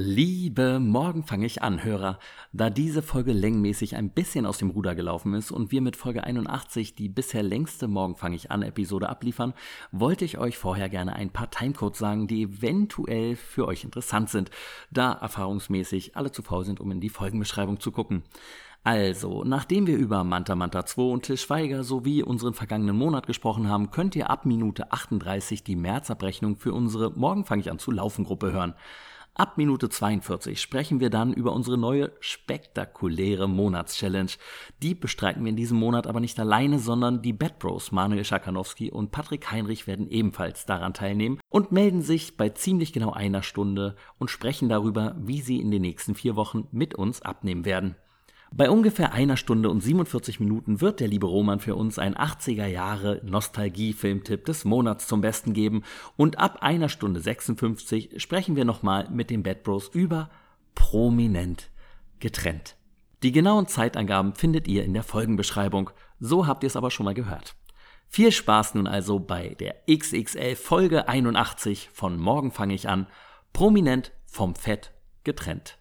Liebe 0.00 0.78
Morgen 0.78 1.24
fange 1.24 1.44
ich 1.44 1.60
an, 1.60 1.82
Hörer. 1.82 2.20
Da 2.52 2.70
diese 2.70 3.02
Folge 3.02 3.32
längenmäßig 3.32 3.96
ein 3.96 4.10
bisschen 4.10 4.46
aus 4.46 4.58
dem 4.58 4.70
Ruder 4.70 4.94
gelaufen 4.94 5.34
ist 5.34 5.50
und 5.50 5.72
wir 5.72 5.80
mit 5.80 5.96
Folge 5.96 6.22
81 6.22 6.94
die 6.94 7.08
bisher 7.08 7.42
längste 7.42 7.88
Morgen 7.88 8.14
fange 8.14 8.36
ich 8.36 8.52
an 8.52 8.62
Episode 8.62 9.08
abliefern, 9.08 9.54
wollte 9.90 10.24
ich 10.24 10.38
euch 10.38 10.56
vorher 10.56 10.88
gerne 10.88 11.16
ein 11.16 11.30
paar 11.30 11.50
Timecodes 11.50 11.98
sagen, 11.98 12.28
die 12.28 12.44
eventuell 12.44 13.34
für 13.34 13.66
euch 13.66 13.82
interessant 13.82 14.30
sind, 14.30 14.52
da 14.92 15.14
erfahrungsmäßig 15.14 16.14
alle 16.14 16.30
zu 16.30 16.42
faul 16.42 16.64
sind, 16.64 16.78
um 16.78 16.92
in 16.92 17.00
die 17.00 17.08
Folgenbeschreibung 17.08 17.80
zu 17.80 17.90
gucken. 17.90 18.22
Also, 18.84 19.42
nachdem 19.42 19.88
wir 19.88 19.96
über 19.96 20.22
Manta 20.22 20.54
Manta 20.54 20.86
2 20.86 21.02
und 21.02 21.24
Til 21.24 21.36
Schweiger 21.36 21.82
sowie 21.82 22.22
unseren 22.22 22.54
vergangenen 22.54 22.96
Monat 22.96 23.26
gesprochen 23.26 23.68
haben, 23.68 23.90
könnt 23.90 24.14
ihr 24.14 24.30
ab 24.30 24.46
Minute 24.46 24.92
38 24.92 25.64
die 25.64 25.74
Märzabrechnung 25.74 26.54
für 26.54 26.72
unsere 26.72 27.10
Morgen 27.10 27.44
fange 27.44 27.62
ich 27.62 27.70
an 27.72 27.80
zu 27.80 27.90
laufen 27.90 28.24
Gruppe 28.24 28.52
hören. 28.52 28.74
Ab 29.38 29.56
Minute 29.56 29.88
42 29.88 30.60
sprechen 30.60 30.98
wir 30.98 31.10
dann 31.10 31.32
über 31.32 31.52
unsere 31.52 31.78
neue 31.78 32.10
spektakuläre 32.18 33.48
Monatschallenge. 33.48 34.32
Die 34.82 34.96
bestreiten 34.96 35.44
wir 35.44 35.50
in 35.50 35.56
diesem 35.56 35.78
Monat 35.78 36.08
aber 36.08 36.18
nicht 36.18 36.40
alleine, 36.40 36.80
sondern 36.80 37.22
die 37.22 37.32
Bad 37.32 37.60
Bros 37.60 37.92
Manuel 37.92 38.24
Schakanowski 38.24 38.90
und 38.90 39.12
Patrick 39.12 39.52
Heinrich 39.52 39.86
werden 39.86 40.08
ebenfalls 40.08 40.66
daran 40.66 40.92
teilnehmen 40.92 41.38
und 41.50 41.70
melden 41.70 42.02
sich 42.02 42.36
bei 42.36 42.48
ziemlich 42.48 42.92
genau 42.92 43.12
einer 43.12 43.44
Stunde 43.44 43.94
und 44.18 44.28
sprechen 44.28 44.68
darüber, 44.68 45.14
wie 45.20 45.40
sie 45.40 45.60
in 45.60 45.70
den 45.70 45.82
nächsten 45.82 46.16
vier 46.16 46.34
Wochen 46.34 46.66
mit 46.72 46.96
uns 46.96 47.22
abnehmen 47.22 47.64
werden. 47.64 47.94
Bei 48.50 48.70
ungefähr 48.70 49.12
einer 49.12 49.36
Stunde 49.36 49.68
und 49.68 49.82
47 49.82 50.40
Minuten 50.40 50.80
wird 50.80 51.00
der 51.00 51.08
liebe 51.08 51.26
Roman 51.26 51.60
für 51.60 51.76
uns 51.76 51.98
ein 51.98 52.14
80er 52.14 52.66
Jahre 52.66 53.20
Nostalgie-Filmtipp 53.24 54.46
des 54.46 54.64
Monats 54.64 55.06
zum 55.06 55.20
Besten 55.20 55.52
geben 55.52 55.82
und 56.16 56.38
ab 56.38 56.58
einer 56.62 56.88
Stunde 56.88 57.20
56 57.20 58.20
sprechen 58.22 58.56
wir 58.56 58.64
nochmal 58.64 59.08
mit 59.10 59.30
den 59.30 59.42
Bad 59.42 59.64
Bros 59.64 59.88
über 59.88 60.30
prominent 60.74 61.70
getrennt. 62.20 62.76
Die 63.22 63.32
genauen 63.32 63.66
Zeitangaben 63.66 64.34
findet 64.34 64.66
ihr 64.66 64.84
in 64.84 64.94
der 64.94 65.02
Folgenbeschreibung, 65.02 65.90
so 66.18 66.46
habt 66.46 66.62
ihr 66.62 66.68
es 66.68 66.76
aber 66.76 66.90
schon 66.90 67.04
mal 67.04 67.14
gehört. 67.14 67.54
Viel 68.08 68.32
Spaß 68.32 68.74
nun 68.74 68.86
also 68.86 69.18
bei 69.18 69.50
der 69.60 69.76
XXL 69.90 70.56
Folge 70.56 71.08
81 71.08 71.90
von 71.92 72.18
Morgen 72.18 72.50
fange 72.50 72.74
ich 72.74 72.88
an, 72.88 73.08
prominent 73.52 74.12
vom 74.24 74.54
Fett 74.54 74.92
getrennt. 75.24 75.78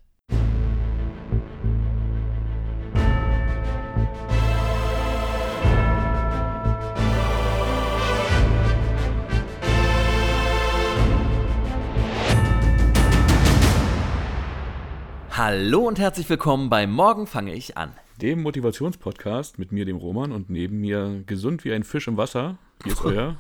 Hallo 15.38 15.82
und 15.82 16.00
herzlich 16.00 16.28
willkommen 16.32 16.68
bei 16.72 16.88
Morgen 16.88 17.28
fange 17.28 17.54
ich 17.54 17.78
an. 17.78 17.92
Dem 18.20 18.42
Motivationspodcast 18.42 19.60
mit 19.60 19.72
mir, 19.72 19.86
dem 19.86 19.98
Roman, 19.98 20.32
und 20.32 20.50
neben 20.50 20.80
mir 20.80 21.22
gesund 21.28 21.64
wie 21.64 21.74
ein 21.74 21.84
Fisch 21.84 22.08
im 22.08 22.18
Wasser. 22.18 22.58
Hier 22.84 22.94
ist 22.94 23.06
euer 23.06 23.38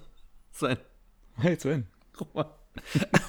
Sven. 0.52 0.78
Hey 1.36 1.58
Sven. 1.60 1.86
Roman. 2.18 2.46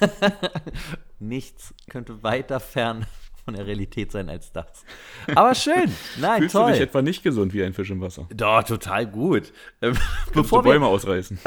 Nichts 1.18 1.74
könnte 1.90 2.22
weiter 2.22 2.58
fern 2.58 3.04
von 3.44 3.52
der 3.52 3.66
Realität 3.66 4.12
sein 4.12 4.30
als 4.30 4.50
das. 4.50 4.86
Aber 5.34 5.54
schön. 5.54 5.92
Nein, 6.18 6.38
Fühlst 6.38 6.54
toll. 6.54 6.68
du 6.68 6.72
dich 6.72 6.80
etwa 6.80 7.02
nicht 7.02 7.22
gesund 7.22 7.52
wie 7.52 7.64
ein 7.64 7.74
Fisch 7.74 7.90
im 7.90 8.00
Wasser? 8.00 8.26
Doch, 8.34 8.62
total 8.62 9.06
gut. 9.06 9.52
Ähm, 9.82 9.94
Bevor 10.32 10.62
du 10.62 10.68
wir, 10.70 10.72
Bäume 10.72 10.86
ausreißen? 10.86 11.38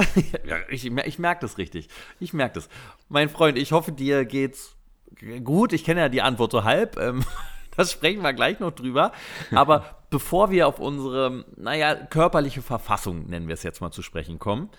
ja, 0.46 0.58
ich, 0.70 0.86
ich 0.86 1.18
merke 1.18 1.42
das 1.42 1.58
richtig. 1.58 1.90
Ich 2.20 2.32
merke 2.34 2.54
das. 2.54 2.70
Mein 3.08 3.28
Freund, 3.28 3.58
ich 3.58 3.72
hoffe, 3.72 3.92
dir 3.92 4.24
geht's 4.24 4.76
gut. 5.44 5.74
Ich 5.74 5.84
kenne 5.84 6.02
ja 6.02 6.10
die 6.10 6.22
Antwort 6.22 6.52
so 6.52 6.64
halb. 6.64 6.98
Ähm, 6.98 7.24
das 7.76 7.92
sprechen 7.92 8.22
wir 8.22 8.34
gleich 8.34 8.60
noch 8.60 8.72
drüber. 8.72 9.12
Aber 9.52 9.98
bevor 10.10 10.52
wir 10.52 10.68
auf 10.68 10.80
unsere, 10.80 11.46
naja, 11.58 11.96
körperliche 11.96 12.62
Verfassung, 12.62 13.28
nennen 13.30 13.48
wir 13.48 13.54
es 13.54 13.64
jetzt 13.64 13.82
mal, 13.82 13.92
zu 13.92 14.02
sprechen 14.02 14.40
kommen, 14.40 14.70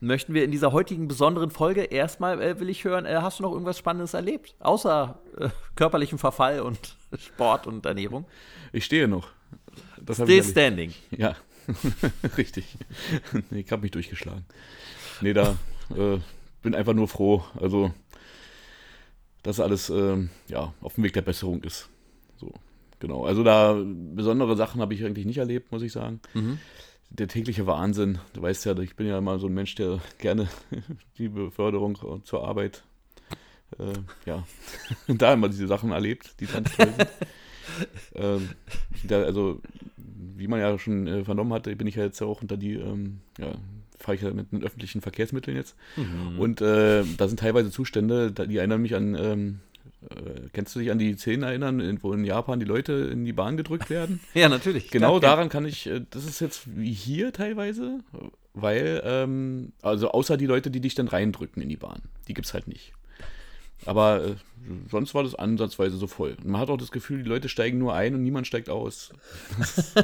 möchten 0.00 0.34
wir 0.34 0.44
in 0.44 0.50
dieser 0.50 0.72
heutigen 0.72 1.08
besonderen 1.08 1.50
Folge 1.50 1.82
erstmal, 1.82 2.40
äh, 2.40 2.60
will 2.60 2.68
ich 2.68 2.84
hören, 2.84 3.06
äh, 3.06 3.18
hast 3.20 3.38
du 3.38 3.44
noch 3.44 3.52
irgendwas 3.52 3.78
Spannendes 3.78 4.14
erlebt? 4.14 4.54
Außer 4.60 5.18
äh, 5.38 5.48
körperlichem 5.76 6.18
Verfall 6.18 6.60
und 6.60 6.96
Sport 7.18 7.66
und 7.66 7.86
Ernährung? 7.86 8.26
Ich 8.72 8.84
stehe 8.84 9.08
noch. 9.08 9.28
Das 10.00 10.16
Still 10.16 10.44
standing. 10.44 10.92
Ja, 11.10 11.36
richtig. 12.36 12.76
Ich 13.50 13.72
habe 13.72 13.82
mich 13.82 13.92
durchgeschlagen. 13.92 14.44
Nee, 15.20 15.32
da 15.32 15.56
äh, 15.96 16.18
bin 16.62 16.74
einfach 16.74 16.92
nur 16.92 17.08
froh. 17.08 17.44
Also, 17.58 17.92
dass 19.44 19.60
alles 19.60 19.90
ähm, 19.90 20.30
ja, 20.48 20.74
auf 20.80 20.94
dem 20.94 21.04
Weg 21.04 21.12
der 21.12 21.22
Besserung 21.22 21.62
ist. 21.62 21.88
So, 22.36 22.52
genau. 22.98 23.24
Also 23.24 23.44
da 23.44 23.80
besondere 24.14 24.56
Sachen 24.56 24.80
habe 24.80 24.94
ich 24.94 25.04
eigentlich 25.04 25.26
nicht 25.26 25.38
erlebt, 25.38 25.70
muss 25.70 25.82
ich 25.82 25.92
sagen. 25.92 26.20
Mhm. 26.32 26.58
Der 27.10 27.28
tägliche 27.28 27.66
Wahnsinn. 27.66 28.18
Du 28.32 28.42
weißt 28.42 28.64
ja, 28.64 28.76
ich 28.78 28.96
bin 28.96 29.06
ja 29.06 29.18
immer 29.18 29.38
so 29.38 29.46
ein 29.46 29.54
Mensch, 29.54 29.74
der 29.76 30.00
gerne 30.18 30.48
die 31.18 31.28
Beförderung 31.28 32.24
zur 32.24 32.48
Arbeit, 32.48 32.82
äh, 33.78 33.92
ja, 34.26 34.44
da 35.08 35.34
immer 35.34 35.48
diese 35.48 35.68
Sachen 35.68 35.92
erlebt, 35.92 36.40
die 36.40 36.46
sind. 36.46 36.70
ähm, 38.14 38.48
da, 39.04 39.22
also, 39.22 39.60
wie 39.96 40.48
man 40.48 40.60
ja 40.60 40.78
schon 40.78 41.06
äh, 41.06 41.22
vernommen 41.22 41.52
hatte, 41.52 41.76
bin 41.76 41.86
ich 41.86 41.96
ja 41.96 42.04
jetzt 42.04 42.20
auch 42.22 42.40
unter 42.40 42.56
die, 42.56 42.74
ähm, 42.74 43.20
ja, 43.38 43.52
fahre 44.04 44.16
ich 44.16 44.22
ja 44.22 44.30
mit 44.32 44.52
den 44.52 44.62
öffentlichen 44.62 45.00
Verkehrsmitteln 45.00 45.56
jetzt. 45.56 45.74
Mhm. 45.96 46.38
Und 46.38 46.60
äh, 46.60 47.02
da 47.16 47.28
sind 47.28 47.40
teilweise 47.40 47.70
Zustände, 47.70 48.30
die 48.32 48.56
erinnern 48.58 48.82
mich 48.82 48.94
an, 48.94 49.14
ähm, 49.18 49.60
äh, 50.10 50.48
kennst 50.52 50.74
du 50.74 50.80
dich 50.80 50.90
an 50.90 50.98
die 50.98 51.14
Szenen 51.16 51.42
erinnern, 51.42 51.80
in- 51.80 52.02
wo 52.02 52.12
in 52.12 52.24
Japan 52.24 52.60
die 52.60 52.66
Leute 52.66 52.92
in 52.92 53.24
die 53.24 53.32
Bahn 53.32 53.56
gedrückt 53.56 53.90
werden? 53.90 54.20
Ja, 54.34 54.48
natürlich. 54.48 54.90
Genau 54.90 55.18
Klar, 55.18 55.36
daran 55.36 55.48
kann 55.48 55.64
ich, 55.64 55.86
äh, 55.86 56.02
das 56.10 56.24
ist 56.26 56.40
jetzt 56.40 56.62
wie 56.76 56.92
hier 56.92 57.32
teilweise, 57.32 58.00
weil, 58.52 59.02
ähm, 59.04 59.72
also 59.82 60.10
außer 60.10 60.36
die 60.36 60.46
Leute, 60.46 60.70
die 60.70 60.80
dich 60.80 60.94
dann 60.94 61.08
reindrücken 61.08 61.62
in 61.62 61.68
die 61.68 61.76
Bahn, 61.76 62.02
die 62.28 62.34
gibt 62.34 62.46
es 62.46 62.54
halt 62.54 62.68
nicht. 62.68 62.92
Aber 63.86 64.24
äh, 64.24 64.34
sonst 64.90 65.14
war 65.14 65.22
das 65.22 65.34
ansatzweise 65.34 65.96
so 65.96 66.06
voll. 66.06 66.36
Und 66.38 66.46
man 66.46 66.60
hat 66.60 66.70
auch 66.70 66.76
das 66.76 66.90
Gefühl, 66.90 67.22
die 67.22 67.28
Leute 67.28 67.48
steigen 67.48 67.78
nur 67.78 67.94
ein 67.94 68.14
und 68.14 68.22
niemand 68.22 68.46
steigt 68.46 68.70
aus. 68.70 69.12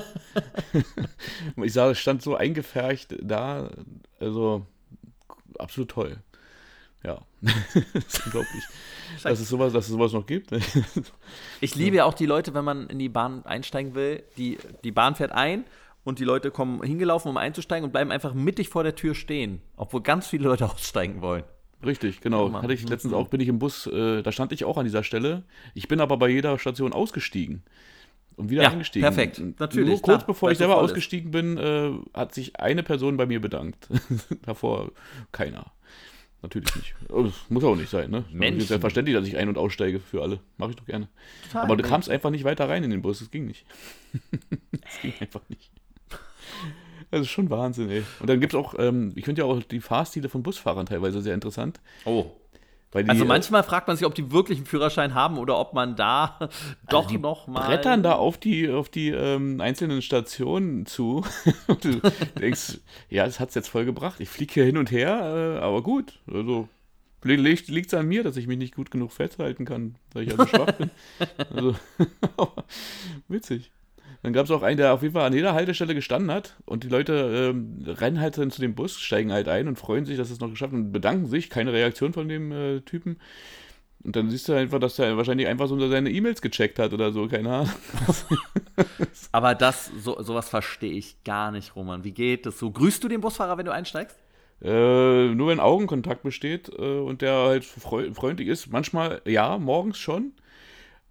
ich 1.57 1.73
sah, 1.73 1.91
es 1.91 1.99
stand 1.99 2.23
so 2.23 2.37
eingefärcht 2.37 3.17
da, 3.23 3.71
also 4.19 4.67
absolut 5.59 5.91
toll. 5.91 6.17
Ja, 7.03 7.23
das 7.41 8.07
ist 8.07 8.27
unglaublich, 8.27 8.65
dass 9.23 9.41
es 9.41 9.49
sowas, 9.49 9.73
dass 9.73 9.87
es 9.87 9.91
sowas 9.91 10.13
noch 10.13 10.27
gibt. 10.27 10.51
Ich 11.63 11.75
liebe 11.75 11.97
ja 11.97 12.05
auch 12.05 12.15
die 12.15 12.27
Leute, 12.27 12.55
wenn 12.55 12.65
man 12.65 12.89
in 12.89 12.99
die 12.99 13.09
Bahn 13.09 13.45
einsteigen 13.45 13.95
will. 13.95 14.23
Die, 14.37 14.59
die 14.83 14.93
Bahn 14.93 15.15
fährt 15.15 15.33
ein 15.33 15.65
und 16.05 16.19
die 16.19 16.25
Leute 16.25 16.51
kommen 16.51 16.83
hingelaufen, 16.83 17.31
um 17.31 17.37
einzusteigen 17.37 17.85
und 17.85 17.93
bleiben 17.93 18.11
einfach 18.11 18.35
mittig 18.35 18.69
vor 18.69 18.83
der 18.83 18.95
Tür 18.95 19.15
stehen, 19.15 19.61
obwohl 19.77 20.03
ganz 20.03 20.27
viele 20.27 20.45
Leute 20.45 20.71
aussteigen 20.71 21.21
wollen. 21.21 21.45
Richtig, 21.85 22.21
genau. 22.21 22.49
Ja. 22.51 22.63
Hatte 22.63 22.75
ich 22.75 22.89
letztens 22.89 23.15
auch, 23.15 23.29
bin 23.29 23.41
ich 23.41 23.49
im 23.49 23.59
Bus, 23.59 23.87
äh, 23.87 24.23
da 24.23 24.33
stand 24.33 24.53
ich 24.53 24.65
auch 24.65 24.77
an 24.77 24.85
dieser 24.85 25.03
Stelle. 25.03 25.45
Ich 25.75 25.89
bin 25.89 26.01
aber 26.01 26.17
bei 26.19 26.29
jeder 26.29 26.59
Station 26.59 26.93
ausgestiegen 26.93 27.63
und 28.37 28.51
wieder 28.51 28.63
Ja, 28.65 28.71
eingestiegen. 28.71 29.03
perfekt. 29.03 29.41
Natürlich, 29.59 29.89
Nur 29.89 29.97
kurz 30.03 30.19
klar, 30.19 30.27
bevor 30.27 30.51
ich 30.51 30.55
es 30.55 30.59
selber 30.59 30.75
voll 30.75 30.85
ist. 30.85 30.91
ausgestiegen 30.91 31.31
bin, 31.31 31.57
äh, 31.57 31.93
hat 32.13 32.35
sich 32.35 32.61
eine 32.61 32.83
Person 32.83 33.17
bei 33.17 33.27
mir 33.27 33.41
bedankt. 33.41 33.89
Davor 34.43 34.93
keiner. 35.33 35.73
Natürlich 36.43 36.75
nicht. 36.77 36.95
Aber 37.11 37.25
Das 37.25 37.35
muss 37.51 37.65
auch 37.65 37.77
nicht 37.77 37.91
sein, 37.91 38.11
ne? 38.11 38.25
Es 38.29 38.33
Menschen. 38.35 38.61
ist 38.61 38.69
selbstverständlich, 38.69 39.15
dass 39.15 39.27
ich 39.27 39.37
ein- 39.37 39.49
und 39.51 39.59
aussteige 39.59 40.01
für 40.01 40.23
alle. 40.23 40.41
Mache 40.57 40.71
ich 40.71 40.77
doch 40.77 40.87
gerne. 40.87 41.09
Total. 41.45 41.65
Aber 41.65 41.77
du 41.77 41.83
kamst 41.83 42.09
einfach 42.09 42.31
nicht 42.31 42.45
weiter 42.45 42.67
rein 42.69 42.83
in 42.83 42.91
den 42.91 43.03
Bus. 43.03 43.19
Das 43.19 43.31
ging 43.31 43.47
nicht. 43.47 43.65
Das 44.83 45.01
ging 45.03 45.13
einfach 45.21 45.43
nicht. 45.49 45.71
Das 47.11 47.23
ist 47.23 47.31
schon 47.31 47.51
Wahnsinn, 47.51 47.91
ey. 47.91 48.05
Und 48.21 48.29
dann 48.31 48.41
gibt 48.41 48.55
es 48.55 48.59
auch, 48.59 48.75
ähm, 48.79 49.13
ich 49.17 49.25
finde 49.25 49.43
ja 49.43 49.47
auch 49.47 49.63
die 49.63 49.81
Fahrstile 49.81 50.29
von 50.29 50.43
Busfahrern 50.43 50.87
teilweise 50.87 51.21
sehr 51.21 51.35
interessant. 51.35 51.81
Oh. 52.05 52.27
Die, 52.95 53.09
Also 53.09 53.25
äh, 53.25 53.27
manchmal 53.27 53.63
fragt 53.63 53.87
man 53.87 53.97
sich, 53.97 54.05
ob 54.05 54.15
die 54.15 54.33
wirklich 54.33 54.59
einen 54.59 54.67
Führerschein 54.67 55.15
haben 55.15 55.39
oder 55.39 55.59
ob 55.59 55.75
man 55.75 55.95
da 55.95 56.39
doch 56.89 57.07
die 57.07 57.19
noch 57.19 57.47
mal. 57.47 57.67
brettern 57.67 58.03
da 58.03 58.15
auf 58.15 58.37
die, 58.39 58.69
auf 58.69 58.89
die 58.89 59.11
ähm, 59.11 59.61
einzelnen 59.61 60.03
Stationen 60.03 60.87
zu. 60.87 61.25
Und 61.69 61.85
du 61.85 62.01
denkst, 62.41 62.79
ja, 63.09 63.27
das 63.27 63.39
hat 63.39 63.51
es 63.51 63.55
jetzt 63.55 63.69
voll 63.69 63.85
gebracht. 63.85 64.19
Ich 64.19 64.29
fliege 64.29 64.55
hier 64.55 64.65
hin 64.65 64.77
und 64.77 64.91
her, 64.91 65.57
äh, 65.59 65.61
aber 65.61 65.83
gut. 65.83 66.19
Also 66.33 66.69
liegt 67.23 67.87
es 67.87 67.95
an 67.95 68.07
mir, 68.07 68.25
dass 68.25 68.37
ich 68.37 68.47
mich 68.47 68.59
nicht 68.59 68.75
gut 68.75 68.91
genug 68.91 69.13
festhalten 69.13 69.65
kann, 69.65 69.97
weil 70.13 70.25
ich 70.25 70.31
also 70.31 70.47
schwach 70.47 70.73
bin. 70.73 70.91
Also, 71.51 71.77
witzig. 73.29 73.71
Dann 74.23 74.33
gab 74.33 74.45
es 74.45 74.51
auch 74.51 74.63
einen, 74.63 74.77
der 74.77 74.93
auf 74.93 75.03
jeden 75.03 75.15
Fall 75.15 75.27
an 75.27 75.33
jeder 75.33 75.55
Haltestelle 75.55 75.95
gestanden 75.95 76.31
hat 76.31 76.57
und 76.67 76.85
die 76.85 76.89
Leute 76.89 77.53
ähm, 77.55 77.83
rennen 77.87 78.21
halt 78.21 78.37
dann 78.37 78.51
zu 78.51 78.61
dem 78.61 78.75
Bus, 78.75 79.01
steigen 79.01 79.33
halt 79.33 79.49
ein 79.49 79.67
und 79.67 79.79
freuen 79.79 80.05
sich, 80.05 80.19
dass 80.19 80.31
es 80.31 80.41
noch 80.41 80.51
geschafft 80.51 80.75
und 80.75 80.93
bedanken 80.93 81.27
sich. 81.27 81.49
Keine 81.49 81.73
Reaktion 81.73 82.13
von 82.13 82.29
dem 82.29 82.53
äh, 82.53 82.81
Typen. 82.81 83.19
Und 84.03 84.17
dann 84.17 84.31
siehst 84.31 84.49
du 84.49 84.55
einfach, 84.55 84.79
dass 84.79 84.99
er 84.99 85.17
wahrscheinlich 85.17 85.47
einfach 85.47 85.69
so 85.69 85.89
seine 85.89 86.11
E-Mails 86.11 86.41
gecheckt 86.41 86.79
hat 86.79 86.93
oder 86.93 87.13
so, 87.13 87.29
keine 87.29 87.51
Ahnung. 87.51 87.71
Aber 89.33 89.55
das, 89.55 89.91
so, 89.99 90.23
sowas 90.23 90.49
verstehe 90.49 90.93
ich 90.93 91.23
gar 91.23 91.51
nicht, 91.51 91.77
Roman. 91.77 92.03
Wie 92.03 92.13
geht 92.13 92.47
das 92.47 92.59
so? 92.59 92.71
Grüßt 92.71 93.05
du 93.05 93.09
den 93.09 93.21
Busfahrer, 93.21 93.59
wenn 93.59 93.67
du 93.67 93.73
einsteigst? 93.73 94.19
Äh, 94.63 95.35
nur 95.35 95.49
wenn 95.49 95.61
Augenkontakt 95.61 96.23
besteht 96.23 96.71
äh, 96.79 96.99
und 96.99 97.23
der 97.23 97.35
halt 97.35 97.65
freu 97.65 98.13
freundlich 98.13 98.49
ist. 98.49 98.71
Manchmal, 98.71 99.21
ja, 99.27 99.59
morgens 99.59 99.99
schon. 99.99 100.33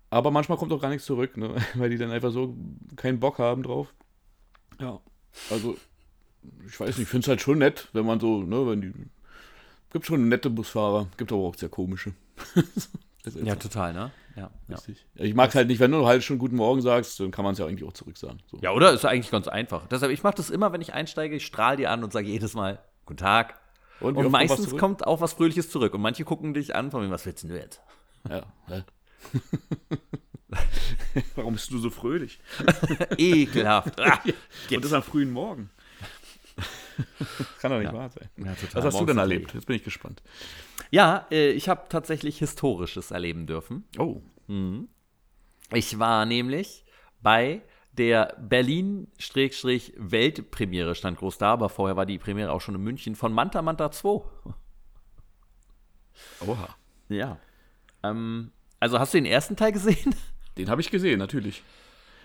Aber 0.09 0.31
manchmal 0.31 0.57
kommt 0.57 0.71
auch 0.71 0.81
gar 0.81 0.89
nichts 0.89 1.05
zurück, 1.05 1.37
ne? 1.37 1.55
weil 1.75 1.89
die 1.89 1.97
dann 1.97 2.11
einfach 2.11 2.31
so 2.31 2.55
keinen 2.95 3.19
Bock 3.19 3.39
haben 3.39 3.63
drauf. 3.63 3.93
Ja, 4.79 4.99
also 5.49 5.77
ich 6.65 6.79
weiß 6.79 6.89
nicht, 6.89 6.99
ich 6.99 7.07
finde 7.07 7.25
es 7.25 7.27
halt 7.27 7.41
schon 7.41 7.59
nett, 7.59 7.89
wenn 7.93 8.05
man 8.05 8.19
so, 8.19 8.41
ne, 8.41 8.67
wenn 8.67 8.81
die. 8.81 8.93
Gibt 9.91 10.05
schon 10.05 10.29
nette 10.29 10.51
Busfahrer, 10.51 11.07
gibt 11.17 11.31
aber 11.31 11.41
auch 11.41 11.55
sehr 11.55 11.69
komische. 11.69 12.13
ja, 13.43 13.55
total, 13.55 13.93
ne? 13.93 14.11
Ja, 14.35 14.51
Richtig. 14.69 15.05
Ja. 15.15 15.25
Ich 15.25 15.33
mag 15.33 15.49
es 15.49 15.55
halt 15.55 15.67
nicht, 15.67 15.79
wenn 15.79 15.91
du 15.91 16.05
halt 16.05 16.23
schon 16.23 16.37
Guten 16.37 16.55
Morgen 16.55 16.81
sagst, 16.81 17.19
dann 17.19 17.31
kann 17.31 17.43
man 17.43 17.53
es 17.53 17.59
ja 17.59 17.65
eigentlich 17.65 17.83
auch 17.83 17.93
zurück 17.93 18.15
sagen. 18.15 18.37
So. 18.47 18.59
Ja, 18.61 18.71
oder? 18.71 18.93
Ist 18.93 19.03
eigentlich 19.03 19.31
ganz 19.31 19.47
einfach. 19.47 19.87
Deshalb, 19.87 20.11
ich 20.11 20.23
mache 20.23 20.35
das 20.35 20.49
immer, 20.49 20.71
wenn 20.71 20.81
ich 20.81 20.93
einsteige, 20.93 21.35
ich 21.35 21.45
strahle 21.45 21.77
die 21.77 21.87
an 21.87 22.03
und 22.03 22.13
sage 22.13 22.27
jedes 22.27 22.53
Mal 22.53 22.79
Guten 23.05 23.17
Tag. 23.17 23.59
Und, 23.99 24.15
und 24.15 24.31
meistens 24.31 24.77
kommt 24.77 25.05
auch 25.05 25.19
was 25.19 25.33
Fröhliches 25.33 25.69
zurück. 25.69 25.93
Und 25.93 26.01
manche 26.01 26.23
gucken 26.23 26.53
dich 26.53 26.75
an, 26.75 26.91
von 26.91 27.03
mir, 27.03 27.09
was 27.09 27.25
willst 27.25 27.43
du 27.43 27.47
jetzt? 27.47 27.81
Ja, 28.29 28.43
ja. 28.69 28.83
Warum 31.35 31.53
bist 31.53 31.71
du 31.71 31.77
so 31.77 31.89
fröhlich? 31.89 32.39
Ekelhaft. 33.17 33.99
Ah, 33.99 34.19
und 34.71 34.83
das 34.83 34.93
am 34.93 35.03
frühen 35.03 35.31
Morgen. 35.31 35.69
Kann 37.61 37.71
doch 37.71 37.79
nicht 37.79 37.91
ja. 37.91 37.93
wahr 37.93 38.09
sein. 38.09 38.29
Ja, 38.37 38.55
Was 38.73 38.85
hast 38.85 38.99
du 38.99 39.05
denn 39.05 39.17
erlebt? 39.17 39.53
Jetzt 39.53 39.65
bin 39.65 39.75
ich 39.75 39.83
gespannt. 39.83 40.21
Ja, 40.91 41.27
äh, 41.31 41.51
ich 41.51 41.69
habe 41.69 41.87
tatsächlich 41.89 42.39
Historisches 42.39 43.11
erleben 43.11 43.47
dürfen. 43.47 43.85
Oh. 43.97 44.21
Mhm. 44.47 44.89
Ich 45.73 45.99
war 45.99 46.25
nämlich 46.25 46.83
bei 47.21 47.61
der 47.93 48.35
Berlin-Weltpremiere, 48.39 50.95
stand 50.95 51.17
groß 51.17 51.37
da, 51.37 51.53
aber 51.53 51.69
vorher 51.69 51.95
war 51.95 52.05
die 52.05 52.17
Premiere 52.17 52.51
auch 52.51 52.59
schon 52.61 52.75
in 52.75 52.81
München 52.81 53.15
von 53.15 53.33
Manta 53.33 53.61
Manta 53.61 53.91
2. 53.91 54.21
Oha. 56.47 56.75
Ja. 57.09 57.37
Ähm, 58.03 58.51
also 58.79 58.99
hast 58.99 59.13
du 59.13 59.17
den 59.17 59.25
ersten 59.25 59.55
Teil 59.55 59.71
gesehen? 59.71 60.15
Den 60.57 60.69
habe 60.69 60.81
ich 60.81 60.91
gesehen, 60.91 61.19
natürlich. 61.19 61.63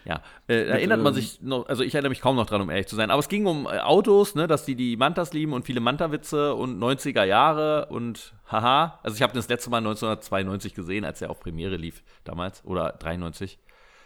Ja, 0.04 0.20
äh, 0.48 0.66
erinnert 0.66 1.00
man 1.00 1.14
ähm, 1.14 1.20
sich 1.20 1.40
noch, 1.40 1.66
also 1.66 1.82
ich 1.82 1.94
erinnere 1.94 2.10
mich 2.10 2.20
kaum 2.20 2.36
noch 2.36 2.46
dran, 2.46 2.60
um 2.60 2.68
ehrlich 2.68 2.88
zu 2.88 2.96
sein, 2.96 3.10
aber 3.10 3.20
es 3.20 3.28
ging 3.28 3.46
um 3.46 3.66
äh, 3.66 3.78
Autos, 3.78 4.34
ne, 4.34 4.46
dass 4.46 4.66
die 4.66 4.74
die 4.74 4.96
Mantas 4.96 5.32
lieben 5.32 5.54
und 5.54 5.64
viele 5.64 5.80
Manta-Witze 5.80 6.54
und 6.54 6.78
90er 6.78 7.24
Jahre 7.24 7.86
und 7.86 8.34
haha. 8.50 8.98
Also 9.02 9.16
ich 9.16 9.22
habe 9.22 9.32
das 9.32 9.48
letzte 9.48 9.70
Mal 9.70 9.78
1992 9.78 10.74
gesehen, 10.74 11.04
als 11.04 11.22
er 11.22 11.30
auf 11.30 11.40
Premiere 11.40 11.76
lief 11.76 12.02
damals 12.24 12.62
oder 12.64 12.92
93. 12.98 13.58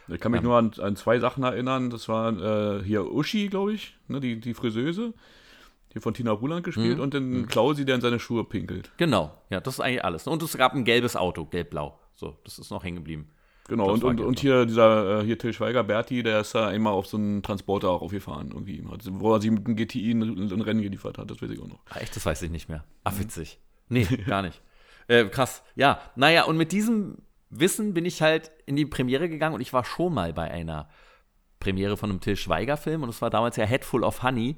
Ich 0.06 0.20
kann 0.20 0.32
mich 0.32 0.40
ähm, 0.40 0.46
nur 0.46 0.56
an, 0.56 0.72
an, 0.80 0.94
zwei 0.94 1.18
Sachen 1.18 1.42
erinnern. 1.42 1.90
Das 1.90 2.08
war 2.08 2.32
äh, 2.78 2.84
hier 2.84 3.10
Uschi, 3.12 3.48
glaube 3.48 3.72
ich, 3.72 3.96
ne, 4.06 4.20
die, 4.20 4.40
die 4.40 4.54
Friseuse, 4.54 5.14
die 5.94 6.00
von 6.00 6.14
Tina 6.14 6.30
Ruland 6.30 6.64
gespielt 6.64 6.98
mhm. 6.98 7.02
und 7.02 7.14
den 7.14 7.30
mhm. 7.30 7.46
Klausi, 7.48 7.84
der 7.84 7.96
in 7.96 8.00
seine 8.00 8.20
Schuhe 8.20 8.44
pinkelt. 8.44 8.92
Genau, 8.98 9.32
ja, 9.50 9.60
das 9.60 9.74
ist 9.74 9.80
eigentlich 9.80 10.04
alles. 10.04 10.28
Und 10.28 10.42
es 10.42 10.56
gab 10.56 10.74
ein 10.74 10.84
gelbes 10.84 11.16
Auto, 11.16 11.44
gelb-blau. 11.44 11.98
So, 12.18 12.36
das 12.42 12.58
ist 12.58 12.70
noch 12.70 12.82
hängen 12.82 12.96
geblieben. 12.96 13.30
Genau, 13.68 13.92
und, 13.92 14.02
und, 14.02 14.20
und 14.20 14.40
hier 14.40 14.66
dieser, 14.66 15.20
äh, 15.20 15.24
hier 15.24 15.38
Till 15.38 15.52
Schweiger, 15.52 15.84
Berti, 15.84 16.22
der 16.22 16.40
ist 16.40 16.54
da 16.54 16.72
immer 16.72 16.90
auf 16.90 17.06
so 17.06 17.16
einen 17.16 17.42
Transporter 17.42 17.90
auch 17.90 18.02
aufgefahren, 18.02 18.50
irgendwie, 18.50 18.82
wo 18.84 19.34
er 19.34 19.40
sie 19.40 19.50
mit 19.50 19.66
dem 19.66 19.76
GTI 19.76 20.12
ein, 20.12 20.22
ein 20.52 20.60
Rennen 20.62 20.82
geliefert 20.82 21.18
hat, 21.18 21.30
das 21.30 21.40
weiß 21.40 21.50
ich 21.50 21.60
auch 21.60 21.68
noch. 21.68 21.80
Ah, 21.90 21.98
echt, 21.98 22.16
das 22.16 22.26
weiß 22.26 22.42
ich 22.42 22.50
nicht 22.50 22.68
mehr. 22.68 22.82
Ach, 23.04 23.12
mhm. 23.12 23.20
witzig. 23.20 23.60
Nee, 23.88 24.04
gar 24.26 24.42
nicht. 24.42 24.60
Äh, 25.06 25.26
krass. 25.26 25.62
Ja, 25.76 26.00
naja, 26.16 26.44
und 26.44 26.56
mit 26.56 26.72
diesem 26.72 27.18
Wissen 27.50 27.94
bin 27.94 28.04
ich 28.04 28.20
halt 28.20 28.50
in 28.66 28.74
die 28.74 28.86
Premiere 28.86 29.28
gegangen 29.28 29.54
und 29.54 29.60
ich 29.60 29.72
war 29.72 29.84
schon 29.84 30.12
mal 30.12 30.32
bei 30.32 30.50
einer 30.50 30.88
Premiere 31.60 31.96
von 31.96 32.10
einem 32.10 32.20
Till 32.20 32.36
Schweiger-Film 32.36 33.02
und 33.02 33.10
es 33.10 33.22
war 33.22 33.30
damals 33.30 33.56
ja 33.56 33.64
Headful 33.64 34.02
of 34.02 34.22
Honey, 34.22 34.56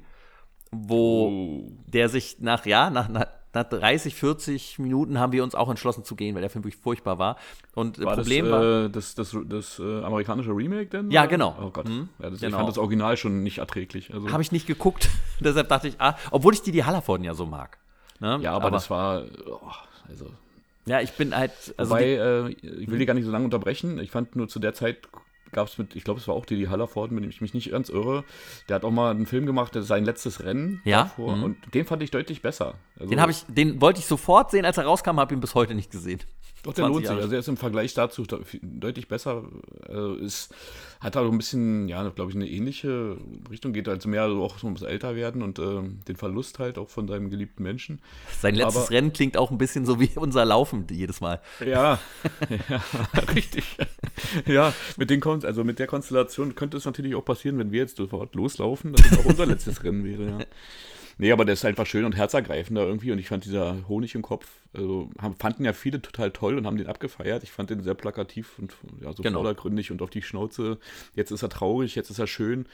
wo 0.71 1.27
oh. 1.27 1.83
der 1.85 2.09
sich 2.09 2.39
nach, 2.39 2.65
ja, 2.65 2.89
nach, 2.89 3.07
nach 3.09 3.27
nach 3.53 3.63
30, 3.63 4.15
40 4.15 4.79
Minuten 4.79 5.19
haben 5.19 5.33
wir 5.33 5.43
uns 5.43 5.55
auch 5.55 5.69
entschlossen 5.69 6.03
zu 6.03 6.15
gehen, 6.15 6.35
weil 6.35 6.41
der 6.41 6.49
Film 6.49 6.63
wirklich 6.63 6.81
furchtbar 6.81 7.19
war. 7.19 7.37
Und 7.75 7.99
war 8.03 8.15
Problem 8.15 8.45
das, 8.45 8.53
war. 8.53 8.85
Äh, 8.85 8.89
das, 8.89 9.15
das, 9.15 9.37
das 9.45 9.79
äh, 9.79 10.03
amerikanische 10.03 10.51
Remake 10.51 10.87
denn? 10.87 11.11
Ja, 11.11 11.25
genau. 11.25 11.57
Oh 11.61 11.69
Gott. 11.69 11.87
Mhm. 11.87 12.09
Ja, 12.19 12.29
das, 12.29 12.39
genau. 12.39 12.49
Ich 12.49 12.55
fand 12.55 12.69
das 12.69 12.77
Original 12.77 13.17
schon 13.17 13.43
nicht 13.43 13.57
erträglich. 13.57 14.13
Also. 14.13 14.31
Habe 14.31 14.41
ich 14.41 14.51
nicht 14.51 14.67
geguckt. 14.67 15.09
Deshalb 15.39 15.69
dachte 15.69 15.87
ich, 15.87 15.95
ah, 15.99 16.17
obwohl 16.31 16.53
ich 16.53 16.61
die, 16.61 16.71
die 16.71 16.83
Hallervorden 16.83 17.25
ja 17.25 17.33
so 17.33 17.45
mag. 17.45 17.77
Ne? 18.19 18.39
Ja, 18.41 18.53
aber, 18.53 18.65
aber, 18.65 18.71
das 18.71 18.89
war. 18.89 19.23
Oh, 19.45 19.59
also. 20.07 20.27
Ja, 20.85 21.01
ich 21.01 21.11
bin 21.13 21.35
halt. 21.35 21.51
Also 21.77 21.91
Wobei, 21.91 22.05
äh, 22.05 22.49
ich 22.49 22.89
will 22.89 22.99
die 22.99 23.05
gar 23.05 23.13
nicht 23.13 23.25
so 23.25 23.31
lange 23.31 23.45
unterbrechen. 23.45 23.99
Ich 23.99 24.11
fand 24.11 24.35
nur 24.35 24.47
zu 24.47 24.59
der 24.59 24.73
Zeit 24.73 25.07
gab 25.51 25.67
es 25.67 25.77
mit, 25.77 25.95
ich 25.95 26.03
glaube, 26.03 26.19
es 26.19 26.27
war 26.27 26.35
auch 26.35 26.45
Didi 26.45 26.65
Hallerford, 26.65 27.11
mit 27.11 27.23
dem 27.23 27.29
ich 27.29 27.41
mich 27.41 27.53
nicht 27.53 27.71
ganz 27.71 27.89
irre. 27.89 28.23
Der 28.69 28.75
hat 28.75 28.85
auch 28.85 28.91
mal 28.91 29.11
einen 29.11 29.25
Film 29.25 29.45
gemacht, 29.45 29.75
das 29.75 29.83
ist 29.83 29.87
sein 29.87 30.05
letztes 30.05 30.43
Rennen. 30.43 30.81
Ja. 30.83 31.03
Davor, 31.03 31.35
mhm. 31.35 31.43
Und 31.43 31.73
den 31.73 31.85
fand 31.85 32.03
ich 32.03 32.11
deutlich 32.11 32.41
besser. 32.41 32.75
Also, 32.97 33.09
den 33.09 33.21
habe 33.21 33.31
ich, 33.31 33.45
den 33.47 33.81
wollte 33.81 33.99
ich 33.99 34.05
sofort 34.05 34.51
sehen, 34.51 34.65
als 34.65 34.77
er 34.77 34.85
rauskam, 34.85 35.19
habe 35.19 35.33
ihn 35.33 35.41
bis 35.41 35.55
heute 35.55 35.75
nicht 35.75 35.91
gesehen. 35.91 36.21
Doch, 36.63 36.73
der 36.73 36.87
lohnt 36.87 37.07
sich. 37.07 37.15
Also 37.15 37.33
er 37.33 37.39
ist 37.39 37.47
im 37.47 37.57
Vergleich 37.57 37.93
dazu 37.93 38.23
deutlich 38.61 39.07
besser. 39.07 39.43
Also 39.87 40.13
ist, 40.15 40.53
hat 40.99 41.17
auch 41.17 41.31
ein 41.31 41.37
bisschen, 41.37 41.87
ja, 41.87 42.07
glaube 42.09 42.29
ich, 42.29 42.35
eine 42.35 42.47
ähnliche 42.47 43.17
Richtung. 43.49 43.73
Geht 43.73 43.89
also 43.89 44.07
mehr 44.07 44.23
also 44.23 44.43
auch 44.43 44.59
so 44.59 44.67
ums 44.67 44.83
Älterwerden 44.83 45.41
und 45.41 45.57
äh, 45.57 45.81
den 46.07 46.15
Verlust 46.15 46.59
halt 46.59 46.77
auch 46.77 46.89
von 46.89 47.07
seinem 47.07 47.31
geliebten 47.31 47.63
Menschen. 47.63 47.99
Sein 48.39 48.55
letztes 48.55 48.83
Aber, 48.83 48.91
Rennen 48.91 49.11
klingt 49.11 49.37
auch 49.37 49.49
ein 49.49 49.57
bisschen 49.57 49.85
so 49.85 49.99
wie 49.99 50.11
unser 50.15 50.45
Laufen 50.45 50.85
jedes 50.91 51.19
Mal. 51.19 51.41
Ja, 51.65 51.99
ja 52.69 52.81
richtig. 53.33 53.77
ja, 54.45 54.73
mit 54.97 55.09
den 55.09 55.19
Kon 55.19 55.43
also 55.43 55.63
mit 55.63 55.79
der 55.79 55.87
Konstellation 55.87 56.53
könnte 56.53 56.77
es 56.77 56.85
natürlich 56.85 57.15
auch 57.15 57.25
passieren, 57.25 57.57
wenn 57.57 57.71
wir 57.71 57.79
jetzt 57.79 57.97
sofort 57.97 58.35
loslaufen, 58.35 58.93
dass 58.93 59.11
es 59.11 59.17
auch 59.17 59.25
unser 59.25 59.45
letztes 59.47 59.83
Rennen 59.83 60.03
wäre, 60.03 60.25
ja. 60.25 60.39
Nee, 61.21 61.31
aber 61.31 61.45
der 61.45 61.53
ist 61.53 61.63
einfach 61.65 61.85
schön 61.85 62.03
und 62.03 62.15
herzergreifender 62.15 62.81
irgendwie 62.81 63.11
und 63.11 63.19
ich 63.19 63.27
fand 63.27 63.45
dieser 63.45 63.87
Honig 63.87 64.15
im 64.15 64.23
Kopf, 64.23 64.47
also 64.73 65.11
haben, 65.21 65.35
fanden 65.35 65.63
ja 65.63 65.71
viele 65.71 66.01
total 66.01 66.31
toll 66.31 66.57
und 66.57 66.65
haben 66.65 66.77
den 66.77 66.87
abgefeiert. 66.87 67.43
Ich 67.43 67.51
fand 67.51 67.69
den 67.69 67.83
sehr 67.83 67.93
plakativ 67.93 68.57
und 68.57 68.73
ja, 69.03 69.13
so 69.13 69.21
genau. 69.21 69.37
vordergründig 69.37 69.91
und 69.91 70.01
auf 70.01 70.09
die 70.09 70.23
Schnauze. 70.23 70.79
Jetzt 71.13 71.29
ist 71.29 71.43
er 71.43 71.49
traurig, 71.49 71.93
jetzt 71.93 72.09
ist 72.09 72.17
er 72.17 72.25
schön. 72.25 72.65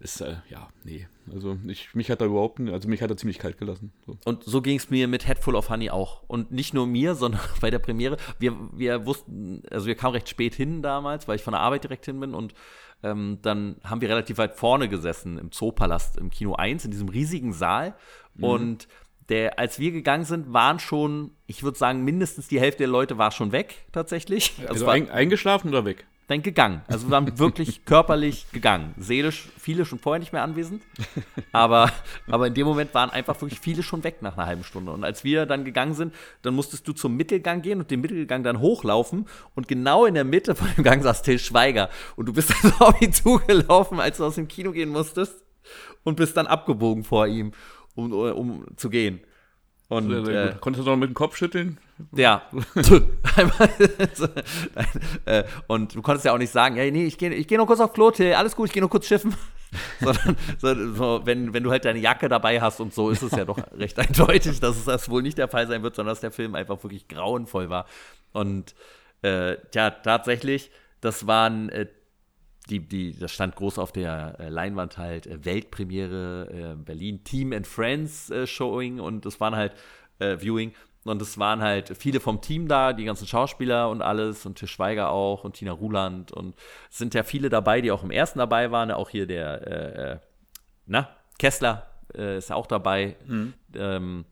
Ist, 0.00 0.20
äh, 0.20 0.34
ja, 0.50 0.68
nee. 0.82 1.06
Also 1.32 1.56
ich, 1.68 1.94
mich 1.94 2.10
hat 2.10 2.20
er 2.20 2.26
überhaupt, 2.26 2.58
also 2.58 2.88
mich 2.88 3.02
hat 3.02 3.10
er 3.10 3.16
ziemlich 3.16 3.38
kalt 3.38 3.56
gelassen. 3.56 3.92
So. 4.04 4.18
Und 4.24 4.42
so 4.42 4.62
ging 4.62 4.78
es 4.78 4.90
mir 4.90 5.06
mit 5.06 5.28
Headful 5.28 5.54
of 5.54 5.70
Honey 5.70 5.90
auch. 5.90 6.24
Und 6.26 6.50
nicht 6.50 6.74
nur 6.74 6.88
mir, 6.88 7.14
sondern 7.14 7.40
bei 7.60 7.70
der 7.70 7.78
Premiere. 7.78 8.16
Wir, 8.40 8.56
wir 8.72 9.06
wussten, 9.06 9.62
also 9.70 9.86
wir 9.86 9.94
kamen 9.94 10.14
recht 10.14 10.28
spät 10.28 10.56
hin 10.56 10.82
damals, 10.82 11.28
weil 11.28 11.36
ich 11.36 11.42
von 11.44 11.52
der 11.52 11.60
Arbeit 11.60 11.84
direkt 11.84 12.06
hin 12.06 12.18
bin 12.18 12.34
und 12.34 12.52
ähm, 13.02 13.38
dann 13.42 13.76
haben 13.84 14.00
wir 14.00 14.08
relativ 14.08 14.38
weit 14.38 14.54
vorne 14.54 14.88
gesessen 14.88 15.38
im 15.38 15.52
Zoopalast 15.52 16.16
im 16.16 16.30
Kino 16.30 16.54
1, 16.54 16.84
in 16.84 16.90
diesem 16.90 17.08
riesigen 17.08 17.52
Saal. 17.52 17.94
Mhm. 18.34 18.44
Und 18.44 18.88
der, 19.28 19.58
als 19.58 19.78
wir 19.78 19.92
gegangen 19.92 20.24
sind, 20.24 20.52
waren 20.52 20.78
schon, 20.78 21.32
ich 21.46 21.62
würde 21.62 21.78
sagen, 21.78 22.04
mindestens 22.04 22.48
die 22.48 22.60
Hälfte 22.60 22.78
der 22.78 22.88
Leute 22.88 23.18
war 23.18 23.30
schon 23.30 23.52
weg, 23.52 23.86
tatsächlich. 23.92 24.54
Also, 24.60 24.86
also 24.86 24.86
war, 24.86 25.14
eingeschlafen 25.14 25.68
oder 25.68 25.84
weg? 25.84 26.06
Dann 26.32 26.42
gegangen. 26.42 26.82
Also 26.88 27.06
wir 27.06 27.12
waren 27.12 27.38
wirklich 27.38 27.84
körperlich 27.84 28.46
gegangen. 28.52 28.94
Seelisch 28.98 29.48
viele 29.58 29.84
schon 29.84 29.98
vorher 29.98 30.18
nicht 30.18 30.32
mehr 30.32 30.42
anwesend. 30.42 30.82
Aber, 31.52 31.92
aber 32.26 32.46
in 32.46 32.54
dem 32.54 32.66
Moment 32.66 32.94
waren 32.94 33.10
einfach 33.10 33.40
wirklich 33.40 33.60
viele 33.60 33.82
schon 33.82 34.02
weg 34.04 34.22
nach 34.22 34.36
einer 34.36 34.46
halben 34.46 34.64
Stunde. 34.64 34.92
Und 34.92 35.04
als 35.04 35.22
wir 35.22 35.46
dann 35.46 35.64
gegangen 35.64 35.94
sind, 35.94 36.14
dann 36.42 36.54
musstest 36.54 36.88
du 36.88 36.92
zum 36.92 37.16
Mittelgang 37.16 37.62
gehen 37.62 37.78
und 37.78 37.90
den 37.90 38.00
Mittelgang 38.00 38.42
dann 38.42 38.60
hochlaufen. 38.60 39.26
Und 39.54 39.68
genau 39.68 40.06
in 40.06 40.14
der 40.14 40.24
Mitte 40.24 40.54
von 40.54 40.68
dem 40.76 40.82
Gang 40.82 41.02
saß 41.02 41.22
Till 41.22 41.38
Schweiger. 41.38 41.90
Und 42.16 42.26
du 42.26 42.32
bist 42.32 42.52
also 42.62 42.74
auf 42.84 43.00
ihn 43.02 43.12
zugelaufen, 43.12 44.00
als 44.00 44.16
du 44.16 44.24
aus 44.24 44.36
dem 44.36 44.48
Kino 44.48 44.72
gehen 44.72 44.88
musstest. 44.88 45.44
Und 46.04 46.16
bist 46.16 46.36
dann 46.36 46.46
abgebogen 46.46 47.04
vor 47.04 47.26
ihm, 47.26 47.52
um, 47.94 48.12
um 48.12 48.66
zu 48.76 48.90
gehen. 48.90 49.20
Und, 49.88 50.08
sehr, 50.08 50.24
sehr 50.24 50.50
äh, 50.50 50.54
Konntest 50.58 50.86
du 50.86 50.90
noch 50.90 50.96
mit 50.96 51.10
dem 51.10 51.14
Kopf 51.14 51.36
schütteln? 51.36 51.78
Ja. 52.14 52.42
Äh, 55.24 55.44
und 55.68 55.94
du 55.94 56.02
konntest 56.02 56.24
ja 56.24 56.34
auch 56.34 56.38
nicht 56.38 56.50
sagen, 56.50 56.76
ja, 56.76 56.90
nee, 56.90 57.06
ich 57.06 57.16
gehe 57.16 57.32
ich 57.32 57.46
geh 57.46 57.56
noch 57.56 57.66
kurz 57.66 57.80
auf 57.80 57.92
Klo, 57.92 58.10
Till, 58.10 58.34
alles 58.34 58.56
gut, 58.56 58.68
ich 58.68 58.72
gehe 58.72 58.82
noch 58.82 58.90
kurz 58.90 59.06
schiffen. 59.06 59.34
Sondern 60.00 60.36
so, 60.58 60.92
so, 60.94 61.20
wenn, 61.24 61.54
wenn 61.54 61.62
du 61.62 61.70
halt 61.70 61.84
deine 61.84 61.98
Jacke 61.98 62.28
dabei 62.28 62.60
hast 62.60 62.80
und 62.80 62.92
so, 62.92 63.10
ist 63.10 63.22
es 63.22 63.32
ja 63.32 63.44
doch 63.44 63.58
recht 63.72 63.98
eindeutig, 63.98 64.60
dass 64.60 64.76
es 64.76 64.84
das 64.84 65.08
wohl 65.08 65.22
nicht 65.22 65.38
der 65.38 65.48
Fall 65.48 65.66
sein 65.66 65.82
wird, 65.82 65.94
sondern 65.96 66.12
dass 66.12 66.20
der 66.20 66.32
Film 66.32 66.54
einfach 66.54 66.82
wirklich 66.82 67.08
grauenvoll 67.08 67.70
war. 67.70 67.86
Und 68.32 68.74
äh, 69.22 69.56
ja, 69.74 69.90
tatsächlich, 69.90 70.70
das 71.00 71.26
waren 71.26 71.68
äh, 71.70 71.86
die, 72.68 72.80
die, 72.80 73.18
das 73.18 73.32
stand 73.32 73.56
groß 73.56 73.78
auf 73.78 73.92
der 73.92 74.36
äh, 74.38 74.48
Leinwand 74.48 74.98
halt, 74.98 75.26
äh, 75.26 75.44
Weltpremiere 75.44 76.74
äh, 76.74 76.82
Berlin, 76.82 77.24
Team 77.24 77.52
and 77.52 77.66
Friends 77.66 78.30
äh, 78.30 78.46
Showing 78.46 79.00
und 79.00 79.26
es 79.26 79.40
waren 79.40 79.56
halt 79.56 79.72
äh, 80.18 80.36
Viewing 80.38 80.72
und 81.04 81.20
es 81.20 81.38
waren 81.38 81.62
halt 81.62 81.96
viele 81.96 82.20
vom 82.20 82.40
Team 82.40 82.68
da, 82.68 82.92
die 82.92 83.04
ganzen 83.04 83.26
Schauspieler 83.26 83.90
und 83.90 84.02
alles 84.02 84.46
und 84.46 84.58
Tisch 84.58 84.72
Schweiger 84.72 85.10
auch 85.10 85.44
und 85.44 85.54
Tina 85.54 85.72
Ruland 85.72 86.32
und 86.32 86.54
es 86.90 86.98
sind 86.98 87.14
ja 87.14 87.22
viele 87.22 87.48
dabei, 87.48 87.80
die 87.80 87.90
auch 87.90 88.02
im 88.02 88.10
ersten 88.10 88.38
dabei 88.38 88.70
waren, 88.70 88.90
auch 88.90 89.10
hier 89.10 89.26
der, 89.26 89.66
äh, 89.66 90.18
na, 90.86 91.08
Kessler 91.38 91.88
ist 92.14 92.50
ja 92.50 92.56
auch 92.56 92.66
dabei 92.66 93.16
mhm. 93.26 93.54
ähm, 93.74 94.24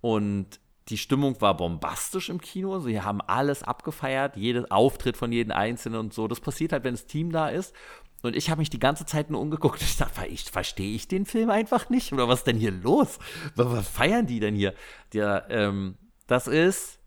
und 0.00 0.60
die 0.90 0.98
Stimmung 0.98 1.40
war 1.40 1.56
bombastisch 1.56 2.28
im 2.28 2.40
Kino. 2.40 2.80
Sie 2.80 3.00
haben 3.00 3.20
alles 3.20 3.62
abgefeiert, 3.62 4.36
jeden 4.36 4.70
Auftritt 4.70 5.16
von 5.16 5.30
jedem 5.30 5.52
Einzelnen 5.52 6.00
und 6.00 6.12
so. 6.14 6.26
Das 6.26 6.40
passiert 6.40 6.72
halt, 6.72 6.84
wenn 6.84 6.94
das 6.94 7.06
Team 7.06 7.30
da 7.30 7.48
ist. 7.48 7.74
Und 8.22 8.36
ich 8.36 8.50
habe 8.50 8.60
mich 8.60 8.70
die 8.70 8.78
ganze 8.78 9.06
Zeit 9.06 9.30
nur 9.30 9.40
umgeguckt. 9.40 9.80
Ich 9.90 9.96
dachte, 9.96 10.22
verstehe 10.50 10.94
ich 10.94 11.08
den 11.08 11.26
Film 11.26 11.50
einfach 11.50 11.90
nicht? 11.90 12.12
Oder 12.12 12.28
was 12.28 12.40
ist 12.40 12.46
denn 12.46 12.58
hier 12.58 12.70
los? 12.70 13.18
Was, 13.54 13.70
was 13.70 13.88
feiern 13.88 14.26
die 14.26 14.40
denn 14.40 14.54
hier? 14.54 14.74
Der, 15.12 15.46
ähm, 15.50 15.96
das 16.26 16.46
ist 16.46 16.99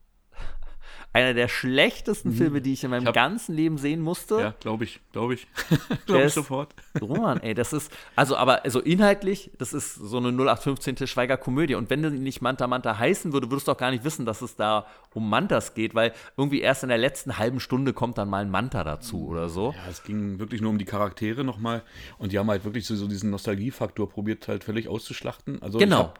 einer 1.13 1.35
der 1.35 1.47
schlechtesten 1.47 2.29
mhm. 2.29 2.35
Filme, 2.35 2.61
die 2.61 2.73
ich 2.73 2.83
in 2.83 2.89
meinem 2.89 3.07
ich 3.07 3.13
ganzen 3.13 3.55
Leben 3.55 3.77
sehen 3.77 4.01
musste. 4.01 4.39
Ja, 4.39 4.55
glaube 4.59 4.83
ich, 4.83 4.99
glaube 5.11 5.35
ich. 5.35 5.47
glaube 6.07 6.23
ich 6.25 6.33
sofort. 6.33 6.73
Roman, 6.99 7.39
ey, 7.41 7.53
das 7.53 7.71
ist, 7.71 7.91
also 8.15 8.35
aber 8.35 8.65
also 8.65 8.79
inhaltlich, 8.79 9.51
das 9.59 9.73
ist 9.73 9.93
so 9.93 10.17
eine 10.17 10.29
0815 10.29 11.05
Schweiger 11.05 11.37
Komödie. 11.37 11.75
Und 11.75 11.91
wenn 11.91 12.01
du 12.01 12.09
nicht 12.09 12.41
Manta 12.41 12.65
Manta 12.65 12.97
heißen 12.97 13.31
würde, 13.31 13.51
würdest 13.51 13.67
du 13.67 13.73
auch 13.73 13.77
gar 13.77 13.91
nicht 13.91 14.03
wissen, 14.03 14.25
dass 14.25 14.41
es 14.41 14.55
da 14.55 14.87
um 15.13 15.29
Mantas 15.29 15.75
geht, 15.75 15.93
weil 15.93 16.13
irgendwie 16.35 16.61
erst 16.61 16.81
in 16.81 16.89
der 16.89 16.97
letzten 16.97 17.37
halben 17.37 17.59
Stunde 17.59 17.93
kommt 17.93 18.17
dann 18.17 18.29
mal 18.29 18.41
ein 18.41 18.49
Manta 18.49 18.83
dazu 18.83 19.27
oder 19.27 19.49
so. 19.49 19.75
Ja, 19.77 19.91
es 19.91 20.03
ging 20.03 20.39
wirklich 20.39 20.61
nur 20.61 20.71
um 20.71 20.79
die 20.79 20.85
Charaktere 20.85 21.43
nochmal. 21.43 21.83
Und 22.17 22.31
die 22.31 22.39
haben 22.39 22.49
halt 22.49 22.65
wirklich 22.65 22.87
so, 22.87 22.95
so 22.95 23.07
diesen 23.07 23.29
Nostalgiefaktor 23.29 24.09
probiert, 24.09 24.47
halt 24.47 24.63
völlig 24.63 24.87
auszuschlachten. 24.87 25.61
Also 25.61 25.77
genau. 25.77 26.13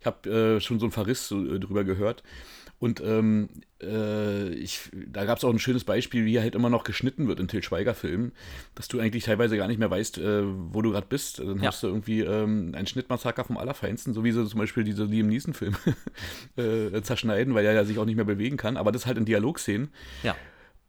Ich 0.00 0.06
habe 0.06 0.16
hab, 0.18 0.26
äh, 0.26 0.60
schon 0.60 0.80
so 0.80 0.86
einen 0.86 0.92
Verriss 0.92 1.28
so, 1.28 1.46
äh, 1.46 1.60
drüber 1.60 1.84
gehört. 1.84 2.24
Und 2.82 3.00
ähm, 3.00 3.48
äh, 3.80 4.48
ich, 4.54 4.90
da 4.92 5.24
gab 5.24 5.38
es 5.38 5.44
auch 5.44 5.50
ein 5.50 5.60
schönes 5.60 5.84
Beispiel, 5.84 6.24
wie 6.24 6.40
halt 6.40 6.56
immer 6.56 6.68
noch 6.68 6.82
geschnitten 6.82 7.28
wird 7.28 7.38
in 7.38 7.46
Til 7.46 7.62
Schweiger-Filmen, 7.62 8.32
dass 8.74 8.88
du 8.88 8.98
eigentlich 8.98 9.22
teilweise 9.22 9.56
gar 9.56 9.68
nicht 9.68 9.78
mehr 9.78 9.88
weißt, 9.88 10.18
äh, 10.18 10.42
wo 10.44 10.82
du 10.82 10.90
gerade 10.90 11.06
bist. 11.08 11.38
Dann 11.38 11.58
ja. 11.58 11.68
hast 11.68 11.84
du 11.84 11.86
irgendwie 11.86 12.22
ähm, 12.22 12.72
einen 12.74 12.88
Schnittmassaker 12.88 13.44
vom 13.44 13.56
Allerfeinsten, 13.56 14.14
so 14.14 14.24
wie 14.24 14.32
sie 14.32 14.44
zum 14.44 14.58
Beispiel 14.58 14.82
diese 14.82 15.04
Liam 15.04 15.28
Neeson-Film 15.28 15.76
äh, 16.56 17.00
zerschneiden, 17.02 17.54
weil 17.54 17.64
er 17.64 17.72
ja 17.72 17.84
sich 17.84 18.00
auch 18.00 18.04
nicht 18.04 18.16
mehr 18.16 18.24
bewegen 18.24 18.56
kann. 18.56 18.76
Aber 18.76 18.90
das 18.90 19.06
halt 19.06 19.16
in 19.16 19.26
Dialogszenen. 19.26 19.92
Ja. 20.24 20.34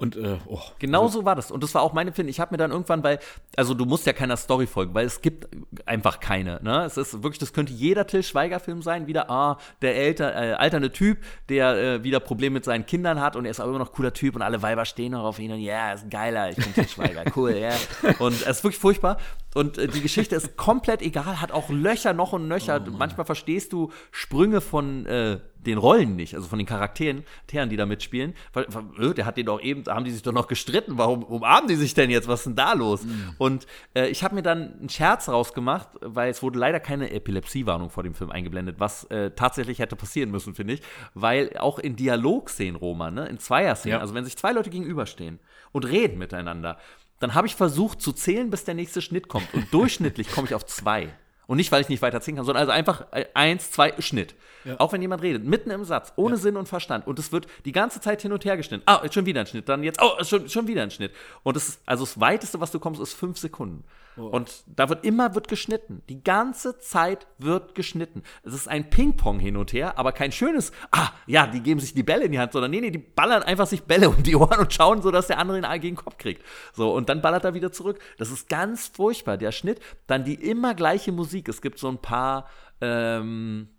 Und 0.03 0.17
äh, 0.17 0.37
oh, 0.47 0.59
genau 0.79 1.03
also, 1.03 1.21
so 1.21 1.25
war 1.25 1.33
das. 1.33 1.49
Und 1.49 1.63
das 1.63 1.73
war 1.75 1.81
auch 1.81 1.93
meine 1.93 2.11
Finde. 2.11 2.29
Ich 2.29 2.41
habe 2.41 2.53
mir 2.53 2.57
dann 2.57 2.71
irgendwann, 2.71 3.05
weil, 3.05 3.19
also 3.55 3.73
du 3.73 3.85
musst 3.85 4.05
ja 4.05 4.11
keiner 4.11 4.35
Story 4.35 4.67
folgen, 4.67 4.93
weil 4.93 5.05
es 5.05 5.21
gibt 5.21 5.47
einfach 5.85 6.19
keine. 6.19 6.59
Ne? 6.61 6.83
Es 6.83 6.97
ist 6.97 7.23
wirklich, 7.23 7.39
das 7.39 7.53
könnte 7.53 7.71
jeder 7.71 8.05
Till 8.05 8.21
Schweiger-Film 8.21 8.81
sein. 8.81 9.07
Wieder, 9.07 9.29
ah, 9.29 9.59
der 9.81 9.95
älter, 9.95 10.35
äh, 10.35 10.53
alternde 10.55 10.91
Typ, 10.91 11.19
der 11.47 11.77
äh, 11.77 12.03
wieder 12.03 12.19
Probleme 12.19 12.55
mit 12.55 12.65
seinen 12.65 12.85
Kindern 12.85 13.21
hat 13.21 13.37
und 13.37 13.45
er 13.45 13.51
ist 13.51 13.61
aber 13.61 13.69
immer 13.69 13.79
noch 13.79 13.93
cooler 13.93 14.11
Typ 14.11 14.35
und 14.35 14.41
alle 14.41 14.61
Weiber 14.61 14.83
stehen 14.83 15.13
noch 15.13 15.23
auf 15.23 15.39
ihn 15.39 15.53
und 15.53 15.61
ja, 15.61 15.73
yeah, 15.73 15.93
ist 15.93 16.03
ein 16.03 16.09
geiler, 16.09 16.49
ich 16.49 16.57
bin 16.57 16.73
Till 16.73 16.89
Schweiger, 16.89 17.23
cool, 17.37 17.51
ja. 17.51 17.69
Yeah. 17.69 18.15
Und 18.19 18.33
es 18.33 18.45
ist 18.45 18.63
wirklich 18.65 18.81
furchtbar. 18.81 19.17
Und 19.53 19.77
äh, 19.77 19.87
die 19.87 20.01
Geschichte 20.01 20.35
ist 20.35 20.57
komplett 20.57 21.01
egal, 21.01 21.41
hat 21.41 21.51
auch 21.51 21.69
Löcher 21.69 22.13
noch 22.13 22.33
und 22.33 22.47
Löcher. 22.47 22.83
Oh, 22.85 22.91
Manchmal 22.91 23.25
verstehst 23.25 23.73
du 23.73 23.91
Sprünge 24.11 24.61
von 24.61 25.05
äh, 25.05 25.39
den 25.65 25.77
Rollen 25.77 26.15
nicht, 26.15 26.35
also 26.35 26.47
von 26.47 26.59
den 26.59 26.65
Charakteren, 26.65 27.23
die 27.51 27.77
da 27.77 27.85
mitspielen. 27.85 28.33
Äh, 28.55 29.13
der 29.13 29.25
hat 29.25 29.37
den 29.37 29.45
doch 29.45 29.61
eben, 29.61 29.83
da 29.83 29.95
haben 29.95 30.05
die 30.05 30.11
sich 30.11 30.21
doch 30.21 30.31
noch 30.31 30.47
gestritten. 30.47 30.97
Warum 30.97 31.23
umarmen 31.23 31.67
die 31.67 31.75
sich 31.75 31.93
denn 31.93 32.09
jetzt? 32.09 32.27
Was 32.27 32.41
ist 32.41 32.47
denn 32.47 32.55
da 32.55 32.73
los? 32.73 33.03
Mhm. 33.03 33.35
Und 33.37 33.67
äh, 33.95 34.07
ich 34.07 34.23
habe 34.23 34.35
mir 34.35 34.43
dann 34.43 34.79
einen 34.79 34.89
Scherz 34.89 35.29
rausgemacht, 35.29 35.89
weil 36.01 36.29
es 36.29 36.41
wurde 36.41 36.59
leider 36.59 36.79
keine 36.79 37.11
Epilepsiewarnung 37.11 37.89
vor 37.89 38.03
dem 38.03 38.13
Film 38.13 38.31
eingeblendet, 38.31 38.79
was 38.79 39.05
äh, 39.05 39.31
tatsächlich 39.31 39.79
hätte 39.79 39.95
passieren 39.95 40.31
müssen, 40.31 40.55
finde 40.55 40.73
ich. 40.73 40.81
Weil 41.13 41.55
auch 41.57 41.79
in 41.79 41.95
Dialogszenen, 41.95 42.75
Roman, 42.75 43.13
ne, 43.13 43.27
in 43.27 43.37
Zweierszenen, 43.37 43.97
ja. 43.97 44.01
also 44.01 44.13
wenn 44.13 44.25
sich 44.25 44.37
zwei 44.37 44.51
Leute 44.51 44.69
gegenüberstehen 44.69 45.39
und 45.71 45.85
reden 45.85 46.17
miteinander, 46.17 46.77
dann 47.23 47.33
habe 47.33 47.47
ich 47.47 47.55
versucht 47.55 48.01
zu 48.01 48.11
zählen, 48.11 48.49
bis 48.49 48.65
der 48.65 48.75
nächste 48.75 49.01
Schnitt 49.01 49.29
kommt. 49.29 49.51
Und 49.53 49.65
durchschnittlich 49.73 50.29
komme 50.29 50.47
ich 50.47 50.53
auf 50.53 50.65
zwei. 50.65 51.09
Und 51.47 51.57
nicht, 51.57 51.71
weil 51.71 51.81
ich 51.81 51.89
nicht 51.89 52.01
weiter 52.01 52.21
ziehen 52.21 52.35
kann, 52.35 52.45
sondern 52.45 52.61
also 52.61 52.71
einfach 52.71 53.05
äh, 53.11 53.25
eins, 53.33 53.71
zwei, 53.71 53.93
Schnitt. 53.99 54.35
Ja. 54.65 54.79
Auch 54.79 54.93
wenn 54.93 55.01
jemand 55.01 55.21
redet, 55.23 55.43
mitten 55.43 55.71
im 55.71 55.83
Satz, 55.83 56.13
ohne 56.15 56.35
ja. 56.35 56.41
Sinn 56.41 56.55
und 56.55 56.67
Verstand. 56.67 57.07
Und 57.07 57.19
es 57.19 57.31
wird 57.31 57.47
die 57.65 57.71
ganze 57.71 57.99
Zeit 57.99 58.21
hin 58.21 58.31
und 58.31 58.45
her 58.45 58.55
geschnitten. 58.55 58.83
Ah, 58.85 59.01
schon 59.11 59.25
wieder 59.25 59.41
ein 59.41 59.47
Schnitt, 59.47 59.67
dann 59.67 59.83
jetzt, 59.83 60.01
oh, 60.01 60.23
schon, 60.23 60.47
schon 60.49 60.67
wieder 60.67 60.83
ein 60.83 60.91
Schnitt. 60.91 61.11
Und 61.43 61.55
das 61.55 61.69
ist, 61.69 61.81
also 61.85 62.05
das 62.05 62.19
Weiteste, 62.19 62.59
was 62.61 62.71
du 62.71 62.79
kommst, 62.79 63.01
ist 63.01 63.13
fünf 63.13 63.37
Sekunden. 63.37 63.83
Oh. 64.17 64.27
Und 64.27 64.63
da 64.67 64.89
wird 64.89 65.05
immer 65.05 65.35
wird 65.35 65.47
geschnitten. 65.47 66.03
Die 66.09 66.23
ganze 66.23 66.79
Zeit 66.79 67.27
wird 67.37 67.75
geschnitten. 67.75 68.23
Es 68.43 68.53
ist 68.53 68.67
ein 68.67 68.89
Ping-Pong 68.89 69.39
hin 69.39 69.57
und 69.57 69.73
her, 69.73 69.97
aber 69.97 70.11
kein 70.11 70.31
schönes, 70.31 70.71
ah, 70.91 71.09
ja, 71.27 71.47
die 71.47 71.61
geben 71.61 71.79
sich 71.79 71.93
die 71.93 72.03
Bälle 72.03 72.25
in 72.25 72.31
die 72.31 72.39
Hand, 72.39 72.51
sondern 72.51 72.71
nee, 72.71 72.81
nee, 72.81 72.91
die 72.91 72.97
ballern 72.97 73.43
einfach 73.43 73.67
sich 73.67 73.83
Bälle 73.83 74.09
um 74.09 74.23
die 74.23 74.35
Ohren 74.35 74.59
und 74.59 74.73
schauen 74.73 75.01
so, 75.01 75.11
dass 75.11 75.27
der 75.27 75.39
andere 75.39 75.57
ihn 75.57 75.81
gegen 75.81 75.95
den 75.95 76.03
Kopf 76.03 76.17
kriegt. 76.17 76.43
So, 76.73 76.93
und 76.93 77.09
dann 77.09 77.21
ballert 77.21 77.43
er 77.45 77.53
wieder 77.53 77.71
zurück. 77.71 77.99
Das 78.17 78.31
ist 78.31 78.49
ganz 78.49 78.87
furchtbar, 78.87 79.37
der 79.37 79.51
Schnitt. 79.51 79.79
Dann 80.07 80.23
die 80.23 80.35
immer 80.35 80.75
gleiche 80.75 81.11
Musik. 81.11 81.49
Es 81.49 81.61
gibt 81.61 81.79
so 81.79 81.87
ein 81.87 81.97
paar, 81.97 82.47
ähm, 82.81 83.69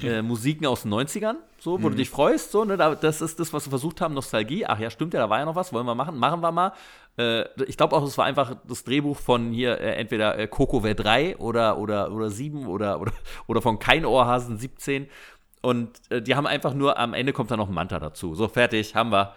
äh, 0.00 0.22
Musiken 0.22 0.66
aus 0.66 0.82
den 0.82 0.92
90ern, 0.92 1.36
so, 1.58 1.82
wo 1.82 1.88
mhm. 1.88 1.92
du 1.92 1.96
dich 1.98 2.10
freust, 2.10 2.50
so, 2.50 2.64
ne, 2.64 2.76
das 2.76 3.20
ist 3.20 3.38
das, 3.38 3.52
was 3.52 3.66
wir 3.66 3.70
versucht 3.70 4.00
haben, 4.00 4.14
Nostalgie. 4.14 4.66
Ach 4.66 4.78
ja, 4.78 4.90
stimmt 4.90 5.14
ja, 5.14 5.20
da 5.20 5.30
war 5.30 5.38
ja 5.38 5.44
noch 5.44 5.54
was, 5.54 5.72
wollen 5.72 5.86
wir 5.86 5.94
machen, 5.94 6.18
machen 6.18 6.40
wir 6.40 6.50
mal. 6.50 6.72
Äh, 7.18 7.44
ich 7.64 7.76
glaube 7.76 7.96
auch, 7.96 8.02
es 8.04 8.16
war 8.18 8.24
einfach 8.24 8.56
das 8.66 8.84
Drehbuch 8.84 9.16
von 9.16 9.52
hier, 9.52 9.80
äh, 9.80 9.96
entweder 9.96 10.38
äh, 10.38 10.48
Coco 10.48 10.82
Wär 10.82 10.94
3 10.94 11.36
oder, 11.38 11.78
oder, 11.78 12.12
oder 12.12 12.30
7 12.30 12.66
oder, 12.66 13.00
oder, 13.00 13.12
oder 13.46 13.62
von 13.62 13.78
Kein 13.78 14.04
Ohrhasen 14.04 14.58
17. 14.58 15.08
Und 15.60 16.00
äh, 16.10 16.22
die 16.22 16.34
haben 16.34 16.46
einfach 16.46 16.74
nur, 16.74 16.98
am 16.98 17.14
Ende 17.14 17.32
kommt 17.32 17.50
da 17.50 17.56
noch 17.56 17.68
ein 17.68 17.74
Manta 17.74 17.98
dazu. 17.98 18.34
So, 18.34 18.48
fertig, 18.48 18.94
haben 18.94 19.10
wir. 19.10 19.34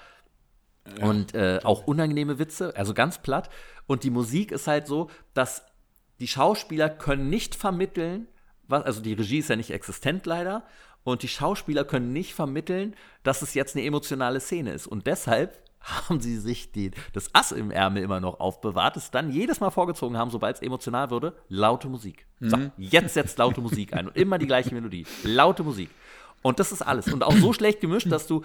Ja. 1.00 1.08
Und 1.08 1.34
äh, 1.34 1.60
auch 1.64 1.88
unangenehme 1.88 2.40
Witze, 2.40 2.76
also 2.76 2.94
ganz 2.94 3.22
platt. 3.22 3.50
Und 3.88 4.04
die 4.04 4.10
Musik 4.10 4.52
ist 4.52 4.68
halt 4.68 4.88
so, 4.88 5.10
dass 5.34 5.66
die 6.20 6.28
Schauspieler 6.28 6.90
können 6.90 7.30
nicht 7.30 7.56
vermitteln, 7.56 8.28
was, 8.68 8.84
also 8.84 9.02
die 9.02 9.14
Regie 9.14 9.40
ist 9.40 9.50
ja 9.50 9.56
nicht 9.56 9.72
existent 9.72 10.26
leider, 10.26 10.64
und 11.04 11.22
die 11.22 11.28
Schauspieler 11.28 11.86
können 11.86 12.14
nicht 12.14 12.34
vermitteln, 12.34 12.96
dass 13.24 13.42
es 13.42 13.54
jetzt 13.54 13.76
eine 13.76 13.86
emotionale 13.86 14.40
Szene 14.40 14.72
ist. 14.72 14.88
Und 14.88 15.06
deshalb 15.06 15.62
haben 15.86 16.20
sie 16.20 16.38
sich 16.38 16.72
die, 16.72 16.92
das 17.14 17.30
Ass 17.34 17.52
im 17.52 17.72
Ärmel 17.72 18.04
immer 18.04 18.20
noch 18.20 18.40
aufbewahrt, 18.40 18.98
es 18.98 19.12
dann 19.12 19.32
jedes 19.32 19.60
Mal 19.60 19.70
vorgezogen 19.70 20.18
haben, 20.18 20.32
sobald 20.32 20.58
es 20.58 20.62
emotional 20.62 21.12
wurde, 21.12 21.36
laute 21.48 21.88
Musik. 21.88 22.26
Mhm. 22.40 22.50
So, 22.50 22.58
jetzt 22.78 23.14
setzt 23.14 23.38
laute 23.38 23.62
Musik 23.62 23.94
ein 23.94 24.08
und 24.08 24.18
immer 24.18 24.38
die 24.38 24.48
gleiche 24.48 24.74
Melodie. 24.74 25.06
Laute 25.24 25.64
Musik. 25.64 25.90
Und 26.42 26.60
das 26.60 26.72
ist 26.72 26.82
alles. 26.82 27.12
Und 27.12 27.24
auch 27.24 27.34
so 27.34 27.54
schlecht 27.54 27.82
gemischt, 27.82 28.12
dass 28.12 28.28
du 28.28 28.44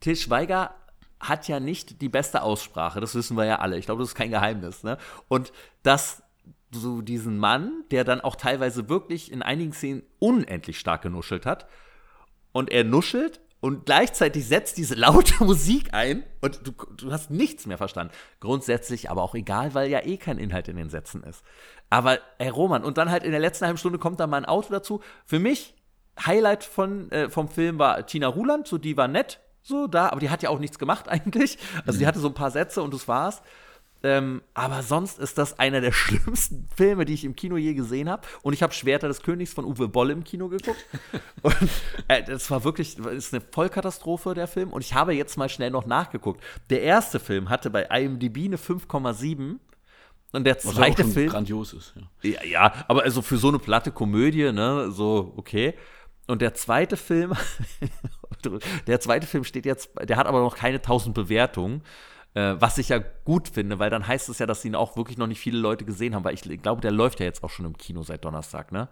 Til 0.00 0.16
Schweiger 0.16 0.74
hat 1.20 1.48
ja 1.48 1.60
nicht 1.60 2.02
die 2.02 2.08
beste 2.08 2.42
Aussprache, 2.42 3.00
das 3.00 3.14
wissen 3.14 3.36
wir 3.36 3.46
ja 3.46 3.60
alle. 3.60 3.78
Ich 3.78 3.86
glaube, 3.86 4.02
das 4.02 4.10
ist 4.10 4.14
kein 4.14 4.30
Geheimnis. 4.30 4.82
Ne? 4.82 4.98
Und 5.28 5.52
dass 5.82 6.22
so 6.70 7.00
diesen 7.00 7.38
Mann, 7.38 7.84
der 7.90 8.04
dann 8.04 8.20
auch 8.20 8.36
teilweise 8.36 8.88
wirklich 8.88 9.32
in 9.32 9.42
einigen 9.42 9.72
Szenen 9.72 10.02
unendlich 10.18 10.78
stark 10.78 11.02
genuschelt 11.02 11.46
hat, 11.46 11.66
und 12.52 12.70
er 12.70 12.84
nuschelt 12.84 13.40
und 13.64 13.86
gleichzeitig 13.86 14.46
setzt 14.46 14.76
diese 14.76 14.94
laute 14.94 15.42
Musik 15.42 15.94
ein 15.94 16.22
und 16.42 16.60
du, 16.66 16.72
du 16.98 17.10
hast 17.10 17.30
nichts 17.30 17.64
mehr 17.64 17.78
verstanden. 17.78 18.12
Grundsätzlich 18.38 19.08
aber 19.08 19.22
auch 19.22 19.34
egal, 19.34 19.72
weil 19.72 19.88
ja 19.88 20.04
eh 20.04 20.18
kein 20.18 20.36
Inhalt 20.36 20.68
in 20.68 20.76
den 20.76 20.90
Sätzen 20.90 21.22
ist. 21.22 21.42
Aber, 21.88 22.18
ey, 22.36 22.50
Roman, 22.50 22.84
und 22.84 22.98
dann 22.98 23.10
halt 23.10 23.24
in 23.24 23.30
der 23.30 23.40
letzten 23.40 23.64
halben 23.64 23.78
Stunde 23.78 23.98
kommt 23.98 24.20
da 24.20 24.26
mal 24.26 24.36
ein 24.36 24.44
Auto 24.44 24.70
dazu. 24.70 25.00
Für 25.24 25.38
mich, 25.38 25.74
Highlight 26.26 26.62
von, 26.62 27.10
äh, 27.10 27.30
vom 27.30 27.48
Film 27.48 27.78
war 27.78 28.04
Tina 28.04 28.28
Ruland, 28.28 28.68
so 28.68 28.76
die 28.76 28.98
war 28.98 29.08
nett, 29.08 29.40
so 29.62 29.86
da, 29.86 30.10
aber 30.10 30.20
die 30.20 30.28
hat 30.28 30.42
ja 30.42 30.50
auch 30.50 30.58
nichts 30.58 30.78
gemacht 30.78 31.08
eigentlich. 31.08 31.56
Also 31.86 31.96
mhm. 31.96 32.00
die 32.00 32.06
hatte 32.06 32.18
so 32.18 32.28
ein 32.28 32.34
paar 32.34 32.50
Sätze 32.50 32.82
und 32.82 32.92
das 32.92 33.08
war's. 33.08 33.40
Ähm, 34.04 34.42
aber 34.52 34.82
sonst 34.82 35.18
ist 35.18 35.38
das 35.38 35.58
einer 35.58 35.80
der 35.80 35.92
schlimmsten 35.92 36.68
Filme, 36.76 37.06
die 37.06 37.14
ich 37.14 37.24
im 37.24 37.34
Kino 37.34 37.56
je 37.56 37.72
gesehen 37.72 38.10
habe. 38.10 38.22
Und 38.42 38.52
ich 38.52 38.62
habe 38.62 38.74
Schwerter 38.74 39.08
des 39.08 39.22
Königs 39.22 39.54
von 39.54 39.64
Uwe 39.64 39.88
Boll 39.88 40.10
im 40.10 40.24
Kino 40.24 40.48
geguckt. 40.48 40.84
und 41.42 41.56
äh, 42.08 42.22
das 42.22 42.50
war 42.50 42.64
wirklich, 42.64 42.96
das 42.96 43.14
ist 43.14 43.34
eine 43.34 43.42
Vollkatastrophe, 43.50 44.34
der 44.34 44.46
Film. 44.46 44.74
Und 44.74 44.84
ich 44.84 44.92
habe 44.92 45.14
jetzt 45.14 45.38
mal 45.38 45.48
schnell 45.48 45.70
noch 45.70 45.86
nachgeguckt. 45.86 46.44
Der 46.68 46.82
erste 46.82 47.18
Film 47.18 47.48
hatte 47.48 47.70
bei 47.70 47.84
IMDb 47.84 48.44
eine 48.44 48.58
5,7. 48.58 49.56
Und 50.32 50.44
der 50.44 50.58
zweite 50.58 51.04
Was 51.04 51.10
auch 51.10 51.14
Film. 51.14 51.30
grandios 51.30 51.72
ist, 51.72 51.94
ja. 52.22 52.30
ja. 52.30 52.44
Ja, 52.44 52.84
aber 52.88 53.04
also 53.04 53.22
für 53.22 53.38
so 53.38 53.48
eine 53.48 53.58
platte 53.58 53.90
Komödie, 53.90 54.52
ne, 54.52 54.90
so, 54.90 55.32
okay. 55.36 55.74
Und 56.26 56.42
der 56.42 56.54
zweite 56.54 56.96
Film, 56.96 57.32
der 58.86 59.00
zweite 59.00 59.26
Film 59.26 59.44
steht 59.44 59.64
jetzt, 59.64 59.90
der 60.02 60.16
hat 60.16 60.26
aber 60.26 60.40
noch 60.40 60.56
keine 60.56 60.76
1000 60.76 61.14
Bewertungen. 61.14 61.82
Äh, 62.34 62.56
was 62.58 62.78
ich 62.78 62.88
ja 62.88 62.98
gut 63.24 63.48
finde, 63.48 63.78
weil 63.78 63.90
dann 63.90 64.06
heißt 64.06 64.28
es 64.28 64.38
ja, 64.38 64.46
dass 64.46 64.64
ihn 64.64 64.74
auch 64.74 64.96
wirklich 64.96 65.18
noch 65.18 65.28
nicht 65.28 65.40
viele 65.40 65.58
Leute 65.58 65.84
gesehen 65.84 66.14
haben, 66.14 66.24
weil 66.24 66.34
ich 66.34 66.42
glaube, 66.62 66.80
der 66.80 66.90
läuft 66.90 67.20
ja 67.20 67.26
jetzt 67.26 67.42
auch 67.44 67.50
schon 67.50 67.64
im 67.64 67.78
Kino 67.78 68.02
seit 68.02 68.24
Donnerstag, 68.24 68.72
ne? 68.72 68.88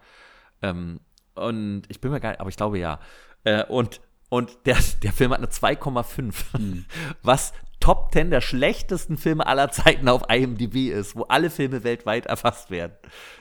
Ähm, 0.62 1.00
und 1.34 1.82
ich 1.88 2.00
bin 2.00 2.10
mir 2.10 2.20
gar 2.20 2.30
nicht, 2.30 2.40
aber 2.40 2.50
ich 2.50 2.56
glaube 2.56 2.78
ja. 2.78 3.00
Äh, 3.44 3.64
und 3.64 4.00
und 4.28 4.64
der, 4.64 4.78
der 5.02 5.12
Film 5.12 5.32
hat 5.32 5.38
eine 5.38 5.48
2,5, 5.48 6.58
mhm. 6.58 6.86
was 7.22 7.52
Top 7.80 8.12
10 8.12 8.30
der 8.30 8.40
schlechtesten 8.40 9.18
Filme 9.18 9.44
aller 9.44 9.70
Zeiten 9.70 10.08
auf 10.08 10.22
IMDb 10.30 10.90
ist, 10.90 11.16
wo 11.16 11.24
alle 11.24 11.50
Filme 11.50 11.84
weltweit 11.84 12.26
erfasst 12.26 12.70
werden. 12.70 12.92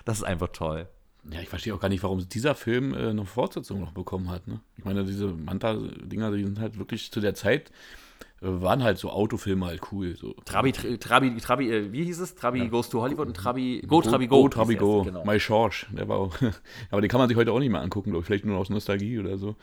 Das 0.04 0.18
ist 0.18 0.24
einfach 0.24 0.50
toll. 0.50 0.90
Ja, 1.32 1.40
ich 1.40 1.48
verstehe 1.48 1.76
auch 1.76 1.80
gar 1.80 1.90
nicht, 1.90 2.02
warum 2.02 2.28
dieser 2.28 2.56
Film 2.56 2.96
äh, 2.96 3.10
eine 3.10 3.26
Fortsetzung 3.26 3.80
noch 3.80 3.92
bekommen 3.92 4.30
hat. 4.30 4.48
Ne? 4.48 4.60
Ich 4.78 4.84
meine, 4.84 5.06
diese 5.06 5.28
Manta-Dinger, 5.28 6.32
die 6.32 6.44
sind 6.44 6.60
halt 6.60 6.80
wirklich 6.80 7.12
zu 7.12 7.20
der 7.20 7.36
Zeit 7.36 7.72
waren 8.42 8.84
halt 8.84 8.98
so 8.98 9.12
Autofilme 9.12 9.68
halt 9.68 9.82
cool. 9.92 10.16
So. 10.16 10.34
Trabi, 10.46 10.72
Trabi, 10.72 11.38
Trabi, 11.38 11.72
äh, 11.72 11.92
wie 11.94 12.04
hieß 12.04 12.20
es? 12.20 12.36
Trabi 12.36 12.60
ja. 12.60 12.68
Goes 12.68 12.90
to 12.90 13.00
Hollywood 13.00 13.28
und 13.28 13.36
Trabi, 13.36 13.84
Go, 13.88 14.02
Trabi, 14.02 14.28
Go. 14.28 14.42
Go, 14.44 14.50
Trabi, 14.50 14.76
Go. 14.76 15.04
Genau. 15.04 15.24
My 15.26 15.38
George, 15.38 15.86
der 15.92 16.08
war 16.08 16.18
auch, 16.18 16.36
aber 16.92 17.02
den 17.02 17.10
kann 17.10 17.20
man 17.20 17.30
sich 17.30 17.38
heute 17.38 17.52
auch 17.52 17.60
nicht 17.60 17.72
mehr 17.72 17.82
angucken, 17.82 18.10
glaube 18.10 18.22
ich, 18.22 18.26
vielleicht 18.26 18.46
nur 18.46 18.58
aus 18.58 18.70
Nostalgie 18.70 19.20
oder 19.20 19.38
so. 19.38 19.56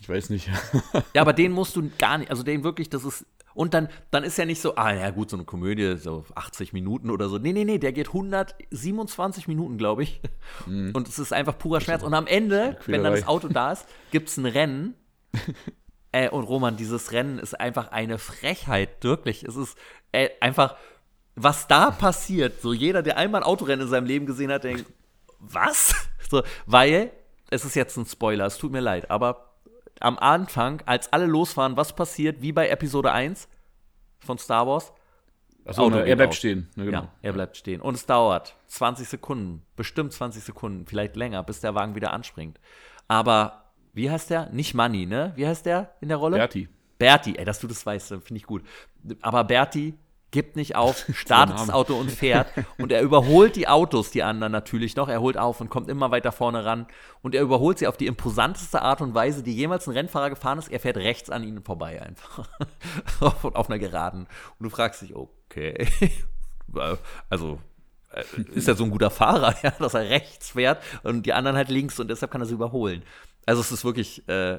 Ich 0.00 0.08
weiß 0.08 0.30
nicht. 0.30 0.48
ja, 1.14 1.22
aber 1.22 1.32
den 1.32 1.52
musst 1.52 1.76
du 1.76 1.90
gar 1.98 2.18
nicht, 2.18 2.30
also 2.30 2.42
den 2.42 2.64
wirklich, 2.64 2.90
das 2.90 3.04
ist 3.04 3.24
Und 3.54 3.74
dann, 3.74 3.88
dann 4.10 4.24
ist 4.24 4.36
ja 4.36 4.44
nicht 4.44 4.60
so, 4.60 4.74
ah 4.74 4.92
ja 4.92 5.10
gut, 5.10 5.30
so 5.30 5.36
eine 5.36 5.44
Komödie, 5.44 5.96
so 5.96 6.24
80 6.34 6.72
Minuten 6.72 7.10
oder 7.10 7.28
so. 7.28 7.38
Nee, 7.38 7.52
nee, 7.52 7.64
nee, 7.64 7.78
der 7.78 7.92
geht 7.92 8.08
127 8.08 9.46
Minuten, 9.46 9.78
glaube 9.78 10.02
ich. 10.02 10.20
Mhm. 10.66 10.90
Und 10.92 11.08
es 11.08 11.18
ist 11.18 11.32
einfach 11.32 11.56
purer 11.56 11.80
Schmerz. 11.80 12.02
Und 12.02 12.14
am 12.14 12.26
Ende, 12.26 12.78
wenn 12.86 13.02
dann 13.02 13.12
das 13.12 13.26
Auto 13.28 13.48
da 13.48 13.72
ist, 13.72 13.86
gibt 14.10 14.28
es 14.28 14.36
ein 14.36 14.46
Rennen. 14.46 14.94
äh, 16.12 16.28
und 16.28 16.44
Roman, 16.44 16.76
dieses 16.76 17.12
Rennen 17.12 17.38
ist 17.38 17.58
einfach 17.58 17.90
eine 17.92 18.18
Frechheit, 18.18 19.02
wirklich. 19.02 19.42
Es 19.44 19.56
ist 19.56 19.76
äh, 20.12 20.30
einfach, 20.40 20.76
was 21.34 21.68
da 21.68 21.90
passiert. 21.90 22.60
So 22.62 22.72
jeder, 22.72 23.02
der 23.02 23.16
einmal 23.16 23.42
ein 23.42 23.46
Autorennen 23.46 23.86
in 23.86 23.90
seinem 23.90 24.06
Leben 24.06 24.26
gesehen 24.26 24.50
hat, 24.50 24.64
denkt, 24.64 24.86
was? 25.38 25.94
So, 26.30 26.42
weil, 26.66 27.10
es 27.48 27.64
ist 27.64 27.74
jetzt 27.74 27.96
ein 27.96 28.04
Spoiler, 28.04 28.44
es 28.44 28.58
tut 28.58 28.70
mir 28.70 28.80
leid, 28.80 29.10
aber 29.10 29.54
am 30.00 30.18
Anfang, 30.18 30.82
als 30.84 31.10
alle 31.10 31.24
losfahren, 31.24 31.76
was 31.78 31.94
passiert, 31.94 32.42
wie 32.42 32.52
bei 32.52 32.68
Episode 32.68 33.12
1 33.12 33.48
von 34.20 34.36
Star 34.36 34.66
Wars? 34.66 34.92
Achso, 35.64 35.90
ne, 35.90 36.06
er 36.06 36.16
bleibt 36.16 36.30
aus. 36.30 36.36
stehen. 36.36 36.68
Ne, 36.76 36.86
genau. 36.86 37.02
Ja, 37.02 37.12
er 37.22 37.32
bleibt 37.32 37.56
stehen. 37.56 37.80
Und 37.80 37.94
es 37.94 38.06
dauert 38.06 38.56
20 38.68 39.08
Sekunden, 39.08 39.62
bestimmt 39.76 40.12
20 40.12 40.42
Sekunden, 40.42 40.86
vielleicht 40.86 41.16
länger, 41.16 41.42
bis 41.42 41.60
der 41.60 41.74
Wagen 41.74 41.94
wieder 41.94 42.12
anspringt. 42.12 42.58
Aber, 43.06 43.67
wie 43.98 44.10
heißt 44.10 44.30
der? 44.30 44.48
Nicht 44.50 44.74
Money, 44.74 45.06
ne? 45.06 45.32
Wie 45.34 45.46
heißt 45.46 45.66
der 45.66 45.92
in 46.00 46.08
der 46.08 46.18
Rolle? 46.18 46.36
Berti. 46.36 46.68
Berti, 46.98 47.36
ey, 47.36 47.44
dass 47.44 47.58
du 47.58 47.66
das 47.66 47.84
weißt, 47.84 48.08
finde 48.08 48.36
ich 48.36 48.44
gut. 48.44 48.62
Aber 49.20 49.42
Berti 49.42 49.94
gibt 50.30 50.54
nicht 50.54 50.76
auf, 50.76 51.04
startet 51.14 51.58
das 51.58 51.70
Auto 51.70 51.94
und 51.98 52.10
fährt. 52.10 52.46
Und 52.78 52.92
er 52.92 53.02
überholt 53.02 53.56
die 53.56 53.66
Autos, 53.66 54.12
die 54.12 54.22
anderen 54.22 54.52
natürlich 54.52 54.94
noch. 54.94 55.08
Er 55.08 55.20
holt 55.20 55.36
auf 55.36 55.60
und 55.60 55.68
kommt 55.68 55.88
immer 55.88 56.12
weiter 56.12 56.30
vorne 56.30 56.64
ran. 56.64 56.86
Und 57.22 57.34
er 57.34 57.42
überholt 57.42 57.78
sie 57.78 57.88
auf 57.88 57.96
die 57.96 58.06
imposanteste 58.06 58.82
Art 58.82 59.00
und 59.00 59.14
Weise, 59.14 59.42
die 59.42 59.54
jemals 59.54 59.88
ein 59.88 59.94
Rennfahrer 59.94 60.30
gefahren 60.30 60.58
ist. 60.58 60.70
Er 60.70 60.78
fährt 60.78 60.96
rechts 60.96 61.28
an 61.28 61.42
ihnen 61.42 61.64
vorbei 61.64 62.00
einfach. 62.00 62.48
auf 63.20 63.68
einer 63.68 63.80
Geraden. 63.80 64.28
Und 64.60 64.64
du 64.64 64.70
fragst 64.70 65.02
dich, 65.02 65.16
okay. 65.16 65.88
also, 67.30 67.58
äh, 68.12 68.24
ist 68.54 68.68
er 68.68 68.74
so 68.74 68.84
ein 68.84 68.90
guter 68.90 69.10
Fahrer, 69.10 69.54
ja, 69.62 69.70
dass 69.70 69.94
er 69.94 70.08
rechts 70.08 70.50
fährt 70.50 70.82
und 71.02 71.26
die 71.26 71.32
anderen 71.32 71.56
halt 71.56 71.68
links 71.68 72.00
und 72.00 72.08
deshalb 72.08 72.30
kann 72.30 72.40
er 72.40 72.46
sie 72.46 72.54
überholen. 72.54 73.02
Also 73.48 73.62
es 73.62 73.72
ist 73.72 73.82
wirklich 73.82 74.28
äh, 74.28 74.58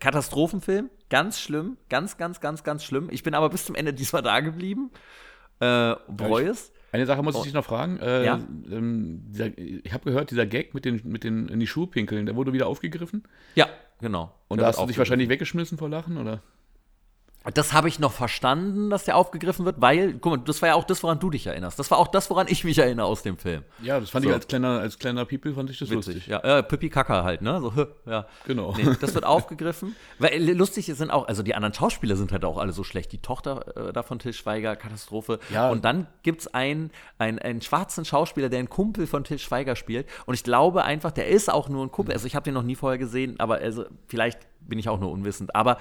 Katastrophenfilm, 0.00 0.88
ganz 1.10 1.38
schlimm, 1.38 1.76
ganz, 1.90 2.16
ganz, 2.16 2.40
ganz, 2.40 2.64
ganz 2.64 2.82
schlimm. 2.82 3.08
Ich 3.10 3.22
bin 3.22 3.34
aber 3.34 3.50
bis 3.50 3.66
zum 3.66 3.74
Ende 3.74 3.92
diesmal 3.92 4.22
da 4.22 4.40
geblieben. 4.40 4.90
Äh, 5.60 5.96
bereue 6.08 6.48
es. 6.48 6.72
Eine 6.92 7.04
Sache 7.04 7.22
muss 7.22 7.36
ich 7.36 7.42
dich 7.42 7.52
noch 7.52 7.66
fragen. 7.66 7.98
Äh, 7.98 8.24
ja? 8.24 8.40
ähm, 8.70 9.26
dieser, 9.28 9.58
ich 9.58 9.92
habe 9.92 10.04
gehört, 10.04 10.30
dieser 10.30 10.46
Gag 10.46 10.72
mit 10.72 10.86
den, 10.86 11.02
mit 11.04 11.24
den 11.24 11.48
in 11.48 11.60
die 11.60 11.66
Schuhe 11.66 11.88
pinkeln, 11.88 12.24
der 12.24 12.34
wurde 12.34 12.54
wieder 12.54 12.68
aufgegriffen. 12.68 13.24
Ja, 13.54 13.68
genau. 14.00 14.34
Und 14.48 14.62
da 14.62 14.68
hast 14.68 14.80
du 14.80 14.86
dich 14.86 14.96
wahrscheinlich 14.96 15.28
weggeschmissen 15.28 15.76
vor 15.76 15.90
Lachen, 15.90 16.16
oder? 16.16 16.40
Das 17.54 17.72
habe 17.72 17.88
ich 17.88 17.98
noch 17.98 18.12
verstanden, 18.12 18.88
dass 18.90 19.04
der 19.04 19.16
aufgegriffen 19.16 19.64
wird, 19.64 19.80
weil, 19.80 20.14
guck 20.14 20.32
mal, 20.32 20.44
das 20.44 20.62
war 20.62 20.70
ja 20.70 20.74
auch 20.74 20.84
das, 20.84 21.02
woran 21.02 21.18
du 21.18 21.30
dich 21.30 21.46
erinnerst. 21.46 21.78
Das 21.78 21.90
war 21.90 21.98
auch 21.98 22.08
das, 22.08 22.30
woran 22.30 22.46
ich 22.48 22.62
mich 22.62 22.78
erinnere 22.78 23.06
aus 23.06 23.22
dem 23.22 23.36
Film. 23.36 23.64
Ja, 23.82 23.98
das 23.98 24.10
fand 24.10 24.24
so. 24.24 24.30
ich 24.30 24.34
als 24.34 24.46
kleiner, 24.46 24.80
als 24.80 24.98
kleiner 24.98 25.24
People 25.24 25.52
fand 25.54 25.68
ich 25.70 25.78
das 25.78 25.90
Witzig. 25.90 26.14
lustig. 26.14 26.26
Ja, 26.28 26.38
äh, 26.38 26.62
Pippi 26.62 26.88
Kaka 26.88 27.24
halt, 27.24 27.42
ne? 27.42 27.60
So, 27.60 27.72
ja. 28.06 28.26
Genau. 28.46 28.74
Nee, 28.76 28.96
das 29.00 29.14
wird 29.14 29.24
aufgegriffen. 29.24 29.96
Weil 30.18 30.52
lustig 30.52 30.86
sind 30.86 31.10
auch, 31.10 31.26
also 31.26 31.42
die 31.42 31.54
anderen 31.54 31.74
Schauspieler 31.74 32.14
sind 32.14 32.30
halt 32.30 32.44
auch 32.44 32.58
alle 32.58 32.72
so 32.72 32.84
schlecht. 32.84 33.10
Die 33.12 33.18
Tochter 33.18 33.88
äh, 33.88 33.92
da 33.92 34.02
von 34.04 34.20
Til 34.20 34.32
Schweiger, 34.32 34.76
Katastrophe. 34.76 35.40
Ja. 35.50 35.70
Und 35.70 35.84
dann 35.84 36.06
gibt 36.22 36.42
es 36.42 36.54
einen, 36.54 36.92
einen, 37.18 37.40
einen 37.40 37.60
schwarzen 37.60 38.04
Schauspieler, 38.04 38.50
der 38.50 38.60
einen 38.60 38.68
Kumpel 38.68 39.08
von 39.08 39.24
Til 39.24 39.38
Schweiger 39.38 39.74
spielt. 39.74 40.06
Und 40.26 40.34
ich 40.34 40.44
glaube 40.44 40.84
einfach, 40.84 41.10
der 41.10 41.26
ist 41.26 41.52
auch 41.52 41.68
nur 41.68 41.84
ein 41.84 41.90
Kumpel. 41.90 42.14
Also 42.14 42.26
ich 42.26 42.36
habe 42.36 42.44
den 42.44 42.54
noch 42.54 42.62
nie 42.62 42.76
vorher 42.76 42.98
gesehen, 42.98 43.40
aber 43.40 43.56
also 43.56 43.84
vielleicht 44.06 44.40
bin 44.60 44.78
ich 44.78 44.88
auch 44.88 45.00
nur 45.00 45.10
unwissend. 45.10 45.56
Aber 45.56 45.78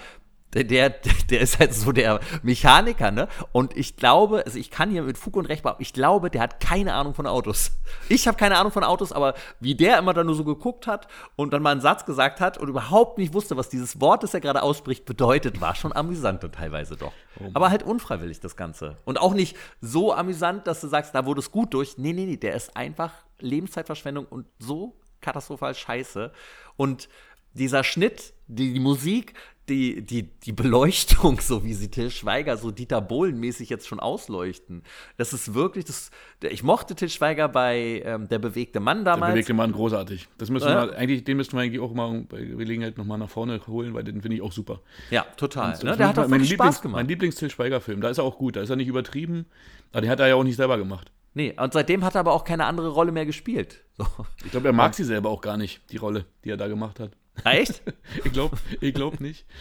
der, 0.54 0.90
der 1.30 1.42
ist 1.42 1.60
halt 1.60 1.74
so 1.74 1.92
der 1.92 2.20
Mechaniker, 2.44 3.12
ne? 3.12 3.28
Und 3.52 3.76
ich 3.78 3.96
glaube, 3.96 4.44
also 4.46 4.58
ich 4.58 4.70
kann 4.70 4.90
hier 4.90 5.04
mit 5.04 5.18
Fug 5.18 5.36
und 5.36 5.46
Recht 5.46 5.64
behaupten, 5.64 5.82
ich 5.82 5.94
glaube, 5.94 6.30
der 6.30 6.42
hat 6.42 6.60
keine 6.60 6.94
Ahnung 6.94 7.14
von 7.14 7.28
Autos. 7.28 7.72
Ich 8.10 8.28
habe 8.28 8.38
keine 8.38 8.58
Ahnung 8.58 8.72
von 8.72 8.84
Autos, 8.84 9.12
aber 9.12 9.34
wie 9.60 9.76
der 9.76 9.98
immer 9.98 10.14
dann 10.14 10.26
nur 10.26 10.36
so 10.36 10.44
geguckt 10.44 10.88
hat 10.88 11.08
und 11.36 11.54
dann 11.54 11.62
mal 11.62 11.72
einen 11.72 11.82
Satz 11.82 12.06
gesagt 12.06 12.42
hat 12.42 12.58
und 12.58 12.68
überhaupt 12.68 13.18
nicht 13.18 13.34
wusste, 13.34 13.58
was 13.58 13.70
dieses 13.70 14.02
Wort, 14.02 14.24
das 14.24 14.34
er 14.34 14.42
gerade 14.42 14.64
ausspricht, 14.64 15.06
bedeutet, 15.06 15.62
war 15.62 15.76
schon 15.76 15.94
amüsant 15.94 16.44
und 16.44 16.56
teilweise 16.56 16.98
doch. 16.98 17.14
Oh 17.40 17.50
aber 17.54 17.70
halt 17.70 17.84
unfreiwillig 17.84 18.40
das 18.40 18.56
Ganze. 18.56 18.98
Und 19.06 19.20
auch 19.20 19.34
nicht 19.34 19.56
so 19.80 20.14
amüsant, 20.14 20.68
dass 20.68 20.82
du 20.82 20.88
sagst, 20.88 21.16
da 21.16 21.26
wurde 21.26 21.40
es 21.40 21.52
gut 21.52 21.74
durch. 21.74 21.98
Nee, 21.98 22.14
nee, 22.14 22.26
nee, 22.26 22.38
der 22.38 22.56
ist 22.56 22.76
einfach 22.76 23.14
Lebenszeitverschwendung 23.40 24.26
und 24.26 24.46
so 24.60 24.96
katastrophal 25.22 25.76
scheiße. 25.76 26.32
Und 26.76 27.08
dieser 27.54 27.84
Schnitt, 27.84 28.34
die, 28.48 28.74
die 28.74 28.80
Musik, 28.80 29.34
die, 29.72 30.02
die, 30.02 30.24
die 30.24 30.52
Beleuchtung, 30.52 31.40
so 31.40 31.64
wie 31.64 31.74
sie 31.74 31.90
Till 31.90 32.12
Schweiger 32.12 32.58
so 32.58 32.72
Dieter 32.72 33.02
Bohlen-mäßig 33.02 33.70
jetzt 33.70 33.88
schon 33.88 34.00
ausleuchten. 34.00 34.84
Das 35.18 35.32
ist 35.32 35.54
wirklich, 35.54 35.86
das, 35.86 36.12
ich 36.42 36.62
mochte 36.62 36.94
Till 36.94 37.10
Schweiger 37.10 37.48
bei 37.48 38.04
ähm, 38.06 38.28
Der 38.28 38.40
bewegte 38.40 38.80
Mann 38.80 39.06
damals. 39.06 39.30
Der 39.30 39.34
bewegte 39.34 39.54
Mann, 39.54 39.72
großartig. 39.72 40.28
Das 40.38 40.50
müssen 40.50 40.68
äh? 40.68 40.72
wir, 40.72 40.98
eigentlich, 40.98 41.24
den 41.24 41.38
müssten 41.38 41.56
wir 41.56 41.64
eigentlich 41.64 41.82
auch 41.82 41.94
mal 41.94 42.26
bei 42.28 42.44
Gelegenheit 42.44 42.98
nochmal 42.98 43.18
nach 43.18 43.30
vorne 43.30 43.60
holen, 43.66 43.94
weil 43.94 44.04
den 44.04 44.22
finde 44.22 44.36
ich 44.36 44.42
auch 44.42 44.52
super. 44.52 44.82
Ja, 45.10 45.26
total. 45.38 45.74
Und, 45.74 45.84
ne? 45.84 45.98
Der 45.98 46.10
hat 46.10 46.20
auch 46.20 46.30
wirklich 46.30 46.52
Spaß 46.52 46.82
gemacht. 46.82 46.98
Mein 46.98 47.08
Lieblings-Till 47.08 47.50
Schweiger-Film, 47.50 48.02
da 48.02 48.10
ist 48.10 48.18
er 48.18 48.26
auch 48.26 48.38
gut, 48.38 48.58
da 48.58 48.62
ist 48.62 48.70
er 48.70 48.76
nicht 48.76 48.90
übertrieben, 48.90 49.46
aber 49.92 50.02
den 50.02 50.10
hat 50.10 50.20
er 50.20 50.28
ja 50.28 50.36
auch 50.36 50.44
nicht 50.44 50.58
selber 50.58 50.78
gemacht. 50.78 51.12
Nee, 51.34 51.56
und 51.58 51.72
seitdem 51.72 52.04
hat 52.04 52.16
er 52.16 52.20
aber 52.20 52.34
auch 52.34 52.44
keine 52.44 52.66
andere 52.66 52.90
Rolle 52.90 53.14
mehr 53.14 53.26
gespielt. 53.26 53.86
So. 53.98 54.06
Ich 54.44 54.52
glaube, 54.52 54.68
er 54.68 54.74
mag 54.74 54.94
sie 54.94 55.06
selber 55.06 55.30
auch 55.30 55.42
gar 55.42 55.56
nicht, 55.56 55.82
die 55.92 55.98
Rolle, 55.98 56.26
die 56.44 56.50
er 56.50 56.58
da 56.58 56.68
gemacht 56.68 57.00
hat. 57.00 57.12
Echt? 57.44 57.82
ich 58.24 58.32
glaube 58.34 58.58
ich 58.80 58.94
glaub 58.94 59.20
nicht. 59.20 59.46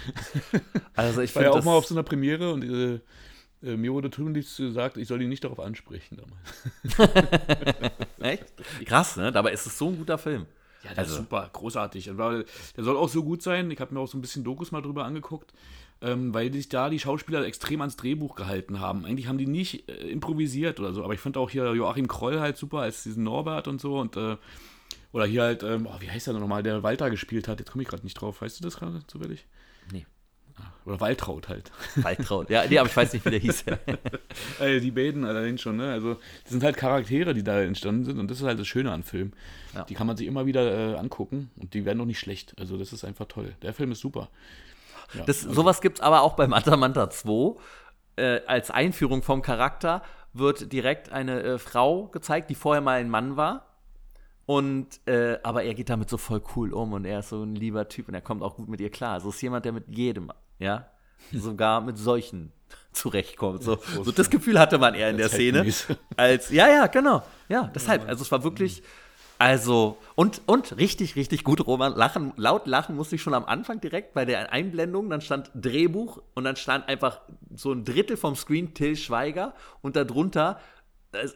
Also 0.95 1.23
ich 1.23 1.35
war 1.35 1.43
ja 1.43 1.51
auch 1.51 1.65
mal 1.65 1.73
auf 1.73 1.87
so 1.87 1.95
einer 1.95 2.03
Premiere 2.03 2.53
und 2.53 2.63
äh, 2.63 3.01
äh, 3.63 3.77
mir 3.77 3.93
wurde 3.93 4.11
tunlichst 4.11 4.59
gesagt, 4.59 4.99
ich 4.99 5.09
soll 5.09 5.23
ihn 5.23 5.31
nicht 5.31 5.45
darauf 5.45 5.61
ansprechen 5.61 6.19
damals. 6.19 7.93
Echt? 8.21 8.53
Krass, 8.85 9.17
ne? 9.17 9.33
Dabei 9.33 9.53
ist 9.53 9.67
es 9.67 9.79
so 9.79 9.89
ein 9.89 9.97
guter 9.97 10.19
Film. 10.19 10.47
Ja, 10.83 10.91
der 10.91 11.01
also. 11.01 11.13
ist 11.13 11.19
super, 11.19 11.49
großartig. 11.53 12.05
Der 12.05 12.45
soll 12.77 12.97
auch 12.97 13.09
so 13.09 13.23
gut 13.23 13.43
sein. 13.43 13.71
Ich 13.71 13.81
habe 13.81 13.95
mir 13.95 14.01
auch 14.01 14.09
so 14.09 14.17
ein 14.17 14.23
bisschen 14.23 14.45
Dokus 14.45 14.73
mal 14.73 14.81
drüber 14.81 15.05
angeguckt, 15.05 15.53
ähm, 16.01 16.33
weil 16.33 16.53
sich 16.53 16.69
da 16.69 16.89
die 16.89 16.99
Schauspieler 16.99 17.45
extrem 17.45 17.81
ans 17.81 17.97
Drehbuch 17.97 18.35
gehalten 18.35 18.81
haben. 18.81 19.05
Eigentlich 19.05 19.27
haben 19.27 19.39
die 19.39 19.47
nicht 19.47 19.89
äh, 19.89 20.09
improvisiert 20.09 20.81
oder 20.81 20.93
so, 20.93 21.05
aber 21.05 21.15
ich 21.15 21.21
fand 21.21 21.37
auch 21.37 21.51
hier 21.51 21.73
Joachim 21.75 22.09
Kroll 22.09 22.41
halt 22.41 22.57
super 22.57 22.79
als 22.79 23.03
diesen 23.03 23.25
Norbert 23.25 23.69
und 23.69 23.81
so 23.81 23.99
und 23.99 24.17
äh, 24.17 24.37
oder 25.13 25.27
hier 25.27 25.43
halt, 25.43 25.63
ähm, 25.63 25.87
oh, 25.91 26.01
wie 26.01 26.11
heißt 26.11 26.27
der 26.29 26.35
nochmal, 26.35 26.63
der 26.63 26.83
Walter 26.83 27.11
gespielt 27.11 27.49
hat. 27.49 27.59
Jetzt 27.59 27.73
komme 27.73 27.83
ich 27.83 27.89
gerade 27.89 28.05
nicht 28.05 28.15
drauf. 28.15 28.43
Weißt 28.43 28.59
du 28.61 28.65
das 28.65 28.77
gerade 28.77 29.05
zufällig? 29.07 29.47
Nee. 29.93 30.07
Ah, 30.57 30.73
oder 30.85 31.01
Waltraud 31.01 31.49
halt. 31.49 31.73
Waltraud, 31.97 32.51
ja, 32.51 32.65
nee, 32.69 32.79
aber 32.79 32.89
ich 32.89 32.97
weiß 32.97 33.13
nicht, 33.13 33.25
wie 33.25 33.31
der 33.31 33.41
hieß. 33.41 33.65
also 34.61 34.81
die 34.81 34.91
beiden 34.91 35.25
allein 35.25 35.59
schon, 35.59 35.77
ne? 35.77 35.91
Also, 35.91 36.15
das 36.43 36.53
sind 36.53 36.63
halt 36.63 36.77
Charaktere, 36.77 37.35
die 37.35 37.43
da 37.43 37.61
entstanden 37.61 38.05
sind 38.05 38.19
und 38.19 38.31
das 38.31 38.41
ist 38.41 38.47
halt 38.47 38.59
das 38.61 38.69
Schöne 38.69 38.93
an 38.93 39.03
Filmen. 39.03 39.33
Ja. 39.75 39.85
Die 39.85 39.95
kann 39.95 40.07
man 40.07 40.17
sich 40.17 40.27
immer 40.27 40.47
wieder 40.47 40.95
äh, 40.95 40.97
angucken 40.97 41.51
und 41.57 41.75
die 41.75 41.85
werden 41.85 41.99
doch 41.99 42.07
nicht 42.07 42.21
schlecht. 42.21 42.55
Also, 42.59 42.77
das 42.77 42.93
ist 42.93 43.05
einfach 43.05 43.27
toll. 43.27 43.55
Der 43.63 43.75
Film 43.75 43.93
ist 43.93 44.01
super. 44.01 44.29
Ja, 45.15 45.25
das, 45.25 45.43
also. 45.45 45.63
Sowas 45.63 45.81
gibt 45.81 45.99
es 45.99 46.05
aber 46.05 46.23
auch 46.23 46.35
beim 46.35 46.51
Manta 46.51 47.11
2. 47.11 47.57
Äh, 48.17 48.41
als 48.47 48.71
Einführung 48.71 49.23
vom 49.23 49.43
Charakter 49.43 50.03
wird 50.33 50.73
direkt 50.73 51.11
eine 51.11 51.43
äh, 51.43 51.59
Frau 51.59 52.07
gezeigt, 52.09 52.51
die 52.51 52.55
vorher 52.55 52.81
mal 52.81 53.01
ein 53.01 53.11
Mann 53.11 53.37
war 53.37 53.70
und, 54.51 54.99
äh, 55.07 55.39
aber 55.45 55.63
er 55.63 55.75
geht 55.75 55.91
damit 55.91 56.11
so 56.11 56.17
voll 56.17 56.43
cool 56.57 56.73
um 56.73 56.93
und 56.93 57.05
er 57.05 57.21
ist 57.21 57.29
so 57.29 57.41
ein 57.41 57.55
lieber 57.55 57.89
Typ 57.89 58.09
und 58.09 58.15
er 58.15 58.21
kommt 58.21 58.43
auch 58.43 58.57
gut 58.57 58.69
mit 58.69 58.81
ihr 58.81 58.91
klar. 58.91 59.13
Also 59.13 59.29
ist 59.29 59.41
jemand, 59.41 59.65
der 59.65 59.71
mit 59.71 59.85
jedem, 59.97 60.33
ja, 60.59 60.89
sogar 61.33 61.81
mit 61.81 61.97
solchen 61.97 62.51
zurechtkommt. 62.93 63.63
So, 63.63 63.79
so 64.03 64.11
das 64.11 64.29
Gefühl 64.29 64.59
hatte 64.59 64.79
man 64.79 64.95
eher 64.95 65.09
in 65.11 65.19
der 65.19 65.29
Szene. 65.29 65.65
Als, 66.17 66.51
ja, 66.51 66.67
ja, 66.67 66.89
genau. 66.89 67.23
Ja, 67.49 67.71
deshalb. 67.73 68.09
Also 68.09 68.23
es 68.25 68.33
war 68.33 68.43
wirklich, 68.43 68.83
also, 69.39 69.99
und, 70.17 70.43
und 70.47 70.77
richtig, 70.79 71.15
richtig 71.15 71.45
gut, 71.45 71.65
Roman. 71.65 71.95
Lachen, 71.95 72.33
laut 72.35 72.67
lachen 72.67 72.97
musste 72.97 73.15
ich 73.15 73.23
schon 73.23 73.35
am 73.35 73.45
Anfang 73.45 73.81
direkt 73.81 74.15
bei 74.15 74.25
der 74.25 74.53
Einblendung. 74.53 75.11
Dann 75.11 75.21
stand 75.21 75.53
Drehbuch 75.55 76.21
und 76.35 76.43
dann 76.43 76.57
stand 76.57 76.89
einfach 76.89 77.21
so 77.55 77.71
ein 77.71 77.85
Drittel 77.85 78.17
vom 78.17 78.35
Screen 78.35 78.75
Till 78.75 78.97
Schweiger 78.97 79.55
und 79.81 79.95
darunter 79.95 80.59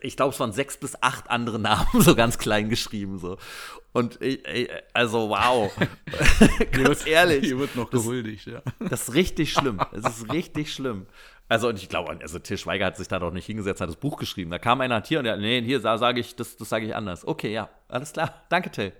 ich 0.03 0.17
glaube, 0.17 0.33
es 0.33 0.41
waren 0.41 0.53
sechs 0.53 0.77
bis 0.77 0.97
acht 1.03 1.31
andere 1.31 1.59
Namen 1.59 1.87
so 2.01 2.15
ganz 2.15 2.39
klein 2.39 2.69
geschrieben 2.69 3.19
so. 3.19 3.39
Und 3.93 4.21
ich, 4.21 4.69
also 4.93 5.31
wow, 5.31 5.73
ganz 6.73 7.07
ehrlich, 7.07 7.45
hier 7.47 7.59
wird 7.59 7.77
noch 7.77 7.91
gehuldigt, 7.91 8.47
ja. 8.47 8.63
Das 8.81 9.09
ist 9.09 9.15
richtig 9.15 9.53
schlimm. 9.53 9.81
Es 9.93 10.05
ist 10.05 10.33
richtig 10.33 10.73
schlimm. 10.73 11.07
Also 11.49 11.69
und 11.69 11.77
ich 11.77 11.89
glaube, 11.89 12.17
also 12.21 12.39
Til 12.39 12.59
Schweiger 12.59 12.87
hat 12.87 12.97
sich 12.97 13.09
da 13.09 13.19
doch 13.19 13.31
nicht 13.31 13.47
hingesetzt, 13.47 13.81
hat 13.81 13.89
das 13.89 13.97
Buch 13.97 14.17
geschrieben. 14.17 14.51
Da 14.51 14.59
kam 14.59 14.81
einer 14.81 15.03
hier 15.03 15.19
und 15.19 15.25
der, 15.25 15.37
nee, 15.37 15.63
hier 15.63 15.81
sage 15.81 16.21
ich, 16.21 16.35
das, 16.37 16.57
das 16.57 16.69
sage 16.69 16.87
ich 16.87 16.97
anders. 16.97 17.27
Okay, 17.27 17.53
ja, 17.53 17.69
alles 17.89 18.13
klar, 18.13 18.43
danke 18.49 18.71
Till. 18.71 18.93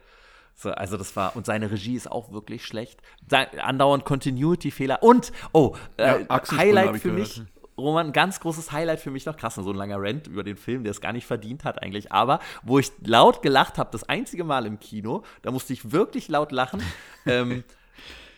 So, 0.57 0.71
also 0.71 0.97
das 0.97 1.17
war, 1.17 1.35
und 1.35 1.47
seine 1.47 1.71
Regie 1.71 1.97
ist 1.97 2.11
auch 2.11 2.31
wirklich 2.33 2.65
schlecht. 2.65 3.01
Andauernd 3.31 4.05
Continuity-Fehler 4.05 5.03
und, 5.03 5.33
oh, 5.53 5.75
äh, 5.97 6.23
ja, 6.23 6.43
Highlight 6.57 7.01
für 7.01 7.11
mich, 7.11 7.43
Roman, 7.77 8.13
ganz 8.13 8.41
großes 8.41 8.73
Highlight 8.73 9.01
für 9.01 9.11
mich 9.11 9.27
noch, 9.27 9.37
krass, 9.37 9.57
so 9.57 9.69
ein 9.69 9.77
langer 9.77 10.01
Rant 10.01 10.27
über 10.27 10.45
den 10.45 10.57
Film, 10.57 10.85
der 10.85 10.93
es 10.93 11.01
gar 11.01 11.13
nicht 11.13 11.27
verdient 11.27 11.65
hat 11.65 11.83
eigentlich, 11.83 12.13
aber 12.13 12.39
wo 12.63 12.79
ich 12.79 12.93
laut 13.05 13.43
gelacht 13.43 13.79
habe, 13.79 13.91
das 13.91 14.09
einzige 14.09 14.45
Mal 14.45 14.67
im 14.67 14.79
Kino, 14.79 15.25
da 15.43 15.51
musste 15.51 15.73
ich 15.73 15.93
wirklich 15.93 16.29
laut 16.29 16.53
lachen. 16.53 16.83
ähm, 17.27 17.65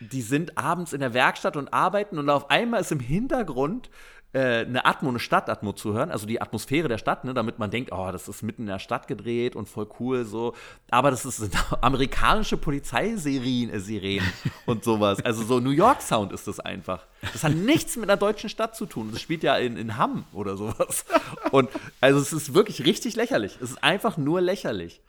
die 0.01 0.23
sind 0.23 0.59
abends 0.59 0.93
in 0.93 1.01
der 1.01 1.15
Werkstatt 1.15 1.57
und 1.57 1.73
arbeiten 1.73 2.19
und 2.19 2.29
auf 2.29 2.51
einmal 2.51 2.81
ist 2.81 2.93
im 2.93 3.01
Hintergrund 3.01 3.89
äh, 4.33 4.65
eine 4.65 4.85
Atmo, 4.85 5.09
eine 5.09 5.19
Stadtatmo 5.19 5.73
zu 5.73 5.95
hören, 5.95 6.11
also 6.11 6.27
die 6.27 6.41
Atmosphäre 6.41 6.89
der 6.89 6.99
Stadt, 6.99 7.25
ne, 7.25 7.33
damit 7.33 7.59
man 7.59 7.71
denkt, 7.71 7.91
oh, 7.93 8.11
das 8.13 8.29
ist 8.29 8.43
mitten 8.43 8.63
in 8.63 8.69
der 8.69 8.79
Stadt 8.79 9.09
gedreht 9.09 9.57
und 9.57 9.69
voll 9.69 9.89
cool 9.99 10.25
so. 10.25 10.55
Aber 10.91 11.11
das 11.11 11.25
ist, 11.25 11.51
amerikanische 11.81 12.57
Polizeiserien 12.57 13.71
äh, 13.71 13.81
Sirenen 13.81 14.31
und 14.67 14.85
sowas. 14.85 15.25
Also 15.25 15.43
so 15.45 15.61
New 15.61 15.71
York 15.71 16.03
Sound 16.03 16.33
ist 16.33 16.47
das 16.47 16.61
einfach. 16.61 17.07
Das 17.33 17.45
hat 17.45 17.55
nichts 17.55 17.97
mit 17.97 18.11
einer 18.11 18.19
deutschen 18.19 18.51
Stadt 18.51 18.77
zu 18.77 18.87
tun. 18.87 19.11
Das 19.13 19.21
spielt 19.21 19.43
ja 19.43 19.57
in, 19.57 19.77
in 19.77 19.97
Hamm 19.97 20.25
oder 20.33 20.57
sowas. 20.57 21.05
Und 21.51 21.71
also 22.01 22.21
es 22.21 22.33
ist 22.33 22.53
wirklich 22.55 22.85
richtig 22.85 23.17
lächerlich. 23.17 23.57
Es 23.63 23.71
ist 23.71 23.83
einfach 23.83 24.17
nur 24.17 24.41
lächerlich. 24.41 25.01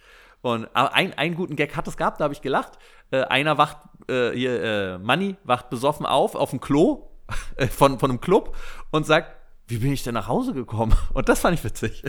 Und 0.42 0.70
aber 0.74 0.94
ein, 0.94 1.14
einen 1.18 1.36
guten 1.36 1.56
Gag 1.56 1.76
hat 1.76 1.88
es 1.88 1.98
gehabt, 1.98 2.20
da 2.20 2.26
habe 2.26 2.34
ich 2.34 2.42
gelacht. 2.42 2.78
Äh, 3.12 3.24
einer 3.24 3.58
wacht, 3.58 3.78
äh, 4.08 4.32
hier, 4.32 4.64
äh, 4.64 4.98
Manny 5.00 5.36
wacht 5.44 5.70
besoffen 5.70 6.06
auf, 6.06 6.36
auf 6.36 6.52
dem 6.52 6.62
Klo 6.62 7.10
von, 7.72 8.00
von 8.00 8.12
einem 8.12 8.22
Club 8.22 8.56
und 8.92 9.06
sagt, 9.06 9.36
wie 9.68 9.78
bin 9.78 9.92
ich 9.92 10.04
denn 10.04 10.14
nach 10.14 10.28
Hause 10.28 10.54
gekommen? 10.54 10.96
Und 11.14 11.28
das 11.28 11.42
fand 11.42 11.58
ich 11.58 11.64
witzig. 11.64 12.04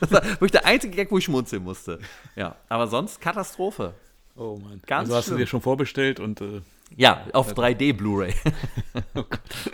Das 0.00 0.10
war 0.10 0.24
wirklich 0.24 0.50
der 0.50 0.66
einzige 0.66 0.96
Gag, 0.96 1.12
wo 1.12 1.18
ich 1.18 1.24
schmunzeln 1.24 1.62
musste. 1.62 2.00
Ja, 2.34 2.56
aber 2.68 2.88
sonst 2.88 3.20
Katastrophe. 3.20 3.94
Oh 4.34 4.58
Mann. 4.62 4.82
Ganz 4.86 5.08
also 5.08 5.16
hast 5.16 5.24
schlimm. 5.26 5.38
du 5.38 5.44
dir 5.44 5.46
schon 5.46 5.60
vorbestellt 5.60 6.20
und. 6.20 6.40
Äh, 6.40 6.62
ja, 6.96 7.24
auf 7.32 7.52
3D 7.52 7.96
Blu-ray. 7.96 8.34
oh 9.14 9.24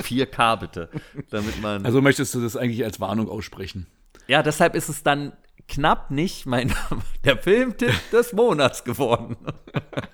4K 0.03 0.57
bitte. 0.57 0.89
Damit 1.31 1.61
man. 1.61 1.85
Also 1.85 2.01
möchtest 2.01 2.35
du 2.35 2.41
das 2.41 2.57
eigentlich 2.57 2.85
als 2.85 3.01
Warnung 3.01 3.29
aussprechen? 3.29 3.87
Ja, 4.29 4.43
deshalb 4.43 4.75
ist 4.75 4.89
es 4.89 5.03
dann 5.03 5.33
knapp 5.69 6.11
nicht 6.11 6.47
mein, 6.47 6.73
der 7.25 7.37
Filmtipp 7.39 7.95
des 8.11 8.33
Monats 8.33 8.85
geworden. 8.85 9.37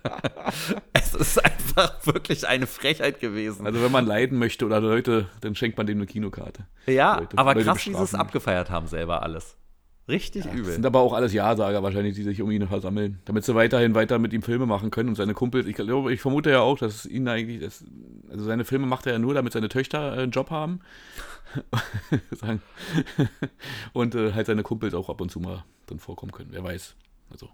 es 0.92 1.14
ist 1.14 1.44
einfach 1.44 2.06
wirklich 2.06 2.46
eine 2.46 2.66
Frechheit 2.66 3.20
gewesen. 3.20 3.66
Also 3.66 3.82
wenn 3.82 3.92
man 3.92 4.06
leiden 4.06 4.38
möchte 4.38 4.64
oder 4.66 4.80
Leute, 4.80 5.28
dann 5.40 5.54
schenkt 5.54 5.78
man 5.78 5.86
dem 5.86 5.98
eine 5.98 6.06
Kinokarte. 6.06 6.66
Ja, 6.86 7.18
Leute, 7.18 7.38
aber 7.38 7.54
Leute 7.54 7.66
krass, 7.66 7.86
wie 7.86 7.94
sie 7.94 8.02
es 8.02 8.14
abgefeiert 8.14 8.70
haben 8.70 8.86
selber 8.86 9.22
alles. 9.22 9.56
Richtig 10.08 10.46
ja, 10.46 10.52
übel. 10.52 10.64
Das 10.64 10.74
sind 10.74 10.86
aber 10.86 11.00
auch 11.00 11.12
alles 11.12 11.34
Ja-Sager 11.34 11.82
wahrscheinlich, 11.82 12.14
die 12.14 12.22
sich 12.22 12.40
um 12.40 12.50
ihn 12.50 12.66
versammeln, 12.66 13.20
damit 13.26 13.44
sie 13.44 13.54
weiterhin 13.54 13.94
weiter 13.94 14.18
mit 14.18 14.32
ihm 14.32 14.40
Filme 14.40 14.64
machen 14.64 14.90
können 14.90 15.10
und 15.10 15.16
seine 15.16 15.34
Kumpels. 15.34 15.66
Ich 15.66 15.76
glaube, 15.76 16.14
ich 16.14 16.22
vermute 16.22 16.50
ja 16.50 16.60
auch, 16.60 16.78
dass 16.78 17.04
ihn 17.04 17.28
eigentlich, 17.28 17.60
das, 17.60 17.84
also 18.30 18.44
seine 18.44 18.64
Filme 18.64 18.86
macht 18.86 19.06
er 19.06 19.12
ja 19.12 19.18
nur, 19.18 19.34
damit 19.34 19.52
seine 19.52 19.68
Töchter 19.68 20.12
einen 20.12 20.30
Job 20.30 20.50
haben 20.50 20.80
und 23.92 24.14
äh, 24.14 24.32
halt 24.32 24.46
seine 24.46 24.62
Kumpels 24.62 24.94
auch 24.94 25.08
ab 25.08 25.20
und 25.20 25.30
zu 25.30 25.40
mal 25.40 25.64
drin 25.86 25.98
vorkommen 25.98 26.32
können. 26.32 26.50
Wer 26.52 26.64
weiß. 26.64 26.94
Also 27.30 27.48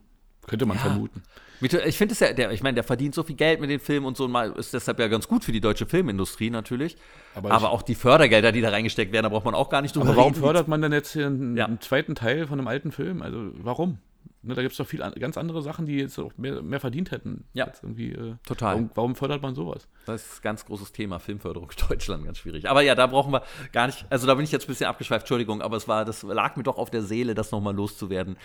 könnte 0.46 0.66
man 0.66 0.76
ja. 0.76 0.82
vermuten. 0.82 1.22
Ich 1.60 1.96
finde 1.96 2.12
es 2.12 2.20
ja, 2.20 2.32
der, 2.32 2.50
ich 2.50 2.62
meine, 2.62 2.74
der 2.74 2.84
verdient 2.84 3.14
so 3.14 3.22
viel 3.22 3.36
Geld 3.36 3.60
mit 3.60 3.70
den 3.70 3.80
Filmen 3.80 4.06
und 4.06 4.16
so, 4.16 4.24
und 4.24 4.56
ist 4.56 4.74
deshalb 4.74 4.98
ja 4.98 5.08
ganz 5.08 5.28
gut 5.28 5.44
für 5.44 5.52
die 5.52 5.60
deutsche 5.60 5.86
Filmindustrie 5.86 6.50
natürlich. 6.50 6.96
Aber, 7.34 7.52
Aber 7.52 7.70
auch 7.70 7.82
die 7.82 7.94
Fördergelder, 7.94 8.52
die 8.52 8.60
da 8.60 8.70
reingesteckt 8.70 9.12
werden, 9.12 9.24
da 9.24 9.28
braucht 9.30 9.44
man 9.44 9.54
auch 9.54 9.70
gar 9.70 9.80
nicht 9.80 9.94
drüber 9.94 10.08
Aber 10.08 10.16
warum 10.16 10.34
fördert 10.34 10.68
man 10.68 10.82
denn 10.82 10.92
jetzt 10.92 11.12
hier 11.12 11.26
einen, 11.26 11.56
ja. 11.56 11.64
einen, 11.64 11.80
zweiten 11.80 12.14
Teil 12.14 12.46
von 12.46 12.58
einem 12.58 12.68
alten 12.68 12.92
Film? 12.92 13.22
Also 13.22 13.50
warum? 13.54 13.98
Ne, 14.42 14.54
da 14.54 14.60
gibt 14.60 14.72
es 14.72 14.78
doch 14.78 14.86
viel 14.86 15.00
ganz 15.00 15.38
andere 15.38 15.62
Sachen, 15.62 15.86
die 15.86 15.96
jetzt 15.96 16.18
auch 16.18 16.32
mehr, 16.36 16.60
mehr 16.60 16.78
verdient 16.78 17.10
hätten. 17.10 17.44
Ja, 17.54 17.66
äh, 17.66 18.34
total. 18.44 18.74
Warum, 18.74 18.90
warum, 18.94 19.14
fördert 19.14 19.40
man 19.40 19.54
sowas? 19.54 19.88
Das 20.04 20.22
ist 20.22 20.40
ein 20.40 20.42
ganz 20.42 20.66
großes 20.66 20.92
Thema, 20.92 21.18
Filmförderung 21.18 21.70
in 21.70 21.88
Deutschland, 21.88 22.26
ganz 22.26 22.38
schwierig. 22.38 22.68
Aber 22.68 22.82
ja, 22.82 22.94
da 22.94 23.06
brauchen 23.06 23.32
wir 23.32 23.42
gar 23.72 23.86
nicht, 23.86 24.04
also 24.10 24.26
da 24.26 24.34
bin 24.34 24.44
ich 24.44 24.52
jetzt 24.52 24.64
ein 24.64 24.68
bisschen 24.68 24.86
abgeschweift, 24.86 25.22
Entschuldigung, 25.22 25.62
aber 25.62 25.78
es 25.78 25.88
war, 25.88 26.04
das 26.04 26.22
lag 26.22 26.56
mir 26.56 26.62
doch 26.62 26.76
auf 26.76 26.90
der 26.90 27.02
Seele, 27.02 27.34
das 27.34 27.52
nochmal 27.52 27.74
loszuwerden. 27.74 28.36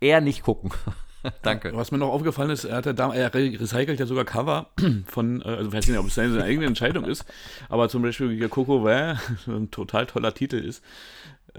Eher 0.00 0.20
nicht 0.20 0.44
gucken. 0.44 0.70
Danke. 1.42 1.74
Was 1.74 1.90
mir 1.90 1.98
noch 1.98 2.10
aufgefallen 2.10 2.50
ist, 2.50 2.64
er, 2.64 2.76
hat 2.76 2.86
ja 2.86 3.12
er 3.12 3.34
recycelt 3.34 3.98
ja 3.98 4.06
sogar 4.06 4.24
Cover 4.24 4.70
von, 5.06 5.42
äh, 5.42 5.44
also 5.44 5.70
ich 5.70 5.74
weiß 5.74 5.88
nicht, 5.88 5.98
ob 5.98 6.06
es 6.06 6.14
seine 6.14 6.42
eigene 6.42 6.66
Entscheidung 6.66 7.04
ist, 7.04 7.24
aber 7.68 7.88
zum 7.88 8.02
Beispiel 8.02 8.48
Coco 8.48 8.84
Vin, 8.84 9.18
ein 9.46 9.70
total 9.70 10.06
toller 10.06 10.34
Titel 10.34 10.56
ist. 10.56 10.84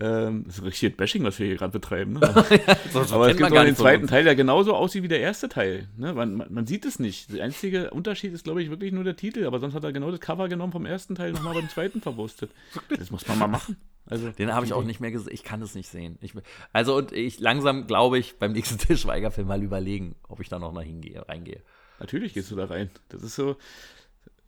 Ähm, 0.01 0.43
das 0.45 0.59
ist 0.59 0.63
richtig 0.63 0.95
Bashing, 0.95 1.23
was 1.23 1.37
wir 1.39 1.47
hier 1.47 1.57
gerade 1.57 1.73
betreiben. 1.73 2.13
Ne? 2.13 2.21
ja, 2.67 2.77
so, 2.91 3.03
so 3.03 3.15
aber 3.15 3.29
es 3.29 3.37
gibt 3.37 3.51
auch 3.51 3.63
den 3.63 3.75
zweiten 3.75 4.07
Teil, 4.07 4.23
der 4.23 4.35
genauso 4.35 4.73
aussieht 4.73 5.03
wie 5.03 5.09
der 5.09 5.19
erste 5.19 5.49
Teil. 5.49 5.89
Ne? 5.97 6.13
Man, 6.13 6.35
man, 6.35 6.53
man, 6.53 6.67
sieht 6.67 6.85
es 6.85 6.99
nicht. 6.99 7.33
Der 7.33 7.43
einzige 7.43 7.91
Unterschied 7.91 8.33
ist, 8.33 8.45
glaube 8.45 8.63
ich, 8.63 8.69
wirklich 8.69 8.93
nur 8.93 9.03
der 9.03 9.17
Titel. 9.17 9.45
Aber 9.45 9.59
sonst 9.59 9.73
hat 9.73 9.83
er 9.83 9.91
genau 9.91 10.09
das 10.09 10.21
Cover 10.21 10.47
genommen 10.47 10.71
vom 10.71 10.85
ersten 10.85 11.15
Teil 11.15 11.33
nochmal 11.33 11.53
beim 11.53 11.69
zweiten 11.69 12.01
verwurstet. 12.01 12.51
Das 12.97 13.11
muss 13.11 13.27
man 13.27 13.39
mal 13.39 13.47
machen. 13.47 13.77
Also, 14.05 14.29
Den 14.31 14.53
habe 14.53 14.65
ich 14.65 14.73
auch 14.73 14.83
nicht 14.83 14.99
mehr 14.99 15.11
gesehen. 15.11 15.33
Ich 15.33 15.43
kann 15.43 15.61
es 15.61 15.75
nicht 15.75 15.87
sehen. 15.89 16.17
Ich, 16.21 16.33
also, 16.73 16.95
und 16.97 17.11
ich 17.11 17.39
langsam 17.39 17.87
glaube 17.87 18.17
ich 18.17 18.37
beim 18.39 18.53
nächsten 18.53 18.77
Tischweiger-Film 18.79 19.47
mal 19.47 19.61
überlegen, 19.61 20.15
ob 20.27 20.39
ich 20.39 20.49
da 20.49 20.59
noch 20.59 20.71
mal 20.71 20.83
hingehe, 20.83 21.27
reingehe. 21.27 21.61
Natürlich 21.99 22.33
gehst 22.33 22.49
du 22.51 22.55
da 22.55 22.65
rein. 22.65 22.89
Das 23.09 23.21
ist 23.21 23.35
so. 23.35 23.57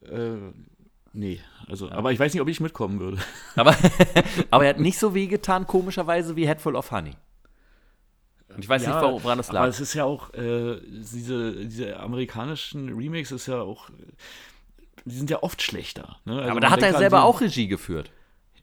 Äh, 0.04 0.38
nee, 1.14 1.40
also, 1.68 1.88
ja. 1.88 1.94
aber 1.94 2.12
ich 2.12 2.20
weiß 2.20 2.34
nicht, 2.34 2.42
ob 2.42 2.48
ich 2.48 2.60
mitkommen 2.60 3.00
würde. 3.00 3.18
Aber, 3.56 3.76
aber 4.52 4.64
er 4.66 4.70
hat 4.72 4.80
nicht 4.80 4.98
so 4.98 5.14
weh 5.14 5.28
getan, 5.28 5.68
komischerweise, 5.68 6.36
wie 6.36 6.48
Headful 6.48 6.76
of 6.76 6.92
Honey. 6.92 7.16
Und 8.56 8.64
ich 8.64 8.70
weiß 8.70 8.84
ja, 8.84 9.02
nicht, 9.02 9.24
woran 9.24 9.38
das 9.38 9.52
lag. 9.52 9.62
Aber 9.62 9.70
es 9.70 9.80
ist 9.80 9.94
ja 9.94 10.04
auch, 10.04 10.34
äh, 10.34 10.80
diese, 10.84 11.66
diese 11.66 12.00
amerikanischen 12.00 12.90
Remakes 12.90 13.32
ist 13.32 13.48
ja 13.48 13.62
auch, 13.62 13.90
die 15.06 15.16
sind 15.16 15.30
ja 15.30 15.42
oft 15.44 15.62
schlechter. 15.62 16.18
Ne? 16.26 16.40
Also 16.40 16.52
aber 16.52 16.60
da 16.60 16.70
hat 16.72 16.82
er 16.82 16.98
selber 16.98 17.22
so, 17.22 17.24
auch 17.24 17.42
Regie 17.42 17.68
geführt. 17.68 18.12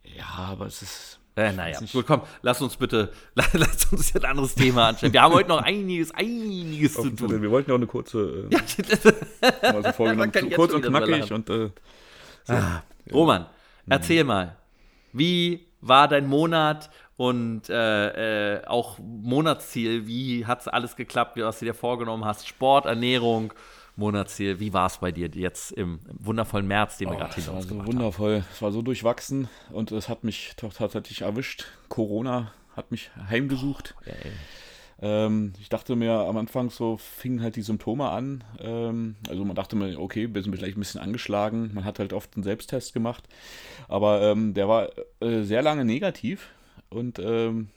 Ja, 0.02 0.26
aber 0.50 0.66
es 0.66 0.82
ist. 0.82 1.20
Äh, 1.36 1.52
naja, 1.52 1.78
gut, 1.92 2.04
komm, 2.04 2.22
lass 2.42 2.60
uns 2.60 2.76
bitte, 2.76 3.12
lass 3.34 3.92
uns 3.92 4.14
ein 4.16 4.24
anderes 4.24 4.56
Thema 4.56 4.88
anschauen. 4.88 5.12
Wir 5.12 5.22
haben 5.22 5.34
heute 5.34 5.48
noch 5.48 5.62
einiges, 5.62 6.10
einiges 6.12 6.94
zu 6.94 7.10
tun. 7.10 7.40
Wir 7.40 7.50
wollten 7.50 7.70
ja 7.70 7.74
auch 7.76 7.78
eine 7.78 7.86
kurze, 7.86 8.48
äh, 8.50 8.54
ja, 8.54 9.72
also 9.72 9.92
vorgenommen, 9.92 10.32
kurz 10.54 10.72
und 10.72 10.82
knackig 10.82 11.32
und 11.32 11.48
äh, 11.48 11.70
so. 12.48 12.54
ah, 12.54 12.82
Roman, 13.12 13.46
erzähl 13.88 14.24
mal, 14.24 14.56
wie 15.12 15.66
war 15.80 16.08
dein 16.08 16.26
Monat 16.26 16.90
und 17.16 17.68
äh, 17.68 18.56
äh, 18.56 18.66
auch 18.66 18.98
Monatsziel? 18.98 20.06
Wie 20.06 20.46
hat 20.46 20.62
es 20.62 20.68
alles 20.68 20.96
geklappt, 20.96 21.38
was 21.38 21.58
du 21.58 21.66
dir 21.66 21.74
vorgenommen 21.74 22.24
hast? 22.24 22.48
Sport, 22.48 22.86
Ernährung, 22.86 23.52
Monatsziel. 23.96 24.60
Wie 24.60 24.72
war 24.72 24.86
es 24.86 24.98
bei 24.98 25.12
dir 25.12 25.28
jetzt 25.28 25.72
im, 25.72 26.00
im 26.08 26.26
wundervollen 26.26 26.66
März, 26.66 26.98
den 26.98 27.08
wir 27.08 27.16
oh, 27.16 27.18
gerade 27.18 27.34
hinter 27.34 27.52
uns 27.52 27.68
so 27.68 27.86
wundervoll. 27.86 28.36
Haben? 28.36 28.44
Es 28.52 28.62
war 28.62 28.72
so 28.72 28.82
durchwachsen 28.82 29.48
und 29.70 29.92
es 29.92 30.08
hat 30.08 30.24
mich 30.24 30.54
tatsächlich 30.56 31.22
erwischt. 31.22 31.66
Corona 31.88 32.52
hat 32.76 32.90
mich 32.90 33.10
heimgesucht. 33.28 33.94
Oh, 34.00 34.10
ähm, 35.00 35.52
ich 35.60 35.68
dachte 35.68 35.96
mir 35.96 36.12
am 36.12 36.36
Anfang 36.36 36.70
so, 36.70 36.96
fingen 36.96 37.42
halt 37.42 37.56
die 37.56 37.62
Symptome 37.62 38.08
an. 38.08 38.44
Ähm, 38.60 39.16
also 39.28 39.44
man 39.44 39.54
dachte 39.54 39.76
mir, 39.76 39.98
okay, 40.00 40.32
wir 40.32 40.42
sind 40.42 40.56
vielleicht 40.56 40.76
ein 40.76 40.80
bisschen 40.80 41.00
angeschlagen. 41.00 41.70
Man 41.74 41.84
hat 41.84 41.98
halt 41.98 42.12
oft 42.12 42.34
einen 42.34 42.42
Selbsttest 42.42 42.94
gemacht. 42.94 43.24
Aber 43.86 44.22
ähm, 44.22 44.54
der 44.54 44.68
war 44.68 44.88
äh, 45.20 45.42
sehr 45.42 45.62
lange 45.62 45.84
negativ. 45.84 46.48
Und 46.90 47.18
ähm, 47.18 47.68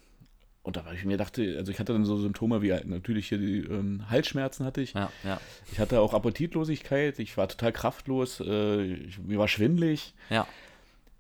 und 0.64 0.78
da 0.78 0.86
war 0.86 0.94
ich 0.94 1.06
mir 1.06 1.18
dachte, 1.18 1.56
also 1.58 1.72
ich 1.72 1.80
hatte 1.80 1.94
dann 1.94 2.06
so 2.06 2.18
Symptome 2.18 2.62
wie 2.62 2.72
halt 2.72 2.88
natürlich 2.88 3.30
hier 3.30 3.40
die 3.40 3.62
ähm, 3.62 4.04
Halsschmerzen 4.10 4.64
hatte 4.64 4.82
ich. 4.82 4.94
Ja, 4.94 5.12
ja. 5.24 5.42
Ich 5.72 5.80
hatte 5.80 6.00
auch 6.02 6.14
Appetitlosigkeit, 6.14 7.18
ich 7.18 7.36
war 7.36 7.48
total 7.48 7.72
kraftlos, 7.72 8.42
äh, 8.46 8.84
ich, 8.84 9.18
mir 9.18 9.40
war 9.40 9.48
schwindlig. 9.48 10.14
Ja. 10.30 10.48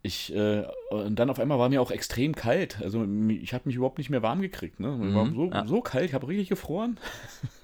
Ich, 0.03 0.33
äh, 0.33 0.63
und 0.89 1.17
dann 1.17 1.29
auf 1.29 1.39
einmal 1.39 1.59
war 1.59 1.69
mir 1.69 1.81
auch 1.81 1.91
extrem 1.91 2.33
kalt. 2.33 2.81
Also 2.81 3.05
ich 3.29 3.53
habe 3.53 3.63
mich 3.65 3.75
überhaupt 3.75 3.99
nicht 3.99 4.09
mehr 4.09 4.23
warm 4.23 4.41
gekriegt. 4.41 4.79
Ne? 4.79 4.89
Mhm, 4.89 5.15
war 5.15 5.31
so, 5.31 5.49
ja. 5.51 5.65
so 5.65 5.81
kalt, 5.81 6.05
ich 6.05 6.13
habe 6.13 6.27
richtig 6.27 6.49
gefroren. 6.49 6.97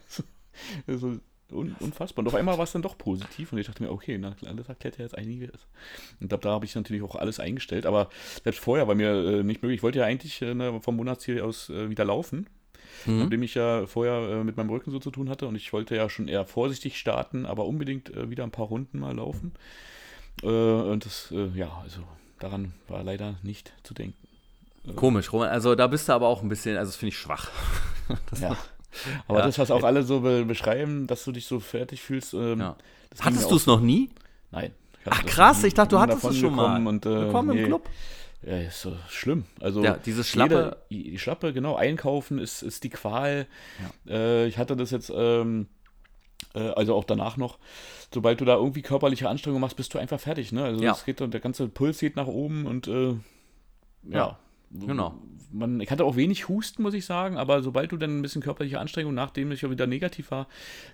also, 0.87 1.17
Un 1.49 1.75
unfassbar. 1.79 2.23
Und 2.23 2.27
auf 2.27 2.35
einmal 2.35 2.57
war 2.57 2.65
es 2.65 2.73
dann 2.73 2.81
doch 2.81 2.97
positiv 2.97 3.53
und 3.53 3.59
ich 3.59 3.67
dachte 3.67 3.81
mir, 3.81 3.89
okay, 3.89 4.17
na, 4.17 4.35
das 4.55 4.67
erklärt 4.67 4.97
ja 4.97 5.03
jetzt 5.03 5.17
einiges. 5.17 5.67
Und 6.19 6.31
da, 6.31 6.37
da 6.37 6.51
habe 6.51 6.65
ich 6.65 6.75
natürlich 6.75 7.01
auch 7.03 7.15
alles 7.15 7.39
eingestellt, 7.39 7.85
aber 7.85 8.09
selbst 8.43 8.59
vorher 8.59 8.87
war 8.87 8.95
mir 8.95 9.11
äh, 9.11 9.43
nicht 9.43 9.61
möglich. 9.61 9.77
Ich 9.77 9.83
wollte 9.83 9.99
ja 9.99 10.05
eigentlich 10.05 10.41
äh, 10.41 10.53
ne, 10.53 10.81
vom 10.81 10.97
Monatsziel 10.97 11.41
aus 11.41 11.69
äh, 11.69 11.89
wieder 11.89 12.03
laufen, 12.03 12.47
mhm. 13.05 13.19
nachdem 13.19 13.43
ich 13.43 13.55
ja 13.55 13.85
vorher 13.85 14.39
äh, 14.39 14.43
mit 14.43 14.57
meinem 14.57 14.69
Rücken 14.69 14.91
so 14.91 14.99
zu 14.99 15.09
tun 15.09 15.29
hatte 15.29 15.47
und 15.47 15.55
ich 15.55 15.71
wollte 15.71 15.95
ja 15.95 16.09
schon 16.09 16.27
eher 16.27 16.45
vorsichtig 16.45 16.97
starten, 16.97 17.45
aber 17.45 17.65
unbedingt 17.65 18.13
äh, 18.13 18.29
wieder 18.29 18.43
ein 18.43 18.51
paar 18.51 18.67
Runden 18.67 18.99
mal 18.99 19.15
laufen. 19.15 19.53
Und 20.43 21.03
das, 21.03 21.33
ja, 21.55 21.81
also 21.81 22.03
daran 22.39 22.73
war 22.87 23.03
leider 23.03 23.35
nicht 23.43 23.73
zu 23.83 23.93
denken. 23.93 24.27
Komisch, 24.95 25.33
Roman. 25.33 25.49
Also 25.49 25.75
da 25.75 25.87
bist 25.87 26.07
du 26.07 26.13
aber 26.13 26.27
auch 26.27 26.41
ein 26.41 26.49
bisschen, 26.49 26.77
also 26.77 26.89
das 26.89 26.95
finde 26.95 27.09
ich 27.09 27.17
schwach. 27.17 27.49
Ja. 28.39 28.55
Aber 29.27 29.39
ja. 29.39 29.45
das, 29.45 29.59
was 29.59 29.69
auch 29.69 29.83
alle 29.83 30.01
so 30.03 30.21
be 30.21 30.45
beschreiben, 30.45 31.07
dass 31.07 31.25
du 31.25 31.33
dich 31.33 31.45
so 31.45 31.59
fertig 31.59 32.01
fühlst. 32.01 32.33
Ähm, 32.33 32.61
ja. 32.61 32.77
Hattest 33.19 33.51
du 33.51 33.57
es 33.57 33.65
noch 33.65 33.81
nie? 33.81 34.09
Nein. 34.49 34.71
Ach 35.05 35.25
krass, 35.25 35.63
ich 35.65 35.73
dachte, 35.73 35.95
du 35.95 35.99
hattest 35.99 36.23
es 36.23 36.37
schon 36.37 36.55
mal. 36.55 36.85
Und, 36.87 37.05
äh, 37.05 37.09
Willkommen 37.09 37.55
nee. 37.55 37.63
im 37.63 37.67
Club. 37.67 37.89
Ja, 38.43 38.57
ist 38.59 38.81
so 38.81 38.95
schlimm. 39.09 39.45
Also 39.59 39.83
ja, 39.83 39.97
dieses 39.97 40.27
Schlappe. 40.27 40.77
Jede, 40.89 41.11
die 41.11 41.19
Schlappe, 41.19 41.53
genau, 41.53 41.75
einkaufen 41.75 42.39
ist, 42.39 42.61
ist 42.61 42.83
die 42.83 42.89
Qual. 42.89 43.47
Ja. 44.05 44.13
Äh, 44.13 44.47
ich 44.47 44.57
hatte 44.57 44.75
das 44.75 44.91
jetzt, 44.91 45.11
ähm, 45.13 45.63
äh, 45.63 45.76
also 46.53 46.95
auch 46.95 47.03
danach 47.03 47.37
noch, 47.37 47.57
sobald 48.13 48.41
du 48.41 48.45
da 48.45 48.55
irgendwie 48.55 48.81
körperliche 48.81 49.29
Anstrengung 49.29 49.61
machst, 49.61 49.77
bist 49.77 49.93
du 49.93 49.99
einfach 49.99 50.19
fertig. 50.19 50.51
Ne? 50.51 50.63
Also 50.63 50.83
ja. 50.83 50.91
es 50.91 51.05
geht, 51.05 51.19
der 51.19 51.39
ganze 51.39 51.67
Puls 51.67 51.99
geht 51.99 52.15
nach 52.15 52.27
oben 52.27 52.65
und 52.65 52.87
äh, 52.87 53.15
ja. 54.09 54.37
Genau. 54.69 55.15
Man, 55.51 55.79
ich 55.79 55.89
hatte 55.91 56.03
auch 56.03 56.17
wenig 56.17 56.49
Husten, 56.49 56.83
muss 56.83 56.93
ich 56.93 57.05
sagen, 57.05 57.37
aber 57.37 57.63
sobald 57.63 57.91
du 57.93 57.97
dann 57.97 58.19
ein 58.19 58.21
bisschen 58.21 58.41
körperliche 58.41 58.79
Anstrengung, 58.79 59.13
nachdem 59.13 59.51
ich 59.51 59.61
ja 59.61 59.69
wieder 59.69 59.87
negativ 59.87 60.31
war, 60.31 60.47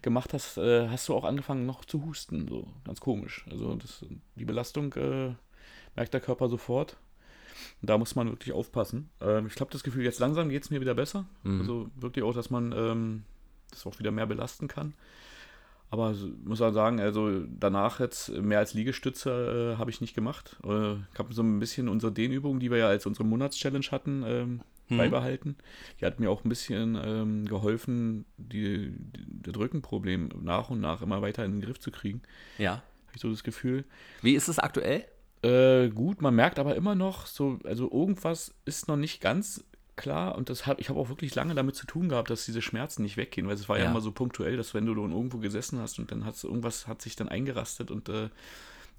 gemacht 0.04 0.32
hast, 0.34 0.58
äh, 0.58 0.89
hast 0.89 1.10
du 1.10 1.16
auch 1.16 1.24
angefangen 1.24 1.66
noch 1.66 1.84
zu 1.84 2.06
husten. 2.06 2.48
So 2.48 2.68
ganz 2.86 3.00
komisch. 3.00 3.46
Also 3.50 3.76
das, 3.76 4.06
die 4.36 4.46
Belastung 4.46 4.94
äh, 4.94 5.34
merkt 5.96 6.13
der 6.13 6.22
Körper 6.22 6.50
sofort. 6.50 6.98
Da 7.82 7.98
muss 7.98 8.16
man 8.16 8.30
wirklich 8.30 8.54
aufpassen. 8.54 9.10
Ähm, 9.22 9.48
ich 9.48 9.60
habe 9.60 9.72
das 9.72 9.84
Gefühl, 9.84 10.04
jetzt 10.04 10.20
langsam 10.20 10.50
geht 10.50 10.63
es 10.63 10.70
mir 10.70 10.82
wieder 10.82 10.94
besser. 10.94 11.26
Mhm. 11.44 11.62
Also 11.62 11.89
wirklich 11.96 12.24
auch, 12.24 12.34
dass 12.34 12.50
man 12.50 12.72
ähm, 12.74 13.24
das 13.72 13.86
auch 13.88 13.98
wieder 13.98 14.12
mehr 14.12 14.28
belasten 14.28 14.68
kann. 14.68 14.94
Aber 15.94 16.16
muss 16.44 16.60
man 16.60 16.74
sagen, 16.74 17.00
also 17.00 17.42
danach 17.60 18.00
jetzt 18.00 18.30
mehr 18.30 18.58
als 18.58 18.74
Liegestütze 18.74 19.74
äh, 19.76 19.78
habe 19.78 19.92
ich 19.92 20.02
nicht 20.02 20.16
gemacht. 20.16 20.58
Äh, 20.64 20.94
ich 20.94 21.20
habe 21.20 21.34
so 21.34 21.44
ein 21.44 21.60
bisschen 21.60 21.88
unsere 21.88 22.12
Dehnübungen, 22.12 22.60
die 22.60 22.72
wir 22.72 22.80
ja 22.80 22.88
als 22.88 23.06
unsere 23.06 23.26
Monatschallenge 23.26 23.92
hatten, 23.92 24.24
ähm, 24.26 24.62
Mhm. 24.90 24.98
beibehalten. 24.98 25.56
Die 26.02 26.06
hat 26.06 26.20
mir 26.20 26.30
auch 26.30 26.44
ein 26.44 26.50
bisschen 26.50 27.00
ähm, 27.02 27.46
geholfen, 27.46 28.26
die, 28.38 28.92
die, 28.92 29.26
das 29.44 29.56
Rückenproblem 29.56 30.30
nach 30.42 30.70
und 30.70 30.82
nach 30.82 31.02
immer 31.02 31.22
weiter 31.22 31.46
in 31.46 31.54
den 31.54 31.62
Griff 31.62 31.80
zu 31.80 31.92
kriegen. 31.92 32.22
Ja. 32.58 32.72
Habe 32.72 33.16
ich 33.16 33.22
so 33.22 33.30
das 33.30 33.44
Gefühl. 33.44 33.86
Wie 34.22 34.34
ist 34.34 34.48
es 34.50 34.60
aktuell? 34.60 35.06
Äh, 35.42 35.90
gut, 35.90 36.22
man 36.22 36.36
merkt 36.36 36.60
aber 36.60 36.76
immer 36.76 36.96
noch, 36.96 37.28
so, 37.28 37.60
also 37.64 37.90
irgendwas 37.92 38.54
ist 38.66 38.88
noch 38.88 38.98
nicht 38.98 39.22
ganz 39.22 39.64
klar 39.96 40.36
und 40.36 40.50
das 40.50 40.66
hab, 40.66 40.80
ich 40.80 40.90
habe 40.90 41.00
auch 41.00 41.10
wirklich 41.10 41.36
lange 41.36 41.56
damit 41.56 41.76
zu 41.76 41.86
tun 41.86 42.10
gehabt, 42.10 42.30
dass 42.30 42.46
diese 42.46 42.62
Schmerzen 42.62 43.04
nicht 43.04 43.18
weggehen, 43.18 43.48
weil 43.48 43.56
es 43.56 43.70
war 43.70 43.78
ja, 43.78 43.86
Ja. 43.86 43.90
immer 43.92 44.02
so 44.02 44.12
punktuell, 44.12 44.58
dass 44.58 44.74
wenn 44.74 44.86
du 44.86 44.96
dann 44.96 45.12
irgendwo 45.12 45.38
gesessen 45.38 45.80
hast 45.80 46.00
und 46.00 46.12
dann 46.12 46.26
hat 46.26 46.42
irgendwas 46.44 46.88
hat 46.88 47.02
sich 47.02 47.16
dann 47.16 47.30
eingerastet 47.30 47.92
und 47.92 48.10
äh, 48.10 48.30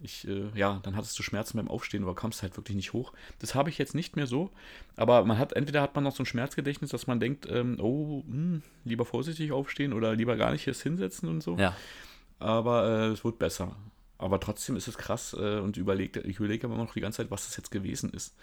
ich, 0.00 0.26
äh, 0.28 0.50
ja, 0.54 0.80
dann 0.82 0.96
hattest 0.96 1.18
du 1.18 1.22
Schmerzen 1.22 1.56
beim 1.56 1.68
Aufstehen, 1.68 2.02
aber 2.02 2.14
kommst 2.14 2.42
halt 2.42 2.56
wirklich 2.56 2.76
nicht 2.76 2.92
hoch. 2.92 3.12
Das 3.38 3.54
habe 3.54 3.70
ich 3.70 3.78
jetzt 3.78 3.94
nicht 3.94 4.16
mehr 4.16 4.26
so, 4.26 4.50
aber 4.96 5.24
man 5.24 5.38
hat, 5.38 5.52
entweder 5.52 5.80
hat 5.82 5.94
man 5.94 6.02
noch 6.04 6.14
so 6.14 6.22
ein 6.22 6.26
Schmerzgedächtnis, 6.26 6.90
dass 6.90 7.06
man 7.06 7.20
denkt, 7.20 7.46
ähm, 7.48 7.78
oh, 7.80 8.22
hm, 8.26 8.62
lieber 8.84 9.04
vorsichtig 9.04 9.52
aufstehen 9.52 9.92
oder 9.92 10.14
lieber 10.14 10.36
gar 10.36 10.50
nicht 10.52 10.66
erst 10.66 10.82
hinsetzen 10.82 11.28
und 11.28 11.42
so 11.42 11.56
Ja. 11.58 11.74
aber 12.38 12.88
äh, 12.88 13.06
es 13.08 13.24
wird 13.24 13.38
besser. 13.38 13.76
Aber 14.18 14.38
trotzdem 14.40 14.76
ist 14.76 14.88
es 14.88 14.96
krass 14.96 15.34
äh, 15.38 15.58
und 15.58 15.76
überlegt, 15.76 16.16
ich 16.18 16.38
überlege 16.38 16.66
aber 16.66 16.76
noch 16.76 16.92
die 16.94 17.00
ganze 17.00 17.18
Zeit, 17.18 17.30
was 17.30 17.46
das 17.46 17.56
jetzt 17.56 17.70
gewesen 17.70 18.10
ist. 18.10 18.34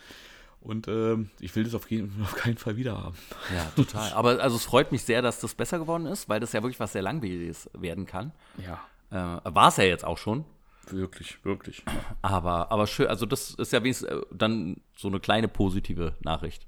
Und 0.62 0.88
ähm, 0.88 1.32
ich 1.40 1.56
will 1.56 1.64
das 1.64 1.74
auf, 1.74 1.90
jeden, 1.90 2.14
auf 2.22 2.36
keinen 2.36 2.58
Fall 2.58 2.78
wieder 2.78 2.98
haben. 2.98 3.16
Ja, 3.54 3.72
total. 3.76 4.12
Aber 4.14 4.40
also 4.40 4.56
es 4.56 4.66
freut 4.66 4.92
mich 4.92 5.04
sehr, 5.04 5.22
dass 5.22 5.40
das 5.40 5.56
besser 5.56 5.80
geworden 5.80 6.06
ist, 6.06 6.30
weil 6.30 6.40
das 6.40 6.54
ja 6.54 6.62
wirklich 6.62 6.80
was 6.80 6.94
sehr 6.94 7.02
Langwieriges 7.02 7.70
werden 7.74 8.06
kann. 8.06 8.32
Ja. 8.58 8.82
Äh, 9.10 9.42
War 9.44 9.70
es 9.70 9.78
ja 9.78 9.84
jetzt 9.84 10.06
auch 10.06 10.18
schon. 10.18 10.46
Wirklich, 10.90 11.44
wirklich. 11.46 11.84
Aber, 12.22 12.72
aber 12.72 12.88
schön, 12.88 13.08
also 13.08 13.26
das 13.26 13.52
ist 13.52 13.72
ja 13.72 13.84
wenigstens 13.84 14.10
äh, 14.10 14.22
dann 14.32 14.82
so 14.96 15.08
eine 15.08 15.20
kleine 15.20 15.48
positive 15.48 16.16
Nachricht. 16.24 16.68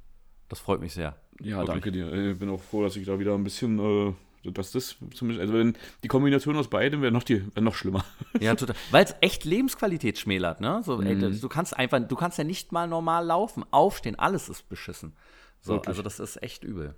Das 0.49 0.59
freut 0.59 0.81
mich 0.81 0.93
sehr. 0.93 1.15
Ja, 1.39 1.57
Wirklich. 1.57 1.67
danke 1.67 1.91
dir. 1.91 2.13
Ich 2.31 2.39
bin 2.39 2.49
auch 2.49 2.61
froh, 2.61 2.83
dass 2.83 2.95
ich 2.95 3.05
da 3.05 3.17
wieder 3.17 3.33
ein 3.33 3.43
bisschen, 3.43 3.79
äh, 3.79 4.13
dass 4.51 4.71
das 4.71 4.95
zumindest, 5.13 5.41
also 5.41 5.53
wenn 5.53 5.75
die 6.03 6.07
Kombination 6.07 6.55
aus 6.57 6.69
beidem 6.69 7.01
wäre 7.01 7.11
noch, 7.11 7.23
die- 7.23 7.43
wär 7.55 7.63
noch 7.63 7.75
schlimmer. 7.75 8.03
Ja, 8.39 8.55
total. 8.55 8.75
Weil 8.91 9.05
es 9.05 9.15
echt 9.21 9.45
Lebensqualität 9.45 10.17
schmälert, 10.17 10.59
ne? 10.61 10.81
So, 10.85 11.01
ey, 11.01 11.15
Mhm. 11.15 11.39
du 11.39 11.49
kannst 11.49 11.77
einfach, 11.77 11.99
du 11.99 12.15
kannst 12.15 12.37
ja 12.37 12.43
nicht 12.43 12.71
mal 12.71 12.87
normal 12.87 13.25
laufen, 13.25 13.63
aufstehen, 13.71 14.17
alles 14.19 14.49
ist 14.49 14.67
beschissen. 14.69 15.13
So, 15.61 15.73
Wirklich. 15.73 15.87
also 15.89 16.01
das 16.01 16.19
ist 16.19 16.41
echt 16.43 16.63
übel. 16.63 16.95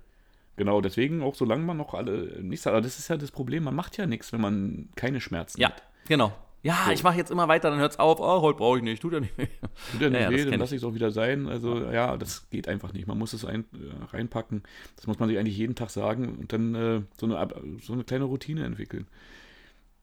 Genau, 0.56 0.80
deswegen 0.80 1.22
auch 1.22 1.34
solange 1.34 1.62
man 1.64 1.76
noch 1.76 1.92
alle 1.94 2.40
nichts 2.42 2.64
hat. 2.66 2.72
Aber 2.72 2.80
das 2.80 2.98
ist 2.98 3.08
ja 3.08 3.16
das 3.16 3.30
Problem, 3.30 3.64
man 3.64 3.74
macht 3.74 3.96
ja 3.98 4.06
nichts, 4.06 4.32
wenn 4.32 4.40
man 4.40 4.88
keine 4.96 5.20
Schmerzen 5.20 5.60
Ja, 5.60 5.68
hat. 5.68 5.82
genau. 6.08 6.32
Ja, 6.66 6.90
ich 6.90 7.04
mache 7.04 7.16
jetzt 7.16 7.30
immer 7.30 7.46
weiter, 7.46 7.70
dann 7.70 7.78
hört's 7.78 8.00
auf. 8.00 8.18
Oh, 8.18 8.42
heute 8.42 8.58
brauche 8.58 8.78
ich 8.78 8.82
nicht, 8.82 9.00
tut 9.00 9.12
ja 9.12 9.20
nicht. 9.20 9.38
weh. 9.38 9.46
Tut 9.92 10.00
ja 10.00 10.10
nicht 10.10 10.20
Ja, 10.20 10.30
weh, 10.30 10.44
dann 10.50 10.58
lasse 10.58 10.74
ich 10.74 10.82
es 10.82 10.84
auch 10.84 10.94
wieder 10.94 11.12
sein. 11.12 11.46
Also 11.46 11.78
ja, 11.92 12.16
das 12.16 12.50
geht 12.50 12.66
einfach 12.66 12.92
nicht. 12.92 13.06
Man 13.06 13.18
muss 13.18 13.32
es 13.34 13.44
ein, 13.44 13.66
äh, 13.72 14.04
reinpacken. 14.16 14.64
Das 14.96 15.06
muss 15.06 15.20
man 15.20 15.28
sich 15.28 15.38
eigentlich 15.38 15.56
jeden 15.56 15.76
Tag 15.76 15.90
sagen 15.90 16.36
und 16.40 16.52
dann 16.52 16.74
äh, 16.74 17.02
so, 17.16 17.26
eine, 17.26 17.48
so 17.80 17.92
eine 17.92 18.02
kleine 18.02 18.24
Routine 18.24 18.64
entwickeln. 18.64 19.06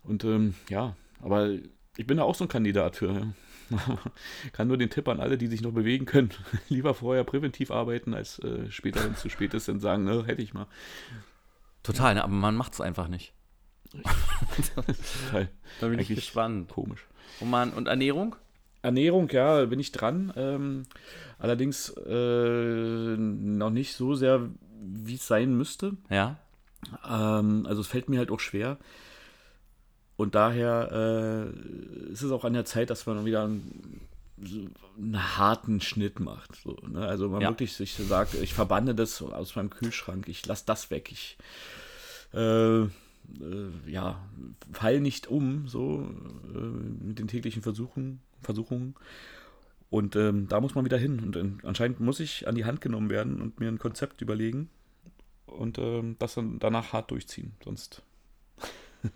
Und 0.04 0.24
ähm, 0.24 0.54
ja, 0.70 0.96
aber 1.22 1.50
ich 1.98 2.08
bin 2.08 2.16
da 2.16 2.24
auch 2.24 2.36
so 2.36 2.46
ein 2.46 2.50
Kandidat 2.50 2.96
für. 2.96 3.12
Ja. 3.12 3.28
Kann 4.54 4.70
nur 4.70 4.78
den 4.78 4.90
Tipp 4.90 5.10
an 5.10 5.20
alle, 5.20 5.38
die 5.38 5.48
sich 5.48 5.62
noch 5.62 5.74
bewegen 5.74 6.06
können, 6.06 6.30
lieber 6.70 6.94
vorher 6.94 7.26
präventiv 7.26 7.72
arbeiten, 7.72 8.14
als 8.14 8.40
äh, 8.40 8.72
später, 8.72 9.04
wenn 9.04 9.12
es 9.12 9.20
zu 9.20 9.30
spät 9.30 9.54
ist, 9.54 9.68
dann 9.68 9.82
sagen, 9.82 10.06
ne, 10.06 10.24
hätte 10.26 10.42
ich 10.42 10.54
mal. 10.54 10.68
Total, 11.82 12.16
ne? 12.16 12.24
aber 12.24 12.34
man 12.34 12.56
macht's 12.56 12.80
einfach 12.80 13.10
nicht. 13.10 13.34
Da 15.80 15.88
bin 15.88 16.00
ich 16.00 16.08
Eigentlich- 16.08 16.16
gespannt. 16.16 16.70
komisch. 16.70 17.06
Und, 17.40 17.50
man, 17.50 17.72
und 17.74 17.88
Ernährung? 17.88 18.36
Ernährung, 18.82 19.30
ja, 19.30 19.66
bin 19.66 19.80
ich 19.80 19.92
dran. 19.92 20.34
Ähm, 20.36 20.84
allerdings 21.40 21.90
äh, 21.90 23.16
noch 23.18 23.70
nicht 23.70 23.96
so 23.96 24.14
sehr, 24.16 24.50
wie 24.82 25.16
es 25.16 25.26
sein 25.28 25.56
müsste. 25.56 25.94
Ja. 26.10 26.38
Ähm, 27.10 27.66
also 27.68 27.82
es 27.82 27.88
fällt 27.88 28.10
mir 28.10 28.20
halt 28.20 28.30
auch 28.30 28.40
schwer. 28.42 28.78
Und 30.16 30.36
daher 30.36 31.52
äh, 31.52 32.12
ist 32.12 32.22
es 32.22 32.32
auch 32.32 32.44
an 32.46 32.54
der 32.54 32.66
Zeit, 32.66 32.90
dass 32.90 33.06
man 33.08 33.26
wieder 33.26 33.46
einen, 33.46 34.02
so 34.44 34.60
einen 34.98 35.38
harten 35.38 35.82
Schnitt 35.82 36.20
macht. 36.20 36.56
So, 36.64 36.78
ne? 36.88 37.08
Also 37.08 37.30
man 37.30 37.42
Ja. 37.42 37.50
wirklich 37.50 37.74
sich 37.74 37.94
sagt, 37.96 38.36
ich 38.36 38.54
verbanne 38.54 38.94
das 38.94 39.22
aus 39.22 39.56
meinem 39.56 39.70
Kühlschrank, 39.72 40.28
ich 40.28 40.46
lasse 40.46 40.66
das 40.68 40.92
weg, 40.92 41.10
ich 41.12 41.38
äh, 42.34 42.86
äh, 43.40 43.92
ja, 43.92 44.24
fall 44.72 45.00
nicht 45.00 45.28
um, 45.28 45.68
so 45.68 46.10
äh, 46.54 46.58
mit 46.58 47.20
den 47.20 47.28
täglichen 47.28 47.62
Versuchen, 47.62 48.22
Versuchungen. 48.42 48.96
Und 49.90 50.16
ähm, 50.16 50.48
da 50.48 50.60
muss 50.60 50.76
man 50.76 50.86
wieder 50.86 50.98
hin. 50.98 51.20
Und 51.20 51.36
äh, 51.36 51.68
anscheinend 51.68 52.00
muss 52.00 52.20
ich 52.20 52.48
an 52.48 52.56
die 52.56 52.66
Hand 52.66 52.82
genommen 52.82 53.10
werden 53.10 53.42
und 53.42 53.60
mir 53.60 53.68
ein 53.68 53.80
Konzept 53.80 54.22
überlegen 54.22 54.70
und 55.46 55.78
ähm, 55.78 56.16
das 56.20 56.34
dann 56.34 56.60
danach 56.60 56.94
hart 56.94 57.12
durchziehen. 57.12 57.54
Sonst 57.64 58.02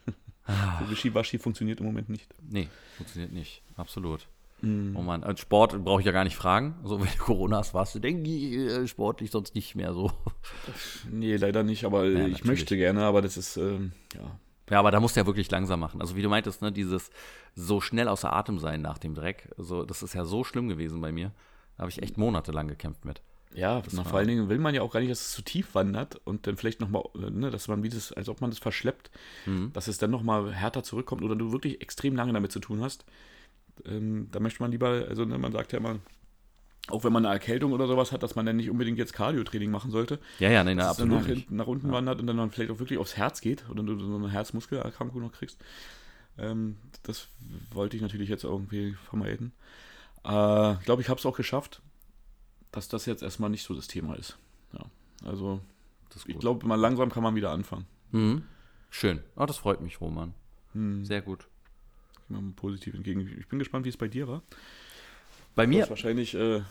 so 0.48 0.90
Wischiwaschi 0.90 1.40
funktioniert 1.40 1.80
im 1.80 1.86
Moment 1.86 2.10
nicht. 2.10 2.34
Nee, 2.48 2.70
funktioniert 2.96 3.32
nicht. 3.32 3.62
Absolut. 3.76 4.28
Mhm. 4.62 4.96
Oh 4.98 5.02
Mann, 5.02 5.38
Sport 5.38 5.84
brauche 5.84 6.02
ich 6.02 6.06
ja 6.06 6.12
gar 6.12 6.24
nicht 6.24 6.36
fragen. 6.36 6.76
So, 6.84 7.00
wenn 7.00 7.08
du 7.08 7.18
Corona 7.18 7.58
hast, 7.58 7.74
warst 7.74 7.94
du, 7.96 8.00
denke 8.00 8.30
ich, 8.30 8.54
äh, 8.54 8.88
sportlich 8.88 9.32
sonst 9.32 9.56
nicht 9.56 9.76
mehr 9.76 9.94
so. 9.94 10.12
Nee, 11.12 11.36
leider 11.38 11.64
nicht, 11.64 11.86
aber 11.86 12.06
äh, 12.06 12.14
Ja, 12.14 12.20
ich 12.26 12.32
natürlich. 12.32 12.46
möchte 12.46 12.78
gerne, 12.78 13.04
aber 13.04 13.22
das 13.22 13.38
ist, 13.38 13.58
ähm, 13.58 13.92
ja. 14.16 14.40
Ja, 14.70 14.80
aber 14.80 14.92
da 14.92 15.00
musst 15.00 15.16
du 15.16 15.22
ja 15.22 15.26
wirklich 15.26 15.50
langsam 15.50 15.80
machen. 15.80 16.02
Also 16.02 16.16
wie 16.16 16.22
du 16.22 16.30
meintest, 16.30 16.62
ne, 16.62 16.72
dieses 16.72 17.10
so 17.56 17.80
schnell 17.80 18.08
außer 18.10 18.34
Atem 18.34 18.60
sein 18.60 18.82
nach 18.82 18.98
dem 18.98 19.16
Dreck, 19.16 19.50
so, 19.58 19.84
das 19.84 20.04
ist 20.04 20.14
ja 20.14 20.26
so 20.26 20.44
schlimm 20.44 20.68
gewesen 20.68 21.00
bei 21.00 21.12
mir. 21.12 21.32
Da 21.78 21.82
habe 21.84 21.92
ich 21.92 22.02
echt 22.02 22.18
monatelang 22.18 22.68
gekämpft 22.68 23.06
mit. 23.06 23.22
Ja, 23.54 23.82
na, 23.92 24.04
vor 24.04 24.20
allen 24.20 24.28
Dingen 24.28 24.50
will 24.50 24.60
man 24.60 24.76
ja 24.76 24.82
auch 24.82 24.92
gar 24.92 25.00
nicht, 25.00 25.10
dass 25.10 25.22
es 25.22 25.32
zu 25.32 25.42
tief 25.42 25.74
wandert 25.74 26.20
und 26.26 26.46
dann 26.48 26.58
vielleicht 26.58 26.82
nochmal, 26.82 27.04
ne, 27.16 27.50
dass 27.50 27.70
man 27.70 27.82
wie 27.82 27.90
das, 27.90 28.12
als 28.12 28.28
ob 28.28 28.42
man 28.42 28.50
das 28.50 28.60
verschleppt, 28.60 29.10
dass 29.74 29.88
es 29.88 29.98
dann 29.98 30.12
nochmal 30.12 30.54
härter 30.54 30.84
zurückkommt 30.84 31.24
oder 31.24 31.36
du 31.36 31.54
wirklich 31.54 31.82
extrem 31.82 32.16
lange 32.16 32.34
damit 32.34 32.52
zu 32.52 32.60
tun 32.60 32.82
hast. 32.82 33.06
Ähm, 33.86 34.30
da 34.32 34.40
möchte 34.40 34.62
man 34.62 34.72
lieber, 34.72 35.06
also 35.08 35.26
ne, 35.26 35.38
man 35.38 35.52
sagt 35.52 35.72
ja 35.74 35.80
immer, 35.80 36.00
auch 36.90 37.04
wenn 37.04 37.12
man 37.12 37.26
eine 37.26 37.34
Erkältung 37.34 37.74
oder 37.74 37.88
sowas 37.88 38.12
hat, 38.12 38.24
dass 38.24 38.36
man 38.36 38.46
dann 38.46 38.56
nicht 38.56 38.70
unbedingt 38.70 38.98
jetzt 38.98 39.14
Cardio-Training 39.14 39.70
machen 39.70 39.92
sollte. 39.92 40.20
Ja, 40.40 40.50
ja, 40.50 40.64
dann 40.64 40.80
absolut 40.80 41.20
nach, 41.20 41.26
hinten, 41.26 41.56
nach 41.56 41.68
unten 41.68 41.92
wandert 41.92 42.20
und 42.20 42.28
dann 42.28 42.38
man 42.38 42.52
vielleicht 42.52 42.72
auch 42.72 42.80
wirklich 42.80 43.00
aufs 43.00 43.18
Herz 43.18 43.42
geht 43.42 43.70
oder 43.70 43.84
du 43.84 44.00
so 44.00 44.16
eine 44.16 44.30
Herzmuskelerkrankung 44.30 45.22
noch 45.22 45.34
kriegst. 45.34 45.62
Ähm, 46.38 46.78
das 47.04 47.28
wollte 47.72 47.98
ich 47.98 48.02
natürlich 48.02 48.30
jetzt 48.30 48.44
irgendwie 48.44 48.94
vermeiden. 49.10 49.52
Äh, 50.24 50.74
ich 50.74 50.86
glaube, 50.86 51.02
ich 51.02 51.10
habe 51.10 51.20
es 51.20 51.26
auch 51.26 51.36
geschafft, 51.36 51.82
dass 52.72 52.88
das 52.88 53.06
jetzt 53.06 53.24
erstmal 53.24 53.50
nicht 53.50 53.64
so 53.64 53.74
das 53.74 53.88
Thema 53.88 54.16
ist. 54.16 54.38
Ja, 54.74 54.86
also 55.26 55.60
ich 56.26 56.40
glaube, 56.40 56.66
mal 56.66 56.76
langsam 56.76 57.12
kann 57.12 57.24
man 57.24 57.36
wieder 57.36 57.52
anfangen. 57.52 57.86
Mhm. 58.12 58.44
Schön. 58.90 59.22
Oh, 59.36 59.46
das 59.46 59.58
freut 59.58 59.82
mich, 59.82 60.00
Roman. 60.00 60.34
Hm, 60.74 61.04
Sehr 61.06 61.22
gut. 61.22 61.48
Mal 62.30 62.42
positiv 62.56 62.94
entgegen. 62.94 63.22
Ich 63.40 63.48
bin 63.48 63.60
gespannt, 63.60 63.86
wie 63.86 63.90
es 63.90 63.98
bei 63.98 64.08
dir 64.08 64.28
war. 64.28 64.42
Bei 65.56 65.66
mir, 65.66 65.84
hast 65.84 65.90
wahrscheinlich, 65.90 66.36
äh, 66.36 66.62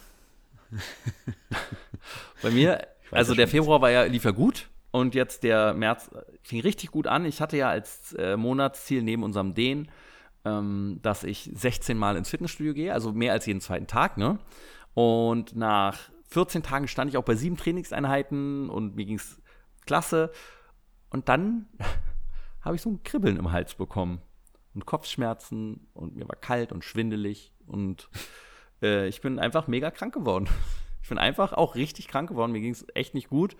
Bei 2.42 2.50
mir, 2.50 2.86
also 3.10 3.34
der 3.34 3.48
Februar 3.48 3.80
war 3.80 3.90
ja, 3.90 4.04
lief 4.04 4.24
ja 4.24 4.30
gut 4.30 4.68
und 4.90 5.14
jetzt 5.14 5.42
der 5.42 5.74
März 5.74 6.10
fing 6.42 6.60
richtig 6.60 6.90
gut 6.90 7.06
an. 7.06 7.24
Ich 7.24 7.40
hatte 7.40 7.56
ja 7.56 7.68
als 7.68 8.12
äh, 8.14 8.36
Monatsziel 8.36 9.02
neben 9.02 9.22
unserem 9.22 9.54
Dehn, 9.54 9.88
ähm, 10.44 10.98
dass 11.02 11.24
ich 11.24 11.50
16 11.54 11.96
Mal 11.96 12.16
ins 12.16 12.30
Fitnessstudio 12.30 12.74
gehe, 12.74 12.92
also 12.92 13.12
mehr 13.12 13.32
als 13.32 13.46
jeden 13.46 13.60
zweiten 13.60 13.86
Tag, 13.86 14.16
ne? 14.16 14.38
Und 14.94 15.54
nach 15.54 15.98
14 16.30 16.62
Tagen 16.62 16.88
stand 16.88 17.10
ich 17.10 17.16
auch 17.16 17.24
bei 17.24 17.34
sieben 17.34 17.56
Trainingseinheiten 17.56 18.70
und 18.70 18.96
mir 18.96 19.04
ging 19.04 19.16
es 19.16 19.40
klasse. 19.84 20.32
Und 21.10 21.28
dann 21.28 21.66
habe 22.62 22.76
ich 22.76 22.82
so 22.82 22.90
ein 22.90 23.02
Kribbeln 23.02 23.36
im 23.36 23.52
Hals 23.52 23.74
bekommen 23.74 24.20
und 24.76 24.86
Kopfschmerzen 24.86 25.88
und 25.94 26.14
mir 26.14 26.28
war 26.28 26.36
kalt 26.36 26.70
und 26.70 26.84
schwindelig 26.84 27.50
und 27.66 28.08
äh, 28.82 29.08
ich 29.08 29.20
bin 29.22 29.38
einfach 29.40 29.66
mega 29.66 29.90
krank 29.90 30.14
geworden. 30.14 30.48
Ich 31.02 31.08
bin 31.08 31.18
einfach 31.18 31.52
auch 31.52 31.76
richtig 31.76 32.08
krank 32.08 32.28
geworden. 32.30 32.50
Mir 32.50 32.60
ging 32.60 32.72
es 32.72 32.84
echt 32.96 33.14
nicht 33.14 33.28
gut. 33.28 33.54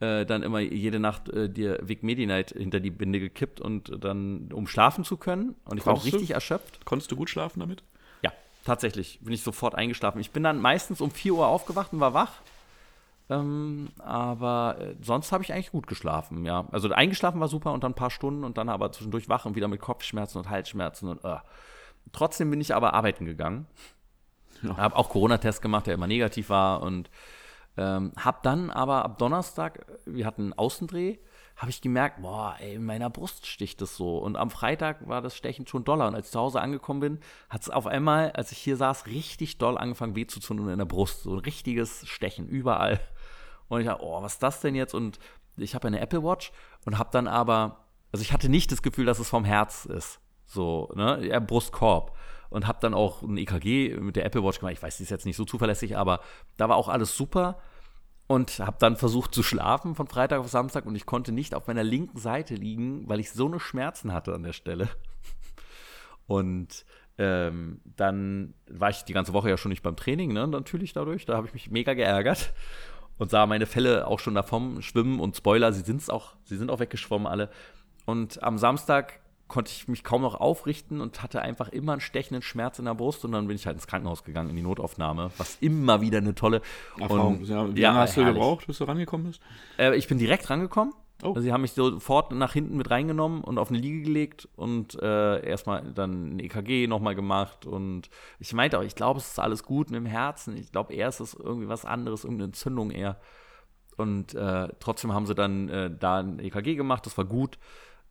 Äh, 0.00 0.26
dann 0.26 0.42
immer 0.42 0.58
jede 0.58 0.98
Nacht 1.00 1.30
äh, 1.30 1.48
dir 1.48 1.78
Vic 1.80 2.02
Medi-Night 2.02 2.50
hinter 2.50 2.78
die 2.78 2.90
Binde 2.90 3.20
gekippt 3.20 3.58
und 3.58 3.90
dann, 4.04 4.52
um 4.52 4.66
schlafen 4.66 5.02
zu 5.02 5.16
können. 5.16 5.54
Und 5.64 5.78
ich 5.78 5.86
war 5.86 5.94
auch 5.94 5.96
Konntest 5.96 6.12
du? 6.12 6.16
richtig 6.18 6.34
erschöpft. 6.34 6.84
konntest 6.84 7.10
du 7.10 7.16
gut 7.16 7.30
schlafen 7.30 7.60
damit? 7.60 7.84
Ja, 8.20 8.32
tatsächlich 8.66 9.18
bin 9.22 9.32
ich 9.32 9.42
sofort 9.42 9.74
eingeschlafen. 9.76 10.20
Ich 10.20 10.30
bin 10.30 10.42
dann 10.42 10.60
meistens 10.60 11.00
um 11.00 11.10
4 11.10 11.32
Uhr 11.32 11.46
aufgewacht 11.46 11.94
und 11.94 12.00
war 12.00 12.12
wach. 12.12 12.42
Ähm, 13.30 13.90
aber 13.98 14.76
äh, 14.80 14.94
sonst 15.02 15.32
habe 15.32 15.44
ich 15.44 15.52
eigentlich 15.52 15.70
gut 15.70 15.86
geschlafen, 15.86 16.46
ja. 16.46 16.66
Also 16.72 16.90
eingeschlafen 16.90 17.40
war 17.40 17.48
super 17.48 17.72
und 17.72 17.84
dann 17.84 17.92
ein 17.92 17.96
paar 17.96 18.10
Stunden 18.10 18.42
und 18.42 18.56
dann 18.56 18.68
aber 18.68 18.90
zwischendurch 18.90 19.28
wach 19.28 19.44
und 19.44 19.54
wieder 19.54 19.68
mit 19.68 19.80
Kopfschmerzen 19.80 20.38
und 20.38 20.50
Halsschmerzen 20.50 21.08
und 21.08 21.24
äh. 21.24 21.36
Trotzdem 22.12 22.48
bin 22.50 22.60
ich 22.60 22.74
aber 22.74 22.94
arbeiten 22.94 23.26
gegangen. 23.26 23.66
Ja. 24.62 24.78
Habe 24.78 24.96
auch 24.96 25.10
Corona-Test 25.10 25.60
gemacht, 25.60 25.86
der 25.86 25.94
immer 25.94 26.06
negativ 26.06 26.48
war 26.48 26.80
und 26.82 27.10
ähm, 27.76 28.12
habe 28.18 28.38
dann 28.42 28.70
aber 28.70 29.04
ab 29.04 29.18
Donnerstag, 29.18 29.84
wir 30.06 30.24
hatten 30.24 30.42
einen 30.42 30.52
Außendreh, 30.54 31.18
habe 31.56 31.70
ich 31.70 31.80
gemerkt, 31.80 32.22
boah, 32.22 32.56
ey, 32.60 32.74
in 32.74 32.84
meiner 32.84 33.10
Brust 33.10 33.46
sticht 33.46 33.82
es 33.82 33.96
so. 33.96 34.18
Und 34.18 34.36
am 34.36 34.50
Freitag 34.50 35.06
war 35.08 35.20
das 35.20 35.36
Stechen 35.36 35.66
schon 35.66 35.84
doller. 35.84 36.06
Und 36.06 36.14
als 36.14 36.26
ich 36.26 36.32
zu 36.32 36.38
Hause 36.38 36.60
angekommen 36.60 37.00
bin, 37.00 37.20
hat 37.50 37.62
es 37.62 37.70
auf 37.70 37.86
einmal, 37.86 38.30
als 38.32 38.52
ich 38.52 38.58
hier 38.58 38.76
saß, 38.76 39.06
richtig 39.06 39.58
doll 39.58 39.76
angefangen 39.76 40.14
weh 40.14 40.26
zu 40.26 40.38
tun 40.38 40.68
in 40.68 40.78
der 40.78 40.84
Brust. 40.84 41.24
So 41.24 41.32
ein 41.32 41.40
richtiges 41.40 42.06
Stechen 42.06 42.48
überall. 42.48 43.00
Und 43.68 43.80
ich 43.80 43.86
dachte, 43.86 44.04
oh, 44.04 44.22
was 44.22 44.34
ist 44.34 44.42
das 44.42 44.60
denn 44.60 44.74
jetzt? 44.74 44.94
Und 44.94 45.18
ich 45.56 45.74
habe 45.74 45.86
eine 45.86 46.00
Apple 46.00 46.22
Watch 46.22 46.52
und 46.84 46.98
habe 46.98 47.10
dann 47.12 47.28
aber, 47.28 47.84
also 48.12 48.22
ich 48.22 48.32
hatte 48.32 48.48
nicht 48.48 48.72
das 48.72 48.82
Gefühl, 48.82 49.06
dass 49.06 49.18
es 49.18 49.28
vom 49.28 49.44
Herz 49.44 49.84
ist. 49.84 50.20
So, 50.46 50.90
ne, 50.94 51.24
eher 51.24 51.40
Brustkorb. 51.40 52.16
Und 52.50 52.66
habe 52.66 52.78
dann 52.80 52.94
auch 52.94 53.22
ein 53.22 53.36
EKG 53.36 53.98
mit 54.00 54.16
der 54.16 54.24
Apple 54.24 54.42
Watch 54.42 54.60
gemacht. 54.60 54.72
Ich 54.72 54.82
weiß, 54.82 54.96
die 54.96 55.02
ist 55.02 55.10
jetzt 55.10 55.26
nicht 55.26 55.36
so 55.36 55.44
zuverlässig, 55.44 55.98
aber 55.98 56.20
da 56.56 56.68
war 56.70 56.76
auch 56.76 56.88
alles 56.88 57.14
super 57.14 57.58
und 58.26 58.58
habe 58.58 58.76
dann 58.78 58.96
versucht 58.96 59.34
zu 59.34 59.42
schlafen 59.42 59.94
von 59.94 60.06
Freitag 60.06 60.40
auf 60.40 60.48
Samstag 60.48 60.86
und 60.86 60.94
ich 60.94 61.06
konnte 61.06 61.32
nicht 61.32 61.54
auf 61.54 61.66
meiner 61.66 61.82
linken 61.82 62.18
Seite 62.18 62.54
liegen, 62.54 63.06
weil 63.08 63.20
ich 63.20 63.32
so 63.32 63.46
eine 63.46 63.60
Schmerzen 63.60 64.12
hatte 64.12 64.34
an 64.34 64.44
der 64.44 64.52
Stelle. 64.52 64.88
Und 66.26 66.84
ähm, 67.16 67.80
dann 67.84 68.52
war 68.70 68.90
ich 68.90 69.02
die 69.04 69.14
ganze 69.14 69.32
Woche 69.32 69.48
ja 69.48 69.56
schon 69.56 69.70
nicht 69.70 69.82
beim 69.82 69.96
Training, 69.96 70.34
ne? 70.34 70.46
Natürlich 70.46 70.92
dadurch. 70.92 71.24
Da 71.24 71.36
habe 71.36 71.46
ich 71.46 71.54
mich 71.54 71.70
mega 71.70 71.94
geärgert 71.94 72.52
und 73.18 73.30
sah 73.30 73.46
meine 73.46 73.66
Fälle 73.66 74.06
auch 74.06 74.20
schon 74.20 74.34
davon 74.34 74.82
schwimmen 74.82 75.20
und 75.20 75.36
Spoiler, 75.36 75.72
sie 75.72 75.82
sind's 75.82 76.08
auch, 76.08 76.34
sie 76.44 76.56
sind 76.56 76.70
auch 76.70 76.80
weggeschwommen 76.80 77.26
alle. 77.26 77.50
Und 78.06 78.42
am 78.42 78.58
Samstag 78.58 79.20
konnte 79.48 79.72
ich 79.72 79.88
mich 79.88 80.04
kaum 80.04 80.22
noch 80.22 80.34
aufrichten 80.34 81.00
und 81.00 81.22
hatte 81.22 81.42
einfach 81.42 81.70
immer 81.70 81.92
einen 81.92 82.00
stechenden 82.00 82.42
Schmerz 82.42 82.78
in 82.78 82.84
der 82.84 82.94
Brust 82.94 83.24
und 83.24 83.32
dann 83.32 83.46
bin 83.48 83.56
ich 83.56 83.66
halt 83.66 83.76
ins 83.76 83.86
Krankenhaus 83.86 84.22
gegangen, 84.22 84.50
in 84.50 84.56
die 84.56 84.62
Notaufnahme, 84.62 85.30
was 85.38 85.56
immer 85.60 86.00
wieder 86.00 86.18
eine 86.18 86.34
tolle 86.34 86.60
Erfahrung. 86.98 87.38
Und, 87.38 87.48
ja, 87.48 87.74
wie 87.74 87.80
ja, 87.80 87.88
lange 87.88 88.00
hast 88.00 88.16
herrlich. 88.16 88.34
du 88.34 88.40
gebraucht, 88.40 88.66
bis 88.66 88.78
du 88.78 88.84
rangekommen 88.84 89.28
bist? 89.28 89.40
Äh, 89.78 89.96
ich 89.96 90.06
bin 90.06 90.18
direkt 90.18 90.48
rangekommen. 90.50 90.94
Oh. 91.22 91.28
Also 91.30 91.40
sie 91.40 91.52
haben 91.52 91.62
mich 91.62 91.72
sofort 91.72 92.30
nach 92.32 92.52
hinten 92.52 92.76
mit 92.76 92.90
reingenommen 92.90 93.42
und 93.42 93.58
auf 93.58 93.70
eine 93.70 93.78
Liege 93.78 94.02
gelegt 94.02 94.48
und 94.54 94.94
äh, 95.02 95.44
erstmal 95.44 95.92
dann 95.92 96.36
ein 96.36 96.38
EKG 96.38 96.86
nochmal 96.86 97.16
gemacht 97.16 97.66
und 97.66 98.08
ich 98.38 98.52
meinte 98.52 98.78
auch, 98.78 98.84
ich 98.84 98.94
glaube, 98.94 99.18
es 99.18 99.30
ist 99.30 99.40
alles 99.40 99.64
gut 99.64 99.90
mit 99.90 99.96
dem 99.96 100.06
Herzen. 100.06 100.56
Ich 100.56 100.70
glaube, 100.70 100.94
eher 100.94 101.08
ist 101.08 101.18
es 101.18 101.34
irgendwie 101.34 101.68
was 101.68 101.84
anderes, 101.84 102.22
irgendeine 102.22 102.48
Entzündung 102.48 102.92
eher. 102.92 103.18
Und 103.96 104.34
äh, 104.34 104.68
trotzdem 104.78 105.12
haben 105.12 105.26
sie 105.26 105.34
dann 105.34 105.68
äh, 105.68 105.90
da 105.90 106.20
ein 106.20 106.38
EKG 106.38 106.76
gemacht, 106.76 107.04
das 107.04 107.18
war 107.18 107.24
gut. 107.24 107.58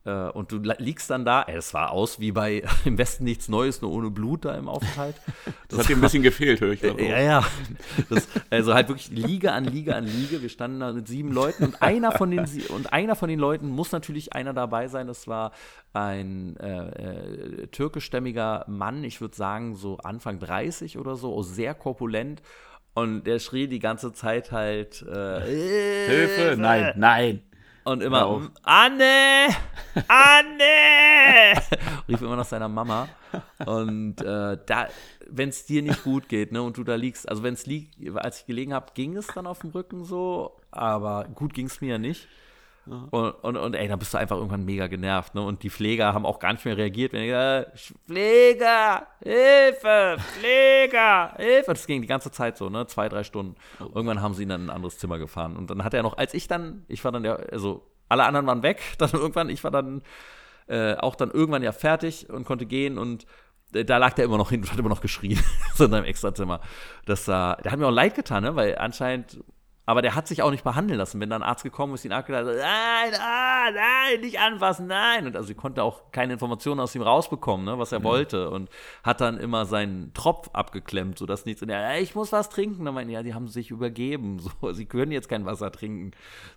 Äh, 0.08 0.30
und 0.30 0.50
du 0.52 0.58
liegst 0.78 1.10
dann 1.10 1.24
da, 1.24 1.44
es 1.46 1.74
war 1.74 1.90
aus 1.90 2.18
wie 2.18 2.32
bei 2.32 2.62
im 2.84 2.96
Westen 2.96 3.24
nichts 3.24 3.48
Neues, 3.48 3.82
nur 3.82 3.92
ohne 3.92 4.10
Blut 4.10 4.46
da 4.46 4.54
im 4.54 4.68
Aufenthalt. 4.68 5.16
Das, 5.44 5.54
das 5.68 5.78
hat 5.80 5.88
dir 5.88 5.96
ein 5.96 6.00
bisschen 6.00 6.22
gefehlt, 6.22 6.60
höre 6.60 6.72
ich. 6.72 6.80
Darauf. 6.80 7.00
Ja, 7.00 7.20
ja. 7.20 7.44
Das, 8.08 8.26
also 8.48 8.72
halt 8.74 8.88
wirklich 8.88 9.10
Liege 9.10 9.52
an 9.52 9.64
Liege 9.64 9.94
an 9.94 10.06
Liege. 10.06 10.40
Wir 10.40 10.48
standen 10.48 10.80
da 10.80 10.92
mit 10.92 11.06
sieben 11.08 11.32
Leuten 11.32 11.64
und 11.64 11.82
einer 11.82 12.12
von 12.12 12.30
den 12.30 12.46
und 12.70 12.92
einer 12.92 13.16
von 13.16 13.28
den 13.28 13.38
Leuten 13.38 13.68
muss 13.68 13.92
natürlich 13.92 14.32
einer 14.32 14.54
dabei 14.54 14.88
sein. 14.88 15.06
Das 15.06 15.28
war 15.28 15.52
ein 15.92 16.56
äh, 16.56 16.88
äh, 16.88 17.66
türkischstämmiger 17.66 18.64
Mann, 18.66 19.04
ich 19.04 19.20
würde 19.20 19.36
sagen 19.36 19.76
so 19.76 19.98
Anfang 19.98 20.38
30 20.38 20.96
oder 20.98 21.16
so, 21.16 21.42
sehr 21.42 21.74
korpulent. 21.74 22.40
Und 22.94 23.24
der 23.24 23.38
schrie 23.38 23.68
die 23.68 23.78
ganze 23.78 24.12
Zeit 24.12 24.50
halt 24.50 25.02
äh, 25.02 25.40
Hilfe, 25.40 26.56
nein, 26.58 26.94
nein. 26.96 27.42
Und 27.88 28.02
immer, 28.02 28.50
Anne! 28.64 29.48
Anne! 30.08 31.54
Rief 32.08 32.20
immer 32.20 32.36
nach 32.36 32.44
seiner 32.44 32.68
Mama. 32.68 33.08
Und 33.64 34.20
äh, 34.20 34.58
da, 34.66 34.88
wenn 35.26 35.48
es 35.48 35.64
dir 35.64 35.80
nicht 35.80 36.04
gut 36.04 36.28
geht, 36.28 36.52
ne, 36.52 36.60
und 36.60 36.76
du 36.76 36.84
da 36.84 36.96
liegst, 36.96 37.26
also 37.26 37.42
wenn 37.42 37.54
es 37.54 37.64
liegt, 37.64 37.96
als 38.14 38.40
ich 38.40 38.46
gelegen 38.46 38.74
habe, 38.74 38.92
ging 38.92 39.16
es 39.16 39.28
dann 39.28 39.46
auf 39.46 39.60
dem 39.60 39.70
Rücken 39.70 40.04
so, 40.04 40.60
aber 40.70 41.28
gut 41.34 41.54
ging 41.54 41.64
es 41.64 41.80
mir 41.80 41.92
ja 41.92 41.98
nicht. 41.98 42.28
Und, 43.10 43.30
und, 43.30 43.56
und, 43.56 43.74
ey, 43.74 43.88
da 43.88 43.96
bist 43.96 44.14
du 44.14 44.18
einfach 44.18 44.36
irgendwann 44.36 44.64
mega 44.64 44.86
genervt, 44.86 45.34
ne? 45.34 45.42
Und 45.42 45.62
die 45.62 45.70
Pfleger 45.70 46.14
haben 46.14 46.26
auch 46.26 46.38
gar 46.38 46.52
nicht 46.52 46.64
mehr 46.64 46.76
reagiert, 46.76 47.12
wenn 47.12 47.22
ich 47.22 47.94
Pfleger, 48.06 49.06
Hilfe, 49.22 50.16
Pfleger, 50.18 51.34
Hilfe. 51.36 51.72
Das 51.72 51.86
ging 51.86 52.02
die 52.02 52.08
ganze 52.08 52.30
Zeit 52.30 52.56
so, 52.56 52.68
ne? 52.68 52.86
Zwei, 52.86 53.08
drei 53.08 53.24
Stunden. 53.24 53.56
Oh. 53.80 53.90
Irgendwann 53.94 54.22
haben 54.22 54.34
sie 54.34 54.44
ihn 54.44 54.48
dann 54.48 54.62
in 54.62 54.66
ein 54.70 54.76
anderes 54.76 54.98
Zimmer 54.98 55.18
gefahren. 55.18 55.56
Und 55.56 55.70
dann 55.70 55.84
hat 55.84 55.94
er 55.94 56.02
noch, 56.02 56.16
als 56.16 56.34
ich 56.34 56.48
dann, 56.48 56.84
ich 56.88 57.04
war 57.04 57.12
dann 57.12 57.24
ja, 57.24 57.36
also 57.36 57.86
alle 58.08 58.24
anderen 58.24 58.46
waren 58.46 58.62
weg, 58.62 58.80
dann 58.98 59.10
irgendwann, 59.10 59.48
ich 59.48 59.64
war 59.64 59.70
dann 59.70 60.02
äh, 60.66 60.94
auch 60.96 61.14
dann 61.14 61.30
irgendwann 61.30 61.62
ja 61.62 61.72
fertig 61.72 62.28
und 62.28 62.44
konnte 62.44 62.66
gehen 62.66 62.98
und 62.98 63.26
äh, 63.72 63.84
da 63.84 63.98
lag 63.98 64.14
der 64.14 64.24
immer 64.24 64.38
noch 64.38 64.50
hin 64.50 64.60
und 64.60 64.70
hat 64.70 64.78
immer 64.78 64.88
noch 64.88 65.00
geschrien, 65.00 65.40
so 65.74 65.84
in 65.84 65.90
seinem 65.90 66.04
Extrazimmer. 66.04 66.60
Das, 67.06 67.22
äh, 67.28 67.32
der 67.32 67.72
hat 67.72 67.78
mir 67.78 67.86
auch 67.86 67.92
leid 67.92 68.14
getan, 68.14 68.44
ne? 68.44 68.56
weil 68.56 68.76
anscheinend 68.78 69.42
aber 69.88 70.02
der 70.02 70.14
hat 70.14 70.28
sich 70.28 70.42
auch 70.42 70.50
nicht 70.50 70.64
behandeln 70.64 70.98
lassen. 70.98 71.18
Wenn 71.18 71.30
dann 71.30 71.42
ein 71.42 71.48
Arzt 71.48 71.64
gekommen 71.64 71.94
ist, 71.94 72.04
ihn 72.04 72.12
abgedacht 72.12 72.44
hat, 72.44 72.56
nein, 72.56 73.18
ah, 73.18 73.70
nein, 73.72 74.20
nicht 74.20 74.38
anfassen, 74.38 74.86
nein. 74.86 75.26
Und 75.26 75.34
also 75.34 75.48
sie 75.48 75.54
konnte 75.54 75.82
auch 75.82 76.12
keine 76.12 76.34
Informationen 76.34 76.78
aus 76.78 76.94
ihm 76.94 77.00
rausbekommen, 77.00 77.64
ne, 77.64 77.78
was 77.78 77.92
er 77.92 78.00
mhm. 78.00 78.04
wollte. 78.04 78.50
Und 78.50 78.68
hat 79.02 79.22
dann 79.22 79.38
immer 79.38 79.64
seinen 79.64 80.12
Tropf 80.12 80.50
abgeklemmt, 80.52 81.18
sodass 81.18 81.46
nichts. 81.46 81.62
Und 81.62 81.70
er, 81.70 81.98
ich 82.02 82.14
muss 82.14 82.32
was 82.32 82.50
trinken. 82.50 82.84
Dann 82.84 82.92
meinte 82.92 83.14
ja, 83.14 83.22
die 83.22 83.32
haben 83.32 83.48
sich 83.48 83.70
übergeben. 83.70 84.40
So, 84.60 84.72
sie 84.72 84.86
können 84.86 85.12
jetzt 85.12 85.28
kein 85.28 85.46
Wasser 85.46 85.72
trinken. 85.72 86.10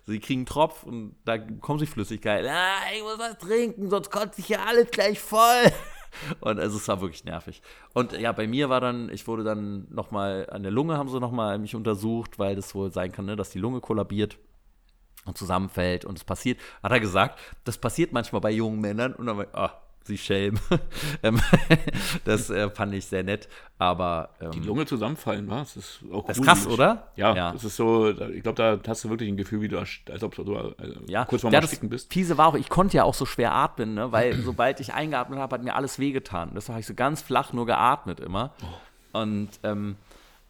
Sie 0.06 0.18
kriegen 0.18 0.40
einen 0.40 0.46
Tropf 0.46 0.82
und 0.82 1.14
da 1.24 1.38
kommen 1.38 1.78
sie 1.78 1.86
Flüssigkeit. 1.86 2.44
Ah, 2.46 2.80
ich 2.94 3.02
muss 3.02 3.18
was 3.18 3.38
trinken, 3.38 3.90
sonst 3.90 4.10
kotze 4.10 4.40
ich 4.40 4.48
ja 4.48 4.64
alles 4.66 4.90
gleich 4.90 5.20
voll. 5.20 5.72
Und 6.40 6.58
also 6.58 6.76
es 6.76 6.88
war 6.88 7.00
wirklich 7.00 7.24
nervig. 7.24 7.62
Und 7.94 8.12
ja, 8.12 8.32
bei 8.32 8.46
mir 8.46 8.68
war 8.68 8.80
dann, 8.80 9.08
ich 9.10 9.26
wurde 9.26 9.44
dann 9.44 9.86
nochmal, 9.90 10.48
an 10.50 10.62
der 10.62 10.72
Lunge 10.72 10.96
haben 10.96 11.08
sie 11.08 11.20
nochmal 11.20 11.58
mich 11.58 11.74
untersucht, 11.74 12.38
weil 12.38 12.56
das 12.56 12.74
wohl 12.74 12.92
sein 12.92 13.12
kann, 13.12 13.26
ne, 13.26 13.36
dass 13.36 13.50
die 13.50 13.58
Lunge 13.58 13.80
kollabiert 13.80 14.38
und 15.24 15.38
zusammenfällt 15.38 16.04
und 16.04 16.18
es 16.18 16.24
passiert, 16.24 16.58
hat 16.82 16.92
er 16.92 17.00
gesagt, 17.00 17.38
das 17.64 17.78
passiert 17.78 18.12
manchmal 18.12 18.40
bei 18.40 18.50
jungen 18.50 18.80
Männern 18.80 19.14
und 19.14 19.26
dann 19.26 19.46
ah, 19.52 19.81
sie 20.06 20.18
Schelm. 20.18 20.58
Ähm, 21.24 21.40
das 22.24 22.50
äh, 22.50 22.68
fand 22.70 22.94
ich 22.94 23.06
sehr 23.06 23.22
nett. 23.22 23.48
Aber 23.78 24.30
ähm, 24.40 24.50
die 24.52 24.60
Lunge 24.60 24.86
zusammenfallen, 24.86 25.48
was? 25.48 25.74
Das 25.74 25.84
ist 25.84 26.12
auch 26.12 26.26
das 26.26 26.38
ist 26.38 26.44
krass, 26.44 26.66
oder? 26.66 27.08
Ja, 27.16 27.34
ja, 27.34 27.52
das 27.52 27.64
ist 27.64 27.76
so. 27.76 28.10
Ich 28.10 28.42
glaube, 28.42 28.56
da 28.56 28.78
hast 28.88 29.04
du 29.04 29.10
wirklich 29.10 29.28
ein 29.28 29.36
Gefühl, 29.36 29.60
wie 29.60 29.68
du, 29.68 29.78
als 29.78 30.22
ob 30.22 30.34
du 30.34 30.54
äh, 30.54 30.72
ja. 31.06 31.24
kurz 31.24 31.42
vorm 31.42 31.52
ja, 31.52 31.60
Ersticken 31.60 31.88
bist. 31.88 32.12
Fiese 32.12 32.38
war 32.38 32.48
auch, 32.48 32.54
ich 32.54 32.68
konnte 32.68 32.96
ja 32.96 33.04
auch 33.04 33.14
so 33.14 33.26
schwer 33.26 33.52
atmen, 33.52 33.94
ne? 33.94 34.10
weil 34.10 34.34
sobald 34.44 34.80
ich 34.80 34.94
eingeatmet 34.94 35.38
habe, 35.38 35.54
hat 35.54 35.64
mir 35.64 35.74
alles 35.74 35.98
wehgetan. 35.98 36.52
Das 36.54 36.68
habe 36.68 36.80
ich 36.80 36.86
so 36.86 36.94
ganz 36.94 37.22
flach 37.22 37.52
nur 37.52 37.66
geatmet 37.66 38.20
immer. 38.20 38.54
Oh. 38.62 39.20
Und 39.20 39.50
ähm, 39.62 39.96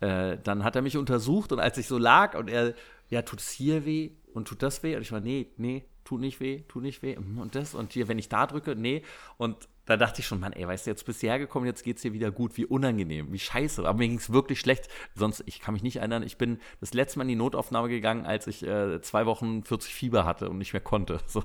äh, 0.01 0.39
dann 0.43 0.65
hat 0.65 0.77
er 0.77 0.83
mich 0.83 0.97
untersucht 0.97 1.53
und 1.53 1.61
als 1.61 1.79
ich 1.79 1.87
so 1.87 1.99
lag 1.99 2.37
und 2.37 2.49
er, 2.49 2.75
ja, 3.09 3.23
tut 3.23 3.41
es 3.41 3.51
hier 3.51 3.85
weh 3.85 4.11
und 4.35 4.49
tut 4.49 4.63
das 4.63 4.83
weh? 4.83 4.97
Und 4.97 5.03
ich 5.03 5.13
war, 5.13 5.21
nee, 5.21 5.49
nee, 5.57 5.85
tut 6.05 6.21
nicht 6.21 6.41
weh, 6.41 6.63
tut 6.69 6.83
nicht 6.83 7.03
weh 7.03 7.17
mhm, 7.17 7.39
und 7.39 7.55
das 7.55 7.75
und 7.75 7.93
hier, 7.93 8.09
wenn 8.09 8.19
ich 8.19 8.29
da 8.29 8.47
drücke, 8.47 8.77
nee. 8.77 9.03
Und 9.37 9.69
da 9.85 9.97
dachte 9.97 10.21
ich 10.21 10.27
schon, 10.27 10.39
Mann, 10.39 10.53
ey, 10.53 10.67
weißt 10.67 10.87
du, 10.87 10.91
jetzt 10.91 11.05
bist 11.05 11.23
du 11.23 11.27
hergekommen, 11.27 11.67
jetzt 11.67 11.83
geht 11.83 11.97
es 11.97 12.03
dir 12.03 12.13
wieder 12.13 12.31
gut, 12.31 12.57
wie 12.57 12.65
unangenehm, 12.65 13.33
wie 13.33 13.39
scheiße. 13.39 13.85
Aber 13.85 13.99
mir 13.99 14.09
ging 14.09 14.19
es 14.19 14.33
wirklich 14.33 14.61
schlecht. 14.61 14.89
Sonst, 15.17 15.43
ich 15.47 15.59
kann 15.59 15.75
mich 15.75 15.83
nicht 15.83 15.97
erinnern, 15.97 16.23
ich 16.23 16.39
bin 16.39 16.59
das 16.81 16.95
letzte 16.95 17.19
Mal 17.19 17.25
in 17.25 17.31
die 17.31 17.37
Notaufnahme 17.37 17.89
gegangen, 17.89 18.25
als 18.25 18.47
ich 18.47 18.63
äh, 18.65 19.01
zwei 19.01 19.27
Wochen 19.27 19.65
40 19.65 19.93
Fieber 19.93 20.25
hatte 20.25 20.49
und 20.51 20.59
nicht 20.59 20.73
mehr 20.73 20.83
konnte. 20.83 21.21
So. 21.33 21.43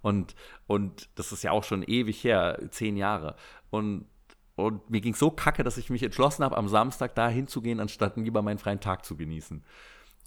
Und, 0.00 0.34
und 0.66 1.10
das 1.14 1.30
ist 1.30 1.42
ja 1.44 1.50
auch 1.50 1.62
schon 1.62 1.82
ewig 1.82 2.24
her, 2.24 2.58
zehn 2.70 2.96
Jahre. 2.96 3.36
Und 3.70 4.06
und 4.56 4.88
mir 4.88 5.02
ging 5.02 5.12
es 5.12 5.18
so 5.18 5.30
kacke, 5.30 5.62
dass 5.62 5.76
ich 5.76 5.90
mich 5.90 6.02
entschlossen 6.02 6.42
habe, 6.42 6.56
am 6.56 6.68
Samstag 6.68 7.14
da 7.14 7.28
hinzugehen, 7.28 7.78
anstatt 7.78 8.16
lieber 8.16 8.40
meinen 8.40 8.58
freien 8.58 8.80
Tag 8.80 9.04
zu 9.04 9.14
genießen. 9.14 9.62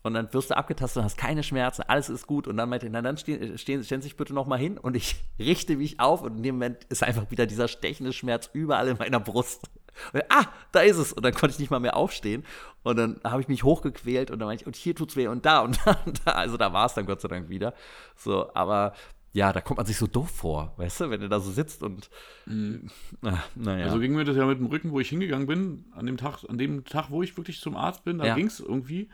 Und 0.01 0.13
dann 0.13 0.33
wirst 0.33 0.49
du 0.49 0.57
abgetastet 0.57 0.97
und 0.97 1.03
hast 1.03 1.17
keine 1.17 1.43
Schmerzen, 1.43 1.83
alles 1.83 2.09
ist 2.09 2.25
gut. 2.25 2.47
Und 2.47 2.57
dann 2.57 2.69
meinte 2.69 2.85
ich, 2.85 2.91
na 2.91 3.01
dann 3.01 3.17
stehen, 3.17 3.57
stehen, 3.57 3.83
stellen 3.83 4.01
Sie 4.01 4.07
sich 4.07 4.17
bitte 4.17 4.33
nochmal 4.33 4.59
hin. 4.59 4.77
Und 4.77 4.95
ich 4.95 5.15
richte 5.39 5.75
mich 5.75 5.99
auf 5.99 6.21
und 6.21 6.37
in 6.37 6.43
dem 6.43 6.55
Moment 6.55 6.85
ist 6.85 7.03
einfach 7.03 7.29
wieder 7.31 7.45
dieser 7.45 7.67
stechende 7.67 8.13
Schmerz 8.13 8.49
überall 8.53 8.87
in 8.87 8.97
meiner 8.97 9.19
Brust. 9.19 9.69
Und, 10.13 10.23
ah, 10.29 10.45
da 10.71 10.81
ist 10.81 10.97
es. 10.97 11.11
Und 11.11 11.23
dann 11.23 11.33
konnte 11.33 11.53
ich 11.53 11.59
nicht 11.59 11.71
mal 11.71 11.79
mehr 11.79 11.97
aufstehen. 11.97 12.45
Und 12.83 12.97
dann 12.97 13.19
habe 13.25 13.41
ich 13.41 13.47
mich 13.49 13.63
hochgequält 13.63 14.31
und 14.31 14.39
dann 14.39 14.47
meinte 14.47 14.63
ich, 14.63 14.67
und 14.67 14.75
hier 14.75 14.95
tut's 14.95 15.15
weh 15.17 15.27
und 15.27 15.45
da 15.45 15.59
und 15.59 15.79
da 15.85 15.97
und 16.05 16.21
da. 16.25 16.31
Also 16.31 16.55
da 16.55 16.71
war 16.71 16.85
es 16.85 16.93
dann 16.93 17.05
Gott 17.05 17.19
sei 17.19 17.27
Dank 17.27 17.49
wieder. 17.49 17.73
So, 18.15 18.53
aber 18.53 18.93
ja, 19.31 19.53
da 19.53 19.61
kommt 19.61 19.77
man 19.77 19.85
sich 19.85 19.97
so 19.97 20.07
doof 20.07 20.31
vor, 20.31 20.73
weißt 20.77 21.01
du, 21.01 21.09
wenn 21.11 21.21
du 21.21 21.29
da 21.29 21.39
so 21.39 21.51
sitzt 21.51 21.83
und 21.83 22.09
mhm. 22.47 22.89
na, 23.21 23.43
naja. 23.55 23.85
Also 23.85 23.99
ging 23.99 24.15
mir 24.15 24.23
das 24.23 24.35
ja 24.35 24.45
mit 24.45 24.57
dem 24.57 24.65
Rücken, 24.65 24.91
wo 24.91 24.99
ich 24.99 25.09
hingegangen 25.09 25.45
bin, 25.45 25.85
an 25.91 26.07
dem 26.07 26.17
Tag, 26.17 26.43
an 26.47 26.57
dem 26.57 26.83
Tag, 26.83 27.11
wo 27.11 27.21
ich 27.21 27.37
wirklich 27.37 27.59
zum 27.59 27.75
Arzt 27.75 28.03
bin, 28.03 28.17
da 28.17 28.25
ja. 28.25 28.35
ging 28.35 28.47
es 28.47 28.59
irgendwie. 28.59 29.09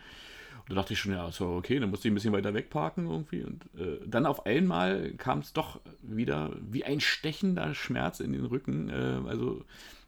Da 0.68 0.76
dachte 0.76 0.94
ich 0.94 1.00
schon, 1.00 1.12
ja, 1.12 1.32
so, 1.32 1.48
okay, 1.50 1.80
dann 1.80 1.92
musste 1.92 2.08
ich 2.08 2.12
ein 2.12 2.16
bisschen 2.16 2.34
weiter 2.34 2.54
wegparken 2.54 3.08
irgendwie. 3.08 3.44
Und 3.44 3.66
äh, 3.80 4.00
dann 4.06 4.26
auf 4.26 4.46
einmal 4.46 5.12
kam 5.18 5.40
es 5.40 5.54
doch 5.54 5.80
wieder 6.02 6.52
wie 6.60 6.84
ein 6.84 7.00
stechender 7.00 7.76
Schmerz 7.76 8.20
in 8.20 8.34
den 8.34 8.46
Rücken. 8.46 8.90
Äh, 8.90 9.30
also 9.30 9.64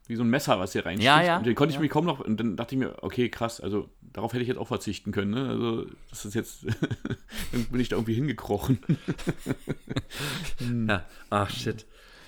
wie 0.08 0.16
so 0.16 0.24
ein 0.24 0.30
Messer, 0.30 0.60
was 0.60 0.72
hier 0.72 0.86
reinsticht. 0.86 1.06
Ja, 1.06 1.22
ja. 1.22 1.38
Und 1.38 1.46
den 1.46 1.54
konnte 1.54 1.74
ja. 1.74 1.78
ich 1.78 1.82
mich 1.82 1.92
kaum 1.92 2.06
noch. 2.06 2.22
Und 2.22 2.40
dann 2.40 2.56
dachte 2.56 2.76
ich 2.76 2.80
mir, 2.80 2.96
okay, 3.04 3.30
krass, 3.30 3.62
also 3.62 3.90
darauf 4.02 4.34
hätte 4.34 4.42
ich 4.42 4.48
jetzt 4.48 4.58
auch 4.58 4.68
verzichten 4.68 5.12
können. 5.12 5.32
Ne? 5.32 5.50
Also, 5.50 5.86
das 6.10 6.26
ist 6.26 6.34
jetzt. 6.34 6.66
dann 7.52 7.66
bin 7.66 7.82
ich 7.82 7.90
da 7.90 7.98
irgendwie 7.98 8.16
hingekrochen. 8.16 8.80
ja, 10.88 11.06
ach 11.30 11.50
shit. 11.50 11.86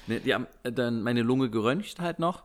Nee, 0.07 0.19
die 0.19 0.33
haben 0.33 0.47
dann 0.63 1.03
meine 1.03 1.21
Lunge 1.21 1.49
geröntgt 1.49 1.99
halt 1.99 2.19
noch. 2.19 2.43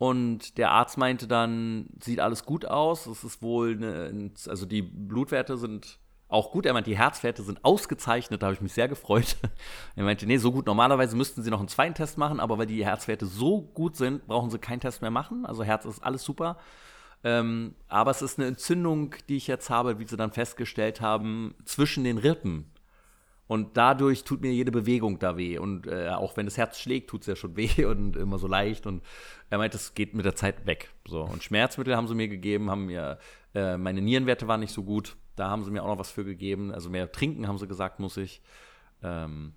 Und 0.00 0.56
der 0.56 0.70
Arzt 0.70 0.96
meinte 0.96 1.28
dann, 1.28 1.90
sieht 2.02 2.20
alles 2.20 2.46
gut 2.46 2.64
aus. 2.64 3.04
Es 3.04 3.22
ist 3.22 3.42
wohl, 3.42 3.72
eine, 3.72 4.30
also 4.48 4.64
die 4.64 4.80
Blutwerte 4.80 5.58
sind 5.58 5.98
auch 6.26 6.52
gut. 6.52 6.64
Er 6.64 6.72
meinte, 6.72 6.88
die 6.88 6.96
Herzwerte 6.96 7.42
sind 7.42 7.62
ausgezeichnet. 7.66 8.40
Da 8.40 8.46
habe 8.46 8.54
ich 8.54 8.62
mich 8.62 8.72
sehr 8.72 8.88
gefreut. 8.88 9.36
Er 9.96 10.04
meinte, 10.04 10.24
nee, 10.24 10.38
so 10.38 10.52
gut. 10.52 10.64
Normalerweise 10.64 11.16
müssten 11.16 11.42
sie 11.42 11.50
noch 11.50 11.58
einen 11.58 11.68
zweiten 11.68 11.92
Test 11.92 12.16
machen, 12.16 12.40
aber 12.40 12.56
weil 12.56 12.64
die 12.64 12.82
Herzwerte 12.82 13.26
so 13.26 13.60
gut 13.60 13.94
sind, 13.94 14.26
brauchen 14.26 14.48
sie 14.48 14.58
keinen 14.58 14.80
Test 14.80 15.02
mehr 15.02 15.10
machen. 15.10 15.44
Also 15.44 15.64
Herz 15.64 15.84
ist 15.84 16.02
alles 16.02 16.24
super. 16.24 16.56
Ähm, 17.22 17.74
aber 17.88 18.10
es 18.10 18.22
ist 18.22 18.38
eine 18.38 18.48
Entzündung, 18.48 19.14
die 19.28 19.36
ich 19.36 19.48
jetzt 19.48 19.68
habe, 19.68 19.98
wie 19.98 20.06
sie 20.06 20.16
dann 20.16 20.32
festgestellt 20.32 21.02
haben, 21.02 21.54
zwischen 21.66 22.04
den 22.04 22.16
Rippen. 22.16 22.72
Und 23.50 23.76
dadurch 23.76 24.22
tut 24.22 24.42
mir 24.42 24.52
jede 24.52 24.70
Bewegung 24.70 25.18
da 25.18 25.36
weh. 25.36 25.58
Und 25.58 25.88
äh, 25.88 26.10
auch 26.10 26.36
wenn 26.36 26.46
das 26.46 26.56
Herz 26.56 26.78
schlägt, 26.78 27.10
tut 27.10 27.22
es 27.22 27.26
ja 27.26 27.34
schon 27.34 27.56
weh 27.56 27.84
und 27.84 28.14
immer 28.14 28.38
so 28.38 28.46
leicht. 28.46 28.86
Und 28.86 29.02
er 29.50 29.58
meint, 29.58 29.74
es 29.74 29.94
geht 29.94 30.14
mit 30.14 30.24
der 30.24 30.36
Zeit 30.36 30.66
weg. 30.66 30.90
So. 31.04 31.22
Und 31.22 31.42
Schmerzmittel 31.42 31.96
haben 31.96 32.06
sie 32.06 32.14
mir 32.14 32.28
gegeben, 32.28 32.70
haben 32.70 32.86
mir, 32.86 33.18
äh, 33.52 33.76
meine 33.76 34.02
Nierenwerte 34.02 34.46
waren 34.46 34.60
nicht 34.60 34.72
so 34.72 34.84
gut. 34.84 35.16
Da 35.34 35.48
haben 35.48 35.64
sie 35.64 35.72
mir 35.72 35.82
auch 35.82 35.88
noch 35.88 35.98
was 35.98 36.12
für 36.12 36.24
gegeben. 36.24 36.72
Also 36.72 36.90
mehr 36.90 37.10
trinken, 37.10 37.48
haben 37.48 37.58
sie 37.58 37.66
gesagt, 37.66 37.98
muss 37.98 38.18
ich. 38.18 38.40
Ähm, 39.02 39.54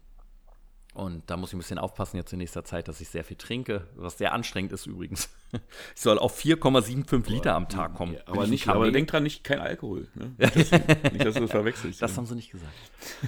und 0.93 1.23
da 1.27 1.37
muss 1.37 1.49
ich 1.49 1.55
ein 1.55 1.59
bisschen 1.59 1.79
aufpassen 1.79 2.17
jetzt 2.17 2.31
in 2.33 2.39
nächster 2.39 2.63
Zeit, 2.63 2.87
dass 2.87 3.01
ich 3.01 3.09
sehr 3.09 3.23
viel 3.23 3.37
trinke, 3.37 3.87
was 3.95 4.17
sehr 4.17 4.33
anstrengend 4.33 4.71
ist 4.71 4.85
übrigens. 4.85 5.29
Ich 5.95 6.01
soll 6.01 6.17
auf 6.17 6.39
4,75 6.39 7.29
Liter 7.29 7.53
am 7.53 7.69
Tag 7.69 7.93
kommen. 7.93 8.15
Ja, 8.15 8.21
aber, 8.25 8.47
nicht, 8.47 8.67
aber 8.67 8.89
denk 8.89 9.07
dran, 9.07 9.21
nicht 9.21 9.43
kein 9.43 9.59
Alkohol. 9.59 10.07
Ne? 10.15 10.33
Das, 10.39 10.55
nicht, 10.55 11.25
dass 11.25 11.35
du 11.35 11.41
das 11.41 11.51
verwechselst. 11.51 12.01
Das 12.01 12.17
haben 12.17 12.25
sie 12.25 12.33
nicht 12.33 12.49
gesagt. 12.49 12.73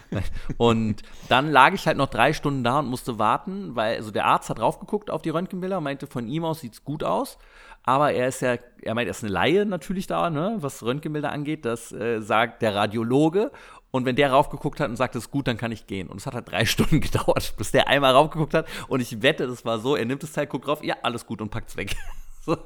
und 0.58 1.04
dann 1.30 1.52
lag 1.52 1.74
ich 1.74 1.86
halt 1.86 1.98
noch 1.98 2.10
drei 2.10 2.34
Stunden 2.34 2.64
da 2.64 2.80
und 2.80 2.88
musste 2.88 3.20
warten, 3.20 3.76
weil 3.76 3.98
also 3.98 4.10
der 4.10 4.26
Arzt 4.26 4.50
hat 4.50 4.58
draufgeguckt 4.58 5.12
auf 5.12 5.22
die 5.22 5.30
Röntgenbilder 5.30 5.78
und 5.78 5.84
meinte, 5.84 6.08
von 6.08 6.28
ihm 6.28 6.46
aus 6.46 6.62
sieht 6.62 6.74
es 6.74 6.84
gut 6.84 7.04
aus. 7.04 7.38
Aber 7.84 8.12
er 8.12 8.30
ist 8.30 8.42
ja, 8.42 8.58
er 8.82 8.96
meint, 8.96 9.08
er 9.08 9.12
ist 9.12 9.24
eine 9.24 9.32
Laie 9.32 9.64
natürlich 9.64 10.08
da, 10.08 10.32
ne, 10.32 10.56
was 10.58 10.82
Röntgenbilder 10.82 11.32
angeht. 11.32 11.66
Das 11.66 11.92
äh, 11.92 12.20
sagt 12.22 12.64
der 12.64 12.74
Radiologe. 12.74 13.52
Und 13.96 14.04
wenn 14.04 14.18
der 14.18 14.30
raufgeguckt 14.30 14.82
hat 14.82 14.90
und 14.90 14.98
sagt, 14.98 15.16
es 15.16 15.24
ist 15.24 15.32
gut, 15.32 15.48
dann 15.48 15.56
kann 15.56 15.72
ich 15.72 15.88
gehen. 15.88 16.10
Und 16.10 16.18
es 16.18 16.26
hat 16.26 16.34
halt 16.34 16.52
drei 16.52 16.66
Stunden 16.66 17.00
gedauert, 17.00 17.54
bis 17.58 17.72
der 17.72 17.88
einmal 17.88 18.12
raufgeguckt 18.12 18.54
hat. 18.54 18.68
Und 18.90 19.00
ich 19.00 19.22
wette, 19.22 19.48
das 19.48 19.64
war 19.64 19.80
so, 19.80 19.96
er 19.96 20.04
nimmt 20.04 20.22
das 20.22 20.34
Teil, 20.34 20.48
guckt 20.48 20.68
drauf, 20.68 20.84
ja, 20.84 20.98
alles 21.02 21.26
gut 21.26 21.42
und 21.42 21.50
packt 21.50 21.70
es 21.70 21.78
weg. 21.78 21.96
so. 22.42 22.58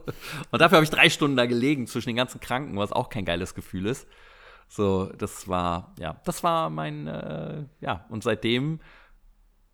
Und 0.49 0.59
dafür 0.59 0.77
habe 0.77 0.83
ich 0.85 0.89
drei 0.89 1.07
Stunden 1.07 1.37
da 1.37 1.45
gelegen 1.45 1.85
zwischen 1.85 2.09
den 2.09 2.15
ganzen 2.15 2.39
Kranken, 2.39 2.75
was 2.77 2.91
auch 2.91 3.09
kein 3.09 3.25
geiles 3.25 3.53
Gefühl 3.53 3.85
ist. 3.85 4.07
So, 4.67 5.05
das 5.19 5.47
war, 5.47 5.93
ja, 5.99 6.19
das 6.25 6.43
war 6.43 6.71
mein, 6.71 7.05
äh, 7.05 7.63
ja, 7.79 8.05
und 8.09 8.23
seitdem 8.23 8.79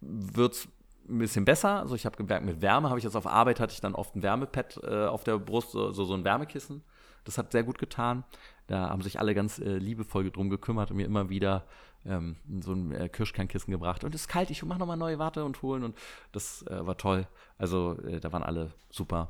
wird 0.02 0.56
es 0.56 0.68
ein 1.08 1.20
bisschen 1.20 1.46
besser. 1.46 1.80
Also 1.80 1.96
ich 1.96 2.06
habe 2.06 2.18
gemerkt, 2.18 2.46
mit 2.46 2.62
Wärme 2.62 2.90
habe 2.90 3.00
ich 3.00 3.06
jetzt 3.06 3.16
auf 3.16 3.28
Arbeit, 3.28 3.62
hatte 3.62 3.72
ich 3.72 3.80
dann 3.80 3.96
oft 3.96 4.14
ein 4.14 4.24
Wärmepad 4.24 4.82
äh, 4.84 5.06
auf 5.06 5.24
der 5.24 5.38
Brust, 5.38 5.72
so, 5.72 5.94
so 5.94 6.14
ein 6.14 6.26
Wärmekissen. 6.26 6.84
Das 7.24 7.38
hat 7.38 7.54
sehr 7.54 7.64
gut 7.64 7.78
getan. 7.78 8.26
Da 8.68 8.90
haben 8.90 9.02
sich 9.02 9.20
alle 9.20 9.36
ganz 9.36 9.60
äh, 9.60 9.78
liebevoll 9.78 10.32
drum 10.32 10.50
gekümmert 10.50 10.92
und 10.92 10.98
mir 10.98 11.06
immer 11.06 11.30
wieder 11.30 11.66
ähm, 12.06 12.38
so 12.62 12.74
ein 12.74 12.92
äh, 12.92 13.10
Kirschkernkissen 13.10 13.72
gebracht. 13.72 14.04
Und 14.04 14.16
es 14.16 14.22
ist 14.22 14.28
kalt, 14.28 14.50
ich 14.50 14.64
mache 14.64 14.80
nochmal 14.80 14.98
neue 14.98 15.20
Warte 15.20 15.44
und 15.44 15.62
holen. 15.62 15.84
Und 15.84 15.98
das 16.32 16.66
äh, 16.68 16.86
war 16.86 16.98
toll. 16.98 17.28
Also 17.58 17.98
äh, 18.08 18.20
da 18.20 18.32
waren 18.32 18.44
alle 18.44 18.72
super. 18.90 19.30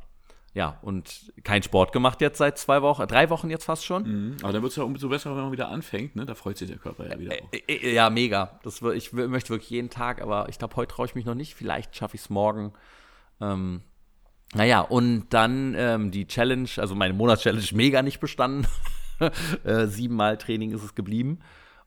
Ja, 0.53 0.79
und 0.83 1.33
kein 1.43 1.63
Sport 1.63 1.91
gemacht 1.91 2.21
jetzt 2.21 2.37
seit 2.37 2.57
zwei 2.57 2.81
Wochen, 2.81 3.05
drei 3.07 3.29
Wochen 3.29 3.49
jetzt 3.49 3.65
fast 3.65 3.83
schon. 3.83 4.03
Mhm. 4.03 4.37
Aber 4.41 4.53
dann 4.53 4.61
wird 4.61 4.71
es 4.71 4.77
ja 4.77 4.83
umso 4.83 5.09
besser, 5.09 5.35
wenn 5.35 5.43
man 5.43 5.51
wieder 5.51 5.67
anfängt, 5.67 6.15
ne? 6.15 6.25
Da 6.25 6.33
freut 6.33 6.57
sich 6.57 6.69
der 6.69 6.77
Körper 6.77 7.09
ja 7.09 7.19
wieder 7.19 7.33
auch. 7.33 7.53
Äh, 7.53 7.73
äh, 7.73 7.93
ja, 7.93 8.09
mega. 8.09 8.57
Das, 8.63 8.81
ich 8.81 9.11
möchte 9.11 9.49
wirklich 9.49 9.69
jeden 9.69 9.89
Tag, 9.89 10.21
aber 10.21 10.47
ich 10.47 10.57
glaube, 10.57 10.77
heute 10.77 10.95
traue 10.95 11.07
ich 11.07 11.15
mich 11.15 11.25
noch 11.25 11.35
nicht. 11.35 11.55
Vielleicht 11.55 11.97
schaffe 11.97 12.15
ich 12.15 12.21
es 12.21 12.29
morgen. 12.29 12.71
Ähm, 13.41 13.81
naja, 14.53 14.79
und 14.79 15.25
dann 15.31 15.75
ähm, 15.77 16.11
die 16.11 16.25
Challenge, 16.25 16.69
also 16.77 16.95
meine 16.95 17.13
Monatschallenge 17.13 17.67
mega 17.73 18.01
nicht 18.01 18.21
bestanden. 18.21 18.65
äh, 19.63 19.87
siebenmal 19.87 20.37
Training 20.37 20.71
ist 20.71 20.83
es 20.83 20.95
geblieben. 20.95 21.39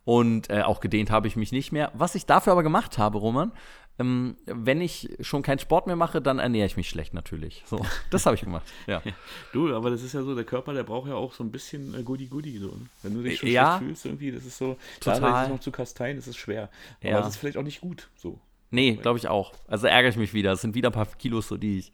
Und 0.05 0.49
äh, 0.49 0.63
auch 0.63 0.81
gedehnt 0.81 1.11
habe 1.11 1.29
ich 1.29 1.37
mich 1.37 1.53
nicht 1.53 1.71
mehr. 1.71 1.93
Was 1.95 2.15
ich 2.15 2.25
dafür 2.25 2.53
aber 2.53 2.63
gemacht 2.63 2.97
habe, 2.97 3.19
Roman, 3.19 3.53
ähm, 3.99 4.37
wenn 4.47 4.81
ich 4.81 5.17
schon 5.21 5.43
keinen 5.43 5.59
Sport 5.59 5.87
mehr 5.87 5.97
mache, 5.97 6.23
dann 6.23 6.39
ernähre 6.39 6.67
ich 6.67 6.77
mich 6.77 6.89
schlecht 6.89 7.15
natürlich. 7.15 7.63
So, 7.67 7.85
das 8.11 8.25
habe 8.25 8.37
ich 8.37 8.43
gemacht. 8.43 8.65
Ja. 8.87 9.03
du, 9.53 9.75
aber 9.75 9.91
das 9.91 10.03
ist 10.03 10.15
ja 10.15 10.23
so, 10.23 10.35
der 10.35 10.45
Körper, 10.45 10.73
der 10.73 10.85
braucht 10.85 11.09
ja 11.09 11.15
auch 11.15 11.35
so 11.35 11.43
ein 11.43 11.51
bisschen 11.51 11.95
äh, 11.95 12.03
Goody 12.03 12.27
Goody. 12.27 12.59
So. 12.59 12.69
Ne? 12.69 12.87
Wenn 13.03 13.15
du 13.15 13.23
dich 13.23 13.41
schon 13.41 13.49
ja, 13.49 13.77
schlecht 13.77 13.85
fühlst, 13.85 14.07
irgendwie, 14.07 14.33
das 14.33 14.47
ist 14.47 14.57
so, 14.57 14.77
total. 15.01 15.21
da 15.21 15.43
ist 15.43 15.49
noch 15.51 15.61
zu 15.61 15.73
kasteien, 15.73 16.17
das 16.17 16.29
ist 16.29 16.37
schwer. 16.37 16.71
Aber 17.01 17.11
ja. 17.11 17.19
das 17.19 17.31
ist 17.31 17.37
vielleicht 17.37 17.57
auch 17.57 17.63
nicht 17.63 17.81
gut. 17.81 18.09
So. 18.17 18.39
Nee, 18.71 18.95
glaube 18.95 19.19
ich 19.19 19.29
auch. 19.29 19.53
Also 19.67 19.87
ärgere 19.89 20.11
ich 20.11 20.17
mich 20.17 20.33
wieder. 20.33 20.53
Es 20.53 20.61
sind 20.61 20.75
wieder 20.75 20.91
ein 20.91 20.95
paar 20.95 21.07
Kilos, 21.07 21.49
so 21.49 21.57
die 21.57 21.79
ich 21.79 21.93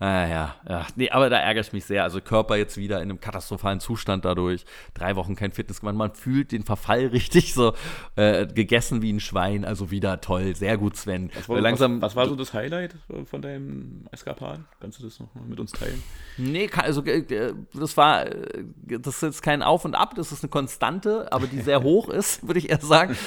Ah, 0.00 0.26
ja, 0.26 0.54
ja. 0.66 0.86
Nee, 0.96 1.10
aber 1.10 1.28
da 1.28 1.36
ärgere 1.36 1.60
ich 1.60 1.74
mich 1.74 1.84
sehr. 1.84 2.04
Also 2.04 2.22
Körper 2.22 2.56
jetzt 2.56 2.78
wieder 2.78 3.02
in 3.02 3.10
einem 3.10 3.20
katastrophalen 3.20 3.80
Zustand 3.80 4.24
dadurch. 4.24 4.64
Drei 4.94 5.14
Wochen 5.14 5.36
kein 5.36 5.52
Fitness 5.52 5.80
gemacht. 5.80 5.94
Man 5.94 6.14
fühlt 6.14 6.52
den 6.52 6.62
Verfall 6.62 7.06
richtig 7.12 7.52
so. 7.52 7.74
Äh, 8.16 8.46
gegessen 8.46 9.02
wie 9.02 9.12
ein 9.12 9.20
Schwein. 9.20 9.66
Also 9.66 9.90
wieder 9.90 10.22
toll. 10.22 10.56
Sehr 10.56 10.78
gut, 10.78 10.96
Sven. 10.96 11.30
Was 11.34 11.50
war, 11.50 11.60
Langsam, 11.60 12.00
was, 12.00 12.12
was 12.12 12.16
war 12.16 12.28
so 12.28 12.34
das 12.34 12.54
Highlight 12.54 12.94
von 13.26 13.42
deinem 13.42 14.06
Eskapaden? 14.10 14.64
Kannst 14.80 15.00
du 15.00 15.04
das 15.04 15.20
noch 15.20 15.34
mal 15.34 15.44
mit 15.44 15.60
uns 15.60 15.72
teilen? 15.72 16.02
Nee, 16.38 16.70
also 16.74 17.04
äh, 17.04 17.52
das 17.74 17.98
war, 17.98 18.24
äh, 18.24 18.64
das 18.86 19.16
ist 19.16 19.22
jetzt 19.22 19.42
kein 19.42 19.62
Auf 19.62 19.84
und 19.84 19.94
Ab. 19.94 20.14
Das 20.16 20.32
ist 20.32 20.42
eine 20.42 20.48
Konstante, 20.48 21.30
aber 21.30 21.46
die 21.46 21.60
sehr 21.60 21.82
hoch 21.82 22.08
ist, 22.08 22.42
würde 22.46 22.58
ich 22.58 22.70
eher 22.70 22.80
sagen. 22.80 23.18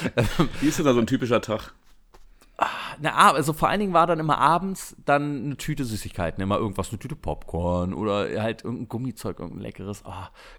Wie 0.59 0.69
ist 0.69 0.79
denn 0.79 0.85
da 0.85 0.93
so 0.95 0.99
ein 0.99 1.07
typischer 1.07 1.39
Tag? 1.39 1.71
Na, 3.01 3.31
also 3.31 3.53
vor 3.53 3.69
allen 3.69 3.79
Dingen 3.79 3.93
war 3.93 4.07
dann 4.07 4.19
immer 4.19 4.37
abends 4.37 4.95
dann 5.05 5.45
eine 5.45 5.57
Tüte 5.57 5.85
Süßigkeiten, 5.85 6.41
immer 6.41 6.57
irgendwas, 6.57 6.89
eine 6.89 6.99
Tüte 6.99 7.15
Popcorn 7.15 7.93
oder 7.93 8.41
halt 8.41 8.63
irgendein 8.63 8.87
Gummizeug, 8.87 9.39
irgendein 9.39 9.61
leckeres. 9.61 10.03
Oh, 10.05 10.11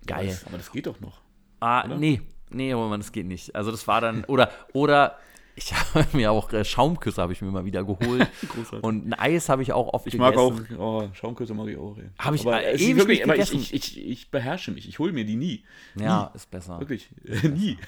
geil. 0.07 0.28
Das, 0.28 0.46
aber 0.46 0.57
das 0.57 0.72
geht 0.72 0.86
doch 0.86 1.00
noch. 1.00 1.20
Ah, 1.61 1.84
oder? 1.84 1.96
nee, 1.96 2.20
nee, 2.50 2.72
aber 2.72 2.88
man, 2.88 3.00
das 3.00 3.12
geht 3.12 3.26
nicht. 3.26 3.55
Also 3.55 3.70
das 3.70 3.86
war 3.86 4.00
dann, 4.00 4.24
oder, 4.24 4.50
oder 4.72 5.16
ich 5.57 5.72
habe 5.94 6.07
mir 6.12 6.32
auch 6.32 6.52
äh, 6.52 6.64
Schaumküsse 6.64 7.22
habe 7.22 7.32
ich 7.32 7.42
mir 7.42 7.50
mal 7.50 7.64
wieder 7.64 7.84
geholt 7.84 8.28
und 8.82 9.09
ein 9.09 9.14
Eis 9.14 9.48
habe 9.48 9.62
ich 9.62 9.72
auch 9.72 9.92
oft 9.92 10.07
ich 10.07 10.12
gegessen. 10.12 10.32
Ich 10.32 10.70
mag 10.70 10.80
auch 10.80 11.05
oh, 11.05 11.09
Schaumküsse 11.12 11.55
mag 11.55 11.68
ich 11.68 11.76
auch. 11.76 11.96
Habe 12.18 12.36
ich 12.36 12.46
aber 12.46 12.64
ewig 12.64 12.96
wirklich, 12.96 13.24
aber 13.24 13.36
ich, 13.36 13.52
ich, 13.52 13.74
ich, 13.74 13.98
ich, 13.98 14.30
beherrsche 14.30 14.72
mich. 14.72 14.88
Ich 14.88 14.98
hole 14.98 15.12
mir 15.12 15.24
die 15.24 15.36
nie. 15.36 15.64
Ja, 15.98 16.30
nie. 16.32 16.36
ist 16.36 16.50
besser. 16.50 16.80
Wirklich 16.80 17.09
nie. 17.42 17.78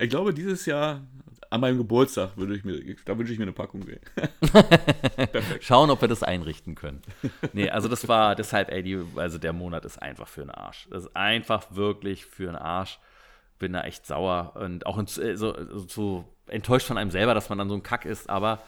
Ich 0.00 0.10
glaube 0.10 0.32
dieses 0.32 0.66
Jahr 0.66 1.02
an 1.52 1.60
meinem 1.60 1.76
Geburtstag 1.76 2.36
würde 2.36 2.56
ich 2.56 2.64
mir, 2.64 2.96
da 3.04 3.18
wünsche 3.18 3.32
ich 3.32 3.38
mir 3.38 3.44
eine 3.44 3.52
Packung. 3.52 3.84
Schauen, 5.60 5.90
ob 5.90 6.00
wir 6.00 6.08
das 6.08 6.22
einrichten 6.22 6.74
können. 6.74 7.02
Nee, 7.52 7.68
also 7.68 7.88
das 7.88 8.08
war 8.08 8.34
deshalb, 8.34 8.70
ey, 8.70 8.82
die, 8.82 8.98
also 9.16 9.36
der 9.36 9.52
Monat 9.52 9.84
ist 9.84 10.00
einfach 10.00 10.28
für 10.28 10.40
einen 10.40 10.50
Arsch. 10.50 10.88
Das 10.90 11.04
ist 11.04 11.14
einfach 11.14 11.66
wirklich 11.70 12.24
für 12.24 12.48
einen 12.48 12.56
Arsch. 12.56 12.98
Bin 13.58 13.74
da 13.74 13.82
echt 13.82 14.06
sauer 14.06 14.54
und 14.56 14.86
auch 14.86 14.96
in, 14.96 15.04
äh, 15.04 15.36
so, 15.36 15.54
so 15.86 16.24
enttäuscht 16.46 16.86
von 16.86 16.96
einem 16.96 17.10
selber, 17.10 17.34
dass 17.34 17.50
man 17.50 17.58
dann 17.58 17.68
so 17.68 17.74
ein 17.74 17.82
Kack 17.82 18.06
ist, 18.06 18.30
aber 18.30 18.60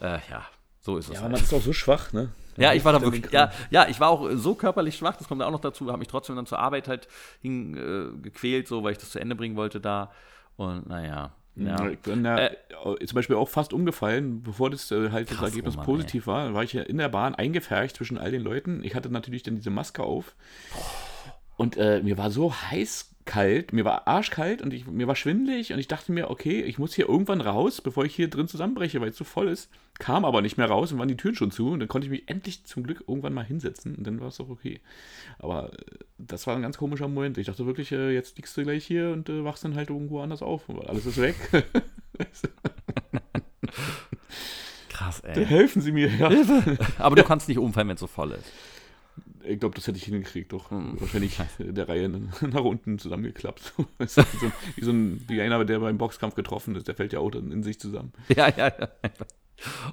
äh, 0.00 0.18
ja, 0.30 0.46
so 0.80 0.96
ist 0.96 1.08
es. 1.08 1.16
Ja, 1.16 1.20
halt. 1.20 1.32
man 1.32 1.40
ist 1.40 1.52
auch 1.52 1.60
so 1.60 1.74
schwach, 1.74 2.12
ne? 2.12 2.30
Ja, 2.56 2.72
ich 2.72 2.82
war 2.84 2.94
da 2.94 3.02
wirklich, 3.02 3.30
ja, 3.30 3.52
ja, 3.68 3.86
ich 3.88 4.00
war 4.00 4.08
auch 4.08 4.30
so 4.32 4.54
körperlich 4.54 4.96
schwach, 4.96 5.16
das 5.16 5.28
kommt 5.28 5.42
auch 5.42 5.50
noch 5.50 5.60
dazu, 5.60 5.86
habe 5.88 5.98
mich 5.98 6.08
trotzdem 6.08 6.36
dann 6.36 6.46
zur 6.46 6.58
Arbeit 6.58 6.88
halt 6.88 7.06
hingequält, 7.42 8.64
äh, 8.64 8.68
so, 8.68 8.82
weil 8.82 8.92
ich 8.92 8.98
das 8.98 9.10
zu 9.10 9.20
Ende 9.20 9.36
bringen 9.36 9.56
wollte 9.56 9.80
da. 9.80 10.10
Und 10.56 10.88
naja, 10.88 11.32
ja. 11.56 11.88
Ich 11.88 11.98
bin 12.00 12.22
da 12.22 12.48
äh, 12.48 12.50
zum 13.06 13.14
Beispiel 13.14 13.36
auch 13.36 13.48
fast 13.48 13.72
umgefallen, 13.72 14.42
bevor 14.42 14.70
das 14.70 14.90
äh, 14.90 15.10
halt 15.10 15.28
krass, 15.28 15.40
das 15.40 15.50
Ergebnis 15.50 15.74
oh 15.74 15.78
Mann, 15.78 15.86
positiv 15.86 16.24
ey. 16.24 16.32
war. 16.32 16.54
War 16.54 16.62
ich 16.62 16.72
ja 16.72 16.82
in 16.82 16.98
der 16.98 17.08
Bahn 17.08 17.34
eingefercht 17.34 17.96
zwischen 17.96 18.18
all 18.18 18.30
den 18.30 18.42
Leuten. 18.42 18.82
Ich 18.84 18.94
hatte 18.94 19.10
natürlich 19.10 19.42
dann 19.42 19.56
diese 19.56 19.70
Maske 19.70 20.02
auf. 20.02 20.34
Und 21.56 21.76
äh, 21.76 22.02
mir 22.02 22.18
war 22.18 22.30
so 22.30 22.54
heiß 22.54 23.10
kalt, 23.26 23.72
mir 23.72 23.84
war 23.84 24.06
arschkalt 24.06 24.62
und 24.62 24.72
ich, 24.72 24.86
mir 24.86 25.06
war 25.06 25.16
schwindelig 25.16 25.72
und 25.72 25.78
ich 25.78 25.88
dachte 25.88 26.12
mir, 26.12 26.30
okay, 26.30 26.62
ich 26.62 26.78
muss 26.78 26.94
hier 26.94 27.08
irgendwann 27.08 27.40
raus, 27.42 27.80
bevor 27.82 28.04
ich 28.04 28.14
hier 28.14 28.30
drin 28.30 28.48
zusammenbreche, 28.48 29.00
weil 29.00 29.08
es 29.08 29.16
so 29.16 29.24
voll 29.24 29.48
ist. 29.48 29.68
Kam 29.98 30.24
aber 30.24 30.42
nicht 30.42 30.56
mehr 30.56 30.68
raus 30.68 30.92
und 30.92 30.98
waren 30.98 31.08
die 31.08 31.16
Türen 31.16 31.34
schon 31.34 31.50
zu 31.50 31.70
und 31.70 31.80
dann 31.80 31.88
konnte 31.88 32.06
ich 32.06 32.10
mich 32.10 32.28
endlich 32.28 32.64
zum 32.64 32.84
Glück 32.84 33.04
irgendwann 33.06 33.34
mal 33.34 33.44
hinsetzen 33.44 33.96
und 33.96 34.06
dann 34.06 34.20
war 34.20 34.28
es 34.28 34.40
auch 34.40 34.48
okay. 34.48 34.80
Aber 35.38 35.72
äh, 35.72 35.76
das 36.18 36.46
war 36.46 36.54
ein 36.56 36.62
ganz 36.62 36.78
komischer 36.78 37.08
Moment. 37.08 37.36
Ich 37.36 37.46
dachte 37.46 37.66
wirklich, 37.66 37.92
äh, 37.92 38.12
jetzt 38.12 38.36
liegst 38.36 38.56
du 38.56 38.62
gleich 38.62 38.86
hier 38.86 39.10
und 39.10 39.28
äh, 39.28 39.44
wachst 39.44 39.64
dann 39.64 39.74
halt 39.74 39.90
irgendwo 39.90 40.20
anders 40.20 40.42
auf, 40.42 40.62
weil 40.68 40.86
alles 40.86 41.04
ist 41.06 41.20
weg. 41.20 41.34
Krass, 44.88 45.20
ey. 45.20 45.34
Da 45.34 45.40
helfen 45.40 45.82
Sie 45.82 45.92
mir, 45.92 46.08
ja. 46.08 46.30
Aber 46.98 47.16
du 47.16 47.24
kannst 47.24 47.48
nicht 47.48 47.58
umfallen, 47.58 47.88
wenn 47.88 47.94
es 47.94 48.00
so 48.00 48.06
voll 48.06 48.32
ist. 48.32 48.52
Ich 49.48 49.60
glaube, 49.60 49.74
das 49.74 49.86
hätte 49.86 49.98
ich 49.98 50.04
hingekriegt, 50.04 50.52
doch. 50.52 50.70
Hm. 50.70 51.00
Wahrscheinlich 51.00 51.38
der 51.58 51.88
Reihe 51.88 52.08
nach 52.08 52.64
unten 52.64 52.98
zusammengeklappt. 52.98 53.74
wie, 53.98 54.06
so, 54.06 54.22
wie, 54.76 54.84
so 54.84 54.90
ein, 54.90 55.24
wie 55.28 55.40
einer, 55.40 55.64
der 55.64 55.80
beim 55.80 55.98
Boxkampf 55.98 56.34
getroffen 56.34 56.74
ist, 56.76 56.88
der 56.88 56.94
fällt 56.94 57.12
ja 57.12 57.20
auch 57.20 57.30
dann 57.30 57.50
in 57.52 57.62
sich 57.62 57.80
zusammen. 57.80 58.12
Ja, 58.36 58.48
ja, 58.48 58.66
ja. 58.66 58.88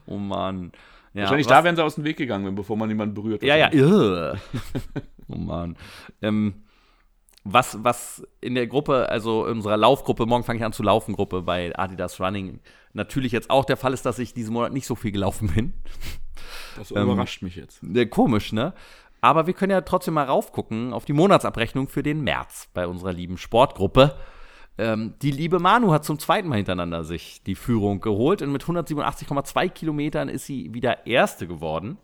Oh 0.06 0.18
Mann. 0.18 0.72
Ja, 1.14 1.22
Wahrscheinlich 1.22 1.46
was, 1.46 1.52
da 1.52 1.64
wären 1.64 1.76
sie 1.76 1.84
aus 1.84 1.96
dem 1.96 2.04
Weg 2.04 2.18
gegangen, 2.18 2.56
bevor 2.56 2.76
man 2.76 2.90
jemanden 2.90 3.14
berührt. 3.14 3.44
Ja, 3.44 3.56
ja. 3.56 4.36
oh 5.28 5.36
Mann. 5.36 5.78
Ähm, 6.22 6.64
was, 7.46 7.84
was 7.84 8.26
in 8.42 8.56
der 8.56 8.68
Gruppe, 8.68 9.10
also 9.10 9.46
in 9.46 9.58
unserer 9.58 9.78
Laufgruppe, 9.78 10.26
morgen 10.26 10.44
fange 10.44 10.60
ich 10.60 10.66
an 10.66 10.74
zu 10.74 10.84
laufen, 10.84 11.14
Gruppe 11.14 11.42
bei 11.42 11.78
Adidas 11.78 12.20
Running, 12.20 12.60
natürlich 12.94 13.32
jetzt 13.32 13.50
auch 13.50 13.66
der 13.66 13.78
Fall 13.78 13.94
ist, 13.94 14.06
dass 14.06 14.20
ich 14.20 14.34
diesen 14.34 14.54
Monat 14.54 14.72
nicht 14.72 14.88
so 14.88 14.96
viel 14.96 15.12
gelaufen 15.12 15.52
bin. 15.54 15.74
Das 16.78 16.92
ähm, 16.92 17.04
überrascht 17.04 17.42
mich 17.42 17.56
jetzt. 17.56 17.82
Komisch, 18.10 18.54
ne? 18.54 18.74
Aber 19.24 19.48
wir 19.48 19.54
können 19.54 19.72
ja 19.72 19.80
trotzdem 19.80 20.16
mal 20.16 20.26
raufgucken 20.26 20.92
auf 20.92 21.06
die 21.06 21.14
Monatsabrechnung 21.14 21.88
für 21.88 22.04
den 22.04 22.26
März 22.26 22.68
bei 22.74 22.86
unserer 22.86 23.14
lieben 23.14 23.38
Sportgruppe. 23.38 24.18
Ähm, 24.78 25.14
die 25.22 25.32
liebe 25.32 25.60
Manu 25.60 25.94
hat 25.94 26.04
zum 26.04 26.20
zweiten 26.20 26.50
Mal 26.50 26.58
hintereinander 26.58 27.06
sich 27.06 27.42
die 27.42 27.56
Führung 27.56 28.02
geholt 28.02 28.42
und 28.42 28.52
mit 28.52 28.66
187,2 28.66 29.70
Kilometern 29.70 30.28
ist 30.28 30.46
sie 30.46 30.74
wieder 30.74 31.08
Erste 31.08 31.48
geworden. 31.48 32.00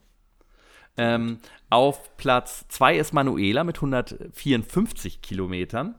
Ähm, 0.95 1.39
auf 1.69 2.15
Platz 2.15 2.65
2 2.69 2.95
ist 2.97 3.11
Manuela 3.11 3.65
mit 3.65 3.75
154 3.75 5.21
Kilometern. 5.21 5.95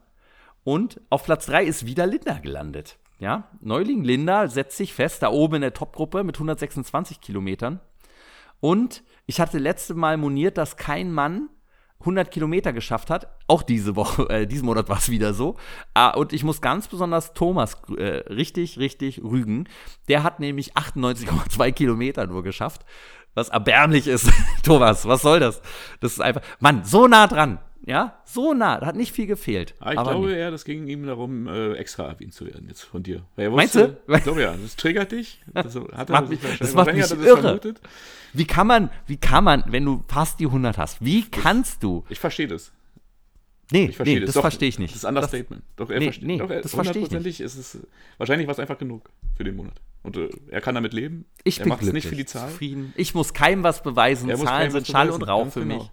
Und 0.64 1.02
auf 1.10 1.24
Platz 1.24 1.44
3 1.44 1.64
ist 1.64 1.84
wieder 1.84 2.06
Linda 2.06 2.38
gelandet. 2.38 2.96
Ja, 3.18 3.50
Neuling 3.60 4.04
Linda 4.04 4.48
setzt 4.48 4.78
sich 4.78 4.94
fest, 4.94 5.22
da 5.22 5.28
oben 5.28 5.56
in 5.56 5.60
der 5.60 5.74
Topgruppe 5.74 6.24
mit 6.24 6.36
126 6.36 7.20
Kilometern. 7.20 7.78
Und 8.60 9.02
ich 9.26 9.40
hatte 9.40 9.58
letzte 9.58 9.94
Mal 9.94 10.16
moniert, 10.16 10.58
dass 10.58 10.76
kein 10.76 11.12
Mann 11.12 11.48
100 12.00 12.30
Kilometer 12.30 12.72
geschafft 12.72 13.10
hat. 13.10 13.28
Auch 13.46 13.62
diese 13.62 13.94
Woche, 13.94 14.28
äh, 14.30 14.46
diesen 14.46 14.66
Monat 14.66 14.88
war 14.88 14.98
es 14.98 15.10
wieder 15.10 15.34
so. 15.34 15.56
Ah, 15.94 16.10
und 16.10 16.32
ich 16.32 16.44
muss 16.44 16.60
ganz 16.60 16.88
besonders 16.88 17.34
Thomas 17.34 17.76
äh, 17.96 18.22
richtig, 18.32 18.78
richtig 18.78 19.22
rügen. 19.22 19.68
Der 20.08 20.22
hat 20.22 20.40
nämlich 20.40 20.74
98,2 20.76 21.72
Kilometer 21.72 22.26
nur 22.26 22.42
geschafft. 22.42 22.84
Was 23.34 23.50
erbärmlich 23.50 24.06
ist. 24.06 24.30
Thomas, 24.62 25.06
was 25.06 25.22
soll 25.22 25.40
das? 25.40 25.60
Das 26.00 26.12
ist 26.12 26.20
einfach, 26.20 26.42
Mann, 26.58 26.84
so 26.84 27.06
nah 27.06 27.26
dran. 27.26 27.58
Ja, 27.86 28.20
so 28.24 28.52
nah, 28.52 28.78
da 28.78 28.86
hat 28.86 28.96
nicht 28.96 29.12
viel 29.12 29.26
gefehlt. 29.26 29.74
Ah, 29.80 29.92
ich 29.92 30.00
glaube 30.00 30.32
eher, 30.32 30.50
das 30.50 30.64
ging 30.64 30.86
ihm 30.86 31.06
darum, 31.06 31.48
äh, 31.48 31.72
extra 31.74 32.08
erwähnt 32.08 32.34
zu 32.34 32.46
werden 32.46 32.68
jetzt 32.68 32.82
von 32.82 33.02
dir. 33.02 33.24
Wusste, 33.36 33.50
Meinst 33.50 33.74
du? 33.74 33.96
Ich 34.06 34.22
glaube 34.22 34.42
ja, 34.42 34.54
das 34.54 34.76
triggert 34.76 35.12
dich. 35.12 35.40
Das 35.52 35.74
hat 35.74 36.10
er 36.10 36.20
macht 36.20 36.28
mich, 36.28 36.40
das 36.58 36.74
macht 36.74 36.92
mich 36.92 37.10
irre. 37.10 37.40
Vermutet. 37.40 37.80
Wie 38.32 38.46
kann 38.46 38.66
man, 38.66 38.90
wie 39.06 39.16
kann 39.16 39.44
man, 39.44 39.64
wenn 39.66 39.84
du 39.84 40.04
fast 40.08 40.40
die 40.40 40.46
100 40.46 40.78
hast, 40.78 41.04
wie 41.04 41.28
kannst 41.28 41.82
du? 41.82 42.04
Ich 42.08 42.20
verstehe 42.20 42.48
das. 42.48 42.72
Nee, 43.72 43.86
ich 43.86 43.98
nee 44.00 44.20
das, 44.20 44.32
das 44.32 44.40
verstehe 44.40 44.68
ich 44.68 44.78
nicht. 44.78 44.94
Das 44.94 45.02
ist 45.02 45.04
ein 45.04 45.14
Understatement. 45.14 45.62
Doch, 45.76 45.90
er 45.90 45.98
nee, 46.00 46.06
versteht, 46.06 46.26
nee, 46.26 46.38
doch, 46.38 46.48
das 46.48 46.74
verstehe 46.74 47.02
ich 47.02 47.10
nicht. 47.10 47.40
ist 47.40 47.56
es, 47.56 47.78
wahrscheinlich 48.18 48.46
war 48.46 48.52
es 48.52 48.58
einfach 48.58 48.78
genug 48.78 49.10
für 49.36 49.44
den 49.44 49.56
Monat. 49.56 49.80
Und 50.02 50.16
äh, 50.16 50.28
er 50.48 50.60
kann 50.60 50.74
damit 50.74 50.92
leben. 50.92 51.24
Ich 51.44 51.60
er 51.60 51.64
bin 51.64 51.74
glücklich, 51.74 51.92
nicht 51.92 52.08
für 52.08 52.16
die 52.16 52.26
Zahl. 52.26 52.50
Zufrieden. 52.50 52.92
Ich 52.96 53.14
muss 53.14 53.32
keinem 53.32 53.62
was 53.62 53.82
beweisen. 53.82 54.34
Zahlen 54.36 54.70
sind 54.70 54.86
Schall 54.86 55.10
und 55.10 55.22
Rauch 55.22 55.50
für 55.50 55.60
genau. 55.60 55.78
mich. 55.78 55.90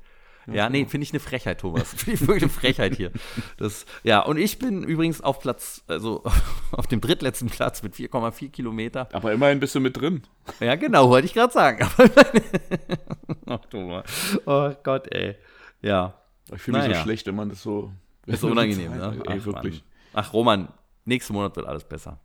Ja, 0.51 0.69
nee, 0.69 0.85
finde 0.85 1.03
ich 1.03 1.11
eine 1.11 1.19
Frechheit, 1.19 1.59
Thomas. 1.59 1.93
Finde 1.97 2.13
ich 2.13 2.21
wirklich 2.21 2.43
eine 2.43 2.51
Frechheit 2.51 2.95
hier. 2.95 3.11
Das, 3.57 3.85
ja, 4.03 4.21
und 4.21 4.37
ich 4.37 4.59
bin 4.59 4.83
übrigens 4.83 5.19
auf 5.19 5.39
Platz, 5.39 5.83
also 5.87 6.23
auf 6.71 6.87
dem 6.87 7.01
drittletzten 7.01 7.49
Platz 7.49 7.83
mit 7.83 7.95
4,4 7.95 8.49
Kilometer. 8.49 9.09
Aber 9.11 9.33
immerhin 9.33 9.59
bist 9.59 9.75
du 9.75 9.81
mit 9.81 9.97
drin. 9.99 10.23
Ja, 10.59 10.75
genau, 10.75 11.09
wollte 11.09 11.25
ich 11.25 11.33
gerade 11.33 11.51
sagen. 11.51 11.87
Ach, 13.45 13.65
Thomas. 13.69 14.05
Oh 14.45 14.71
Gott, 14.83 15.13
ey. 15.13 15.35
Ja. 15.81 16.13
Ich 16.53 16.61
fühle 16.61 16.77
mich 16.77 16.87
naja. 16.87 16.99
so 16.99 17.03
schlecht, 17.03 17.27
wenn 17.27 17.35
man 17.35 17.49
das 17.49 17.61
so. 17.61 17.91
Ist 18.25 18.41
so 18.41 18.47
unangenehm, 18.47 18.91
ne? 18.91 19.21
Ach, 19.25 19.31
ey, 19.31 19.43
wirklich. 19.43 19.83
Mann. 20.13 20.23
Ach, 20.25 20.33
Roman, 20.33 20.69
nächsten 21.05 21.33
Monat 21.33 21.55
wird 21.55 21.67
alles 21.67 21.83
besser. 21.83 22.19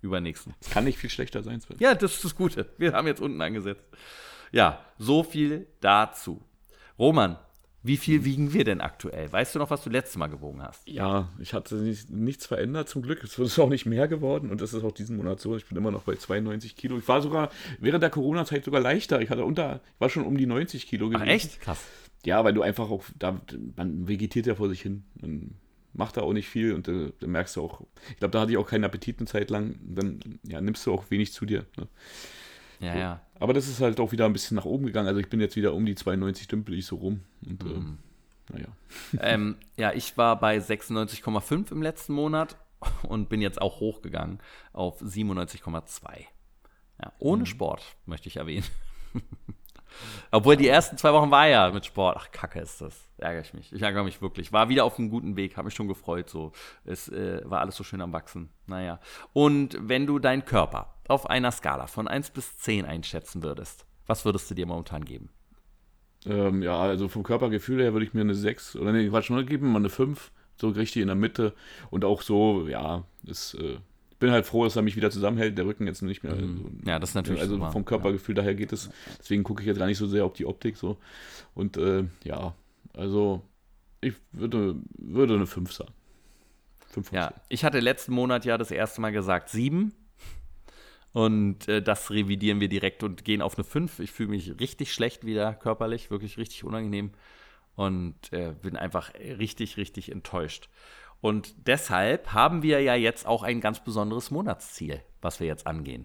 Übernächsten. 0.00 0.54
Es 0.60 0.70
kann 0.70 0.84
nicht 0.84 0.98
viel 0.98 1.10
schlechter 1.10 1.44
sein, 1.44 1.60
Sven. 1.60 1.76
Ja, 1.78 1.94
das 1.94 2.14
ist 2.14 2.24
das 2.24 2.34
Gute. 2.34 2.68
Wir 2.76 2.92
haben 2.92 3.06
jetzt 3.06 3.20
unten 3.20 3.40
angesetzt. 3.40 3.84
Ja, 4.50 4.84
so 4.98 5.22
viel 5.22 5.68
dazu. 5.80 6.42
Roman, 6.98 7.38
wie 7.84 7.96
viel 7.96 8.24
wiegen 8.24 8.52
wir 8.52 8.64
denn 8.64 8.80
aktuell? 8.80 9.30
Weißt 9.32 9.54
du 9.54 9.58
noch, 9.58 9.70
was 9.70 9.82
du 9.82 9.90
letztes 9.90 10.16
Mal 10.16 10.28
gewogen 10.28 10.62
hast? 10.62 10.86
Ja, 10.88 11.28
ich 11.40 11.52
hatte 11.52 11.74
nicht, 11.76 12.10
nichts 12.10 12.46
verändert 12.46 12.88
zum 12.88 13.02
Glück. 13.02 13.24
Es 13.24 13.38
ist 13.38 13.58
auch 13.58 13.68
nicht 13.68 13.86
mehr 13.86 14.06
geworden 14.06 14.50
und 14.50 14.60
das 14.60 14.72
ist 14.72 14.84
auch 14.84 14.92
diesen 14.92 15.16
Monat 15.16 15.40
so. 15.40 15.56
Ich 15.56 15.66
bin 15.66 15.76
immer 15.76 15.90
noch 15.90 16.04
bei 16.04 16.14
92 16.14 16.76
Kilo. 16.76 16.96
Ich 16.98 17.08
war 17.08 17.20
sogar 17.22 17.50
während 17.80 18.02
der 18.02 18.10
Corona-Zeit 18.10 18.64
sogar 18.64 18.80
leichter. 18.80 19.20
Ich 19.20 19.30
hatte 19.30 19.44
unter, 19.44 19.80
ich 19.94 20.00
war 20.00 20.10
schon 20.10 20.24
um 20.24 20.36
die 20.36 20.46
90 20.46 20.86
Kilo 20.86 21.08
gewesen. 21.08 21.24
Ach, 21.26 21.32
echt? 21.32 21.60
Krass. 21.60 21.84
Ja, 22.24 22.44
weil 22.44 22.54
du 22.54 22.62
einfach 22.62 22.88
auch, 22.88 23.04
da, 23.18 23.40
man 23.76 24.06
vegetiert 24.06 24.46
ja 24.46 24.54
vor 24.54 24.68
sich 24.68 24.80
hin. 24.80 25.02
Man 25.20 25.54
macht 25.92 26.16
da 26.16 26.22
auch 26.22 26.32
nicht 26.32 26.48
viel 26.48 26.74
und 26.74 26.86
äh, 26.86 27.12
dann 27.18 27.30
merkst 27.30 27.56
du 27.56 27.62
auch, 27.62 27.82
ich 28.10 28.18
glaube, 28.18 28.32
da 28.32 28.42
hatte 28.42 28.52
ich 28.52 28.58
auch 28.58 28.66
keinen 28.66 28.84
Appetit 28.84 29.18
eine 29.18 29.26
Zeit 29.26 29.50
lang. 29.50 29.74
Dann 29.82 30.38
ja, 30.44 30.60
nimmst 30.60 30.86
du 30.86 30.92
auch 30.92 31.10
wenig 31.10 31.32
zu 31.32 31.46
dir. 31.46 31.66
Ne? 31.76 31.88
Ja, 32.82 32.96
ja. 32.96 33.20
Aber 33.38 33.54
das 33.54 33.68
ist 33.68 33.80
halt 33.80 34.00
auch 34.00 34.12
wieder 34.12 34.26
ein 34.26 34.32
bisschen 34.32 34.56
nach 34.56 34.64
oben 34.64 34.86
gegangen. 34.86 35.08
Also 35.08 35.20
ich 35.20 35.30
bin 35.30 35.40
jetzt 35.40 35.56
wieder 35.56 35.72
um 35.74 35.86
die 35.86 35.94
92 35.94 36.48
dümpel 36.48 36.74
ich 36.74 36.86
so 36.86 36.96
rum. 36.96 37.20
Und, 37.46 37.64
mhm. 37.64 37.98
äh, 38.50 38.54
naja. 38.54 38.68
Ähm, 39.20 39.56
ja, 39.76 39.92
ich 39.92 40.16
war 40.16 40.38
bei 40.38 40.58
96,5 40.58 41.72
im 41.72 41.82
letzten 41.82 42.12
Monat 42.12 42.56
und 43.04 43.28
bin 43.28 43.40
jetzt 43.40 43.60
auch 43.60 43.80
hochgegangen 43.80 44.40
auf 44.72 45.00
97,2. 45.00 46.26
Ja, 47.00 47.12
ohne 47.18 47.42
mhm. 47.42 47.46
Sport, 47.46 47.96
möchte 48.06 48.28
ich 48.28 48.36
erwähnen. 48.36 48.66
Obwohl 50.30 50.56
die 50.56 50.68
ersten 50.68 50.96
zwei 50.96 51.12
Wochen 51.12 51.30
war 51.30 51.46
ja 51.48 51.70
mit 51.70 51.84
Sport. 51.86 52.16
Ach, 52.18 52.30
kacke 52.30 52.60
ist 52.60 52.80
das. 52.80 53.08
Ärgere 53.18 53.42
ich 53.42 53.54
mich. 53.54 53.72
Ich 53.72 53.82
ärgere 53.82 54.04
mich 54.04 54.20
wirklich. 54.22 54.52
War 54.52 54.68
wieder 54.68 54.84
auf 54.84 54.98
einem 54.98 55.10
guten 55.10 55.36
Weg, 55.36 55.56
habe 55.56 55.66
mich 55.66 55.74
schon 55.74 55.88
gefreut. 55.88 56.28
So. 56.28 56.52
Es 56.84 57.08
äh, 57.08 57.42
war 57.44 57.60
alles 57.60 57.76
so 57.76 57.84
schön 57.84 58.00
am 58.00 58.12
Wachsen. 58.12 58.50
Naja. 58.66 59.00
Und 59.32 59.76
wenn 59.80 60.06
du 60.06 60.18
deinen 60.18 60.44
Körper 60.44 60.94
auf 61.08 61.28
einer 61.28 61.52
Skala 61.52 61.86
von 61.86 62.08
1 62.08 62.30
bis 62.30 62.58
10 62.58 62.86
einschätzen 62.86 63.42
würdest, 63.42 63.86
was 64.06 64.24
würdest 64.24 64.50
du 64.50 64.54
dir 64.54 64.66
momentan 64.66 65.04
geben? 65.04 65.30
Ähm, 66.24 66.62
ja, 66.62 66.78
also 66.80 67.08
vom 67.08 67.22
Körpergefühl 67.22 67.82
her 67.82 67.92
würde 67.92 68.06
ich 68.06 68.14
mir 68.14 68.20
eine 68.20 68.34
6 68.34 68.76
oder 68.76 68.92
nee, 68.92 69.08
Quatsch, 69.08 69.30
nur 69.30 69.42
geben, 69.42 69.72
mal 69.72 69.78
eine 69.78 69.90
5. 69.90 70.30
So 70.56 70.68
richtig 70.68 71.02
in 71.02 71.08
der 71.08 71.16
Mitte. 71.16 71.54
Und 71.90 72.04
auch 72.04 72.22
so, 72.22 72.68
ja, 72.68 73.04
ist. 73.24 73.54
Äh, 73.54 73.78
bin 74.22 74.30
halt 74.30 74.46
froh, 74.46 74.62
dass 74.62 74.76
er 74.76 74.82
mich 74.82 74.94
wieder 74.94 75.10
zusammenhält, 75.10 75.58
der 75.58 75.66
Rücken 75.66 75.84
jetzt 75.84 76.00
nicht 76.00 76.22
mehr. 76.22 76.36
Mhm. 76.36 76.80
ja, 76.86 77.00
das 77.00 77.10
ist 77.10 77.14
natürlich. 77.16 77.40
Also 77.40 77.56
super. 77.56 77.72
vom 77.72 77.84
Körpergefühl 77.84 78.36
ja. 78.36 78.42
daher 78.42 78.54
geht 78.54 78.72
es. 78.72 78.88
Deswegen 79.18 79.42
gucke 79.42 79.62
ich 79.62 79.66
jetzt 79.66 79.78
gar 79.78 79.86
nicht 79.86 79.98
so 79.98 80.06
sehr 80.06 80.24
auf 80.24 80.32
die 80.32 80.46
Optik 80.46 80.76
so. 80.76 80.96
Und 81.54 81.76
äh, 81.76 82.04
ja, 82.22 82.54
also 82.94 83.42
ich 84.00 84.14
würde, 84.30 84.76
würde 84.96 85.34
eine 85.34 85.48
5 85.48 85.72
sagen. 85.72 85.92
5 86.92 87.10
ja, 87.10 87.34
ich 87.48 87.64
hatte 87.64 87.80
letzten 87.80 88.12
Monat 88.12 88.44
ja 88.44 88.56
das 88.58 88.70
erste 88.70 89.00
Mal 89.00 89.10
gesagt 89.10 89.48
7. 89.48 89.92
Und 91.12 91.66
äh, 91.66 91.82
das 91.82 92.12
revidieren 92.12 92.60
wir 92.60 92.68
direkt 92.68 93.02
und 93.02 93.24
gehen 93.24 93.42
auf 93.42 93.56
eine 93.56 93.64
5. 93.64 93.98
Ich 93.98 94.12
fühle 94.12 94.28
mich 94.28 94.60
richtig 94.60 94.92
schlecht 94.92 95.26
wieder 95.26 95.52
körperlich, 95.52 96.12
wirklich 96.12 96.38
richtig 96.38 96.62
unangenehm. 96.62 97.10
Und 97.74 98.32
äh, 98.32 98.54
bin 98.62 98.76
einfach 98.76 99.12
richtig, 99.14 99.78
richtig 99.78 100.12
enttäuscht. 100.12 100.68
Und 101.22 101.68
deshalb 101.68 102.34
haben 102.34 102.62
wir 102.62 102.82
ja 102.82 102.96
jetzt 102.96 103.26
auch 103.26 103.44
ein 103.44 103.60
ganz 103.60 103.82
besonderes 103.82 104.32
Monatsziel, 104.32 105.00
was 105.22 105.38
wir 105.38 105.46
jetzt 105.46 105.68
angehen. 105.68 106.04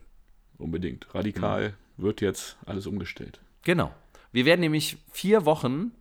Unbedingt. 0.60 1.14
Radikal 1.14 1.70
mhm. 1.70 2.04
wird 2.04 2.22
jetzt 2.22 2.56
alles 2.68 2.86
umgestellt. 2.86 3.42
Genau. 3.64 3.92
Wir 4.32 4.46
werden 4.46 4.62
nämlich 4.62 4.98
vier 5.12 5.46
Wochen 5.46 5.92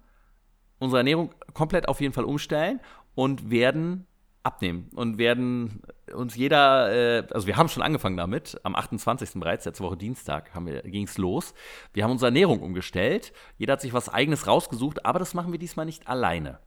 unsere 0.79 0.99
Ernährung 0.99 1.35
komplett 1.55 1.89
auf 1.89 2.03
jeden 2.03 2.13
Fall 2.13 2.25
umstellen 2.25 2.79
und 3.15 3.51
werden 3.51 4.07
abnehmen 4.43 4.91
und 4.95 5.17
werden 5.17 5.81
uns 6.15 6.37
jeder, 6.37 6.93
äh, 6.93 7.27
also 7.33 7.47
wir 7.47 7.57
haben 7.57 7.71
schon 7.71 7.83
angefangen 7.83 8.19
damit, 8.19 8.61
am 8.65 8.77
28. 8.77 9.41
bereits, 9.41 9.65
letzte 9.65 9.83
Woche 9.83 9.97
Dienstag 9.97 10.53
ging 10.85 11.05
es 11.05 11.17
los. 11.17 11.55
Wir 11.95 12.05
haben 12.05 12.13
unsere 12.13 12.29
Ernährung 12.29 12.61
umgestellt, 12.61 13.33
jeder 13.57 13.73
hat 13.73 13.81
sich 13.81 13.95
was 13.95 14.11
eigenes 14.11 14.47
rausgesucht, 14.47 15.07
aber 15.07 15.19
das 15.19 15.33
machen 15.33 15.53
wir 15.53 15.59
diesmal 15.59 15.87
nicht 15.87 16.07
alleine. 16.07 16.61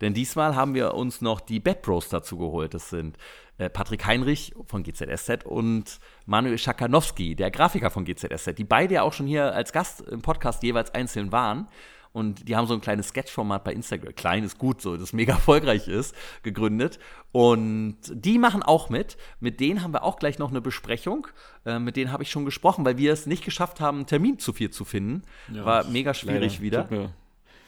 Denn 0.00 0.14
diesmal 0.14 0.56
haben 0.56 0.74
wir 0.74 0.94
uns 0.94 1.20
noch 1.20 1.40
die 1.40 1.60
Bad 1.60 1.82
Bros 1.82 2.08
dazu 2.08 2.36
geholt. 2.36 2.74
Das 2.74 2.90
sind 2.90 3.16
äh, 3.58 3.70
Patrick 3.70 4.04
Heinrich 4.06 4.52
von 4.66 4.82
GZSZ 4.82 5.44
und 5.44 5.98
Manuel 6.26 6.58
Schakanowski, 6.58 7.36
der 7.36 7.50
Grafiker 7.50 7.90
von 7.90 8.04
GZSZ, 8.04 8.54
die 8.58 8.64
beide 8.64 8.94
ja 8.94 9.02
auch 9.02 9.12
schon 9.12 9.26
hier 9.26 9.54
als 9.54 9.72
Gast 9.72 10.00
im 10.00 10.22
Podcast 10.22 10.62
jeweils 10.62 10.92
einzeln 10.92 11.32
waren. 11.32 11.68
Und 12.12 12.48
die 12.48 12.54
haben 12.54 12.68
so 12.68 12.74
ein 12.74 12.80
kleines 12.80 13.08
Sketch-Format 13.08 13.64
bei 13.64 13.72
Instagram, 13.72 14.14
klein 14.14 14.44
ist 14.44 14.56
gut 14.56 14.80
so, 14.80 14.96
das 14.96 15.12
mega 15.12 15.32
erfolgreich 15.34 15.88
ist, 15.88 16.14
gegründet. 16.44 17.00
Und 17.32 17.96
die 18.08 18.38
machen 18.38 18.62
auch 18.62 18.88
mit. 18.88 19.16
Mit 19.40 19.58
denen 19.58 19.82
haben 19.82 19.92
wir 19.92 20.04
auch 20.04 20.20
gleich 20.20 20.38
noch 20.38 20.50
eine 20.50 20.60
Besprechung. 20.60 21.26
Äh, 21.66 21.80
mit 21.80 21.96
denen 21.96 22.12
habe 22.12 22.22
ich 22.22 22.30
schon 22.30 22.44
gesprochen, 22.44 22.84
weil 22.84 22.98
wir 22.98 23.12
es 23.12 23.26
nicht 23.26 23.44
geschafft 23.44 23.80
haben, 23.80 23.98
einen 23.98 24.06
Termin 24.06 24.38
zu 24.38 24.52
viel 24.52 24.70
zu 24.70 24.84
finden. 24.84 25.22
Ja, 25.52 25.64
War 25.64 25.84
mega 25.84 26.14
schwierig 26.14 26.60
wieder. 26.60 26.82
Tut 26.82 26.90
mir 26.92 27.10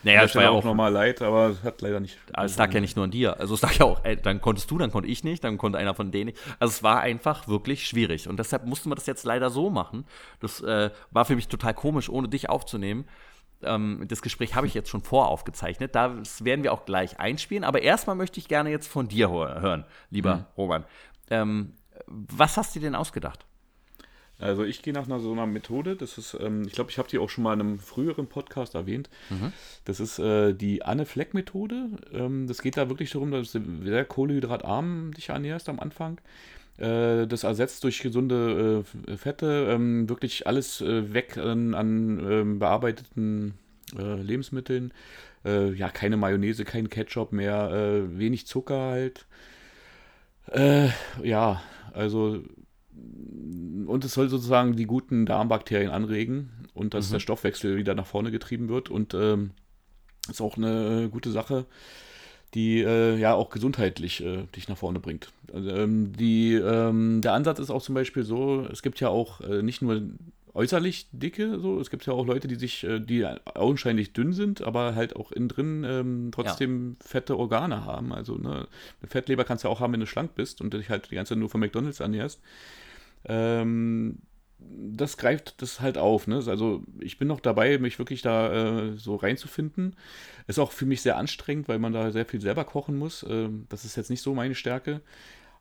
naja, 0.02 0.22
das 0.22 0.34
war 0.34 0.42
ja 0.42 0.50
auch 0.50 0.64
nochmal 0.64 0.92
leid, 0.92 1.22
aber 1.22 1.48
es 1.48 1.62
hat 1.62 1.80
leider 1.82 2.00
nicht. 2.00 2.18
Aber 2.32 2.44
es 2.44 2.56
lag 2.56 2.72
ja 2.72 2.80
nicht 2.80 2.96
nur 2.96 3.06
an 3.06 3.10
dir. 3.10 3.40
Also 3.40 3.54
es 3.54 3.62
lag 3.62 3.72
ja 3.74 3.86
auch, 3.86 4.04
ey, 4.04 4.16
dann 4.16 4.40
konntest 4.40 4.70
du, 4.70 4.78
dann 4.78 4.90
konnte 4.90 5.08
ich 5.08 5.24
nicht, 5.24 5.42
dann 5.42 5.58
konnte 5.58 5.78
einer 5.78 5.94
von 5.94 6.12
denen 6.12 6.26
nicht. 6.26 6.38
Also 6.58 6.72
es 6.72 6.82
war 6.82 7.00
einfach 7.00 7.48
wirklich 7.48 7.86
schwierig. 7.86 8.28
Und 8.28 8.38
deshalb 8.38 8.66
mussten 8.66 8.90
wir 8.90 8.94
das 8.94 9.06
jetzt 9.06 9.24
leider 9.24 9.50
so 9.50 9.70
machen. 9.70 10.04
Das 10.40 10.60
äh, 10.60 10.90
war 11.10 11.24
für 11.24 11.34
mich 11.34 11.48
total 11.48 11.74
komisch, 11.74 12.08
ohne 12.08 12.28
dich 12.28 12.48
aufzunehmen. 12.48 13.06
Ähm, 13.62 14.04
das 14.06 14.22
Gespräch 14.22 14.54
habe 14.54 14.66
ich 14.66 14.74
jetzt 14.74 14.90
schon 14.90 15.02
voraufgezeichnet. 15.02 15.94
Das 15.94 16.44
werden 16.44 16.62
wir 16.62 16.72
auch 16.72 16.84
gleich 16.84 17.18
einspielen. 17.18 17.64
Aber 17.64 17.82
erstmal 17.82 18.16
möchte 18.16 18.38
ich 18.38 18.48
gerne 18.48 18.70
jetzt 18.70 18.86
von 18.86 19.08
dir 19.08 19.30
hören, 19.30 19.84
lieber 20.10 20.36
mhm. 20.36 20.44
Roman. 20.56 20.84
Ähm, 21.30 21.72
was 22.06 22.56
hast 22.56 22.76
du 22.76 22.80
denn 22.80 22.94
ausgedacht? 22.94 23.46
Also 24.38 24.64
ich 24.64 24.82
gehe 24.82 24.92
nach 24.92 25.06
einer 25.06 25.18
so 25.18 25.32
einer 25.32 25.46
Methode, 25.46 25.96
das 25.96 26.18
ist, 26.18 26.36
ähm, 26.40 26.64
ich 26.66 26.72
glaube, 26.72 26.90
ich 26.90 26.98
habe 26.98 27.08
die 27.08 27.18
auch 27.18 27.30
schon 27.30 27.44
mal 27.44 27.54
in 27.54 27.60
einem 27.60 27.78
früheren 27.78 28.26
Podcast 28.26 28.74
erwähnt. 28.74 29.08
Mhm. 29.30 29.52
Das 29.84 29.98
ist 29.98 30.18
äh, 30.18 30.52
die 30.52 30.82
Anne-Fleck-Methode. 30.82 31.88
Ähm, 32.12 32.46
das 32.46 32.60
geht 32.60 32.76
da 32.76 32.88
wirklich 32.90 33.10
darum, 33.10 33.30
dass 33.30 33.52
du 33.52 33.60
sehr 33.82 34.04
kohlenhydratarm 34.04 35.14
dich 35.14 35.30
ernährst 35.30 35.68
am 35.70 35.80
Anfang. 35.80 36.20
Äh, 36.76 37.26
das 37.26 37.44
ersetzt 37.44 37.82
durch 37.84 38.00
gesunde 38.00 38.84
äh, 39.06 39.16
Fette 39.16 39.68
ähm, 39.70 40.08
wirklich 40.08 40.46
alles 40.46 40.82
äh, 40.82 41.14
weg 41.14 41.38
an, 41.38 41.74
an 41.74 42.18
ähm, 42.30 42.58
bearbeiteten 42.58 43.54
äh, 43.98 44.20
Lebensmitteln. 44.20 44.92
Äh, 45.46 45.72
ja, 45.72 45.88
keine 45.88 46.18
Mayonnaise, 46.18 46.64
kein 46.64 46.90
Ketchup 46.90 47.32
mehr, 47.32 48.04
wenig 48.08 48.46
Zucker 48.46 48.80
halt. 48.80 49.26
Ja, 51.22 51.62
also 51.92 52.44
und 53.86 54.04
es 54.04 54.14
soll 54.14 54.28
sozusagen 54.28 54.76
die 54.76 54.86
guten 54.86 55.26
Darmbakterien 55.26 55.90
anregen 55.90 56.50
und 56.74 56.94
dass 56.94 57.08
Mhm. 57.08 57.12
der 57.14 57.20
Stoffwechsel 57.20 57.76
wieder 57.76 57.94
nach 57.94 58.06
vorne 58.06 58.30
getrieben 58.30 58.68
wird 58.68 58.90
und 58.90 59.14
ähm, 59.14 59.50
ist 60.28 60.40
auch 60.40 60.56
eine 60.56 61.08
gute 61.10 61.30
Sache, 61.30 61.66
die 62.54 62.80
äh, 62.80 63.16
ja 63.16 63.34
auch 63.34 63.50
gesundheitlich 63.50 64.24
äh, 64.24 64.46
dich 64.56 64.68
nach 64.68 64.76
vorne 64.78 64.98
bringt. 64.98 65.32
Also, 65.52 65.70
ähm, 65.70 66.12
die, 66.12 66.54
ähm, 66.54 67.20
der 67.20 67.32
Ansatz 67.34 67.58
ist 67.58 67.70
auch 67.70 67.82
zum 67.82 67.94
Beispiel 67.94 68.24
so, 68.24 68.66
es 68.72 68.82
gibt 68.82 68.98
ja 69.00 69.08
auch 69.08 69.40
äh, 69.40 69.62
nicht 69.62 69.82
nur 69.82 70.02
äußerlich 70.54 71.08
dicke, 71.12 71.60
so, 71.60 71.78
es 71.80 71.90
gibt 71.90 72.06
ja 72.06 72.14
auch 72.14 72.26
Leute, 72.26 72.48
die 72.48 72.54
sich, 72.54 72.82
äh, 72.84 72.98
die 72.98 73.26
augenscheinlich 73.26 74.14
dünn 74.14 74.32
sind, 74.32 74.62
aber 74.62 74.94
halt 74.94 75.14
auch 75.14 75.30
innen 75.32 75.48
drin 75.48 75.84
ähm, 75.86 76.30
trotzdem 76.32 76.96
fette 77.00 77.36
Organe 77.38 77.84
haben. 77.84 78.12
Also 78.12 78.36
ne, 78.36 78.66
eine 79.00 79.08
Fettleber 79.10 79.44
kannst 79.44 79.64
du 79.64 79.68
ja 79.68 79.72
auch 79.72 79.80
haben, 79.80 79.92
wenn 79.92 80.00
du 80.00 80.06
schlank 80.06 80.34
bist 80.34 80.60
und 80.62 80.72
dich 80.72 80.88
halt 80.88 81.10
die 81.10 81.14
ganze 81.14 81.34
Zeit 81.34 81.38
nur 81.38 81.50
von 81.50 81.60
McDonalds 81.60 82.00
ernährst. 82.00 82.40
Ähm, 83.24 84.18
das 84.58 85.16
greift 85.16 85.60
das 85.62 85.80
halt 85.80 85.98
auf. 85.98 86.26
Ne? 86.26 86.36
Also 86.46 86.82
ich 87.00 87.18
bin 87.18 87.28
noch 87.28 87.40
dabei, 87.40 87.78
mich 87.78 87.98
wirklich 87.98 88.22
da 88.22 88.52
äh, 88.88 88.96
so 88.96 89.16
reinzufinden. 89.16 89.96
Ist 90.46 90.58
auch 90.58 90.72
für 90.72 90.86
mich 90.86 91.02
sehr 91.02 91.16
anstrengend, 91.16 91.68
weil 91.68 91.78
man 91.78 91.92
da 91.92 92.10
sehr 92.10 92.26
viel 92.26 92.40
selber 92.40 92.64
kochen 92.64 92.96
muss. 92.96 93.24
Ähm, 93.28 93.66
das 93.68 93.84
ist 93.84 93.96
jetzt 93.96 94.10
nicht 94.10 94.22
so 94.22 94.34
meine 94.34 94.54
Stärke. 94.54 95.02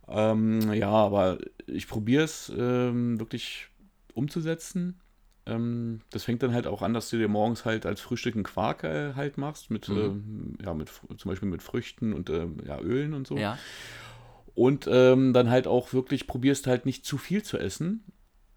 Ähm, 0.07 0.71
ja, 0.73 0.89
aber 0.89 1.39
ich 1.67 1.87
probiere 1.87 2.23
es 2.23 2.51
ähm, 2.55 3.19
wirklich 3.19 3.67
umzusetzen. 4.13 4.99
Ähm, 5.47 6.01
das 6.11 6.23
fängt 6.23 6.41
dann 6.41 6.53
halt 6.53 6.65
auch 6.67 6.81
an, 6.81 6.93
dass 6.93 7.09
du 7.09 7.17
dir 7.17 7.27
morgens 7.27 7.65
halt 7.65 7.85
als 7.85 8.01
Frühstück 8.01 8.35
einen 8.35 8.43
Quark 8.43 8.83
äh, 8.83 9.13
halt 9.15 9.37
machst, 9.37 9.69
mit, 9.69 9.89
Mhm. 9.89 9.97
ähm, 9.97 10.57
ja, 10.63 10.73
mit 10.73 10.89
zum 11.17 11.29
Beispiel 11.29 11.49
mit 11.49 11.61
Früchten 11.61 12.13
und 12.13 12.29
ähm, 12.29 12.57
ja, 12.65 12.79
Ölen 12.79 13.13
und 13.13 13.27
so. 13.27 13.37
Ja. 13.37 13.57
Und 14.55 14.87
ähm, 14.89 15.33
dann 15.33 15.49
halt 15.49 15.67
auch 15.67 15.93
wirklich 15.93 16.27
probierst 16.27 16.65
halt 16.67 16.85
nicht 16.85 17.05
zu 17.05 17.17
viel 17.17 17.43
zu 17.43 17.57
essen 17.57 18.03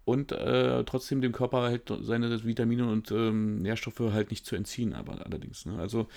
und 0.05 0.31
äh, 0.31 0.83
trotzdem 0.85 1.21
dem 1.21 1.33
Körper 1.33 1.61
halt 1.63 1.91
seine 2.01 2.43
Vitamine 2.43 2.89
und 2.89 3.11
ähm, 3.11 3.61
Nährstoffe 3.61 3.99
halt 3.99 4.31
nicht 4.31 4.45
zu 4.45 4.55
entziehen, 4.55 4.93
aber 4.93 5.25
allerdings. 5.25 5.65
Ne? 5.65 5.77
Also 5.77 6.07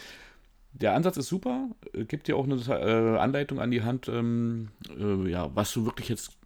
der 0.72 0.94
Ansatz 0.94 1.16
ist 1.16 1.28
super, 1.28 1.68
äh, 1.92 2.04
gibt 2.04 2.28
dir 2.28 2.36
auch 2.36 2.44
eine 2.44 2.56
äh, 2.56 3.18
Anleitung 3.18 3.60
an 3.60 3.70
die 3.70 3.82
Hand, 3.82 4.08
ähm, 4.08 4.68
äh, 4.98 5.28
ja, 5.28 5.54
was 5.54 5.72
du 5.72 5.84
wirklich 5.84 6.08
jetzt 6.08 6.38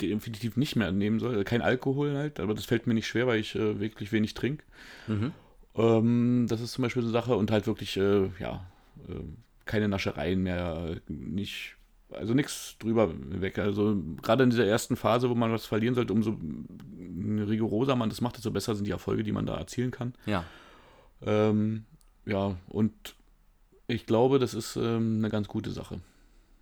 definitiv 0.00 0.56
nicht 0.56 0.76
mehr 0.76 0.92
nehmen 0.92 1.20
soll. 1.20 1.44
Kein 1.44 1.62
Alkohol 1.62 2.16
halt, 2.16 2.40
aber 2.40 2.54
das 2.54 2.64
fällt 2.64 2.86
mir 2.86 2.94
nicht 2.94 3.06
schwer, 3.06 3.26
weil 3.26 3.40
ich 3.40 3.54
äh, 3.54 3.80
wirklich 3.80 4.12
wenig 4.12 4.34
trinke. 4.34 4.64
Mhm. 5.06 5.32
Ähm, 5.74 6.46
das 6.48 6.60
ist 6.60 6.72
zum 6.72 6.82
Beispiel 6.82 7.02
so 7.02 7.08
eine 7.08 7.12
Sache 7.12 7.36
und 7.36 7.50
halt 7.50 7.66
wirklich, 7.66 7.96
äh, 7.96 8.28
ja, 8.38 8.66
äh, 9.08 9.22
keine 9.64 9.88
Naschereien 9.88 10.42
mehr, 10.42 10.96
äh, 11.08 11.12
nicht, 11.12 11.76
also 12.14 12.34
nichts 12.34 12.76
drüber 12.78 13.10
weg. 13.40 13.58
Also 13.58 13.96
gerade 14.22 14.44
in 14.44 14.50
dieser 14.50 14.66
ersten 14.66 14.96
Phase, 14.96 15.28
wo 15.30 15.34
man 15.34 15.52
was 15.52 15.66
verlieren 15.66 15.94
sollte, 15.94 16.12
umso 16.12 16.36
rigoroser 17.48 17.96
man 17.96 18.08
das 18.08 18.20
macht, 18.20 18.36
desto 18.36 18.50
besser 18.50 18.74
sind 18.74 18.86
die 18.86 18.90
Erfolge, 18.90 19.22
die 19.22 19.32
man 19.32 19.46
da 19.46 19.56
erzielen 19.56 19.90
kann. 19.90 20.14
Ja. 20.26 20.44
Ähm, 21.24 21.84
ja, 22.26 22.56
und 22.68 22.92
ich 23.86 24.06
glaube, 24.06 24.38
das 24.38 24.54
ist 24.54 24.76
ähm, 24.76 25.16
eine 25.18 25.28
ganz 25.30 25.48
gute 25.48 25.70
Sache. 25.70 26.00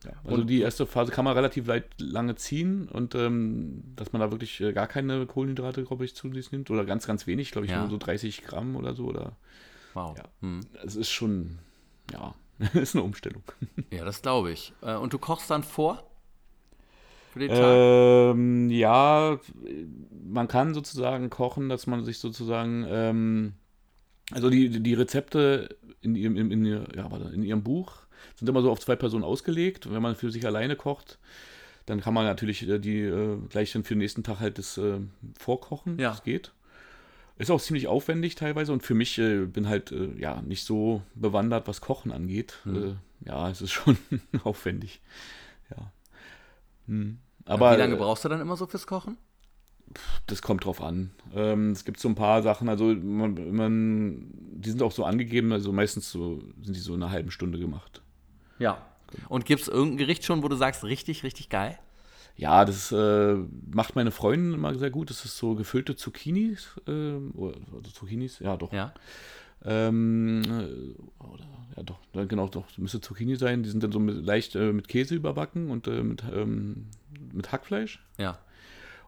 Ja, 0.05 0.13
also 0.25 0.43
Und- 0.43 0.47
die 0.49 0.61
erste 0.61 0.87
Phase 0.87 1.13
kann 1.13 1.25
man 1.27 1.35
relativ 1.35 1.67
weit, 1.67 1.85
lange 2.01 2.35
ziehen 2.35 2.89
und 2.89 3.15
ähm, 3.15 3.83
dass 3.97 4.13
man 4.13 4.21
da 4.21 4.31
wirklich 4.31 4.59
äh, 4.61 4.73
gar 4.73 4.87
keine 4.87 5.27
Kohlenhydrate, 5.27 5.85
glaube 5.85 6.05
ich, 6.07 6.15
zu 6.15 6.33
sich 6.33 6.51
nimmt 6.53 6.71
oder 6.71 6.85
ganz, 6.87 7.07
ganz 7.07 7.27
wenig, 7.27 7.51
glaube 7.51 7.67
ich, 7.67 7.73
Ja. 7.73 7.81
nur 7.81 7.91
so 7.91 7.99
30 7.99 8.43
Gramm 8.43 8.77
oder 8.77 8.95
so. 8.95 9.05
Oder 9.07 9.37
Wow. 9.93 10.17
Ja. 10.17 10.25
Hm. 10.41 10.61
es 10.85 10.97
ist 10.97 11.11
schon, 11.11 11.59
ja, 12.13 12.35
ist 12.75 12.95
eine 12.95 13.05
Umstellung. 13.05 13.43
Ja, 13.91 14.05
das 14.05 14.23
glaube 14.23 14.53
ich. 14.53 14.73
Äh, 14.83 14.95
Und 14.97 15.13
du 15.13 15.19
kochst 15.19 15.51
dann 15.51 15.63
vor? 15.63 16.05
Für 17.33 17.39
den 17.39 17.51
Äh, 17.51 17.55
Tag? 17.55 18.35
Ähm, 18.37 18.71
ja, 18.71 19.39
man 20.25 20.49
kann 20.49 20.75
sozusagen 20.75 21.31
kochen, 21.31 21.69
dass 21.69 21.87
man 21.87 22.05
sich 22.05 22.19
sozusagen, 22.19 22.85
ähm, 22.89 23.53
also 24.33 24.51
die, 24.51 24.69
die 24.83 24.95
Rezepte 24.95 25.77
in 26.03 26.15
ihrem, 26.17 26.37
in, 26.37 26.51
in, 26.51 26.65
ja, 26.67 27.07
in 27.33 27.43
ihrem 27.43 27.63
Buch 27.63 27.93
sind 28.37 28.49
immer 28.49 28.63
so 28.63 28.71
auf 28.71 28.81
zwei 28.81 28.97
Personen 28.97 29.25
ausgelegt. 29.25 29.93
Wenn 29.93 30.03
man 30.03 30.17
für 30.17 30.31
sich 30.31 30.47
alleine 30.47 30.77
kocht, 30.77 31.19
dann 31.87 32.01
kann 32.01 32.15
man 32.15 32.25
natürlich 32.25 32.69
äh, 32.69 32.79
die 32.79 33.01
äh, 33.01 33.39
gleich 33.49 33.73
dann 33.73 33.85
für 33.85 33.95
den 33.95 33.99
nächsten 33.99 34.23
Tag 34.23 34.41
halt 34.41 34.59
das 34.59 34.77
äh, 34.79 35.01
vorkochen. 35.39 35.99
Ja. 35.99 36.11
Das 36.11 36.23
geht. 36.23 36.53
Ist 37.41 37.51
auch 37.51 37.61
ziemlich 37.61 37.87
aufwendig 37.87 38.35
teilweise 38.35 38.73
und 38.73 38.83
für 38.83 38.95
mich 38.95 39.19
äh, 39.19 39.47
bin 39.47 39.69
halt 39.69 39.93
äh, 39.93 40.11
ja 40.19 40.43
nicht 40.43 40.65
so 40.65 41.03
bewandert, 41.15 41.67
was 41.69 41.81
Kochen 41.81 42.13
angeht. 42.13 42.59
Hm. 42.65 42.99
Äh, 43.23 43.29
ja, 43.29 43.49
es 43.49 43.63
ist 43.63 43.73
schon 43.73 43.97
aufwendig. 44.45 45.01
Ja. 45.71 45.91
Hm. 46.87 47.19
Aber 47.47 47.73
Wie 47.73 47.79
lange 47.79 47.95
äh, 47.95 47.99
brauchst 47.99 48.25
du 48.25 48.29
dann 48.29 48.41
immer 48.41 48.57
so 48.57 48.67
fürs 48.67 48.87
Kochen? 48.87 49.17
das 50.27 50.43
kommt 50.43 50.65
drauf 50.65 50.81
an. 50.81 51.11
Ähm, 51.35 51.73
es 51.73 51.85
gibt 51.85 51.99
so 51.99 52.09
ein 52.09 52.15
paar 52.15 52.43
Sachen, 52.43 52.69
also 52.69 52.85
man, 52.85 53.55
man, 53.55 54.31
die 54.33 54.71
sind 54.71 54.83
auch 54.83 54.93
so 54.93 55.05
angegeben, 55.05 55.53
also 55.53 55.73
meistens 55.73 56.11
so 56.11 56.41
sind 56.63 56.77
die 56.77 56.81
so 56.81 56.95
in 56.95 57.03
einer 57.03 57.11
halben 57.11 57.31
Stunde 57.31 57.59
gemacht. 57.59 58.03
Ja. 58.59 58.87
Und 59.29 59.45
gibt 59.45 59.63
es 59.63 59.69
irgendein 59.69 59.99
Gericht 59.99 60.25
schon, 60.25 60.43
wo 60.43 60.49
du 60.49 60.57
sagst, 60.57 60.85
richtig, 60.85 61.25
richtig 61.25 61.49
geil? 61.49 61.79
Ja, 62.41 62.65
das 62.65 62.91
äh, 62.91 63.37
macht 63.71 63.97
meine 63.97 64.11
Freundin 64.11 64.55
immer 64.55 64.75
sehr 64.75 64.91
gut. 64.91 65.11
Das 65.11 65.27
ist 65.27 65.37
so 65.37 65.55
gefüllte 65.55 65.95
Zucchinis. 65.95 66.81
oder, 66.87 67.57
oder 67.71 67.91
Zucchinis, 67.93 68.39
ja 68.39 68.57
doch. 68.57 68.73
Ja. 68.73 68.95
Ähm, 69.63 70.43
äh, 70.45 71.23
oder, 71.23 71.45
ja 71.77 71.83
doch, 71.83 71.99
genau, 72.29 72.49
doch, 72.49 72.67
das 72.69 72.79
müsste 72.79 73.03
Zucchini 73.03 73.37
sein. 73.37 73.63
Die 73.63 73.69
sind 73.69 73.83
dann 73.85 73.93
so 73.93 74.01
mit, 74.01 74.25
leicht 74.25 74.57
äh, 74.57 74.73
mit 74.73 74.89
Käse 74.89 75.15
überbacken 75.15 75.71
und 75.71 75.87
äh, 75.87 76.03
mit, 76.03 76.25
ähm, 76.33 76.87
mit 77.31 77.53
Hackfleisch. 77.53 78.03
Ja. 78.17 78.39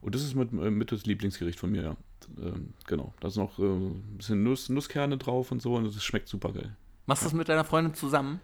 Und 0.03 0.15
das 0.15 0.23
ist 0.23 0.35
mit, 0.35 0.53
äh, 0.53 0.71
mit 0.71 0.93
das 0.93 1.07
Lieblingsgericht 1.07 1.59
von 1.59 1.71
mir, 1.71 1.83
ja. 1.83 1.97
Ähm, 2.39 2.75
genau. 2.87 3.15
Da 3.21 3.29
ist 3.29 3.37
noch 3.37 3.59
äh, 3.59 3.63
ein 3.63 4.17
bisschen 4.19 4.43
Nuss, 4.43 4.69
Nusskerne 4.69 5.17
drauf 5.17 5.53
und 5.53 5.63
so 5.63 5.75
und 5.75 5.85
das 5.87 6.05
schmeckt 6.05 6.29
super 6.29 6.53
geil. 6.53 6.77
Machst 7.07 7.23
du 7.23 7.27
das 7.27 7.33
mit 7.33 7.49
deiner 7.49 7.65
Freundin 7.65 7.95
zusammen? 7.95 8.41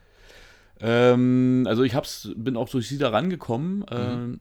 Ähm, 0.80 1.64
also 1.66 1.82
ich 1.82 1.94
hab's, 1.94 2.30
bin 2.36 2.56
auch 2.56 2.70
durch 2.70 2.88
sie 2.88 2.98
da 2.98 3.10
rangekommen. 3.10 3.84
Ähm, 3.90 4.40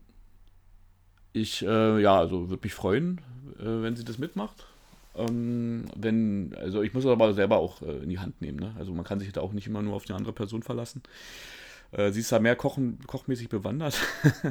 ich, 1.33 1.65
äh, 1.65 2.01
ja, 2.01 2.17
also 2.17 2.49
würde 2.49 2.61
mich 2.63 2.73
freuen, 2.73 3.21
äh, 3.59 3.63
wenn 3.65 3.95
sie 3.95 4.03
das 4.03 4.17
mitmacht. 4.17 4.65
Ähm, 5.15 5.85
wenn, 5.95 6.55
also 6.55 6.83
ich 6.83 6.93
muss 6.93 7.03
es 7.03 7.09
aber 7.09 7.33
selber 7.33 7.57
auch 7.57 7.81
äh, 7.81 8.03
in 8.03 8.09
die 8.09 8.19
Hand 8.19 8.41
nehmen. 8.41 8.59
Ne? 8.59 8.75
Also 8.77 8.93
man 8.93 9.03
kann 9.03 9.19
sich 9.19 9.31
da 9.31 9.41
auch 9.41 9.53
nicht 9.53 9.67
immer 9.67 9.81
nur 9.81 9.95
auf 9.95 10.05
eine 10.07 10.15
andere 10.15 10.33
Person 10.33 10.61
verlassen. 10.63 11.01
Äh, 11.91 12.11
sie 12.11 12.19
ist 12.19 12.31
da 12.31 12.39
mehr 12.39 12.55
kochen, 12.55 12.99
kochmäßig 13.07 13.49
bewandert. 13.49 13.99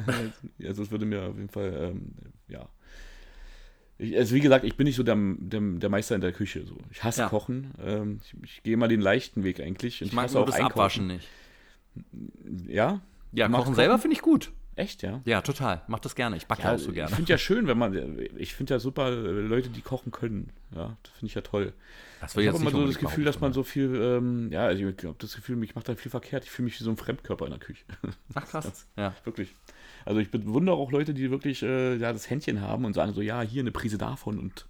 also 0.63 0.83
es 0.83 0.91
würde 0.91 1.05
mir 1.05 1.21
auf 1.23 1.35
jeden 1.35 1.49
Fall, 1.49 1.91
ähm, 1.91 2.11
ja. 2.49 2.67
Ich, 3.99 4.15
also 4.15 4.35
wie 4.35 4.41
gesagt, 4.41 4.63
ich 4.65 4.75
bin 4.75 4.85
nicht 4.85 4.95
so 4.95 5.03
der, 5.03 5.15
der, 5.15 5.61
der 5.61 5.89
Meister 5.89 6.15
in 6.15 6.21
der 6.21 6.31
Küche. 6.33 6.65
So. 6.65 6.77
Ich 6.91 7.03
hasse 7.03 7.21
Ja. 7.21 7.29
Kochen. 7.29 7.71
Ähm, 7.81 8.19
ich, 8.23 8.35
ich 8.43 8.63
gehe 8.63 8.73
immer 8.73 8.87
den 8.87 9.01
leichten 9.01 9.43
Weg 9.43 9.59
eigentlich. 9.59 10.01
Und 10.01 10.07
Ich 10.07 10.13
mag 10.13 10.33
auch 10.35 10.45
das 10.45 10.55
Einkaufen. 10.55 10.73
Abwaschen 10.73 11.07
nicht. 11.07 11.27
Ja? 12.67 13.01
Ja, 13.31 13.47
magst 13.49 13.65
kochen 13.65 13.75
selber 13.75 13.97
finde 13.99 14.15
ich 14.15 14.21
gut. 14.21 14.51
Echt, 14.77 15.01
ja? 15.01 15.21
Ja, 15.25 15.41
total. 15.41 15.81
Mach 15.87 15.99
das 15.99 16.13
gerne. 16.13 16.37
Ich 16.37 16.45
backe 16.45 16.61
Ja, 16.61 16.75
auch 16.75 16.77
so 16.77 16.89
Ich 16.89 16.95
gerne. 16.95 17.13
finde 17.15 17.31
ja 17.31 17.37
schön, 17.39 17.65
wenn 17.65 17.79
man, 17.79 18.19
ich 18.37 18.53
finde 18.53 18.75
ja 18.75 18.79
super 18.79 19.07
äh, 19.09 19.11
Leute, 19.41 19.69
die 19.69 19.81
kochen 19.81 20.11
können. 20.11 20.51
Ja, 20.75 20.95
das 21.01 21.11
finde 21.13 21.25
ich 21.25 21.33
ja 21.33 21.41
toll. 21.41 21.73
Das 22.21 22.35
Ich 22.35 22.47
habe 22.47 22.57
immer 22.57 22.69
so 22.69 22.85
das 22.85 22.99
Gefühl, 22.99 23.25
dass 23.25 23.39
man 23.39 23.53
so 23.53 23.63
viel, 23.63 23.93
ähm, 23.95 24.51
ja, 24.51 24.65
also 24.67 24.87
ich 24.87 25.03
habe 25.03 25.15
das 25.17 25.35
Gefühl, 25.35 25.61
ich 25.63 25.73
mache 25.73 25.85
da 25.85 25.95
viel 25.95 26.11
verkehrt. 26.11 26.43
Ich 26.43 26.51
fühle 26.51 26.65
mich 26.65 26.79
wie 26.79 26.83
so 26.83 26.91
ein 26.91 26.97
Fremdkörper 26.97 27.45
in 27.45 27.51
der 27.51 27.59
Küche. 27.59 27.83
Ach 28.35 28.47
krass. 28.47 28.87
Ja. 28.95 29.15
wirklich. 29.23 29.55
Also 30.05 30.19
ich 30.19 30.29
bewundere 30.29 30.75
auch 30.75 30.91
Leute, 30.91 31.15
die 31.15 31.31
wirklich 31.31 31.63
äh, 31.63 31.95
ja, 31.95 32.13
das 32.13 32.29
Händchen 32.29 32.61
haben 32.61 32.85
und 32.85 32.93
sagen 32.93 33.13
so, 33.13 33.21
ja, 33.21 33.41
hier 33.41 33.61
eine 33.61 33.71
Prise 33.71 33.97
davon 33.97 34.37
und 34.37 34.67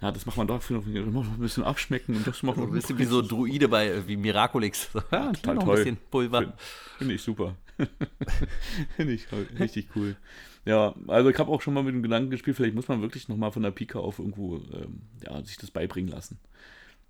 ja, 0.00 0.12
das 0.12 0.26
macht 0.26 0.36
man 0.36 0.46
dafür 0.46 0.78
noch, 0.78 0.86
ein 0.86 1.38
bisschen 1.38 1.64
abschmecken 1.64 2.16
und 2.16 2.26
das 2.26 2.42
macht 2.42 2.56
So 2.56 2.62
man 2.62 2.70
ein 2.70 2.74
bisschen 2.74 2.98
wie 2.98 3.04
so 3.04 3.20
Druide 3.20 3.68
bei 3.68 3.88
äh, 3.88 4.06
wie 4.06 4.16
Miraculix. 4.16 4.90
Ja, 5.10 5.32
total 5.32 5.54
noch 5.56 5.62
ein 5.62 5.66
toll. 5.66 5.76
bisschen 5.76 5.98
Pulver. 6.10 6.40
Finde 6.40 6.54
find 6.98 7.10
ich 7.12 7.22
super. 7.22 7.56
Finde 8.96 9.12
ich 9.12 9.26
richtig 9.58 9.88
cool. 9.96 10.16
Ja, 10.64 10.94
also 11.06 11.30
ich 11.30 11.38
habe 11.38 11.50
auch 11.50 11.62
schon 11.62 11.74
mal 11.74 11.82
mit 11.82 11.94
dem 11.94 12.02
Gedanken 12.02 12.30
gespielt, 12.30 12.56
vielleicht 12.56 12.74
muss 12.74 12.88
man 12.88 13.00
wirklich 13.00 13.28
nochmal 13.28 13.52
von 13.52 13.62
der 13.62 13.70
Pika 13.70 13.98
auf 13.98 14.18
irgendwo 14.18 14.56
ähm, 14.56 15.02
ja, 15.24 15.42
sich 15.42 15.56
das 15.56 15.70
beibringen 15.70 16.10
lassen. 16.10 16.38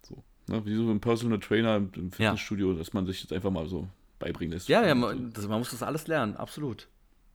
So. 0.03 0.23
Ne, 0.49 0.65
wie 0.65 0.75
so 0.75 0.91
ein 0.91 1.01
Personal 1.01 1.41
Trainer 1.41 1.77
im, 1.77 1.91
im 1.97 2.13
Fitnessstudio, 2.13 2.73
dass 2.75 2.93
man 2.93 3.07
sich 3.07 3.23
das 3.23 3.33
einfach 3.33 3.51
mal 3.51 3.67
so 3.67 3.89
beibringen 4.19 4.53
lässt. 4.53 4.69
Ja, 4.69 4.87
ja, 4.87 4.95
man, 4.95 5.33
das, 5.33 5.47
man 5.49 5.59
muss 5.59 5.71
das 5.71 5.83
alles 5.83 6.07
lernen, 6.07 6.37
absolut. 6.37 6.89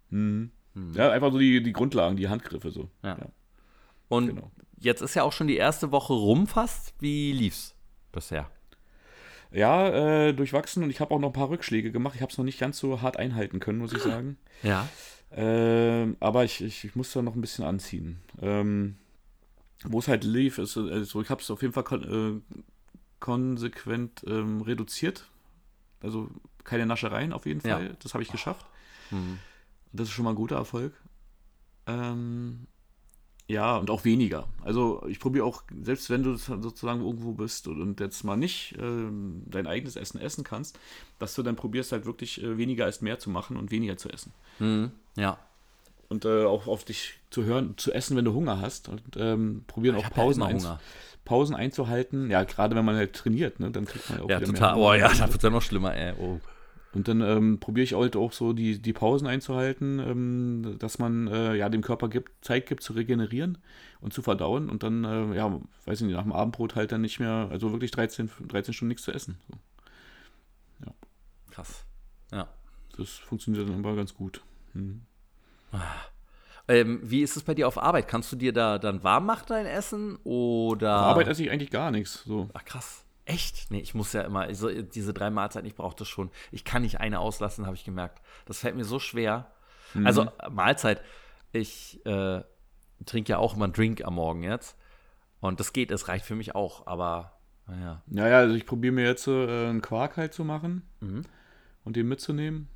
Mhm. 0.10 0.52
Ja, 0.96 1.12
einfach 1.12 1.32
so 1.32 1.38
die, 1.38 1.62
die 1.62 1.74
Grundlagen, 1.74 2.18
die 2.18 2.30
Handgriffe 2.30 2.72
so. 2.72 2.90
Ja. 3.04 3.18
Ja, 3.18 3.28
Und 4.10 4.28
genau. 4.28 4.52
Jetzt 4.84 5.02
ist 5.02 5.16
ja 5.16 5.24
auch 5.24 5.34
schon 5.34 5.48
die 5.48 5.58
erste 5.58 5.92
Woche 5.92 6.14
rum 6.14 6.48
fast. 6.48 6.94
Wie 7.00 7.32
lief's 7.32 7.74
bisher? 8.12 8.50
Ja, 9.52 9.88
äh, 9.90 10.34
durchwachsen 10.34 10.84
und 10.84 10.90
ich 10.90 11.00
habe 11.00 11.14
auch 11.14 11.20
noch 11.20 11.30
ein 11.30 11.34
paar 11.34 11.50
Rückschläge 11.50 11.92
gemacht. 11.92 12.16
Ich 12.16 12.22
habe 12.22 12.32
es 12.32 12.38
noch 12.38 12.46
nicht 12.46 12.60
ganz 12.60 12.80
so 12.80 13.02
hart 13.02 13.18
einhalten 13.18 13.60
können, 13.60 13.80
muss 13.80 13.94
ich 13.94 14.02
sagen. 14.02 14.38
Ja. 14.64 14.88
Ähm, 15.36 16.16
aber 16.20 16.44
ich, 16.46 16.62
ich, 16.62 16.84
ich 16.86 16.96
muss 16.96 17.12
da 17.12 17.22
noch 17.24 17.34
ein 17.36 17.42
bisschen 17.42 17.66
anziehen. 17.66 18.22
Ähm, 18.40 18.98
wo 19.84 19.98
es 20.00 20.08
halt 20.08 20.24
lief, 20.24 20.60
ist, 20.60 20.78
also 20.78 21.22
ich 21.22 21.30
habe 21.30 21.42
es 21.42 21.50
auf 21.50 21.62
jeden 21.64 21.74
Fall 21.74 21.84
kon 21.84 22.44
äh, 22.46 22.56
konsequent 23.20 24.24
ähm, 24.28 24.62
reduziert. 24.62 25.28
Also 26.02 26.30
keine 26.64 26.86
Naschereien 26.86 27.34
auf 27.34 27.46
jeden 27.48 27.68
Ja. 27.68 27.78
Fall. 27.78 27.98
Das 28.04 28.14
habe 28.14 28.24
ich 28.24 28.30
geschafft. 28.30 28.66
Hm. 29.10 29.40
Das 29.92 30.08
ist 30.08 30.14
schon 30.14 30.24
mal 30.26 30.32
ein 30.32 30.36
guter 30.36 30.56
Erfolg. 30.58 30.94
Ähm, 31.88 32.68
ja, 33.48 33.76
und 33.76 33.90
auch 33.90 34.06
weniger. 34.06 34.48
Also 34.64 35.04
ich 35.08 35.20
probiere 35.20 35.46
auch, 35.46 35.64
selbst 35.82 36.10
wenn 36.10 36.24
du 36.24 36.36
sozusagen 36.36 37.02
irgendwo 37.02 37.34
bist 37.34 37.68
und, 37.68 38.00
jetzt 38.00 38.24
mal 38.24 38.38
nicht 38.38 38.76
ähm, 38.80 39.44
dein 39.46 39.68
eigenes 39.68 39.96
Essen 39.96 40.20
essen 40.20 40.44
kannst, 40.44 40.80
dass 41.20 41.36
du 41.36 41.44
dann 41.44 41.56
probierst 41.56 41.92
halt 41.92 42.06
wirklich 42.06 42.42
äh, 42.42 42.58
weniger 42.58 42.86
als 42.86 43.02
mehr 43.02 43.20
zu 43.20 43.30
machen 43.30 43.58
und 43.58 43.70
weniger 43.70 43.98
zu 43.98 44.10
essen. 44.10 44.32
Hm. 44.60 44.92
Ja. 45.18 45.38
Und 46.08 46.26
äh, 46.26 46.46
auch 46.46 46.68
auf 46.68 46.86
dich 46.86 47.20
zu 47.32 47.44
hören, 47.44 47.74
zu 47.78 47.92
essen, 47.92 48.16
wenn 48.16 48.26
du 48.26 48.34
Hunger 48.34 48.62
hast. 48.62 48.88
Und 48.88 49.02
ähm, 49.18 49.64
probieren 49.68 49.98
Ich 49.98 50.06
auch 50.06 50.10
ja 50.10 50.16
Pausen, 50.16 50.42
immer 50.42 50.50
einz. 50.50 50.68
Pausen 51.26 51.56
einzuhalten. 51.56 52.30
Ja, 52.30 52.44
gerade 52.44 52.76
wenn 52.76 52.86
man 52.86 52.96
halt 52.96 53.14
trainiert, 53.14 53.60
ne, 53.60 53.72
dann 53.72 53.86
kriegt 53.86 54.10
man 54.10 54.20
ja 54.20 54.26
auch 54.26 54.30
Ja, 54.30 54.40
total. 54.40 54.76
mehr 54.76 54.84
Oh 54.84 54.94
ja, 54.94 55.12
da 55.18 55.32
wird 55.32 55.44
ja 55.44 55.50
noch 55.50 55.62
schlimmer, 55.62 55.96
ey. 55.96 56.14
Oh. 56.20 56.40
Und 56.94 57.08
dann 57.08 57.22
ähm, 57.22 57.60
probiere 57.60 57.84
ich 57.84 57.94
halt 57.94 58.16
auch 58.16 58.34
so 58.34 58.54
die, 58.54 58.80
die 58.80 58.94
Pausen 58.94 59.28
einzuhalten, 59.28 60.00
ähm, 60.00 60.76
dass 60.78 61.00
man 61.00 61.28
äh, 61.28 61.56
ja 61.56 61.70
dem 61.70 61.82
Körper 61.82 62.08
gibt, 62.08 62.46
Zeit 62.46 62.68
gibt 62.68 62.84
zu 62.84 62.94
regenerieren 62.94 63.58
und 64.00 64.14
zu 64.14 64.22
verdauen 64.22 64.70
und 64.70 64.84
dann, 64.84 65.04
äh, 65.04 65.36
ja, 65.36 65.60
weiß 65.86 66.02
ich 66.02 66.08
nicht, 66.08 66.16
nach 66.16 66.24
dem 66.24 66.34
Abendbrot 66.34 66.76
halt 66.76 66.92
dann 66.92 67.02
nicht 67.02 67.20
mehr, 67.20 67.48
also 67.52 67.72
wirklich 67.72 67.92
13, 67.92 68.30
13 68.48 68.74
Stunden 68.74 68.90
nichts 68.90 69.04
zu 69.04 69.12
essen. 69.12 69.40
So. 69.50 69.58
Krass. 71.54 71.86
Ja. 72.32 72.48
Das 72.98 73.10
funktioniert 73.10 73.70
dann 73.70 73.80
aber 73.80 73.96
ganz 73.96 74.14
gut. 74.14 74.42
Mhm. 74.74 75.02
Ähm, 76.68 77.00
wie 77.04 77.22
ist 77.22 77.36
es 77.36 77.44
bei 77.44 77.54
dir 77.54 77.68
auf 77.68 77.78
Arbeit? 77.78 78.08
Kannst 78.08 78.32
du 78.32 78.36
dir 78.36 78.54
da 78.54 78.80
dann 78.80 79.04
warm 79.04 79.26
machen, 79.26 79.46
dein 79.48 79.66
Essen? 79.66 80.18
Oder. 80.24 81.00
Auf 81.00 81.06
Arbeit 81.12 81.28
esse 81.28 81.44
ich 81.44 81.52
eigentlich 81.52 81.70
gar 81.70 81.92
nichts. 81.92 82.24
So. 82.26 82.50
Ach, 82.54 82.66
krass. 82.66 83.03
Echt? 83.26 83.72
Nee, 83.72 83.80
ich 83.80 83.94
muss 83.94 84.12
ja 84.14 84.22
immer, 84.22 84.42
also 84.42 84.70
diese 84.82 85.14
drei 85.14 85.30
Mahlzeiten, 85.30 85.68
ich 85.68 85.76
brauche 85.76 85.96
das 85.96 86.08
schon. 86.10 86.30
Ich 86.52 86.66
kann 86.66 86.82
nicht 86.82 87.00
eine 87.00 87.20
auslassen, 87.20 87.66
habe 87.66 87.76
ich 87.76 87.86
gemerkt. 87.86 88.22
Das 88.46 88.60
fällt 88.60 88.76
mir 88.76 88.84
so 88.86 89.00
schwer. 89.00 89.52
Also, 90.04 90.28
Mahlzeit, 90.52 91.02
ich 91.52 92.04
äh, 92.06 92.42
trinke 93.06 93.30
ja 93.32 93.38
auch 93.38 93.56
immer 93.56 93.66
einen 93.66 93.74
Drink 93.74 94.04
am 94.04 94.16
Morgen 94.16 94.44
jetzt. 94.44 94.76
Und 95.40 95.60
das 95.60 95.72
geht, 95.72 95.92
es 95.92 96.08
reicht 96.08 96.26
für 96.26 96.36
mich 96.36 96.56
auch, 96.56 96.88
aber 96.88 97.38
naja. 97.68 98.02
Naja, 98.08 98.38
also 98.40 98.56
ich 98.56 98.66
probiere 98.66 98.94
mir 98.94 99.06
jetzt 99.06 99.28
äh, 99.28 99.68
einen 99.70 99.82
Quark 99.82 100.18
halt 100.18 100.34
zu 100.34 100.44
machen 100.44 100.82
Mhm. 101.00 101.22
und 101.84 101.96
den 101.96 102.08
mitzunehmen 102.08 102.68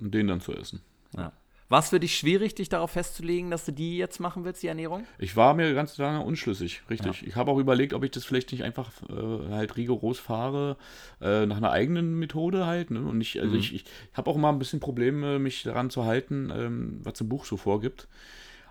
und 0.00 0.12
den 0.14 0.28
dann 0.28 0.40
zu 0.40 0.52
essen. 0.54 0.82
Ja. 1.16 1.32
War 1.68 1.80
es 1.80 1.88
für 1.88 1.98
dich 1.98 2.16
schwierig, 2.16 2.54
dich 2.54 2.68
darauf 2.68 2.92
festzulegen, 2.92 3.50
dass 3.50 3.64
du 3.64 3.72
die 3.72 3.96
jetzt 3.96 4.20
machen 4.20 4.44
willst, 4.44 4.62
die 4.62 4.68
Ernährung? 4.68 5.04
Ich 5.18 5.34
war 5.34 5.52
mir 5.54 5.74
ganz 5.74 5.98
lange 5.98 6.24
unschlüssig, 6.24 6.82
richtig. 6.88 7.26
Ich 7.26 7.34
habe 7.34 7.50
auch 7.50 7.58
überlegt, 7.58 7.92
ob 7.92 8.04
ich 8.04 8.12
das 8.12 8.24
vielleicht 8.24 8.52
nicht 8.52 8.62
einfach 8.62 8.90
äh, 9.08 9.52
halt 9.52 9.76
rigoros 9.76 10.20
fahre, 10.20 10.76
äh, 11.20 11.44
nach 11.44 11.56
einer 11.56 11.72
eigenen 11.72 12.18
Methode 12.20 12.66
halt. 12.66 12.92
Ne? 12.92 13.00
Und 13.00 13.20
ich, 13.20 13.40
also 13.40 13.54
Mhm. 13.54 13.60
ich, 13.60 13.74
ich 13.74 13.84
habe 14.14 14.30
auch 14.30 14.36
immer 14.36 14.50
ein 14.50 14.60
bisschen 14.60 14.78
Probleme, 14.78 15.40
mich 15.40 15.64
daran 15.64 15.90
zu 15.90 16.04
halten, 16.04 16.52
ähm, 16.54 17.00
was 17.02 17.20
im 17.20 17.28
Buch 17.28 17.44
so 17.44 17.56
vorgibt. 17.56 18.06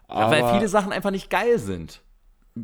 Ja, 0.10 0.32
weil 0.32 0.48
viele 0.54 0.70
Sachen 0.70 0.94
einfach 0.94 1.12
nicht 1.12 1.30
geil 1.30 1.60
sind. 1.60 2.00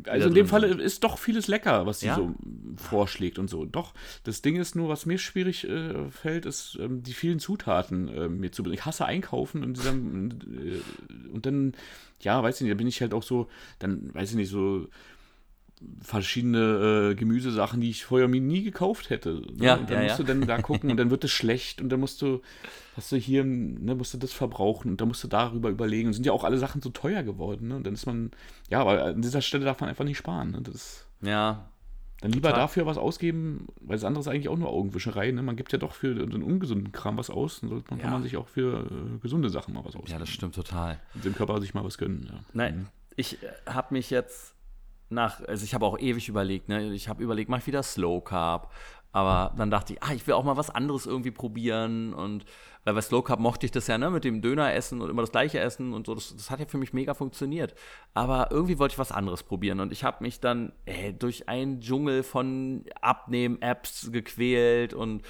Also 0.06 0.28
in 0.28 0.34
dem 0.34 0.46
Falle 0.46 0.68
ist 0.68 1.04
doch 1.04 1.18
vieles 1.18 1.48
lecker, 1.48 1.84
was 1.84 2.00
sie 2.00 2.06
Ja? 2.06 2.16
so 2.16 2.34
vorschlägt 2.76 3.38
und 3.38 3.50
so. 3.50 3.66
Doch, 3.66 3.92
das 4.24 4.40
Ding 4.40 4.56
ist 4.56 4.74
nur, 4.74 4.88
was 4.88 5.04
mir 5.04 5.18
schwierig 5.18 5.68
äh, 5.68 6.10
fällt, 6.10 6.46
ist 6.46 6.78
ähm, 6.80 7.02
die 7.02 7.12
vielen 7.12 7.38
Zutaten 7.40 8.08
äh, 8.08 8.28
mir 8.28 8.52
zu 8.52 8.64
Ich 8.72 8.86
hasse 8.86 9.04
einkaufen 9.04 9.62
und, 9.62 9.84
dann, 9.84 10.40
äh, 10.56 11.30
und 11.30 11.44
dann, 11.44 11.74
ja, 12.20 12.42
weiß 12.42 12.56
ich 12.56 12.60
nicht, 12.62 12.72
da 12.72 12.78
bin 12.78 12.86
ich 12.86 13.02
halt 13.02 13.12
auch 13.12 13.22
so, 13.22 13.48
dann, 13.80 14.14
weiß 14.14 14.30
ich 14.30 14.36
nicht, 14.36 14.50
so 14.50 14.88
verschiedene 16.00 17.10
äh, 17.10 17.14
Gemüsesachen, 17.14 17.80
die 17.80 17.90
ich 17.90 18.04
vorher 18.04 18.28
mir 18.28 18.40
nie 18.40 18.62
gekauft 18.62 19.10
hätte. 19.10 19.34
Ne? 19.56 19.64
Ja, 19.66 19.74
und 19.76 19.88
dann 19.90 19.98
ja, 19.98 20.02
musst 20.04 20.18
ja. 20.18 20.24
du 20.24 20.34
dann 20.34 20.46
da 20.46 20.58
gucken 20.62 20.90
und 20.90 20.96
dann 20.96 21.10
wird 21.10 21.24
es 21.24 21.30
schlecht 21.30 21.80
und 21.80 21.88
dann 21.90 22.00
musst 22.00 22.20
du, 22.22 22.40
hast 22.96 23.12
du 23.12 23.16
hier, 23.16 23.44
ne, 23.44 23.94
musst 23.94 24.14
du 24.14 24.18
das 24.18 24.32
verbrauchen 24.32 24.90
und 24.90 25.00
dann 25.00 25.08
musst 25.08 25.22
du 25.24 25.28
darüber 25.28 25.70
überlegen. 25.70 26.08
Und 26.08 26.14
sind 26.14 26.26
ja 26.26 26.32
auch 26.32 26.44
alle 26.44 26.58
Sachen 26.58 26.80
so 26.82 26.90
teuer 26.90 27.22
geworden, 27.22 27.68
ne? 27.68 27.76
Und 27.76 27.86
dann 27.86 27.94
ist 27.94 28.06
man, 28.06 28.30
ja, 28.68 28.80
aber 28.80 29.04
an 29.04 29.22
dieser 29.22 29.40
Stelle 29.42 29.64
darf 29.64 29.80
man 29.80 29.88
einfach 29.90 30.04
nicht 30.04 30.18
sparen. 30.18 30.50
Ne? 30.52 30.60
Das, 30.62 31.06
Ja, 31.22 31.68
dann 32.20 32.30
lieber 32.30 32.50
Total. 32.50 32.62
dafür 32.62 32.86
was 32.86 32.98
ausgeben, 32.98 33.66
weil 33.80 33.96
das 33.96 34.04
andere 34.04 34.20
ist 34.20 34.28
eigentlich 34.28 34.48
auch 34.48 34.56
nur 34.56 34.68
Augenwischerei. 34.68 35.32
Ne? 35.32 35.42
Man 35.42 35.56
gibt 35.56 35.72
ja 35.72 35.78
doch 35.78 35.92
für 35.92 36.14
den 36.14 36.44
ungesunden 36.44 36.92
Kram 36.92 37.16
was 37.16 37.30
aus, 37.30 37.60
dann 37.60 37.70
sollte 37.70 37.86
man, 37.90 37.98
kann 37.98 38.10
Ja. 38.10 38.14
man 38.14 38.22
sich 38.22 38.36
auch 38.36 38.46
für 38.46 38.86
äh, 38.86 39.18
gesunde 39.20 39.50
Sachen 39.50 39.74
mal 39.74 39.84
was 39.84 39.96
ausgeben. 39.96 40.12
ja, 40.12 40.18
das 40.20 40.28
stimmt 40.28 40.54
total. 40.54 41.00
Und 41.14 41.24
dem 41.24 41.34
Körper 41.34 41.60
sich 41.60 41.74
mal 41.74 41.82
was 41.84 41.98
gönnen. 41.98 42.28
Ja. 42.30 42.38
Nein, 42.52 42.86
ich 43.16 43.38
habe 43.66 43.92
mich 43.94 44.10
jetzt 44.10 44.51
nach, 45.12 45.42
also 45.46 45.64
ich 45.64 45.74
habe 45.74 45.86
auch 45.86 45.98
ewig 45.98 46.28
überlegt, 46.28 46.68
ne? 46.68 46.92
Ich 46.92 47.08
habe 47.08 47.22
überlegt, 47.22 47.50
mach 47.50 47.58
ich 47.58 47.66
wieder 47.66 47.82
Slow 47.82 48.20
Carb. 48.22 48.72
Aber 49.12 49.52
dann 49.58 49.70
dachte 49.70 49.92
ich, 49.92 50.02
ah, 50.02 50.14
ich 50.14 50.26
will 50.26 50.34
auch 50.34 50.44
mal 50.44 50.56
was 50.56 50.70
anderes 50.70 51.04
irgendwie 51.04 51.30
probieren. 51.30 52.14
Und 52.14 52.46
weil 52.84 52.94
bei 52.94 53.02
Slow 53.02 53.22
Carb 53.22 53.40
mochte 53.40 53.66
ich 53.66 53.72
das 53.72 53.86
ja, 53.86 53.98
ne, 53.98 54.10
mit 54.10 54.24
dem 54.24 54.40
Döner 54.40 54.72
essen 54.72 55.02
und 55.02 55.10
immer 55.10 55.20
das 55.20 55.32
gleiche 55.32 55.60
essen 55.60 55.92
und 55.92 56.06
so. 56.06 56.14
Das, 56.14 56.34
das 56.34 56.50
hat 56.50 56.60
ja 56.60 56.66
für 56.66 56.78
mich 56.78 56.94
mega 56.94 57.12
funktioniert. 57.12 57.74
Aber 58.14 58.48
irgendwie 58.50 58.78
wollte 58.78 58.94
ich 58.94 58.98
was 58.98 59.12
anderes 59.12 59.42
probieren. 59.42 59.80
Und 59.80 59.92
ich 59.92 60.02
habe 60.02 60.24
mich 60.24 60.40
dann 60.40 60.72
äh, 60.86 61.12
durch 61.12 61.48
einen 61.48 61.80
Dschungel 61.80 62.22
von 62.22 62.84
Abnehmen-Apps 63.02 64.10
gequält 64.12 64.94
und 64.94 65.22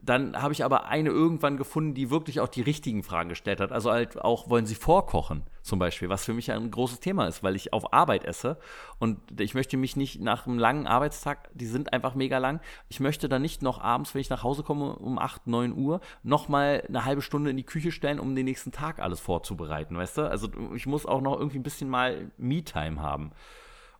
dann 0.00 0.40
habe 0.40 0.52
ich 0.52 0.64
aber 0.64 0.86
eine 0.86 1.10
irgendwann 1.10 1.56
gefunden, 1.56 1.92
die 1.92 2.10
wirklich 2.10 2.40
auch 2.40 2.48
die 2.48 2.62
richtigen 2.62 3.02
Fragen 3.02 3.28
gestellt 3.28 3.60
hat. 3.60 3.72
Also 3.72 3.90
halt 3.90 4.20
auch, 4.20 4.48
wollen 4.48 4.64
Sie 4.64 4.76
vorkochen 4.76 5.42
zum 5.62 5.78
Beispiel, 5.78 6.08
was 6.08 6.24
für 6.24 6.32
mich 6.32 6.52
ein 6.52 6.70
großes 6.70 7.00
Thema 7.00 7.26
ist, 7.26 7.42
weil 7.42 7.56
ich 7.56 7.72
auf 7.72 7.92
Arbeit 7.92 8.24
esse 8.24 8.58
und 9.00 9.18
ich 9.40 9.54
möchte 9.54 9.76
mich 9.76 9.96
nicht 9.96 10.20
nach 10.20 10.46
einem 10.46 10.58
langen 10.58 10.86
Arbeitstag, 10.86 11.50
die 11.52 11.66
sind 11.66 11.92
einfach 11.92 12.14
mega 12.14 12.38
lang, 12.38 12.60
ich 12.88 13.00
möchte 13.00 13.28
dann 13.28 13.42
nicht 13.42 13.60
noch 13.60 13.80
abends, 13.80 14.14
wenn 14.14 14.20
ich 14.20 14.30
nach 14.30 14.44
Hause 14.44 14.62
komme 14.62 14.94
um 14.96 15.18
8, 15.18 15.48
9 15.48 15.76
Uhr, 15.76 16.00
nochmal 16.22 16.84
eine 16.88 17.04
halbe 17.04 17.20
Stunde 17.20 17.50
in 17.50 17.56
die 17.56 17.64
Küche 17.64 17.90
stellen, 17.90 18.20
um 18.20 18.36
den 18.36 18.44
nächsten 18.44 18.70
Tag 18.70 19.00
alles 19.00 19.20
vorzubereiten, 19.20 19.96
weißt 19.96 20.18
du? 20.18 20.30
Also 20.30 20.48
ich 20.74 20.86
muss 20.86 21.06
auch 21.06 21.20
noch 21.20 21.36
irgendwie 21.38 21.58
ein 21.58 21.64
bisschen 21.64 21.90
mal 21.90 22.30
Me-Time 22.38 23.02
haben. 23.02 23.32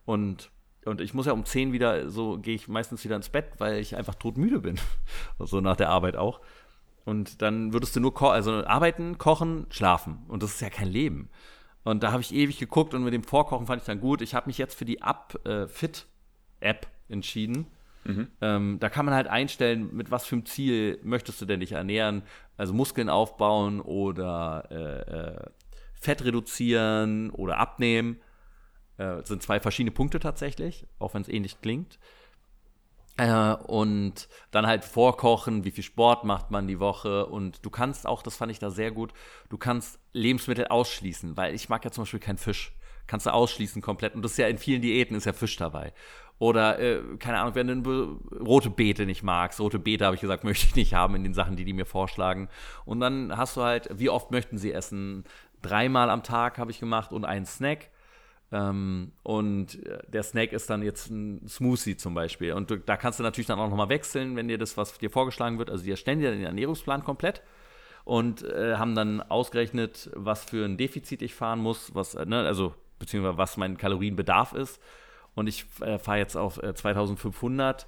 Und 0.05 0.49
und 0.85 1.01
ich 1.01 1.13
muss 1.13 1.25
ja 1.25 1.33
um 1.33 1.45
10 1.45 1.73
wieder, 1.73 2.09
so 2.09 2.37
gehe 2.37 2.55
ich 2.55 2.67
meistens 2.67 3.03
wieder 3.03 3.15
ins 3.15 3.29
Bett, 3.29 3.51
weil 3.57 3.79
ich 3.79 3.95
einfach 3.95 4.15
todmüde 4.15 4.59
bin. 4.59 4.79
so 5.39 5.61
nach 5.61 5.75
der 5.75 5.89
Arbeit 5.89 6.15
auch. 6.15 6.41
Und 7.05 7.41
dann 7.41 7.73
würdest 7.73 7.95
du 7.95 7.99
nur 7.99 8.13
ko 8.13 8.29
also 8.29 8.65
arbeiten, 8.65 9.17
kochen, 9.17 9.65
schlafen. 9.69 10.19
Und 10.27 10.43
das 10.43 10.55
ist 10.55 10.61
ja 10.61 10.69
kein 10.69 10.89
Leben. 10.89 11.29
Und 11.83 12.03
da 12.03 12.11
habe 12.11 12.21
ich 12.21 12.33
ewig 12.33 12.59
geguckt 12.59 12.93
und 12.93 13.03
mit 13.03 13.13
dem 13.13 13.23
Vorkochen 13.23 13.65
fand 13.65 13.81
ich 13.81 13.85
dann 13.85 13.99
gut. 13.99 14.21
Ich 14.21 14.35
habe 14.35 14.47
mich 14.47 14.57
jetzt 14.57 14.75
für 14.75 14.85
die 14.85 15.01
Up-Fit-App 15.01 16.87
entschieden. 17.07 17.67
Ähm, 18.41 18.77
da 18.79 18.89
kann 18.89 19.05
man 19.05 19.15
halt 19.15 19.27
einstellen, 19.27 19.89
mit 19.95 20.11
was 20.11 20.25
für 20.25 20.35
einem 20.35 20.45
Ziel 20.45 20.99
möchtest 21.03 21.41
du 21.41 21.45
denn 21.45 21.59
dich 21.59 21.73
ernähren. 21.73 22.23
Also 22.57 22.73
Muskeln 22.73 23.09
aufbauen 23.09 23.81
oder 23.81 24.67
äh, 24.71 25.17
äh, 25.17 25.49
Fett 25.93 26.23
reduzieren 26.23 27.29
oder 27.31 27.57
abnehmen. 27.57 28.19
Äh, 28.99 29.23
sind 29.25 29.41
zwei 29.43 29.59
verschiedene 29.59 29.91
Punkte 29.93 30.19
tatsächlich, 30.19 30.85
auch 30.99 31.15
wenn 31.15 31.23
es 31.23 31.29
ähnlich 31.29 31.61
klingt. 31.61 31.99
Äh, 33.17 33.53
und 33.67 34.29
dann 34.51 34.65
halt 34.65 34.85
vorkochen, 34.85 35.65
wie 35.65 35.71
viel 35.71 35.83
Sport 35.83 36.23
macht 36.23 36.51
man 36.51 36.67
die 36.67 36.79
Woche. 36.79 37.25
Und 37.25 37.65
du 37.65 37.69
kannst 37.69 38.07
auch, 38.07 38.21
das 38.23 38.37
fand 38.37 38.51
ich 38.51 38.59
da 38.59 38.69
sehr 38.69 38.91
gut, 38.91 39.13
du 39.49 39.57
kannst 39.57 39.99
Lebensmittel 40.13 40.67
ausschließen, 40.67 41.35
weil 41.35 41.53
ich 41.53 41.69
mag 41.69 41.83
ja 41.83 41.91
zum 41.91 42.03
Beispiel 42.03 42.19
keinen 42.19 42.37
Fisch. 42.37 42.73
Kannst 43.07 43.25
du 43.25 43.33
ausschließen 43.33 43.81
komplett. 43.81 44.15
Und 44.15 44.21
das 44.21 44.31
ist 44.33 44.37
ja 44.37 44.47
in 44.47 44.57
vielen 44.59 44.81
Diäten 44.81 45.15
ist 45.17 45.25
ja 45.25 45.33
Fisch 45.33 45.57
dabei. 45.57 45.93
Oder, 46.37 46.79
äh, 46.79 47.01
keine 47.19 47.39
Ahnung, 47.39 47.55
wenn 47.55 47.67
du 47.67 47.81
be- 47.81 48.39
rote 48.39 48.69
Beete 48.69 49.05
nicht 49.05 49.23
magst. 49.23 49.59
Rote 49.59 49.79
Beete, 49.79 50.05
habe 50.05 50.15
ich 50.15 50.21
gesagt, 50.21 50.43
möchte 50.45 50.67
ich 50.67 50.75
nicht 50.75 50.93
haben 50.93 51.15
in 51.15 51.23
den 51.23 51.33
Sachen, 51.33 51.55
die 51.57 51.65
die 51.65 51.73
mir 51.73 51.85
vorschlagen. 51.85 52.47
Und 52.85 52.99
dann 53.01 53.35
hast 53.35 53.57
du 53.57 53.61
halt, 53.63 53.89
wie 53.99 54.09
oft 54.09 54.31
möchten 54.31 54.57
sie 54.57 54.71
essen? 54.71 55.25
Dreimal 55.61 56.09
am 56.09 56.23
Tag 56.23 56.57
habe 56.57 56.71
ich 56.71 56.79
gemacht 56.79 57.11
und 57.11 57.25
einen 57.25 57.45
Snack. 57.45 57.89
Ähm, 58.51 59.11
und 59.23 59.85
äh, 59.85 59.99
der 60.07 60.23
Snack 60.23 60.53
ist 60.53 60.69
dann 60.69 60.81
jetzt 60.81 61.09
ein 61.09 61.47
Smoothie 61.47 61.97
zum 61.97 62.13
Beispiel. 62.13 62.53
Und 62.53 62.71
du, 62.71 62.77
da 62.77 62.97
kannst 62.97 63.19
du 63.19 63.23
natürlich 63.23 63.47
dann 63.47 63.59
auch 63.59 63.69
nochmal 63.69 63.89
wechseln, 63.89 64.35
wenn 64.35 64.47
dir 64.47 64.57
das, 64.57 64.77
was 64.77 64.97
dir 64.97 65.09
vorgeschlagen 65.09 65.59
wird. 65.59 65.69
Also 65.69 65.83
die 65.83 65.91
erstellen 65.91 66.19
dir 66.19 66.31
den 66.31 66.43
Ernährungsplan 66.43 67.03
komplett 67.03 67.43
und 68.05 68.43
äh, 68.43 68.75
haben 68.75 68.95
dann 68.95 69.21
ausgerechnet, 69.21 70.09
was 70.15 70.45
für 70.45 70.65
ein 70.65 70.77
Defizit 70.77 71.21
ich 71.21 71.35
fahren 71.35 71.59
muss, 71.59 71.93
was, 71.93 72.15
äh, 72.15 72.25
ne, 72.25 72.39
also 72.39 72.73
beziehungsweise 72.97 73.37
was 73.37 73.57
mein 73.57 73.77
Kalorienbedarf 73.77 74.53
ist. 74.53 74.81
Und 75.35 75.47
ich 75.47 75.65
äh, 75.81 75.99
fahre 75.99 76.17
jetzt 76.17 76.35
auf 76.35 76.61
äh, 76.63 76.73
2500 76.73 77.87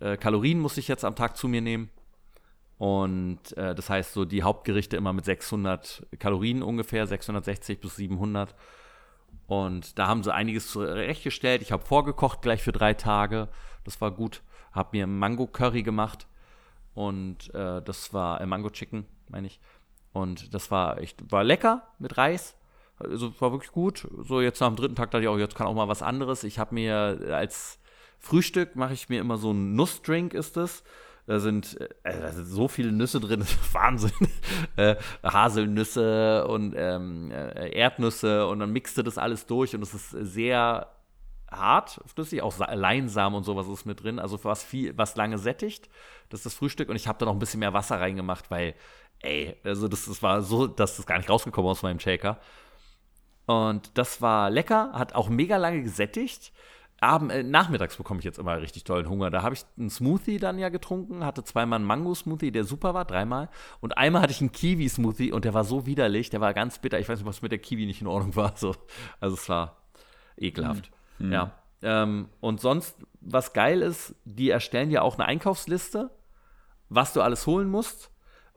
äh, 0.00 0.16
Kalorien 0.16 0.60
muss 0.60 0.76
ich 0.76 0.88
jetzt 0.88 1.04
am 1.04 1.14
Tag 1.14 1.36
zu 1.36 1.48
mir 1.48 1.60
nehmen. 1.60 1.90
Und 2.78 3.56
äh, 3.56 3.74
das 3.74 3.88
heißt 3.88 4.12
so 4.12 4.24
die 4.24 4.42
Hauptgerichte 4.42 4.96
immer 4.96 5.12
mit 5.12 5.24
600 5.24 6.06
Kalorien 6.18 6.62
ungefähr, 6.62 7.06
660 7.06 7.80
bis 7.80 7.96
700. 7.96 8.54
Und 9.46 9.98
da 9.98 10.08
haben 10.08 10.22
sie 10.22 10.34
einiges 10.34 10.68
zurechtgestellt. 10.68 11.62
Ich 11.62 11.72
habe 11.72 11.84
vorgekocht 11.84 12.42
gleich 12.42 12.62
für 12.62 12.72
drei 12.72 12.94
Tage. 12.94 13.48
Das 13.84 14.00
war 14.00 14.10
gut. 14.10 14.42
Habe 14.72 14.96
mir 14.96 15.06
Mango 15.06 15.46
Curry 15.46 15.82
gemacht. 15.82 16.26
Und 16.94 17.54
äh, 17.54 17.82
das 17.82 18.12
war 18.12 18.40
äh, 18.40 18.46
Mango 18.46 18.70
Chicken, 18.70 19.06
meine 19.28 19.46
ich. 19.46 19.60
Und 20.12 20.54
das 20.54 20.70
war 20.70 20.98
echt, 20.98 21.30
war 21.30 21.44
lecker 21.44 21.82
mit 21.98 22.16
Reis. 22.16 22.56
Also 22.98 23.38
war 23.40 23.52
wirklich 23.52 23.72
gut. 23.72 24.08
So 24.22 24.40
jetzt 24.40 24.60
nach 24.60 24.68
dem 24.68 24.76
dritten 24.76 24.94
Tag 24.94 25.10
dachte 25.10 25.22
ich 25.22 25.28
auch, 25.28 25.38
jetzt 25.38 25.54
kann 25.54 25.66
auch 25.66 25.74
mal 25.74 25.88
was 25.88 26.02
anderes. 26.02 26.42
Ich 26.42 26.58
habe 26.58 26.74
mir 26.74 27.20
als 27.30 27.78
Frühstück 28.18 28.76
mache 28.76 28.94
ich 28.94 29.08
mir 29.08 29.20
immer 29.20 29.36
so 29.36 29.50
einen 29.50 29.76
Nussdrink, 29.76 30.34
ist 30.34 30.56
es. 30.56 30.82
Da 31.26 31.40
sind, 31.40 31.80
äh, 31.80 31.88
da 32.20 32.30
sind 32.32 32.46
so 32.46 32.68
viele 32.68 32.92
Nüsse 32.92 33.18
drin, 33.20 33.44
Wahnsinn. 33.72 34.12
äh, 34.76 34.96
Haselnüsse 35.24 36.46
und 36.46 36.74
ähm, 36.76 37.30
äh, 37.32 37.70
Erdnüsse 37.70 38.46
und 38.46 38.60
dann 38.60 38.70
mixt 38.70 38.96
du 38.96 39.02
das 39.02 39.18
alles 39.18 39.46
durch 39.46 39.74
und 39.74 39.82
es 39.82 39.92
ist 39.92 40.10
sehr 40.10 40.88
hart, 41.50 42.00
flüssig, 42.06 42.42
auch 42.42 42.56
Leinsamen 42.58 43.36
und 43.36 43.44
sowas 43.44 43.68
ist 43.68 43.86
mit 43.86 44.02
drin, 44.02 44.18
also 44.18 44.42
was 44.44 44.62
viel, 44.62 44.96
was 44.96 45.16
lange 45.16 45.38
sättigt. 45.38 45.88
Das 46.28 46.40
ist 46.40 46.46
das 46.46 46.54
Frühstück 46.54 46.88
und 46.88 46.96
ich 46.96 47.08
habe 47.08 47.18
da 47.18 47.26
noch 47.26 47.32
ein 47.32 47.38
bisschen 47.38 47.60
mehr 47.60 47.72
Wasser 47.72 48.00
reingemacht, 48.00 48.50
weil, 48.50 48.74
ey, 49.20 49.56
also 49.64 49.88
das, 49.88 50.06
das 50.06 50.22
war 50.22 50.42
so, 50.42 50.66
dass 50.66 50.96
das 50.96 51.06
gar 51.06 51.18
nicht 51.18 51.30
rausgekommen 51.30 51.70
aus 51.70 51.82
meinem 51.82 52.00
Shaker. 52.00 52.38
Und 53.46 53.96
das 53.96 54.20
war 54.20 54.50
lecker, 54.50 54.92
hat 54.92 55.14
auch 55.14 55.28
mega 55.28 55.56
lange 55.56 55.82
gesättigt. 55.82 56.52
Abend, 57.00 57.30
äh, 57.30 57.42
nachmittags 57.42 57.96
bekomme 57.96 58.20
ich 58.20 58.24
jetzt 58.24 58.38
immer 58.38 58.60
richtig 58.60 58.84
tollen 58.84 59.08
Hunger. 59.08 59.30
Da 59.30 59.42
habe 59.42 59.54
ich 59.54 59.64
einen 59.78 59.90
Smoothie 59.90 60.38
dann 60.38 60.58
ja 60.58 60.70
getrunken, 60.70 61.24
hatte 61.24 61.44
zweimal 61.44 61.78
einen 61.78 61.86
Mango-Smoothie, 61.86 62.52
der 62.52 62.64
super 62.64 62.94
war, 62.94 63.04
dreimal. 63.04 63.50
Und 63.80 63.98
einmal 63.98 64.22
hatte 64.22 64.32
ich 64.32 64.40
einen 64.40 64.52
Kiwi-Smoothie 64.52 65.32
und 65.32 65.44
der 65.44 65.54
war 65.54 65.64
so 65.64 65.86
widerlich, 65.86 66.30
der 66.30 66.40
war 66.40 66.54
ganz 66.54 66.78
bitter. 66.78 66.98
Ich 66.98 67.08
weiß 67.08 67.18
nicht, 67.18 67.28
was 67.28 67.42
mit 67.42 67.52
der 67.52 67.58
Kiwi 67.58 67.86
nicht 67.86 68.00
in 68.00 68.06
Ordnung 68.06 68.34
war. 68.36 68.54
So. 68.56 68.74
Also 69.20 69.34
es 69.34 69.48
war 69.48 69.76
ekelhaft. 70.38 70.90
Mhm. 71.18 71.32
Ja. 71.32 71.52
Ähm, 71.82 72.28
und 72.40 72.60
sonst, 72.60 72.96
was 73.20 73.52
geil 73.52 73.82
ist, 73.82 74.14
die 74.24 74.50
erstellen 74.50 74.90
ja 74.90 75.02
auch 75.02 75.18
eine 75.18 75.26
Einkaufsliste, 75.26 76.10
was 76.88 77.12
du 77.12 77.20
alles 77.20 77.46
holen 77.46 77.68
musst. 77.68 78.10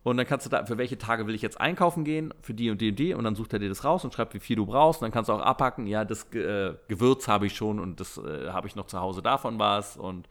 Und 0.09 0.17
dann 0.17 0.25
kannst 0.25 0.45
du 0.45 0.49
da, 0.49 0.65
für 0.65 0.79
welche 0.79 0.97
Tage 0.97 1.27
will 1.27 1.35
ich 1.35 1.41
jetzt 1.43 1.61
einkaufen 1.61 2.03
gehen, 2.03 2.33
für 2.41 2.55
die 2.55 2.71
und 2.71 2.81
die 2.81 2.89
und 2.89 2.97
die, 2.97 3.13
und 3.13 3.23
dann 3.23 3.35
sucht 3.35 3.53
er 3.53 3.59
dir 3.59 3.69
das 3.69 3.83
raus 3.83 4.03
und 4.03 4.13
schreibt, 4.13 4.33
wie 4.33 4.39
viel 4.39 4.55
du 4.55 4.65
brauchst. 4.65 5.01
Und 5.01 5.05
dann 5.05 5.11
kannst 5.11 5.29
du 5.29 5.33
auch 5.33 5.41
abhacken, 5.41 5.85
ja, 5.85 6.03
das 6.03 6.23
äh, 6.33 6.73
Gewürz 6.87 7.27
habe 7.27 7.45
ich 7.45 7.55
schon 7.55 7.79
und 7.79 7.99
das 7.99 8.17
äh, 8.17 8.49
habe 8.49 8.67
ich 8.67 8.75
noch 8.75 8.87
zu 8.87 8.99
Hause 8.99 9.21
davon 9.21 9.59
was. 9.59 9.97
Und 9.97 10.27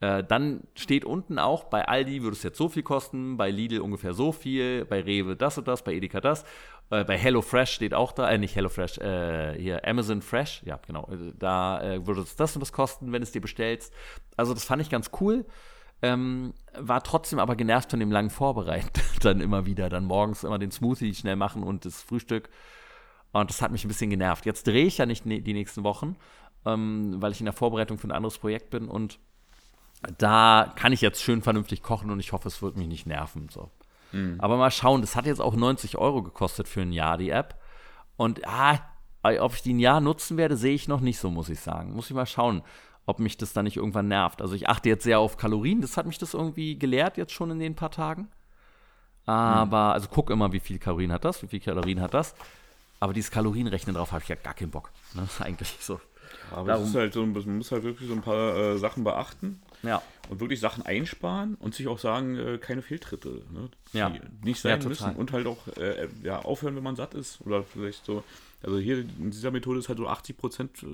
äh, 0.00 0.24
dann 0.24 0.62
steht 0.74 1.04
unten 1.04 1.38
auch, 1.38 1.64
bei 1.64 1.86
Aldi 1.86 2.22
würde 2.22 2.34
es 2.34 2.42
jetzt 2.42 2.56
so 2.56 2.70
viel 2.70 2.82
kosten, 2.82 3.36
bei 3.36 3.50
Lidl 3.50 3.80
ungefähr 3.80 4.14
so 4.14 4.32
viel, 4.32 4.86
bei 4.86 5.02
Rewe 5.02 5.36
das 5.36 5.58
und 5.58 5.68
das, 5.68 5.84
bei 5.84 5.92
Edeka 5.92 6.22
das. 6.22 6.44
Äh, 6.88 7.04
bei 7.04 7.18
HelloFresh 7.18 7.72
steht 7.72 7.92
auch 7.92 8.12
da, 8.12 8.30
äh, 8.30 8.38
nicht 8.38 8.56
HelloFresh, 8.56 8.98
äh, 8.98 9.60
hier 9.60 9.86
Amazon 9.86 10.22
Fresh, 10.22 10.62
ja, 10.64 10.80
genau. 10.86 11.10
Da 11.38 11.82
äh, 11.82 12.06
würde 12.06 12.22
es 12.22 12.36
das 12.36 12.56
und 12.56 12.60
das 12.60 12.72
kosten, 12.72 13.12
wenn 13.12 13.22
es 13.22 13.32
dir 13.32 13.42
bestellst. 13.42 13.92
Also, 14.38 14.54
das 14.54 14.64
fand 14.64 14.80
ich 14.80 14.88
ganz 14.88 15.10
cool. 15.20 15.44
Ähm, 16.02 16.54
war 16.78 17.02
trotzdem 17.02 17.38
aber 17.38 17.56
genervt 17.56 17.90
von 17.90 18.00
dem 18.00 18.10
langen 18.10 18.30
Vorbereiten. 18.30 19.00
dann 19.20 19.40
immer 19.40 19.66
wieder, 19.66 19.88
dann 19.88 20.04
morgens 20.04 20.44
immer 20.44 20.58
den 20.58 20.70
Smoothie 20.70 21.14
schnell 21.14 21.36
machen 21.36 21.62
und 21.62 21.84
das 21.84 22.02
Frühstück. 22.02 22.48
Und 23.32 23.50
das 23.50 23.62
hat 23.62 23.70
mich 23.70 23.84
ein 23.84 23.88
bisschen 23.88 24.10
genervt. 24.10 24.46
Jetzt 24.46 24.66
drehe 24.66 24.86
ich 24.86 24.98
ja 24.98 25.06
nicht 25.06 25.26
ne, 25.26 25.40
die 25.40 25.52
nächsten 25.52 25.84
Wochen, 25.84 26.16
ähm, 26.64 27.16
weil 27.18 27.32
ich 27.32 27.40
in 27.40 27.44
der 27.44 27.52
Vorbereitung 27.52 27.98
für 27.98 28.08
ein 28.08 28.12
anderes 28.12 28.38
Projekt 28.38 28.70
bin 28.70 28.88
und 28.88 29.18
da 30.18 30.72
kann 30.76 30.92
ich 30.92 31.02
jetzt 31.02 31.22
schön 31.22 31.42
vernünftig 31.42 31.82
kochen 31.82 32.10
und 32.10 32.20
ich 32.20 32.32
hoffe, 32.32 32.48
es 32.48 32.62
wird 32.62 32.76
mich 32.76 32.88
nicht 32.88 33.06
nerven. 33.06 33.48
So. 33.50 33.70
Mhm. 34.12 34.36
Aber 34.38 34.56
mal 34.56 34.70
schauen, 34.70 35.02
das 35.02 35.14
hat 35.14 35.26
jetzt 35.26 35.40
auch 35.40 35.54
90 35.54 35.98
Euro 35.98 36.22
gekostet 36.22 36.68
für 36.68 36.80
ein 36.80 36.92
Jahr, 36.92 37.18
die 37.18 37.30
App. 37.30 37.60
Und 38.16 38.46
ah, 38.46 38.78
ob 39.22 39.54
ich 39.54 39.62
die 39.62 39.74
ein 39.74 39.78
Jahr 39.78 40.00
nutzen 40.00 40.36
werde, 40.36 40.56
sehe 40.56 40.74
ich 40.74 40.88
noch 40.88 41.00
nicht 41.00 41.18
so, 41.18 41.30
muss 41.30 41.50
ich 41.50 41.60
sagen. 41.60 41.92
Muss 41.92 42.08
ich 42.08 42.16
mal 42.16 42.26
schauen 42.26 42.62
ob 43.06 43.18
mich 43.18 43.36
das 43.36 43.52
dann 43.52 43.64
nicht 43.64 43.76
irgendwann 43.76 44.08
nervt. 44.08 44.42
Also 44.42 44.54
ich 44.54 44.68
achte 44.68 44.88
jetzt 44.88 45.04
sehr 45.04 45.18
auf 45.18 45.36
Kalorien, 45.36 45.80
das 45.80 45.96
hat 45.96 46.06
mich 46.06 46.18
das 46.18 46.34
irgendwie 46.34 46.78
gelehrt 46.78 47.16
jetzt 47.16 47.32
schon 47.32 47.50
in 47.50 47.58
den 47.58 47.74
paar 47.74 47.90
Tagen. 47.90 48.28
Aber, 49.26 49.64
mhm. 49.64 49.92
also 49.92 50.08
guck 50.10 50.30
immer, 50.30 50.52
wie 50.52 50.60
viel 50.60 50.78
Kalorien 50.78 51.12
hat 51.12 51.24
das, 51.24 51.42
wie 51.42 51.46
viel 51.46 51.60
Kalorien 51.60 52.00
hat 52.00 52.14
das. 52.14 52.34
Aber 53.00 53.12
dieses 53.12 53.30
Kalorienrechnen 53.30 53.94
drauf 53.94 54.12
habe 54.12 54.22
ich 54.22 54.28
ja 54.28 54.36
gar 54.36 54.54
keinen 54.54 54.70
Bock. 54.70 54.90
Ne? 55.14 55.26
Eigentlich 55.40 55.76
so. 55.80 56.00
Ja, 56.50 56.58
aber 56.58 56.72
Darum, 56.72 56.94
halt 56.94 57.12
so, 57.12 57.24
man 57.24 57.56
muss 57.56 57.72
halt 57.72 57.82
wirklich 57.82 58.08
so 58.08 58.14
ein 58.14 58.22
paar 58.22 58.56
äh, 58.56 58.78
Sachen 58.78 59.04
beachten. 59.04 59.62
Ja. 59.82 60.02
Und 60.28 60.40
wirklich 60.40 60.60
Sachen 60.60 60.84
einsparen 60.84 61.54
und 61.56 61.74
sich 61.74 61.88
auch 61.88 61.98
sagen, 61.98 62.36
äh, 62.36 62.58
keine 62.58 62.82
Fehltritte. 62.82 63.42
Ne? 63.50 63.68
Ja. 63.92 64.12
nicht 64.42 64.60
sein 64.60 64.80
ja, 64.80 64.88
müssen. 64.88 65.16
Und 65.16 65.32
halt 65.32 65.46
auch 65.46 65.66
äh, 65.76 66.08
ja, 66.22 66.40
aufhören, 66.40 66.76
wenn 66.76 66.82
man 66.82 66.94
satt 66.94 67.14
ist. 67.14 67.40
Oder 67.40 67.64
vielleicht 67.64 68.04
so 68.04 68.22
also 68.62 68.78
hier 68.78 68.98
in 68.98 69.30
dieser 69.30 69.50
Methode 69.50 69.78
ist 69.78 69.88
halt 69.88 69.98
so 69.98 70.06
80 70.06 70.36
Prozent, 70.36 70.82
äh, 70.82 70.86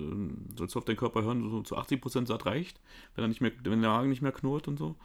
sollst 0.56 0.74
du 0.74 0.78
auf 0.78 0.84
deinen 0.84 0.96
Körper 0.96 1.22
hören, 1.22 1.50
so 1.50 1.62
zu 1.62 1.76
80 1.76 2.00
Prozent 2.00 2.28
satt 2.28 2.46
reicht, 2.46 2.80
wenn 3.14 3.24
er 3.24 3.28
nicht 3.28 3.40
mehr, 3.40 3.52
wenn 3.64 3.80
der 3.80 3.90
Magen 3.90 4.08
nicht 4.08 4.22
mehr 4.22 4.32
knurrt 4.32 4.68
und 4.68 4.78
so. 4.78 4.96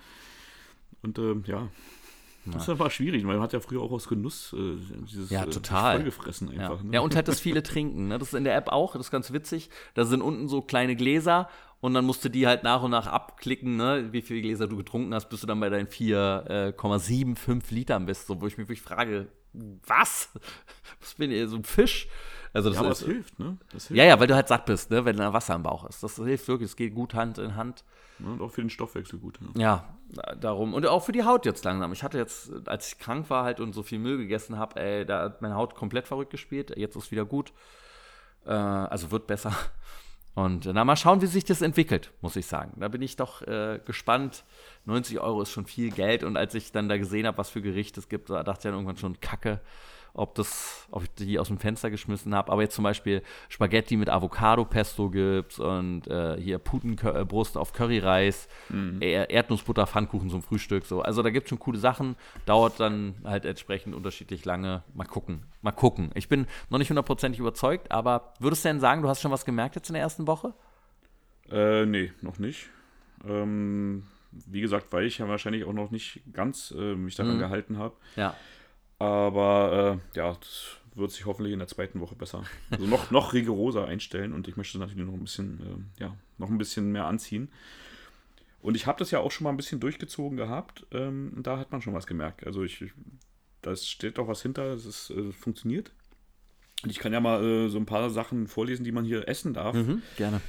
Und 1.02 1.18
ähm, 1.18 1.44
ja, 1.48 1.70
das 2.46 2.68
war 2.68 2.90
schwierig, 2.90 3.26
weil 3.26 3.36
man 3.36 3.44
hat 3.44 3.54
ja 3.54 3.60
früher 3.60 3.82
auch 3.82 3.92
aus 3.92 4.08
Genuss 4.08 4.54
äh, 4.54 4.76
dieses 5.06 5.30
ja, 5.30 5.44
äh, 5.44 5.50
total. 5.50 5.98
vollgefressen 5.98 6.50
einfach. 6.50 6.78
Ja. 6.80 6.84
Ne? 6.84 6.96
ja, 6.96 7.00
und 7.02 7.16
halt 7.16 7.28
das 7.28 7.40
viele 7.40 7.62
trinken. 7.62 8.08
Ne? 8.08 8.18
Das 8.18 8.30
ist 8.30 8.34
in 8.34 8.44
der 8.44 8.56
App 8.56 8.70
auch, 8.70 8.94
das 8.94 9.08
ist 9.08 9.12
ganz 9.12 9.32
witzig. 9.32 9.70
Da 9.94 10.06
sind 10.06 10.22
unten 10.22 10.48
so 10.48 10.62
kleine 10.62 10.96
Gläser 10.96 11.50
und 11.82 11.94
dann 11.94 12.06
musst 12.06 12.26
du 12.26 12.30
die 12.30 12.48
halt 12.48 12.64
nach 12.64 12.82
und 12.82 12.92
nach 12.92 13.06
abklicken, 13.06 13.76
ne? 13.76 14.10
wie 14.12 14.24
viele 14.24 14.42
Gläser 14.42 14.68
du 14.68 14.76
getrunken 14.76 15.14
hast, 15.14 15.30
bis 15.30 15.42
du 15.42 15.48
dann 15.48 15.60
bei 15.60 15.70
deinen 15.70 15.88
4,75 15.88 17.50
äh, 17.50 17.76
Litern 17.76 18.06
bist. 18.08 18.26
So, 18.26 18.42
wo 18.42 18.48
ich 18.48 18.58
mich 18.58 18.68
wirklich 18.68 18.82
frage, 18.82 19.28
was? 19.86 20.30
Was 21.00 21.16
bin 21.16 21.32
ich, 21.32 21.50
so 21.50 21.58
ein 21.58 21.64
Fisch? 21.64 22.08
Also 22.54 22.70
das 22.70 22.76
ja, 22.78 22.82
aber 22.82 22.92
ist, 22.92 23.02
das 23.02 23.08
hilft, 23.08 23.40
ne? 23.40 23.58
Das 23.72 23.88
hilft. 23.88 23.98
Ja, 23.98 24.06
ja, 24.06 24.20
weil 24.20 24.28
du 24.28 24.36
halt 24.36 24.48
satt 24.48 24.66
bist, 24.66 24.92
ne? 24.92 25.06
wenn 25.06 25.18
da 25.18 25.32
Wasser 25.32 25.56
im 25.56 25.64
Bauch 25.64 25.88
ist. 25.88 26.04
Das 26.04 26.16
hilft 26.16 26.48
wirklich, 26.48 26.70
es 26.70 26.76
geht 26.76 26.94
gut 26.94 27.14
Hand 27.14 27.38
in 27.38 27.56
Hand. 27.56 27.84
Und 28.20 28.42
auch 28.42 28.52
für 28.52 28.62
den 28.62 28.70
Stoffwechsel 28.70 29.20
gut. 29.20 29.40
Ja. 29.56 29.96
ja, 30.16 30.36
darum. 30.36 30.74
Und 30.74 30.86
auch 30.86 31.04
für 31.04 31.12
die 31.12 31.24
Haut 31.24 31.46
jetzt 31.46 31.66
langsam. 31.66 31.92
Ich 31.92 32.04
hatte 32.04 32.18
jetzt, 32.18 32.52
als 32.68 32.90
ich 32.90 33.00
krank 33.00 33.30
war 33.30 33.44
halt 33.44 33.60
und 33.60 33.74
so 33.74 33.84
viel 33.84 34.00
Müll 34.00 34.18
gegessen 34.18 34.58
habe, 34.58 34.80
ey, 34.80 35.06
da 35.06 35.24
hat 35.24 35.42
meine 35.42 35.56
Haut 35.56 35.76
komplett 35.76 36.08
verrückt 36.08 36.30
gespielt. 36.30 36.74
Jetzt 36.78 36.96
ist 36.96 37.12
wieder 37.12 37.26
gut. 37.26 37.52
Äh, 38.46 38.52
also 38.52 39.12
wird 39.12 39.28
besser. 39.28 39.56
Und 40.34 40.66
na, 40.66 40.86
mal 40.86 40.96
schauen, 40.96 41.22
wie 41.22 41.28
sich 41.28 41.44
das 41.44 41.62
entwickelt, 41.62 42.12
muss 42.22 42.38
ich 42.38 42.46
sagen. 42.46 42.74
Da 42.80 42.88
bin 42.88 43.02
ich 43.02 43.18
doch 43.18 43.42
äh, 43.42 43.80
gespannt. 43.86 44.46
90 44.86 45.20
Euro 45.20 45.42
ist 45.42 45.52
schon 45.52 45.66
viel 45.66 45.92
Geld. 45.92 46.24
Und 46.24 46.38
als 46.38 46.54
ich 46.54 46.72
dann 46.72 46.88
da 46.88 46.98
gesehen 46.98 47.28
habe, 47.28 47.38
was 47.38 47.50
für 47.50 47.62
Gerichte 47.62 48.00
es 48.00 48.08
gibt, 48.08 48.30
da 48.30 48.44
dachte 48.44 48.60
ich 48.60 48.64
dann 48.64 48.74
irgendwann 48.74 48.98
schon, 48.98 49.20
Kacke 49.20 49.60
ob 50.14 50.36
das, 50.36 50.88
ob 50.92 51.04
ich 51.04 51.14
die 51.16 51.40
aus 51.40 51.48
dem 51.48 51.58
Fenster 51.58 51.90
geschmissen 51.90 52.36
habe. 52.36 52.52
Aber 52.52 52.62
jetzt 52.62 52.76
zum 52.76 52.84
Beispiel 52.84 53.22
Spaghetti 53.50 53.98
mit 53.98 54.10
Avocado-Pesto 54.10 55.10
gibt 55.10 55.60
und 55.60 56.08
äh, 56.08 56.40
hier 56.40 56.60
Putenbrust 56.60 57.58
auf 57.58 57.74
Curryreis, 57.74 58.48
mhm. 58.70 59.00
Erdnussbutter, 59.02 59.88
Pfannkuchen 59.88 60.30
zum 60.30 60.42
Frühstück. 60.42 60.86
So. 60.86 61.02
Also 61.02 61.22
da 61.22 61.30
gibt 61.30 61.46
es 61.46 61.50
schon 61.50 61.60
coole 61.60 61.80
Sachen, 61.80 62.16
dauert 62.46 62.80
dann 62.80 63.16
halt 63.24 63.46
entsprechend 63.46 63.96
unterschiedlich 63.96 64.46
lange. 64.46 64.84
Mal 64.94 65.06
gucken, 65.06 65.44
mal 65.62 65.72
gucken. 65.72 66.12
Ich 66.16 66.28
bin 66.28 66.48
noch 66.70 66.78
nicht 66.78 66.90
hundertprozentig 66.90 67.40
überzeugt, 67.40 67.92
aber 67.92 68.34
würdest 68.40 68.66
du 68.66 68.70
denn 68.70 68.80
sagen, 68.80 69.02
du 69.02 69.10
hast 69.10 69.22
schon 69.22 69.32
was 69.32 69.46
gemerkt 69.46 69.76
jetzt 69.76 69.90
in 69.90 69.94
der 69.94 70.04
ersten 70.04 70.28
Woche? 70.28 70.54
Äh, 71.50 71.86
nee, 71.86 72.12
noch 72.22 72.40
nicht. 72.40 72.70
Ähm, 73.28 74.04
wie 74.32 74.62
gesagt, 74.62 74.88
weil 74.92 75.06
ich 75.06 75.18
ja 75.18 75.28
wahrscheinlich 75.28 75.66
auch 75.66 75.74
noch 75.74 75.92
nicht 75.92 76.22
ganz 76.34 76.72
äh, 76.72 76.96
mich 76.96 77.16
daran 77.16 77.36
mhm. 77.36 77.40
gehalten 77.40 77.78
habe. 77.78 77.96
Ja. 78.16 78.36
Aber 79.02 80.00
äh, 80.14 80.18
ja, 80.18 80.38
das 80.40 80.78
wird 80.94 81.10
sich 81.12 81.26
hoffentlich 81.26 81.54
in 81.54 81.60
der 81.60 81.68
zweiten 81.68 82.00
Woche 82.02 82.14
besser. 82.14 82.44
Also 82.70 82.86
noch, 82.86 83.10
noch 83.10 83.34
rigoroser 83.34 83.88
einstellen 83.88 84.32
und 84.32 84.48
ich 84.48 84.58
möchte 84.58 84.78
natürlich 84.78 85.08
noch 85.08 85.16
ein 85.16 85.24
bisschen, 85.24 85.60
äh, 85.98 86.04
ja, 86.04 86.16
noch 86.38 86.52
ein 86.52 86.60
bisschen 86.60 86.92
mehr 86.92 87.06
anziehen. 87.06 87.50
Und 88.62 88.76
ich 88.76 88.86
habe 88.86 89.00
das 89.00 89.10
ja 89.10 89.18
auch 89.18 89.32
schon 89.32 89.46
mal 89.46 89.50
ein 89.50 89.58
bisschen 89.58 89.80
durchgezogen 89.80 90.38
gehabt. 90.38 90.86
Ähm, 90.92 91.34
da 91.38 91.58
hat 91.58 91.72
man 91.72 91.82
schon 91.82 91.96
was 91.96 92.06
gemerkt. 92.06 92.46
Also 92.46 92.62
ich, 92.62 92.94
da 93.64 93.76
steht 93.76 94.20
doch 94.20 94.28
was 94.28 94.44
hinter, 94.44 94.74
es 94.74 95.10
äh, 95.10 95.32
funktioniert. 95.32 95.92
Und 96.84 96.92
ich 96.92 97.00
kann 97.00 97.12
ja 97.12 97.20
mal 97.20 97.44
äh, 97.44 97.70
so 97.70 97.80
ein 97.80 97.88
paar 97.88 98.12
Sachen 98.12 98.46
vorlesen, 98.46 98.84
die 98.84 98.92
man 98.92 99.04
hier 99.04 99.28
essen 99.28 99.56
darf. 99.56 99.74
Mhm, 99.74 100.04
gerne. 100.16 100.42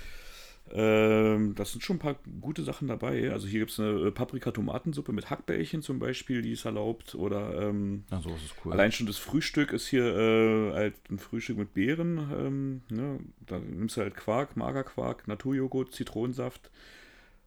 Ähm, 0.70 1.54
das 1.54 1.72
sind 1.72 1.82
schon 1.82 1.96
ein 1.96 2.00
paar 2.00 2.16
gute 2.40 2.62
Sachen 2.62 2.88
dabei. 2.88 3.30
Also 3.30 3.46
hier 3.46 3.60
gibt 3.60 3.72
es 3.72 3.80
eine 3.80 4.08
äh, 4.08 4.10
Paprika-Tomatensuppe 4.10 5.12
mit 5.12 5.28
Hackbällchen 5.28 5.82
zum 5.82 5.98
Beispiel, 5.98 6.40
die 6.40 6.52
ist 6.52 6.64
erlaubt. 6.64 7.14
Oder 7.14 7.68
ähm, 7.68 8.04
ist 8.10 8.54
cool. 8.64 8.72
allein 8.72 8.92
schon 8.92 9.06
das 9.06 9.18
Frühstück 9.18 9.72
ist 9.72 9.88
hier 9.88 10.04
äh, 10.04 10.72
halt 10.72 10.94
ein 11.10 11.18
Frühstück 11.18 11.58
mit 11.58 11.74
Beeren. 11.74 12.18
Ähm, 12.32 12.82
ne? 12.88 13.18
Da 13.46 13.58
nimmst 13.58 13.96
du 13.96 14.00
halt 14.00 14.16
Quark, 14.16 14.56
Magerquark, 14.56 15.28
Naturjoghurt, 15.28 15.92
Zitronensaft. 15.92 16.70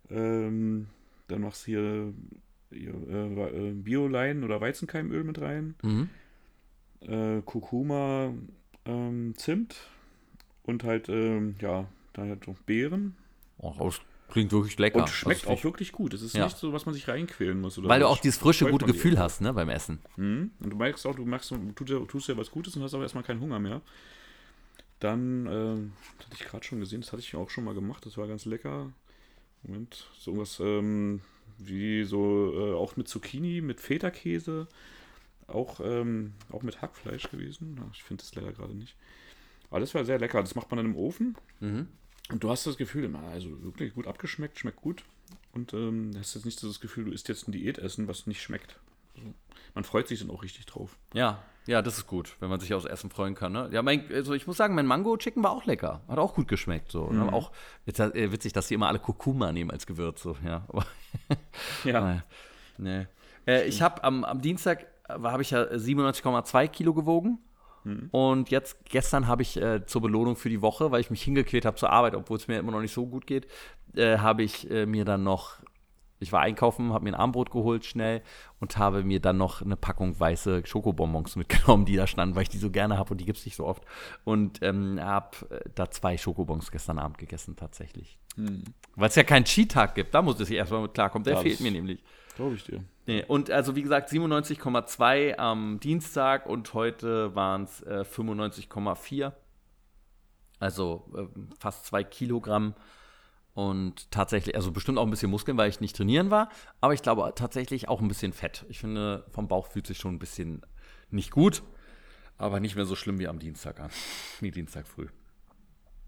Ähm, 0.10 0.88
dann 1.28 1.42
machst 1.42 1.66
du 1.66 1.72
hier, 1.72 2.14
hier 2.72 2.94
äh, 3.10 3.70
äh 3.70 3.72
Biolein 3.72 4.44
oder 4.44 4.62
Weizenkeimöl 4.62 5.24
mit 5.24 5.42
rein. 5.42 5.76
Mhm. 5.82 6.10
Äh, 7.02 7.42
Kurkuma, 7.44 8.34
ähm, 8.86 9.34
Zimt 9.36 9.76
und 10.64 10.84
halt, 10.84 11.10
ähm, 11.10 11.56
ja, 11.60 11.88
da 12.16 12.26
hat 12.26 12.48
noch 12.48 12.60
Beeren. 12.62 13.16
Oh, 13.58 13.74
das 13.78 14.00
klingt 14.30 14.52
wirklich 14.52 14.78
lecker. 14.80 15.00
Und 15.00 15.10
schmeckt 15.10 15.48
auch 15.48 15.64
wirklich 15.64 15.92
gut. 15.92 16.14
Es 16.14 16.22
ist 16.22 16.36
ja. 16.36 16.46
nicht 16.46 16.58
so, 16.58 16.72
was 16.74 16.86
man 16.86 16.96
sich 16.96 17.08
reinquälen 17.08 17.60
muss. 17.60 17.82
Weil 17.84 18.00
du 18.00 18.08
auch 18.08 18.18
dieses 18.18 18.38
frische, 18.38 18.70
gute 18.70 18.86
Gefühl 18.86 19.20
hast, 19.20 19.42
ne, 19.42 19.54
beim 19.54 19.70
Essen. 19.70 20.00
Mhm. 20.16 20.52
Und 20.60 20.70
du 20.70 20.78
merkst 20.78 21.06
auch, 21.06 21.16
du 21.16 21.26
merkst, 21.26 21.52
du 21.52 22.06
tust, 22.06 22.30
ja, 22.30 22.38
was 22.38 22.52
Gutes 22.52 22.76
und 22.76 22.84
hast 22.84 22.94
auch 22.94 23.02
erstmal 23.02 23.24
keinen 23.24 23.42
Hunger 23.42 23.60
mehr. 23.60 23.82
Dann, 25.00 25.46
äh, 25.46 26.24
hatte 26.24 26.36
ich 26.36 26.46
gerade 26.46 26.64
schon 26.64 26.80
gesehen, 26.80 27.02
das 27.02 27.12
hatte 27.12 27.22
ich 27.22 27.36
auch 27.36 27.50
schon 27.50 27.66
mal 27.66 27.76
gemacht, 27.76 28.06
das 28.06 28.18
war 28.18 28.28
ganz 28.28 28.46
lecker. 28.46 28.92
Moment, 29.64 30.10
so 30.18 30.32
irgendwas 30.32 30.60
ähm, 30.62 31.22
wie 31.58 32.06
so, 32.06 32.54
äh, 32.56 32.74
auch 32.76 32.96
mit 32.96 33.10
Zucchini, 33.10 33.60
mit 33.60 33.82
Feta-Käse, 33.82 34.68
auch, 35.48 35.82
ähm, 35.84 36.34
auch 36.50 36.62
mit 36.62 36.82
Hackfleisch 36.82 37.30
gewesen. 37.30 37.80
ich 37.94 38.04
finde 38.04 38.24
das 38.24 38.34
leider 38.36 38.54
gerade 38.54 38.74
nicht. 38.74 38.96
Aber 39.70 39.82
das 39.82 39.94
war 39.94 40.06
sehr 40.06 40.20
lecker. 40.20 40.40
Das 40.42 40.56
macht 40.56 40.72
man 40.72 40.78
dann 40.78 40.86
im 40.86 40.96
Ofen. 40.96 41.36
Mhm. 41.60 41.88
Und 42.32 42.44
du 42.44 42.50
hast 42.50 42.66
das 42.66 42.78
Gefühl 42.78 43.14
also 43.16 43.64
wirklich 43.64 43.94
gut 43.94 44.08
abgeschmeckt, 44.08 44.60
schmeckt 44.60 44.82
gut. 44.82 45.04
Und 45.54 45.74
ähm, 45.74 46.12
hast 46.18 46.36
jetzt 46.36 46.46
nicht 46.46 46.60
so 46.60 46.68
das 46.68 46.80
Gefühl, 46.80 47.06
du 47.06 47.12
isst 47.12 47.30
jetzt 47.30 47.48
ein 47.48 47.52
Diätessen, 47.52 48.08
was 48.08 48.28
nicht 48.28 48.42
schmeckt. 48.42 48.80
Also, 49.16 49.34
man 49.74 49.84
freut 49.84 50.08
sich 50.08 50.20
dann 50.20 50.30
auch 50.30 50.44
richtig 50.44 50.66
drauf. 50.66 50.98
Ja, 51.14 51.44
ja, 51.68 51.82
das 51.82 51.98
ist 51.98 52.08
gut, 52.08 52.36
wenn 52.40 52.50
man 52.50 52.60
sich 52.60 52.74
aufs 52.74 52.86
Essen 52.86 53.10
freuen 53.10 53.34
kann. 53.34 53.52
Ne? 53.52 53.70
Ja, 53.72 53.82
mein, 53.82 54.06
also 54.12 54.34
ich 54.34 54.46
muss 54.46 54.58
sagen, 54.58 54.76
mein 54.76 54.86
Mango-Chicken 54.86 55.44
war 55.44 55.52
auch 55.52 55.66
lecker. 55.66 56.02
Hat 56.08 56.20
auch 56.20 56.36
gut 56.36 56.48
geschmeckt. 56.48 56.92
So. 56.92 57.08
Mhm. 57.08 57.30
Auch 57.30 57.52
jetzt, 57.86 58.00
äh, 58.00 58.32
witzig, 58.32 58.54
dass 58.54 58.68
die 58.68 58.76
immer 58.76 58.88
alle 58.88 59.00
Kurkuma 59.00 59.52
nehmen 59.52 59.72
als 59.72 59.88
Gewürz. 59.88 60.22
So. 60.22 60.38
Ja, 60.46 60.66
aber, 60.68 60.86
ja. 61.84 62.24
nee. 62.78 63.08
Äh, 63.48 63.68
ich 63.68 63.82
habe 63.82 64.04
am, 64.04 64.24
am 64.24 64.42
Dienstag 64.42 64.86
äh, 65.10 65.14
habe 65.14 65.42
ich 65.42 65.52
ja 65.52 65.64
97,2 65.64 66.68
Kilo 66.68 66.94
gewogen. 66.94 67.40
Mhm. 67.86 68.10
Und 68.12 68.50
jetzt, 68.50 68.84
gestern 68.86 69.28
habe 69.28 69.44
ich 69.44 69.56
äh, 69.62 69.86
zur 69.86 70.02
Belohnung 70.02 70.36
für 70.36 70.50
die 70.50 70.62
Woche, 70.62 70.92
weil 70.92 71.00
ich 71.00 71.12
mich 71.12 71.22
hingequält 71.22 71.66
habe 71.66 71.78
zur 71.78 71.92
Arbeit, 71.92 72.16
obwohl 72.16 72.38
es 72.38 72.48
mir 72.48 72.60
immer 72.60 72.72
noch 72.72 72.82
nicht 72.82 72.94
so 72.94 73.06
gut 73.06 73.26
geht, 73.28 73.48
äh, 73.96 74.18
habe 74.18 74.44
ich 74.44 74.70
äh, 74.70 74.86
mir 74.86 75.06
dann 75.06 75.24
noch, 75.24 75.60
ich 76.20 76.32
war 76.32 76.42
einkaufen, 76.42 76.94
habe 76.94 77.04
mir 77.04 77.12
ein 77.12 77.20
Armbrot 77.20 77.52
geholt 77.52 77.86
schnell 77.86 78.24
und 78.60 78.78
habe 78.78 79.04
mir 79.04 79.20
dann 79.20 79.38
noch 79.38 79.62
eine 79.62 79.78
Packung 79.78 80.20
weiße 80.20 80.64
Schokobonbons 80.66 81.36
mitgenommen, 81.36 81.86
die 81.86 81.96
da 81.96 82.08
standen, 82.08 82.36
weil 82.36 82.44
ich 82.44 82.50
die 82.50 82.58
so 82.58 82.72
gerne 82.72 82.98
habe 82.98 83.12
und 83.12 83.20
die 83.20 83.26
gibt 83.26 83.38
es 83.38 83.46
nicht 83.46 83.56
so 83.56 83.66
oft. 83.66 83.84
Und 84.24 84.62
ähm, 84.64 85.00
habe 85.00 85.38
äh, 85.52 85.70
da 85.76 85.90
zwei 85.92 86.18
Schokobons 86.18 86.72
gestern 86.72 86.98
Abend 86.98 87.20
gegessen 87.20 87.56
tatsächlich. 87.56 88.18
Mhm. 88.36 88.64
Weil 88.96 89.10
es 89.10 89.16
ja 89.16 89.24
keinen 89.24 89.46
Cheat-Tag 89.46 89.94
gibt, 89.94 90.14
da 90.16 90.22
muss 90.24 90.40
ich 90.40 90.52
erstmal 90.52 90.82
mit 90.82 90.94
klarkommen. 90.94 91.24
Der 91.24 91.36
ja, 91.36 91.40
fehlt 91.40 91.62
mir 91.62 91.72
nämlich. 91.72 92.04
Glaube 92.36 92.56
ich 92.56 92.64
dir. 92.64 92.84
Nee, 93.08 93.24
und 93.28 93.50
also 93.50 93.76
wie 93.76 93.82
gesagt, 93.82 94.10
97,2 94.10 95.38
am 95.38 95.80
Dienstag 95.80 96.46
und 96.48 96.74
heute 96.74 97.34
waren 97.36 97.64
es 97.64 97.82
äh, 97.84 98.04
95,4. 98.04 99.32
Also 100.60 101.06
äh, 101.16 101.28
fast 101.60 101.86
zwei 101.86 102.04
Kilogramm. 102.04 102.76
Und 103.54 104.12
tatsächlich, 104.12 104.56
also 104.56 104.74
bestimmt 104.74 104.98
auch 104.98 105.06
ein 105.06 105.10
bisschen 105.10 105.32
Muskeln, 105.32 105.58
weil 105.58 105.70
ich 105.70 105.80
nicht 105.80 105.96
trainieren 105.96 106.30
war. 106.30 106.50
Aber 106.82 106.94
ich 106.94 107.02
glaube 107.02 107.32
tatsächlich 107.36 107.88
auch 107.88 108.02
ein 108.02 108.10
bisschen 108.10 108.34
Fett. 108.34 108.66
Ich 108.68 108.80
finde, 108.80 109.26
vom 109.32 109.48
Bauch 109.48 109.68
fühlt 109.68 109.88
sich 109.88 109.98
schon 109.98 110.16
ein 110.16 110.20
bisschen 110.20 110.62
nicht 111.10 111.32
gut. 111.32 111.64
Aber 112.38 112.60
nicht 112.60 112.76
mehr 112.76 112.86
so 112.86 112.96
schlimm 112.96 113.18
wie 113.18 113.30
am 113.30 113.40
Dienstag 113.40 113.80
an. 113.80 113.90
Wie 114.42 114.52
Dienstag 114.52 114.88
früh. 114.88 115.08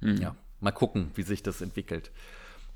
Mhm. 0.02 0.18
Ja, 0.18 0.36
mal 0.60 0.72
gucken, 0.72 1.10
wie 1.16 1.24
sich 1.24 1.42
das 1.42 1.62
entwickelt. 1.62 2.12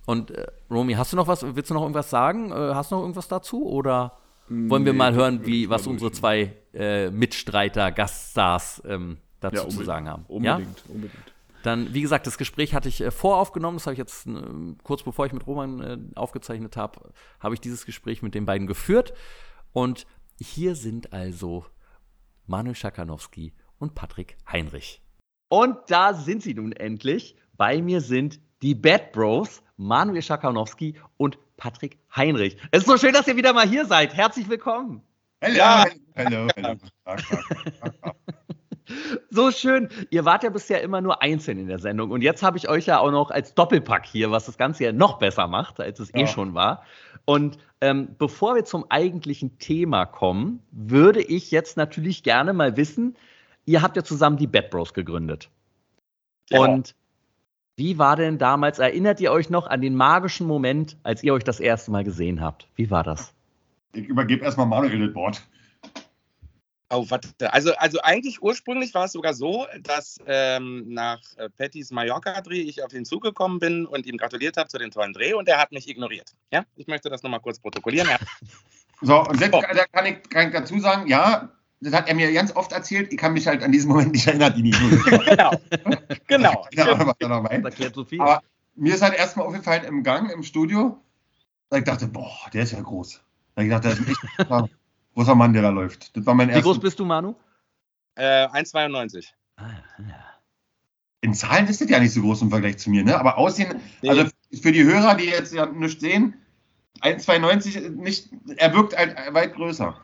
Und 0.06 0.32
äh, 0.32 0.47
Romy, 0.70 0.93
hast 0.93 1.14
du 1.14 1.18
noch 1.18 1.28
was, 1.28 1.43
willst 1.56 1.70
du 1.70 1.74
noch 1.74 1.82
irgendwas 1.82 2.10
sagen? 2.10 2.52
Äh, 2.52 2.56
hast 2.74 2.91
du 2.91 2.95
noch 2.95 3.02
irgendwas 3.02 3.28
dazu? 3.28 3.66
Oder 3.66 4.18
wollen 4.49 4.86
wir 4.86 4.93
mal 4.93 5.14
hören, 5.14 5.45
wie, 5.45 5.70
was 5.70 5.88
unsere 5.88 6.12
zwei 6.12 6.54
äh, 6.74 7.10
Mitstreiter, 7.10 7.91
Gaststars 7.91 8.82
ähm, 8.86 9.18
dazu 9.39 9.56
ja, 9.56 9.70
zu 9.70 9.84
sagen 9.84 10.10
haben? 10.10 10.26
Unbedingt, 10.28 10.80
ja? 10.80 10.93
unbedingt. 10.93 11.34
Dann, 11.64 11.93
wie 11.93 12.02
gesagt, 12.02 12.28
das 12.28 12.38
Gespräch 12.38 12.74
hatte 12.74 12.89
ich 12.89 13.02
äh, 13.02 13.12
voraufgenommen. 13.12 13.78
Das 13.78 13.86
habe 13.86 13.93
ich 13.93 13.99
jetzt 13.99 14.28
äh, 14.28 14.32
kurz 14.84 15.04
bevor 15.04 15.26
ich 15.26 15.34
mit 15.34 15.45
Roman 15.47 15.80
äh, 15.80 15.97
aufgezeichnet 16.16 16.76
habe, 16.76 17.12
habe 17.39 17.54
ich 17.54 17.62
dieses 17.62 17.86
Gespräch 17.86 18.22
mit 18.22 18.36
den 18.36 18.45
beiden 18.45 18.68
geführt. 18.68 19.14
Und 19.72 20.06
hier 20.39 20.76
sind 20.76 21.14
also 21.14 21.66
Manuel 22.47 22.76
Schakanowski 22.76 23.54
und 23.78 23.95
Patrick 23.95 24.38
Heinrich. 24.52 25.02
Und 25.49 25.78
da 25.88 26.14
sind 26.14 26.43
sie 26.43 26.54
nun 26.54 26.72
endlich. 26.72 27.36
Bei 27.56 27.82
mir 27.82 28.02
sind 28.02 28.39
die 28.62 28.76
Bad 28.76 29.12
Bros, 29.12 29.62
Manuel 29.82 30.22
Schakanowski 30.22 30.96
und 31.18 31.40
Patrick 31.58 31.98
Heinrich. 32.16 32.58
Es 32.70 32.82
ist 32.82 32.88
so 32.88 32.98
schön, 32.98 33.14
dass 33.14 33.28
ihr 33.28 33.36
wieder 33.36 33.52
mal 33.52 33.68
hier 33.68 33.86
seid. 33.86 34.14
Herzlich 34.14 34.48
willkommen. 34.48 35.02
Hallo, 35.44 35.56
ja. 35.56 35.86
hallo, 36.16 36.48
hallo. 36.56 36.78
so 39.32 39.52
schön. 39.52 39.90
Ihr 40.12 40.24
wart 40.24 40.44
ja 40.44 40.52
bisher 40.52 40.84
immer 40.84 41.02
nur 41.02 41.24
einzeln 41.24 41.58
in 41.58 41.68
der 41.68 41.80
Sendung 41.80 42.12
und 42.12 42.22
jetzt 42.22 42.44
habe 42.44 42.60
ich 42.60 42.70
euch 42.70 42.86
ja 42.86 43.00
auch 43.00 43.10
noch 43.10 43.32
als 43.32 43.56
Doppelpack 43.56 44.06
hier, 44.06 44.30
was 44.30 44.46
das 44.46 44.58
Ganze 44.60 44.84
ja 44.84 44.92
noch 44.92 45.18
besser 45.18 45.48
macht, 45.48 45.80
als 45.80 46.00
es 46.00 46.14
eh 46.14 46.20
ja. 46.20 46.24
eh 46.26 46.28
schon 46.28 46.54
war. 46.54 46.84
Und 47.26 47.58
ähm, 47.82 48.16
bevor 48.20 48.54
wir 48.54 48.66
zum 48.66 48.86
eigentlichen 48.90 49.58
Thema 49.58 50.06
kommen, 50.06 50.62
würde 50.72 51.24
ich 51.24 51.50
jetzt 51.50 51.76
natürlich 51.76 52.22
gerne 52.22 52.54
mal 52.54 52.78
wissen, 52.78 53.18
ihr 53.66 53.82
habt 53.82 53.96
ja 53.96 54.04
zusammen 54.04 54.38
die 54.38 54.48
Bad 54.48 54.70
Bros 54.70 54.94
gegründet. 54.94 55.50
Ja. 56.52 56.60
Und 56.60 56.94
wie 57.82 57.98
war 57.98 58.16
denn 58.16 58.38
damals, 58.38 58.78
erinnert 58.78 59.20
ihr 59.22 59.32
euch 59.32 59.50
noch 59.50 59.66
an 59.66 59.82
den 59.82 59.96
magischen 59.96 60.46
Moment, 60.46 60.98
als 61.02 61.24
ihr 61.24 61.34
euch 61.34 61.44
das 61.44 61.60
erste 61.60 61.90
Mal 61.90 62.04
gesehen 62.04 62.40
habt? 62.40 62.68
Wie 62.76 62.92
war 62.92 63.04
das? 63.04 63.34
Ich 63.94 64.06
übergebe 64.06 64.46
erstmal 64.46 64.68
Manuel 64.68 65.08
das 65.08 65.16
Wort. 65.16 65.42
Oh, 66.92 67.08
warte. 67.10 67.52
Also, 67.52 67.74
also 67.78 68.00
eigentlich 68.04 68.40
ursprünglich 68.40 68.94
war 68.94 69.06
es 69.06 69.14
sogar 69.14 69.34
so, 69.34 69.66
dass 69.82 70.20
ähm, 70.28 70.90
nach 70.90 71.22
äh, 71.38 71.50
Pattys 71.50 71.90
Mallorca-Dreh 71.90 72.62
ich 72.62 72.84
auf 72.84 72.94
ihn 72.94 73.04
zugekommen 73.04 73.58
bin 73.58 73.88
und 73.88 74.06
ihm 74.06 74.18
gratuliert 74.18 74.58
habe 74.58 74.70
zu 74.70 74.78
dem 74.78 74.92
tollen 74.92 75.14
Dreh 75.14 75.34
und 75.34 75.50
er 75.50 75.58
hat 75.58 75.72
mich 75.72 75.90
ignoriert. 75.90 76.36
Ja, 76.52 76.64
ich 76.76 76.86
möchte 76.86 77.10
das 77.10 77.24
nochmal 77.24 77.40
kurz 77.40 77.60
protokollieren. 77.60 78.10
Ja. 78.10 78.20
So, 79.02 79.22
und 79.22 79.42
jetzt 79.42 79.56
oh. 79.56 79.62
kann, 79.92 80.06
ich, 80.06 80.30
kann 80.30 80.50
ich 80.50 80.54
dazu 80.54 80.78
sagen, 80.78 81.08
ja, 81.08 81.50
das 81.82 81.94
hat 81.94 82.08
er 82.08 82.16
mir 82.16 82.32
ganz 82.32 82.56
oft 82.56 82.72
erzählt. 82.72 83.12
Ich 83.12 83.18
kann 83.18 83.34
mich 83.34 83.48
halt 83.48 83.64
an 83.64 83.72
diesen 83.72 83.90
Moment 83.90 84.12
nicht 84.12 84.28
erinnern, 84.28 84.54
die 84.56 84.62
nicht 84.62 84.80
Genau. 85.28 85.52
genau. 86.28 86.68
Keine 86.76 86.92
Ahnung, 86.94 87.08
was 87.08 87.16
er 87.20 87.28
noch 87.28 87.42
meint. 87.42 87.66
Erklärt 87.66 87.96
so 87.96 88.06
viel. 88.06 88.22
Aber 88.22 88.44
mir 88.76 88.94
ist 88.94 89.02
halt 89.02 89.16
erstmal 89.16 89.48
aufgefallen 89.48 89.84
im 89.86 90.04
Gang, 90.04 90.32
im 90.32 90.44
Studio, 90.44 91.00
da 91.70 91.78
ich 91.78 91.84
dachte, 91.84 92.08
boah, 92.08 92.38
der 92.54 92.64
ist 92.64 92.72
ja 92.72 92.82
groß. 92.82 93.22
Da 93.56 93.64
ich 93.64 93.70
dachte, 93.70 93.90
das 93.90 94.00
ist 94.00 94.06
ein 94.06 94.12
echt 94.12 94.72
großer 95.16 95.36
Mann, 95.36 95.54
der 95.54 95.64
da 95.64 95.70
läuft. 95.70 96.16
Das 96.16 96.26
war 96.26 96.36
mein 96.36 96.54
Wie 96.54 96.62
groß 96.62 96.80
bist 96.80 97.00
du, 97.00 97.06
Manu? 97.06 97.36
Äh, 98.16 98.48
1,92. 98.48 99.30
Ah, 99.58 99.64
ja. 99.98 100.16
In 101.22 101.34
Zahlen 101.34 101.68
ist 101.68 101.82
das 101.82 101.90
ja 101.90 102.00
nicht 102.00 102.14
so 102.14 102.22
groß 102.22 102.44
im 102.44 102.50
Vergleich 102.50 102.78
zu 102.78 102.90
mir, 102.90 103.04
ne? 103.04 103.20
Aber 103.20 103.38
Aussehen, 103.38 103.80
nee. 104.02 104.10
also 104.10 104.26
für 104.62 104.72
die 104.72 104.84
Hörer, 104.84 105.16
die 105.16 105.26
jetzt 105.26 105.54
ja 105.54 105.66
nichts 105.66 106.02
sehen, 106.02 106.36
1,92 107.02 107.90
nicht, 107.90 108.30
er 108.58 108.74
wirkt 108.74 108.96
halt 108.98 109.16
weit 109.34 109.56
größer 109.56 109.96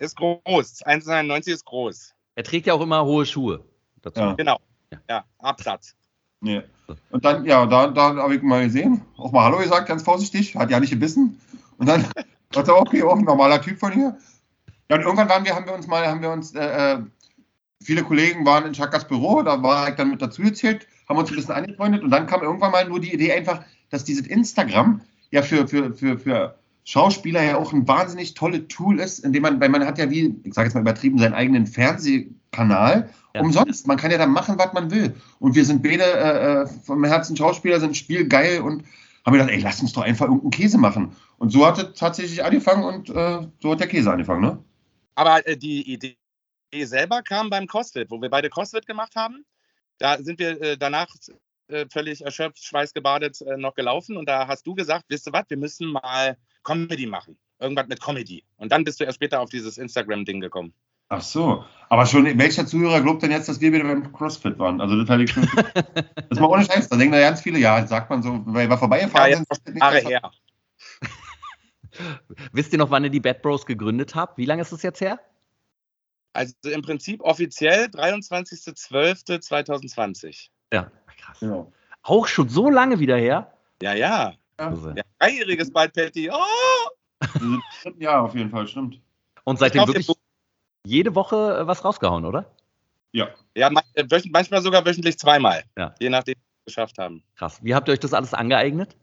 ist 0.00 0.16
groß. 0.16 0.84
1,91 0.84 1.52
ist 1.52 1.64
groß. 1.64 2.14
Er 2.34 2.44
trägt 2.44 2.66
ja 2.66 2.74
auch 2.74 2.80
immer 2.80 3.04
hohe 3.04 3.26
Schuhe 3.26 3.64
dazu. 4.02 4.20
Ja. 4.20 4.32
Genau. 4.34 4.58
Ja, 4.90 4.98
ja 5.08 5.24
Absatz. 5.38 5.96
Ja. 6.42 6.62
Und 7.10 7.24
dann, 7.24 7.44
ja, 7.44 7.66
da, 7.66 7.88
da 7.88 8.16
habe 8.16 8.36
ich 8.36 8.42
mal 8.42 8.64
gesehen, 8.64 9.02
auch 9.16 9.32
mal 9.32 9.44
Hallo 9.44 9.58
gesagt, 9.58 9.88
ganz 9.88 10.02
vorsichtig, 10.02 10.54
hat 10.54 10.70
ja 10.70 10.78
nicht 10.78 10.90
gebissen. 10.90 11.40
Und 11.78 11.88
dann 11.88 12.06
dachte 12.50 12.70
er, 12.70 12.80
okay, 12.80 13.02
auch 13.02 13.16
ein 13.16 13.24
normaler 13.24 13.60
Typ 13.60 13.78
von 13.78 13.92
hier. 13.92 14.16
Ja, 14.88 14.96
und 14.96 15.02
irgendwann 15.02 15.28
waren 15.28 15.44
wir, 15.44 15.54
haben 15.54 15.66
wir 15.66 15.74
uns 15.74 15.86
mal, 15.86 16.06
haben 16.06 16.22
wir 16.22 16.30
uns, 16.30 16.54
äh, 16.54 16.94
äh 16.94 16.98
viele 17.82 18.02
Kollegen 18.02 18.44
waren 18.44 18.66
in 18.66 18.72
Chakas 18.72 19.06
Büro, 19.06 19.42
da 19.42 19.62
war 19.62 19.88
ich 19.88 19.96
dann 19.96 20.10
mit 20.10 20.22
dazu 20.22 20.42
gezählt, 20.42 20.86
haben 21.08 21.18
uns 21.18 21.30
ein 21.30 21.36
bisschen 21.36 21.54
angefreundet 21.54 22.02
und 22.02 22.10
dann 22.10 22.26
kam 22.26 22.42
irgendwann 22.42 22.72
mal 22.72 22.88
nur 22.88 23.00
die 23.00 23.12
Idee 23.12 23.32
einfach, 23.32 23.62
dass 23.90 24.04
dieses 24.04 24.26
Instagram 24.26 25.00
ja 25.30 25.42
für, 25.42 25.68
für, 25.68 25.92
für, 25.92 26.18
für 26.18 26.58
Schauspieler 26.88 27.42
ja 27.42 27.56
auch 27.56 27.72
ein 27.72 27.86
wahnsinnig 27.88 28.34
tolles 28.34 28.68
Tool 28.68 29.00
ist, 29.00 29.18
indem 29.18 29.42
man, 29.42 29.60
weil 29.60 29.68
man 29.68 29.84
hat 29.84 29.98
ja 29.98 30.08
wie, 30.08 30.40
ich 30.44 30.54
sage 30.54 30.68
jetzt 30.68 30.74
mal 30.74 30.82
übertrieben, 30.82 31.18
seinen 31.18 31.34
eigenen 31.34 31.66
Fernsehkanal 31.66 33.10
ja. 33.34 33.40
umsonst. 33.40 33.88
Man 33.88 33.96
kann 33.96 34.12
ja 34.12 34.18
da 34.18 34.26
machen, 34.26 34.56
was 34.56 34.72
man 34.72 34.92
will. 34.92 35.16
Und 35.40 35.56
wir 35.56 35.64
sind 35.64 35.82
beide 35.82 36.04
äh, 36.04 36.62
äh 36.62 36.66
vom 36.66 37.02
Herzen 37.04 37.36
Schauspieler, 37.36 37.80
sind 37.80 37.96
spielgeil 37.96 38.60
und 38.60 38.84
haben 39.24 39.32
gedacht, 39.32 39.50
ey, 39.50 39.58
lass 39.60 39.80
uns 39.80 39.94
doch 39.94 40.02
einfach 40.02 40.26
irgendeinen 40.26 40.52
Käse 40.52 40.78
machen. 40.78 41.16
Und 41.38 41.50
so 41.50 41.66
hat 41.66 41.76
es 41.78 41.98
tatsächlich 41.98 42.44
angefangen 42.44 42.84
und 42.84 43.10
äh, 43.10 43.48
so 43.60 43.72
hat 43.72 43.80
der 43.80 43.88
Käse 43.88 44.12
angefangen, 44.12 44.42
ne? 44.42 44.62
Aber 45.16 45.44
äh, 45.44 45.56
die 45.56 45.92
Idee 45.92 46.16
selber 46.84 47.22
kam 47.22 47.50
beim 47.50 47.66
CrossFit, 47.66 48.12
wo 48.12 48.22
wir 48.22 48.30
beide 48.30 48.48
CrossFit 48.48 48.86
gemacht 48.86 49.16
haben. 49.16 49.44
Da 49.98 50.22
sind 50.22 50.38
wir 50.38 50.60
äh, 50.62 50.78
danach 50.78 51.08
äh, 51.68 51.86
völlig 51.90 52.24
erschöpft, 52.24 52.64
schweißgebadet 52.64 53.44
noch 53.56 53.74
gelaufen 53.74 54.16
und 54.16 54.28
da 54.28 54.48
hast 54.48 54.66
du 54.66 54.74
gesagt, 54.74 55.06
wisst 55.08 55.28
ihr 55.28 55.32
was, 55.32 55.44
wir 55.48 55.56
müssen 55.56 55.90
mal 55.90 56.36
Comedy 56.62 57.06
machen. 57.06 57.38
Irgendwas 57.58 57.88
mit 57.88 58.02
Comedy. 58.02 58.44
Und 58.56 58.72
dann 58.72 58.84
bist 58.84 59.00
du 59.00 59.04
erst 59.04 59.16
später 59.16 59.40
auf 59.40 59.48
dieses 59.48 59.78
Instagram-Ding 59.78 60.40
gekommen. 60.40 60.74
Ach 61.08 61.22
so. 61.22 61.64
Aber 61.88 62.04
schon, 62.06 62.24
welcher 62.38 62.66
Zuhörer 62.66 63.00
glaubt 63.00 63.22
denn 63.22 63.30
jetzt, 63.30 63.48
dass 63.48 63.60
wir 63.60 63.72
wieder 63.72 63.84
beim 63.84 64.12
CrossFit 64.12 64.58
waren? 64.58 64.80
Also, 64.80 65.00
das 65.00 65.08
hatte 65.08 65.22
ich 65.22 65.30
schon. 65.30 65.44
das 65.54 65.74
ist 66.30 66.40
mal 66.40 66.48
ohne 66.48 66.64
Scheiß. 66.64 66.88
Da 66.88 66.96
denken 66.96 67.12
da 67.12 67.20
ganz 67.20 67.40
viele, 67.40 67.60
ja, 67.60 67.86
sagt 67.86 68.10
man 68.10 68.22
so, 68.22 68.42
weil 68.46 68.68
wir 68.68 68.76
vorbeigefahren 68.76 69.30
ja, 69.30 69.36
sind. 69.36 69.78
Jahre 69.78 70.00
her. 70.00 70.32
Wisst 72.52 72.72
ihr 72.72 72.78
noch, 72.78 72.90
wann 72.90 73.04
ihr 73.04 73.10
die 73.10 73.20
Bad 73.20 73.42
Bros 73.42 73.64
gegründet 73.64 74.16
habt? 74.16 74.36
Wie 74.36 74.46
lange 74.46 74.62
ist 74.62 74.72
das 74.72 74.82
jetzt 74.82 75.00
her? 75.00 75.20
Also 76.32 76.54
im 76.64 76.82
Prinzip 76.82 77.22
offiziell 77.22 77.84
23.12.2020. 77.86 80.48
Ja, 80.72 80.90
krass. 81.26 81.40
Ja. 81.40 81.66
Auch 82.02 82.26
schon 82.26 82.48
so 82.48 82.70
lange 82.70 82.98
wieder 82.98 83.16
her? 83.16 83.52
Ja, 83.82 83.94
ja. 83.94 84.34
Ja. 84.58 84.92
ja 84.94 85.02
dreijähriges 85.18 85.72
bald, 85.72 85.92
Patty. 85.92 86.30
Oh! 86.30 86.36
Also, 87.18 87.58
ja, 87.98 88.20
auf 88.20 88.34
jeden 88.34 88.50
Fall, 88.50 88.66
stimmt. 88.66 89.00
Und 89.44 89.58
seitdem 89.58 89.86
wirklich 89.86 90.08
jede 90.84 91.14
Woche 91.14 91.58
äh, 91.60 91.66
was 91.66 91.84
rausgehauen, 91.84 92.24
oder? 92.24 92.50
Ja. 93.12 93.28
Ja, 93.54 93.70
äh, 93.94 94.04
manchmal 94.30 94.62
sogar 94.62 94.84
wöchentlich 94.84 95.18
zweimal. 95.18 95.64
Ja. 95.76 95.94
Je 95.98 96.10
nachdem, 96.10 96.34
was 96.34 96.44
wir 96.44 96.64
geschafft 96.66 96.98
haben. 96.98 97.22
Krass. 97.36 97.62
Wie 97.62 97.74
habt 97.74 97.88
ihr 97.88 97.92
euch 97.92 98.00
das 98.00 98.14
alles 98.14 98.34
angeeignet? 98.34 98.96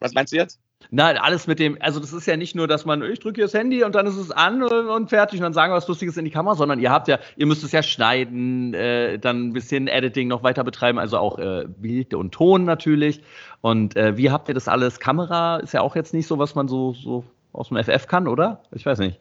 Was 0.00 0.12
meinst 0.12 0.32
du 0.32 0.36
jetzt? 0.36 0.60
Nein, 0.90 1.16
alles 1.16 1.46
mit 1.46 1.58
dem, 1.58 1.76
also 1.80 1.98
das 1.98 2.12
ist 2.12 2.26
ja 2.26 2.36
nicht 2.36 2.54
nur, 2.54 2.68
dass 2.68 2.84
man, 2.84 3.02
ich 3.02 3.18
drücke 3.18 3.36
hier 3.36 3.46
das 3.46 3.54
Handy 3.54 3.82
und 3.84 3.94
dann 3.94 4.06
ist 4.06 4.16
es 4.16 4.30
an 4.30 4.62
und 4.62 5.08
fertig 5.08 5.40
und 5.40 5.42
dann 5.42 5.52
sagen 5.52 5.72
wir 5.72 5.76
was 5.76 5.88
Lustiges 5.88 6.16
in 6.16 6.24
die 6.24 6.30
Kamera, 6.30 6.54
sondern 6.54 6.78
ihr 6.78 6.90
habt 6.90 7.08
ja, 7.08 7.18
ihr 7.36 7.46
müsst 7.46 7.64
es 7.64 7.72
ja 7.72 7.82
schneiden, 7.82 8.74
äh, 8.74 9.18
dann 9.18 9.48
ein 9.48 9.52
bisschen 9.52 9.88
Editing 9.88 10.28
noch 10.28 10.42
weiter 10.42 10.62
betreiben, 10.62 10.98
also 10.98 11.18
auch 11.18 11.38
äh, 11.38 11.64
Bild 11.66 12.14
und 12.14 12.32
Ton 12.32 12.64
natürlich. 12.64 13.22
Und 13.60 13.96
äh, 13.96 14.16
wie 14.16 14.30
habt 14.30 14.48
ihr 14.48 14.54
das 14.54 14.68
alles? 14.68 15.00
Kamera 15.00 15.56
ist 15.56 15.72
ja 15.74 15.80
auch 15.80 15.96
jetzt 15.96 16.14
nicht 16.14 16.26
so, 16.26 16.38
was 16.38 16.54
man 16.54 16.68
so, 16.68 16.92
so 16.92 17.24
aus 17.52 17.68
dem 17.68 17.82
FF 17.82 18.06
kann, 18.06 18.28
oder? 18.28 18.62
Ich 18.72 18.84
weiß 18.84 18.98
nicht. 18.98 19.18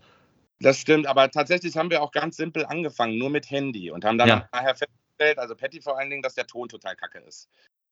Das 0.59 0.77
stimmt, 0.77 1.07
aber 1.07 1.29
tatsächlich 1.29 1.75
haben 1.75 1.89
wir 1.89 2.01
auch 2.01 2.11
ganz 2.11 2.37
simpel 2.37 2.65
angefangen, 2.65 3.17
nur 3.17 3.29
mit 3.29 3.49
Handy 3.49 3.91
und 3.91 4.05
haben 4.05 4.17
dann 4.17 4.27
ja. 4.27 4.49
nachher 4.51 4.75
festgestellt, 4.75 5.37
also 5.37 5.55
Patty 5.55 5.81
vor 5.81 5.97
allen 5.97 6.09
Dingen, 6.09 6.21
dass 6.21 6.35
der 6.35 6.47
Ton 6.47 6.69
total 6.69 6.95
kacke 6.95 7.19
ist. 7.19 7.49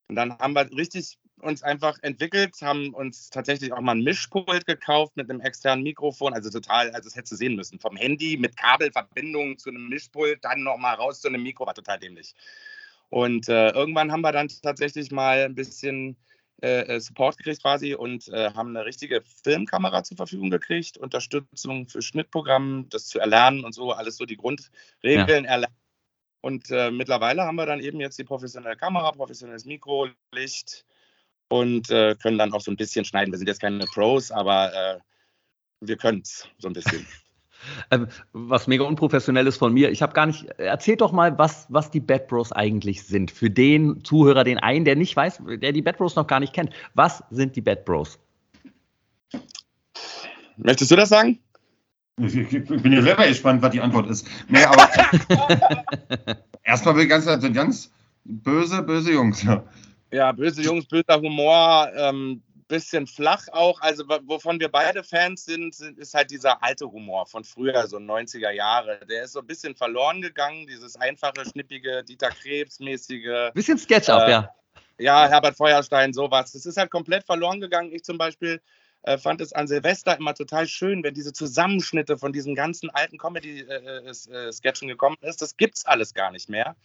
Und 0.08 0.16
dann 0.16 0.38
haben 0.38 0.54
wir 0.54 0.70
richtig 0.76 1.18
uns 1.40 1.62
einfach 1.62 1.98
entwickelt, 2.02 2.56
haben 2.62 2.94
uns 2.94 3.30
tatsächlich 3.30 3.72
auch 3.72 3.80
mal 3.80 3.96
ein 3.96 4.04
Mischpult 4.04 4.66
gekauft 4.66 5.16
mit 5.16 5.28
einem 5.28 5.40
externen 5.40 5.82
Mikrofon, 5.82 6.32
also 6.32 6.50
total, 6.50 6.90
also 6.90 7.08
das 7.08 7.16
hättest 7.16 7.32
du 7.32 7.36
sehen 7.36 7.56
müssen, 7.56 7.80
vom 7.80 7.96
Handy 7.96 8.36
mit 8.36 8.56
Kabelverbindung 8.56 9.58
zu 9.58 9.70
einem 9.70 9.88
Mischpult, 9.88 10.44
dann 10.44 10.62
nochmal 10.62 10.94
raus 10.94 11.20
zu 11.20 11.28
einem 11.28 11.42
Mikro, 11.42 11.66
war 11.66 11.74
total 11.74 11.98
dämlich. 11.98 12.34
Und 13.08 13.48
äh, 13.48 13.70
irgendwann 13.70 14.12
haben 14.12 14.22
wir 14.22 14.32
dann 14.32 14.48
tatsächlich 14.48 15.10
mal 15.10 15.44
ein 15.44 15.54
bisschen 15.54 16.16
äh, 16.62 17.00
Support 17.00 17.36
gekriegt 17.36 17.62
quasi 17.62 17.94
und 17.94 18.28
äh, 18.28 18.52
haben 18.54 18.76
eine 18.76 18.86
richtige 18.86 19.22
Filmkamera 19.42 20.04
zur 20.04 20.16
Verfügung 20.16 20.48
gekriegt, 20.48 20.96
Unterstützung 20.96 21.88
für 21.88 22.02
Schnittprogramm, 22.02 22.86
das 22.88 23.06
zu 23.06 23.18
erlernen 23.18 23.64
und 23.64 23.74
so, 23.74 23.92
alles 23.92 24.16
so 24.16 24.24
die 24.24 24.36
Grundregeln 24.36 25.44
ja. 25.44 25.50
erlernen 25.50 25.74
und 26.42 26.70
äh, 26.70 26.90
mittlerweile 26.90 27.44
haben 27.44 27.54
wir 27.54 27.66
dann 27.66 27.80
eben 27.80 28.00
jetzt 28.00 28.18
die 28.18 28.24
professionelle 28.24 28.76
Kamera, 28.76 29.12
professionelles 29.12 29.64
Mikro, 29.64 30.08
Licht 30.32 30.84
und 31.48 31.88
äh, 31.88 32.16
können 32.20 32.36
dann 32.36 32.52
auch 32.52 32.60
so 32.60 32.70
ein 32.70 32.76
bisschen 32.76 33.04
schneiden. 33.04 33.32
Wir 33.32 33.38
sind 33.38 33.46
jetzt 33.46 33.60
keine 33.60 33.84
Pros, 33.86 34.32
aber 34.32 34.74
äh, 34.74 34.98
wir 35.80 35.96
können 35.96 36.22
es 36.22 36.48
so 36.58 36.68
ein 36.68 36.74
bisschen. 36.74 37.06
Ähm, 37.92 38.08
was 38.32 38.66
mega 38.66 38.82
unprofessionell 38.82 39.46
ist 39.46 39.56
von 39.56 39.72
mir. 39.72 39.92
Ich 39.92 40.02
habe 40.02 40.14
gar 40.14 40.26
nicht. 40.26 40.46
Erzählt 40.58 41.00
doch 41.00 41.12
mal, 41.12 41.38
was, 41.38 41.66
was 41.68 41.92
die 41.92 42.00
Bad 42.00 42.26
Bros 42.26 42.50
eigentlich 42.50 43.04
sind. 43.04 43.30
Für 43.30 43.50
den 43.50 44.02
Zuhörer, 44.02 44.42
den 44.42 44.58
einen, 44.58 44.84
der 44.84 44.96
nicht 44.96 45.14
weiß, 45.14 45.42
der 45.46 45.70
die 45.70 45.80
Bad 45.80 45.96
Bros 45.98 46.16
noch 46.16 46.26
gar 46.26 46.40
nicht 46.40 46.52
kennt. 46.52 46.70
Was 46.94 47.22
sind 47.30 47.54
die 47.54 47.60
Bad 47.60 47.84
Bros? 47.84 48.18
Möchtest 50.56 50.90
du 50.90 50.96
das 50.96 51.10
sagen? 51.10 51.38
Ich, 52.18 52.36
ich, 52.36 52.64
bin 52.66 52.92
ja 52.92 53.02
selber 53.02 53.26
gespannt, 53.26 53.62
was 53.62 53.70
die 53.70 53.80
Antwort 53.80 54.08
ist. 54.10 54.26
Nee, 54.48 54.64
aber 54.64 54.88
erstmal 56.62 56.96
will 56.96 57.04
ich 57.04 57.08
ganz, 57.08 57.26
ganz 57.26 57.90
böse, 58.24 58.82
böse 58.82 59.12
Jungs. 59.12 59.42
Ja, 59.42 59.64
ja 60.10 60.32
böse 60.32 60.62
Jungs, 60.62 60.86
böser 60.86 61.20
Humor, 61.20 61.90
ähm, 61.96 62.42
bisschen 62.68 63.06
flach 63.06 63.48
auch. 63.52 63.80
Also, 63.80 64.04
wovon 64.24 64.60
wir 64.60 64.68
beide 64.68 65.02
Fans 65.02 65.44
sind, 65.44 65.78
ist 65.80 66.14
halt 66.14 66.30
dieser 66.30 66.62
alte 66.62 66.90
Humor 66.90 67.26
von 67.26 67.44
früher, 67.44 67.86
so 67.86 67.96
90er 67.96 68.50
Jahre. 68.50 69.00
Der 69.08 69.24
ist 69.24 69.32
so 69.32 69.40
ein 69.40 69.46
bisschen 69.46 69.74
verloren 69.74 70.20
gegangen, 70.20 70.66
dieses 70.66 70.96
einfache, 70.96 71.44
schnippige, 71.50 72.02
Dieter 72.04 72.30
Krebs-mäßige. 72.30 73.52
Bisschen 73.54 73.78
Sketchup, 73.78 74.22
äh, 74.22 74.30
ja. 74.30 74.54
Ja, 74.98 75.28
Herbert 75.28 75.56
Feuerstein, 75.56 76.12
sowas. 76.12 76.52
Das 76.52 76.66
ist 76.66 76.76
halt 76.76 76.90
komplett 76.90 77.24
verloren 77.24 77.60
gegangen. 77.60 77.92
Ich 77.92 78.04
zum 78.04 78.18
Beispiel 78.18 78.60
äh, 79.04 79.18
fand 79.18 79.40
es 79.40 79.52
an 79.52 79.66
Silvester 79.66 80.16
immer 80.16 80.34
total 80.34 80.66
schön, 80.66 81.02
wenn 81.02 81.14
diese 81.14 81.32
Zusammenschnitte 81.32 82.18
von 82.18 82.32
diesen 82.32 82.54
ganzen 82.54 82.90
alten 82.90 83.18
Comedy-Sketchen 83.18 84.88
gekommen 84.88 85.16
ist. 85.22 85.42
Das 85.42 85.56
gibt 85.56 85.76
es 85.76 85.86
alles 85.86 86.14
gar 86.14 86.30
nicht 86.30 86.48
mehr. 86.48 86.76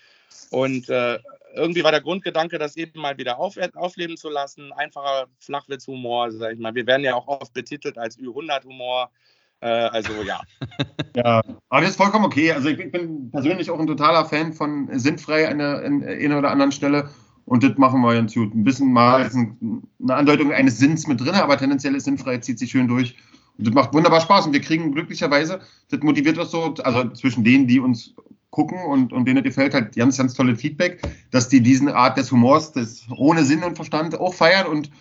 Und 0.50 0.90
äh, 0.90 1.20
irgendwie 1.54 1.84
war 1.84 1.92
der 1.92 2.02
Grundgedanke, 2.02 2.58
das 2.58 2.76
eben 2.76 3.00
mal 3.00 3.18
wieder 3.18 3.38
auf, 3.38 3.56
aufleben 3.76 4.18
zu 4.18 4.30
lassen. 4.30 4.72
Einfacher 4.74 5.28
Flachwitzhumor, 5.40 6.32
sag 6.32 6.54
ich 6.54 6.60
mal. 6.60 6.74
Wir 6.74 6.88
werden 6.88 7.04
ja 7.04 7.16
auch 7.16 7.28
oft 7.28 7.54
betitelt 7.54 7.98
als 7.98 8.18
Ü100-Humor. 8.18 9.12
Äh, 9.60 9.68
also 9.68 10.14
ja. 10.24 10.42
ja, 11.16 11.42
aber 11.70 11.82
das 11.82 11.92
ist 11.92 11.98
vollkommen 11.98 12.26
okay. 12.26 12.52
Also 12.52 12.70
ich, 12.70 12.92
bin 12.92 13.30
persönlich 13.32 13.70
auch 13.70 13.80
ein 13.80 13.88
totaler 13.88 14.26
Fan 14.26 14.54
von 14.54 14.88
Sinnfrei 14.98 15.48
an 15.48 15.60
der 15.60 15.84
einer 15.84 16.40
oder 16.40 16.52
anderen 16.52 16.72
Stelle. 16.72 17.10
Und 17.48 17.64
das 17.64 17.78
machen 17.78 18.02
wir 18.02 18.14
ganz 18.14 18.34
gut. 18.34 18.54
Ein 18.54 18.66
bisschen 18.66 18.92
mal 18.92 19.22
eine 19.24 20.14
Andeutung 20.14 20.52
eines 20.52 20.80
Sinns 20.80 21.08
mit 21.08 21.22
drin, 21.22 21.34
aber 21.34 21.58
tendenziell 21.58 21.96
ist 21.96 22.04
sinnfrei, 22.04 22.40
zieht 22.40 22.60
sich 22.60 22.72
schön 22.72 22.90
durch. 22.90 23.16
Und 23.58 23.66
das 23.66 23.74
macht 23.74 23.94
wunderbar 23.94 24.20
Spaß. 24.20 24.48
Und 24.48 24.54
wir 24.54 24.60
kriegen 24.60 24.92
glücklicherweise, 24.92 25.62
das 25.90 26.02
motiviert 26.02 26.38
uns 26.38 26.52
so, 26.52 26.74
also 26.84 27.10
zwischen 27.12 27.46
denen, 27.46 27.66
die 27.66 27.80
uns 27.80 28.14
gucken 28.50 28.78
und, 28.86 29.14
und 29.14 29.26
denen 29.26 29.44
gefällt, 29.46 29.74
halt 29.74 29.96
ganz, 29.96 30.18
ganz 30.18 30.34
tolle 30.34 30.58
Feedback, 30.58 31.02
dass 31.32 31.48
die 31.48 31.62
diesen 31.62 31.88
Art 31.88 32.18
des 32.18 32.34
Humors, 32.34 32.74
des 32.74 33.08
ohne 33.16 33.46
Sinn 33.46 33.64
und 33.64 33.78
Verstand 33.78 34.20
auch 34.20 34.34
feiern. 34.34 34.68
Und 34.68 34.92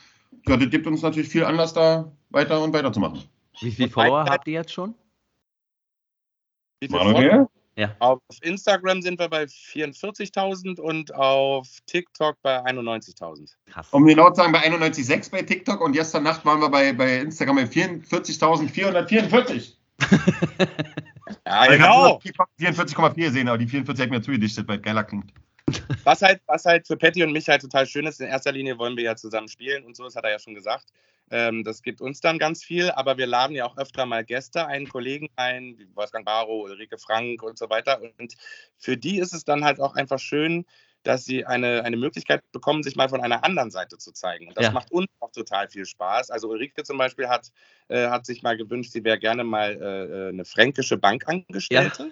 ja, 0.47 0.57
das 0.57 0.71
gibt 0.71 0.87
uns 0.87 1.03
natürlich 1.03 1.29
viel 1.29 1.45
Anlass, 1.45 1.75
da 1.75 2.13
weiter 2.31 2.63
und 2.63 2.73
weiter 2.73 2.93
zu 2.93 3.01
machen. 3.01 3.25
Wie 3.61 3.73
viele 3.73 3.91
Follower 3.91 4.25
habt 4.25 4.47
ihr 4.47 4.55
jetzt 4.55 4.73
schon? 4.73 4.95
Wie 6.79 6.87
viele? 6.87 7.49
Ja. 7.77 7.95
Auf 7.99 8.21
Instagram 8.41 9.03
sind 9.03 9.19
wir 9.19 9.29
bei 9.29 9.45
44.000 9.45 10.81
und 10.81 11.15
auf 11.15 11.69
TikTok 11.85 12.41
bei 12.41 12.65
91.000. 12.65 13.51
Krass. 13.71 13.89
Um 13.91 14.07
genau 14.07 14.31
zu 14.31 14.37
sagen, 14.37 14.53
bei 14.53 14.67
91,6 14.67 15.31
bei 15.31 15.43
TikTok 15.43 15.83
und 15.83 15.93
gestern 15.93 16.23
Nacht 16.23 16.43
waren 16.47 16.61
wir 16.61 16.71
bei, 16.71 16.95
bei 16.95 17.19
Instagram 17.19 17.57
bei 17.57 17.65
44.444. 17.65 19.75
ja, 21.47 21.67
genau. 21.67 22.19
44,4 22.59 23.31
sehen, 23.31 23.49
aber 23.49 23.59
die 23.59 23.67
44 23.67 24.05
hat 24.05 24.11
mir 24.11 24.23
zugedichtet, 24.23 24.67
weil 24.69 24.79
geiler 24.79 25.05
klingt. 25.05 25.35
Was 26.05 26.23
halt, 26.23 26.41
was 26.47 26.65
halt 26.65 26.87
für 26.87 26.97
Patty 26.97 27.25
und 27.25 27.33
mich 27.33 27.49
halt 27.49 27.63
total 27.63 27.87
schön 27.87 28.07
ist, 28.07 28.21
in 28.21 28.29
erster 28.29 28.53
Linie 28.53 28.79
wollen 28.79 28.97
wir 28.97 29.05
ja 29.05 29.17
zusammen 29.17 29.49
spielen 29.49 29.85
und 29.85 29.97
so, 29.97 30.05
das 30.05 30.15
hat 30.15 30.25
er 30.25 30.31
ja 30.31 30.39
schon 30.39 30.55
gesagt. 30.55 30.93
Ähm, 31.31 31.65
das 31.65 31.83
gibt 31.83 32.01
uns 32.01 32.21
dann 32.21 32.39
ganz 32.39 32.63
viel, 32.63 32.91
aber 32.93 33.19
wir 33.19 33.27
laden 33.27 33.57
ja 33.57 33.67
auch 33.67 33.77
öfter 33.77 34.07
mal 34.07 34.25
Gäste, 34.25 34.67
einen 34.67 34.89
Kollegen 34.89 35.29
ein, 35.35 35.77
wie 35.79 35.89
Wolfgang 35.97 36.25
Barrow, 36.25 36.65
Ulrike 36.65 36.99
Frank 36.99 37.43
und 37.43 37.59
so 37.59 37.69
weiter. 37.69 38.01
Und 38.01 38.35
für 38.77 38.97
die 38.97 39.19
ist 39.19 39.35
es 39.35 39.45
dann 39.45 39.65
halt 39.65 39.81
auch 39.81 39.97
einfach 39.97 40.21
schön, 40.21 40.65
dass 41.03 41.25
sie 41.25 41.45
eine, 41.45 41.85
eine 41.85 41.97
Möglichkeit 41.97 42.43
bekommen, 42.53 42.83
sich 42.83 42.97
mal 42.97 43.09
von 43.09 43.21
einer 43.21 43.45
anderen 43.45 43.71
Seite 43.71 43.97
zu 43.99 44.13
zeigen. 44.13 44.49
Und 44.49 44.57
das 44.57 44.67
ja. 44.67 44.73
macht 44.73 44.91
uns 44.91 45.07
auch 45.21 45.31
total 45.31 45.69
viel 45.69 45.87
Spaß. 45.87 46.31
Also 46.31 46.49
Ulrike 46.49 46.83
zum 46.83 46.99
Beispiel 46.99 47.29
hat, 47.29 47.51
äh, 47.89 48.09
hat 48.09 48.27
sich 48.27 48.43
mal 48.43 48.57
gewünscht, 48.57 48.93
sie 48.93 49.05
wäre 49.05 49.19
gerne 49.19 49.45
mal 49.45 49.73
äh, 49.81 50.29
eine 50.31 50.45
fränkische 50.45 50.97
Bankangestellte. 50.97 52.03
Ja. 52.05 52.11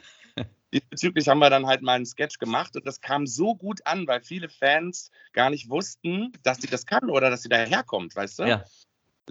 Diesbezüglich 0.74 1.28
haben 1.28 1.38
wir 1.38 1.50
dann 1.50 1.66
halt 1.66 1.82
mal 1.82 1.92
einen 1.92 2.04
Sketch 2.04 2.38
gemacht 2.38 2.74
und 2.76 2.84
das 2.84 3.00
kam 3.00 3.26
so 3.26 3.54
gut 3.54 3.80
an, 3.86 4.06
weil 4.08 4.20
viele 4.20 4.48
Fans 4.48 5.10
gar 5.32 5.48
nicht 5.48 5.70
wussten, 5.70 6.32
dass 6.42 6.58
sie 6.58 6.66
das 6.66 6.84
kann 6.84 7.08
oder 7.10 7.30
dass 7.30 7.42
sie 7.42 7.48
daherkommt, 7.48 8.14
weißt 8.16 8.40
du? 8.40 8.42
Ja. 8.42 8.64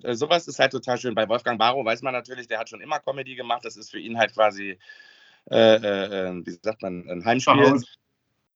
Äh, 0.01 0.15
sowas 0.15 0.47
ist 0.47 0.59
halt 0.59 0.71
total 0.71 0.97
schön. 0.97 1.15
Bei 1.15 1.27
Wolfgang 1.27 1.59
Barrow 1.59 1.85
weiß 1.85 2.01
man 2.01 2.13
natürlich, 2.13 2.47
der 2.47 2.59
hat 2.59 2.69
schon 2.69 2.81
immer 2.81 2.99
Comedy 2.99 3.35
gemacht. 3.35 3.65
Das 3.65 3.75
ist 3.75 3.91
für 3.91 3.99
ihn 3.99 4.17
halt 4.17 4.33
quasi, 4.33 4.79
äh, 5.51 5.75
äh, 5.75 6.29
äh 6.29 6.45
wie 6.45 6.59
sagt 6.61 6.81
man, 6.81 7.07
ein 7.09 7.25
Heimspiel. 7.25 7.83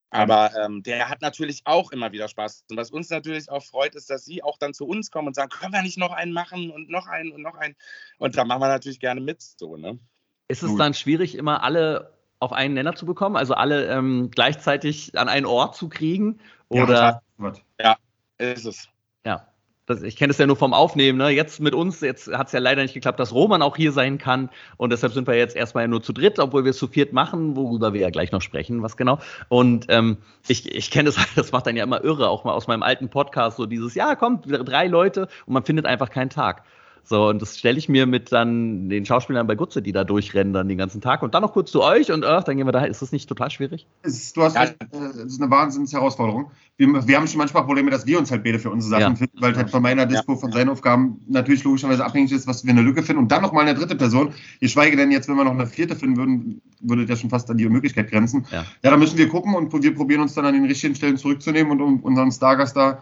Aber 0.10 0.56
ähm, 0.56 0.84
der 0.84 1.10
hat 1.10 1.22
natürlich 1.22 1.64
auch 1.66 1.92
immer 1.92 2.14
wieder 2.14 2.30
Spaß. 2.30 2.64
Und 2.72 2.78
was 2.78 2.92
uns 2.92 3.10
natürlich 3.10 3.50
auch 3.50 3.64
freut, 3.64 3.94
ist, 3.94 4.10
dass 4.10 4.24
sie 4.24 4.42
auch 4.42 4.58
dann 4.58 4.74
zu 4.74 4.88
uns 4.88 5.12
kommen 5.12 5.28
und 5.28 5.36
sagen, 5.36 5.50
können 5.50 5.74
wir 5.74 5.82
nicht 5.82 5.98
noch 5.98 6.14
einen 6.14 6.32
machen 6.32 6.72
und 6.72 6.90
noch 6.90 7.08
einen 7.08 7.34
und 7.34 7.42
noch 7.42 7.56
einen. 7.56 7.76
Und 8.18 8.38
da 8.38 8.46
machen 8.46 8.62
wir 8.62 8.70
natürlich 8.70 9.02
gerne 9.02 9.20
mit. 9.20 9.42
So, 9.42 9.76
ne? 9.76 10.00
Ist 10.48 10.64
es 10.64 10.78
dann 10.78 10.94
schwierig, 10.94 11.36
immer 11.36 11.62
alle 11.62 12.17
auf 12.40 12.54
einen 12.54 12.74
Nenner 12.74 12.96
zu 12.96 13.06
bekommen? 13.06 13.36
Also 13.36 13.54
alle 13.54 13.88
ähm, 13.88 14.30
gleichzeitig 14.32 15.18
an 15.18 15.30
einen 15.30 15.46
Ort 15.46 15.76
zu 15.76 15.90
kriegen? 15.90 16.40
Oder? 16.70 17.22
Ja, 17.40 17.54
ja 17.80 17.98
ist 18.38 18.66
es. 18.66 18.90
Ja 19.26 19.48
das, 19.88 20.04
ich 20.04 20.18
kenne 20.18 20.32
es 20.32 20.38
ja 20.38 20.46
nur 20.46 20.58
vom 20.58 20.74
Aufnehmen, 20.74 21.18
ne? 21.18 21.30
Jetzt 21.30 21.62
mit 21.62 21.74
uns, 21.74 22.02
jetzt 22.02 22.28
hat 22.28 22.48
es 22.48 22.54
ja 22.54 22.60
leider 22.60 22.82
nicht 22.82 22.94
geklappt, 22.94 23.20
dass 23.20 23.34
Roman 23.34 23.62
auch 23.62 23.78
hier 23.78 23.94
sein 23.94 24.18
kann. 24.18 24.50
Und 24.76 24.92
deshalb 24.92 25.14
sind 25.14 25.28
wir 25.28 25.36
jetzt 25.36 25.56
erstmal 25.56 25.88
nur 25.88 26.04
zu 26.04 26.12
dritt, 26.12 26.40
obwohl 26.40 26.66
wir 26.66 26.72
es 26.72 26.78
zu 26.78 26.88
viert 26.88 27.14
machen, 27.14 27.56
worüber 27.56 27.94
wir 27.94 28.02
ja 28.02 28.10
gleich 28.10 28.34
noch 28.34 28.42
sprechen, 28.42 28.84
was 28.84 28.98
genau. 28.98 29.20
Und 29.48 29.86
ähm, 29.88 30.18
ich, 30.48 30.70
ich 30.70 30.92
kenne 30.92 31.10
das, 31.10 31.16
das 31.36 31.54
macht 31.54 31.68
dann 31.68 31.78
ja 31.78 31.86
immer 31.86 32.04
irre, 32.04 32.30
auch 32.30 32.44
mal 32.44 32.52
aus 32.52 32.68
meinem 32.68 32.84
alten 32.84 33.10
Podcast, 33.10 33.58
so 33.58 33.66
dieses, 33.66 33.96
ja, 33.96 34.16
kommt, 34.16 34.46
drei 34.46 34.88
Leute 34.88 35.30
und 35.46 35.54
man 35.54 35.64
findet 35.64 35.86
einfach 35.86 36.10
keinen 36.10 36.30
Tag. 36.30 36.64
So, 37.10 37.30
und 37.30 37.42
das 37.42 37.58
stelle 37.58 37.78
ich 37.78 37.88
mir 37.88 38.06
mit 38.06 38.34
dann 38.34 38.90
den 38.90 39.06
Schauspielern 39.06 39.48
bei 39.48 39.56
Gutze, 39.56 39.82
die 39.82 39.94
da 39.94 40.04
durchrennen 40.04 40.52
dann 40.52 40.68
den 40.68 40.78
ganzen 40.78 41.00
Tag 41.00 41.24
und 41.24 41.34
dann 41.34 41.42
noch 41.42 41.54
kurz 41.54 41.72
zu 41.72 41.82
euch 41.82 42.12
und 42.12 42.24
äh, 42.24 42.44
dann 42.44 42.58
gehen 42.58 42.68
wir 42.68 42.74
da. 42.74 42.84
Ist 42.84 43.02
das 43.02 43.14
nicht 43.14 43.30
total 43.30 43.50
schwierig? 43.50 43.88
Ist, 44.04 44.36
du 44.36 44.44
hast 44.44 44.56
ja. 44.56 44.64
recht, 44.64 44.76
das 44.92 45.16
äh, 45.16 45.24
ist 45.24 45.42
eine 45.42 45.50
Wahnsinnsherausforderung. 45.50 46.52
Wir, 46.76 47.08
wir 47.08 47.18
haben 47.18 47.26
schon 47.28 47.38
manchmal 47.38 47.64
Probleme, 47.64 47.92
dass 47.92 48.06
wir 48.06 48.20
uns 48.20 48.30
halt 48.30 48.44
beide 48.44 48.60
für 48.60 48.72
unsere 48.72 48.90
Sachen 48.90 49.14
ja. 49.14 49.16
finden, 49.16 49.42
weil 49.42 49.56
halt 49.56 49.70
von 49.70 49.82
meiner 49.82 50.06
Dispo, 50.06 50.36
von 50.36 50.52
seinen 50.52 50.68
Aufgaben 50.68 51.22
natürlich 51.30 51.64
logischerweise 51.64 52.04
abhängig 52.04 52.34
ist, 52.34 52.46
was 52.46 52.66
wir 52.66 52.72
eine 52.72 52.82
Lücke 52.82 53.02
finden 53.04 53.22
und 53.22 53.32
dann 53.32 53.42
nochmal 53.42 53.66
eine 53.66 53.80
dritte 53.80 53.96
Person. 53.96 54.34
Geschweige 54.60 54.98
denn 54.98 55.10
jetzt, 55.10 55.30
wenn 55.30 55.38
wir 55.38 55.46
noch 55.46 55.54
eine 55.54 55.66
vierte 55.66 55.96
finden 55.96 56.18
würden, 56.18 56.62
würde 56.82 57.06
das 57.06 57.20
ja 57.20 57.22
schon 57.22 57.30
fast 57.30 57.50
an 57.50 57.58
die 57.58 57.70
Möglichkeit 57.70 58.12
grenzen. 58.12 58.46
Ja, 58.52 58.66
ja 58.84 58.92
da 58.92 58.98
müssen 58.98 59.18
wir 59.18 59.30
gucken 59.30 59.56
und 59.56 59.72
wir 59.82 59.96
probieren 59.96 60.24
uns 60.24 60.34
dann 60.34 60.46
an 60.46 60.54
den 60.54 60.66
richtigen 60.66 60.94
Stellen 60.94 61.16
zurückzunehmen 61.16 61.72
und 61.72 61.82
um 61.82 62.00
unseren 62.02 62.34
Stargast 62.34 62.76
da 62.76 63.02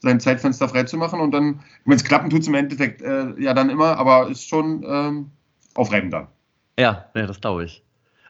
sein 0.00 0.20
Zeitfenster 0.20 0.68
freizumachen 0.68 1.20
und 1.20 1.32
dann, 1.32 1.60
wenn 1.84 1.96
es 1.96 2.04
klappen 2.04 2.30
tut, 2.30 2.46
im 2.46 2.54
Endeffekt 2.54 3.02
äh, 3.02 3.38
ja 3.38 3.54
dann 3.54 3.70
immer, 3.70 3.98
aber 3.98 4.28
ist 4.28 4.48
schon 4.48 4.84
ähm, 4.86 5.30
aufreibend 5.74 6.12
dann. 6.12 6.28
Ja, 6.78 7.06
ja 7.14 7.26
das 7.26 7.40
glaube 7.40 7.64
ich. 7.64 7.82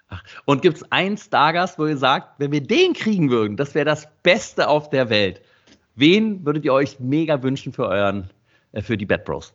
Ach, 0.09 0.23
und 0.45 0.63
gibt 0.63 0.77
es 0.77 0.93
einen 0.93 1.17
Stargast, 1.17 1.79
wo 1.79 1.87
ihr 1.87 1.97
sagt, 1.97 2.39
wenn 2.39 2.53
wir 2.53 2.61
den 2.61 2.93
kriegen 2.93 3.31
würden, 3.31 3.57
das 3.57 3.75
wäre 3.75 3.85
das 3.85 4.09
Beste 4.23 4.69
auf 4.69 4.89
der 4.91 5.11
Welt. 5.11 5.43
Wen 5.97 6.45
würdet 6.45 6.65
ihr 6.65 6.73
euch 6.73 7.01
mega 7.01 7.43
wünschen 7.43 7.73
für 7.73 7.89
euren, 7.89 8.31
äh, 8.73 8.83
für 8.83 8.97
die 8.97 9.07
Bad 9.07 9.25
Bros? 9.25 9.53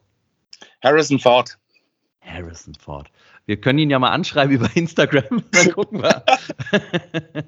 Harrison 0.83 1.19
Ford. 1.19 1.57
Harrison 2.21 2.75
Ford. 2.75 3.09
Wir 3.45 3.59
können 3.59 3.79
ihn 3.79 3.89
ja 3.89 3.99
mal 3.99 4.09
anschreiben 4.09 4.55
über 4.55 4.69
Instagram. 4.75 5.43
Dann 5.51 5.71
gucken 5.71 6.01
wir. 6.01 6.23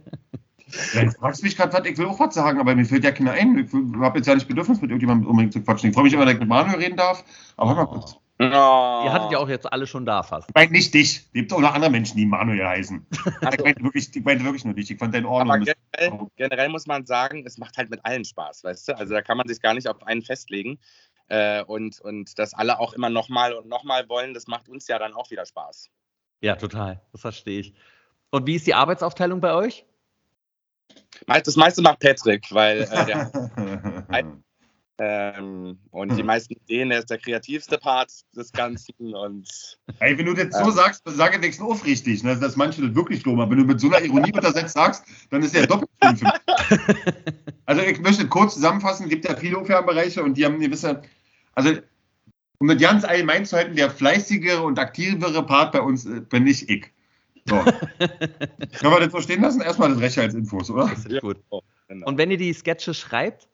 Ja, 0.94 1.02
Jetzt 1.02 1.18
fragst 1.18 1.42
du 1.42 1.46
mich 1.46 1.56
gerade 1.56 1.74
was, 1.74 1.86
ich 1.86 1.98
will 1.98 2.08
auch 2.08 2.20
was 2.20 2.34
sagen, 2.34 2.60
aber 2.60 2.76
mir 2.76 2.86
fällt 2.86 3.04
ja 3.04 3.12
keiner 3.12 3.32
ein. 3.32 3.58
Ich 3.58 3.74
habe 4.02 4.18
jetzt 4.18 4.28
ja 4.28 4.36
nicht 4.36 4.48
Bedürfnis, 4.48 4.82
mit 4.82 4.90
irgendjemandem 4.90 5.30
unbedingt 5.30 5.54
zu 5.54 5.62
quatschen. 5.62 5.90
Ich 5.90 5.96
freue 5.96 6.06
mich 6.06 6.14
immer, 6.14 6.26
dass 6.26 6.34
ich 6.34 6.40
mit 6.40 6.50
Manuel 6.50 6.78
reden 6.78 6.98
darf. 6.98 7.24
Aber 7.58 7.76
warte 7.76 7.92
mal 7.92 8.00
kurz. 8.00 8.18
Oh. 8.40 9.06
Ihr 9.06 9.14
hattet 9.14 9.32
ja 9.32 9.38
auch 9.38 9.48
jetzt 9.48 9.72
alle 9.72 9.86
schon 9.86 10.06
da 10.06 10.24
fast. 10.24 10.50
Ich 10.50 10.56
meine 10.56 10.72
nicht 10.72 10.94
dich. 10.94 11.32
Gibt 11.34 11.54
auch 11.54 11.60
noch 11.60 11.74
andere 11.74 11.92
Menschen, 11.92 12.18
die 12.18 12.26
Manuel 12.26 12.66
heißen. 12.66 13.06
Ich 13.54 13.64
meinte 13.64 13.84
wirklich, 13.84 14.16
ich 14.16 14.24
meinte 14.24 14.44
wirklich 14.44 14.66
nur 14.66 14.74
dich. 14.74 14.90
Ich 14.90 14.98
fand 14.98 15.14
deinen 15.14 15.28
Ordnung. 15.28 15.56
Aber 15.56 15.64
generell, 15.64 16.28
generell 16.36 16.70
muss 16.70 16.88
man 16.88 17.06
sagen, 17.06 17.44
es 17.46 17.58
macht 17.58 17.78
halt 17.78 17.90
mit 17.90 18.04
allen 18.04 18.26
Spaß, 18.26 18.64
weißt 18.64 18.90
du? 18.90 18.98
Also 18.98 19.14
da 19.14 19.22
kann 19.22 19.38
man 19.38 19.48
sich 19.48 19.62
gar 19.62 19.74
nicht 19.74 19.88
auf 19.88 20.02
einen 20.04 20.24
festlegen. 20.24 20.80
Äh, 21.28 21.64
und, 21.64 22.02
und 22.02 22.38
dass 22.40 22.54
alle 22.54 22.80
auch 22.80 22.94
immer 22.94 23.10
nochmal 23.10 23.54
und 23.54 23.68
nochmal 23.68 24.10
wollen, 24.10 24.34
das 24.34 24.48
macht 24.48 24.68
uns 24.68 24.88
ja 24.88 25.00
dann 25.00 25.14
auch 25.14 25.30
wieder 25.30 25.46
Spaß. 25.46 25.90
Ja, 26.42 26.56
total. 26.56 27.02
Das 27.12 27.22
verstehe 27.22 27.60
ich. 27.60 27.74
Und 28.32 28.48
wie 28.48 28.56
ist 28.56 28.68
die 28.68 28.74
Arbeitsaufteilung 28.74 29.40
bei 29.40 29.54
euch? 29.54 29.86
Das 31.28 31.56
meiste 31.56 31.82
macht 31.82 32.00
Patrick, 32.00 32.46
weil 32.52 32.82
äh, 32.82 33.06
der, 33.06 33.32
ähm, 35.00 35.80
und 35.92 36.18
die 36.18 36.24
meisten 36.24 36.54
Ideen, 36.54 36.90
der 36.90 37.00
ist 37.00 37.10
der 37.10 37.18
kreativste 37.18 37.78
Part 37.78 38.12
des 38.36 38.52
Ganzen 38.52 39.14
und 39.14 39.48
Ey, 40.00 40.18
wenn 40.18 40.26
du 40.26 40.34
das 40.34 40.58
so 40.58 40.72
sagst, 40.72 41.02
dann 41.06 41.16
sage 41.16 41.36
ich 41.36 41.42
nichts 41.42 41.62
aufrichtig. 41.62 42.24
Ne? 42.24 42.38
Dass 42.38 42.56
manche 42.56 42.82
das 42.82 42.96
wirklich 42.96 43.24
dumm, 43.24 43.40
aber 43.40 43.52
wenn 43.52 43.60
du 43.60 43.66
mit 43.66 43.80
so 43.80 43.88
einer 43.88 44.02
Ironie 44.02 44.32
untersetzt 44.34 44.76
sagst, 44.76 45.04
dann 45.30 45.42
ist 45.44 45.56
der 45.56 45.68
doppelt. 45.68 45.90
Also 47.66 47.82
ich 47.82 48.02
möchte 48.02 48.28
kurz 48.28 48.56
zusammenfassen, 48.56 49.06
es 49.06 49.10
gibt 49.10 49.26
ja 49.26 49.38
viele 49.38 49.58
Aufgabenbereiche 49.58 50.22
und 50.22 50.38
die 50.38 50.44
haben 50.44 50.56
eine 50.56 50.66
gewisse, 50.66 51.02
also 51.54 51.72
um 52.60 52.68
mit 52.68 52.80
ganz 52.80 53.04
allgemein 53.04 53.46
zu 53.46 53.56
halten, 53.56 53.76
der 53.76 53.90
fleißigere 53.90 54.62
und 54.62 54.80
aktivere 54.80 55.46
Part 55.46 55.72
bei 55.72 55.82
uns 55.82 56.06
äh, 56.06 56.20
bin 56.22 56.46
ich 56.46 56.70
ich. 56.70 56.93
So. 57.46 57.56
Können 58.00 58.94
wir 58.94 59.00
das 59.00 59.12
so 59.12 59.22
stehen 59.22 59.42
lassen? 59.42 59.62
Erstmal 59.62 59.90
das 59.90 60.00
Recht 60.00 60.18
als 60.18 60.34
Infos, 60.34 60.70
oder? 60.70 60.88
Das 60.88 61.06
ist 61.06 61.22
gut. 61.22 61.38
genau. 61.88 62.08
Und 62.08 62.18
wenn 62.18 62.32
ihr 62.32 62.38
die 62.38 62.54
Sketche 62.54 62.94
schreibt, 62.94 63.48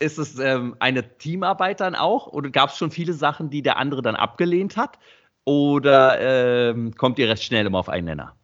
ist 0.00 0.18
es 0.18 0.38
ähm, 0.38 0.76
eine 0.78 1.18
Teamarbeit 1.18 1.80
dann 1.80 1.94
auch? 1.94 2.28
Oder 2.28 2.50
gab 2.50 2.70
es 2.70 2.78
schon 2.78 2.90
viele 2.90 3.12
Sachen, 3.12 3.50
die 3.50 3.62
der 3.62 3.76
andere 3.76 4.02
dann 4.02 4.16
abgelehnt 4.16 4.76
hat? 4.76 4.98
Oder 5.44 6.70
ähm, 6.70 6.94
kommt 6.94 7.18
ihr 7.18 7.28
recht 7.28 7.42
schnell 7.42 7.66
immer 7.66 7.78
auf 7.78 7.88
einen 7.88 8.06
Nenner? 8.06 8.34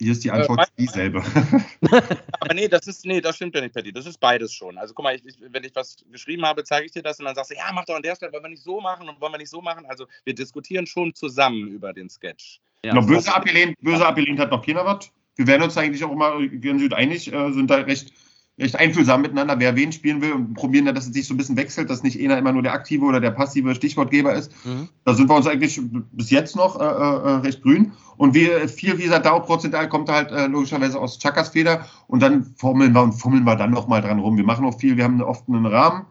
Hier 0.00 0.12
ist 0.12 0.24
die 0.24 0.30
Antwort 0.30 0.60
Äh, 0.60 0.72
dieselbe. 0.78 1.22
Aber 2.40 2.54
nee, 2.54 2.68
das 2.68 2.86
ist, 2.86 3.06
nee, 3.06 3.20
das 3.20 3.36
stimmt 3.36 3.54
ja 3.54 3.60
nicht, 3.60 3.74
Patty. 3.74 3.92
Das 3.92 4.06
ist 4.06 4.18
beides 4.18 4.52
schon. 4.52 4.76
Also 4.76 4.92
guck 4.92 5.04
mal, 5.04 5.14
ich, 5.14 5.24
ich, 5.24 5.36
wenn 5.40 5.64
ich 5.64 5.74
was 5.74 5.96
geschrieben 6.10 6.44
habe, 6.44 6.64
zeige 6.64 6.86
ich 6.86 6.92
dir 6.92 7.02
das 7.02 7.18
und 7.18 7.24
dann 7.24 7.34
sagst 7.34 7.52
du, 7.52 7.54
ja, 7.54 7.70
mach 7.72 7.84
doch 7.84 7.94
an 7.94 8.02
der 8.02 8.16
Stelle, 8.16 8.32
wollen 8.32 8.42
wir 8.42 8.50
nicht 8.50 8.62
so 8.62 8.80
machen 8.80 9.08
und 9.08 9.20
wollen 9.20 9.32
wir 9.32 9.38
nicht 9.38 9.50
so 9.50 9.62
machen. 9.62 9.86
Also 9.86 10.06
wir 10.24 10.34
diskutieren 10.34 10.86
schon 10.86 11.14
zusammen 11.14 11.68
über 11.68 11.92
den 11.92 12.10
Sketch. 12.10 12.60
Ja. 12.84 12.94
Noch 12.94 13.06
böse 13.06 13.34
abgelehnt, 13.34 13.76
böse 13.80 14.06
abgelehnt 14.06 14.38
hat 14.38 14.50
noch 14.50 14.64
keiner 14.64 14.84
was. 14.84 15.10
Wir 15.36 15.46
werden 15.46 15.62
uns 15.62 15.76
eigentlich 15.76 16.04
auch 16.04 16.12
immer 16.12 16.38
ganz 16.60 16.82
gut 16.82 16.92
einig, 16.92 17.32
äh, 17.32 17.52
sind 17.52 17.70
da 17.70 17.76
recht, 17.76 18.12
recht 18.58 18.76
einfühlsam 18.76 19.22
miteinander, 19.22 19.58
wer 19.58 19.74
wen 19.74 19.90
spielen 19.90 20.20
will 20.20 20.32
und 20.32 20.54
probieren 20.54 20.84
dann, 20.84 20.94
dass 20.94 21.06
es 21.06 21.12
sich 21.12 21.26
so 21.26 21.34
ein 21.34 21.38
bisschen 21.38 21.56
wechselt, 21.56 21.90
dass 21.90 22.02
nicht 22.02 22.20
einer 22.20 22.38
immer 22.38 22.52
nur 22.52 22.62
der 22.62 22.74
aktive 22.74 23.04
oder 23.04 23.20
der 23.20 23.30
passive 23.30 23.74
Stichwortgeber 23.74 24.34
ist. 24.34 24.52
Mhm. 24.64 24.88
Da 25.04 25.14
sind 25.14 25.28
wir 25.28 25.34
uns 25.34 25.46
eigentlich 25.46 25.80
bis 26.12 26.30
jetzt 26.30 26.54
noch 26.54 26.78
äh, 26.78 26.84
äh, 26.84 27.36
recht 27.38 27.62
grün. 27.62 27.92
Und 28.16 28.36
viel, 28.36 28.98
wie 28.98 29.02
gesagt, 29.02 29.26
da 29.26 29.32
auch 29.32 29.44
prozentual 29.44 29.88
kommt 29.88 30.08
halt 30.08 30.30
äh, 30.30 30.46
logischerweise 30.46 31.00
aus 31.00 31.18
Chakas 31.18 31.48
Feder 31.48 31.86
und 32.06 32.22
dann 32.22 32.44
formeln 32.56 32.92
wir 32.92 33.02
und 33.02 33.14
fummeln 33.14 33.44
wir 33.44 33.56
dann 33.56 33.72
nochmal 33.72 34.02
dran 34.02 34.20
rum. 34.20 34.36
Wir 34.36 34.44
machen 34.44 34.64
auch 34.66 34.78
viel, 34.78 34.96
wir 34.96 35.04
haben 35.04 35.20
oft 35.20 35.48
einen 35.48 35.66
Rahmen 35.66 36.06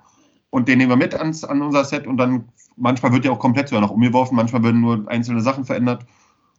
und 0.50 0.68
den 0.68 0.80
nehmen 0.80 0.92
wir 0.92 0.98
mit 0.98 1.16
ans, 1.16 1.46
an 1.46 1.62
unser 1.62 1.86
Set 1.86 2.08
und 2.08 2.18
dann 2.18 2.50
manchmal 2.76 3.14
wird 3.14 3.24
der 3.24 3.32
auch 3.32 3.40
komplett 3.40 3.70
sogar 3.70 3.82
noch 3.82 3.92
umgeworfen, 3.92 4.36
manchmal 4.36 4.64
werden 4.64 4.82
nur 4.82 5.08
einzelne 5.08 5.42
Sachen 5.42 5.66
verändert. 5.66 6.06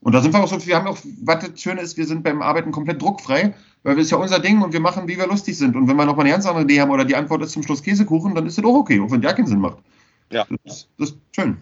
Und 0.04 0.12
da 0.12 0.20
sind 0.20 0.34
wir 0.34 0.44
auch 0.44 0.48
so, 0.48 0.64
wir 0.66 0.76
haben 0.76 0.86
auch, 0.86 0.98
was 1.22 1.48
das 1.48 1.58
Schöne 1.60 1.80
ist, 1.80 1.96
wir 1.96 2.06
sind 2.06 2.22
beim 2.22 2.42
Arbeiten 2.42 2.70
komplett 2.72 3.00
druckfrei, 3.00 3.54
weil 3.84 3.96
das 3.96 4.04
ist 4.04 4.10
ja 4.10 4.18
unser 4.18 4.38
Ding 4.38 4.60
und 4.60 4.74
wir 4.74 4.80
machen, 4.80 5.08
wie 5.08 5.16
wir 5.16 5.26
lustig 5.26 5.56
sind. 5.56 5.74
Und 5.74 5.88
wenn 5.88 5.96
wir 5.96 6.04
noch 6.04 6.14
mal 6.14 6.22
eine 6.22 6.30
ganz 6.30 6.44
andere 6.44 6.64
Idee 6.64 6.78
haben 6.82 6.90
oder 6.90 7.06
die 7.06 7.16
Antwort 7.16 7.42
ist 7.42 7.52
zum 7.52 7.62
Schluss 7.62 7.82
Käsekuchen, 7.82 8.34
dann 8.34 8.46
ist 8.46 8.58
das 8.58 8.64
auch 8.66 8.74
okay, 8.74 9.00
auch 9.00 9.10
wenn 9.10 9.22
der 9.22 9.32
keinen 9.32 9.46
Sinn 9.46 9.60
macht. 9.60 9.78
Ja. 10.30 10.46
Das, 10.64 10.88
das 10.98 11.10
ist 11.10 11.18
schön. 11.34 11.56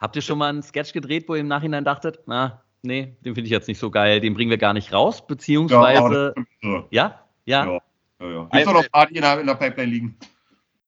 Habt 0.00 0.16
ihr 0.16 0.22
schon 0.22 0.38
mal 0.38 0.48
einen 0.48 0.62
Sketch 0.62 0.94
gedreht, 0.94 1.28
wo 1.28 1.34
ihr 1.34 1.42
im 1.42 1.48
Nachhinein 1.48 1.84
dachtet, 1.84 2.20
na, 2.24 2.62
nee, 2.82 3.14
den 3.26 3.34
finde 3.34 3.42
ich 3.42 3.50
jetzt 3.50 3.68
nicht 3.68 3.78
so 3.78 3.90
geil, 3.90 4.20
den 4.20 4.32
bringen 4.32 4.50
wir 4.50 4.56
gar 4.56 4.72
nicht 4.72 4.94
raus? 4.94 5.26
Beziehungsweise, 5.26 6.34
aber- 6.62 6.86
ja? 6.90 7.26
Ja? 7.44 7.66
Ja. 7.66 7.80
ja, 8.20 8.30
ja. 8.30 8.48
Gibt 8.52 8.66
doch 8.66 8.72
noch 8.72 8.82
ein 8.84 8.90
paar, 8.90 9.06
die 9.06 9.16
in 9.16 9.22
der, 9.22 9.38
in 9.40 9.46
der 9.46 9.54
Pipeline 9.54 9.92
liegen. 9.92 10.16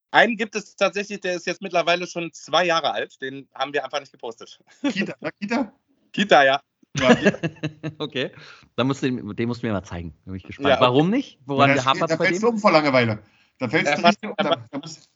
Einen 0.09 0.37
gibt 0.37 0.55
es 0.55 0.75
tatsächlich, 0.75 1.19
der 1.21 1.35
ist 1.35 1.45
jetzt 1.45 1.61
mittlerweile 1.61 2.07
schon 2.07 2.31
zwei 2.33 2.65
Jahre 2.65 2.91
alt. 2.93 3.19
Den 3.21 3.47
haben 3.53 3.73
wir 3.73 3.83
einfach 3.83 3.99
nicht 3.99 4.11
gepostet. 4.11 4.59
Kita, 4.91 5.13
ne, 5.21 5.29
Kita? 5.39 5.71
Kita, 6.13 6.43
ja. 6.43 6.61
Ja, 6.99 7.09
okay. 7.97 8.31
Dann 8.75 8.87
musst 8.87 9.01
du, 9.01 9.07
den 9.07 9.35
den 9.35 9.47
musst 9.47 9.63
du 9.63 9.67
mir 9.67 9.73
mal 9.73 9.83
zeigen. 9.83 10.15
Bin 10.25 10.35
ich 10.35 10.43
gespannt. 10.43 10.69
Ja. 10.69 10.79
Warum 10.79 11.09
nicht? 11.09 11.39
Woran 11.45 11.69
da, 11.69 11.73
der 11.75 11.85
hapert 11.85 12.11
da 12.11 12.17
fällst 12.17 12.43
du 12.43 12.49
um 12.49 12.57
vor 12.59 12.71
Langeweile. 12.71 13.19
Da 13.57 13.67
fällst 13.67 13.89
Ja, 13.89 13.95
du 13.95 14.01
fast- 14.03 14.17
richtig 14.23 14.29
um. 14.29 14.35
Da, 14.37 14.67
da 14.71 14.77
musst, 14.77 15.09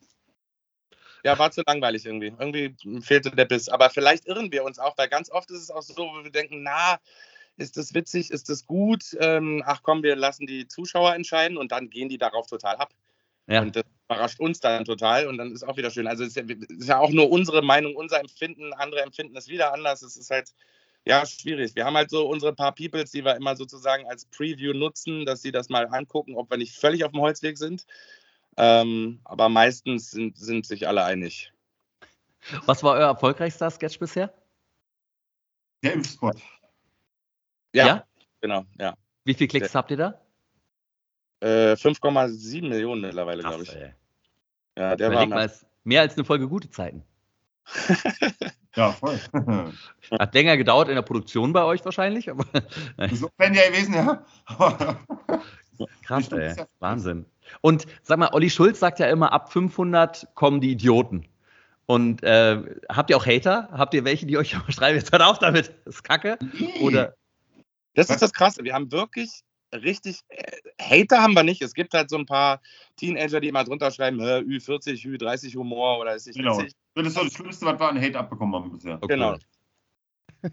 Ja, 1.24 1.38
war 1.38 1.52
zu 1.52 1.62
langweilig 1.68 2.06
irgendwie. 2.06 2.34
Irgendwie 2.40 2.76
fehlte 3.02 3.30
der 3.32 3.46
Biss. 3.46 3.70
Aber 3.70 3.90
vielleicht 3.92 4.26
irren 4.26 4.52
wir 4.52 4.64
uns 4.64 4.80
auch, 4.80 4.98
weil 4.98 5.08
ganz 5.08 5.30
oft 5.30 5.52
ist 5.52 5.62
es 5.62 5.72
auch 5.72 5.84
so, 5.84 5.96
wo 5.98 6.24
wir 6.24 6.32
denken, 6.32 6.64
na, 6.64 6.98
ist 7.58 7.78
das 7.78 7.94
witzig, 7.94 8.32
ist 8.32 8.50
das 8.50 8.66
gut? 8.66 9.16
Ähm, 9.20 9.64
ach 9.66 9.82
komm, 9.84 10.02
wir 10.04 10.16
lassen 10.16 10.48
die 10.48 10.68
Zuschauer 10.68 11.14
entscheiden 11.16 11.58
und 11.58 11.72
dann 11.72 11.90
gehen 11.92 12.10
die 12.10 12.18
darauf 12.18 12.48
total 12.48 12.76
ab. 12.78 12.90
Ja. 13.48 13.62
Und 13.62 13.76
das 13.76 13.84
überrascht 14.10 14.40
uns 14.40 14.60
dann 14.60 14.84
total 14.86 15.28
und 15.28 15.38
dann 15.38 15.52
ist 15.52 15.64
auch 15.64 15.78
wieder 15.78 15.90
schön. 15.92 16.08
Also 16.08 16.24
es 16.24 16.36
ist 16.36 16.38
ja, 16.38 16.44
es 16.44 16.78
ist 16.78 16.88
ja 16.88 17.00
auch 17.00 17.12
nur 17.12 17.30
unsere 17.30 17.62
Meinung, 17.62 17.96
unser 17.96 18.20
Empfinden, 18.20 18.74
andere 18.74 19.02
empfinden 19.02 19.36
es 19.38 19.48
wieder 19.48 19.74
anders. 19.74 20.02
Es 20.02 20.18
ist 20.18 20.30
halt, 20.32 20.54
ja, 21.06 21.26
schwierig. 21.26 21.76
Wir 21.76 21.86
haben 21.86 21.96
halt 21.96 22.10
so 22.10 22.28
unsere 22.28 22.54
paar 22.54 22.74
Peoples, 22.74 23.12
die 23.12 23.24
wir 23.24 23.36
immer 23.36 23.56
sozusagen 23.56 24.06
als 24.08 24.26
Preview 24.26 24.74
nutzen, 24.74 25.26
dass 25.26 25.42
sie 25.42 25.52
das 25.52 25.70
mal 25.70 25.88
angucken, 25.88 26.36
ob 26.36 26.50
wir 26.50 26.58
nicht 26.58 26.76
völlig 26.76 27.04
auf 27.04 27.12
dem 27.12 27.22
Holzweg 27.22 27.58
sind. 27.58 27.86
Ähm, 28.58 29.20
aber 29.24 29.50
meistens 29.50 30.12
sind, 30.12 30.38
sind 30.38 30.66
sich 30.66 30.88
alle 30.88 31.04
einig. 31.04 31.54
Was 32.66 32.84
war 32.84 32.94
euer 32.96 33.08
erfolgreichster 33.08 33.70
Sketch 33.70 34.00
bisher? 34.00 34.34
der 35.84 35.94
Impfspot. 35.94 36.38
Ja, 37.74 38.06
genau, 38.42 38.66
ja. 38.80 38.96
Wie 39.24 39.34
viele 39.34 39.48
Klicks 39.48 39.76
habt 39.76 39.92
ihr 39.92 39.98
da? 39.98 40.22
Äh, 41.40 41.74
5,7 41.74 42.68
Millionen 42.68 43.02
mittlerweile, 43.02 43.44
glaube 43.44 43.64
ich. 43.64 43.76
ey. 43.76 43.94
Ja, 44.78 44.96
der 44.96 45.10
war 45.10 45.24
Überleg 45.24 45.30
mal, 45.30 45.48
mal. 45.48 45.54
mehr 45.84 46.02
als 46.02 46.16
eine 46.16 46.26
Folge 46.26 46.48
gute 46.48 46.70
Zeiten. 46.70 47.04
Ja, 48.78 48.92
voll. 48.92 49.20
Hat 50.20 50.34
länger 50.36 50.56
gedauert 50.56 50.88
in 50.88 50.96
der 50.96 51.02
Produktion 51.02 51.52
bei 51.52 51.64
euch 51.64 51.84
wahrscheinlich, 51.84 52.30
aber 52.30 52.46
so 53.12 53.30
wenn 53.38 53.56
ja 53.56 53.68
gewesen, 53.70 53.96
ja. 53.96 54.24
krass, 56.04 56.28
ey. 56.32 56.56
Wahnsinn. 56.80 57.26
Und 57.62 57.88
sag 58.04 58.20
mal, 58.20 58.30
Olli 58.34 58.52
Schulz 58.52 58.80
sagt 58.80 59.00
ja 59.00 59.08
immer, 59.08 59.34
ab 59.34 59.52
500 59.52 60.28
kommen 60.36 60.62
die 60.62 60.72
Idioten. 60.72 61.26
Und 61.88 62.22
äh, 62.22 62.62
habt 62.90 63.10
ihr 63.10 63.18
auch 63.18 63.26
Hater? 63.26 63.70
Habt 63.72 63.96
ihr 63.96 64.06
welche, 64.06 64.28
die 64.28 64.38
euch 64.38 64.56
schreiben, 64.70 64.98
jetzt 64.98 65.12
hört 65.12 65.24
auf 65.24 65.40
damit, 65.40 65.74
das 65.86 65.96
ist 65.96 66.04
kacke? 66.04 66.38
Oder, 66.82 67.16
Das 67.96 68.12
ist 68.12 68.22
das 68.22 68.34
Krasse. 68.34 68.64
Wir 68.64 68.74
haben 68.76 68.92
wirklich 68.92 69.42
richtig. 69.74 70.22
Äh, 70.30 70.44
Hater 70.82 71.22
haben 71.22 71.34
wir 71.34 71.44
nicht. 71.44 71.62
Es 71.62 71.74
gibt 71.74 71.94
halt 71.94 72.10
so 72.10 72.18
ein 72.18 72.26
paar 72.26 72.62
Teenager, 72.96 73.40
die 73.40 73.48
immer 73.48 73.64
drunter 73.64 73.92
schreiben: 73.92 74.20
äh, 74.20 74.40
Ü40, 74.40 75.06
Ü30 75.06 75.56
Humor 75.56 76.00
oder 76.00 76.16
ist 76.16 76.28
nicht 76.28 76.38
Genau. 76.38 76.58
witzig. 76.60 76.74
Das 76.96 77.08
ist 77.08 77.14
so 77.16 77.24
das 77.24 77.34
Schlimmste, 77.34 77.66
was 77.66 77.80
wir 77.80 77.90
an 77.90 78.02
Hate 78.02 78.18
abbekommen 78.18 78.56
haben 78.56 78.72
bisher. 78.72 78.96
okay. 78.96 79.08
Genau. 79.08 79.38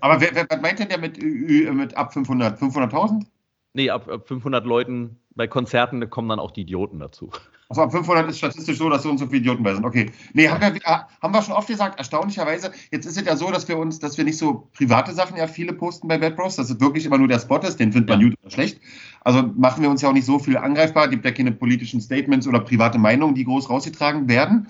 Aber 0.00 0.20
wer, 0.20 0.34
wer, 0.34 0.46
was 0.48 0.60
meint 0.60 0.78
denn 0.78 0.88
der 0.88 0.98
mit, 0.98 1.18
Ü- 1.18 1.70
mit 1.72 1.96
ab 1.96 2.12
500? 2.12 2.58
500.000? 2.58 3.26
Nee, 3.74 3.90
ab, 3.90 4.08
ab 4.08 4.26
500 4.26 4.64
Leuten 4.64 5.20
bei 5.34 5.46
Konzerten 5.46 6.08
kommen 6.10 6.28
dann 6.28 6.38
auch 6.38 6.52
die 6.52 6.62
Idioten 6.62 7.00
dazu. 7.00 7.30
Also 7.68 7.82
ab 7.82 7.92
500 7.92 8.28
ist 8.28 8.38
statistisch 8.38 8.78
so, 8.78 8.90
dass 8.90 9.02
so 9.02 9.10
und 9.10 9.18
so 9.18 9.26
viele 9.26 9.38
Idioten 9.38 9.62
bei 9.62 9.74
sind. 9.74 9.84
Okay. 9.84 10.10
Nee, 10.34 10.48
haben 10.48 10.60
wir, 10.60 10.80
haben 11.22 11.34
wir 11.34 11.42
schon 11.42 11.54
oft 11.54 11.68
gesagt, 11.68 11.98
erstaunlicherweise, 11.98 12.72
jetzt 12.90 13.06
ist 13.06 13.16
es 13.16 13.26
ja 13.26 13.36
so, 13.36 13.50
dass 13.50 13.66
wir 13.68 13.78
uns, 13.78 13.98
dass 13.98 14.18
wir 14.18 14.24
nicht 14.24 14.36
so 14.36 14.68
private 14.74 15.12
Sachen 15.12 15.36
ja 15.36 15.46
viele 15.46 15.72
posten 15.72 16.08
bei 16.08 16.18
Bad 16.18 16.36
Bros, 16.36 16.56
dass 16.56 16.68
es 16.68 16.80
wirklich 16.80 17.06
immer 17.06 17.18
nur 17.18 17.28
der 17.28 17.40
Spot 17.40 17.58
ist, 17.58 17.80
den 17.80 17.92
findet 17.92 18.10
man 18.10 18.20
gut 18.20 18.34
oder 18.42 18.50
schlecht. 18.50 18.80
Also 19.22 19.42
machen 19.56 19.82
wir 19.82 19.90
uns 19.90 20.02
ja 20.02 20.10
auch 20.10 20.12
nicht 20.12 20.26
so 20.26 20.38
viel 20.38 20.56
angreifbar, 20.56 21.08
gibt 21.08 21.24
ja 21.24 21.30
keine 21.30 21.52
politischen 21.52 22.00
Statements 22.00 22.46
oder 22.46 22.60
private 22.60 22.98
Meinungen, 22.98 23.34
die 23.34 23.44
groß 23.44 23.70
rausgetragen 23.70 24.28
werden. 24.28 24.68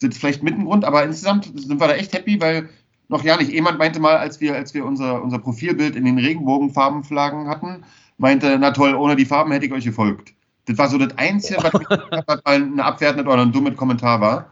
Das 0.00 0.10
ist 0.10 0.18
vielleicht 0.18 0.42
mit 0.42 0.54
ein 0.54 0.64
Grund, 0.64 0.84
aber 0.84 1.04
insgesamt 1.04 1.50
sind 1.54 1.80
wir 1.80 1.88
da 1.88 1.94
echt 1.94 2.12
happy, 2.12 2.40
weil 2.40 2.68
noch 3.08 3.24
ja 3.24 3.36
nicht. 3.36 3.52
Jemand 3.52 3.78
meinte 3.78 4.00
mal, 4.00 4.16
als 4.16 4.40
wir, 4.40 4.54
als 4.54 4.74
wir 4.74 4.84
unser, 4.84 5.22
unser 5.22 5.38
Profilbild 5.38 5.96
in 5.96 6.04
den 6.04 6.18
Regenbogenfarbenflaggen 6.18 7.48
hatten, 7.48 7.84
meinte, 8.18 8.58
na 8.58 8.70
toll, 8.70 8.94
ohne 8.94 9.16
die 9.16 9.24
Farben 9.24 9.52
hätte 9.52 9.66
ich 9.66 9.72
euch 9.72 9.84
gefolgt. 9.84 10.34
Das 10.66 10.78
war 10.78 10.88
so 10.88 10.98
das 10.98 11.16
Einzige, 11.18 11.62
was, 11.62 11.72
mal 11.72 12.40
eine 12.44 12.84
abwertende 12.84 13.30
oder 13.30 13.42
ein 13.42 13.52
dummes 13.52 13.76
Kommentar 13.76 14.20
war. 14.20 14.50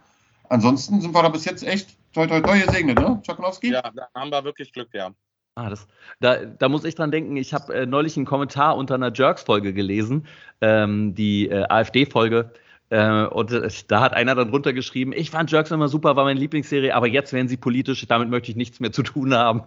Ansonsten 0.49 1.01
sind 1.01 1.15
wir 1.15 1.23
da 1.23 1.29
bis 1.31 1.45
jetzt 1.45 1.63
echt 1.63 1.97
toi 2.13 2.27
toi 2.27 2.41
toi 2.41 2.59
gesegnet, 2.61 2.99
ne, 2.99 3.21
Czakowski? 3.23 3.73
Ja, 3.73 3.83
da 3.83 4.09
haben 4.15 4.31
wir 4.31 4.45
wirklich 4.45 4.73
Glück, 4.73 4.89
ja. 4.93 5.11
Ah, 5.55 5.71
das, 5.71 5.87
da, 6.21 6.45
da 6.45 6.69
muss 6.69 6.85
ich 6.85 6.95
dran 6.95 7.11
denken, 7.11 7.37
ich 7.37 7.53
habe 7.55 7.75
äh, 7.75 7.87
neulich 7.87 8.17
einen 8.17 8.27
Kommentar 8.27 8.77
unter 8.77 8.95
einer 8.95 9.13
Jerks-Folge 9.13 9.73
gelesen, 9.75 10.27
ähm, 10.61 11.15
die 11.15 11.49
äh, 11.49 11.65
AfD-Folge, 11.69 12.53
Äh, 12.93 13.25
und 13.25 13.51
äh, 13.53 13.71
da 13.89 14.01
hat 14.03 14.13
einer 14.13 14.35
dann 14.35 14.51
runtergeschrieben, 14.51 15.15
ich 15.15 15.31
fand 15.31 15.51
Jerks 15.51 15.71
immer 15.71 15.89
super, 15.89 16.15
war 16.15 16.25
meine 16.25 16.39
Lieblingsserie, 16.39 16.95
aber 16.95 17.09
jetzt 17.09 17.33
werden 17.33 17.49
sie 17.49 17.57
politisch, 17.57 18.07
damit 18.07 18.29
möchte 18.29 18.51
ich 18.51 18.57
nichts 18.57 18.81
mehr 18.81 18.93
zu 18.93 19.03
tun 19.03 19.33
haben. 19.33 19.63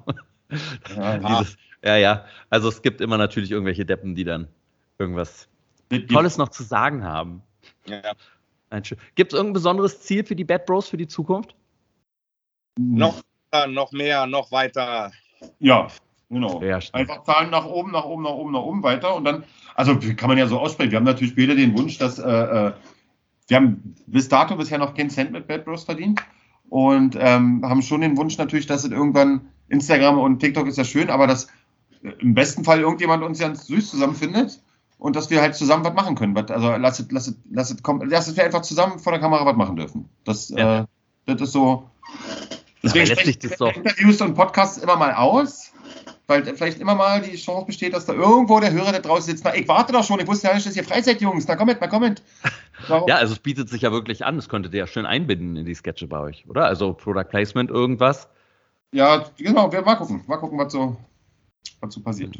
Ja, 0.95 1.17
Dieses, 1.39 1.57
ja, 1.83 1.97
ja. 1.97 2.25
Also 2.51 2.69
es 2.69 2.83
gibt 2.83 3.01
immer 3.01 3.17
natürlich 3.17 3.49
irgendwelche 3.49 3.83
Deppen, 3.83 4.13
die 4.13 4.25
dann 4.25 4.47
irgendwas 4.99 5.47
Tolles 5.89 6.37
noch 6.37 6.49
zu 6.49 6.63
sagen 6.63 7.03
haben. 7.03 7.41
Ja. 7.85 8.01
Gibt 9.15 9.31
es 9.31 9.37
irgendein 9.37 9.53
besonderes 9.53 10.01
Ziel 10.01 10.25
für 10.25 10.35
die 10.35 10.43
Bad 10.43 10.65
Bros 10.65 10.89
für 10.89 10.97
die 10.97 11.07
Zukunft? 11.07 11.55
Noch, 12.77 13.21
noch 13.69 13.91
mehr, 13.91 14.25
noch 14.25 14.51
weiter. 14.51 15.11
Ja, 15.59 15.87
genau. 16.29 16.61
Ja, 16.61 16.79
Einfach 16.91 17.23
Zahlen 17.23 17.51
nach 17.51 17.65
oben, 17.65 17.91
nach 17.91 18.05
oben, 18.05 18.23
nach 18.23 18.31
oben, 18.31 18.51
nach 18.51 18.61
oben 18.61 18.83
weiter 18.83 19.15
und 19.15 19.23
dann, 19.23 19.43
also 19.75 19.97
kann 20.17 20.29
man 20.29 20.37
ja 20.37 20.47
so 20.47 20.59
aussprechen. 20.59 20.91
Wir 20.91 20.97
haben 20.97 21.05
natürlich 21.05 21.33
später 21.33 21.55
den 21.55 21.77
Wunsch, 21.77 21.97
dass 21.97 22.19
äh, 22.19 22.23
äh 22.23 22.73
wir 23.47 23.57
haben 23.57 23.95
bis 24.07 24.27
dato 24.27 24.55
bisher 24.55 24.79
noch 24.79 24.95
keinen 24.95 25.11
Cent 25.11 25.31
mit 25.31 25.47
Bad 25.47 25.65
Bros 25.65 25.83
verdient 25.83 26.19
und 26.69 27.15
ähm, 27.19 27.63
haben 27.63 27.83
schon 27.83 28.01
den 28.01 28.17
Wunsch 28.17 28.39
natürlich, 28.39 28.65
dass 28.65 28.83
es 28.83 28.89
irgendwann 28.89 29.49
Instagram 29.69 30.17
und 30.17 30.39
TikTok 30.39 30.67
ist 30.67 30.79
ja 30.79 30.83
schön, 30.83 31.11
aber 31.11 31.27
dass 31.27 31.45
äh, 32.01 32.09
im 32.19 32.33
besten 32.33 32.63
Fall 32.63 32.79
irgendjemand 32.79 33.23
uns 33.23 33.39
ganz 33.39 33.67
süß 33.67 33.91
zusammenfindet 33.91 34.59
und 34.97 35.15
dass 35.15 35.29
wir 35.29 35.41
halt 35.41 35.55
zusammen 35.55 35.83
was 35.83 35.93
machen 35.93 36.15
können. 36.15 36.37
Also 36.37 36.75
lasst 36.77 37.11
lasst 37.11 37.35
lasst 37.51 37.83
kommen, 37.83 38.09
dass 38.09 38.35
wir 38.35 38.43
einfach 38.43 38.61
zusammen 38.61 38.99
vor 38.99 39.11
der 39.11 39.21
Kamera 39.21 39.45
was 39.45 39.55
machen 39.55 39.75
dürfen. 39.75 40.09
Das, 40.23 40.49
ja. 40.49 40.81
äh, 40.81 40.85
das 41.25 41.41
ist 41.41 41.51
so. 41.53 41.89
Deswegen 42.83 43.07
spreche 43.07 43.29
ich 43.31 43.39
das 43.39 43.57
doch. 43.57 43.75
Interviews 43.75 44.21
und 44.21 44.35
Podcasts 44.35 44.77
immer 44.77 44.95
mal 44.95 45.13
aus 45.13 45.71
weil 46.27 46.43
vielleicht 46.43 46.79
immer 46.79 46.95
mal 46.95 47.21
die 47.21 47.35
Chance 47.35 47.65
besteht, 47.67 47.93
dass 47.93 48.05
da 48.05 48.13
irgendwo 48.13 48.59
der 48.59 48.71
Hörer 48.71 48.91
da 48.91 48.99
draußen 48.99 49.25
sitzt. 49.25 49.43
Na, 49.43 49.55
ich 49.55 49.67
warte 49.67 49.93
doch 49.93 50.03
schon, 50.03 50.19
ich 50.19 50.27
wusste 50.27 50.47
ja 50.47 50.53
nicht, 50.55 50.65
dass 50.65 50.75
ihr 50.75 50.83
Freizeit, 50.83 51.21
Jungs. 51.21 51.47
Na, 51.47 51.55
kommt, 51.55 51.77
na, 51.79 51.87
kommt. 51.87 52.23
Ja, 53.07 53.15
also 53.15 53.33
es 53.33 53.39
bietet 53.39 53.69
sich 53.69 53.83
ja 53.83 53.91
wirklich 53.91 54.25
an. 54.25 54.35
Das 54.35 54.49
könntet 54.49 54.73
ihr 54.73 54.79
ja 54.79 54.87
schön 54.87 55.05
einbinden 55.05 55.55
in 55.55 55.65
die 55.65 55.73
Sketche 55.73 56.07
bei 56.07 56.19
euch, 56.19 56.45
oder? 56.47 56.65
Also 56.65 56.93
Product 56.93 57.29
Placement, 57.29 57.71
irgendwas. 57.71 58.27
Ja, 58.91 59.25
genau, 59.37 59.71
wir 59.71 59.81
mal 59.81 59.95
gucken. 59.95 60.23
Mal 60.27 60.37
gucken, 60.37 60.59
was 60.59 60.73
so, 60.73 60.97
was 61.79 61.93
so 61.93 62.01
passiert. 62.01 62.37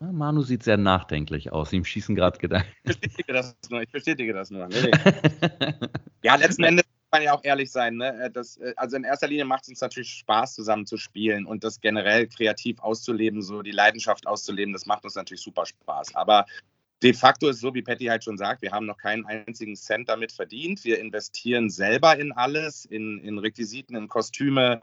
Manu 0.00 0.42
sieht 0.42 0.62
sehr 0.62 0.78
nachdenklich 0.78 1.52
aus. 1.52 1.72
Ihm 1.72 1.84
schießen 1.84 2.14
gerade 2.14 2.38
Gedanken. 2.38 2.68
Ich 2.84 2.98
bestätige 2.98 3.32
das 3.32 3.56
nur. 3.68 3.82
Ich 3.82 3.90
bestätige 3.90 4.32
das 4.32 4.50
nur. 4.50 4.66
Nee, 4.68 4.90
nee. 4.90 5.72
ja, 6.22 6.36
letzten 6.36 6.64
Endes 6.64 6.84
man 7.10 7.22
ja 7.22 7.34
auch 7.34 7.44
ehrlich 7.44 7.70
sein. 7.70 7.96
Ne? 7.96 8.24
Äh, 8.24 8.30
das, 8.30 8.56
äh, 8.58 8.72
also 8.76 8.96
in 8.96 9.04
erster 9.04 9.28
Linie 9.28 9.44
macht 9.44 9.64
es 9.64 9.68
uns 9.68 9.80
natürlich 9.80 10.10
Spaß, 10.10 10.54
zusammen 10.54 10.86
zu 10.86 10.96
spielen 10.96 11.46
und 11.46 11.64
das 11.64 11.80
generell 11.80 12.26
kreativ 12.26 12.78
auszuleben, 12.80 13.42
so 13.42 13.62
die 13.62 13.70
Leidenschaft 13.70 14.26
auszuleben. 14.26 14.72
Das 14.72 14.86
macht 14.86 15.04
uns 15.04 15.14
natürlich 15.14 15.42
super 15.42 15.66
Spaß. 15.66 16.14
Aber 16.14 16.46
de 17.02 17.12
facto 17.12 17.48
ist 17.48 17.60
so, 17.60 17.74
wie 17.74 17.82
Patty 17.82 18.06
halt 18.06 18.24
schon 18.24 18.38
sagt, 18.38 18.62
wir 18.62 18.72
haben 18.72 18.86
noch 18.86 18.98
keinen 18.98 19.24
einzigen 19.26 19.76
Cent 19.76 20.08
damit 20.08 20.32
verdient. 20.32 20.84
Wir 20.84 20.98
investieren 20.98 21.70
selber 21.70 22.18
in 22.18 22.32
alles, 22.32 22.84
in, 22.84 23.18
in 23.20 23.38
Requisiten, 23.38 23.96
in 23.96 24.08
Kostüme, 24.08 24.80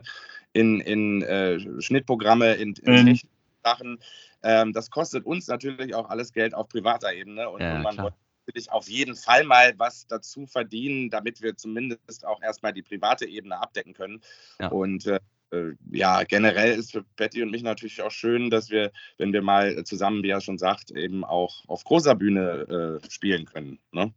in, 0.53 0.81
in 0.81 1.22
äh, 1.22 1.60
Schnittprogramme, 1.81 2.56
in, 2.56 2.73
in 2.84 3.06
mhm. 3.06 3.19
Sachen. 3.64 3.99
Ähm, 4.43 4.73
das 4.73 4.89
kostet 4.89 5.26
uns 5.26 5.47
natürlich 5.47 5.95
auch 5.95 6.09
alles 6.09 6.34
Geld 6.34 6.53
auf 6.53 6.69
privater 6.69 7.14
Ebene 7.14 7.49
und, 7.49 7.61
ja, 7.61 7.76
und 7.76 7.84
man 7.84 7.95
klar 7.95 8.14
natürlich 8.47 8.72
auf 8.72 8.88
jeden 8.88 9.15
Fall 9.15 9.43
mal 9.43 9.73
was 9.77 10.07
dazu 10.07 10.45
verdienen, 10.45 11.09
damit 11.09 11.41
wir 11.41 11.55
zumindest 11.55 12.26
auch 12.26 12.41
erstmal 12.41 12.73
die 12.73 12.81
private 12.81 13.26
Ebene 13.26 13.59
abdecken 13.59 13.93
können. 13.93 14.22
Ja. 14.59 14.69
Und 14.69 15.05
äh, 15.05 15.19
äh, 15.51 15.73
ja, 15.91 16.23
generell 16.23 16.77
ist 16.77 16.91
für 16.91 17.03
Betty 17.15 17.43
und 17.43 17.51
mich 17.51 17.64
natürlich 17.64 18.01
auch 18.01 18.11
schön, 18.11 18.49
dass 18.49 18.69
wir, 18.69 18.91
wenn 19.18 19.34
wir 19.34 19.41
mal 19.41 19.84
zusammen, 19.84 20.23
wie 20.23 20.30
er 20.30 20.41
schon 20.41 20.57
sagt, 20.57 20.91
eben 20.91 21.23
auch 21.23 21.64
auf 21.68 21.84
großer 21.84 22.15
Bühne 22.15 22.99
äh, 23.03 23.09
spielen 23.09 23.45
können. 23.45 23.80
Ne? 23.91 24.14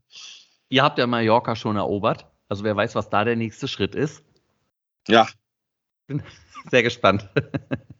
Ihr 0.68 0.82
habt 0.82 0.98
ja 0.98 1.06
Mallorca 1.06 1.56
schon 1.56 1.76
erobert. 1.76 2.26
Also 2.48 2.64
wer 2.64 2.74
weiß, 2.74 2.94
was 2.94 3.10
da 3.10 3.24
der 3.24 3.36
nächste 3.36 3.68
Schritt 3.68 3.94
ist. 3.94 4.24
Ja. 5.08 5.28
Bin 6.06 6.22
sehr 6.70 6.82
gespannt. 6.82 7.28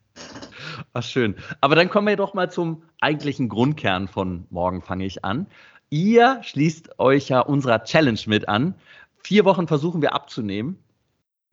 Ach, 0.93 1.03
schön. 1.03 1.37
Aber 1.61 1.75
dann 1.77 1.89
kommen 1.89 2.09
wir 2.09 2.17
doch 2.17 2.35
mal 2.35 2.51
zum 2.51 2.83
eigentlichen 3.01 3.49
Grundkern 3.49 4.09
von 4.09 4.47
Morgen 4.51 4.83
fange 4.83 5.07
ich 5.07 5.25
an. 5.25 5.47
Ihr 5.91 6.41
schließt 6.43 6.99
euch 6.99 7.29
ja 7.29 7.41
unserer 7.41 7.85
Challenge 7.85 8.21
mit 8.27 8.49
an. 8.49 8.75
Vier 9.23 9.45
Wochen 9.45 9.67
versuchen 9.67 10.03
wir 10.03 10.15
abzunehmen. 10.15 10.79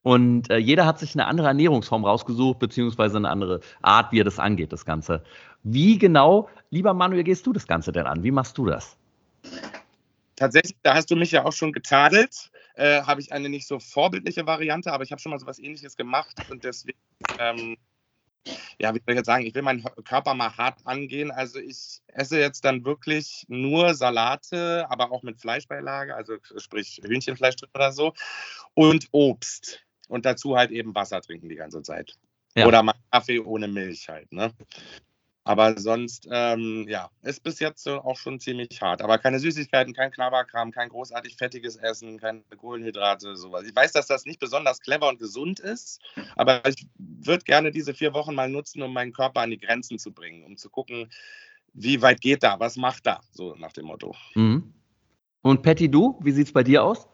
Und 0.03 0.49
äh, 0.49 0.57
jeder 0.57 0.85
hat 0.85 0.99
sich 0.99 1.15
eine 1.15 1.25
andere 1.25 1.47
Ernährungsform 1.47 2.05
rausgesucht, 2.05 2.59
beziehungsweise 2.59 3.17
eine 3.17 3.29
andere 3.29 3.59
Art, 3.81 4.11
wie 4.11 4.21
er 4.21 4.23
das 4.23 4.39
angeht, 4.39 4.71
das 4.71 4.85
Ganze. 4.85 5.23
Wie 5.63 5.97
genau, 5.97 6.49
lieber 6.69 6.93
Manuel, 6.93 7.23
gehst 7.23 7.45
du 7.45 7.51
das 7.51 7.67
Ganze 7.67 7.91
denn 7.91 8.05
an? 8.05 8.23
Wie 8.23 8.31
machst 8.31 8.57
du 8.57 8.67
das? 8.67 8.95
Tatsächlich, 10.37 10.77
da 10.83 10.93
hast 10.93 11.11
du 11.11 11.15
mich 11.15 11.31
ja 11.31 11.43
auch 11.43 11.51
schon 11.51 11.73
getadelt. 11.73 12.51
Äh, 12.75 13.01
habe 13.01 13.19
ich 13.19 13.33
eine 13.33 13.49
nicht 13.49 13.67
so 13.67 13.79
vorbildliche 13.79 14.45
Variante, 14.45 14.93
aber 14.93 15.03
ich 15.03 15.11
habe 15.11 15.19
schon 15.19 15.31
mal 15.31 15.39
so 15.39 15.47
was 15.47 15.59
ähnliches 15.59 15.97
gemacht 15.97 16.37
und 16.49 16.63
deswegen 16.63 16.99
ähm, 17.39 17.75
ja, 18.79 18.93
wie 18.93 18.99
soll 18.99 19.13
ich 19.13 19.17
jetzt 19.17 19.25
sagen, 19.25 19.45
ich 19.45 19.55
will 19.55 19.61
meinen 19.61 19.83
Körper 20.03 20.33
mal 20.33 20.55
hart 20.55 20.79
angehen. 20.85 21.31
Also 21.31 21.59
ich 21.59 22.01
esse 22.07 22.39
jetzt 22.39 22.65
dann 22.65 22.85
wirklich 22.85 23.45
nur 23.47 23.93
Salate, 23.93 24.85
aber 24.89 25.11
auch 25.11 25.23
mit 25.23 25.39
Fleischbeilage, 25.39 26.15
also 26.15 26.37
sprich 26.57 27.01
Hühnchenfleisch 27.03 27.55
drin 27.55 27.69
oder 27.73 27.91
so 27.91 28.13
und 28.73 29.07
Obst. 29.11 29.83
Und 30.07 30.25
dazu 30.25 30.55
halt 30.55 30.71
eben 30.71 30.95
Wasser 30.95 31.21
trinken 31.21 31.49
die 31.49 31.55
ganze 31.55 31.81
Zeit. 31.81 32.15
Ja. 32.55 32.65
Oder 32.65 32.81
mal 32.81 32.95
Kaffee 33.11 33.39
ohne 33.39 33.67
Milch 33.67 34.09
halt. 34.09 34.31
Ne? 34.31 34.51
Aber 35.47 35.79
sonst, 35.79 36.27
ähm, 36.31 36.85
ja, 36.87 37.09
ist 37.21 37.43
bis 37.43 37.59
jetzt 37.59 37.87
auch 37.87 38.17
schon 38.17 38.39
ziemlich 38.39 38.81
hart. 38.81 39.01
Aber 39.01 39.17
keine 39.17 39.39
Süßigkeiten, 39.39 39.93
kein 39.93 40.11
Knabberkram, 40.11 40.71
kein 40.71 40.89
großartig 40.89 41.35
fettiges 41.37 41.77
Essen, 41.77 42.19
keine 42.19 42.41
Kohlenhydrate, 42.57 43.35
sowas. 43.35 43.65
Ich 43.65 43.75
weiß, 43.75 43.93
dass 43.93 44.07
das 44.07 44.25
nicht 44.25 44.39
besonders 44.39 44.81
clever 44.81 45.07
und 45.07 45.19
gesund 45.19 45.59
ist, 45.59 46.01
aber 46.35 46.61
ich 46.67 46.87
würde 46.97 47.43
gerne 47.45 47.71
diese 47.71 47.93
vier 47.93 48.13
Wochen 48.13 48.35
mal 48.35 48.49
nutzen, 48.49 48.81
um 48.81 48.93
meinen 48.93 49.13
Körper 49.13 49.41
an 49.41 49.51
die 49.51 49.59
Grenzen 49.59 49.99
zu 49.99 50.11
bringen, 50.11 50.43
um 50.43 50.57
zu 50.57 50.69
gucken, 50.69 51.09
wie 51.73 52.01
weit 52.01 52.21
geht 52.21 52.43
da, 52.43 52.59
was 52.59 52.75
macht 52.75 53.05
da, 53.05 53.21
so 53.31 53.55
nach 53.55 53.71
dem 53.71 53.85
Motto. 53.85 54.15
Mhm. 54.35 54.73
Und 55.41 55.61
Patty, 55.61 55.89
du, 55.89 56.19
wie 56.21 56.31
sieht 56.31 56.47
es 56.47 56.53
bei 56.53 56.63
dir 56.63 56.83
aus? 56.83 57.07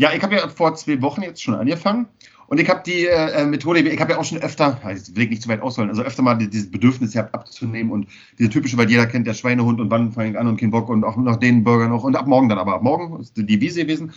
Ja, 0.00 0.14
ich 0.14 0.22
habe 0.22 0.34
ja 0.34 0.48
vor 0.48 0.74
zwei 0.76 1.02
Wochen 1.02 1.20
jetzt 1.20 1.42
schon 1.42 1.54
angefangen 1.54 2.08
und 2.46 2.58
ich 2.58 2.70
habe 2.70 2.82
die 2.86 3.06
äh, 3.06 3.44
Methode, 3.44 3.80
ich 3.80 4.00
habe 4.00 4.12
ja 4.12 4.18
auch 4.18 4.24
schon 4.24 4.38
öfter, 4.38 4.80
also 4.82 5.14
will 5.14 5.24
ich 5.24 5.28
nicht 5.28 5.42
zu 5.42 5.50
weit 5.50 5.60
ausholen, 5.60 5.90
also 5.90 6.00
öfter 6.00 6.22
mal 6.22 6.36
dieses 6.36 6.70
Bedürfnis 6.70 7.12
gehabt 7.12 7.34
abzunehmen 7.34 7.92
und 7.92 8.08
diese 8.38 8.48
typische, 8.48 8.78
weil 8.78 8.88
jeder 8.88 9.04
kennt 9.04 9.26
der 9.26 9.34
Schweinehund 9.34 9.78
und 9.78 9.90
wann 9.90 10.10
fange 10.12 10.30
ich 10.30 10.38
an 10.38 10.46
und 10.46 10.58
kein 10.58 10.70
Bock 10.70 10.88
und 10.88 11.04
auch 11.04 11.18
noch 11.18 11.36
den 11.36 11.64
Burger 11.64 11.86
noch 11.86 12.02
und 12.02 12.16
ab 12.16 12.26
morgen 12.26 12.48
dann, 12.48 12.56
aber 12.56 12.76
ab 12.76 12.82
morgen 12.82 13.20
ist 13.20 13.36
die 13.36 13.60
Wiese 13.60 13.82
gewesen. 13.82 14.14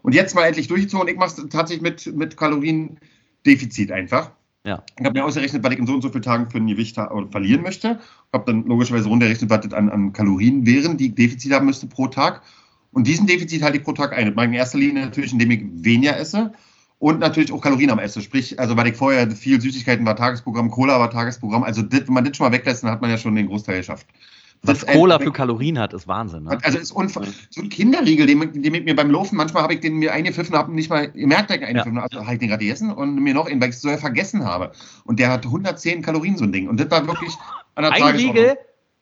Und 0.00 0.14
jetzt 0.14 0.34
mal 0.34 0.46
endlich 0.46 0.66
durchgezogen 0.66 1.02
und 1.02 1.12
ich 1.12 1.18
mache 1.18 1.42
es 1.42 1.48
tatsächlich 1.50 1.82
mit, 1.82 2.16
mit 2.16 2.38
Kaloriendefizit 2.38 3.92
einfach. 3.92 4.30
Ja. 4.64 4.82
Ich 4.98 5.04
habe 5.04 5.18
mir 5.18 5.26
ausgerechnet, 5.26 5.62
was 5.62 5.72
ich 5.72 5.78
in 5.78 5.86
so 5.86 5.92
und 5.92 6.00
so 6.00 6.08
vielen 6.08 6.22
Tagen 6.22 6.48
für 6.48 6.56
ein 6.56 6.66
Gewicht 6.66 6.96
verlieren 7.30 7.62
möchte. 7.62 8.00
Habe 8.32 8.50
dann 8.50 8.64
logischerweise 8.64 9.10
runtergerechnet, 9.10 9.50
was 9.50 9.60
das 9.60 9.74
an, 9.74 9.90
an 9.90 10.14
Kalorien 10.14 10.64
wären, 10.64 10.96
die 10.96 11.08
ich 11.08 11.14
Defizit 11.16 11.52
haben 11.52 11.66
müsste 11.66 11.86
pro 11.86 12.06
Tag. 12.06 12.40
Und 12.92 13.06
diesen 13.06 13.26
Defizit 13.26 13.62
halte 13.62 13.78
ich 13.78 13.84
pro 13.84 13.92
Tag 13.92 14.12
ein. 14.12 14.26
Das 14.26 14.34
mache 14.34 14.46
ich 14.46 14.52
in 14.52 14.58
erster 14.58 14.78
Linie 14.78 15.04
natürlich, 15.04 15.32
indem 15.32 15.50
ich 15.50 15.62
weniger 15.72 16.16
esse 16.16 16.52
und 16.98 17.20
natürlich 17.20 17.52
auch 17.52 17.60
Kalorien 17.60 17.90
am 17.90 17.98
Essen. 17.98 18.22
Sprich, 18.22 18.58
also 18.58 18.76
weil 18.76 18.88
ich 18.88 18.96
vorher 18.96 19.30
viel 19.30 19.60
Süßigkeiten 19.60 20.04
war 20.04 20.16
Tagesprogramm, 20.16 20.70
Cola 20.70 20.98
war 20.98 21.10
Tagesprogramm. 21.10 21.62
Also 21.62 21.82
dit, 21.82 22.08
wenn 22.08 22.14
man 22.14 22.24
das 22.24 22.36
schon 22.36 22.46
mal 22.46 22.52
weglässt, 22.52 22.82
dann 22.82 22.90
hat 22.90 23.00
man 23.00 23.10
ja 23.10 23.18
schon 23.18 23.34
den 23.34 23.46
Großteil 23.46 23.78
geschafft. 23.78 24.06
Was 24.62 24.84
Cola 24.84 25.20
für 25.20 25.30
Kalorien 25.30 25.78
hat, 25.78 25.92
ist 25.92 26.08
Wahnsinn. 26.08 26.44
Ne? 26.44 26.58
Also 26.62 26.78
ist 26.78 26.90
unver 26.90 27.22
so 27.50 27.62
ein 27.62 27.68
Kinderriegel, 27.68 28.26
den, 28.26 28.40
den 28.60 28.72
mit 28.72 28.84
mir 28.84 28.96
beim 28.96 29.08
Laufen, 29.08 29.36
manchmal 29.36 29.62
habe 29.62 29.74
ich 29.74 29.80
den 29.80 29.98
mir 29.98 30.12
eingepfiffen, 30.12 30.56
habe 30.56 30.72
nicht 30.72 30.90
mal 30.90 31.12
gemerkt, 31.12 31.50
dass 31.50 31.58
ich 31.58 31.64
eingepfiffen 31.64 31.96
ja. 31.96 32.02
also 32.02 32.24
habe 32.24 32.32
ich 32.32 32.40
den 32.40 32.48
gerade 32.48 32.64
gegessen 32.64 32.90
und 32.90 33.14
mir 33.14 33.34
noch 33.34 33.46
einen, 33.46 33.60
weil 33.60 33.68
ich 33.68 33.76
es 33.76 33.82
so 33.82 33.96
vergessen 33.96 34.44
habe. 34.44 34.72
Und 35.04 35.20
der 35.20 35.30
hat 35.30 35.46
110 35.46 36.02
Kalorien, 36.02 36.36
so 36.36 36.44
ein 36.44 36.52
Ding. 36.52 36.68
Und 36.68 36.80
das 36.80 36.90
war 36.90 37.06
wirklich 37.06 37.32
an 37.76 37.84
der 37.84 37.92
Ein 37.92 38.16
Riegel? 38.16 38.58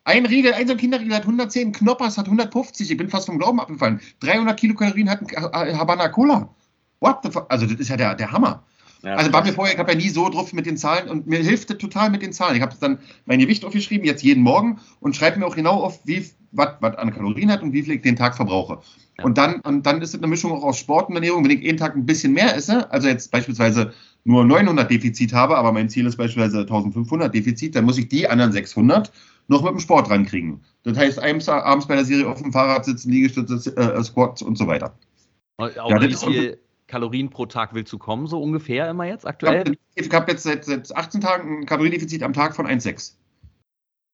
Ein 0.06 0.24
Riegel, 0.24 0.54
ein 0.54 0.68
so 0.68 0.74
ein 0.74 0.78
Kinderriegel 0.78 1.16
hat 1.16 1.22
110, 1.22 1.72
Knoppers 1.72 2.16
hat 2.16 2.26
150. 2.26 2.92
Ich 2.92 2.96
bin 2.96 3.08
fast 3.08 3.26
vom 3.26 3.38
Glauben 3.38 3.58
abgefallen. 3.58 4.00
300 4.20 4.56
Kilokalorien 4.56 5.10
hat 5.10 5.20
ein 5.52 5.76
Habana 5.76 6.08
Cola. 6.08 6.48
What 7.00 7.18
the 7.24 7.30
fuck? 7.32 7.46
Also, 7.48 7.66
das 7.66 7.74
ist 7.74 7.88
ja 7.88 7.96
der, 7.96 8.14
der 8.14 8.30
Hammer. 8.30 8.62
Ja, 9.02 9.16
also 9.16 9.32
war 9.32 9.44
mir 9.44 9.52
vorher, 9.52 9.74
ich 9.74 9.80
habe 9.80 9.90
ja 9.90 9.98
nie 9.98 10.08
so 10.08 10.28
drauf 10.28 10.52
mit 10.52 10.64
den 10.64 10.76
Zahlen 10.76 11.08
und 11.08 11.26
mir 11.26 11.40
hilft 11.40 11.70
das 11.70 11.78
total 11.78 12.10
mit 12.10 12.22
den 12.22 12.32
Zahlen. 12.32 12.54
Ich 12.54 12.62
habe 12.62 12.74
dann 12.78 12.98
mein 13.24 13.40
Gewicht 13.40 13.64
aufgeschrieben, 13.64 14.06
jetzt 14.06 14.22
jeden 14.22 14.44
Morgen 14.44 14.78
und 15.00 15.16
schreibe 15.16 15.40
mir 15.40 15.46
auch 15.46 15.56
genau 15.56 15.82
auf, 15.82 15.98
wie 16.04 16.24
was 16.52 16.80
an 16.80 17.12
Kalorien 17.12 17.50
hat 17.50 17.62
und 17.62 17.72
wie 17.72 17.82
viel 17.82 17.94
ich 17.94 18.02
den 18.02 18.14
Tag 18.14 18.36
verbrauche. 18.36 18.78
Ja. 19.18 19.24
Und 19.24 19.36
dann 19.36 19.60
und 19.60 19.86
dann 19.86 20.00
ist 20.02 20.14
es 20.14 20.20
eine 20.20 20.28
Mischung 20.28 20.52
auch 20.52 20.62
aus 20.62 20.78
Sport 20.78 21.08
und 21.08 21.16
Ernährung. 21.16 21.42
Wenn 21.42 21.50
ich 21.50 21.62
jeden 21.62 21.78
Tag 21.78 21.96
ein 21.96 22.06
bisschen 22.06 22.32
mehr 22.32 22.54
esse, 22.54 22.88
also 22.92 23.08
jetzt 23.08 23.32
beispielsweise 23.32 23.92
nur 24.24 24.44
900 24.44 24.88
Defizit 24.88 25.32
habe, 25.32 25.56
aber 25.56 25.72
mein 25.72 25.88
Ziel 25.88 26.06
ist 26.06 26.16
beispielsweise 26.16 26.60
1500 26.60 27.34
Defizit, 27.34 27.74
dann 27.74 27.84
muss 27.84 27.98
ich 27.98 28.08
die 28.08 28.28
anderen 28.28 28.52
600 28.52 29.10
noch 29.48 29.62
mit 29.62 29.72
dem 29.72 29.80
Sport 29.80 30.10
rankriegen. 30.10 30.62
Das 30.82 30.96
heißt, 30.96 31.18
abends 31.18 31.86
bei 31.86 31.94
der 31.94 32.04
Serie 32.04 32.28
auf 32.28 32.42
dem 32.42 32.52
Fahrrad 32.52 32.84
sitzen, 32.84 33.10
Liegestütze, 33.10 33.76
äh, 33.76 34.02
Squats 34.02 34.42
und 34.42 34.56
so 34.56 34.66
weiter. 34.66 34.96
Auch 35.56 35.90
ja, 35.90 36.00
wie 36.00 36.14
viel 36.14 36.58
Kalorien 36.86 37.30
pro 37.30 37.46
Tag 37.46 37.74
willst 37.74 37.92
du 37.92 37.98
kommen, 37.98 38.26
so 38.26 38.40
ungefähr 38.40 38.88
immer 38.90 39.04
jetzt 39.04 39.26
aktuell? 39.26 39.76
Ich 39.94 40.10
habe 40.12 40.30
jetzt 40.30 40.44
seit, 40.44 40.64
seit 40.64 40.94
18 40.94 41.20
Tagen 41.20 41.60
ein 41.60 41.66
Kaloriendefizit 41.66 42.22
am 42.22 42.32
Tag 42.32 42.54
von 42.54 42.66
1,6. 42.66 43.14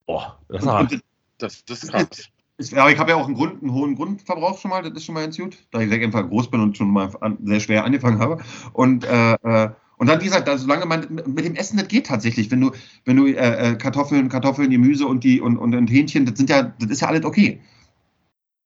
Boah, 0.06 0.38
das, 0.48 0.64
ist 0.64 1.02
das, 1.38 1.64
das 1.64 1.82
ist 1.84 1.92
krass. 1.92 2.30
Ist, 2.58 2.74
aber 2.76 2.90
ich 2.90 2.98
habe 2.98 3.10
ja 3.10 3.16
auch 3.16 3.26
einen, 3.26 3.34
Grund, 3.34 3.62
einen 3.62 3.72
hohen 3.72 3.96
Grundverbrauch 3.96 4.58
schon 4.58 4.70
mal, 4.70 4.82
das 4.82 4.92
ist 4.92 5.04
schon 5.04 5.14
mal 5.14 5.22
ganz 5.22 5.36
gut, 5.38 5.56
da 5.70 5.80
ich 5.80 5.88
sehr 5.88 6.00
einfach 6.00 6.28
groß 6.28 6.50
bin 6.50 6.60
und 6.60 6.76
schon 6.76 6.90
mal 6.90 7.10
an, 7.20 7.38
sehr 7.42 7.60
schwer 7.60 7.84
angefangen 7.84 8.18
habe. 8.18 8.42
Und, 8.72 9.04
äh, 9.04 9.34
äh 9.42 9.70
und 10.02 10.08
dann, 10.08 10.20
wie 10.20 10.24
gesagt, 10.24 10.48
also 10.48 10.64
solange 10.64 10.84
man 10.84 11.06
mit 11.26 11.44
dem 11.44 11.54
Essen, 11.54 11.76
das 11.76 11.86
geht 11.86 12.06
tatsächlich. 12.06 12.50
Wenn 12.50 12.60
du, 12.60 12.72
wenn 13.04 13.16
du 13.16 13.28
äh, 13.28 13.70
äh, 13.70 13.76
Kartoffeln, 13.76 14.28
Kartoffeln, 14.28 14.68
Gemüse 14.68 15.06
und 15.06 15.22
die 15.22 15.40
und, 15.40 15.56
und, 15.56 15.76
und 15.76 15.86
Hähnchen, 15.86 16.26
das 16.26 16.36
sind 16.36 16.50
ja, 16.50 16.74
das 16.80 16.90
ist 16.90 17.02
ja 17.02 17.06
alles 17.06 17.24
okay. 17.24 17.60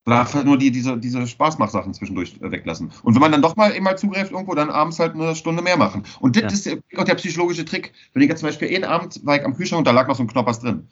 Halt 0.07 0.47
nur 0.47 0.57
die, 0.57 0.71
diese, 0.71 0.97
diese 0.97 1.27
Spaßmachsachen 1.27 1.93
zwischendurch 1.93 2.37
äh, 2.41 2.51
weglassen. 2.51 2.91
Und 3.03 3.15
wenn 3.15 3.21
man 3.21 3.33
dann 3.33 3.43
doch 3.43 3.55
mal 3.55 3.73
immer 3.73 3.97
zugreift 3.97 4.33
irgendwo, 4.33 4.55
dann 4.55 4.71
abends 4.71 4.99
halt 4.99 5.13
eine 5.13 5.37
Stunde 5.37 5.63
mehr 5.63 5.77
machen. 5.77 6.05
Und 6.21 6.37
das 6.37 6.65
ja. 6.65 6.73
ist 6.73 6.83
auch 6.97 7.05
der 7.05 7.17
psychologische 7.17 7.67
Trick. 7.67 7.93
Wenn 8.15 8.23
ich 8.23 8.31
jetzt 8.31 8.41
zum 8.41 8.49
Beispiel 8.49 8.71
jeden 8.71 8.85
Abend 8.85 9.21
war 9.27 9.37
ich 9.37 9.45
am 9.45 9.55
Kühlschrank 9.55 9.81
und 9.81 9.87
da 9.87 9.91
lag 9.91 10.09
noch 10.09 10.17
so 10.17 10.23
ein 10.23 10.29
Knoppers 10.29 10.61
drin. 10.61 10.89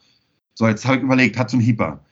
So, 0.53 0.67
jetzt 0.67 0.85
habe 0.85 0.97
ich 0.97 1.01
überlegt, 1.01 1.39
hat 1.39 1.49
so 1.49 1.57
ein 1.57 1.61
Hieper. 1.61 2.05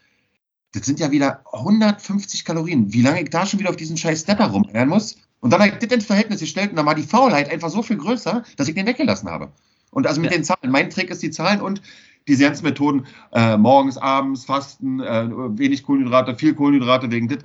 Das 0.72 0.88
sind 0.88 1.00
ja 1.00 1.12
wieder 1.12 1.44
150 1.54 2.46
Kalorien. 2.46 2.92
Wie 2.94 3.04
lange 3.04 3.22
ich 3.22 3.30
da 3.30 3.46
schon 3.46 3.60
wieder 3.60 3.70
auf 3.70 3.76
diesen 3.76 3.96
scheiß 3.96 4.22
Stepper 4.22 4.48
rumeiern 4.48 4.90
muss. 4.90 5.18
Und 5.44 5.50
dann 5.50 5.60
das 5.60 5.92
ins 5.92 6.06
Verhältnis 6.06 6.40
gestellt 6.40 6.70
und 6.70 6.78
dann 6.78 6.86
war 6.86 6.96
die 6.96 7.04
Faulheit 7.04 7.52
einfach 7.52 7.70
so 7.70 7.84
viel 7.84 7.98
größer, 7.98 8.44
dass 8.56 8.70
ich 8.70 8.76
den 8.76 8.88
weggelassen 8.88 9.30
habe. 9.30 9.50
Und 9.92 10.08
also 10.08 10.22
mit 10.22 10.32
ja. 10.32 10.38
den 10.38 10.46
Zahlen. 10.46 10.72
Mein 10.72 10.90
Trick 10.90 11.10
ist 11.10 11.22
die 11.22 11.32
Zahlen 11.32 11.60
und 11.60 11.82
diese 12.30 12.46
ganzen 12.46 12.64
Methoden, 12.64 13.06
äh, 13.34 13.58
morgens, 13.58 13.98
abends, 13.98 14.46
Fasten, 14.46 15.02
äh, 15.02 15.28
wenig 15.60 15.84
Kohlenhydrate, 15.84 16.36
viel 16.36 16.54
Kohlenhydrate 16.54 17.12
wegen 17.12 17.28
das. 17.28 17.40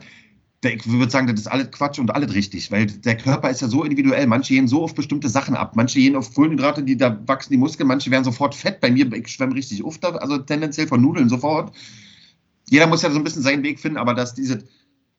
Ich 0.62 0.88
würde 0.88 1.10
sagen, 1.10 1.26
das 1.26 1.40
ist 1.40 1.48
alles 1.48 1.72
Quatsch 1.72 1.98
und 1.98 2.14
alles 2.14 2.32
richtig, 2.34 2.70
weil 2.70 2.86
der 2.86 3.16
Körper 3.16 3.50
ist 3.50 3.62
ja 3.62 3.68
so 3.68 3.82
individuell. 3.82 4.28
Manche 4.28 4.54
gehen 4.54 4.68
so 4.68 4.84
auf 4.84 4.94
bestimmte 4.94 5.28
Sachen 5.28 5.56
ab. 5.56 5.74
Manche 5.74 5.98
gehen 5.98 6.14
auf 6.14 6.32
Kohlenhydrate, 6.34 6.84
die 6.84 6.96
da 6.96 7.18
wachsen 7.26 7.52
die 7.52 7.58
Muskeln. 7.58 7.88
Manche 7.88 8.12
werden 8.12 8.22
sofort 8.22 8.54
fett. 8.54 8.80
Bei 8.80 8.92
mir, 8.92 9.12
ich 9.12 9.26
schwemme 9.26 9.56
richtig 9.56 9.82
oft, 9.82 10.04
also 10.04 10.38
tendenziell 10.38 10.86
von 10.86 11.02
Nudeln 11.02 11.28
sofort 11.28 11.72
jeder 12.70 12.86
muss 12.86 13.02
ja 13.02 13.10
so 13.10 13.18
ein 13.18 13.24
bisschen 13.24 13.42
seinen 13.42 13.62
Weg 13.62 13.80
finden, 13.80 13.98
aber 13.98 14.14
dass 14.14 14.34
diese, 14.34 14.64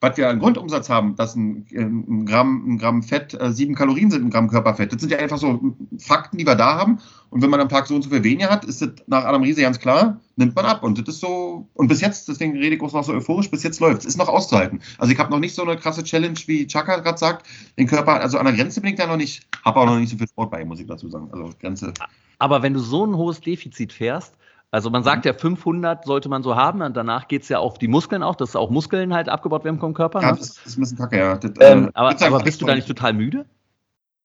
was 0.02 0.16
wir 0.16 0.30
an 0.30 0.40
Grundumsatz 0.40 0.90
haben, 0.90 1.16
dass 1.16 1.36
ein, 1.36 1.66
ein, 1.76 2.26
Gramm, 2.26 2.64
ein 2.68 2.78
Gramm 2.78 3.04
Fett 3.04 3.34
äh, 3.34 3.52
sieben 3.52 3.76
Kalorien 3.76 4.10
sind, 4.10 4.24
ein 4.24 4.30
Gramm 4.30 4.50
Körperfett, 4.50 4.94
das 4.94 5.02
sind 5.02 5.12
ja 5.12 5.18
einfach 5.18 5.38
so 5.38 5.76
Fakten, 5.98 6.38
die 6.38 6.46
wir 6.46 6.56
da 6.56 6.78
haben. 6.78 7.00
Und 7.32 7.42
wenn 7.42 7.50
man 7.50 7.60
am 7.60 7.70
Tag 7.70 7.86
so 7.86 7.96
und 7.96 8.02
so 8.02 8.10
viel 8.10 8.24
weniger 8.24 8.50
hat, 8.50 8.66
ist 8.66 8.82
das 8.82 8.90
nach 9.08 9.26
Adam 9.26 9.44
Riese 9.44 9.62
ganz 9.62 9.78
klar, 9.78 10.20
nimmt 10.36 10.56
man 10.56 10.66
ab. 10.66 10.84
Und 10.84 10.98
das 10.98 11.16
ist 11.16 11.22
so, 11.22 11.68
und 11.74 11.88
bis 11.88 12.02
jetzt, 12.02 12.28
deswegen 12.28 12.58
rede 12.58 12.76
ich 12.76 12.82
auch 12.82 12.94
noch 12.94 13.04
so 13.04 13.14
euphorisch, 13.14 13.52
bis 13.52 13.62
jetzt 13.64 13.80
läuft 13.80 14.00
es, 14.00 14.06
ist 14.06 14.18
noch 14.18 14.30
auszuhalten. 14.30 14.82
Also 14.98 15.12
ich 15.14 15.20
habe 15.20 15.30
noch 15.30 15.40
nicht 15.40 15.54
so 15.54 15.64
eine 15.64 15.78
krasse 15.78 16.04
Challenge, 16.04 16.40
wie 16.48 16.66
Chaka 16.66 16.98
gerade 16.98 17.18
sagt, 17.18 17.46
den 17.78 17.88
Körper, 17.88 18.22
also 18.22 18.38
an 18.38 18.46
der 18.46 18.56
Grenze 18.56 18.82
bin 18.82 18.92
ich 18.92 18.98
da 18.98 19.06
noch 19.06 19.18
nicht, 19.18 19.46
habe 19.64 19.80
auch 19.80 19.86
noch 19.86 20.00
nicht 20.00 20.10
so 20.10 20.18
viel 20.18 20.28
Sport 20.28 20.50
bei, 20.50 20.64
muss 20.66 20.80
ich 20.80 20.88
dazu 20.88 21.10
sagen. 21.10 21.30
Also 21.32 21.52
Grenze. 21.60 21.94
Aber 22.40 22.64
wenn 22.64 22.74
du 22.74 22.80
so 22.80 23.06
ein 23.06 23.16
hohes 23.16 23.42
Defizit 23.42 23.92
fährst, 23.92 24.34
also 24.72 24.90
man 24.90 25.04
sagt 25.04 25.26
mhm. 25.26 25.32
ja, 25.32 25.38
500 25.38 26.06
sollte 26.06 26.30
man 26.30 26.44
so 26.44 26.56
haben 26.56 26.82
und 26.82 26.96
danach 26.96 27.28
geht 27.28 27.44
es 27.44 27.50
ja 27.50 27.60
auf 27.60 27.78
die 27.78 27.88
Muskeln 27.88 28.22
auch, 28.22 28.36
dass 28.36 28.56
auch 28.56 28.70
Muskeln 28.70 29.14
halt 29.14 29.30
abgebaut 29.30 29.64
werden 29.64 29.80
vom 29.80 29.94
Körper. 29.94 30.22
Ja, 30.22 30.32
ne? 30.32 30.38
das, 30.38 30.58
ist 30.66 30.78
ein 30.78 30.82
bisschen 30.82 30.98
kacke, 30.98 31.18
ja. 31.18 31.38
Das, 31.38 31.52
ähm, 31.60 31.88
äh, 31.88 31.92
aber, 31.94 32.16
aber 32.22 32.40
bist 32.40 32.62
du 32.62 32.66
da 32.66 32.76
nicht 32.76 32.88
total 32.88 33.14
müde? 33.14 33.46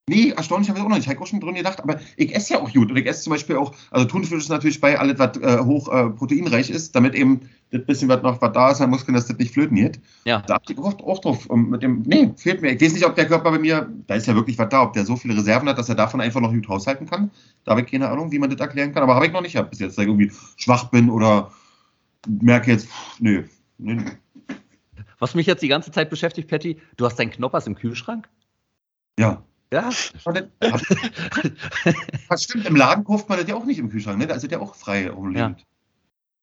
Nee, 0.07 0.35
erstaunlich 0.37 0.69
habe 0.69 0.79
ich 0.79 0.85
auch 0.85 0.89
noch 0.89 0.97
nicht. 0.97 1.07
Ich 1.07 1.11
habe 1.11 1.23
auch 1.23 1.27
schon 1.27 1.41
drin 1.41 1.55
gedacht, 1.55 1.83
aber 1.83 1.99
ich 2.17 2.35
esse 2.35 2.55
ja 2.55 2.61
auch 2.61 2.71
gut. 2.71 2.91
Und 2.91 2.97
ich 2.99 3.07
esse 3.07 3.23
zum 3.23 3.33
Beispiel 3.33 3.57
auch, 3.57 3.75
also 3.91 4.07
Thunfisch 4.07 4.39
ist 4.39 4.51
natürlich 4.51 4.79
bei 4.79 4.99
alles, 4.99 5.19
was 5.19 5.39
äh, 5.39 5.65
hoch 5.65 5.89
äh, 5.89 6.11
proteinreich 6.11 6.69
ist, 6.69 6.95
damit 6.95 7.15
eben 7.15 7.41
das 7.71 7.87
bisschen, 7.87 8.11
was 8.11 8.23
noch 8.23 8.41
was 8.43 8.53
da 8.53 8.71
ist 8.71 8.83
an 8.83 8.91
Muskeln, 8.91 9.15
dass 9.15 9.29
das 9.29 9.39
nicht 9.39 9.55
flöten 9.55 9.77
geht. 9.77 9.99
Ja. 10.27 10.43
Da 10.43 10.57
achte 10.57 10.75
ich 10.75 10.79
auch, 10.79 10.99
auch 11.01 11.21
drauf. 11.21 11.47
Und 11.47 11.71
mit 11.71 11.83
dem, 11.83 12.03
nee, 12.03 12.31
fehlt 12.37 12.61
mir. 12.61 12.73
Ich 12.73 12.83
weiß 12.83 12.93
nicht, 12.93 13.07
ob 13.07 13.15
der 13.15 13.27
Körper 13.27 13.51
bei 13.51 13.59
mir, 13.59 13.91
da 14.07 14.15
ist 14.15 14.27
ja 14.27 14.35
wirklich 14.35 14.59
was 14.59 14.69
da, 14.69 14.83
ob 14.83 14.93
der 14.93 15.07
so 15.07 15.17
viele 15.17 15.39
Reserven 15.39 15.71
hat, 15.71 15.79
dass 15.79 15.89
er 15.89 15.95
davon 15.95 16.21
einfach 16.21 16.43
noch 16.43 16.53
gut 16.53 16.69
haushalten 16.69 17.09
kann. 17.09 17.31
Da 17.65 17.71
habe 17.71 17.81
ich 17.81 17.91
keine 17.91 18.11
Ahnung, 18.11 18.31
wie 18.31 18.39
man 18.39 18.51
das 18.51 18.61
erklären 18.61 18.93
kann. 18.93 19.03
Aber 19.03 19.15
habe 19.15 19.27
ich 19.27 19.33
noch 19.33 19.41
nicht 19.41 19.53
gehabt 19.53 19.71
bis 19.71 19.81
jetzt, 19.81 19.97
dass 19.97 20.05
ich 20.05 20.09
irgendwie 20.09 20.31
schwach 20.57 20.91
bin 20.91 21.09
oder 21.09 21.51
merke 22.29 22.73
jetzt, 22.73 22.89
pff, 22.89 23.21
nö, 23.21 23.45
nö, 23.79 23.95
nö. 23.95 24.05
Was 25.19 25.35
mich 25.35 25.47
jetzt 25.47 25.63
die 25.63 25.69
ganze 25.69 25.91
Zeit 25.91 26.11
beschäftigt, 26.11 26.51
Patty, 26.51 26.79
du 26.99 27.07
hast 27.07 27.19
deinen 27.19 27.31
Knoppers 27.31 27.67
im 27.67 27.75
Kühlschrank? 27.75 28.29
Ja. 29.19 29.43
Ja. 29.73 29.91
Was 32.29 32.45
stimmt, 32.45 32.67
im 32.67 32.77
Laden 32.77 33.05
kauft 33.05 33.29
man 33.29 33.39
das 33.39 33.49
ja 33.49 33.55
auch 33.55 33.65
nicht 33.65 33.79
im 33.79 33.91
Kühlschrank, 33.91 34.19
ne? 34.19 34.27
Da 34.27 34.35
ist 34.35 34.51
ja 34.51 34.61
auch 34.61 34.75
frei 34.75 35.11
rumliegend. 35.11 35.61
Ja. 35.61 35.67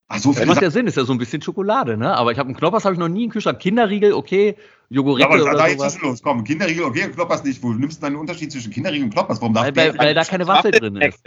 Ach, 0.08 0.20
so 0.20 0.34
viel 0.34 0.42
das 0.42 0.56
macht 0.56 0.62
ja 0.62 0.72
Sinn, 0.72 0.88
ist 0.88 0.98
ja 0.98 1.06
so 1.06 1.14
ein 1.14 1.18
bisschen 1.18 1.42
Schokolade, 1.42 1.96
ne? 1.96 2.14
Aber 2.18 2.34
ich 2.34 2.38
habe 2.38 2.48
einen 2.48 2.58
Knoppers 2.58 2.84
habe 2.84 2.94
ich 2.94 3.00
noch 3.00 3.08
nie 3.08 3.24
im 3.24 3.30
Kühlschrank. 3.30 3.60
Kinderriegel, 3.60 4.12
okay, 4.14 4.58
Joghurt 4.90 5.22
ja, 5.22 5.28
aber 5.28 5.42
oder 5.42 5.54
da 5.54 5.70
sowas. 5.70 5.96
ist 5.96 6.02
los. 6.02 6.22
Komm, 6.22 6.44
Kinderriegel, 6.44 6.84
okay, 6.84 7.08
Knoppers 7.08 7.46
nicht. 7.46 7.64
Wo 7.64 7.72
nimmst 7.72 8.00
du 8.00 8.02
dann 8.02 8.14
einen 8.14 8.20
Unterschied 8.20 8.52
zwischen 8.52 8.74
Kinderriegel 8.74 9.06
und 9.06 9.14
Knoppers? 9.14 9.40
Warum 9.40 9.56
weil, 9.56 9.74
weil, 9.74 9.98
weil 9.98 10.14
da 10.14 10.26
keine 10.26 10.48
Waffel 10.48 10.72
drin 10.72 10.98
ist. 10.98 11.22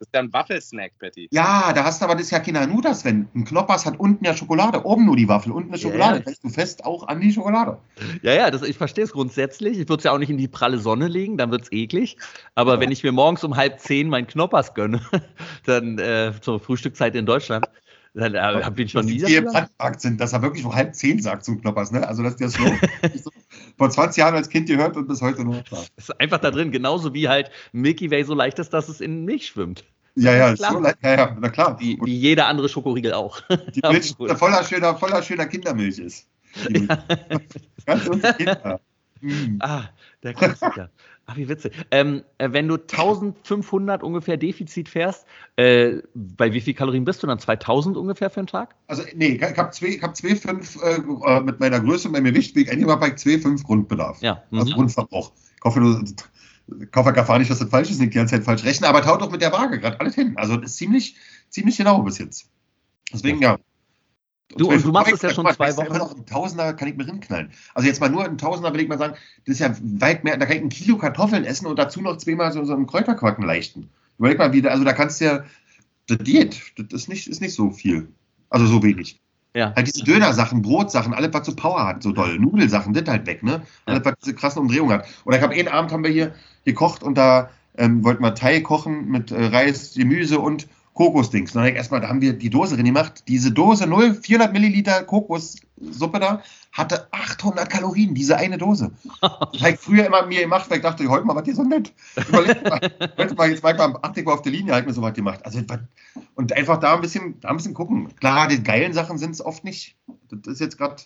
Das 0.00 0.08
ist 0.08 0.14
ja 0.14 0.20
ein 0.20 0.32
Waffelsnack, 0.32 0.92
Patty. 0.98 1.28
Ja, 1.30 1.72
da 1.72 1.84
hast 1.84 2.00
du 2.00 2.06
aber 2.06 2.14
das 2.14 2.24
ist 2.24 2.30
ja 2.32 2.40
keine 2.40 2.66
Nudas, 2.66 3.04
wenn 3.04 3.28
ein 3.34 3.44
Knoppers 3.44 3.86
hat 3.86 3.98
unten 3.98 4.24
ja 4.24 4.36
Schokolade, 4.36 4.84
oben 4.84 5.06
nur 5.06 5.16
die 5.16 5.28
Waffel, 5.28 5.52
unten 5.52 5.70
eine 5.70 5.78
Schokolade. 5.78 6.24
Yeah. 6.26 6.34
du 6.42 6.48
fest 6.48 6.84
auch 6.84 7.06
an 7.06 7.20
die 7.20 7.32
Schokolade. 7.32 7.78
Ja, 8.22 8.34
ja, 8.34 8.50
das, 8.50 8.62
ich 8.62 8.76
verstehe 8.76 9.04
es 9.04 9.12
grundsätzlich. 9.12 9.78
Ich 9.78 9.88
würde 9.88 10.00
es 10.00 10.04
ja 10.04 10.12
auch 10.12 10.18
nicht 10.18 10.30
in 10.30 10.38
die 10.38 10.48
pralle 10.48 10.78
Sonne 10.78 11.06
legen, 11.06 11.36
dann 11.36 11.52
wird 11.52 11.62
es 11.62 11.72
eklig. 11.72 12.16
Aber 12.56 12.74
ja. 12.74 12.80
wenn 12.80 12.90
ich 12.90 13.04
mir 13.04 13.12
morgens 13.12 13.44
um 13.44 13.56
halb 13.56 13.78
zehn 13.78 14.08
meinen 14.08 14.26
Knoppers 14.26 14.74
gönne, 14.74 15.00
dann 15.64 15.98
äh, 15.98 16.32
zur 16.40 16.58
Frühstückszeit 16.58 17.14
in 17.14 17.24
Deutschland, 17.24 17.66
dann 18.14 18.34
äh, 18.34 18.70
bin 18.70 18.86
ich 18.86 18.92
schon 18.92 19.06
nie. 19.06 19.18
Sind, 19.18 20.20
dass 20.20 20.32
er 20.32 20.42
wirklich 20.42 20.64
um 20.64 20.74
halb 20.74 20.94
zehn 20.94 21.20
sagt 21.20 21.44
zum 21.44 21.60
Knoppers, 21.60 21.90
ne? 21.90 22.06
Also, 22.06 22.22
dass 22.22 22.36
der 22.36 22.48
so, 22.48 22.62
so 23.22 23.30
vor 23.76 23.90
20 23.90 24.20
Jahren 24.20 24.34
als 24.34 24.48
Kind 24.48 24.68
gehört 24.68 24.96
und 24.96 25.08
bis 25.08 25.20
heute 25.20 25.44
noch 25.44 25.62
da. 25.62 25.82
Ist 25.96 26.20
einfach 26.20 26.38
da 26.38 26.50
drin, 26.50 26.70
genauso 26.70 27.12
wie 27.12 27.28
halt 27.28 27.50
Milky 27.72 28.10
Way 28.10 28.24
so 28.24 28.34
leicht 28.34 28.58
ist, 28.60 28.72
dass 28.72 28.88
es 28.88 29.00
in 29.00 29.24
Milch 29.24 29.48
schwimmt. 29.48 29.84
Ja, 30.14 30.32
ja, 30.32 30.50
ist 30.52 30.64
so 30.64 30.78
leicht, 30.78 30.98
ja, 31.02 31.16
ja, 31.16 31.36
na 31.40 31.48
klar. 31.48 31.78
Wie, 31.80 31.98
wie 32.04 32.16
jeder 32.16 32.46
andere 32.46 32.68
Schokoriegel 32.68 33.14
auch. 33.14 33.40
Die 33.74 33.80
Milch 33.90 34.14
voller 34.16 34.62
schöner, 34.62 34.94
voller 34.94 35.22
schöner 35.22 35.46
Kindermilch 35.46 35.98
ist. 35.98 36.28
Ja. 36.70 37.02
Ganz 37.84 38.06
unsere 38.06 38.34
Kinder. 38.34 38.80
Mm. 39.24 39.56
Ah, 39.60 39.84
der 40.22 40.34
Klassiker. 40.34 40.90
Ach, 41.26 41.36
wie 41.36 41.48
witzig. 41.48 41.72
Ähm, 41.90 42.22
äh, 42.36 42.52
wenn 42.52 42.68
du 42.68 42.74
1500 42.74 44.02
ungefähr 44.02 44.36
Defizit 44.36 44.90
fährst, 44.90 45.24
äh, 45.56 46.02
bei 46.14 46.52
wie 46.52 46.60
viel 46.60 46.74
Kalorien 46.74 47.06
bist 47.06 47.22
du 47.22 47.26
dann? 47.26 47.38
2000 47.38 47.96
ungefähr 47.96 48.28
für 48.28 48.40
einen 48.40 48.46
Tag? 48.46 48.74
Also, 48.88 49.04
nee, 49.14 49.28
ich 49.28 49.42
habe 49.42 49.70
2,5 49.70 50.82
äh, 50.82 51.40
mit 51.40 51.60
meiner 51.60 51.80
Größe 51.80 52.08
und 52.08 52.12
meinem 52.12 52.24
Gewicht, 52.24 52.52
bin 52.52 52.64
ich 52.64 52.70
eigentlich 52.70 52.86
mal 52.86 52.96
bei 52.96 53.08
2,5 53.08 53.64
Grundbedarf. 53.64 54.20
Ja. 54.20 54.42
Also 54.52 54.66
mhm. 54.66 54.74
Grundverbrauch. 54.74 55.32
Ich 55.56 55.64
hoffe, 55.64 55.80
du 55.80 56.04
ich 56.80 56.88
hoffe 56.96 57.12
gar 57.12 57.38
nicht, 57.38 57.50
dass 57.50 57.58
das 57.58 57.68
falsch 57.68 57.90
ist, 57.90 58.00
nicht 58.00 58.14
die 58.14 58.18
ganze 58.18 58.34
Zeit 58.34 58.44
falsch 58.44 58.64
rechnen, 58.64 58.88
aber 58.88 59.02
taut 59.02 59.20
doch 59.20 59.30
mit 59.30 59.42
der 59.42 59.52
Waage 59.52 59.80
gerade 59.80 60.00
alles 60.00 60.14
hin. 60.14 60.34
Also, 60.36 60.56
das 60.56 60.72
ist 60.72 60.76
ziemlich, 60.76 61.16
ziemlich 61.48 61.76
genau 61.76 62.02
bis 62.02 62.18
jetzt. 62.18 62.50
Deswegen, 63.12 63.40
ja. 63.40 63.58
Du, 64.56 64.70
und 64.70 64.84
du 64.84 64.92
machst 64.92 65.12
es 65.12 65.22
ja 65.22 65.30
schon 65.30 65.46
zwei 65.52 65.76
Wochen. 65.76 65.96
Noch 65.96 66.14
einen 66.14 66.26
Tausender 66.26 66.72
kann 66.74 66.88
ich 66.88 66.96
mir 66.96 67.06
rinknallen. 67.06 67.50
Also 67.74 67.88
jetzt 67.88 68.00
mal 68.00 68.10
nur 68.10 68.24
ein 68.24 68.38
Tausender 68.38 68.72
will 68.72 68.80
ich 68.80 68.88
mal 68.88 68.98
sagen, 68.98 69.14
das 69.46 69.54
ist 69.54 69.60
ja 69.60 69.74
weit 69.82 70.24
mehr, 70.24 70.36
da 70.36 70.46
kann 70.46 70.56
ich 70.56 70.62
ein 70.62 70.68
Kilo 70.68 70.96
Kartoffeln 70.96 71.44
essen 71.44 71.66
und 71.66 71.78
dazu 71.78 72.00
noch 72.00 72.16
zweimal 72.18 72.52
so, 72.52 72.64
so 72.64 72.74
einen 72.74 72.86
Kräuterquacken 72.86 73.44
leichten. 73.44 73.90
Überleg 74.18 74.38
mal 74.38 74.52
wieder, 74.52 74.70
also 74.70 74.84
da 74.84 74.92
kannst 74.92 75.20
du 75.20 75.24
ja, 75.24 75.44
das 76.06 76.18
Diät, 76.18 76.60
das 76.76 77.02
ist 77.02 77.08
nicht, 77.08 77.26
ist 77.26 77.40
nicht 77.40 77.54
so 77.54 77.70
viel. 77.70 78.08
Also 78.50 78.66
so 78.66 78.82
wenig. 78.82 79.20
Ja. 79.54 79.72
Halt 79.74 79.86
diese 79.86 80.04
Döner-Sachen, 80.04 80.62
Brotsachen, 80.62 81.14
alles, 81.14 81.32
was 81.32 81.46
so 81.46 81.54
Power 81.54 81.86
hat, 81.86 82.02
so 82.02 82.12
doll. 82.12 82.38
Nudelsachen, 82.38 82.92
das 82.92 83.08
halt 83.08 83.26
weg, 83.26 83.42
ne? 83.42 83.62
Alles, 83.86 84.04
was 84.04 84.14
diese 84.22 84.34
krassen 84.34 84.62
Umdrehungen 84.62 84.98
hat. 84.98 85.06
Oder 85.24 85.36
ich 85.36 85.42
habe 85.42 85.54
einen 85.54 85.68
Abend 85.68 85.92
haben 85.92 86.02
wir 86.02 86.10
hier 86.10 86.34
gekocht 86.64 87.02
und 87.02 87.16
da 87.16 87.50
ähm, 87.76 88.04
wollten 88.04 88.22
wir 88.22 88.34
Thai 88.34 88.60
kochen 88.60 89.08
mit 89.08 89.30
äh, 89.30 89.46
Reis, 89.46 89.94
Gemüse 89.94 90.40
und 90.40 90.68
Kokosdings. 90.94 91.52
Dann 91.52 91.66
ich 91.66 91.74
erstmal, 91.74 92.00
da 92.00 92.08
haben 92.08 92.20
wir 92.20 92.32
die 92.32 92.50
Dose 92.50 92.76
drin 92.76 92.86
gemacht. 92.86 93.24
Diese 93.28 93.52
Dose 93.52 93.86
0, 93.86 94.14
400 94.14 94.52
Milliliter 94.52 95.02
Kokossuppe 95.02 96.20
da, 96.20 96.42
hatte 96.72 97.08
800 97.12 97.68
Kalorien, 97.68 98.14
diese 98.14 98.36
eine 98.36 98.58
Dose. 98.58 98.92
Das 99.20 99.60
habe 99.60 99.70
ich 99.70 99.78
früher 99.78 100.06
immer 100.06 100.24
mir 100.26 100.40
gemacht, 100.42 100.70
weil 100.70 100.78
ich 100.78 100.82
dachte, 100.82 101.06
heute 101.08 101.26
mal, 101.26 101.36
was 101.36 101.44
hier 101.44 101.54
so 101.54 101.64
nett. 101.64 101.92
Überleg 102.28 102.62
mal, 102.64 102.80
mal, 103.36 103.50
jetzt 103.50 103.62
mal, 103.62 103.98
achte 104.02 104.20
ich 104.20 104.26
mal 104.26 104.32
auf 104.32 104.42
der 104.42 104.52
Linie, 104.52 104.72
halt 104.72 104.86
mir 104.86 104.92
so 104.92 105.02
was 105.02 105.14
gemacht. 105.14 105.44
Also, 105.44 105.60
und 106.36 106.52
einfach 106.52 106.78
da 106.78 106.94
ein 106.94 107.00
bisschen, 107.00 107.40
da 107.40 107.48
ein 107.48 107.56
bisschen 107.56 107.74
gucken. 107.74 108.14
Klar, 108.16 108.48
die 108.48 108.62
geilen 108.62 108.92
Sachen 108.92 109.18
sind 109.18 109.32
es 109.32 109.44
oft 109.44 109.64
nicht. 109.64 109.96
Das 110.30 110.54
ist 110.54 110.60
jetzt 110.60 110.78
gerade, 110.78 111.02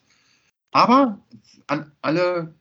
aber 0.70 1.18
an 1.66 1.92
alle, 2.02 2.54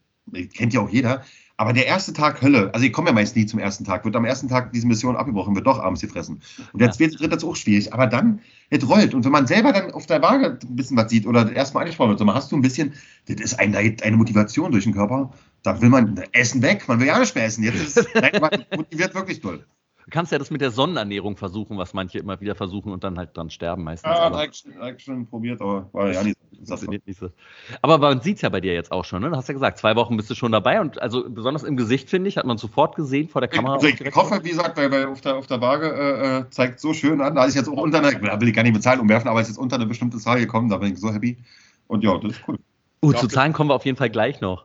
kennt 0.54 0.72
ja 0.72 0.80
auch 0.80 0.90
jeder, 0.90 1.24
aber 1.58 1.72
der 1.72 1.86
erste 1.86 2.12
Tag 2.12 2.40
Hölle, 2.40 2.72
also 2.72 2.86
ich 2.86 2.92
komme 2.92 3.08
ja 3.08 3.12
meist 3.12 3.34
nie 3.34 3.44
zum 3.44 3.58
ersten 3.58 3.84
Tag, 3.84 4.04
wird 4.04 4.14
am 4.14 4.24
ersten 4.24 4.48
Tag 4.48 4.72
diese 4.72 4.86
Mission 4.86 5.16
abgebrochen, 5.16 5.56
wird 5.56 5.66
doch 5.66 5.80
abends 5.80 6.00
gefressen. 6.00 6.40
Und 6.72 6.80
der 6.80 6.92
zweite, 6.92 7.16
dritte 7.16 7.34
ist 7.34 7.42
auch 7.42 7.56
schwierig. 7.56 7.92
Aber 7.92 8.06
dann, 8.06 8.38
es 8.70 8.88
rollt. 8.88 9.12
Und 9.12 9.24
wenn 9.24 9.32
man 9.32 9.48
selber 9.48 9.72
dann 9.72 9.90
auf 9.90 10.06
der 10.06 10.22
Waage 10.22 10.56
ein 10.62 10.76
bisschen 10.76 10.96
was 10.96 11.10
sieht 11.10 11.26
oder 11.26 11.50
erstmal 11.50 11.82
angesprochen 11.82 12.10
wird, 12.10 12.20
so, 12.20 12.32
hast 12.32 12.52
du 12.52 12.56
ein 12.56 12.62
bisschen, 12.62 12.92
das 13.26 13.40
ist 13.40 13.58
ein, 13.58 13.74
eine 13.74 14.16
Motivation 14.16 14.70
durch 14.70 14.84
den 14.84 14.94
Körper. 14.94 15.32
Da 15.64 15.82
will 15.82 15.88
man 15.88 16.22
Essen 16.30 16.62
weg, 16.62 16.86
man 16.86 17.00
will 17.00 17.08
ja 17.08 17.18
nicht 17.18 17.34
mehr 17.34 17.46
essen. 17.46 17.64
Jetzt 17.64 17.82
ist 17.82 17.96
es, 17.98 18.06
nein, 18.14 18.40
man 18.40 18.64
motiviert 18.76 19.16
wirklich 19.16 19.40
toll. 19.40 19.66
Du 20.08 20.12
kannst 20.12 20.32
ja 20.32 20.38
das 20.38 20.50
mit 20.50 20.62
der 20.62 20.70
Sonnenernährung 20.70 21.36
versuchen, 21.36 21.76
was 21.76 21.92
manche 21.92 22.18
immer 22.18 22.40
wieder 22.40 22.54
versuchen 22.54 22.92
und 22.92 23.04
dann 23.04 23.18
halt 23.18 23.36
dran 23.36 23.50
sterben 23.50 23.84
meistens. 23.84 24.10
Ja, 24.10 24.30
habe 24.30 24.48
ich, 24.96 25.04
schon 25.04 25.26
probiert, 25.26 25.60
aber 25.60 25.86
war 25.92 26.10
ja 26.10 26.22
nicht, 26.22 26.38
nicht 27.06 27.18
so. 27.18 27.28
Aber 27.82 27.98
man 27.98 28.22
sieht 28.22 28.36
es 28.36 28.42
ja 28.42 28.48
bei 28.48 28.62
dir 28.62 28.72
jetzt 28.72 28.90
auch 28.90 29.04
schon, 29.04 29.20
ne? 29.20 29.28
Du 29.28 29.36
hast 29.36 29.48
ja 29.48 29.52
gesagt, 29.52 29.76
zwei 29.76 29.96
Wochen 29.96 30.16
bist 30.16 30.30
du 30.30 30.34
schon 30.34 30.50
dabei 30.50 30.80
und 30.80 30.98
also 31.02 31.28
besonders 31.28 31.62
im 31.62 31.76
Gesicht, 31.76 32.08
finde 32.08 32.30
ich, 32.30 32.38
hat 32.38 32.46
man 32.46 32.56
sofort 32.56 32.96
gesehen 32.96 33.28
vor 33.28 33.42
der 33.42 33.50
Kamera. 33.50 33.74
Also 33.74 33.88
ich, 33.88 34.00
ich 34.00 34.14
hoffe, 34.14 34.42
wie 34.42 34.48
gesagt, 34.48 34.78
weil, 34.78 34.90
weil 34.90 35.08
auf, 35.08 35.20
der, 35.20 35.36
auf 35.36 35.46
der 35.46 35.60
Waage 35.60 35.92
äh, 35.92 36.38
äh 36.38 36.48
zeigt 36.48 36.80
so 36.80 36.94
schön 36.94 37.20
an, 37.20 37.34
da 37.34 37.44
ist 37.44 37.54
jetzt 37.54 37.68
auch 37.68 37.74
unter 37.74 37.98
einer, 37.98 38.18
da 38.18 38.40
will 38.40 38.48
ich 38.48 38.54
gar 38.54 38.62
nicht 38.62 38.72
bezahlen 38.72 39.00
umwerfen, 39.00 39.28
aber 39.28 39.42
es 39.42 39.48
ist 39.48 39.56
jetzt 39.56 39.62
unter 39.62 39.76
eine 39.76 39.84
bestimmte 39.84 40.16
Zahl 40.16 40.38
gekommen, 40.38 40.70
da 40.70 40.78
bin 40.78 40.94
ich 40.94 40.98
so 40.98 41.12
happy. 41.12 41.36
Und 41.86 42.02
ja, 42.02 42.16
das 42.16 42.32
ist 42.32 42.40
cool. 42.48 42.56
Gut, 43.02 43.14
Doch, 43.14 43.20
zu 43.20 43.26
das- 43.26 43.34
Zahlen 43.34 43.52
kommen 43.52 43.68
wir 43.68 43.74
auf 43.74 43.84
jeden 43.84 43.98
Fall 43.98 44.08
gleich 44.08 44.40
noch. 44.40 44.64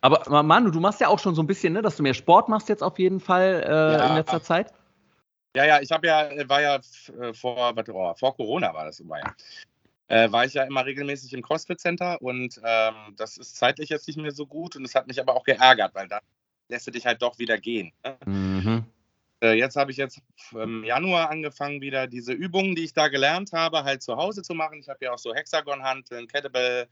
Aber 0.00 0.22
Ma- 0.28 0.42
Manu, 0.42 0.70
du 0.70 0.80
machst 0.80 1.00
ja 1.00 1.06
auch 1.06 1.20
schon 1.20 1.36
so 1.36 1.42
ein 1.42 1.46
bisschen, 1.46 1.74
ne, 1.74 1.80
dass 1.80 1.96
du 1.96 2.02
mehr 2.02 2.14
Sport 2.14 2.48
machst 2.48 2.68
jetzt 2.68 2.82
auf 2.82 2.98
jeden 2.98 3.20
Fall 3.20 3.62
äh, 3.64 3.70
Ja. 3.70 4.08
in 4.08 4.16
letzter 4.16 4.42
Zeit. 4.42 4.72
Ja, 5.56 5.64
ja, 5.64 5.80
ich 5.80 5.90
habe 5.90 6.06
ja, 6.06 6.48
war 6.48 6.62
ja 6.62 6.76
äh, 7.20 7.34
vor, 7.34 7.74
warte, 7.74 7.92
oh, 7.92 8.14
vor 8.14 8.36
Corona 8.36 8.72
war 8.72 8.84
das 8.84 9.00
immer 9.00 9.18
ja. 9.18 9.34
Äh, 10.06 10.32
war 10.32 10.44
ich 10.44 10.54
ja 10.54 10.64
immer 10.64 10.84
regelmäßig 10.84 11.32
im 11.34 11.42
CrossFit 11.42 11.80
Center 11.80 12.20
und 12.20 12.60
ähm, 12.64 13.14
das 13.16 13.36
ist 13.36 13.56
zeitlich 13.56 13.90
jetzt 13.90 14.08
nicht 14.08 14.16
mehr 14.18 14.32
so 14.32 14.44
gut 14.44 14.74
und 14.74 14.84
es 14.84 14.94
hat 14.94 15.06
mich 15.06 15.20
aber 15.20 15.36
auch 15.36 15.44
geärgert, 15.44 15.94
weil 15.94 16.08
da 16.08 16.20
lässt 16.68 16.86
du 16.86 16.90
dich 16.90 17.06
halt 17.06 17.22
doch 17.22 17.38
wieder 17.38 17.58
gehen. 17.58 17.92
Ne? 18.04 18.16
Mhm. 18.26 18.84
Äh, 19.42 19.54
jetzt 19.54 19.76
habe 19.76 19.90
ich 19.90 19.96
jetzt 19.96 20.20
im 20.52 20.84
Januar 20.84 21.30
angefangen, 21.30 21.80
wieder 21.80 22.06
diese 22.06 22.32
Übungen, 22.32 22.74
die 22.74 22.84
ich 22.84 22.92
da 22.92 23.08
gelernt 23.08 23.52
habe, 23.52 23.84
halt 23.84 24.02
zu 24.02 24.16
Hause 24.16 24.42
zu 24.42 24.54
machen. 24.54 24.78
Ich 24.78 24.88
habe 24.88 25.04
ja 25.04 25.12
auch 25.12 25.18
so 25.18 25.34
Hexagon-Hanteln, 25.34 26.28
Kettlebell. 26.28 26.88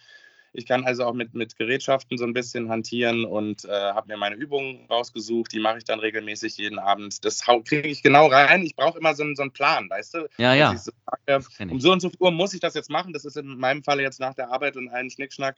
Ich 0.53 0.67
kann 0.67 0.85
also 0.85 1.05
auch 1.05 1.13
mit, 1.15 1.35
mit 1.35 1.57
Gerätschaften 1.57 2.17
so 2.19 2.25
ein 2.25 2.33
bisschen 2.33 2.69
hantieren 2.71 3.25
und 3.25 3.65
äh, 3.65 3.69
habe 3.69 4.09
mir 4.09 4.17
meine 4.17 4.37
Übungen 4.37 4.87
rausgesucht. 4.91 5.53
Die 5.53 5.61
mache 5.61 5.79
ich 5.79 5.85
dann 5.85 6.01
regelmäßig 6.01 6.57
jeden 6.57 6.79
Abend. 6.79 7.25
Das 7.25 7.43
kriege 7.65 7.89
ich 7.89 8.03
genau 8.03 8.27
rein. 8.27 8.65
Ich 8.65 8.75
brauche 8.75 8.99
immer 8.99 9.15
so, 9.15 9.23
einen- 9.23 9.37
so 9.37 9.43
einen 9.43 9.53
Plan, 9.53 9.89
weißt 9.91 10.15
du? 10.15 10.29
Ja, 10.39 10.55
ja. 10.55 10.77
So 10.77 10.91
sage, 11.07 11.45
um 11.73 11.81
so 11.81 11.93
und 11.93 12.01
so 12.01 12.11
Uhr 12.19 12.31
muss 12.31 12.55
ich 12.55 12.61
das 12.61 12.75
jetzt 12.75 12.91
machen. 12.91 13.13
Das 13.13 13.25
ist 13.25 13.37
in 13.37 13.59
meinem 13.59 13.83
Falle 13.85 14.03
jetzt 14.03 14.21
nach 14.21 14.35
der 14.35 14.51
Arbeit 14.51 14.77
und 14.77 14.89
allen 14.89 15.11
Schnickschnack 15.11 15.57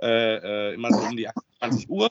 äh, 0.00 0.70
äh, 0.70 0.74
immer 0.74 0.92
so 0.92 1.06
um 1.08 1.16
die 1.16 1.28
28 1.28 1.88
Uhr. 1.90 2.10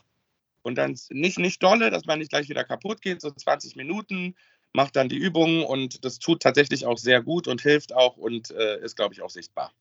Und 0.63 0.77
dann 0.77 0.97
nicht, 1.11 1.39
nicht 1.39 1.63
dolle, 1.63 1.89
dass 1.89 2.05
man 2.05 2.19
nicht 2.19 2.29
gleich 2.29 2.49
wieder 2.49 2.65
kaputt 2.65 3.01
geht, 3.01 3.21
so 3.21 3.31
20 3.31 3.77
Minuten, 3.77 4.35
macht 4.73 4.97
dann 4.97 5.07
die 5.07 5.15
Übungen 5.17 5.63
und 5.63 6.03
das 6.03 6.19
tut 6.19 6.41
tatsächlich 6.41 6.85
auch 6.85 6.97
sehr 6.97 7.21
gut 7.23 7.47
und 7.47 7.61
hilft 7.61 7.95
auch 7.95 8.17
und 8.17 8.51
äh, 8.51 8.81
ist, 8.83 8.97
glaube 8.97 9.13
ich, 9.13 9.21
auch 9.21 9.29
sichtbar. 9.29 9.71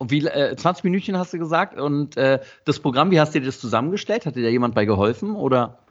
Und 0.00 0.10
wie, 0.10 0.26
äh, 0.26 0.56
20 0.56 0.84
Minütchen 0.84 1.18
hast 1.18 1.34
du 1.34 1.38
gesagt. 1.38 1.78
Und 1.78 2.16
äh, 2.16 2.40
das 2.64 2.80
Programm, 2.80 3.10
wie 3.10 3.20
hast 3.20 3.34
du 3.34 3.40
dir 3.40 3.44
das 3.44 3.60
zusammengestellt? 3.60 4.24
Hat 4.24 4.34
dir 4.34 4.42
da 4.42 4.48
jemand 4.48 4.74
bei 4.74 4.86
geholfen? 4.86 5.36
Oder? 5.36 5.84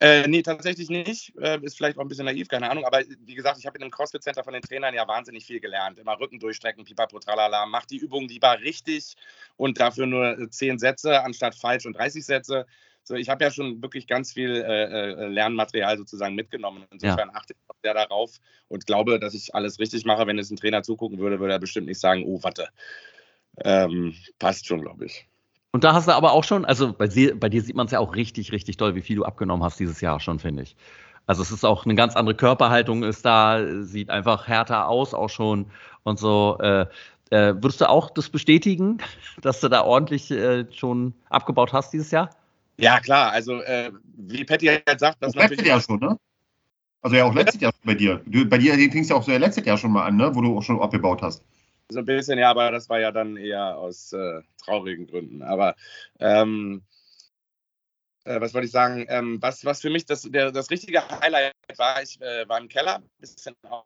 Äh, 0.00 0.26
nee, 0.26 0.42
tatsächlich 0.42 0.90
nicht. 0.90 1.32
Äh, 1.40 1.60
ist 1.62 1.76
vielleicht 1.76 1.96
auch 1.96 2.02
ein 2.02 2.08
bisschen 2.08 2.24
naiv, 2.24 2.48
keine 2.48 2.68
Ahnung. 2.68 2.84
Aber 2.84 3.02
wie 3.24 3.36
gesagt, 3.36 3.60
ich 3.60 3.66
habe 3.66 3.78
in 3.78 3.82
dem 3.82 3.92
CrossFit-Center 3.92 4.42
von 4.42 4.52
den 4.52 4.62
Trainern 4.62 4.94
ja 4.94 5.06
wahnsinnig 5.06 5.46
viel 5.46 5.60
gelernt. 5.60 6.00
Immer 6.00 6.18
Rücken 6.18 6.40
durchstrecken, 6.40 6.84
pipapo, 6.84 7.20
tralala. 7.20 7.66
Mach 7.66 7.86
die 7.86 7.98
Übung 7.98 8.26
lieber 8.26 8.58
richtig 8.62 9.14
und 9.56 9.78
dafür 9.78 10.06
nur 10.06 10.40
äh, 10.40 10.50
10 10.50 10.80
Sätze 10.80 11.22
anstatt 11.22 11.54
falsch 11.54 11.86
und 11.86 11.96
30 11.96 12.26
Sätze. 12.26 12.66
So, 13.04 13.14
ich 13.14 13.28
habe 13.28 13.44
ja 13.44 13.52
schon 13.52 13.80
wirklich 13.80 14.08
ganz 14.08 14.32
viel 14.32 14.56
äh, 14.56 15.12
äh, 15.12 15.28
Lernmaterial 15.28 15.96
sozusagen 15.98 16.34
mitgenommen. 16.34 16.84
Insofern 16.90 17.30
achte 17.32 17.52
ich 17.52 17.70
auch 17.70 17.76
sehr 17.80 17.94
darauf 17.94 18.32
und 18.66 18.86
glaube, 18.86 19.20
dass 19.20 19.34
ich 19.34 19.54
alles 19.54 19.78
richtig 19.78 20.04
mache. 20.04 20.26
Wenn 20.26 20.36
jetzt 20.36 20.50
ein 20.50 20.56
Trainer 20.56 20.82
zugucken 20.82 21.20
würde, 21.20 21.38
würde 21.38 21.52
er 21.52 21.60
bestimmt 21.60 21.86
nicht 21.86 22.00
sagen, 22.00 22.24
oh, 22.26 22.42
warte. 22.42 22.68
Ähm, 23.64 24.14
passt 24.38 24.66
schon, 24.66 24.82
glaube 24.82 25.06
ich. 25.06 25.26
Und 25.72 25.84
da 25.84 25.92
hast 25.92 26.08
du 26.08 26.12
aber 26.14 26.32
auch 26.32 26.44
schon, 26.44 26.64
also 26.64 26.92
bei, 26.92 27.06
sie- 27.08 27.34
bei 27.34 27.48
dir 27.48 27.62
sieht 27.62 27.76
man 27.76 27.86
es 27.86 27.92
ja 27.92 27.98
auch 27.98 28.14
richtig, 28.14 28.52
richtig 28.52 28.76
doll, 28.78 28.94
wie 28.94 29.02
viel 29.02 29.16
du 29.16 29.24
abgenommen 29.24 29.62
hast 29.62 29.78
dieses 29.78 30.00
Jahr 30.00 30.20
schon, 30.20 30.38
finde 30.38 30.62
ich. 30.62 30.76
Also 31.26 31.42
es 31.42 31.50
ist 31.50 31.64
auch 31.64 31.84
eine 31.84 31.94
ganz 31.96 32.14
andere 32.16 32.36
Körperhaltung 32.36 33.02
ist 33.02 33.24
da, 33.24 33.60
sieht 33.82 34.10
einfach 34.10 34.46
härter 34.46 34.88
aus 34.88 35.12
auch 35.12 35.28
schon 35.28 35.66
und 36.04 36.18
so. 36.18 36.56
Äh, 36.60 36.86
äh, 37.30 37.54
würdest 37.54 37.80
du 37.80 37.88
auch 37.88 38.10
das 38.10 38.30
bestätigen, 38.30 38.98
dass 39.42 39.60
du 39.60 39.68
da 39.68 39.82
ordentlich 39.84 40.30
äh, 40.30 40.64
schon 40.72 41.12
abgebaut 41.28 41.72
hast 41.72 41.92
dieses 41.92 42.10
Jahr? 42.10 42.30
Ja, 42.78 43.00
klar. 43.00 43.32
Also, 43.32 43.60
äh, 43.62 43.90
wie 44.16 44.44
Patty 44.44 44.66
halt 44.66 45.00
sagt, 45.00 45.18
das 45.20 45.32
Das 45.32 45.42
letztes 45.50 45.66
Jahr 45.66 45.80
schon, 45.80 45.98
ne? 45.98 46.16
Also 47.02 47.16
ja, 47.16 47.24
auch 47.24 47.34
letztes 47.34 47.60
Jahr 47.60 47.72
schon 47.72 47.86
bei 47.86 47.94
dir. 47.94 48.20
Du, 48.26 48.44
bei 48.48 48.58
dir 48.58 48.74
fing 48.74 49.02
es 49.02 49.08
ja 49.08 49.16
auch 49.16 49.22
so 49.22 49.30
letztes 49.32 49.64
Jahr 49.64 49.76
schon 49.76 49.92
mal 49.92 50.04
an, 50.06 50.16
ne? 50.16 50.34
Wo 50.34 50.40
du 50.40 50.56
auch 50.58 50.62
schon 50.62 50.80
abgebaut 50.80 51.22
hast. 51.22 51.42
So 51.88 52.00
ein 52.00 52.04
bisschen, 52.04 52.38
ja, 52.38 52.50
aber 52.50 52.70
das 52.72 52.88
war 52.88 52.98
ja 52.98 53.12
dann 53.12 53.36
eher 53.36 53.78
aus 53.78 54.12
äh, 54.12 54.42
traurigen 54.64 55.06
Gründen. 55.06 55.42
Aber 55.42 55.76
ähm, 56.18 56.82
äh, 58.24 58.40
was 58.40 58.54
wollte 58.54 58.66
ich 58.66 58.72
sagen? 58.72 59.06
Ähm, 59.08 59.40
was, 59.40 59.64
was 59.64 59.80
für 59.80 59.90
mich 59.90 60.04
das, 60.04 60.22
der, 60.22 60.50
das 60.50 60.70
richtige 60.70 61.08
Highlight 61.08 61.54
war, 61.76 62.02
ich 62.02 62.20
äh, 62.20 62.48
war 62.48 62.58
im 62.58 62.68
Keller, 62.68 62.96
ein 62.96 63.10
bisschen 63.20 63.54
au- 63.68 63.84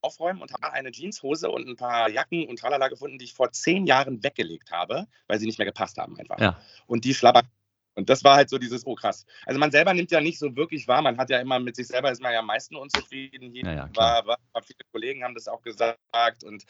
aufräumen 0.00 0.40
und 0.40 0.52
habe 0.52 0.72
eine 0.72 0.90
Jeanshose 0.92 1.50
und 1.50 1.68
ein 1.68 1.76
paar 1.76 2.08
Jacken 2.08 2.46
und 2.48 2.58
tralala 2.58 2.88
gefunden, 2.88 3.18
die 3.18 3.26
ich 3.26 3.34
vor 3.34 3.52
zehn 3.52 3.86
Jahren 3.86 4.22
weggelegt 4.22 4.70
habe, 4.70 5.06
weil 5.26 5.38
sie 5.38 5.46
nicht 5.46 5.58
mehr 5.58 5.66
gepasst 5.66 5.98
haben 5.98 6.18
einfach. 6.18 6.38
Ja. 6.38 6.60
Und 6.86 7.04
die 7.04 7.14
schlabbern. 7.14 7.46
Und 7.94 8.10
das 8.10 8.24
war 8.24 8.36
halt 8.36 8.50
so 8.50 8.58
dieses, 8.58 8.86
oh 8.86 8.94
krass. 8.94 9.24
Also 9.46 9.58
man 9.60 9.70
selber 9.70 9.94
nimmt 9.94 10.10
ja 10.10 10.20
nicht 10.20 10.38
so 10.38 10.56
wirklich 10.56 10.88
wahr, 10.88 11.02
man 11.02 11.16
hat 11.18 11.30
ja 11.30 11.38
immer 11.38 11.58
mit 11.60 11.76
sich 11.76 11.86
selber 11.86 12.10
ist 12.10 12.20
man 12.20 12.32
ja 12.32 12.40
am 12.40 12.46
meisten 12.46 12.76
unzufrieden. 12.76 13.50
Hier 13.52 13.64
Ja, 13.64 13.72
ja, 13.72 13.90
war, 13.94 14.26
war, 14.26 14.38
viele 14.62 14.80
Kollegen 14.90 15.22
haben 15.22 15.34
das 15.34 15.48
auch 15.48 15.62
gesagt 15.62 16.44
und 16.44 16.64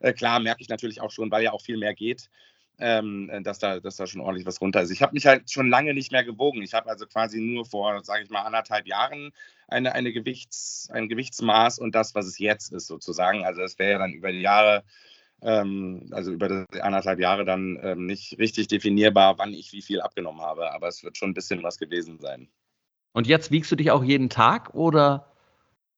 äh, 0.00 0.12
klar 0.12 0.40
merke 0.40 0.62
ich 0.62 0.68
natürlich 0.68 1.00
auch 1.00 1.10
schon, 1.10 1.30
weil 1.30 1.42
ja 1.42 1.52
auch 1.52 1.62
viel 1.62 1.76
mehr 1.76 1.94
geht, 1.94 2.30
ähm, 2.78 3.30
dass, 3.42 3.58
da, 3.58 3.78
dass 3.78 3.96
da 3.96 4.06
schon 4.06 4.22
ordentlich 4.22 4.46
was 4.46 4.60
runter 4.60 4.80
ist. 4.80 4.90
Ich 4.90 5.02
habe 5.02 5.12
mich 5.12 5.26
halt 5.26 5.50
schon 5.50 5.68
lange 5.68 5.92
nicht 5.92 6.12
mehr 6.12 6.24
gewogen. 6.24 6.62
Ich 6.62 6.72
habe 6.72 6.88
also 6.88 7.06
quasi 7.06 7.40
nur 7.40 7.66
vor, 7.66 8.02
sage 8.04 8.24
ich 8.24 8.30
mal, 8.30 8.42
anderthalb 8.42 8.86
Jahren 8.86 9.32
eine, 9.68 9.94
eine 9.94 10.12
Gewichts, 10.12 10.88
ein 10.90 11.08
Gewichtsmaß 11.08 11.78
und 11.78 11.94
das, 11.94 12.14
was 12.14 12.26
es 12.26 12.38
jetzt 12.38 12.72
ist 12.72 12.86
sozusagen. 12.86 13.44
Also 13.44 13.60
es 13.62 13.78
wäre 13.78 13.92
ja 13.92 13.98
dann 13.98 14.12
über 14.12 14.32
die 14.32 14.40
Jahre, 14.40 14.82
ähm, 15.42 16.08
also 16.12 16.32
über 16.32 16.48
die 16.48 16.80
anderthalb 16.80 17.18
Jahre 17.18 17.44
dann 17.44 17.78
ähm, 17.82 18.06
nicht 18.06 18.38
richtig 18.38 18.68
definierbar, 18.68 19.38
wann 19.38 19.52
ich 19.52 19.72
wie 19.72 19.82
viel 19.82 20.00
abgenommen 20.00 20.40
habe. 20.40 20.72
Aber 20.72 20.88
es 20.88 21.02
wird 21.02 21.16
schon 21.16 21.30
ein 21.30 21.34
bisschen 21.34 21.62
was 21.62 21.78
gewesen 21.78 22.18
sein. 22.18 22.48
Und 23.12 23.26
jetzt 23.26 23.50
wiegst 23.50 23.70
du 23.72 23.76
dich 23.76 23.90
auch 23.90 24.04
jeden 24.04 24.28
Tag 24.28 24.74
oder? 24.74 25.32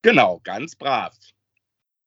Genau, 0.03 0.41
ganz 0.45 0.77
brav. 0.77 1.15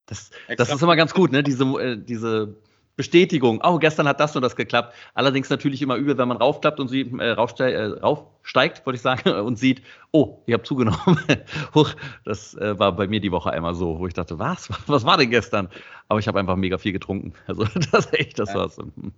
Das, 0.07 0.31
das 0.57 0.69
ist 0.69 0.81
immer 0.81 0.95
ganz 0.95 1.13
gut, 1.13 1.31
ne? 1.31 1.43
Diese, 1.43 1.63
äh, 1.63 1.97
diese 1.97 2.55
Bestätigung. 2.95 3.61
Oh, 3.63 3.77
gestern 3.77 4.07
hat 4.07 4.19
das 4.19 4.35
und 4.35 4.41
das 4.41 4.55
geklappt. 4.55 4.93
Allerdings 5.13 5.49
natürlich 5.49 5.81
immer 5.81 5.95
übel, 5.95 6.17
wenn 6.17 6.27
man 6.27 6.37
raufklappt 6.37 6.79
und 6.79 6.87
sieht, 6.87 7.11
äh, 7.19 7.31
raufsteigt, 7.31 7.75
äh, 7.77 7.99
raufsteigt, 7.99 8.85
wollte 8.85 8.95
ich 8.95 9.01
sagen, 9.01 9.29
und 9.45 9.57
sieht, 9.57 9.81
oh, 10.11 10.39
ich 10.45 10.53
habe 10.53 10.63
zugenommen. 10.63 11.19
Huch, 11.75 11.93
das 12.23 12.53
äh, 12.55 12.77
war 12.79 12.93
bei 12.95 13.07
mir 13.07 13.19
die 13.19 13.31
Woche 13.31 13.51
einmal 13.51 13.75
so, 13.75 13.99
wo 13.99 14.07
ich 14.07 14.13
dachte, 14.13 14.39
was? 14.39 14.69
Was 14.87 15.05
war 15.05 15.17
denn 15.17 15.29
gestern? 15.29 15.69
Aber 16.07 16.19
ich 16.19 16.27
habe 16.27 16.39
einfach 16.39 16.55
mega 16.55 16.77
viel 16.77 16.93
getrunken. 16.93 17.33
Also 17.47 17.65
das 17.91 18.13
echt, 18.13 18.39
das 18.39 18.49
Ja. 18.49 18.55
war's. 18.59 18.75
kommen 18.77 19.13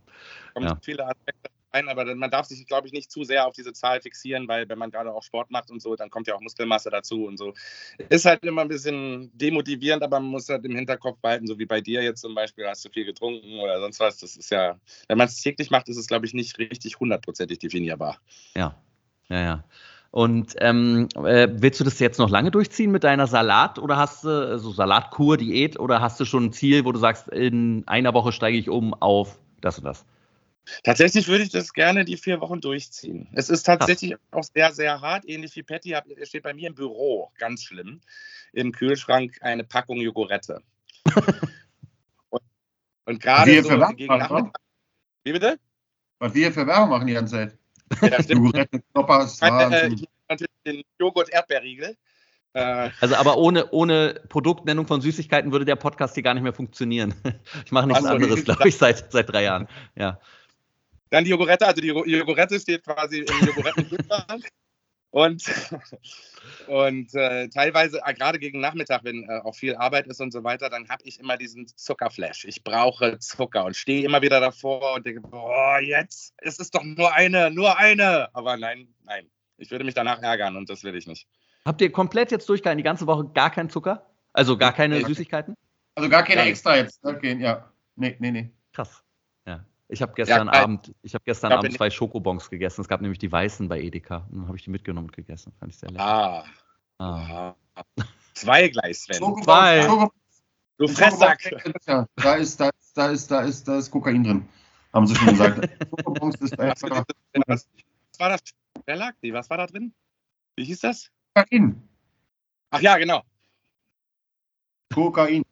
Ja. 0.60 0.78
viele 0.82 1.06
Aspekte 1.06 1.50
aber 1.72 2.16
man 2.16 2.32
darf 2.32 2.46
sich, 2.46 2.66
glaube 2.66 2.88
ich, 2.88 2.94
nicht 2.94 3.12
zu 3.12 3.24
sehr 3.24 3.46
auf 3.48 3.54
diese 3.54 3.74
Zahl 3.74 4.02
fixieren, 4.02 4.48
weil 4.48 4.68
wenn 4.70 4.78
man 4.78 4.92
gerade 4.92 5.14
auch 5.14 5.24
Sport 5.24 5.52
macht 5.52 5.70
und 5.70 5.82
so, 5.82 5.96
dann 5.96 6.10
kommt 6.10 6.28
ja 6.28 6.36
auch 6.36 6.42
Muskelmasse 6.42 6.90
dazu 6.90 7.26
und 7.26 7.38
so. 7.38 7.54
Ist 8.10 8.26
halt 8.26 8.44
immer 8.44 8.62
ein 8.62 8.68
bisschen 8.68 9.32
demotivierend, 9.38 10.04
aber 10.04 10.20
man 10.20 10.32
muss 10.32 10.50
halt 10.50 10.66
im 10.66 10.76
Hinterkopf 10.76 11.20
behalten, 11.20 11.48
so 11.48 11.60
wie 11.60 11.66
bei 11.66 11.82
dir 11.82 12.02
jetzt 12.02 12.22
zum 12.22 12.36
Beispiel, 12.36 12.68
hast 12.68 12.86
du 12.86 12.90
viel 12.90 13.06
getrunken 13.06 13.60
oder 13.60 13.80
sonst 13.80 14.00
was. 14.00 14.18
Das 14.18 14.36
ist 14.36 14.50
ja, 14.50 14.80
wenn 15.08 15.18
man 15.18 15.28
es 15.28 15.42
täglich 15.42 15.70
macht, 15.70 15.90
ist 15.90 15.98
es, 15.98 16.08
glaube 16.08 16.26
ich, 16.26 16.34
nicht 16.34 16.58
richtig 16.58 17.00
hundertprozentig 17.00 17.60
definierbar. 17.60 18.20
Ja, 18.56 18.76
ja, 19.30 19.42
ja. 19.42 19.64
Und 20.12 20.56
ähm, 20.62 21.10
äh, 21.16 21.48
willst 21.52 21.80
du 21.80 21.84
das 21.84 22.00
jetzt 22.00 22.18
noch 22.18 22.30
lange 22.30 22.50
durchziehen 22.50 22.92
mit 22.92 23.04
deiner 23.04 23.28
Salat 23.28 23.78
oder 23.78 23.98
hast 23.98 24.24
du 24.24 24.58
so 24.58 24.72
Salatkur, 24.72 25.38
Diät 25.38 25.78
oder 25.78 26.02
hast 26.02 26.20
du 26.20 26.26
schon 26.26 26.46
ein 26.46 26.54
Ziel, 26.54 26.86
wo 26.86 26.92
du 26.92 27.00
sagst, 27.00 27.28
in 27.28 27.84
einer 27.88 28.14
Woche 28.14 28.32
steige 28.32 28.58
ich 28.58 28.70
um 28.70 28.94
auf 28.94 29.38
das 29.62 29.78
und 29.78 29.84
das? 29.84 30.06
Tatsächlich 30.84 31.28
würde 31.28 31.44
ich 31.44 31.50
das 31.50 31.74
gerne 31.74 32.06
die 32.06 32.18
vier 32.18 32.42
Wochen 32.42 32.62
durchziehen. 32.62 33.28
Es 33.34 33.50
ist 33.50 33.64
tatsächlich 33.64 34.16
auch 34.32 34.44
sehr, 34.44 34.72
sehr 34.74 35.02
hart, 35.02 35.28
ähnlich 35.28 35.56
wie 35.56 35.64
Patty. 35.64 35.90
hab- 35.92 36.06
steht 36.24 36.44
bei 36.44 36.54
mir 36.54 36.68
im 36.70 36.76
Büro, 36.76 37.32
ganz 37.38 37.64
schlimm, 37.64 38.02
im 38.54 38.72
Kühlschrank 38.72 39.38
eine 39.42 39.64
Packung 39.64 39.98
Jogurette. 39.98 40.62
und, 42.30 42.42
und 43.06 43.22
gerade 43.22 43.52
Wir 43.52 43.64
so 43.64 43.70
für 43.70 43.96
gegen 43.96 44.08
machen? 44.08 44.20
Nachmittag. 44.20 44.62
Wie 45.24 45.32
bitte? 45.34 45.60
Was 46.20 46.34
wir 46.34 46.52
für 46.52 46.66
Werbung 46.66 46.90
machen 46.90 47.08
die 47.08 47.14
ganze 47.14 47.36
Zeit. 47.36 47.58
Ja, 48.02 48.18
Knoppers, 48.94 49.42
äh, 49.42 49.50
natürlich 49.50 50.50
den 50.66 50.84
Joghurt-Erdbeerriegel. 51.00 51.96
Äh, 52.54 52.90
Also 53.00 53.16
aber 53.16 53.38
ohne, 53.38 53.70
ohne 53.72 54.22
Produktnennung 54.30 54.88
von 54.88 55.00
Süßigkeiten 55.02 55.52
würde 55.52 55.66
der 55.66 55.76
Podcast 55.76 56.16
hier 56.16 56.24
gar 56.24 56.34
nicht 56.34 56.44
mehr 56.44 56.54
funktionieren. 56.54 57.14
Ich 57.66 57.72
mache 57.72 57.88
nichts 57.88 58.04
Ach 58.04 58.10
so, 58.10 58.16
anderes, 58.16 58.44
glaube 58.44 58.68
ich, 58.68 58.78
seit, 58.78 59.12
seit 59.12 59.30
drei 59.30 59.44
Jahren. 59.44 59.68
Ja. 59.96 60.20
Dann 61.10 61.24
die 61.24 61.30
Jogurette, 61.32 61.66
also 61.68 61.82
die 61.82 61.92
Jogu- 61.92 62.06
Jogurette 62.06 62.60
steht 62.60 62.84
quasi 62.84 63.20
im 63.20 63.48
Jogurettenkühlschrank. 63.48 64.48
Und, 65.10 65.42
und 66.68 67.14
äh, 67.16 67.48
teilweise, 67.50 68.02
äh, 68.06 68.14
gerade 68.14 68.40
gegen 68.40 68.60
Nachmittag, 68.60 69.04
wenn 69.04 69.24
äh, 69.24 69.40
auch 69.44 69.56
viel 69.56 69.76
Arbeit 69.76 70.06
ist 70.08 70.20
und 70.20 70.32
so 70.32 70.44
weiter, 70.44 70.70
dann 70.70 70.90
habe 70.90 71.02
ich 71.06 71.20
immer 71.20 71.38
diesen 71.38 71.66
Zuckerflash. 71.68 72.46
Ich 72.46 72.64
brauche 72.64 73.18
Zucker 73.20 73.66
und 73.66 73.76
stehe 73.76 74.04
immer 74.04 74.22
wieder 74.22 74.40
davor 74.42 74.96
und 74.96 75.06
denke, 75.06 75.22
boah, 75.22 75.80
jetzt, 75.80 76.34
es 76.38 76.60
ist 76.60 76.76
doch 76.76 76.84
nur 76.84 77.14
eine, 77.14 77.50
nur 77.52 77.78
eine. 77.78 78.34
Aber 78.36 78.58
nein, 78.58 78.90
nein. 79.06 79.30
Ich 79.58 79.72
würde 79.72 79.86
mich 79.86 79.96
danach 79.96 80.22
ärgern 80.22 80.56
und 80.56 80.70
das 80.70 80.84
will 80.84 80.96
ich 80.96 81.08
nicht. 81.08 81.26
Habt 81.66 81.82
ihr 81.82 81.92
komplett 81.92 82.32
jetzt 82.32 82.48
durchgehalten, 82.48 82.78
die 82.78 82.84
ganze 82.84 83.08
Woche 83.08 83.28
gar 83.34 83.50
keinen 83.50 83.70
Zucker? 83.70 84.06
Also 84.34 84.58
gar 84.58 84.74
keine 84.74 85.00
Nee. 85.00 85.06
Süßigkeiten? 85.06 85.56
Also 85.96 86.10
gar 86.10 86.24
keine 86.24 86.42
Nein. 86.42 86.50
extra 86.50 86.76
jetzt. 86.76 87.04
Okay, 87.04 87.38
ja. 87.40 87.72
Nee, 87.96 88.16
nee, 88.20 88.30
nee. 88.32 88.52
Krass. 88.74 89.04
Ja. 89.90 89.94
Ich 89.94 90.02
habe 90.02 90.14
gestern 90.16 90.48
geil. 90.48 90.64
Abend, 90.64 90.94
ich 91.02 91.14
habe 91.14 91.24
gestern 91.26 91.52
Ja, 91.52 91.58
Abend 91.60 91.74
zwei 91.74 91.90
Schokobons 91.90 92.50
gegessen. 92.50 92.82
Es 92.82 92.88
gab 92.90 93.00
nämlich 93.02 93.20
die 93.20 93.32
weißen 93.32 93.70
bei 93.70 93.80
Edeka. 93.82 94.28
Und 94.30 94.40
dann 94.40 94.48
habe 94.48 94.58
ich 94.58 94.64
die 94.64 94.70
mitgenommen 94.70 95.08
und 95.08 95.16
gegessen. 95.16 95.54
Fand 95.60 95.72
ich 95.72 95.78
sehr 95.80 95.90
lecker. 95.90 96.04
Ah, 96.04 96.44
Ah. 97.00 97.56
ah. 97.76 97.84
zwei 98.34 98.68
gleich, 98.70 99.00
Sven. 99.00 99.18
Schokobons- 99.22 99.44
Zwei. 99.44 99.82
Schokobons- 99.86 100.12
Du. 100.80 100.86
Ja, 100.86 102.06
Da 102.18 102.36
ist, 102.36 102.60
da 102.60 102.70
ist, 102.70 102.96
da 102.98 103.08
ist, 103.10 103.32
da 103.32 103.42
ist, 103.42 103.68
da 103.68 103.78
ist 103.80 103.90
Kokain 103.90 104.24
drin. 104.24 104.48
haben 104.94 105.08
sie 105.08 105.16
schon 105.16 105.30
gesagt. 105.30 105.70
Schokobons 105.90 106.36
ist 106.42 106.60
einfach. 106.60 107.04
Was 107.48 107.68
war 108.20 108.30
das? 108.30 108.42
Wer 108.86 108.96
lag 108.96 109.14
die? 109.24 109.34
Was 109.34 109.50
war 109.50 109.58
da 109.58 109.66
drin? 109.68 109.92
Wie 110.56 110.66
hieß 110.66 110.82
das? 110.82 111.10
Kokain. 111.34 111.82
Ach 112.72 112.80
ja, 112.82 112.98
genau. 112.98 113.24
Kokain. 114.94 115.44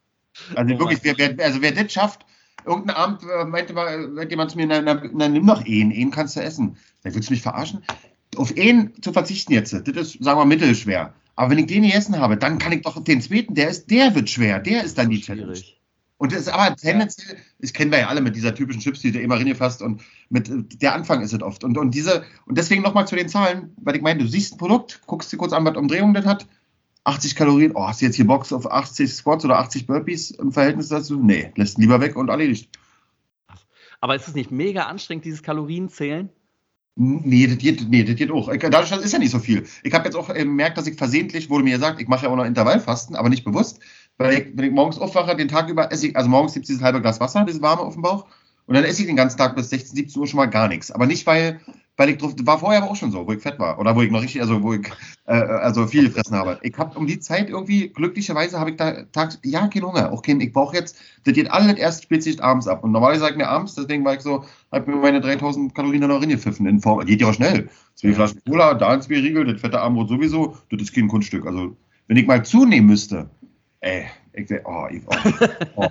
Also 0.54 0.74
Oh 0.74 0.78
wirklich, 0.78 1.00
wer, 1.02 1.16
wer, 1.18 1.44
also 1.44 1.60
wer 1.62 1.72
das 1.72 1.92
schafft, 1.92 2.24
irgendeinen 2.64 2.96
Abend 2.96 3.22
äh, 3.22 3.44
meinte 3.44 3.72
mal, 3.72 4.08
meinte 4.08 4.30
jemand 4.30 4.50
zu 4.50 4.56
mir, 4.56 4.66
na, 4.66 4.80
na, 4.80 5.02
na, 5.12 5.28
nimm 5.28 5.46
doch 5.46 5.64
Ehen, 5.64 5.90
Ehen 5.90 6.10
kannst 6.10 6.36
du 6.36 6.40
essen. 6.40 6.76
Dann 7.02 7.14
willst 7.14 7.28
du 7.28 7.32
mich 7.34 7.42
verarschen? 7.42 7.82
Auf 8.36 8.56
Ehen 8.56 8.92
zu 9.02 9.12
verzichten 9.12 9.52
jetzt, 9.52 9.72
das 9.72 9.84
ist, 9.86 10.22
sagen 10.22 10.38
wir, 10.38 10.44
mittelschwer. 10.44 11.14
Aber 11.36 11.50
wenn 11.50 11.58
ich 11.58 11.66
den 11.66 11.82
gegessen 11.82 12.18
habe, 12.18 12.36
dann 12.36 12.58
kann 12.58 12.72
ich 12.72 12.82
doch 12.82 13.02
den 13.02 13.20
zweiten, 13.20 13.54
der 13.54 13.68
ist, 13.68 13.90
der 13.90 14.14
wird 14.14 14.30
schwer, 14.30 14.58
der 14.58 14.84
ist 14.84 14.96
dann 14.98 15.10
die 15.10 15.20
Challenge. 15.20 15.54
Schwierig. 15.54 15.76
Und 16.18 16.32
das 16.32 16.42
ist 16.42 16.48
aber 16.48 16.74
tendenziell, 16.74 17.36
das 17.58 17.74
kennen 17.74 17.90
wir 17.90 17.98
ja 17.98 18.08
alle 18.08 18.22
mit 18.22 18.34
dieser 18.36 18.54
typischen 18.54 18.80
Chips, 18.80 19.00
die 19.00 19.12
du 19.12 19.20
immer 19.20 19.36
reingefasst 19.36 19.82
und 19.82 20.00
mit 20.30 20.50
der 20.80 20.94
Anfang 20.94 21.20
ist 21.20 21.34
es 21.34 21.42
oft. 21.42 21.62
Und, 21.62 21.76
und 21.76 21.94
diese, 21.94 22.24
und 22.46 22.56
deswegen 22.56 22.82
nochmal 22.82 23.06
zu 23.06 23.16
den 23.16 23.28
Zahlen, 23.28 23.74
weil 23.82 23.96
ich 23.96 24.02
meine, 24.02 24.20
du 24.22 24.26
siehst 24.26 24.54
ein 24.54 24.58
Produkt, 24.58 25.02
guckst 25.06 25.30
dir 25.30 25.36
kurz 25.36 25.52
an, 25.52 25.64
was 25.66 25.76
Umdrehungen 25.76 26.14
das 26.14 26.24
hat. 26.24 26.46
80 27.06 27.36
Kalorien, 27.36 27.72
oh, 27.74 27.86
hast 27.86 28.00
du 28.00 28.06
jetzt 28.06 28.16
hier 28.16 28.26
Box 28.26 28.52
auf 28.52 28.70
80 28.70 29.12
Squats 29.12 29.44
oder 29.44 29.58
80 29.58 29.86
Burpees 29.86 30.32
im 30.32 30.50
Verhältnis 30.50 30.88
dazu? 30.88 31.22
Nee, 31.22 31.52
lässt 31.54 31.78
lieber 31.78 32.00
weg 32.00 32.16
und 32.16 32.28
erledigt. 32.28 32.68
Aber 34.00 34.16
ist 34.16 34.26
es 34.26 34.34
nicht 34.34 34.50
mega 34.50 34.84
anstrengend, 34.84 35.24
dieses 35.24 35.42
Kalorienzählen? 35.42 36.30
Nee, 36.96 37.46
das 37.46 37.58
geht, 37.58 37.88
nee, 37.88 38.02
das 38.02 38.16
geht 38.16 38.30
auch. 38.30 38.48
Ich, 38.48 38.60
dadurch 38.60 38.90
ist 38.90 39.12
ja 39.12 39.18
nicht 39.18 39.30
so 39.30 39.38
viel. 39.38 39.66
Ich 39.84 39.92
habe 39.92 40.06
jetzt 40.06 40.16
auch 40.16 40.30
äh, 40.30 40.38
gemerkt, 40.38 40.78
dass 40.78 40.86
ich 40.86 40.96
versehentlich, 40.96 41.48
wurde 41.48 41.62
mir 41.62 41.74
gesagt, 41.74 42.00
ich 42.00 42.08
mache 42.08 42.24
ja 42.24 42.32
auch 42.32 42.36
noch 42.36 42.44
Intervallfasten, 42.44 43.14
aber 43.14 43.28
nicht 43.28 43.44
bewusst, 43.44 43.80
weil 44.16 44.32
ich, 44.32 44.56
wenn 44.56 44.64
ich 44.64 44.72
morgens 44.72 44.98
aufwache, 44.98 45.36
den 45.36 45.48
Tag 45.48 45.68
über 45.68 45.92
esse 45.92 46.08
ich, 46.08 46.16
also 46.16 46.28
morgens 46.28 46.54
gibt 46.54 46.64
es 46.64 46.68
dieses 46.68 46.82
halbe 46.82 47.02
Glas 47.02 47.20
Wasser, 47.20 47.44
dieses 47.44 47.62
warme 47.62 47.82
auf 47.82 47.92
dem 47.92 48.02
Bauch, 48.02 48.26
und 48.66 48.74
dann 48.74 48.84
esse 48.84 49.02
ich 49.02 49.06
den 49.06 49.16
ganzen 49.16 49.38
Tag 49.38 49.54
bis 49.54 49.70
16, 49.70 49.96
17 49.96 50.20
Uhr 50.20 50.26
schon 50.26 50.38
mal 50.38 50.46
gar 50.46 50.68
nichts. 50.68 50.90
Aber 50.90 51.06
nicht, 51.06 51.24
weil, 51.26 51.60
weil 51.96 52.10
ich 52.10 52.18
drauf, 52.18 52.34
war 52.42 52.58
vorher 52.58 52.82
aber 52.82 52.90
auch 52.90 52.96
schon 52.96 53.12
so, 53.12 53.26
wo 53.26 53.32
ich 53.32 53.40
fett 53.40 53.60
war. 53.60 53.78
Oder 53.78 53.94
wo 53.94 54.02
ich 54.02 54.10
noch 54.10 54.22
richtig, 54.22 54.40
also 54.40 54.60
wo 54.60 54.72
ich 54.72 54.88
äh, 55.26 55.34
also 55.34 55.86
viel 55.86 56.08
gefressen 56.08 56.36
habe. 56.36 56.58
Ich 56.62 56.76
habe 56.76 56.98
um 56.98 57.06
die 57.06 57.20
Zeit 57.20 57.48
irgendwie, 57.48 57.90
glücklicherweise 57.90 58.58
habe 58.58 58.70
ich 58.70 58.76
da 58.76 59.04
tags, 59.12 59.38
ja, 59.44 59.68
keinen 59.68 59.86
Hunger. 59.86 60.10
Auch 60.12 60.20
kein, 60.20 60.40
ich 60.40 60.52
brauche 60.52 60.74
jetzt, 60.74 60.98
das 61.22 61.34
geht 61.34 61.48
alles 61.48 61.78
erst 61.78 62.02
spätestens 62.02 62.40
abends 62.40 62.66
ab. 62.66 62.82
Und 62.82 62.90
normalerweise 62.90 63.20
sage 63.20 63.32
ich 63.34 63.38
mir 63.38 63.48
abends, 63.48 63.76
deswegen 63.76 64.04
war 64.04 64.14
ich 64.14 64.20
so, 64.20 64.44
habe 64.72 64.90
mir 64.90 64.96
meine 64.96 65.20
3000 65.20 65.72
Kalorien 65.72 66.00
dann 66.00 66.10
noch 66.10 66.20
reingepfiffen 66.20 66.66
in 66.66 66.80
Form. 66.80 67.06
Geht 67.06 67.20
ja 67.20 67.28
auch 67.28 67.34
schnell. 67.34 67.68
Zwei 67.94 68.14
Flaschen 68.14 68.42
Cola, 68.48 68.74
da 68.74 68.88
ein 68.88 69.00
zwei 69.00 69.20
Riegel, 69.20 69.44
das 69.44 69.60
fette 69.60 69.80
Abendbrot 69.80 70.08
sowieso, 70.08 70.56
das 70.70 70.82
ist 70.82 70.94
kein 70.94 71.06
Kunststück. 71.06 71.46
Also, 71.46 71.76
wenn 72.08 72.16
ich 72.16 72.26
mal 72.26 72.44
zunehmen 72.44 72.88
müsste, 72.88 73.30
ey, 73.80 74.06
ich 74.36 74.50
wär, 74.50 74.62
oh, 74.64 74.86
ich, 74.90 75.02
oh, 75.76 75.86
oh. 75.86 75.88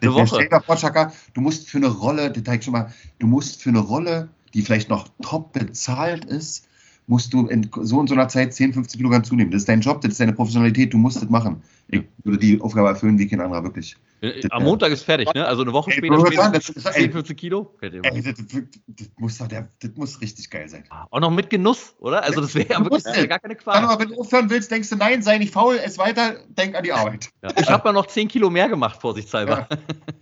Eine 0.00 0.14
Woche. 0.14 0.26
Stell 0.26 0.48
dir 0.48 0.60
vor, 0.60 0.76
Chaka, 0.76 1.12
du 1.32 1.40
musst 1.40 1.68
für 1.68 1.78
eine 1.78 1.88
Rolle, 1.88 2.30
das 2.30 2.42
sag 2.44 2.58
ich 2.58 2.64
schon 2.64 2.72
mal, 2.72 2.92
du 3.18 3.26
musst 3.26 3.62
für 3.62 3.70
eine 3.70 3.80
Rolle, 3.80 4.28
die 4.52 4.62
vielleicht 4.62 4.88
noch 4.88 5.08
top 5.22 5.52
bezahlt 5.52 6.24
ist, 6.24 6.66
musst 7.06 7.32
du 7.34 7.46
in 7.48 7.70
so 7.82 7.98
und 7.98 8.08
so 8.08 8.14
einer 8.14 8.28
Zeit 8.28 8.54
10, 8.54 8.72
15 8.72 8.98
Kilogramm 8.98 9.24
zunehmen. 9.24 9.50
Das 9.50 9.62
ist 9.62 9.68
dein 9.68 9.80
Job, 9.80 10.00
das 10.00 10.12
ist 10.12 10.20
deine 10.20 10.32
Professionalität, 10.32 10.92
du 10.92 10.98
musst 10.98 11.16
das 11.20 11.28
machen. 11.28 11.62
Ich 11.88 12.02
würde 12.24 12.38
die 12.38 12.58
Aufgabe 12.60 12.88
erfüllen 12.88 13.18
wie 13.18 13.28
kein 13.28 13.40
anderer, 13.40 13.62
wirklich. 13.62 13.94
Äh, 14.22 14.40
Am 14.50 14.64
Montag 14.64 14.90
ist 14.90 15.02
fertig, 15.02 15.28
ne? 15.34 15.46
Also 15.46 15.62
eine 15.62 15.72
Woche 15.74 15.90
Ey, 15.90 15.98
später 15.98 16.18
später 16.18 16.42
sagen, 16.42 16.52
das 16.54 16.68
ist- 16.70 16.86
ey. 16.86 16.92
10, 16.92 17.12
15 17.12 17.36
Kilo. 17.36 17.74
Ey, 17.82 17.90
das, 18.22 18.34
das, 18.34 19.08
muss 19.18 19.36
doch 19.36 19.48
der, 19.48 19.68
das 19.80 19.90
muss 19.96 20.20
richtig 20.22 20.48
geil 20.48 20.66
sein. 20.66 20.84
Auch 21.10 21.20
noch 21.20 21.30
mit 21.30 21.50
Genuss, 21.50 21.94
oder? 21.98 22.22
Also 22.22 22.40
das 22.40 22.54
wäre 22.54 22.68
ja 22.70 22.80
wirklich 22.82 23.04
wär 23.04 23.16
es. 23.18 23.28
gar 23.28 23.38
keine 23.38 23.54
Qual. 23.54 23.76
aber, 23.84 24.00
wenn 24.00 24.08
du 24.08 24.20
aufhören 24.20 24.48
willst, 24.48 24.70
denkst 24.70 24.88
du, 24.88 24.96
nein, 24.96 25.20
sei 25.22 25.36
nicht 25.36 25.52
faul, 25.52 25.76
ess 25.76 25.98
weiter, 25.98 26.36
denk 26.48 26.74
an 26.74 26.84
die 26.84 26.92
Arbeit. 26.92 27.28
Ja. 27.42 27.50
Ich 27.60 27.68
habe 27.68 27.84
mal 27.84 27.92
noch 27.92 28.06
10 28.06 28.28
Kilo 28.28 28.48
mehr 28.48 28.68
gemacht, 28.70 28.98
vorsichtshalber. 28.98 29.68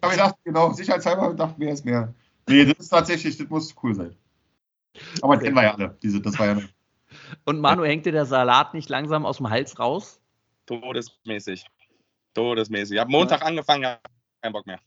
Aber 0.01 0.13
ich 0.13 0.19
dachte, 0.19 0.39
genau, 0.45 0.73
sicherheitshalber 0.73 1.33
dachte 1.35 1.61
mehr 1.61 1.73
ist 1.73 1.85
mehr. 1.85 2.13
Nee, 2.49 2.65
das 2.65 2.79
ist 2.81 2.89
tatsächlich, 2.89 3.37
das 3.37 3.49
muss 3.49 3.73
cool 3.85 3.95
sein. 3.95 4.17
Aber 5.23 5.35
das 5.35 5.45
kennen 5.45 5.57
wir 5.57 5.63
ja 5.63 5.75
alle. 5.75 5.99
Diese, 6.03 6.21
das 6.21 6.39
war 6.39 6.47
ja 6.47 6.61
Und 7.45 7.61
Manu, 7.61 7.85
hängt 7.85 8.07
dir 8.07 8.13
der 8.13 8.27
Salat 8.27 8.75
nicht 8.75 8.89
langsam 8.89 9.27
aus 9.27 9.39
dem 9.39 9.51
Hals 9.51 9.79
raus? 9.79 10.21
Todesmäßig. 10.67 11.67
Todesmäßig. 12.35 12.95
Ich 12.95 13.01
habe 13.01 13.11
Montag 13.11 13.43
angefangen, 13.43 13.83
ja, 13.83 13.99
kein 14.41 14.53
Bock 14.53 14.67
mehr. 14.67 14.81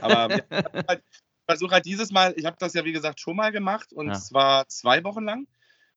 Aber 0.00 0.28
ja, 0.34 0.40
ich 0.74 0.86
halt- 0.88 1.02
versuche 1.48 1.72
halt 1.72 1.84
dieses 1.86 2.10
Mal, 2.10 2.34
ich 2.36 2.44
habe 2.44 2.56
das 2.58 2.74
ja 2.74 2.84
wie 2.84 2.92
gesagt 2.92 3.20
schon 3.20 3.36
mal 3.36 3.52
gemacht 3.52 3.92
und 3.92 4.08
Ja. 4.08 4.14
zwar 4.14 4.68
zwei 4.68 5.02
Wochen 5.04 5.24
lang. 5.24 5.46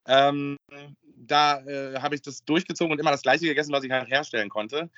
Ähm, 0.06 0.58
da 1.16 1.60
äh, 1.66 2.00
habe 2.00 2.16
ich 2.16 2.22
das 2.22 2.44
durchgezogen 2.46 2.92
und 2.94 3.00
immer 3.00 3.12
das 3.12 3.22
gleiche 3.22 3.46
gegessen, 3.46 3.74
was 3.74 3.84
ich 3.84 3.92
halt 3.92 4.10
herstellen 4.10 4.50
konnte. 4.50 4.90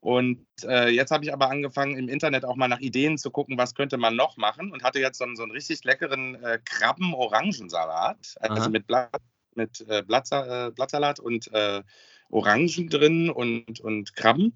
Und 0.00 0.46
äh, 0.62 0.90
jetzt 0.90 1.10
habe 1.10 1.24
ich 1.24 1.32
aber 1.32 1.50
angefangen, 1.50 1.96
im 1.96 2.08
Internet 2.08 2.44
auch 2.44 2.54
mal 2.54 2.68
nach 2.68 2.78
Ideen 2.78 3.18
zu 3.18 3.30
gucken, 3.30 3.58
was 3.58 3.74
könnte 3.74 3.96
man 3.96 4.14
noch 4.14 4.36
machen 4.36 4.70
und 4.70 4.84
hatte 4.84 5.00
jetzt 5.00 5.18
so 5.18 5.24
einen, 5.24 5.36
so 5.36 5.42
einen 5.42 5.52
richtig 5.52 5.82
leckeren 5.84 6.36
äh, 6.42 6.60
Krabben-Orangensalat, 6.64 8.36
also 8.38 8.62
Aha. 8.62 8.68
mit, 8.68 8.86
Blatt, 8.86 9.10
mit 9.54 9.84
äh, 9.88 10.02
Blattsa 10.02 10.68
äh, 10.68 10.70
Blattsalat 10.70 11.18
und 11.18 11.52
äh, 11.52 11.82
Orangen 12.30 12.88
drin 12.88 13.30
und, 13.30 13.80
und 13.80 14.14
Krabben. 14.14 14.54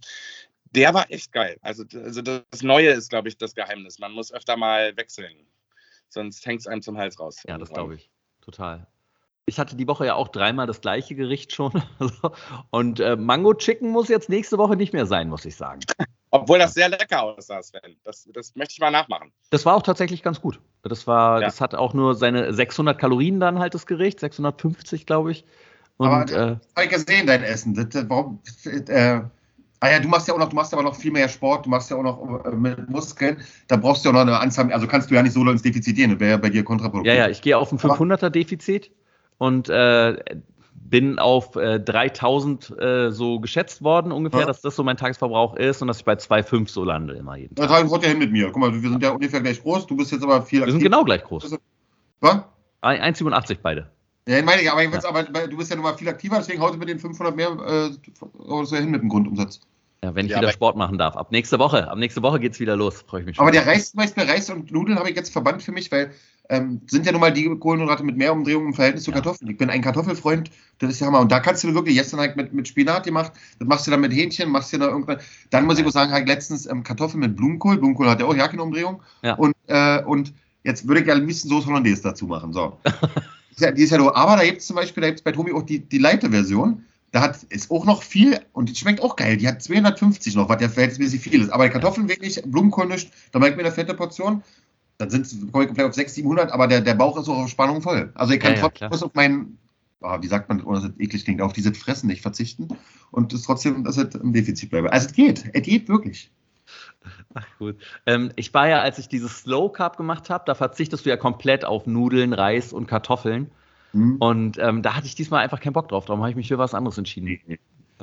Der 0.71 0.95
war 0.95 1.11
echt 1.11 1.33
geil. 1.33 1.59
Also, 1.61 1.85
also 1.93 2.23
das 2.23 2.63
Neue 2.63 2.91
ist, 2.91 3.11
glaube 3.11 3.29
ich, 3.29 3.37
das 3.37 3.55
Geheimnis. 3.55 3.99
Man 3.99 4.13
muss 4.13 4.33
öfter 4.33 4.57
mal 4.57 4.97
wechseln. 4.97 5.47
Sonst 6.09 6.47
hängt 6.47 6.61
es 6.61 6.67
einem 6.67 6.83
zum 6.83 6.97
Hals 6.97 7.19
raus. 7.19 7.43
Ja, 7.47 7.59
das 7.59 7.71
glaube 7.71 7.97
ich. 7.97 8.11
Total. 8.43 8.87
Ich 9.47 9.59
hatte 9.59 9.75
die 9.75 9.89
Woche 9.89 10.07
ja 10.07 10.15
auch 10.15 10.29
dreimal 10.29 10.67
das 10.69 10.81
gleiche 10.81 11.15
Gericht 11.15 11.53
schon. 11.53 11.73
Also, 11.99 12.33
Und 12.71 13.01
äh, 13.01 13.17
Mango 13.17 13.55
Chicken 13.55 13.91
muss 13.91 14.09
jetzt 14.09 14.29
nächste 14.29 14.57
Woche 14.59 14.77
nicht 14.77 14.93
mehr 14.93 15.07
sein, 15.07 15.29
muss 15.29 15.45
ich 15.45 15.57
sagen. 15.57 15.81
Obwohl 16.31 16.59
das 16.59 16.75
sehr 16.75 16.89
lecker 16.89 17.23
aussah, 17.23 17.63
Sven. 17.63 17.97
Das, 18.05 18.29
das 18.33 18.55
möchte 18.55 18.73
ich 18.75 18.81
mal 18.81 18.91
nachmachen. 18.91 19.33
Das 19.51 19.67
war 19.67 19.75
auch 19.75 19.83
tatsächlich 19.83 20.23
ganz 20.23 20.41
gut. 20.41 20.61
Das 20.83 21.07
war, 21.07 21.41
Ja. 21.41 21.47
das 21.47 21.61
hat 21.61 21.75
auch 21.75 21.93
nur 21.93 22.15
seine 22.15 22.55
600 22.55 22.99
Kalorien 22.99 23.41
dann 23.41 23.59
halt 23.59 23.75
das 23.75 23.87
Gericht, 23.87 24.21
650 24.21 25.07
glaube 25.07 25.33
ich. 25.33 25.45
Und 25.97 26.09
Aber- 26.09 26.31
äh, 26.33 26.57
Habe 26.77 26.85
ich 26.85 26.89
gesehen, 26.91 27.27
dein 27.27 27.43
Essen. 27.43 27.75
Das, 27.75 27.89
das, 27.91 28.05
warum, 28.09 28.41
äh, 28.65 29.21
ah 29.81 29.91
ja, 29.91 29.99
du 30.01 30.09
machst 30.09 30.29
ja 30.29 30.35
auch 30.35 30.39
noch, 30.39 30.49
du 30.49 30.57
machst 30.57 30.73
aber 30.73 30.83
noch 30.85 30.95
viel 30.95 31.11
mehr 31.13 31.29
Sport, 31.29 31.67
du 31.67 31.71
machst 31.71 31.91
ja 31.91 31.97
auch 31.97 32.03
noch 32.03 32.45
äh, 32.45 32.51
mit 32.53 32.89
Muskeln. 32.89 33.43
Da 33.69 33.77
brauchst 33.77 34.05
du 34.05 34.09
ja 34.09 34.15
auch 34.15 34.25
noch 34.25 34.33
eine 34.33 34.41
Anzahl, 34.41 34.73
also 34.73 34.87
kannst 34.87 35.11
du 35.11 35.15
ja 35.17 35.23
nicht 35.23 35.33
so 35.35 35.43
ins 35.43 35.63
Defizit 35.63 35.97
gehen, 35.97 36.11
das 36.13 36.21
wäre 36.21 36.31
ja 36.31 36.37
bei 36.39 36.49
dir 36.49 36.63
kontraproduktiv. 36.65 37.13
ja, 37.13 37.19
ja, 37.27 37.29
ich 37.29 37.43
gehe 37.43 37.59
auf 37.59 37.71
ein 37.73 37.79
500er 37.79 38.31
Defizit 38.31 38.91
und 39.43 39.69
äh, 39.69 40.17
bin 40.73 41.19
auf 41.19 41.57
äh, 41.57 41.81
3000 41.81 42.79
äh, 42.79 43.11
so 43.11 43.41
geschätzt 43.41 43.83
worden 43.83 44.13
ungefähr, 44.13 44.41
Ja. 44.41 44.47
dass 44.47 44.61
das 44.61 44.77
so 44.77 44.85
mein 44.85 44.97
Tagesverbrauch 44.97 45.57
ist 45.57 45.83
und 45.83 45.89
dass 45.89 45.99
ich 45.99 46.05
bei 46.05 46.15
2,5 46.15 46.69
so 46.69 46.85
lande 46.85 47.15
immer 47.15 47.37
jeden 47.37 47.55
Tag. 47.57 47.69
Das 47.69 47.91
haut 47.91 48.03
ja 48.05 48.11
hin 48.11 48.19
mit 48.19 48.31
mir. 48.31 48.47
Guck 48.53 48.59
mal, 48.59 48.73
wir 48.73 48.89
sind 48.89 49.03
ja 49.03 49.11
ungefähr 49.11 49.41
gleich 49.41 49.61
groß, 49.63 49.87
du 49.87 49.97
bist 49.97 50.13
jetzt 50.13 50.23
aber 50.23 50.43
viel 50.43 50.65
Wir 50.65 50.71
sind 50.71 50.83
genau 50.83 51.03
gleich 51.03 51.25
groß. 51.25 51.57
Was? 52.21 52.43
Ein- 52.83 53.15
1,87 53.15 53.59
beide. 53.63 53.91
Ja, 54.29 54.39
ich 54.39 54.45
meine 54.45 54.63
ich, 54.63 54.71
aber, 54.71 54.85
ich 54.85 54.93
will's, 54.93 55.05
aber 55.05 55.25
du 55.25 55.57
bist 55.57 55.71
ja 55.71 55.77
nun 55.77 55.85
mal 55.85 55.95
viel 55.95 56.09
aktiver, 56.09 56.37
deswegen 56.37 56.61
haut 56.61 56.79
mit 56.79 56.89
den 56.89 57.01
500 57.01 57.35
mehr 57.35 57.49
äh, 57.49 57.91
ja 57.91 58.77
hin 58.79 58.91
mit 58.91 59.03
dem 59.03 59.09
Grundumsatz. 59.09 59.61
Ja, 60.05 60.15
wenn 60.15 60.27
ich 60.27 60.33
Ja, 60.33 60.39
wieder 60.39 60.53
Sport 60.53 60.77
machen 60.77 60.99
darf. 60.99 61.17
Ab 61.17 61.31
nächste 61.33 61.59
Woche. 61.59 61.89
Ab 61.89 61.97
nächste 61.97 62.23
Woche 62.23 62.39
geht's 62.41 62.61
wieder 62.61 62.77
los. 62.77 63.03
Freue 63.03 63.21
ich 63.21 63.27
mich 63.27 63.37
schon. 63.37 63.45
Aber 63.45 63.53
der 63.53 63.67
Reis, 63.67 63.93
zum 63.93 63.99
Beispiel 63.99 64.25
Reis 64.25 64.51
und 64.51 64.71
Nudeln 64.73 64.99
habe 64.99 65.09
ich 65.11 65.17
jetzt 65.17 65.33
verbannt 65.33 65.63
für 65.63 65.73
mich, 65.73 65.91
weil 65.93 66.13
ähm, 66.49 66.81
sind 66.87 67.07
ja 67.07 67.13
nun 67.13 67.21
mal 67.21 67.33
die 67.33 67.49
Kohlenhydrate 67.49 68.05
mit 68.05 68.17
mehr 68.17 68.33
Umdrehungen 68.33 68.69
im 68.69 68.75
Verhältnis 68.75 69.05
zu 69.05 69.11
Ja. 69.11 69.17
Kartoffeln. 69.17 69.51
Ich 69.51 69.57
bin 69.57 69.71
ein 69.71 69.81
Kartoffelfreund, 69.81 70.51
das 70.79 70.91
ist 70.91 71.01
ja 71.01 71.07
Hammer. 71.07 71.21
Und 71.21 71.33
da 71.33 71.41
kannst 71.41 71.65
du 71.65 71.75
wirklich, 71.75 71.97
gestern 71.97 72.21
halt 72.21 72.37
mit, 72.37 72.53
mit 72.53 72.69
Spinat 72.69 73.05
gemacht, 73.05 73.33
das 73.59 73.69
machst 73.69 73.87
du 73.87 73.91
dann 73.91 74.01
mit 74.01 74.13
Hähnchen, 74.13 74.51
machst 74.51 74.73
du 74.73 74.79
da 74.79 74.89
irgendwann. 74.89 75.19
Dann 75.51 75.65
muss 75.65 75.79
ich 75.79 75.87
auch 75.87 75.93
sagen, 75.93 76.13
halt 76.13 76.27
letztens 76.27 76.67
ähm, 76.67 76.83
Kartoffeln 76.83 77.21
mit 77.21 77.37
Blumenkohl. 77.37 77.79
Blumenkohl 77.79 78.09
hat 78.09 78.21
ja 78.21 78.27
auch 78.27 78.35
ja 78.35 78.49
keine 78.49 78.63
Umdrehung. 78.63 79.03
Ja. 79.23 79.35
Und, 79.35 79.55
äh, 79.69 80.03
und 80.03 80.35
jetzt 80.65 80.87
würde 80.87 81.01
ich 81.01 81.07
ja 81.07 81.15
ein 81.15 81.27
bisschen 81.27 81.49
Soße 81.49 81.69
Hollandaise 81.69 82.03
dazu 82.03 82.27
machen. 82.27 82.53
So. 82.53 82.79
Die 83.61 83.83
ist 83.83 83.91
ja, 83.91 83.99
aber 84.15 84.37
da 84.37 84.45
gibt 84.45 84.61
es 84.61 84.67
zum 84.67 84.77
Beispiel, 84.77 85.03
da 85.03 85.09
gibt 85.09 85.21
es 85.21 85.25
bei 85.25 85.33
Tobi 85.33 85.53
auch 85.53 85.63
die, 85.63 85.81
die 85.81 85.99
Leite-Version. 85.99 86.85
Da 87.11 87.21
hat, 87.21 87.43
ist 87.51 87.71
auch 87.71 87.85
noch 87.85 88.03
viel 88.03 88.41
und 88.55 88.71
die 88.71 88.75
schmeckt 88.75 89.03
auch 89.03 89.17
geil. 89.17 89.37
Die 89.37 89.47
hat 89.47 89.63
250 89.63 90.35
noch, 90.35 90.49
was 90.49 90.63
ja 90.63 90.71
verhältnismäßig 90.71 91.21
viel 91.21 91.43
ist. 91.43 91.51
Aber 91.51 91.65
die 91.65 91.71
Kartoffeln 91.71 92.09
wenig, 92.09 92.41
Blumenkohl 92.47 92.87
nicht, 92.87 93.13
da 93.33 93.39
merkt 93.39 93.59
mir 93.59 93.65
eine 93.65 93.73
fette 93.73 93.93
Portion. 93.93 94.43
Dann 95.03 95.11
sind 95.11 95.53
komme 95.53 95.65
ich 95.65 95.71
vielleicht 95.71 95.89
auf 95.89 95.95
600, 95.95 96.15
700, 96.15 96.53
aber 96.53 96.69
der, 96.69 96.81
der 96.81 96.95
Bauch 96.95 97.19
ist 97.19 97.29
auch 97.29 97.39
auf 97.39 97.49
Spannung 97.49 97.83
voll. 97.83 98.13
Also 98.15 98.33
ich 98.35 98.41
kann 98.41 98.53
Ja, 98.53 98.59
ja, 98.59 98.63
trotzdem 98.63 98.89
muss 98.89 99.03
auf 99.03 99.15
meinen, 99.15 99.59
ah, 100.01 100.23
wie 100.23 100.29
sagt 100.29 100.49
man, 100.49 100.63
ohne 100.63 100.81
dass 100.81 100.91
es 100.91 101.01
eklig 101.01 101.25
klingt, 101.25 101.43
auf 101.43 101.53
diese 101.53 101.75
Fressen 101.75 102.07
nicht 102.07 102.23
verzichten 102.23 102.69
und 103.11 103.33
es 103.33 103.43
trotzdem, 103.43 103.83
dass 103.83 103.97
es 103.97 104.15
im 104.15 104.33
Defizit 104.33 104.71
bleibe. 104.71 104.93
Also 104.93 105.09
es 105.09 105.13
geht, 105.13 105.51
es 105.53 105.63
geht 105.63 105.89
wirklich. 105.89 106.31
Ach 107.35 107.47
gut. 107.59 107.77
Ähm, 108.07 108.31
ich 108.37 108.55
war 108.55 108.69
ja, 108.69 108.81
als 108.81 108.99
ich 108.99 109.09
dieses 109.09 109.41
Slow 109.41 109.73
Carb 109.73 109.97
gemacht 109.97 110.31
habe, 110.31 110.45
da 110.47 110.55
verzichtest 110.55 111.05
du 111.05 111.11
ja 111.11 111.17
komplett 111.17 111.65
auf 111.65 111.87
Nudeln, 111.87 112.33
Reis 112.33 112.73
und 112.73 112.87
Kartoffeln. 112.87 113.51
Hm. 113.93 114.17
Und 114.19 114.59
ähm, 114.59 114.83
da 114.83 114.95
hatte 114.95 115.07
ich 115.07 115.15
diesmal 115.15 115.43
einfach 115.43 115.61
keinen 115.61 115.73
Bock 115.73 115.89
drauf. 115.89 116.05
Darum 116.05 116.21
habe 116.21 116.31
ich 116.31 116.37
mich 116.37 116.49
für 116.49 116.59
was 116.59 116.75
anderes 116.75 116.97
entschieden. 116.99 117.59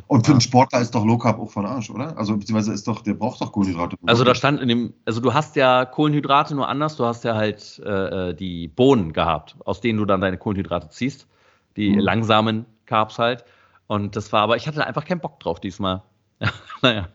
Und 0.07 0.25
für 0.25 0.31
einen 0.33 0.41
Sportler 0.41 0.81
ist 0.81 0.95
doch 0.95 1.05
Low 1.05 1.17
Carb 1.17 1.39
auch 1.39 1.49
von 1.49 1.65
Arsch, 1.65 1.89
oder? 1.89 2.17
Also 2.17 2.35
beziehungsweise 2.37 2.73
ist 2.73 2.87
doch, 2.87 3.01
der 3.01 3.13
braucht 3.13 3.41
doch 3.41 3.51
Kohlenhydrate. 3.51 3.95
Also 4.05 4.23
da 4.23 4.35
stand 4.35 4.59
in 4.61 4.67
dem, 4.67 4.93
also 5.05 5.21
du 5.21 5.33
hast 5.33 5.55
ja 5.55 5.85
Kohlenhydrate 5.85 6.55
nur 6.55 6.67
anders, 6.67 6.95
du 6.95 7.05
hast 7.05 7.23
ja 7.23 7.35
halt 7.35 7.81
äh, 7.85 8.29
äh, 8.29 8.33
die 8.33 8.67
Bohnen 8.67 9.13
gehabt, 9.13 9.55
aus 9.65 9.81
denen 9.81 9.99
du 9.99 10.05
dann 10.05 10.21
deine 10.21 10.37
Kohlenhydrate 10.37 10.89
ziehst, 10.89 11.27
die 11.75 11.91
Mhm. 11.91 11.99
langsamen 11.99 12.65
Carbs 12.85 13.19
halt. 13.19 13.45
Und 13.87 14.15
das 14.15 14.31
war 14.31 14.41
aber, 14.41 14.55
ich 14.55 14.67
hatte 14.67 14.85
einfach 14.85 15.05
keinen 15.05 15.21
Bock 15.21 15.39
drauf 15.39 15.59
diesmal. 15.59 16.03
naja, 16.81 17.09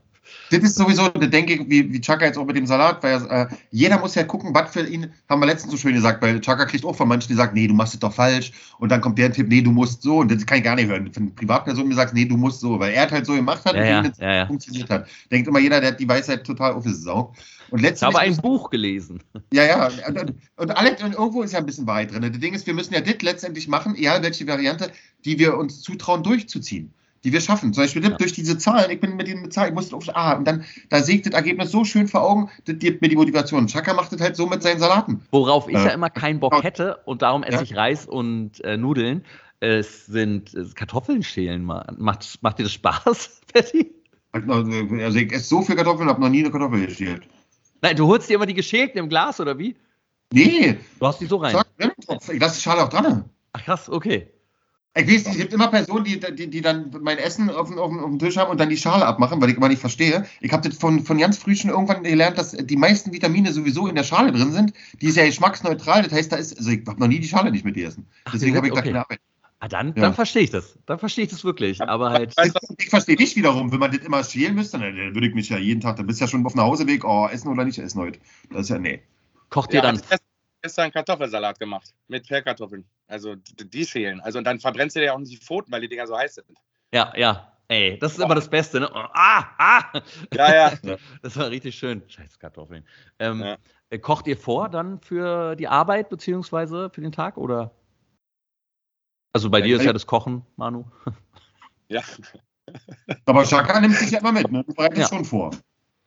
Das 0.50 0.60
ist 0.62 0.76
sowieso 0.76 1.12
eine 1.12 1.28
Denke, 1.28 1.64
wie, 1.68 1.92
wie 1.92 2.00
Chaka 2.00 2.26
jetzt 2.26 2.38
auch 2.38 2.44
mit 2.44 2.56
dem 2.56 2.66
Salat, 2.66 3.02
weil 3.02 3.24
äh, 3.28 3.46
jeder 3.70 3.98
muss 3.98 4.14
ja 4.14 4.24
gucken, 4.24 4.54
was 4.54 4.72
für 4.72 4.86
ihn, 4.86 5.12
haben 5.28 5.40
wir 5.40 5.46
letztens 5.46 5.72
so 5.72 5.78
schön 5.78 5.94
gesagt, 5.94 6.22
weil 6.22 6.40
Chaka 6.40 6.64
kriegt 6.66 6.84
auch 6.84 6.94
von 6.94 7.08
manchen, 7.08 7.28
die 7.28 7.34
sagen, 7.34 7.52
nee, 7.54 7.66
du 7.66 7.74
machst 7.74 7.94
es 7.94 8.00
doch 8.00 8.12
falsch. 8.12 8.52
Und 8.78 8.90
dann 8.90 9.00
kommt 9.00 9.18
der 9.18 9.32
Tipp, 9.32 9.48
nee, 9.48 9.62
du 9.62 9.70
musst 9.70 10.02
so. 10.02 10.18
Und 10.18 10.30
das 10.30 10.44
kann 10.46 10.58
ich 10.58 10.64
gar 10.64 10.76
nicht 10.76 10.88
hören. 10.88 11.12
Von 11.12 11.34
Privatperson 11.34 11.88
mir 11.88 11.94
sagt, 11.94 12.14
nee, 12.14 12.24
du 12.24 12.36
musst 12.36 12.60
so, 12.60 12.78
weil 12.78 12.92
er 12.92 13.10
halt 13.10 13.26
so 13.26 13.34
gemacht 13.34 13.64
hat 13.64 13.74
Ja, 13.74 13.98
und 13.98 14.04
ja, 14.04 14.10
es 14.10 14.18
ja, 14.18 14.46
funktioniert 14.46 14.90
hat. 14.90 15.06
Denkt 15.30 15.48
immer 15.48 15.58
jeder, 15.58 15.80
der 15.80 15.90
hat 15.90 16.00
die 16.00 16.08
Weisheit 16.08 16.44
total 16.44 16.72
aufgesaugt. 16.72 17.38
Und 17.70 17.82
Ich 17.82 18.02
habe 18.02 18.18
ein 18.18 18.36
Buch 18.36 18.70
gelesen. 18.70 19.22
ja, 19.52 19.64
ja. 19.64 19.86
Und, 19.86 20.20
und, 20.20 20.34
und, 20.56 20.70
alle, 20.70 20.90
und 21.04 21.14
irgendwo 21.14 21.42
ist 21.42 21.52
ja 21.52 21.58
ein 21.58 21.66
bisschen 21.66 21.86
Wahrheit 21.86 22.12
drin. 22.12 22.22
Das 22.22 22.38
Ding 22.38 22.54
ist, 22.54 22.66
wir 22.66 22.74
müssen 22.74 22.94
ja 22.94 23.00
das 23.00 23.20
letztendlich 23.22 23.68
machen, 23.68 23.96
egal 23.96 24.22
welche 24.22 24.46
Variante, 24.46 24.90
die 25.24 25.38
wir 25.38 25.56
uns 25.56 25.80
zutrauen 25.82 26.22
durchzuziehen. 26.22 26.92
Die 27.24 27.32
wir 27.32 27.40
schaffen. 27.40 27.72
Zum 27.72 27.82
Beispiel 27.82 28.02
Ja. 28.04 28.10
durch 28.10 28.32
diese 28.34 28.58
Zahlen. 28.58 28.90
Ich 28.90 29.00
bin 29.00 29.16
mit 29.16 29.26
den 29.26 29.50
Zahlen, 29.50 29.70
ich 29.70 29.74
musste 29.74 29.96
auf 29.96 30.04
Ah, 30.14 30.34
und 30.34 30.44
dann, 30.46 30.64
da 30.90 31.02
sehe 31.02 31.16
ich 31.16 31.22
das 31.22 31.32
Ergebnis 31.32 31.70
so 31.70 31.82
schön 31.84 32.06
vor 32.06 32.22
Augen, 32.22 32.50
das 32.66 32.76
gibt 32.78 33.00
mir 33.00 33.08
die 33.08 33.16
Motivation. 33.16 33.66
Chaka 33.66 33.94
macht 33.94 34.12
das 34.12 34.20
halt 34.20 34.36
so 34.36 34.46
mit 34.46 34.62
seinen 34.62 34.78
Salaten. 34.78 35.22
Worauf 35.30 35.66
ich 35.68 35.74
Äh, 35.74 35.86
ja 35.86 35.90
immer 35.92 36.10
keinen 36.10 36.38
Bock 36.38 36.62
hätte 36.62 36.98
und 37.06 37.22
darum 37.22 37.42
esse 37.42 37.56
Ja. 37.56 37.62
ich 37.62 37.76
Reis 37.76 38.06
und 38.06 38.62
äh, 38.62 38.76
Nudeln. 38.76 39.24
Es 39.60 40.04
sind 40.04 40.54
äh, 40.54 40.64
Kartoffeln 40.74 41.22
schälen. 41.22 41.64
Macht, 41.64 42.42
macht 42.42 42.58
dir 42.58 42.64
das 42.64 42.72
Spaß, 42.72 43.40
Betty? 43.54 43.94
Also 44.32 45.16
ich 45.18 45.32
esse 45.32 45.44
so 45.48 45.62
viel 45.62 45.76
Kartoffeln, 45.76 46.08
habe 46.08 46.20
noch 46.20 46.28
nie 46.28 46.40
eine 46.40 46.50
Kartoffel 46.50 46.84
geschält. 46.86 47.22
Nein, 47.80 47.96
du 47.96 48.06
holst 48.06 48.28
dir 48.28 48.34
immer 48.34 48.46
die 48.46 48.54
geschälten 48.54 48.98
im 48.98 49.08
Glas, 49.08 49.40
oder 49.40 49.58
wie? 49.58 49.76
Nee, 50.32 50.76
Du 50.98 51.06
hast 51.06 51.20
die 51.20 51.26
so 51.26 51.36
rein. 51.36 51.56
ich 51.78 52.40
lasse 52.40 52.56
die 52.56 52.62
Schale 52.62 52.82
auch 52.84 52.88
dran. 52.88 53.24
Ach 53.52 53.64
krass, 53.64 53.88
okay. 53.88 54.28
Ich 54.96 55.02
weiß 55.08 55.10
nicht, 55.24 55.26
es 55.26 55.36
gibt 55.38 55.52
immer 55.52 55.66
Personen, 55.68 56.04
die, 56.04 56.20
die, 56.20 56.48
die 56.48 56.60
dann 56.60 56.90
mein 57.02 57.18
Essen 57.18 57.50
auf, 57.50 57.68
dem- 57.68 57.78
auf, 57.80 57.90
auf 57.92 58.04
dem 58.10 58.18
Tisch 58.20 58.36
haben 58.36 58.50
und 58.50 58.60
dann 58.60 58.68
die 58.68 58.76
Schale 58.76 59.04
abmachen, 59.04 59.40
weil 59.42 59.50
ich 59.50 59.56
immer 59.56 59.68
nicht 59.68 59.80
verstehe. 59.80 60.24
Ich 60.40 60.52
habe 60.52 60.68
das 60.68 60.78
von, 60.78 61.04
von 61.04 61.18
ganz 61.18 61.36
früh 61.36 61.56
schon 61.56 61.70
irgendwann 61.70 62.04
gelernt, 62.04 62.38
dass 62.38 62.52
die 62.52 62.76
meisten 62.76 63.12
Vitamine 63.12 63.52
sowieso 63.52 63.88
in 63.88 63.96
der 63.96 64.04
Schale 64.04 64.30
drin 64.30 64.52
sind. 64.52 64.72
Die 65.00 65.06
ist 65.06 65.16
ja 65.16 65.24
geschmacksneutral, 65.26 66.04
das 66.04 66.12
heißt, 66.12 66.30
da 66.30 66.36
ist, 66.36 66.56
also 66.56 66.70
ich 66.70 66.86
habe 66.86 67.00
noch 67.00 67.08
nie 67.08 67.18
die 67.18 67.26
Schale 67.26 67.50
nicht 67.50 67.64
mit 67.64 67.74
gegessen. 67.74 68.06
Ach, 68.24 68.32
Deswegen 68.34 68.56
habe 68.56 68.68
ich 68.68 68.72
sind- 68.72 68.76
da 68.76 68.80
okay. 68.82 68.88
keine 68.90 69.00
Arbeit. 69.04 69.18
Ah, 69.58 69.66
dann, 69.68 69.88
Ja. 69.88 70.02
dann 70.02 70.14
verstehe 70.14 70.42
ich 70.42 70.50
das. 70.50 70.78
Dann 70.86 70.98
verstehe 71.00 71.24
ich 71.24 71.30
das 71.30 71.42
wirklich. 71.42 71.80
Aber 71.80 72.10
halt. 72.10 72.36
Weißt 72.36 72.54
du, 72.54 72.74
Ich 72.78 72.90
verstehe 72.90 73.16
dich 73.16 73.34
wiederum, 73.34 73.72
wenn 73.72 73.78
man 73.80 73.90
das 73.90 74.00
immer 74.04 74.22
schälen 74.22 74.54
müsste, 74.54 74.78
dann 74.78 74.94
dann 74.96 75.14
würde 75.14 75.26
ich 75.26 75.34
mich 75.34 75.48
ja 75.48 75.58
jeden 75.58 75.80
Tag, 75.80 75.96
dann 75.96 76.06
bist 76.06 76.20
du 76.20 76.24
ja 76.24 76.28
schon 76.30 76.44
auf 76.46 76.52
dem 76.52 76.60
Hauseweg, 76.60 77.02
oh, 77.04 77.26
essen 77.32 77.48
oder 77.48 77.64
nicht 77.64 77.78
essen 77.78 77.98
heute. 78.00 78.18
Das 78.50 78.62
ist 78.62 78.68
ja, 78.68 78.78
nee. 78.78 79.00
Kocht 79.48 79.70
ihr 79.72 79.76
Ja, 79.76 79.82
dann. 79.82 79.96
als 79.96 80.02
erstes 80.02 80.23
gestern 80.64 80.90
Kartoffelsalat 80.90 81.58
gemacht 81.58 81.94
mit 82.08 82.26
Pellkartoffeln. 82.26 82.86
Also 83.06 83.34
die 83.36 83.84
schälen. 83.84 84.20
Also 84.22 84.38
und 84.38 84.44
dann 84.44 84.58
verbrennst 84.58 84.96
du 84.96 85.00
dir 85.00 85.06
ja 85.06 85.12
auch 85.12 85.18
nicht 85.18 85.32
die 85.32 85.36
Pfoten, 85.36 85.70
weil 85.70 85.82
die 85.82 85.88
Dinger 85.88 86.06
so 86.06 86.16
heiß 86.16 86.36
sind. 86.36 86.46
Ja, 86.92 87.12
ja. 87.16 87.50
Ey, 87.68 87.98
das 87.98 88.12
ist 88.12 88.20
immer 88.20 88.34
das 88.34 88.48
Beste, 88.48 88.80
ne? 88.80 88.90
Oh, 88.90 88.96
ah, 89.12 89.44
ah! 89.58 90.00
Ja, 90.32 90.54
ja. 90.82 90.96
Das 91.22 91.36
war 91.36 91.50
richtig 91.50 91.74
schön. 91.74 92.02
Scheiß 92.08 92.38
Kartoffeln. 92.38 92.86
Ähm, 93.18 93.40
Ja. 93.40 93.56
äh, 93.90 93.98
Kocht 93.98 94.26
ihr 94.26 94.36
vor 94.38 94.70
dann 94.70 95.00
für 95.00 95.54
die 95.56 95.68
Arbeit 95.68 96.08
beziehungsweise 96.08 96.88
für 96.90 97.00
den 97.02 97.12
Tag 97.12 97.36
oder? 97.36 97.70
Also 99.34 99.50
bei 99.50 99.58
Ja, 99.58 99.66
dir 99.66 99.76
ist 99.76 99.84
ja 99.84 99.92
das 99.92 100.06
Kochen, 100.06 100.46
Manu. 100.56 100.84
Ja, 101.88 102.02
Aber 103.26 103.44
Chaka 103.44 103.78
nimmt 103.78 103.96
sich 103.96 104.10
ja 104.10 104.20
immer 104.20 104.32
mit, 104.32 104.50
ne? 104.50 104.64
Du 104.64 104.72
bereitest 104.72 105.02
Ja. 105.02 105.08
schon 105.08 105.24
vor. 105.26 105.50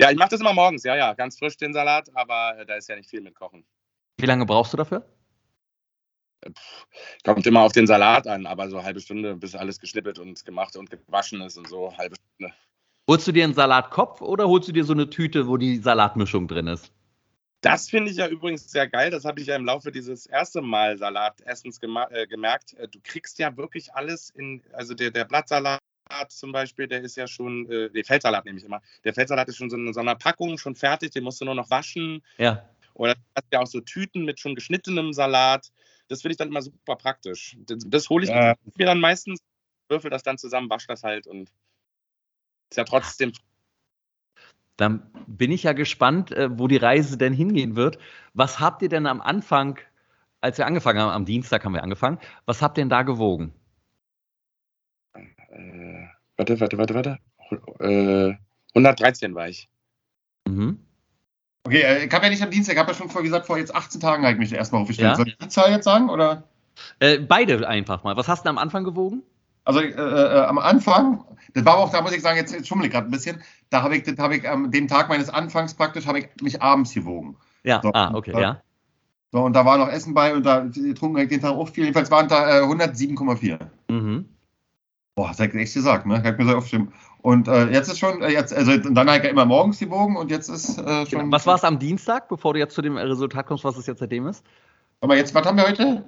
ja 0.01 0.09
ich 0.09 0.17
mache 0.17 0.29
das 0.29 0.41
immer 0.41 0.53
morgens. 0.53 0.83
Ja, 0.83 0.95
ja. 0.95 1.13
Ganz 1.13 1.37
frisch 1.37 1.55
den 1.57 1.71
Salat, 1.71 2.09
aber 2.15 2.57
äh, 2.57 2.65
da 2.65 2.73
ist 2.75 2.89
ja 2.89 2.95
nicht 2.95 3.07
viel 3.09 3.21
mit 3.21 3.35
Kochen. 3.35 3.63
Wie 4.17 4.25
lange 4.25 4.45
brauchst 4.45 4.73
du 4.73 4.77
dafür? 4.77 5.05
Kommt 7.23 7.45
immer 7.45 7.61
auf 7.61 7.71
den 7.71 7.87
Salat 7.87 8.27
an, 8.27 8.45
aber 8.45 8.69
so 8.69 8.77
eine 8.77 8.85
halbe 8.85 8.99
Stunde, 8.99 9.35
bis 9.35 9.55
alles 9.55 9.79
geschnippelt 9.79 10.19
und 10.19 10.43
gemacht 10.45 10.75
und 10.75 10.89
gewaschen 10.89 11.41
ist 11.41 11.57
und 11.57 11.67
so. 11.67 11.95
Halbe 11.97 12.15
Stunde. 12.15 12.53
Holst 13.07 13.27
du 13.27 13.31
dir 13.31 13.43
einen 13.43 13.53
Salatkopf 13.53 14.21
oder 14.21 14.47
holst 14.47 14.67
du 14.67 14.73
dir 14.73 14.83
so 14.83 14.93
eine 14.93 15.09
Tüte, 15.09 15.47
wo 15.47 15.57
die 15.57 15.77
Salatmischung 15.77 16.47
drin 16.47 16.67
ist? 16.67 16.91
Das 17.61 17.89
finde 17.89 18.11
ich 18.11 18.17
ja 18.17 18.27
übrigens 18.27 18.69
sehr 18.69 18.87
geil. 18.87 19.09
Das 19.09 19.25
habe 19.25 19.39
ich 19.39 19.47
ja 19.47 19.55
im 19.55 19.65
Laufe 19.65 19.91
dieses 19.91 20.25
erste 20.27 20.61
Mal 20.61 20.97
Salatessens 20.97 21.79
äh, 21.81 22.27
gemerkt. 22.27 22.73
Äh, 22.73 22.87
Du 22.87 22.99
kriegst 23.01 23.39
ja 23.39 23.55
wirklich 23.57 23.93
alles 23.93 24.29
in, 24.29 24.61
also 24.73 24.93
der, 24.93 25.11
der 25.11 25.25
Blattsalat 25.25 25.79
zum 26.29 26.51
Beispiel, 26.51 26.87
der 26.87 27.01
ist 27.01 27.17
ja 27.17 27.27
schon, 27.27 27.69
äh, 27.69 27.89
der 27.89 28.05
Feldsalat 28.05 28.45
nehme 28.45 28.59
ich 28.59 28.65
immer. 28.65 28.81
Der 29.03 29.13
Feldsalat 29.13 29.47
ist 29.47 29.57
schon 29.57 29.69
so 29.69 29.75
in 29.75 29.91
so 29.93 29.99
einer 29.99 30.15
Packung, 30.15 30.57
schon 30.57 30.75
fertig, 30.75 31.11
den 31.11 31.23
musst 31.23 31.41
du 31.41 31.45
nur 31.45 31.55
noch 31.55 31.69
waschen. 31.69 32.23
Ja. 32.37 32.63
Oder 32.97 33.13
du 33.15 33.21
hast 33.35 33.45
ja 33.51 33.59
auch 33.59 33.67
so 33.67 33.79
Tüten 33.79 34.25
mit 34.25 34.39
schon 34.39 34.55
geschnittenem 34.55 35.13
Salat. 35.13 35.71
Das 36.07 36.21
finde 36.21 36.33
ich 36.33 36.37
dann 36.37 36.49
immer 36.49 36.61
super 36.61 36.95
praktisch. 36.95 37.55
Das, 37.65 37.83
das 37.85 38.09
hole 38.09 38.25
ich 38.25 38.31
Ja. 38.31 38.55
mir 38.75 38.85
dann 38.85 38.99
meistens, 38.99 39.39
würfel 39.87 40.09
das 40.09 40.23
dann 40.23 40.37
zusammen, 40.37 40.69
wasche 40.69 40.87
das 40.87 41.03
halt 41.03 41.27
und 41.27 41.51
ist 42.69 42.77
ja 42.77 42.83
trotzdem 42.83 43.31
Dann 44.75 45.09
bin 45.27 45.51
ich 45.51 45.63
ja 45.63 45.73
gespannt, 45.73 46.31
äh, 46.31 46.49
wo 46.57 46.67
die 46.67 46.77
Reise 46.77 47.17
denn 47.17 47.33
hingehen 47.33 47.75
wird. 47.75 47.99
Was 48.33 48.59
habt 48.59 48.81
ihr 48.81 48.89
denn 48.89 49.05
am 49.05 49.21
Anfang, 49.21 49.79
als 50.41 50.57
wir 50.57 50.65
angefangen 50.65 50.99
haben, 50.99 51.11
am 51.11 51.25
Dienstag 51.25 51.63
haben 51.65 51.73
wir 51.73 51.83
angefangen, 51.83 52.19
was 52.45 52.61
habt 52.61 52.77
ihr 52.77 52.81
denn 52.81 52.89
da 52.89 53.03
gewogen? 53.03 53.53
Äh, 55.13 56.07
warte, 56.35 56.59
warte, 56.59 56.77
warte, 56.77 56.93
warte. 56.95 57.17
Äh, 57.79 58.35
113 58.73 59.33
war 59.35 59.49
ich. 59.49 59.69
Mhm. 60.47 60.86
Okay, 61.67 61.81
äh, 61.81 62.05
ich 62.05 62.13
habe 62.13 62.23
ja 62.23 62.29
nicht 62.29 62.41
am 62.41 62.49
Dienstag, 62.49 62.75
ich 62.75 62.79
habe 62.79 62.91
ja 62.91 62.97
schon 62.97 63.09
vor 63.09 63.21
gesagt, 63.21 63.45
vor 63.45 63.57
jetzt 63.57 63.75
18 63.75 63.99
Tagen 63.99 64.23
habe 64.23 64.31
ich 64.31 64.39
mich 64.39 64.53
erstmal 64.53 64.81
aufgestellt. 64.81 65.09
Ja. 65.09 65.15
Soll 65.15 65.27
ich 65.27 65.37
die 65.37 65.49
Zahl 65.49 65.69
jetzt 65.69 65.83
sagen? 65.83 66.09
Oder? 66.09 66.43
Äh, 66.99 67.19
beide 67.19 67.67
einfach 67.67 68.05
mal. 68.05 68.15
Was 68.15 68.29
hast 68.29 68.45
du 68.45 68.49
am 68.49 68.57
Anfang 68.57 68.85
gewogen? 68.85 69.21
Also 69.65 69.81
äh, 69.81 69.89
äh, 69.89 70.45
am 70.45 70.59
Anfang, 70.59 71.25
das 71.53 71.65
war 71.65 71.73
aber 71.73 71.83
auch, 71.83 71.91
da 71.91 72.01
muss 72.01 72.13
ich 72.13 72.21
sagen, 72.21 72.37
jetzt, 72.37 72.53
jetzt 72.53 72.69
schummel 72.69 72.85
ich 72.85 72.93
gerade 72.93 73.09
ein 73.09 73.11
bisschen, 73.11 73.43
da 73.69 73.83
habe 73.83 73.97
ich, 73.97 74.03
das 74.03 74.17
habe 74.17 74.37
ich 74.37 74.47
am 74.47 74.71
dem 74.71 74.87
Tag 74.87 75.09
meines 75.09 75.29
Anfangs 75.29 75.73
praktisch, 75.73 76.07
habe 76.07 76.19
ich 76.19 76.29
mich 76.41 76.61
abends 76.61 76.93
gewogen. 76.93 77.35
Ja, 77.63 77.81
So, 77.83 77.91
ah, 77.93 78.13
okay, 78.13 78.31
äh, 78.31 78.41
ja. 78.41 78.61
So, 79.33 79.41
und 79.41 79.51
da 79.51 79.65
war 79.65 79.77
noch 79.77 79.89
Essen 79.89 80.13
bei 80.13 80.33
und 80.33 80.45
da 80.45 80.61
getrunken 80.61 81.17
ich 81.17 81.27
den 81.27 81.41
Tag 81.41 81.51
auch 81.51 81.67
viel. 81.67 81.83
Jedenfalls 81.83 82.09
waren 82.09 82.29
da 82.29 82.59
äh, 82.59 82.63
107,4. 82.63 83.59
Mhm. 83.89 84.29
Boah, 85.17 85.29
das 85.29 85.39
hat 85.39 85.55
echt 85.55 85.73
gesagt, 85.73 86.05
ne? 86.05 86.21
Kann 86.21 86.33
ich 86.33 86.37
mir 86.37 86.51
so 86.51 86.57
aufstimmen. 86.57 86.93
Und 87.23 87.47
äh, 87.47 87.69
jetzt 87.71 87.87
ist 87.87 87.97
schon, 87.97 88.21
äh, 88.21 88.29
jetzt, 88.29 88.53
also 88.53 88.77
dann 88.77 89.09
habe 89.09 89.17
ich 89.17 89.23
ja 89.23 89.31
immer 89.31 89.45
morgens 89.45 89.79
gewogen 89.79 90.15
und 90.15 90.29
jetzt 90.29 90.47
ist 90.47 90.77
äh, 90.77 91.07
schon. 91.07 91.31
Was 91.31 91.47
war 91.47 91.55
es 91.55 91.63
am 91.63 91.79
Dienstag, 91.79 92.29
bevor 92.29 92.53
du 92.53 92.59
jetzt 92.59 92.75
zu 92.75 92.83
dem 92.83 92.97
Resultat 92.97 93.47
kommst, 93.47 93.63
was 93.63 93.77
es 93.77 93.87
jetzt 93.87 93.97
seitdem 93.97 94.27
ist? 94.27 94.45
Aber 95.01 95.17
jetzt, 95.17 95.33
was 95.33 95.43
haben 95.43 95.57
wir 95.57 95.67
heute? 95.67 96.03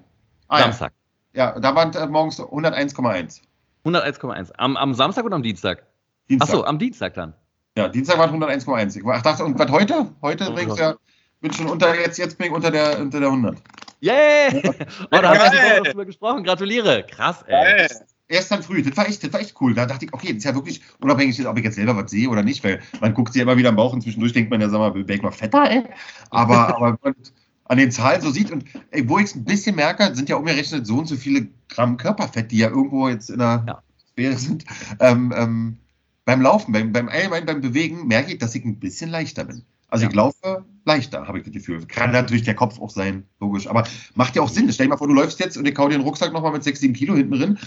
Ah, 0.48 0.60
ja. 0.60 0.64
Samstag. 0.66 0.94
ja, 1.34 1.60
da 1.60 1.74
waren 1.74 1.92
äh, 1.92 2.06
morgens 2.06 2.40
101,1. 2.40 3.42
101,1. 3.84 4.52
Am, 4.58 4.78
am 4.78 4.94
Samstag 4.94 5.26
oder 5.26 5.38
am 5.38 5.44
Dienstag? 5.44 5.88
Dienstag. 6.30 6.48
Achso, 6.48 6.64
am 6.64 6.78
Dienstag 6.78 7.16
dann. 7.16 7.34
Ja, 7.76 7.88
Dienstag 7.88 8.20
waren 8.20 8.40
101,1. 8.40 8.96
Ich 8.96 9.24
dachte, 9.24 9.44
und 9.44 9.58
was 9.58 9.72
heute? 9.72 10.06
Heute 10.22 10.50
Oh 10.52 10.54
bringst 10.54 10.78
ja, 10.78 10.94
bin 11.42 11.52
schon 11.52 11.68
unter, 11.68 12.00
jetzt, 12.00 12.20
jetzt 12.20 12.38
bin 12.38 12.46
ich 12.46 12.54
unter 12.54 12.70
der, 12.70 13.00
unter 13.00 13.20
der 13.20 13.30
100. 13.30 13.58
Yeah! 14.04 14.52
oh, 14.54 15.08
da 15.10 15.36
haben 15.36 15.52
wir 15.52 15.82
drüber 15.82 16.06
gesprochen. 16.06 16.44
Gratuliere. 16.44 17.04
Krass, 17.10 17.42
ey. 17.48 17.54
Geil. 17.54 17.88
Erst 18.30 18.52
dann 18.52 18.62
früh, 18.62 18.84
das 18.84 18.96
war 18.96 19.08
echt, 19.08 19.24
das 19.24 19.34
war 19.34 19.40
echt 19.40 19.60
cool. 19.60 19.74
Da 19.74 19.88
dachte 19.88 20.06
ich, 20.06 20.14
okay, 20.14 20.28
das 20.28 20.38
ist 20.38 20.44
ja 20.44 20.54
wirklich 20.54 20.82
unabhängig, 21.00 21.46
ob 21.48 21.58
ich 21.58 21.64
jetzt 21.64 21.76
selber 21.76 21.98
was 21.98 22.12
sehe 22.12 22.30
oder 22.30 22.44
nicht, 22.44 22.64
weil 22.64 22.80
man 23.02 23.16
guckt 23.16 23.34
sich 23.34 23.40
ja 23.40 23.44
immer 23.44 23.58
wieder 23.58 23.70
am 23.70 23.76
Bauch 23.76 23.92
und 23.92 24.02
zwischendurch 24.02 24.34
denkt 24.34 24.52
man 24.52 24.62
ja, 24.62 24.70
sag 24.70 24.78
mal, 24.78 24.94
wäre 24.94 25.14
ich 25.14 25.24
noch 25.24 25.34
fetter, 25.34 25.70
ey. 25.70 25.84
Aber, 26.30 26.68
aber 26.76 26.92
wenn 26.92 27.12
man 27.12 27.16
an 27.66 27.78
den 27.80 27.92
Zahlen 27.92 28.22
so 28.22 28.30
sieht 28.30 28.52
und 28.52 28.66
ey, 28.92 29.10
wo 29.10 29.18
ich 29.18 29.26
es 29.26 29.36
ein 29.36 29.46
bisschen 29.46 29.76
merke, 29.76 30.14
sind 30.16 30.30
ja 30.30 30.36
umgerechnet 30.36 30.86
so 30.86 30.98
und 31.00 31.08
so 31.08 31.16
viele 31.16 31.48
Gramm 31.70 31.98
Körperfett, 31.98 32.52
die 32.52 32.60
ja 32.60 32.70
irgendwo 32.70 33.10
jetzt 33.10 33.32
in 33.32 33.40
der 33.40 33.64
Ja. 33.68 33.84
Sphäre 34.12 34.38
sind. 34.38 34.66
Ähm, 35.00 35.34
ähm, 35.36 35.78
beim 36.26 36.42
Laufen, 36.42 36.72
beim, 36.72 36.92
beim 36.92 37.10
allgemein 37.10 37.48
beim 37.48 37.62
Bewegen 37.62 38.08
merke 38.08 38.34
ich, 38.34 38.38
dass 38.38 38.54
ich 38.54 38.64
ein 38.64 38.80
bisschen 38.80 39.10
leichter 39.10 39.46
bin. 39.46 39.64
Also 39.90 40.04
Ja. 40.06 40.10
ich 40.10 40.16
laufe 40.16 40.66
leichter, 40.86 41.28
habe 41.28 41.40
ich 41.40 41.44
das 41.44 41.54
Gefühl. 41.54 41.86
Kann 41.88 42.12
natürlich 42.12 42.44
der 42.44 42.56
Kopf 42.56 42.80
auch 42.80 42.90
sein, 42.90 43.26
logisch. 43.40 43.68
Aber 43.68 43.84
macht 44.16 44.36
ja 44.36 44.42
auch 44.42 44.50
Sinn. 44.50 44.72
Stell 44.72 44.86
dir 44.88 44.92
mal 44.92 44.98
vor, 44.98 45.08
du 45.08 45.14
läufst 45.14 45.40
jetzt 45.40 45.58
und 45.58 45.68
ich 45.68 45.76
kau 45.76 45.88
dir 45.88 45.98
den 45.98 46.02
Rucksack 46.02 46.32
nochmal 46.34 46.52
mit 46.52 46.64
6, 46.64 46.80
7 46.80 46.94
Kilo 46.94 47.16
hinten 47.16 47.34
drin. 47.38 47.58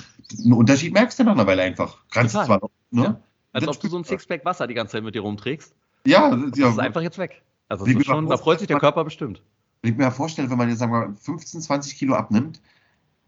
Einen 0.42 0.52
Unterschied 0.52 0.92
merkst 0.92 1.18
du 1.18 1.24
nach 1.24 1.32
einer 1.32 1.46
Weile 1.46 1.62
einfach. 1.62 1.98
Kannst 2.10 2.34
Total. 2.34 2.46
zwar 2.46 2.60
noch, 2.60 2.70
ne? 2.90 3.02
Ja. 3.04 3.20
Als 3.52 3.68
ob 3.68 3.78
du 3.80 3.88
so 3.88 3.98
ein. 3.98 4.04
Sixpack 4.04 4.44
Wasser 4.44 4.66
die 4.66 4.74
ganze 4.74 4.92
Zeit 4.92 5.04
mit 5.04 5.14
dir 5.14 5.20
rumträgst. 5.22 5.74
Ja, 6.06 6.30
das 6.30 6.40
ist, 6.42 6.56
ja 6.56 6.66
Das 6.66 6.74
ist 6.74 6.80
einfach 6.80 7.02
jetzt 7.02 7.18
weg. 7.18 7.42
Also 7.68 7.84
das 7.84 7.94
ist 7.94 8.06
schon, 8.06 8.28
da 8.28 8.36
freut 8.36 8.58
sich 8.58 8.68
der 8.68 8.78
Körper 8.78 9.04
bestimmt. 9.04 9.42
wenn 9.82 9.92
ich 9.92 9.98
mir 9.98 10.10
vorstelle, 10.10 10.50
wenn 10.50 10.58
man 10.58 10.68
jetzt 10.68 10.78
sagen 10.78 10.92
wir 10.92 11.08
mal 11.08 11.14
15, 11.20 11.60
20 11.60 11.96
Kilo 11.96 12.14
abnimmt, 12.14 12.60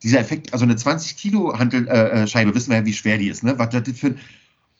dieser 0.03 0.19
Effekt, 0.21 0.53
also 0.53 0.65
eine 0.65 0.77
20 0.77 1.17
Kilo 1.17 1.59
Hantel, 1.59 1.87
äh, 1.89 2.23
äh, 2.23 2.27
Scheibe, 2.27 2.55
wissen 2.55 2.71
wir 2.71 2.79
ja, 2.79 2.85
wie 2.85 2.93
schwer 2.93 3.17
die 3.19 3.29
ist, 3.29 3.43
ne? 3.43 3.59
Was 3.59 3.71
das 3.71 3.89
für 3.99 4.17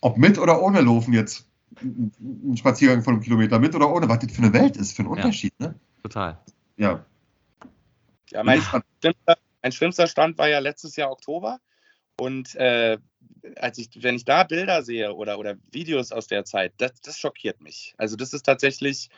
ob 0.01 0.19
mit 0.19 0.39
oder 0.39 0.61
ohne 0.61 0.81
Laufen 0.83 1.15
jetzt, 1.15 1.47
ein 1.81 2.57
Spaziergang 2.57 3.03
von 3.03 3.15
einem 3.15 3.23
Kilometer, 3.23 3.59
mit 3.59 3.75
oder 3.75 3.91
ohne, 3.91 4.09
was 4.09 4.21
das 4.21 4.33
für 4.33 4.43
eine 4.43 4.53
Welt 4.53 4.77
ist, 4.77 4.93
für 4.93 5.03
einen 5.03 5.11
Ja. 5.11 5.25
Unterschied, 5.25 5.59
ne? 5.59 5.75
Total. 6.03 6.39
Ja. 6.77 7.05
Ja, 8.31 8.43
mein, 8.43 8.61
schlimmster, 9.01 9.39
mein 9.63 9.73
schlimmster 9.73 10.07
Stand 10.07 10.39
war 10.39 10.49
ja 10.49 10.59
letztes 10.59 10.97
Jahr 10.97 11.11
Oktober. 11.11 11.61
Und 12.19 12.55
äh, 12.55 12.99
als 13.57 13.79
ich, 13.79 13.91
wenn 14.03 14.17
ich 14.17 14.25
da 14.25 14.45
Bilder 14.45 14.83
sehe 14.83 15.13
oder, 15.15 15.39
oder 15.39 15.57
Videos 15.73 16.13
aus 16.13 16.27
der 16.27 16.45
Zeit, 16.45 16.73
das, 16.79 17.01
das 17.01 17.19
schockiert 17.19 17.61
mich. 17.61 17.95
Also 17.99 18.17
das 18.17 18.33
ist 18.33 18.45
tatsächlich, 18.45 19.11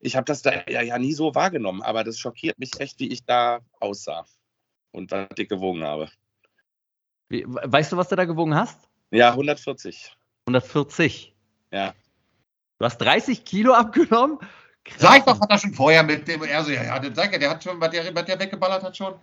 ich 0.00 0.16
habe 0.16 0.24
das 0.24 0.42
da 0.42 0.52
ja, 0.68 0.80
ja 0.82 0.98
nie 0.98 1.12
so 1.12 1.34
wahrgenommen, 1.34 1.82
aber 1.82 2.04
das 2.04 2.18
schockiert 2.18 2.58
mich 2.58 2.78
echt, 2.78 3.00
wie 3.00 3.08
ich 3.08 3.24
da 3.24 3.60
aussah 3.80 4.26
und 4.92 5.10
was 5.10 5.28
ich 5.36 5.48
gewogen 5.48 5.82
habe. 5.82 6.08
Wie, 7.28 7.44
weißt 7.46 7.92
du, 7.92 7.96
was 7.96 8.08
du 8.08 8.16
da 8.16 8.24
gewogen 8.24 8.54
hast? 8.54 8.88
Ja, 9.10 9.30
140. 9.30 10.16
140. 10.46 11.35
Ja. 11.70 11.94
Du 12.78 12.84
hast 12.84 12.98
30 12.98 13.44
Kilo 13.44 13.72
abgenommen? 13.72 14.38
Krass. 14.84 15.00
Sag 15.00 15.18
ich 15.18 15.24
doch, 15.24 15.40
hat 15.40 15.50
er 15.50 15.58
schon 15.58 15.74
vorher 15.74 16.02
mit 16.02 16.28
dem, 16.28 16.42
er 16.44 16.62
so, 16.62 16.70
ja, 16.70 16.84
ja, 16.84 17.14
sag 17.14 17.32
ja, 17.32 17.38
der 17.38 17.50
hat 17.50 17.64
schon, 17.64 17.80
was 17.80 17.90
der, 17.90 18.14
was 18.14 18.24
der 18.24 18.38
weggeballert 18.38 18.82
hat 18.82 18.96
schon. 18.96 19.14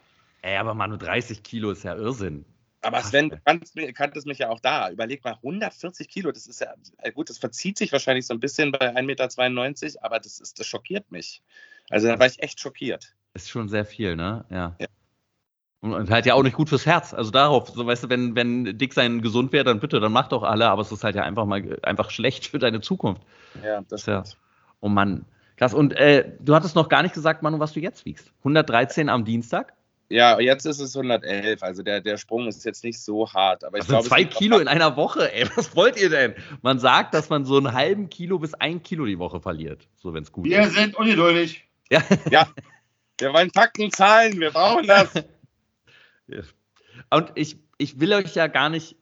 Ey, 0.41 0.57
aber 0.57 0.74
Manu, 0.74 0.98
30 0.98 1.41
Kilo 1.41 1.72
ist 1.72 1.84
ja 1.84 1.95
Irrsinn. 1.95 2.45
Aber 2.82 3.02
Sven, 3.02 3.30
du 3.30 3.40
kanntest, 3.45 3.78
kanntest 3.95 4.28
mich 4.28 4.40
ja 4.40 4.49
auch 4.49 4.60
da. 4.60 4.90
Überleg 4.90 5.24
mal, 5.24 5.36
140 5.36 6.10
Kilo, 6.10 6.34
das 6.34 6.48
ist 6.48 6.60
ja, 6.60 6.74
gut, 7.11 7.30
das 7.30 7.38
verzieht 7.38 7.78
sich 7.78 7.94
wahrscheinlich 7.94 8.28
so 8.28 8.34
ein 8.34 8.41
bisschen 8.41 8.74
bei 8.74 8.94
1,92 8.94 9.03
Meter, 9.03 10.03
aber 10.03 10.20
das, 10.20 10.41
ist, 10.41 10.60
das 10.60 10.68
schockiert 10.68 11.10
mich. 11.10 11.41
Also 11.90 12.07
da 12.07 12.20
war 12.20 12.28
ich 12.28 12.41
echt 12.44 12.60
schockiert. 12.60 13.15
Ist 13.34 13.49
schon 13.49 13.70
sehr 13.70 13.86
viel, 13.86 14.18
ne? 14.18 14.45
Ja. 14.49 14.76
ja. 14.80 14.88
Und 15.84 16.10
halt 16.10 16.26
ja 16.26 16.34
auch 16.34 16.43
nicht 16.43 16.55
gut 16.55 16.69
fürs 16.69 16.85
Herz. 16.85 17.14
Also 17.14 17.30
darauf, 17.30 17.68
so 17.69 17.85
weißt 17.85 18.05
du, 18.05 18.10
wenn, 18.10 18.35
wenn 18.35 18.77
Dick 18.77 18.93
sein 18.93 19.22
gesund 19.22 19.51
wäre, 19.51 19.65
dann 19.65 19.81
bitte, 19.81 19.99
dann 19.99 20.14
mach 20.14 20.30
doch 20.30 20.43
alle, 20.43 20.69
aber 20.69 20.81
es 20.81 20.93
ist 20.93 21.03
halt 21.03 21.15
ja 21.15 21.23
einfach 21.23 21.45
mal 21.45 21.77
einfach 21.84 22.10
schlecht 22.10 22.47
für 22.47 22.57
deine 22.57 22.80
Zukunft. 22.80 23.22
Ja, 23.61 23.81
das 23.89 24.03
stimmt. 24.03 24.27
Ja. 24.27 24.34
Oh 24.80 24.88
Mann. 24.88 25.26
Krass. 25.57 25.73
Und 25.73 25.91
äh, 25.97 26.31
du 26.39 26.55
hattest 26.55 26.77
noch 26.77 26.88
gar 26.88 27.03
nicht 27.03 27.14
gesagt, 27.14 27.43
Manu, 27.43 27.60
was 27.60 27.73
du 27.73 27.81
jetzt 27.81 28.05
wiegst. 28.05 28.31
113 28.39 29.10
am 29.10 29.26
Dienstag? 29.26 29.73
Ja, 30.07 30.39
jetzt 30.39 30.65
ist 30.65 30.80
es 30.80 30.95
111. 30.95 31.61
Also 31.61 31.84
der, 31.84 31.99
der 31.99 32.15
Sprung 32.15 32.47
ist 32.47 32.64
jetzt 32.64 32.85
nicht 32.85 33.01
so 33.01 33.30
hart. 33.34 33.65
Aber 33.65 33.77
ich 33.77 33.84
also 33.84 33.93
glaube, 33.93 34.07
zwei 34.07 34.23
Kilo 34.23 34.60
in 34.60 34.69
einer 34.69 34.95
Woche, 34.95 35.34
ey. 35.34 35.49
Was 35.55 35.76
wollt 35.76 35.99
ihr 35.99 36.10
denn? 36.10 36.34
Man 36.61 36.80
sagt, 36.80 37.14
dass 37.14 37.30
man 37.30 37.43
so 37.43 37.57
einen 37.57 37.73
halben 37.73 38.07
Kilo 38.10 38.39
bis 38.39 38.53
ein 38.53 38.81
Kilo 38.84 39.05
die 39.05 39.19
Woche 39.19 39.41
verliert. 39.41 39.85
So, 39.97 40.14
wenn 40.14 40.23
es 40.23 40.31
gut 40.31 40.45
Wir 40.45 40.61
ist. 40.61 40.76
Wir 40.76 40.81
sind 40.84 40.95
ungeduldig. 40.95 41.65
Ja. 41.89 42.01
ja. 42.31 42.47
Wir 43.19 43.34
wollen 43.34 43.51
Fakten, 43.51 43.91
Zahlen. 43.91 44.39
Wir 44.39 44.51
brauchen 44.51 44.88
das. 44.88 45.10
Und 47.09 47.31
ich, 47.35 47.57
ich 47.77 47.99
will 47.99 48.13
euch 48.13 48.35
ja 48.35 48.47
gar 48.47 48.69
nicht 48.69 48.95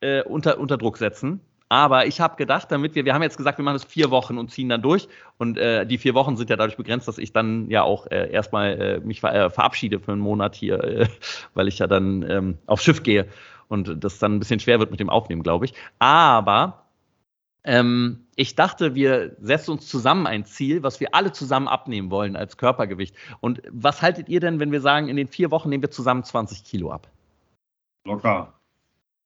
äh, 0.00 0.22
unter, 0.22 0.58
unter 0.58 0.76
Druck 0.76 0.98
setzen. 0.98 1.40
Aber 1.68 2.06
ich 2.06 2.20
habe 2.20 2.36
gedacht, 2.36 2.70
damit 2.70 2.94
wir, 2.94 3.04
wir 3.04 3.12
haben 3.12 3.22
jetzt 3.22 3.36
gesagt, 3.36 3.58
wir 3.58 3.64
machen 3.64 3.76
es 3.76 3.84
vier 3.84 4.10
Wochen 4.10 4.38
und 4.38 4.52
ziehen 4.52 4.68
dann 4.68 4.82
durch. 4.82 5.08
Und 5.36 5.58
äh, 5.58 5.84
die 5.84 5.98
vier 5.98 6.14
Wochen 6.14 6.36
sind 6.36 6.48
ja 6.48 6.56
dadurch 6.56 6.76
begrenzt, 6.76 7.08
dass 7.08 7.18
ich 7.18 7.32
dann 7.32 7.68
ja 7.68 7.82
auch 7.82 8.06
äh, 8.06 8.30
erstmal 8.30 8.80
äh, 8.80 9.00
mich 9.00 9.20
ver 9.20 9.34
äh, 9.34 9.50
verabschiede 9.50 9.98
für 9.98 10.12
einen 10.12 10.20
Monat 10.20 10.54
hier, 10.54 10.82
äh, 10.84 11.08
weil 11.54 11.66
ich 11.66 11.78
ja 11.78 11.88
dann 11.88 12.22
ähm, 12.28 12.58
aufs 12.66 12.84
Schiff 12.84 13.02
gehe 13.02 13.26
und 13.68 14.04
das 14.04 14.20
dann 14.20 14.36
ein 14.36 14.38
bisschen 14.38 14.60
schwer 14.60 14.78
wird 14.78 14.92
mit 14.92 15.00
dem 15.00 15.10
Aufnehmen, 15.10 15.42
glaube 15.42 15.64
ich. 15.64 15.74
Aber 15.98 16.84
ähm, 17.64 18.25
ich 18.36 18.54
dachte, 18.54 18.94
wir 18.94 19.34
setzen 19.40 19.72
uns 19.72 19.88
zusammen 19.88 20.26
ein 20.26 20.44
Ziel, 20.44 20.82
was 20.82 21.00
wir 21.00 21.14
alle 21.14 21.32
zusammen 21.32 21.68
abnehmen 21.68 22.10
wollen 22.10 22.36
als 22.36 22.58
Körpergewicht. 22.58 23.16
Und 23.40 23.62
was 23.70 24.02
haltet 24.02 24.28
ihr 24.28 24.40
denn, 24.40 24.60
wenn 24.60 24.70
wir 24.70 24.82
sagen, 24.82 25.08
in 25.08 25.16
den 25.16 25.26
vier 25.26 25.50
Wochen 25.50 25.70
nehmen 25.70 25.82
wir 25.82 25.90
zusammen 25.90 26.22
20 26.22 26.62
Kilo 26.62 26.92
ab? 26.92 27.08
Locker. 28.04 28.52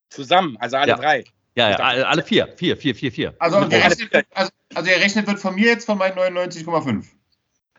Zusammen, 0.08 0.56
also 0.60 0.76
alle 0.76 0.90
ja. 0.90 0.96
drei. 0.96 1.24
Ja, 1.56 1.70
ja, 1.70 1.76
alle 1.76 2.22
vier, 2.22 2.54
vier, 2.56 2.76
vier, 2.76 2.94
vier, 2.94 3.10
vier. 3.10 3.34
Also, 3.40 3.68
gerechnet, 3.68 4.26
also, 4.32 4.50
also 4.74 4.90
errechnet 4.90 5.26
wird 5.26 5.40
von 5.40 5.56
mir 5.56 5.66
jetzt 5.66 5.84
von 5.84 5.98
meinen 5.98 6.16
99,5. 6.16 7.04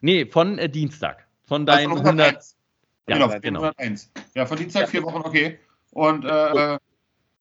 Nee, 0.01 0.25
von 0.25 0.57
äh, 0.57 0.69
Dienstag. 0.69 1.25
Von 1.45 1.65
deinen 1.65 1.91
also 1.91 2.03
100. 2.03 2.43
Ja, 3.07 3.15
genau, 3.15 3.39
genau. 3.39 3.61
101. 3.61 4.11
Ja, 4.35 4.45
von 4.45 4.57
Dienstag 4.57 4.89
vier 4.89 5.03
Wochen, 5.03 5.21
okay. 5.21 5.59
Und 5.91 6.25
äh, 6.25 6.77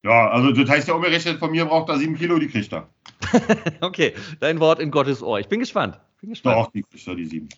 ja, 0.02 0.28
also 0.30 0.52
das 0.52 0.68
heißt 0.68 0.88
ja 0.88 0.94
umgerechnet, 0.94 1.38
von 1.38 1.50
mir 1.50 1.64
braucht 1.66 1.88
er 1.88 1.98
sieben 1.98 2.16
Kilo, 2.16 2.38
die 2.38 2.48
kriegt 2.48 2.72
er. 2.72 2.88
okay, 3.80 4.14
dein 4.40 4.60
Wort 4.60 4.80
in 4.80 4.90
Gottes 4.90 5.22
Ohr. 5.22 5.40
Ich 5.40 5.48
bin 5.48 5.60
gespannt. 5.60 6.00
Bin 6.20 6.30
gespannt. 6.30 6.56
Doch, 6.56 6.72
die 6.72 6.82
kriegt 6.82 7.06
er, 7.06 7.14
die 7.14 7.26
sieben. 7.26 7.48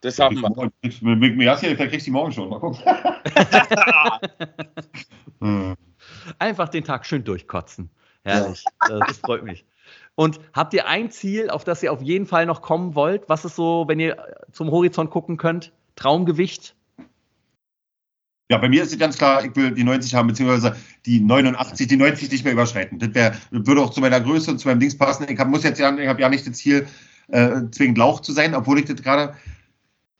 Das 0.00 0.18
haben 0.18 0.36
wir. 0.36 0.72
Mit, 0.82 1.02
mit, 1.02 1.36
mit, 1.36 1.58
vielleicht 1.58 1.76
kriegst 1.76 2.06
du 2.06 2.10
die 2.10 2.10
morgen 2.10 2.32
schon. 2.32 2.48
Mal 2.48 2.58
gucken. 2.58 2.80
Einfach 6.38 6.68
den 6.68 6.84
Tag 6.84 7.06
schön 7.06 7.24
durchkotzen. 7.24 7.90
Herrlich. 8.24 8.64
Ja. 8.88 8.98
Das 8.98 9.18
freut 9.18 9.44
mich. 9.44 9.64
Und 10.14 10.40
habt 10.52 10.74
ihr 10.74 10.86
ein 10.86 11.10
Ziel, 11.10 11.50
auf 11.50 11.64
das 11.64 11.82
ihr 11.82 11.92
auf 11.92 12.02
jeden 12.02 12.26
Fall 12.26 12.46
noch 12.46 12.62
kommen 12.62 12.94
wollt? 12.94 13.28
Was 13.28 13.44
ist 13.44 13.56
so, 13.56 13.84
wenn 13.88 13.98
ihr 13.98 14.16
zum 14.52 14.70
Horizont 14.70 15.10
gucken 15.10 15.36
könnt? 15.36 15.72
Traumgewicht? 15.96 16.74
Ja, 18.50 18.58
bei 18.58 18.68
mir 18.68 18.82
ist 18.82 18.92
es 18.92 18.98
ganz 18.98 19.16
klar, 19.16 19.44
ich 19.44 19.54
will 19.56 19.70
die 19.70 19.84
90 19.84 20.14
haben, 20.14 20.26
beziehungsweise 20.26 20.76
die 21.06 21.20
89, 21.20 21.86
die 21.86 21.96
90 21.96 22.30
nicht 22.30 22.44
mehr 22.44 22.52
überschreiten. 22.52 22.98
Das 22.98 23.14
wär, 23.14 23.34
würde 23.50 23.80
auch 23.80 23.90
zu 23.90 24.00
meiner 24.00 24.20
Größe 24.20 24.50
und 24.50 24.58
zu 24.58 24.68
meinem 24.68 24.80
Dings 24.80 24.96
passen. 24.96 25.26
Ich 25.28 25.38
hab, 25.38 25.48
muss 25.48 25.62
jetzt 25.62 25.78
ja, 25.78 25.96
ich 25.96 26.08
habe 26.08 26.20
ja 26.20 26.28
nicht 26.28 26.46
das 26.46 26.58
Ziel, 26.58 26.86
äh, 27.28 27.62
zwingend 27.70 27.98
Lauch 27.98 28.20
zu 28.20 28.32
sein, 28.32 28.54
obwohl 28.54 28.78
ich 28.78 28.84
das 28.84 29.02
gerade 29.02 29.34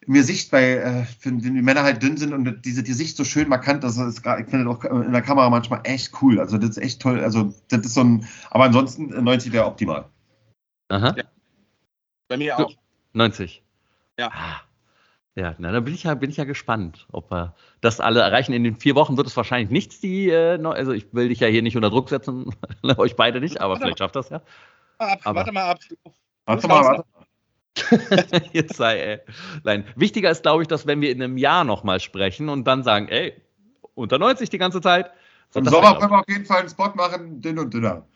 mir 0.07 0.25
Sicht 0.25 0.51
bei, 0.51 0.77
äh, 0.77 1.05
wenn 1.23 1.39
die 1.39 1.51
Männer 1.51 1.83
halt 1.83 2.03
dünn 2.03 2.17
sind 2.17 2.33
und 2.33 2.65
diese 2.65 2.83
die 2.83 2.93
Sicht 2.93 3.17
so 3.17 3.25
schön 3.25 3.49
markant, 3.49 3.85
das 3.85 3.97
ist 3.99 4.19
ich 4.19 4.47
finde 4.49 4.65
das 4.65 4.77
auch 4.77 4.85
in 4.85 5.13
der 5.13 5.23
Kamera 5.23 5.49
manchmal 5.51 5.81
echt 5.85 6.13
cool. 6.23 6.41
Also 6.41 6.59
das 6.59 6.71
ist 6.71 6.79
echt 6.79 7.03
toll. 7.03 7.21
Also 7.21 7.55
das 7.69 7.81
ist 7.81 7.95
so 7.95 8.03
ein, 8.03 8.27
aber 8.51 8.65
ansonsten 8.65 9.09
90 9.23 9.53
wäre 9.53 9.67
optimal. 9.67 10.07
Aha. 10.89 11.15
Ja. 11.17 11.25
Bei 12.29 12.37
mir 12.37 12.59
auch. 12.59 12.73
90. 13.13 13.63
Ja. 14.19 14.31
Ah. 14.33 14.61
Ja, 15.35 15.55
na, 15.59 15.73
da 15.73 15.81
bin 15.81 15.95
ich 15.95 16.03
ja, 16.03 16.15
bin 16.15 16.29
ich 16.29 16.37
ja 16.37 16.45
gespannt, 16.45 17.07
ob 17.11 17.31
wir 17.31 17.55
das 17.81 18.01
alle 18.01 18.21
erreichen. 18.21 18.53
In 18.53 18.65
den 18.65 18.77
vier 18.77 18.95
Wochen 18.95 19.17
wird 19.17 19.27
es 19.27 19.37
wahrscheinlich 19.37 19.71
nichts, 19.71 20.01
die, 20.01 20.29
äh, 20.29 20.63
also 20.63 20.93
ich 20.93 21.13
will 21.15 21.29
dich 21.29 21.41
ja 21.41 21.49
hier 21.49 21.63
nicht 21.63 21.77
unter 21.77 21.89
Druck 21.89 22.11
setzen, 22.11 22.55
euch 22.99 23.17
beide 23.17 23.41
nicht, 23.41 23.61
aber 23.61 23.73
warte 23.73 23.85
vielleicht 23.85 23.99
schafft 23.99 24.17
das 24.17 24.29
ja. 24.29 24.43
Ab, 24.99 25.21
aber, 25.25 25.37
warte 25.41 25.53
mal 25.53 25.71
ab. 25.71 25.79
Warte 26.45 26.69
mal, 26.69 26.85
warte. 26.85 27.05
Jetzt 28.53 28.77
sei, 28.77 28.99
ey. 28.99 29.21
Nein. 29.65 29.85
Wichtiger 29.97 30.31
ist, 30.31 30.43
glaube 30.43 30.63
ich, 30.63 30.69
dass 30.69 30.87
wenn 30.87 31.01
wir 31.01 31.11
in 31.11 31.23
einem 31.23 31.39
Jahr 31.39 31.65
nochmal 31.65 32.01
sprechen 32.01 32.49
und 32.49 32.65
dann 32.65 32.83
sagen, 32.83 33.09
ey, 33.09 33.35
unter 33.95 34.19
90 34.19 34.51
die 34.51 34.59
ganze 34.59 34.81
Zeit. 34.81 35.11
Im 35.55 35.67
Sommer 35.67 35.99
können 35.99 36.13
wir 36.13 36.21
auf 36.21 36.29
jeden 36.29 36.47
Fall 36.47 36.61
einen 36.61 36.69
Spot 36.69 36.93
machen, 36.95 37.41
dünn 37.41 37.59
und 37.59 37.73
dünner. 37.73 38.07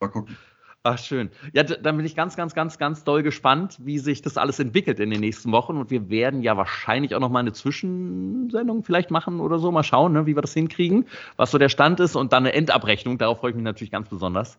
mal 0.00 0.08
gucken. 0.08 0.36
Ach, 0.84 0.98
schön. 0.98 1.30
Ja, 1.52 1.64
dann 1.64 1.96
bin 1.96 2.06
ich 2.06 2.14
ganz, 2.14 2.36
ganz, 2.36 2.54
ganz, 2.54 2.78
ganz 2.78 3.02
doll 3.04 3.22
gespannt, 3.22 3.76
wie 3.80 3.98
sich 3.98 4.22
das 4.22 4.36
alles 4.36 4.58
entwickelt 4.58 5.00
in 5.00 5.10
den 5.10 5.20
nächsten 5.20 5.50
Wochen. 5.50 5.76
Und 5.76 5.90
wir 5.90 6.08
werden 6.08 6.40
ja 6.42 6.56
wahrscheinlich 6.56 7.14
auch 7.14 7.20
noch 7.20 7.30
mal 7.30 7.40
eine 7.40 7.52
Zwischensendung 7.52 8.84
vielleicht 8.84 9.10
machen 9.10 9.40
oder 9.40 9.58
so. 9.58 9.72
Mal 9.72 9.82
schauen, 9.82 10.12
ne, 10.12 10.26
wie 10.26 10.36
wir 10.36 10.42
das 10.42 10.54
hinkriegen, 10.54 11.06
was 11.36 11.50
so 11.50 11.58
der 11.58 11.68
Stand 11.68 12.00
ist 12.00 12.14
und 12.14 12.32
dann 12.32 12.44
eine 12.44 12.54
Endabrechnung. 12.54 13.18
Darauf 13.18 13.40
freue 13.40 13.50
ich 13.50 13.56
mich 13.56 13.64
natürlich 13.64 13.90
ganz 13.90 14.08
besonders. 14.08 14.58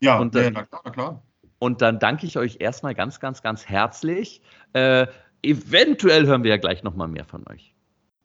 Ja, 0.00 0.18
und, 0.18 0.34
äh, 0.34 0.50
na 0.50 0.64
klar, 0.64 0.82
na 0.84 0.90
klar. 0.90 1.22
Und 1.58 1.80
dann 1.80 2.00
danke 2.00 2.26
ich 2.26 2.36
euch 2.36 2.56
erstmal 2.60 2.94
ganz, 2.94 3.20
ganz, 3.20 3.40
ganz 3.40 3.66
herzlich. 3.66 4.42
Äh, 4.72 5.06
eventuell 5.42 6.26
hören 6.26 6.42
wir 6.42 6.50
ja 6.50 6.56
gleich 6.58 6.82
noch 6.82 6.96
mal 6.96 7.08
mehr 7.08 7.24
von 7.24 7.44
euch. 7.48 7.72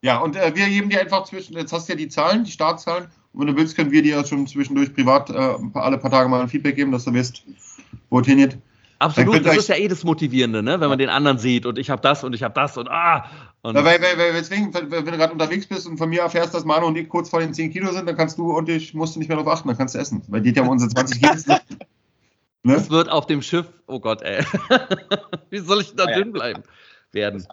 Ja, 0.04 0.18
und 0.18 0.36
äh, 0.36 0.56
wir 0.56 0.68
geben 0.68 0.90
dir 0.90 1.00
einfach 1.00 1.24
zwischen, 1.24 1.56
jetzt 1.56 1.72
hast 1.72 1.88
du 1.88 1.94
ja 1.94 1.98
die 1.98 2.10
Zahlen, 2.10 2.44
die 2.44 2.52
Startzahlen. 2.52 3.08
Und 3.34 3.42
wenn 3.42 3.48
du 3.48 3.56
willst, 3.56 3.76
können 3.76 3.92
wir 3.92 4.02
dir 4.02 4.18
ja 4.18 4.26
schon 4.26 4.46
zwischendurch 4.48 4.94
privat 4.94 5.30
äh, 5.30 5.58
alle 5.74 5.98
paar 5.98 6.12
Tage 6.12 6.28
mal 6.28 6.42
ein 6.42 6.50
Feedback 6.50 6.76
geben, 6.76 6.92
dass 6.92 7.06
du 7.06 7.14
weißt, 7.14 7.44
wo 8.10 8.20
es 8.20 8.28
hingeht. 8.28 8.58
Absolut, 9.02 9.44
das 9.44 9.58
ist 9.58 9.70
ja 9.70 9.78
eh 9.78 9.88
das 9.88 10.04
Motivierende, 10.04 10.62
ne? 10.62 10.80
wenn 10.80 10.90
man 10.90 11.00
den 11.00 11.10
anderen 11.10 11.40
sieht 11.40 11.66
und 11.66 11.80
ich 11.80 11.90
habe 11.90 12.04
das 12.04 12.24
und 12.24 12.34
ich 12.34 12.44
habe 12.44 12.54
das 12.54 12.78
und 12.78 12.88
ah. 12.88 13.26
Und 13.64 13.76
ja, 13.76 13.84
weil, 13.84 14.00
weil, 14.00 14.18
weil, 14.18 14.34
deswegen, 14.34 14.72
wenn 14.74 14.90
du 14.90 15.04
gerade 15.04 15.34
unterwegs 15.34 15.66
bist 15.66 15.88
und 15.88 15.98
von 15.98 16.10
mir 16.10 16.22
erfährst, 16.22 16.54
dass 16.54 16.66
Manu 16.66 16.86
und 16.86 16.96
ich 16.96 17.10
kurz 17.10 17.30
vor 17.30 17.40
den 17.40 17.54
10 17.54 17.72
Kilo 17.72 17.92
sind, 17.92 18.08
dann 18.08 18.16
kannst 18.16 18.38
du 18.38 18.56
und 18.56 18.70
ich 18.70 18.94
musst 18.94 19.16
du 19.16 19.20
nicht 19.20 19.28
mehr 19.28 19.38
darauf 19.38 19.54
achten, 19.54 19.68
dann 19.68 19.78
kannst 19.78 19.96
du 19.96 20.00
essen. 20.00 20.22
Weil 20.28 20.48
ja 20.48 20.62
um 20.62 20.70
unsere 20.70 20.92
20 20.92 21.20
Kilo. 21.20 21.34
ne? 22.64 22.76
Es 22.76 22.92
wird 22.92 23.10
auf 23.10 23.26
dem 23.26 23.42
Schiff, 23.42 23.66
oh 23.88 24.00
Gott, 24.00 24.22
ey. 24.22 24.44
Wie 25.50 25.60
soll 25.60 25.82
ich 25.82 25.96
da 25.96 26.08
ja, 26.08 26.18
dünn 26.18 26.32
bleiben 26.32 26.62
werden? 27.12 27.46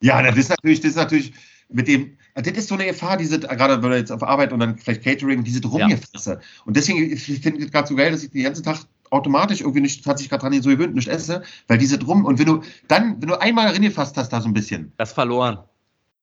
Ja, 0.00 0.22
das 0.22 0.36
ist 0.36 0.50
natürlich, 0.50 0.80
das 0.80 0.90
ist 0.90 0.96
natürlich 0.96 1.32
mit 1.68 1.88
dem, 1.88 2.18
das 2.34 2.52
ist 2.52 2.68
so 2.68 2.74
eine 2.74 2.86
Gefahr, 2.86 3.16
diese, 3.16 3.38
gerade 3.38 3.82
wenn 3.82 3.90
du 3.90 3.96
jetzt 3.96 4.10
auf 4.10 4.22
Arbeit 4.22 4.52
und 4.52 4.60
dann 4.60 4.76
vielleicht 4.76 5.02
Catering, 5.02 5.44
diese 5.44 5.62
Rumgefresse. 5.66 6.32
Ja. 6.32 6.40
Und 6.64 6.76
deswegen, 6.76 7.12
ich 7.12 7.22
finde 7.40 7.64
es 7.64 7.70
gerade 7.70 7.86
so 7.86 7.94
geil, 7.94 8.10
dass 8.10 8.24
ich 8.24 8.30
den 8.30 8.42
ganzen 8.42 8.64
Tag 8.64 8.78
automatisch 9.10 9.60
irgendwie 9.60 9.80
nicht, 9.80 10.04
hat 10.06 10.18
sich 10.18 10.28
gerade 10.28 10.42
dran 10.42 10.62
so 10.62 10.70
gewöhnt, 10.70 10.94
nicht 10.94 11.08
esse, 11.08 11.42
weil 11.68 11.78
diese 11.78 11.98
drum, 11.98 12.24
und 12.24 12.38
wenn 12.38 12.46
du 12.46 12.62
dann, 12.88 13.20
wenn 13.20 13.28
du 13.28 13.40
einmal 13.40 13.68
reingefasst 13.68 14.16
hast, 14.16 14.30
da 14.30 14.40
so 14.40 14.48
ein 14.48 14.54
bisschen. 14.54 14.92
Das 14.96 15.12
verloren. 15.12 15.58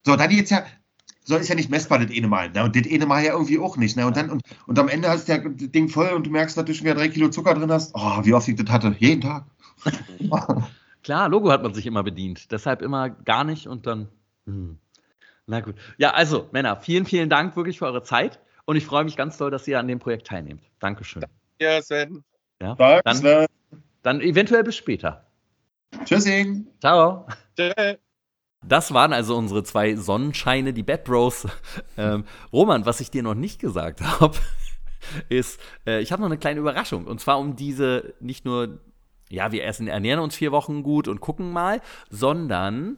So, 0.06 0.16
dann 0.16 0.32
jetzt 0.32 0.52
ja, 0.52 0.66
so 1.24 1.38
ist 1.38 1.48
ja 1.48 1.56
nicht 1.56 1.70
messbar, 1.70 2.00
das 2.00 2.12
eine 2.16 2.28
Mal. 2.28 2.50
Ne? 2.50 2.64
Und 2.64 2.76
das 2.76 2.92
eine 2.92 3.06
Mal 3.06 3.24
ja 3.24 3.34
irgendwie 3.34 3.60
auch 3.60 3.78
nicht. 3.78 3.96
Ne? 3.96 4.06
Und 4.06 4.18
dann, 4.18 4.30
und, 4.30 4.42
und 4.68 4.80
am 4.80 4.90
Ende 4.90 5.10
hast 5.10 5.28
du 5.28 5.34
ja 5.34 5.38
das 5.38 5.72
Ding 5.72 5.88
voll 5.88 6.10
und 6.10 6.26
du 6.26 6.32
merkst, 6.32 6.58
dass 6.58 6.66
du 6.66 6.74
schon 6.74 6.86
wieder 6.86 6.96
drei 6.96 7.08
Kilo 7.08 7.30
Zucker 7.30 7.54
drin 7.54 7.72
hast. 7.72 7.92
Oh, 7.94 8.20
wie 8.24 8.34
oft 8.34 8.48
ich 8.48 8.56
das 8.56 8.70
hatte. 8.70 8.96
Jeden 9.00 9.22
Tag. 9.22 9.46
Klar, 11.04 11.30
Logo 11.30 11.52
hat 11.52 11.64
man 11.64 11.74
sich 11.74 11.86
immer 11.86 12.04
bedient. 12.04 12.52
Deshalb 12.52 12.82
immer 12.82 13.10
gar 13.10 13.44
nicht 13.44 13.68
und 13.68 13.88
dann. 13.88 14.08
Hm. 14.46 14.78
Na 15.48 15.60
gut. 15.60 15.76
Ja, 15.98 16.12
also, 16.12 16.50
Männer, 16.52 16.78
vielen, 16.78 17.06
vielen 17.06 17.30
Dank 17.30 17.56
wirklich 17.56 17.80
für 17.80 17.86
eure 17.86 18.04
Zeit. 18.04 18.40
Und 18.66 18.76
ich 18.76 18.86
freue 18.86 19.04
mich 19.04 19.18
ganz 19.18 19.38
doll, 19.38 19.52
dass 19.52 19.68
ihr 19.68 19.80
an 19.80 19.88
dem 19.88 20.00
Projekt 20.00 20.28
teilnehmt. 20.28 20.64
Dankeschön. 20.80 21.26
Ja, 21.60 21.82
Sven. 21.82 22.24
Ja, 22.62 23.02
dann, 23.04 23.48
dann 24.04 24.22
eventuell 24.22 24.64
bis 24.64 24.76
später. 24.76 25.26
Tschüssing. 26.06 26.68
Ciao. 26.80 27.28
Tschüss. 27.58 27.98
Das 28.64 28.94
waren 28.94 29.12
also 29.12 29.36
unsere 29.36 29.64
zwei 29.64 29.96
Sonnenscheine, 29.96 30.74
die 30.74 30.84
Bad 30.84 31.04
Bros. 31.04 31.48
Ähm, 31.98 32.24
Roman, 32.54 32.86
was 32.86 33.02
ich 33.02 33.12
dir 33.12 33.22
noch 33.22 33.34
nicht 33.34 33.60
gesagt 33.60 34.02
habe, 34.22 34.38
ist, 35.30 35.60
äh, 35.86 36.02
ich 36.02 36.12
habe 36.12 36.22
noch 36.22 36.30
eine 36.30 36.38
kleine 36.38 36.60
Überraschung. 36.60 37.06
Und 37.06 37.20
zwar 37.20 37.40
um 37.40 37.56
diese, 37.56 38.14
nicht 38.20 38.46
nur, 38.46 38.80
ja, 39.30 39.52
wir 39.52 39.66
essen, 39.66 39.88
ernähren 39.88 40.22
uns 40.22 40.36
vier 40.36 40.52
Wochen 40.52 40.84
gut 40.84 41.08
und 41.08 41.20
gucken 41.20 41.52
mal, 41.52 41.82
sondern 42.10 42.98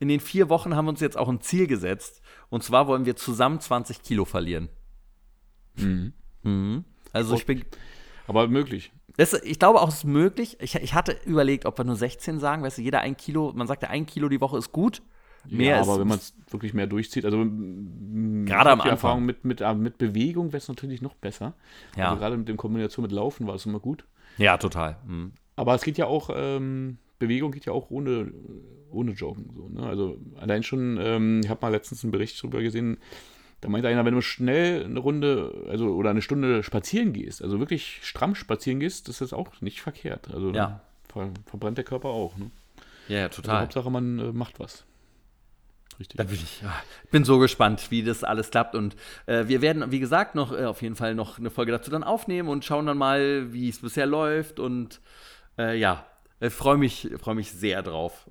in 0.00 0.08
den 0.08 0.18
vier 0.18 0.48
Wochen 0.48 0.74
haben 0.74 0.86
wir 0.86 0.90
uns 0.90 1.00
jetzt 1.00 1.16
auch 1.16 1.28
ein 1.28 1.40
Ziel 1.40 1.66
gesetzt. 1.66 2.22
Und 2.48 2.64
zwar 2.64 2.88
wollen 2.88 3.04
wir 3.04 3.14
zusammen 3.16 3.60
20 3.60 4.02
Kilo 4.02 4.24
verlieren. 4.24 4.68
Mhm. 5.76 6.14
Mhm. 6.42 6.84
Also 7.12 7.34
ich 7.34 7.46
bin, 7.46 7.64
Aber 8.26 8.48
möglich. 8.48 8.92
Das, 9.16 9.34
ich 9.34 9.58
glaube 9.58 9.80
auch, 9.80 9.88
es 9.88 9.96
ist 9.96 10.04
möglich. 10.04 10.56
Ich, 10.60 10.74
ich 10.74 10.94
hatte 10.94 11.16
überlegt, 11.26 11.66
ob 11.66 11.78
wir 11.78 11.84
nur 11.84 11.96
16 11.96 12.40
sagen. 12.40 12.62
Weißt 12.62 12.78
du, 12.78 12.82
jeder 12.82 13.00
ein 13.00 13.16
Kilo, 13.16 13.52
man 13.54 13.66
sagt 13.66 13.82
ja, 13.82 13.90
ein 13.90 14.06
Kilo 14.06 14.28
die 14.28 14.40
Woche 14.40 14.56
ist 14.58 14.72
gut. 14.72 15.02
Mehr 15.46 15.76
ja, 15.76 15.80
ist, 15.80 15.88
aber 15.88 16.00
wenn 16.00 16.08
man 16.08 16.18
es 16.18 16.34
wirklich 16.50 16.74
mehr 16.74 16.86
durchzieht, 16.86 17.24
also 17.24 17.38
Gerade 17.38 18.70
am 18.70 18.80
Anfang. 18.80 18.90
Erfahrung 18.90 19.24
mit, 19.24 19.44
mit, 19.44 19.60
äh, 19.60 19.74
mit 19.74 19.98
Bewegung 19.98 20.48
wäre 20.48 20.58
es 20.58 20.68
natürlich 20.68 21.02
noch 21.02 21.14
besser. 21.14 21.54
Ja. 21.96 22.08
Also 22.08 22.20
gerade 22.20 22.36
mit 22.36 22.48
der 22.48 22.56
Kombination 22.56 23.02
mit 23.02 23.12
Laufen 23.12 23.46
war 23.46 23.54
es 23.54 23.66
immer 23.66 23.80
gut. 23.80 24.04
Ja, 24.36 24.56
total. 24.58 24.98
Mhm. 25.06 25.32
Aber 25.56 25.74
es 25.74 25.82
geht 25.82 25.98
ja 25.98 26.06
auch, 26.06 26.30
ähm, 26.34 26.98
Bewegung 27.20 27.52
geht 27.52 27.66
ja 27.66 27.72
auch 27.72 27.90
ohne, 27.90 28.32
ohne 28.90 29.12
Joggen. 29.12 29.50
So, 29.54 29.68
ne? 29.68 29.86
Also 29.86 30.18
allein 30.40 30.64
schon, 30.64 30.98
ähm, 31.00 31.40
ich 31.44 31.48
habe 31.48 31.60
mal 31.62 31.68
letztens 31.70 32.02
einen 32.02 32.10
Bericht 32.10 32.36
darüber 32.42 32.60
gesehen, 32.60 32.98
da 33.60 33.68
meinte 33.68 33.88
einer, 33.88 34.04
wenn 34.04 34.14
du 34.14 34.22
schnell 34.22 34.84
eine 34.84 34.98
Runde, 34.98 35.66
also 35.68 35.90
oder 35.94 36.10
eine 36.10 36.22
Stunde 36.22 36.62
spazieren 36.62 37.12
gehst, 37.12 37.42
also 37.42 37.60
wirklich 37.60 38.00
stramm 38.02 38.34
spazieren 38.34 38.80
gehst, 38.80 39.08
das 39.08 39.20
ist 39.20 39.32
auch 39.32 39.60
nicht 39.60 39.80
verkehrt. 39.82 40.32
Also 40.32 40.50
Ja. 40.52 40.80
ver 41.08 41.30
verbrennt 41.46 41.76
der 41.78 41.84
Körper 41.84 42.08
auch. 42.08 42.36
Ne? 42.36 42.50
Ja, 43.08 43.16
ja, 43.18 43.22
Also 43.26 43.42
total. 43.42 43.60
Hauptsache, 43.62 43.90
man 43.90 44.18
äh, 44.18 44.32
macht 44.32 44.58
was. 44.58 44.84
Richtig. 45.98 46.16
Da 46.16 46.24
bin 46.24 46.36
ich, 46.36 46.62
ja, 46.62 46.72
bin 47.10 47.24
so 47.24 47.38
gespannt, 47.38 47.90
wie 47.90 48.02
das 48.02 48.24
alles 48.24 48.50
klappt. 48.50 48.74
Und 48.74 48.96
äh, 49.26 49.46
wir 49.48 49.60
werden, 49.60 49.90
wie 49.92 50.00
gesagt, 50.00 50.34
noch 50.34 50.52
äh, 50.52 50.64
auf 50.64 50.80
jeden 50.80 50.96
Fall 50.96 51.14
noch 51.14 51.38
eine 51.38 51.50
Folge 51.50 51.72
dazu 51.72 51.90
dann 51.90 52.02
aufnehmen 52.02 52.48
und 52.48 52.64
schauen 52.64 52.86
dann 52.86 52.96
mal, 52.96 53.52
wie 53.52 53.68
es 53.68 53.80
bisher 53.80 54.06
läuft. 54.06 54.58
Und 54.58 55.02
äh, 55.58 55.78
ja, 55.78 56.06
ich 56.40 56.52
freue 56.52 56.76
mich, 56.76 57.08
freu 57.18 57.34
mich 57.34 57.50
sehr 57.52 57.82
drauf. 57.82 58.28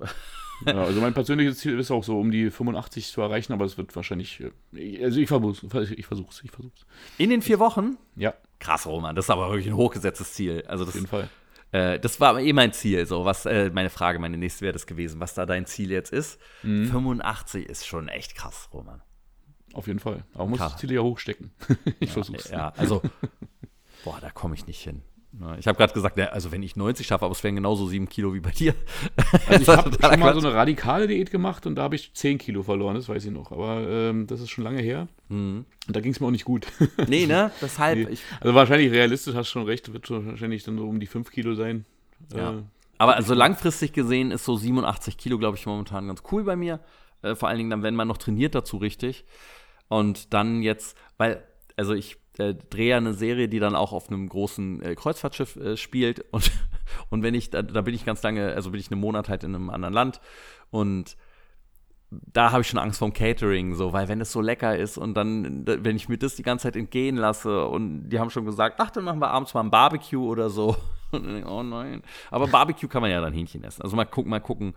Ja, 0.66 0.74
also 0.74 1.00
mein 1.00 1.14
persönliches 1.14 1.58
Ziel 1.58 1.78
ist 1.78 1.90
auch 1.90 2.04
so, 2.04 2.20
um 2.20 2.30
die 2.30 2.50
85 2.50 3.10
zu 3.10 3.22
erreichen, 3.22 3.54
aber 3.54 3.64
es 3.64 3.78
wird 3.78 3.96
wahrscheinlich, 3.96 4.42
äh, 4.74 5.02
also 5.02 5.18
ich 5.18 5.28
versuch's, 5.28 5.62
ich 5.62 6.04
versuch's, 6.06 6.42
ich 6.44 6.50
versuch's. 6.50 6.84
In 7.16 7.30
den 7.30 7.40
vier 7.40 7.58
Wochen? 7.58 7.96
Ja, 8.14 8.34
Krass, 8.60 8.86
Roman, 8.86 9.16
das 9.16 9.24
ist 9.24 9.30
aber 9.30 9.48
wirklich 9.48 9.68
ein 9.68 9.76
hochgesetztes 9.76 10.34
Ziel. 10.34 10.62
Also 10.68 10.84
auf 10.84 10.88
das, 10.88 10.94
jeden 10.94 11.06
Fall. 11.06 11.30
äh, 11.72 11.98
das 11.98 12.20
war 12.20 12.38
eh 12.38 12.52
mein 12.52 12.74
Ziel. 12.74 13.06
So, 13.06 13.24
was 13.24 13.46
äh, 13.46 13.70
meine 13.70 13.88
Frage, 13.88 14.18
meine 14.18 14.36
nächste 14.36 14.60
wäre 14.60 14.74
das 14.74 14.86
gewesen, 14.86 15.18
was 15.18 15.32
da 15.32 15.46
dein 15.46 15.64
Ziel 15.64 15.90
jetzt 15.90 16.12
ist. 16.12 16.38
85 16.60 17.66
ist 17.66 17.86
schon 17.86 18.08
echt 18.08 18.34
krass, 18.34 18.68
Roman. 18.72 19.00
Auf 19.72 19.86
jeden 19.86 19.98
Fall. 19.98 20.24
Aber 20.34 20.44
man 20.44 20.50
muss 20.50 20.58
das 20.58 20.76
Ziel 20.76 20.92
ja 20.92 21.00
hochstecken. 21.00 21.52
ich 22.00 22.12
versuch's. 22.12 22.50
Ja, 22.50 22.74
also, 22.76 23.00
boah, 24.04 24.18
da 24.20 24.30
komme 24.30 24.54
ich 24.54 24.66
nicht 24.66 24.82
hin. 24.82 25.00
Ich 25.58 25.68
habe 25.68 25.78
gerade 25.78 25.92
gesagt, 25.92 26.18
also 26.18 26.50
wenn 26.50 26.62
ich 26.62 26.74
90 26.74 27.06
schaffe, 27.06 27.24
aber 27.24 27.32
es 27.32 27.44
wären 27.44 27.54
genauso 27.54 27.86
7 27.86 28.08
Kilo 28.08 28.34
wie 28.34 28.40
bei 28.40 28.50
dir. 28.50 28.74
Also 29.48 29.62
ich 29.62 29.68
habe 29.78 29.90
schon 30.00 30.20
mal 30.20 30.34
so 30.34 30.40
eine 30.40 30.54
radikale 30.54 31.06
Diät 31.06 31.30
gemacht 31.30 31.66
und 31.66 31.76
da 31.76 31.82
habe 31.82 31.94
ich 31.94 32.12
10 32.14 32.38
Kilo 32.38 32.62
verloren, 32.62 32.96
das 32.96 33.08
weiß 33.08 33.24
ich 33.24 33.30
noch. 33.30 33.52
Aber 33.52 33.88
ähm, 33.88 34.26
das 34.26 34.40
ist 34.40 34.50
schon 34.50 34.64
lange 34.64 34.82
her. 34.82 35.08
Und 35.28 35.66
da 35.86 36.00
ging 36.00 36.12
es 36.12 36.20
mir 36.20 36.26
auch 36.26 36.32
nicht 36.32 36.44
gut. 36.44 36.66
Nee, 37.08 37.26
ne? 37.26 37.52
Deshalb, 37.60 38.10
Nee. 38.10 38.18
Also 38.40 38.54
wahrscheinlich 38.54 38.90
realistisch, 38.90 39.34
hast 39.34 39.48
schon 39.48 39.64
recht, 39.64 39.92
wird 39.92 40.06
schon 40.06 40.26
wahrscheinlich 40.26 40.64
dann 40.64 40.78
so 40.78 40.88
um 40.88 40.98
die 40.98 41.06
5 41.06 41.30
Kilo 41.30 41.54
sein. 41.54 41.84
Ja. 42.34 42.58
Äh, 42.58 42.62
Aber 42.98 43.16
also 43.16 43.34
langfristig 43.34 43.92
gesehen 43.92 44.32
ist 44.32 44.44
so 44.44 44.56
87 44.56 45.16
Kilo, 45.16 45.38
glaube 45.38 45.56
ich, 45.56 45.64
momentan 45.66 46.08
ganz 46.08 46.22
cool 46.32 46.42
bei 46.44 46.56
mir. 46.56 46.80
Äh, 47.22 47.36
vor 47.36 47.48
allen 47.48 47.58
Dingen 47.58 47.70
dann, 47.70 47.82
wenn 47.82 47.94
man 47.94 48.08
noch 48.08 48.18
trainiert 48.18 48.54
dazu 48.54 48.78
richtig. 48.78 49.24
Und 49.88 50.32
dann 50.34 50.62
jetzt, 50.62 50.96
weil, 51.18 51.42
also 51.76 51.94
ich 51.94 52.19
äh, 52.40 52.54
drehe 52.54 52.90
ja 52.90 52.96
eine 52.96 53.14
Serie, 53.14 53.48
die 53.48 53.58
dann 53.60 53.74
auch 53.76 53.92
auf 53.92 54.08
einem 54.08 54.28
großen 54.28 54.82
äh, 54.82 54.94
Kreuzfahrtschiff 54.94 55.56
äh, 55.56 55.76
spielt. 55.76 56.24
Und, 56.32 56.50
und 57.10 57.22
wenn 57.22 57.34
ich, 57.34 57.50
da, 57.50 57.62
da 57.62 57.82
bin 57.82 57.94
ich 57.94 58.04
ganz 58.04 58.20
lange, 58.24 58.52
also 58.52 58.72
bin 58.72 58.80
ich 58.80 58.90
einen 58.90 59.00
Monat 59.00 59.28
halt 59.28 59.44
in 59.44 59.54
einem 59.54 59.70
anderen 59.70 59.94
Land. 59.94 60.20
Und 60.70 61.16
da 62.10 62.50
habe 62.50 62.62
ich 62.62 62.66
schon 62.68 62.80
Angst 62.80 62.98
vorm 62.98 63.12
Catering, 63.12 63.74
so, 63.76 63.92
weil 63.92 64.08
wenn 64.08 64.20
es 64.20 64.32
so 64.32 64.40
lecker 64.40 64.76
ist 64.76 64.98
und 64.98 65.14
dann, 65.14 65.64
da- 65.64 65.84
wenn 65.84 65.94
ich 65.94 66.08
mir 66.08 66.18
das 66.18 66.34
die 66.34 66.42
ganze 66.42 66.64
Zeit 66.64 66.74
entgehen 66.74 67.16
lasse 67.16 67.64
und 67.66 68.08
die 68.08 68.18
haben 68.18 68.30
schon 68.30 68.44
gesagt, 68.44 68.80
ach, 68.80 68.90
dann 68.90 69.04
machen 69.04 69.20
wir 69.20 69.30
abends 69.30 69.54
mal 69.54 69.60
ein 69.60 69.70
Barbecue 69.70 70.24
oder 70.26 70.50
so. 70.50 70.76
Oh 71.12 71.64
nein. 71.64 72.02
Aber 72.30 72.46
Barbecue 72.46 72.86
kann 72.86 73.02
man 73.02 73.10
ja 73.10 73.20
dann 73.20 73.32
Hähnchen 73.32 73.64
essen. 73.64 73.82
Also 73.82 73.96
mal 73.96 74.04
gucken, 74.04 74.30
mal 74.30 74.38
gucken, 74.38 74.74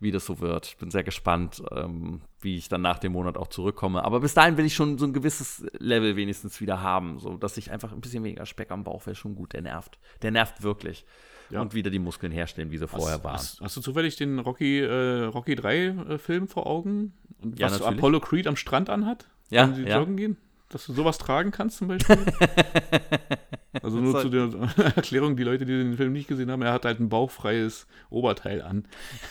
wie 0.00 0.10
das 0.10 0.24
so 0.24 0.40
wird. 0.40 0.66
Ich 0.66 0.76
bin 0.78 0.90
sehr 0.90 1.04
gespannt, 1.04 1.62
ähm, 1.72 2.22
wie 2.40 2.56
ich 2.56 2.68
dann 2.68 2.80
nach 2.80 2.98
dem 2.98 3.12
Monat 3.12 3.36
auch 3.36 3.48
zurückkomme. 3.48 4.02
Aber 4.02 4.20
bis 4.20 4.34
dahin 4.34 4.56
will 4.56 4.64
ich 4.64 4.74
schon 4.74 4.96
so 4.98 5.04
ein 5.04 5.12
gewisses 5.12 5.64
Level 5.78 6.16
wenigstens 6.16 6.60
wieder 6.60 6.80
haben, 6.80 7.18
so 7.18 7.36
dass 7.36 7.56
ich 7.58 7.70
einfach 7.70 7.92
ein 7.92 8.00
bisschen 8.00 8.24
weniger 8.24 8.46
Speck 8.46 8.70
am 8.70 8.82
Bauch 8.82 9.04
wäre 9.06 9.14
schon 9.14 9.34
gut. 9.34 9.52
Der 9.52 9.62
nervt. 9.62 9.98
Der 10.22 10.30
nervt 10.30 10.62
wirklich. 10.62 11.04
Ja. 11.50 11.60
Und 11.60 11.74
wieder 11.74 11.90
die 11.90 11.98
Muskeln 11.98 12.32
herstellen, 12.32 12.70
wie 12.70 12.78
sie 12.78 12.88
vorher 12.88 13.16
hast, 13.16 13.24
waren. 13.24 13.34
Hast, 13.34 13.60
hast 13.60 13.76
du 13.76 13.80
zufällig 13.80 14.16
den 14.16 14.38
Rocky, 14.38 14.80
äh, 14.80 15.24
Rocky 15.24 15.54
3 15.54 15.76
äh, 15.76 16.18
Film 16.18 16.48
vor 16.48 16.66
Augen? 16.66 17.12
Und 17.42 17.58
Ja, 17.58 17.66
was 17.66 17.80
natürlich. 17.80 17.98
Apollo 17.98 18.20
Creed 18.20 18.46
am 18.46 18.56
Strand 18.56 18.88
anhat? 18.88 19.28
Ja, 19.50 19.66
Wenn 19.66 19.74
sie 19.74 19.82
ja. 19.82 19.98
joggen 19.98 20.16
gehen? 20.16 20.36
Dass 20.70 20.86
du 20.86 20.92
sowas 20.94 21.18
tragen 21.18 21.50
kannst 21.50 21.78
zum 21.78 21.88
Beispiel? 21.88 22.16
also 23.82 23.98
nur 23.98 24.20
zu 24.20 24.28
der 24.28 24.48
Erklärung, 24.96 25.36
die 25.36 25.42
Leute, 25.42 25.66
die 25.66 25.72
den 25.76 25.96
Film 25.96 26.12
nicht 26.12 26.28
gesehen 26.28 26.48
haben, 26.50 26.62
er 26.62 26.72
hat 26.72 26.84
halt 26.84 27.00
ein 27.00 27.08
bauchfreies 27.08 27.86
Oberteil 28.08 28.62
an. 28.62 28.84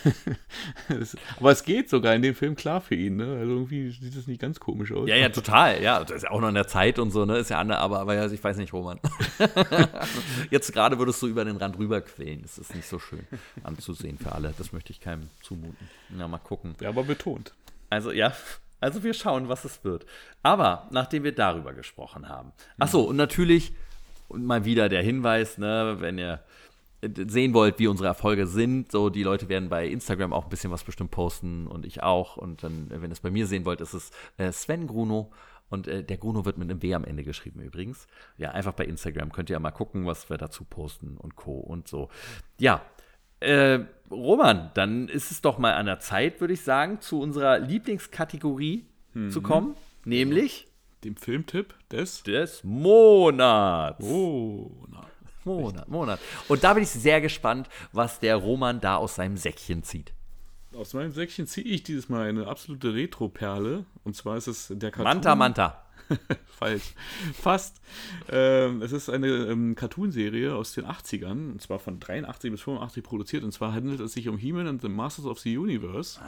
Das- 0.88 1.16
Aber 1.38 1.50
es 1.52 1.64
geht 1.64 1.88
sogar 1.88 2.14
in 2.14 2.20
dem 2.22 2.34
Film 2.34 2.56
klar 2.56 2.80
für 2.82 2.94
ihn, 2.94 3.16
ne? 3.16 3.24
Also 3.38 3.52
irgendwie 3.52 3.90
sieht 3.90 4.14
das 4.16 4.26
nicht 4.26 4.40
ganz 4.40 4.60
komisch 4.60 4.92
aus. 4.92 5.08
Ja, 5.08 5.16
ja, 5.16 5.28
total. 5.30 5.82
Ja, 5.82 6.00
das 6.00 6.10
ist 6.18 6.22
ja 6.24 6.30
auch 6.30 6.40
noch 6.40 6.48
in 6.48 6.54
der 6.54 6.66
Zeit 6.66 6.98
und 6.98 7.10
so, 7.10 7.24
ne? 7.24 7.38
Ist 7.38 7.48
ja 7.50 7.58
andere, 7.58 7.78
aber, 7.78 8.00
aber 8.00 8.14
ja, 8.14 8.26
ich 8.30 8.42
weiß 8.44 8.56
nicht, 8.58 8.72
Roman. 8.72 9.00
Jetzt 10.50 10.72
gerade 10.72 10.98
würdest 10.98 11.22
du 11.22 11.26
über 11.26 11.44
den 11.44 11.56
Rand 11.56 11.78
rüberquellen. 11.78 12.42
Das 12.42 12.58
ist 12.58 12.74
nicht 12.74 12.86
so 12.88 12.98
schön 12.98 13.26
anzusehen 13.62 14.18
für 14.18 14.32
alle. 14.32 14.52
Das 14.58 14.72
möchte 14.72 14.92
ich 14.92 15.00
keinem 15.00 15.30
zumuten. 15.42 15.88
Na, 16.10 16.28
mal 16.28 16.38
gucken. 16.38 16.74
Ja, 16.80 16.90
aber 16.90 17.04
betont. 17.04 17.54
Also, 17.88 18.12
ja. 18.12 18.32
Also, 18.80 19.02
wir 19.02 19.14
schauen, 19.14 19.48
was 19.48 19.64
es 19.64 19.84
wird. 19.84 20.06
Aber, 20.42 20.88
nachdem 20.90 21.24
wir 21.24 21.34
darüber 21.34 21.72
gesprochen 21.72 22.28
haben. 22.28 22.52
Ach 22.78 22.88
so, 22.88 23.02
und 23.02 23.16
natürlich 23.16 23.72
und 24.30 24.44
mal 24.44 24.64
wieder 24.64 24.88
der 24.88 25.02
Hinweis, 25.02 25.58
ne, 25.58 25.96
wenn 25.98 26.16
ihr 26.16 26.40
sehen 27.02 27.54
wollt, 27.54 27.78
wie 27.78 27.86
unsere 27.86 28.08
Erfolge 28.08 28.46
sind, 28.46 28.92
so 28.92 29.08
die 29.08 29.22
Leute 29.22 29.48
werden 29.48 29.68
bei 29.68 29.88
Instagram 29.88 30.32
auch 30.32 30.44
ein 30.44 30.50
bisschen 30.50 30.70
was 30.70 30.84
bestimmt 30.84 31.10
posten 31.10 31.66
und 31.66 31.86
ich 31.86 32.02
auch. 32.02 32.36
Und 32.36 32.62
dann, 32.62 32.86
wenn 32.90 33.10
ihr 33.10 33.12
es 33.12 33.20
bei 33.20 33.30
mir 33.30 33.46
sehen 33.46 33.64
wollt, 33.64 33.80
ist 33.80 33.94
es 33.94 34.10
äh, 34.36 34.52
Sven 34.52 34.86
Gruno. 34.86 35.32
Und 35.70 35.86
äh, 35.86 36.02
der 36.04 36.18
Gruno 36.18 36.44
wird 36.44 36.58
mit 36.58 36.68
einem 36.70 36.82
W 36.82 36.94
am 36.94 37.04
Ende 37.04 37.22
geschrieben 37.24 37.60
übrigens. 37.60 38.06
Ja, 38.36 38.50
einfach 38.50 38.72
bei 38.72 38.84
Instagram 38.84 39.32
könnt 39.32 39.50
ihr 39.50 39.54
ja 39.54 39.60
mal 39.60 39.70
gucken, 39.70 40.04
was 40.04 40.28
wir 40.28 40.36
dazu 40.36 40.64
posten 40.64 41.16
und 41.16 41.36
Co. 41.36 41.58
und 41.58 41.88
so. 41.88 42.10
Ja, 42.58 42.82
äh, 43.40 43.80
Roman, 44.10 44.70
dann 44.74 45.08
ist 45.08 45.30
es 45.30 45.40
doch 45.40 45.58
mal 45.58 45.74
an 45.74 45.86
der 45.86 46.00
Zeit, 46.00 46.40
würde 46.40 46.54
ich 46.54 46.62
sagen, 46.62 47.00
zu 47.00 47.20
unserer 47.20 47.58
Lieblingskategorie 47.58 48.86
zu 49.30 49.42
kommen, 49.42 49.76
nämlich 50.04 50.68
Dem 51.04 51.16
Filmtipp 51.16 51.74
des. 51.90 52.22
des 52.22 52.62
Monats. 52.64 54.04
Na. 54.88 55.06
Monat, 55.44 55.88
Monat. 55.88 56.20
Und 56.48 56.62
da 56.62 56.74
bin 56.74 56.82
ich 56.82 56.90
sehr 56.90 57.20
gespannt, 57.20 57.68
was 57.92 58.20
der 58.20 58.36
Roman 58.36 58.80
da 58.80 58.96
aus 58.96 59.14
seinem 59.14 59.36
Säckchen 59.36 59.82
zieht. 59.82 60.12
Aus 60.76 60.94
meinem 60.94 61.12
Säckchen 61.12 61.46
ziehe 61.46 61.66
ich 61.66 61.82
dieses 61.82 62.08
Mal 62.08 62.28
eine 62.28 62.46
absolute 62.46 62.94
Retro-Perle. 62.94 63.84
Und 64.04 64.14
zwar 64.14 64.36
ist 64.36 64.46
es 64.46 64.68
der 64.70 64.90
Cartoon. 64.90 65.04
Manta, 65.04 65.34
Manta. 65.34 65.84
Falsch. 66.46 66.94
Fast. 67.34 67.80
Ähm, 68.28 68.82
es 68.82 68.92
ist 68.92 69.08
eine 69.08 69.28
ähm, 69.28 69.74
Cartoonserie 69.74 70.54
aus 70.54 70.72
den 70.72 70.84
80ern, 70.84 71.52
und 71.52 71.62
zwar 71.62 71.78
von 71.78 72.00
83 72.00 72.50
bis 72.50 72.60
85 72.62 73.02
produziert. 73.02 73.44
Und 73.44 73.52
zwar 73.52 73.72
handelt 73.72 74.00
es 74.00 74.12
sich 74.12 74.28
um 74.28 74.38
He-Man 74.38 74.66
and 74.66 74.82
the 74.82 74.88
Masters 74.88 75.26
of 75.26 75.38
the 75.40 75.56
Universe. 75.56 76.20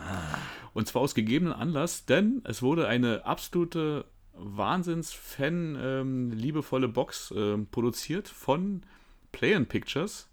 Und 0.75 0.89
zwar 0.89 1.03
aus 1.03 1.15
gegebenen 1.15 1.53
Anlass, 1.53 2.07
denn 2.07 2.43
es 2.45 2.63
wurde 2.63 2.89
eine 2.89 3.25
absolute 3.25 4.05
Wahnsinns-Fan, 4.35 5.79
ähm, 5.81 6.93
Box 6.93 7.33
ähm, 7.37 7.67
produziert 7.71 8.29
von 8.29 8.83
Play 9.31 9.55
and 9.55 9.69
Pictures, 9.69 10.29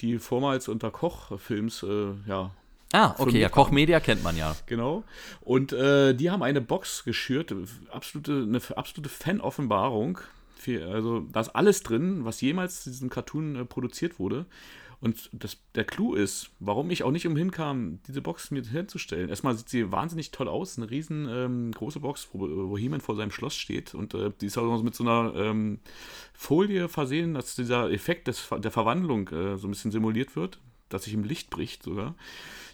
die 0.00 0.18
vormals 0.18 0.68
unter 0.68 0.90
Koch-Films 0.90 1.82
äh, 1.84 2.12
ja, 2.26 2.50
Ah, 2.92 3.14
okay, 3.18 3.40
ja, 3.40 3.48
Kochmedia 3.48 4.00
kennt 4.00 4.22
man 4.22 4.36
ja. 4.36 4.54
Genau. 4.66 5.02
Und 5.40 5.72
äh, 5.72 6.14
die 6.14 6.30
haben 6.30 6.42
eine 6.42 6.60
Box 6.60 7.04
geschürt, 7.04 7.54
absolute, 7.90 8.32
eine 8.46 8.60
absolute 8.76 9.08
Fan-Offenbarung. 9.08 10.18
Also 10.66 11.20
da 11.32 11.40
ist 11.40 11.48
alles 11.48 11.82
drin, 11.82 12.24
was 12.24 12.40
jemals 12.40 12.84
zu 12.84 12.90
diesem 12.90 13.10
Cartoon 13.10 13.56
äh, 13.56 13.64
produziert 13.64 14.18
wurde. 14.18 14.46
Und 15.02 15.30
das, 15.32 15.56
der 15.74 15.82
Clou 15.82 16.14
ist, 16.14 16.50
warum 16.60 16.88
ich 16.92 17.02
auch 17.02 17.10
nicht 17.10 17.26
umhin 17.26 17.50
kam, 17.50 17.98
diese 18.06 18.22
Box 18.22 18.52
mir 18.52 18.62
herzustellen. 18.62 19.30
Erstmal 19.30 19.56
sieht 19.56 19.68
sie 19.68 19.90
wahnsinnig 19.90 20.30
toll 20.30 20.46
aus, 20.46 20.78
eine 20.78 20.88
riesen 20.90 21.26
ähm, 21.28 21.72
große 21.72 21.98
Box, 21.98 22.28
wo, 22.32 22.68
wo 22.70 22.78
He-Man 22.78 23.00
vor 23.00 23.16
seinem 23.16 23.32
Schloss 23.32 23.56
steht. 23.56 23.96
Und 23.96 24.14
äh, 24.14 24.30
die 24.40 24.46
ist 24.46 24.56
auch 24.56 24.62
noch 24.62 24.80
mit 24.84 24.94
so 24.94 25.02
einer 25.02 25.34
ähm, 25.34 25.80
Folie 26.34 26.88
versehen, 26.88 27.34
dass 27.34 27.56
dieser 27.56 27.90
Effekt 27.90 28.28
des, 28.28 28.48
der 28.56 28.70
Verwandlung 28.70 29.28
äh, 29.30 29.58
so 29.58 29.66
ein 29.66 29.70
bisschen 29.70 29.90
simuliert 29.90 30.36
wird, 30.36 30.60
dass 30.92 31.04
sich 31.04 31.14
im 31.14 31.24
Licht 31.24 31.50
bricht 31.50 31.82
sogar. 31.82 32.14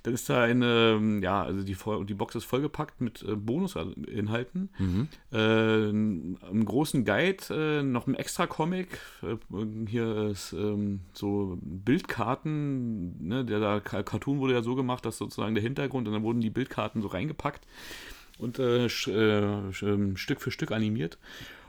Dann 0.03 0.15
ist 0.15 0.29
da 0.29 0.43
eine, 0.43 1.21
ja, 1.23 1.43
also 1.43 1.63
die, 1.63 1.77
die 2.07 2.15
Box 2.15 2.35
ist 2.35 2.45
vollgepackt 2.45 3.01
mit 3.01 3.23
äh, 3.23 3.35
Bonusinhalten. 3.35 4.71
Äh, 5.33 5.37
einem 5.39 6.65
großen 6.65 7.05
Guide, 7.05 7.43
äh, 7.51 7.83
noch 7.83 8.07
ein 8.07 8.15
extra 8.15 8.47
Comic. 8.47 9.01
Äh, 9.23 9.37
hier 9.87 10.29
ist 10.29 10.53
ähm, 10.53 11.01
so 11.13 11.59
Bildkarten. 11.61 13.27
Ne, 13.27 13.45
der 13.45 13.61
da, 13.61 13.81
Cartoon 13.81 14.39
wurde 14.39 14.55
ja 14.55 14.63
so 14.63 14.75
gemacht, 14.75 15.05
dass 15.05 15.19
sozusagen 15.19 15.55
der 15.55 15.63
Hintergrund 15.63 16.07
und 16.07 16.15
dann 16.15 16.23
wurden 16.23 16.41
die 16.41 16.51
Bildkarten 16.51 17.03
so 17.03 17.09
reingepackt 17.09 17.67
und 18.39 18.59
äh, 18.59 18.87
äh, 18.87 19.73
ähm, 19.83 20.17
Stück 20.17 20.41
für 20.41 20.51
Stück 20.51 20.71
animiert. 20.73 21.19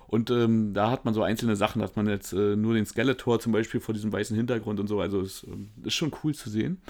Und 0.10 0.32
ähm, 0.32 0.74
da 0.74 0.90
hat 0.90 1.06
man 1.06 1.14
so 1.14 1.22
einzelne 1.22 1.56
Sachen, 1.56 1.80
dass 1.80 1.96
man 1.96 2.08
jetzt 2.08 2.34
äh, 2.34 2.56
nur 2.56 2.74
den 2.74 2.88
Skeletor 2.88 3.40
zum 3.40 3.52
Beispiel 3.52 3.80
vor 3.80 3.94
diesem 3.94 4.12
weißen 4.12 4.36
Hintergrund 4.36 4.80
und 4.80 4.88
so. 4.88 5.00
Also 5.00 5.22
es 5.22 5.44
ähm, 5.44 5.70
ist 5.84 5.94
schon 5.94 6.12
cool 6.24 6.34
zu 6.34 6.50
sehen. 6.50 6.82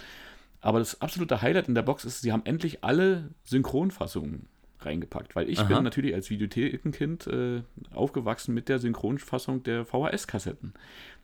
Aber 0.61 0.79
das 0.79 1.01
absolute 1.01 1.41
Highlight 1.41 1.67
in 1.67 1.75
der 1.75 1.81
Box 1.81 2.05
ist, 2.05 2.21
sie 2.21 2.31
haben 2.31 2.45
endlich 2.45 2.81
alle 2.81 3.31
Synchronfassungen 3.43 4.47
reingepackt, 4.79 5.35
weil 5.35 5.49
ich 5.49 5.59
Aha. 5.59 5.67
bin 5.67 5.83
natürlich 5.83 6.15
als 6.15 6.29
Videothekenkind 6.29 7.27
äh, 7.27 7.61
aufgewachsen 7.93 8.53
mit 8.53 8.69
der 8.69 8.79
Synchronfassung 8.79 9.63
der 9.63 9.85
VHS-Kassetten. 9.85 10.73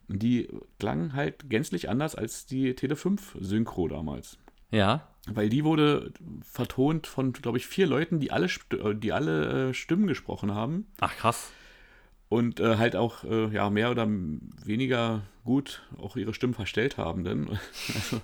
Und 0.09 0.21
die 0.21 0.49
klangen 0.79 1.13
halt 1.13 1.49
gänzlich 1.49 1.87
anders 1.87 2.15
als 2.15 2.45
die 2.45 2.75
Tele 2.75 2.97
5 2.97 3.37
Synchro 3.39 3.87
damals. 3.87 4.37
Ja. 4.69 5.07
Weil 5.27 5.47
die 5.47 5.63
wurde 5.63 6.11
vertont 6.43 7.07
von, 7.07 7.31
glaube 7.31 7.57
ich, 7.57 7.67
vier 7.67 7.87
Leuten, 7.87 8.19
die 8.19 8.31
alle, 8.31 8.47
äh, 8.71 8.93
die 8.93 9.13
alle 9.13 9.69
äh, 9.69 9.73
Stimmen 9.73 10.07
gesprochen 10.07 10.53
haben 10.53 10.87
Ach, 10.99 11.15
krass. 11.15 11.53
Und 12.35 12.59
äh, 12.59 12.77
halt 12.77 12.97
auch 12.97 13.23
äh, 13.23 13.47
ja, 13.47 13.69
mehr 13.69 13.91
oder 13.91 14.07
weniger 14.07 15.21
gut 15.45 15.83
auch 15.97 16.17
ihre 16.17 16.33
Stimmen 16.33 16.53
verstellt 16.53 16.97
haben. 16.97 17.23
Denn 17.23 17.47
also, 17.95 18.21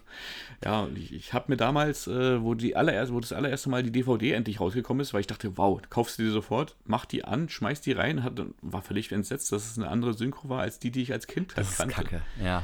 ja, 0.64 0.88
ich, 0.96 1.14
ich 1.14 1.34
habe 1.34 1.46
mir 1.48 1.56
damals, 1.56 2.08
äh, 2.08 2.42
wo, 2.42 2.54
die 2.54 2.76
allererste, 2.76 3.14
wo 3.16 3.22
das 3.22 3.32
allererste 3.32 3.70
Mal 3.70 3.84
die 3.84 3.92
DVD 3.92 4.34
endlich 4.34 4.60
rausgekommen 4.60 5.00
ist, 5.02 5.14
weil 5.14 5.22
ich 5.22 5.28
dachte, 5.28 5.58
wow, 5.58 5.82
kaufst 5.90 6.20
du 6.20 6.24
die 6.24 6.30
sofort, 6.30 6.76
mach 6.84 7.06
die 7.06 7.24
an, 7.24 7.48
schmeiß 7.48 7.80
die 7.80 7.94
rein, 7.94 8.24
hat, 8.24 8.42
war 8.62 8.82
völlig 8.82 9.12
entsetzt, 9.14 9.52
dass 9.54 9.72
es 9.72 9.78
eine 9.78 9.88
andere 9.88 10.14
Synchro 10.14 10.50
war 10.50 10.62
als 10.62 10.80
die, 10.80 10.92
die 10.92 11.04
ich 11.04 11.14
als 11.14 11.28
Kind 11.28 11.54
Das 11.56 11.70
ist 11.70 11.78
kannte. 11.78 11.96
kacke. 11.96 12.22
Ja. 12.44 12.64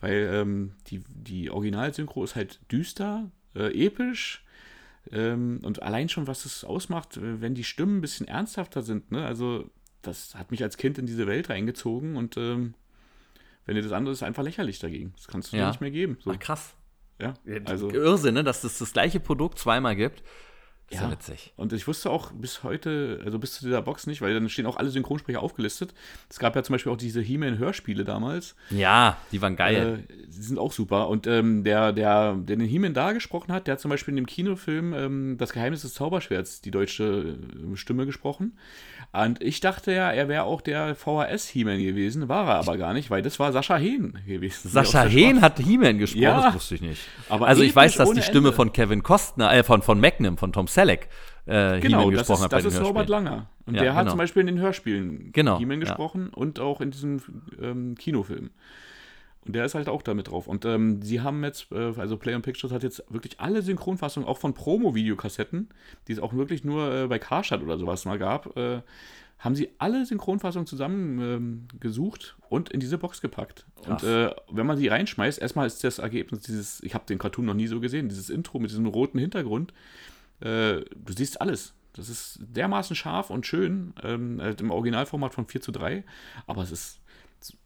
Weil 0.00 0.30
ähm, 0.32 0.72
die, 0.86 1.02
die 1.08 1.50
Originalsynchro 1.50 2.24
ist 2.24 2.36
halt 2.36 2.60
düster, 2.72 3.30
äh, 3.54 3.86
episch. 3.86 4.44
Ähm, 5.12 5.60
und 5.62 5.82
allein 5.82 6.08
schon, 6.08 6.26
was 6.26 6.46
es 6.46 6.64
ausmacht, 6.64 7.18
wenn 7.20 7.54
die 7.54 7.64
Stimmen 7.64 7.98
ein 7.98 8.00
bisschen 8.00 8.26
ernsthafter 8.28 8.82
sind, 8.82 9.12
ne? 9.12 9.24
Also, 9.24 9.70
das 10.02 10.34
hat 10.34 10.50
mich 10.50 10.62
als 10.62 10.76
Kind 10.76 10.98
in 10.98 11.06
diese 11.06 11.26
Welt 11.26 11.50
reingezogen 11.50 12.16
und 12.16 12.36
ähm, 12.36 12.74
wenn 13.64 13.74
dir 13.74 13.82
das 13.82 13.92
andere 13.92 14.12
ist, 14.12 14.22
einfach 14.22 14.42
lächerlich 14.44 14.78
dagegen. 14.78 15.12
Das 15.16 15.26
kannst 15.26 15.52
du 15.52 15.56
dir 15.56 15.62
Ja. 15.62 15.68
nicht 15.68 15.80
mehr 15.80 15.90
geben. 15.90 16.18
So, 16.24 16.30
Ach, 16.30 16.38
krass. 16.38 16.74
ja, 17.20 17.34
also, 17.64 17.90
Irrsinn, 17.90 18.34
ne? 18.34 18.44
dass 18.44 18.62
es 18.62 18.78
das 18.78 18.92
gleiche 18.92 19.18
Produkt 19.20 19.58
zweimal 19.58 19.96
gibt. 19.96 20.22
Ja, 20.90 21.02
Ja. 21.02 21.10
witzig. 21.10 21.52
und 21.56 21.72
ich 21.72 21.88
wusste 21.88 22.10
auch 22.10 22.30
bis 22.30 22.62
heute, 22.62 23.20
also 23.24 23.40
bis 23.40 23.54
zu 23.54 23.64
dieser 23.64 23.82
Box 23.82 24.06
nicht, 24.06 24.22
weil 24.22 24.32
dann 24.34 24.48
stehen 24.48 24.66
auch 24.66 24.76
alle 24.76 24.88
Synchronsprecher 24.90 25.42
aufgelistet. 25.42 25.94
Es 26.30 26.38
gab 26.38 26.54
ja 26.54 26.62
zum 26.62 26.74
Beispiel 26.74 26.92
auch 26.92 26.96
diese 26.96 27.20
He-Man-Hörspiele 27.20 28.04
damals. 28.04 28.54
Ja, 28.70 29.16
die 29.32 29.42
waren 29.42 29.56
geil. 29.56 30.04
Äh, 30.08 30.26
die 30.28 30.42
sind 30.42 30.60
auch 30.60 30.70
super. 30.70 31.08
Und 31.08 31.26
ähm, 31.26 31.64
der, 31.64 31.92
der, 31.92 32.34
der 32.34 32.56
den 32.56 32.66
He-Man 32.68 32.94
da 32.94 33.12
gesprochen 33.12 33.52
hat, 33.52 33.66
der 33.66 33.72
hat 33.72 33.80
zum 33.80 33.90
Beispiel 33.90 34.12
in 34.12 34.16
dem 34.16 34.26
Kinofilm 34.26 34.92
ähm, 34.94 35.36
Das 35.38 35.52
Geheimnis 35.52 35.82
des 35.82 35.94
Zauberschwerts 35.94 36.60
die 36.60 36.70
deutsche 36.70 37.36
äh, 37.72 37.76
Stimme 37.76 38.06
gesprochen. 38.06 38.56
Und 39.12 39.42
ich 39.42 39.60
dachte 39.60 39.92
ja, 39.92 40.10
er 40.12 40.28
wäre 40.28 40.44
auch 40.44 40.60
der 40.60 40.94
VHS-He-Man 40.94 41.78
gewesen, 41.78 42.28
war 42.28 42.46
er 42.48 42.54
aber 42.56 42.76
gar 42.76 42.92
nicht, 42.92 43.10
weil 43.10 43.22
das 43.22 43.38
war 43.38 43.50
Sascha 43.52 43.76
Hehn 43.76 44.18
gewesen. 44.26 44.68
Sascha 44.68 45.02
Hehn 45.04 45.40
hat 45.40 45.58
He-Man 45.58 45.98
gesprochen, 45.98 46.22
Ja. 46.22 46.42
das 46.42 46.54
wusste 46.54 46.74
ich 46.76 46.80
nicht. 46.82 47.00
Aber 47.28 47.46
also 47.48 47.62
ich 47.62 47.74
weiß, 47.74 47.94
dass 47.96 48.12
die 48.12 48.22
Stimme 48.22 48.48
Ende. 48.48 48.52
von 48.52 48.72
Kevin 48.72 49.02
Costner, 49.02 49.52
äh, 49.52 49.62
von, 49.64 49.82
von 49.82 50.00
Magnum, 50.00 50.36
von 50.38 50.52
Tom 50.52 50.66
Selleck, 50.76 51.08
äh, 51.46 51.80
Genau, 51.80 52.00
He-Man 52.00 52.14
das 52.14 52.20
gesprochen 52.20 52.38
ist, 52.38 52.44
hat 52.44 52.50
bei 52.50 52.56
das 52.58 52.66
ist 52.66 52.80
Norbert 52.80 53.08
Hörspielen. 53.08 53.24
Langer. 53.24 53.50
Und 53.66 53.74
Ja, 53.74 53.82
der 53.82 53.94
hat 53.94 54.00
genau. 54.02 54.10
zum 54.12 54.18
Beispiel 54.18 54.40
in 54.40 54.46
den 54.46 54.58
Hörspielen 54.60 55.32
Genau, 55.32 55.58
He-Man 55.58 55.80
ja. 55.80 55.86
gesprochen 55.86 56.28
und 56.28 56.60
auch 56.60 56.80
in 56.80 56.90
diesem 56.90 57.20
ähm, 57.60 57.94
Kinofilm. 57.96 58.50
Und 59.46 59.54
der 59.54 59.64
ist 59.64 59.74
halt 59.76 59.88
auch 59.88 60.02
damit 60.02 60.28
drauf. 60.28 60.48
Und 60.48 60.64
ähm, 60.64 61.02
sie 61.02 61.20
haben 61.20 61.44
jetzt, 61.44 61.70
äh, 61.70 61.92
also 61.96 62.16
Play 62.16 62.34
on 62.34 62.42
Pictures 62.42 62.72
hat 62.72 62.82
jetzt 62.82 63.04
wirklich 63.08 63.38
alle 63.38 63.62
Synchronfassungen, 63.62 64.28
auch 64.28 64.38
von 64.38 64.54
Promo-Videokassetten, 64.54 65.68
die 66.08 66.12
es 66.12 66.18
auch 66.18 66.34
wirklich 66.34 66.64
nur 66.64 66.92
äh, 66.92 67.06
bei 67.06 67.18
Karstadt 67.20 67.62
oder 67.62 67.78
sowas 67.78 68.04
mal 68.04 68.18
gab, 68.18 68.56
äh, 68.56 68.82
haben 69.38 69.54
sie 69.54 69.68
alle 69.78 70.04
Synchronfassungen 70.04 70.66
zusammen 70.66 71.68
ähm, 71.80 72.28
und 72.48 72.70
in 72.70 72.80
diese 72.80 72.98
Box 72.98 73.20
gepackt. 73.20 73.66
Krass. 73.84 74.02
Und 74.02 74.08
äh, 74.08 74.30
wenn 74.50 74.66
man 74.66 74.78
sie 74.78 74.88
reinschmeißt, 74.88 75.40
erstmal 75.40 75.66
ist 75.66 75.84
das 75.84 75.98
Ergebnis 75.98 76.40
dieses, 76.40 76.82
ich 76.82 76.94
habe 76.94 77.04
den 77.06 77.18
Cartoon 77.18 77.44
noch 77.44 77.54
nie 77.54 77.66
so 77.66 77.78
gesehen, 77.78 78.08
dieses 78.08 78.30
Intro 78.30 78.58
mit 78.58 78.70
diesem 78.70 78.86
roten 78.86 79.18
Hintergrund, 79.18 79.72
äh, 80.40 80.80
du 80.94 81.12
siehst 81.16 81.40
alles. 81.40 81.74
Das 81.92 82.08
ist 82.10 82.38
dermaßen 82.40 82.94
scharf 82.94 83.30
und 83.30 83.46
schön, 83.46 83.94
ähm, 84.02 84.38
halt 84.40 84.60
im 84.60 84.70
Originalformat 84.70 85.32
von 85.34 85.46
4 85.46 85.62
zu 85.62 85.72
3, 85.72 86.04
aber 86.46 86.62
es 86.62 86.70
ist 86.72 87.00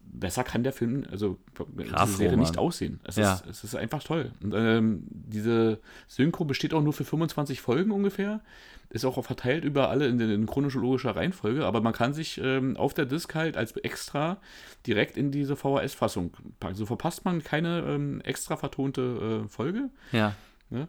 besser 0.01 0.43
kann 0.43 0.63
der 0.63 0.73
Film, 0.73 1.05
also 1.09 1.39
Krass, 1.55 2.05
diese 2.09 2.17
Serie 2.17 2.31
Roman. 2.33 2.45
nicht 2.45 2.57
aussehen. 2.57 2.99
Es, 3.03 3.15
Ja. 3.15 3.33
ist, 3.35 3.45
es 3.47 3.63
ist 3.63 3.75
einfach 3.75 4.03
toll. 4.03 4.31
Und, 4.43 4.53
ähm, 4.55 5.03
diese 5.09 5.79
Synchro 6.07 6.45
besteht 6.45 6.73
auch 6.73 6.83
nur 6.83 6.93
für 6.93 7.05
25 7.05 7.61
Folgen 7.61 7.91
ungefähr. 7.91 8.41
Ist 8.89 9.05
auch 9.05 9.23
verteilt 9.23 9.63
über 9.63 9.89
alle 9.89 10.07
in, 10.07 10.19
in 10.19 10.45
chronologischer 10.45 11.15
Reihenfolge, 11.15 11.65
aber 11.65 11.79
man 11.81 11.93
kann 11.93 12.13
sich 12.13 12.39
ähm, 12.43 12.75
auf 12.77 12.93
der 12.93 13.05
Disc 13.05 13.33
halt 13.33 13.55
als 13.57 13.71
extra 13.77 14.37
direkt 14.85 15.15
in 15.17 15.31
diese 15.31 15.55
VHS-Fassung 15.55 16.33
packen. 16.59 16.75
So 16.75 16.85
verpasst 16.85 17.23
man 17.25 17.41
keine 17.43 17.79
ähm, 17.87 18.21
extra 18.21 18.57
vertonte 18.57 19.45
äh, 19.45 19.49
Folge. 19.49 19.89
Ja. 20.11 20.35
Ne? 20.71 20.87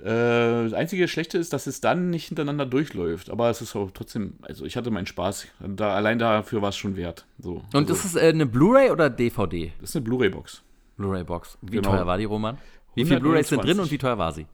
Äh, 0.00 0.64
das 0.64 0.72
einzige 0.72 1.06
Schlechte 1.06 1.38
ist, 1.38 1.52
dass 1.52 1.66
es 1.66 1.80
dann 1.80 2.10
nicht 2.10 2.26
hintereinander 2.28 2.66
durchläuft. 2.66 3.30
Aber 3.30 3.50
es 3.50 3.60
ist 3.62 3.76
auch 3.76 3.90
trotzdem, 3.92 4.34
also 4.42 4.64
ich 4.64 4.76
hatte 4.76 4.90
meinen 4.90 5.06
Spaß. 5.06 5.46
Da, 5.60 5.94
allein 5.94 6.18
dafür 6.18 6.62
war 6.62 6.70
es 6.70 6.76
schon 6.76 6.96
wert. 6.96 7.26
So, 7.38 7.62
Und 7.72 7.90
also, 7.90 7.92
ist 7.94 8.04
es 8.04 8.14
äh, 8.16 8.28
eine 8.28 8.46
Blu-ray 8.46 8.90
oder 8.90 9.10
DVD? 9.10 9.72
das 9.80 9.90
ist 9.90 9.96
eine 9.96 10.04
Blu-ray-Box. 10.04 10.62
Blu-ray-Box. 10.96 11.58
Wie 11.62 11.76
Genau. 11.76 11.90
teuer 11.90 12.06
war 12.06 12.18
die, 12.18 12.24
Roman? 12.24 12.58
Wie 12.94 13.04
viele 13.04 13.20
Blu-rays 13.20 13.48
sind 13.48 13.62
drin 13.62 13.78
und 13.78 13.90
wie 13.90 13.98
teuer 13.98 14.18
war 14.18 14.32
sie? 14.32 14.46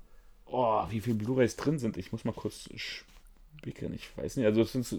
Oh, 0.46 0.84
wie 0.90 1.00
viele 1.00 1.16
Blu-rays 1.16 1.56
drin 1.56 1.78
sind. 1.78 1.96
Ich 1.96 2.12
muss 2.12 2.24
mal 2.24 2.32
kurz 2.32 2.68
spicken. 2.76 3.94
Ich 3.94 4.10
weiß 4.16 4.36
nicht. 4.36 4.46
Also 4.46 4.60
es 4.60 4.72
sind 4.72 4.84
so 4.84 4.98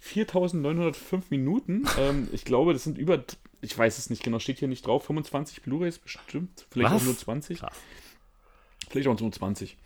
4905 0.00 1.30
Minuten. 1.30 1.84
ähm, 1.98 2.28
ich 2.32 2.44
glaube, 2.44 2.72
das 2.72 2.84
sind 2.84 2.98
über, 2.98 3.22
ich 3.60 3.76
weiß 3.76 3.98
es 3.98 4.10
nicht 4.10 4.22
genau, 4.22 4.38
steht 4.38 4.58
hier 4.58 4.68
nicht 4.68 4.86
drauf. 4.86 5.04
25 5.04 5.62
Blu-rays 5.62 5.98
bestimmt. 5.98 6.66
Vielleicht 6.70 6.94
Was? 6.94 7.02
auch 7.02 7.06
nur 7.06 7.16
20. 7.16 7.58
Krass. 7.60 7.76
Vielleicht 8.90 9.08
auch 9.08 9.20
nur 9.20 9.32
20. 9.32 9.76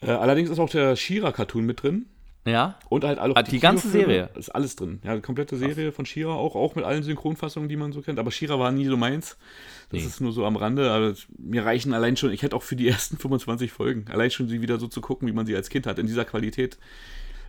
Äh, 0.00 0.10
allerdings 0.10 0.50
ist 0.50 0.58
auch 0.58 0.70
der 0.70 0.96
Shira-Cartoon 0.96 1.64
mit 1.64 1.82
drin. 1.82 2.06
Ja? 2.46 2.78
Und 2.90 3.04
halt 3.04 3.18
alle 3.18 3.34
Ah, 3.36 3.42
die 3.42 3.58
ganze 3.58 3.88
Kinofilme. 3.88 4.12
Serie? 4.14 4.30
Ist 4.38 4.50
alles 4.50 4.76
drin. 4.76 5.00
Ja, 5.02 5.14
die 5.14 5.22
komplette 5.22 5.56
Serie 5.56 5.92
von 5.92 6.04
Shira 6.04 6.34
auch, 6.34 6.54
auch 6.56 6.74
mit 6.74 6.84
allen 6.84 7.02
Synchronfassungen, 7.02 7.70
die 7.70 7.76
man 7.76 7.92
so 7.92 8.02
kennt. 8.02 8.18
Aber 8.18 8.30
Shira 8.30 8.58
war 8.58 8.70
nie 8.70 8.84
so 8.84 8.98
meins. 8.98 9.38
Das 9.90 10.00
Nee. 10.00 10.06
ist 10.06 10.20
nur 10.20 10.32
so 10.32 10.44
am 10.44 10.56
Rande. 10.56 10.90
Aber 10.90 11.14
mir 11.38 11.64
reichen 11.64 11.94
allein 11.94 12.18
schon, 12.18 12.32
ich 12.32 12.42
hätte 12.42 12.54
auch 12.54 12.62
für 12.62 12.76
die 12.76 12.86
ersten 12.88 13.16
25 13.16 13.72
Folgen, 13.72 14.04
allein 14.10 14.30
schon 14.30 14.48
sie 14.48 14.60
wieder 14.60 14.78
so 14.78 14.88
zu 14.88 15.00
gucken, 15.00 15.26
wie 15.26 15.32
man 15.32 15.46
sie 15.46 15.56
als 15.56 15.70
Kind 15.70 15.86
hat. 15.86 15.98
In 15.98 16.06
dieser 16.06 16.26
Qualität 16.26 16.76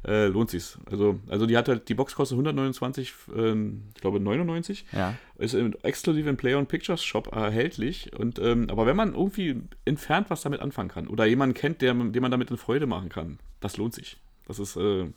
äh, 0.05 0.27
lohnt 0.27 0.49
sich's. 0.49 0.77
Also, 0.89 1.19
also 1.27 1.45
die 1.45 1.57
hat 1.57 1.67
halt, 1.67 1.89
die 1.89 1.93
Box 1.95 2.15
kostet 2.15 2.35
129, 2.35 3.13
ähm, 3.35 3.83
ich 3.95 4.01
glaube 4.01 4.19
99. 4.19 4.85
Ja. 4.91 5.15
Ist 5.37 5.53
exklusiv 5.83 6.27
im 6.27 6.37
Play 6.37 6.55
on 6.55 6.67
Pictures 6.67 7.03
Shop 7.03 7.31
erhältlich. 7.33 8.11
Und, 8.17 8.39
ähm, 8.39 8.69
aber 8.69 8.85
wenn 8.85 8.95
man 8.95 9.13
irgendwie 9.13 9.61
entfernt 9.83 10.29
was 10.29 10.41
damit 10.41 10.59
anfangen 10.61 10.89
kann 10.89 11.07
oder 11.07 11.25
jemanden 11.25 11.55
kennt, 11.55 11.81
der, 11.81 11.93
den 11.93 12.21
man 12.21 12.31
damit 12.31 12.49
eine 12.49 12.57
Freude 12.57 12.87
machen 12.87 13.09
kann, 13.09 13.39
das 13.59 13.77
lohnt 13.77 13.93
sich. 13.93 14.17
Das 14.47 14.59
ist 14.59 14.75
äh, 14.75 15.07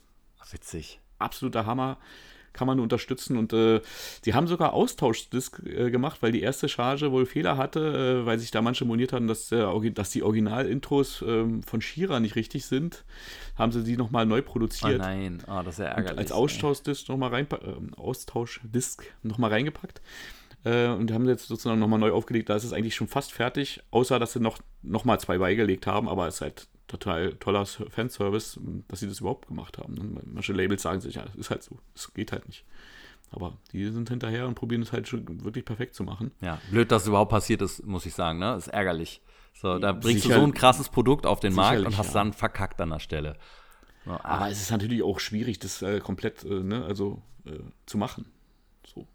Witzig. 0.51 0.99
absoluter 1.19 1.65
Hammer. 1.65 1.97
Kann 2.53 2.67
man 2.67 2.79
unterstützen. 2.79 3.37
Und 3.37 3.53
äh, 3.53 3.81
die 4.25 4.33
haben 4.33 4.47
sogar 4.47 4.73
Austauschdisk 4.73 5.61
äh, 5.65 5.91
gemacht, 5.91 6.21
weil 6.21 6.31
die 6.31 6.41
erste 6.41 6.67
Charge 6.69 7.11
wohl 7.11 7.25
Fehler 7.25 7.57
hatte, 7.57 8.21
äh, 8.21 8.25
weil 8.25 8.39
sich 8.39 8.51
da 8.51 8.61
manche 8.61 8.85
moniert 8.85 9.13
hatten, 9.13 9.27
dass, 9.27 9.51
Orgi- 9.51 9.93
dass 9.93 10.09
die 10.09 10.23
Original-Intros 10.23 11.23
ähm, 11.27 11.63
von 11.63 11.81
Shira 11.81 12.19
nicht 12.19 12.35
richtig 12.35 12.65
sind. 12.65 13.03
Haben 13.55 13.71
sie 13.71 13.83
die 13.83 13.97
nochmal 13.97 14.25
neu 14.25 14.39
Oh 14.39 14.43
produziert. 14.43 14.99
nein, 14.99 15.43
oh, 15.47 15.61
das 15.63 15.75
ist 15.75 15.79
ja 15.79 15.91
Und 15.91 15.97
ärgerlich. 15.97 16.17
als 16.19 16.31
Austauschdisk 16.31 17.09
nochmal 17.09 17.29
rein, 17.29 17.47
ähm, 17.63 17.93
Austauschdisk 17.95 19.03
noch 19.23 19.37
mal 19.37 19.49
reingepackt. 19.49 20.01
Äh, 20.65 20.87
und 20.87 21.11
haben 21.13 21.25
sie 21.25 21.31
jetzt 21.31 21.47
sozusagen 21.47 21.79
nochmal 21.79 21.99
neu 21.99 22.11
aufgelegt. 22.11 22.49
Da 22.49 22.55
ist 22.55 22.63
es 22.65 22.73
eigentlich 22.73 22.95
schon 22.95 23.07
fast 23.07 23.31
fertig, 23.31 23.81
außer 23.91 24.19
dass 24.19 24.33
sie 24.33 24.39
noch, 24.41 24.59
noch 24.81 25.05
mal 25.05 25.19
zwei 25.19 25.37
beigelegt 25.37 25.87
haben. 25.87 26.09
Aber 26.09 26.27
es 26.27 26.35
ist 26.35 26.41
halt 26.41 26.67
total 26.89 27.33
toller 27.35 27.65
Fanservice, 27.65 28.59
dass 28.89 28.99
sie 28.99 29.07
das 29.07 29.21
überhaupt 29.21 29.47
gemacht 29.47 29.77
haben. 29.77 29.97
Und 29.97 30.33
manche 30.33 30.51
Labels 30.51 30.81
sagen 30.81 30.99
sich, 30.99 31.15
ja, 31.15 31.23
das 31.23 31.35
ist 31.35 31.49
halt 31.49 31.63
so. 31.63 31.79
Es 31.95 32.13
geht 32.13 32.33
halt 32.33 32.45
nicht. 32.47 32.65
Aber 33.31 33.57
die 33.71 33.87
sind 33.89 34.09
hinterher 34.09 34.47
und 34.47 34.55
probieren 34.55 34.81
es 34.81 34.91
halt 34.91 35.07
schon 35.07 35.43
wirklich 35.43 35.63
perfekt 35.63 35.95
zu 35.95 36.03
machen. 36.03 36.31
Ja, 36.41 36.59
blöd, 36.71 36.91
dass 36.91 37.03
es 37.03 37.07
überhaupt 37.07 37.31
passiert 37.31 37.61
ist, 37.61 37.85
muss 37.85 38.05
ich 38.05 38.13
sagen, 38.13 38.39
ne? 38.39 38.55
Ist 38.55 38.67
ärgerlich. 38.67 39.21
So, 39.53 39.77
da 39.77 39.91
bringst 39.91 40.23
Sicher- 40.23 40.35
du 40.35 40.41
so 40.41 40.47
ein 40.47 40.53
krasses 40.53 40.89
Produkt 40.89 41.25
auf 41.25 41.39
den 41.39 41.53
Markt 41.53 41.85
und 41.85 41.97
hast 41.97 42.07
ja. 42.07 42.13
dann 42.13 42.33
verkackt 42.33 42.81
an 42.81 42.89
der 42.89 42.99
Stelle. 42.99 43.37
So, 44.05 44.11
ah, 44.11 44.19
Aber 44.23 44.49
es 44.49 44.61
ist 44.61 44.71
natürlich 44.71 45.03
auch 45.03 45.19
schwierig, 45.19 45.59
das 45.59 45.81
äh, 45.81 45.99
komplett 45.99 46.43
äh, 46.43 46.63
ne, 46.63 46.85
also, 46.85 47.21
äh, 47.45 47.51
zu 47.85 47.97
machen. 47.97 48.25
So. 48.85 49.07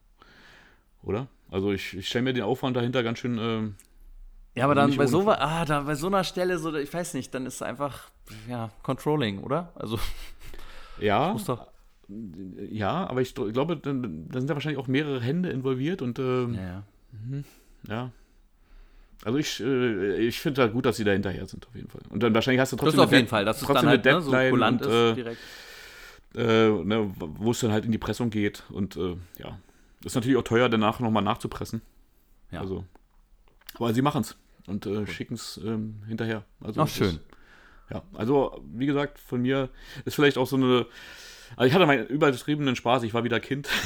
Oder? 1.02 1.28
Also 1.51 1.72
ich, 1.72 1.96
ich 1.96 2.09
stelle 2.09 2.24
mir 2.24 2.32
den 2.34 2.44
Aufwand 2.44 2.76
dahinter 2.76 3.02
ganz 3.02 3.18
schön. 3.18 3.74
Ja, 4.55 4.64
aber 4.64 4.74
dann 4.74 4.97
bei 4.97 5.06
so, 5.06 5.28
ah, 5.28 5.64
da, 5.64 5.81
bei 5.82 5.94
so 5.94 6.06
einer 6.06 6.24
Stelle, 6.24 6.59
so, 6.59 6.74
ich 6.74 6.93
weiß 6.93 7.14
nicht, 7.14 7.35
dann 7.35 7.47
ist 7.47 7.55
es 7.56 7.62
einfach, 7.62 8.10
ja, 8.48 8.70
Controlling, 8.82 9.39
oder? 9.40 9.72
Also, 9.74 9.98
ja, 11.01 11.32
muss 11.32 11.44
doch. 11.44 11.66
ja, 12.70 13.06
aber 13.09 13.20
ich 13.22 13.35
dr- 13.35 13.52
glaube, 13.52 13.76
da 13.76 13.90
sind 13.90 14.48
ja 14.48 14.55
wahrscheinlich 14.55 14.78
auch 14.78 14.86
mehrere 14.89 15.20
Hände 15.20 15.51
involviert 15.51 16.02
und 16.02 16.18
ähm, 16.18 16.55
Ja, 16.55 16.62
ja. 16.62 16.82
ja. 17.89 18.10
Also 19.24 19.39
ich, 19.39 19.60
äh, 19.60 20.16
ich 20.16 20.39
finde 20.40 20.60
halt 20.62 20.72
gut, 20.74 20.85
dass 20.85 20.97
sie 20.98 21.05
da 21.05 21.12
hinterher 21.12 21.47
sind, 21.47 21.66
auf 21.66 21.74
jeden 21.74 21.89
Fall. 21.89 22.02
Und 22.10 22.22
dann 22.22 22.35
wahrscheinlich 22.35 22.60
hast 22.60 22.72
du 22.72 22.76
Das 22.76 22.85
trotzdem 22.85 23.01
ist 23.01 23.06
auf 23.06 23.12
jeden 23.12 23.28
Fall, 23.28 23.44
dass 23.47 23.62
es 23.62 23.66
dann 23.68 23.86
halt 23.86 24.05
ne, 24.05 24.20
so 24.20 24.31
kulant 24.32 24.82
und, 24.82 24.89
ist 24.89 24.94
äh, 24.94 25.14
direkt. 25.14 25.40
äh, 26.35 26.68
ne, 26.85 27.10
wo 27.16 27.52
es 27.52 27.60
dann 27.60 27.72
halt 27.72 27.86
in 27.86 27.93
die 27.93 27.98
Pressung 27.98 28.28
geht. 28.28 28.64
Und 28.70 28.97
äh, 28.97 29.16
ja, 29.39 29.59
ist 30.05 30.14
natürlich 30.14 30.36
auch 30.36 30.43
teuer, 30.43 30.68
danach 30.68 31.01
nochmal 31.01 31.22
nachzupressen. 31.22 31.81
Ja. 32.51 32.60
Also, 32.60 32.85
aber 33.76 33.94
sie 33.94 34.02
machen 34.02 34.20
es 34.20 34.36
und 34.66 34.86
äh, 34.86 35.06
schicken 35.06 35.34
es 35.34 35.60
ähm, 35.64 36.02
hinterher. 36.06 36.44
Also, 36.60 36.82
Ach, 36.82 36.88
schön. 36.88 37.08
Ist, 37.08 37.20
ja, 37.90 38.02
also 38.14 38.62
wie 38.72 38.86
gesagt, 38.86 39.18
von 39.18 39.42
mir 39.42 39.68
ist 40.04 40.14
vielleicht 40.14 40.38
auch 40.38 40.46
so 40.46 40.56
eine. 40.56 40.86
Also 41.56 41.68
ich 41.68 41.74
hatte 41.74 41.86
meinen 41.86 42.06
übertriebenen 42.06 42.74
Spaß, 42.74 43.02
ich 43.02 43.14
war 43.14 43.24
wieder 43.24 43.40
Kind. 43.40 43.68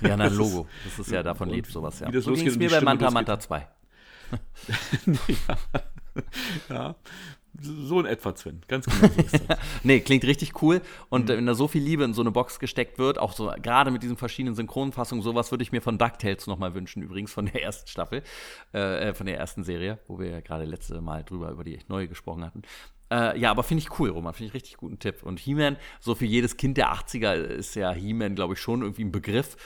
Ja, 0.00 0.16
na, 0.16 0.24
Das 0.24 0.34
Logo. 0.34 0.68
Das 0.84 1.06
ist 1.06 1.12
ja 1.12 1.22
davon 1.22 1.50
lebt 1.50 1.70
sowas, 1.70 2.00
ja. 2.00 2.08
wie 2.08 2.12
das 2.12 2.24
so 2.24 2.32
ging 2.32 2.46
es 2.46 2.56
mir 2.56 2.70
bei 2.70 2.80
Manta. 2.80 3.10
Manta 3.10 3.38
2. 3.38 3.66
ja, 6.68 6.94
so 7.60 8.00
in 8.00 8.06
etwa, 8.06 8.34
Sven. 8.34 8.60
Ganz 8.68 8.86
genau 8.86 9.12
so 9.14 9.20
ist 9.20 9.40
das. 9.48 9.58
Nee, 9.82 10.00
klingt 10.00 10.24
richtig 10.24 10.62
cool. 10.62 10.80
Und 11.08 11.24
Mhm. 11.24 11.28
wenn 11.28 11.46
da 11.46 11.54
so 11.54 11.68
viel 11.68 11.82
Liebe 11.82 12.04
in 12.04 12.14
so 12.14 12.20
eine 12.22 12.30
Box 12.30 12.58
gesteckt 12.58 12.98
wird, 12.98 13.18
auch 13.18 13.32
so 13.32 13.52
gerade 13.62 13.90
mit 13.90 14.02
diesen 14.02 14.16
verschiedenen 14.16 14.54
Synchronfassungen, 14.54 15.22
sowas 15.22 15.50
würde 15.50 15.62
ich 15.62 15.72
mir 15.72 15.80
von 15.82 15.98
DuckTales 15.98 16.46
nochmal 16.46 16.74
wünschen, 16.74 17.02
übrigens 17.02 17.32
von 17.32 17.46
der 17.46 17.62
ersten 17.62 17.88
Staffel, 17.88 18.22
äh, 18.72 19.08
äh, 19.08 19.14
von 19.14 19.26
der 19.26 19.38
ersten 19.38 19.64
Serie, 19.64 19.98
wo 20.06 20.18
wir 20.18 20.28
ja 20.30 20.40
gerade 20.40 20.64
letzte 20.64 21.00
Mal 21.00 21.24
drüber 21.24 21.50
über 21.50 21.64
die 21.64 21.78
neue 21.88 22.08
gesprochen 22.08 22.44
hatten. 22.44 22.62
Äh, 23.12 23.38
ja, 23.40 23.50
aber 23.50 23.64
finde 23.64 23.82
ich 23.82 23.98
cool, 23.98 24.10
Roman, 24.10 24.32
finde 24.34 24.48
ich 24.48 24.54
richtig 24.54 24.76
guten 24.76 25.00
Tipp. 25.00 25.24
Und 25.24 25.40
He-Man, 25.40 25.76
so 25.98 26.14
für 26.14 26.26
jedes 26.26 26.56
Kind 26.56 26.76
der 26.76 26.92
80er 26.94 27.34
ist 27.34 27.74
ja 27.74 27.90
He-Man, 27.92 28.36
glaube 28.36 28.54
ich, 28.54 28.60
schon 28.60 28.82
irgendwie 28.82 29.02
ein 29.04 29.10
Begriff. 29.10 29.56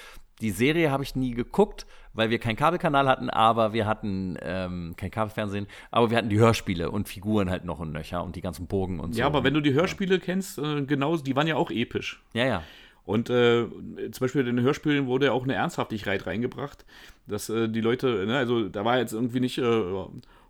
Die 0.41 0.51
Serie 0.51 0.91
habe 0.91 1.03
ich 1.03 1.15
nie 1.15 1.33
geguckt, 1.33 1.87
weil 2.13 2.31
wir 2.31 2.39
keinen 2.39 2.57
Kabelkanal 2.57 3.09
hatten, 3.09 3.31
aber 3.31 3.73
wir 3.73 3.87
hatten 3.87 4.37
ähm, 4.41 4.95
kein 4.97 5.11
Kabelfernsehen, 5.11 5.67
aber 5.91 6.11
wir 6.11 6.17
hatten 6.17 6.29
die 6.29 6.39
Hörspiele 6.39 6.91
und 6.91 7.09
Figuren 7.09 7.51
halt 7.51 7.65
noch 7.65 7.81
und 7.81 7.93
nöcher 7.93 8.25
und 8.25 8.37
die 8.37 8.41
ganzen 8.41 8.67
Burgen 8.67 9.01
und 9.01 9.15
so. 9.15 9.21
ja, 9.21 9.27
aber 9.27 9.45
wenn 9.45 9.55
du 9.55 9.61
die 9.61 9.75
Hörspiele 9.75 10.19
kennst, 10.19 10.59
äh, 10.59 10.83
genau, 10.83 11.17
die 11.17 11.37
waren 11.37 11.47
ja 11.47 11.57
auch 11.57 11.71
episch. 11.71 12.23
Ja, 12.33 12.47
ja. 12.47 12.63
Und 13.05 13.29
äh, 13.29 13.67
zum 13.67 14.21
Beispiel 14.21 14.47
in 14.47 14.57
den 14.57 14.65
Hörspielen 14.65 15.07
wurde 15.07 15.27
ja 15.27 15.33
auch 15.33 15.45
eine 15.45 15.55
Ernsthaftigkeit 15.55 16.27
reingebracht, 16.27 16.87
dass 17.27 17.51
äh, 17.51 17.69
die 17.69 17.81
Leute, 17.83 18.25
ne, 18.27 18.39
also 18.39 18.69
da 18.69 18.85
war 18.85 18.99
jetzt 18.99 19.13
irgendwie 19.13 19.41
nicht, 19.41 19.59
äh, 19.59 19.63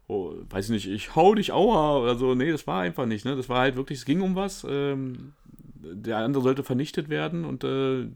oh, 0.07 0.35
weiß 0.51 0.67
ich 0.67 0.71
nicht, 0.71 0.89
ich 0.89 1.17
hau 1.17 1.35
dich, 1.35 1.53
aua 1.53 1.99
oder 1.99 2.15
so, 2.15 2.35
nee, 2.35 2.53
das 2.53 2.67
war 2.67 2.83
einfach 2.83 3.07
nicht, 3.07 3.25
ne, 3.25 3.35
das 3.35 3.49
war 3.49 3.61
halt 3.61 3.77
wirklich, 3.77 3.99
es 3.99 4.05
ging 4.05 4.21
um 4.21 4.37
was, 4.37 4.65
ähm, 4.69 5.33
der 5.77 6.19
andere 6.19 6.43
sollte 6.43 6.63
vernichtet 6.63 7.09
werden 7.09 7.45
und 7.45 7.65
äh, 7.65 8.07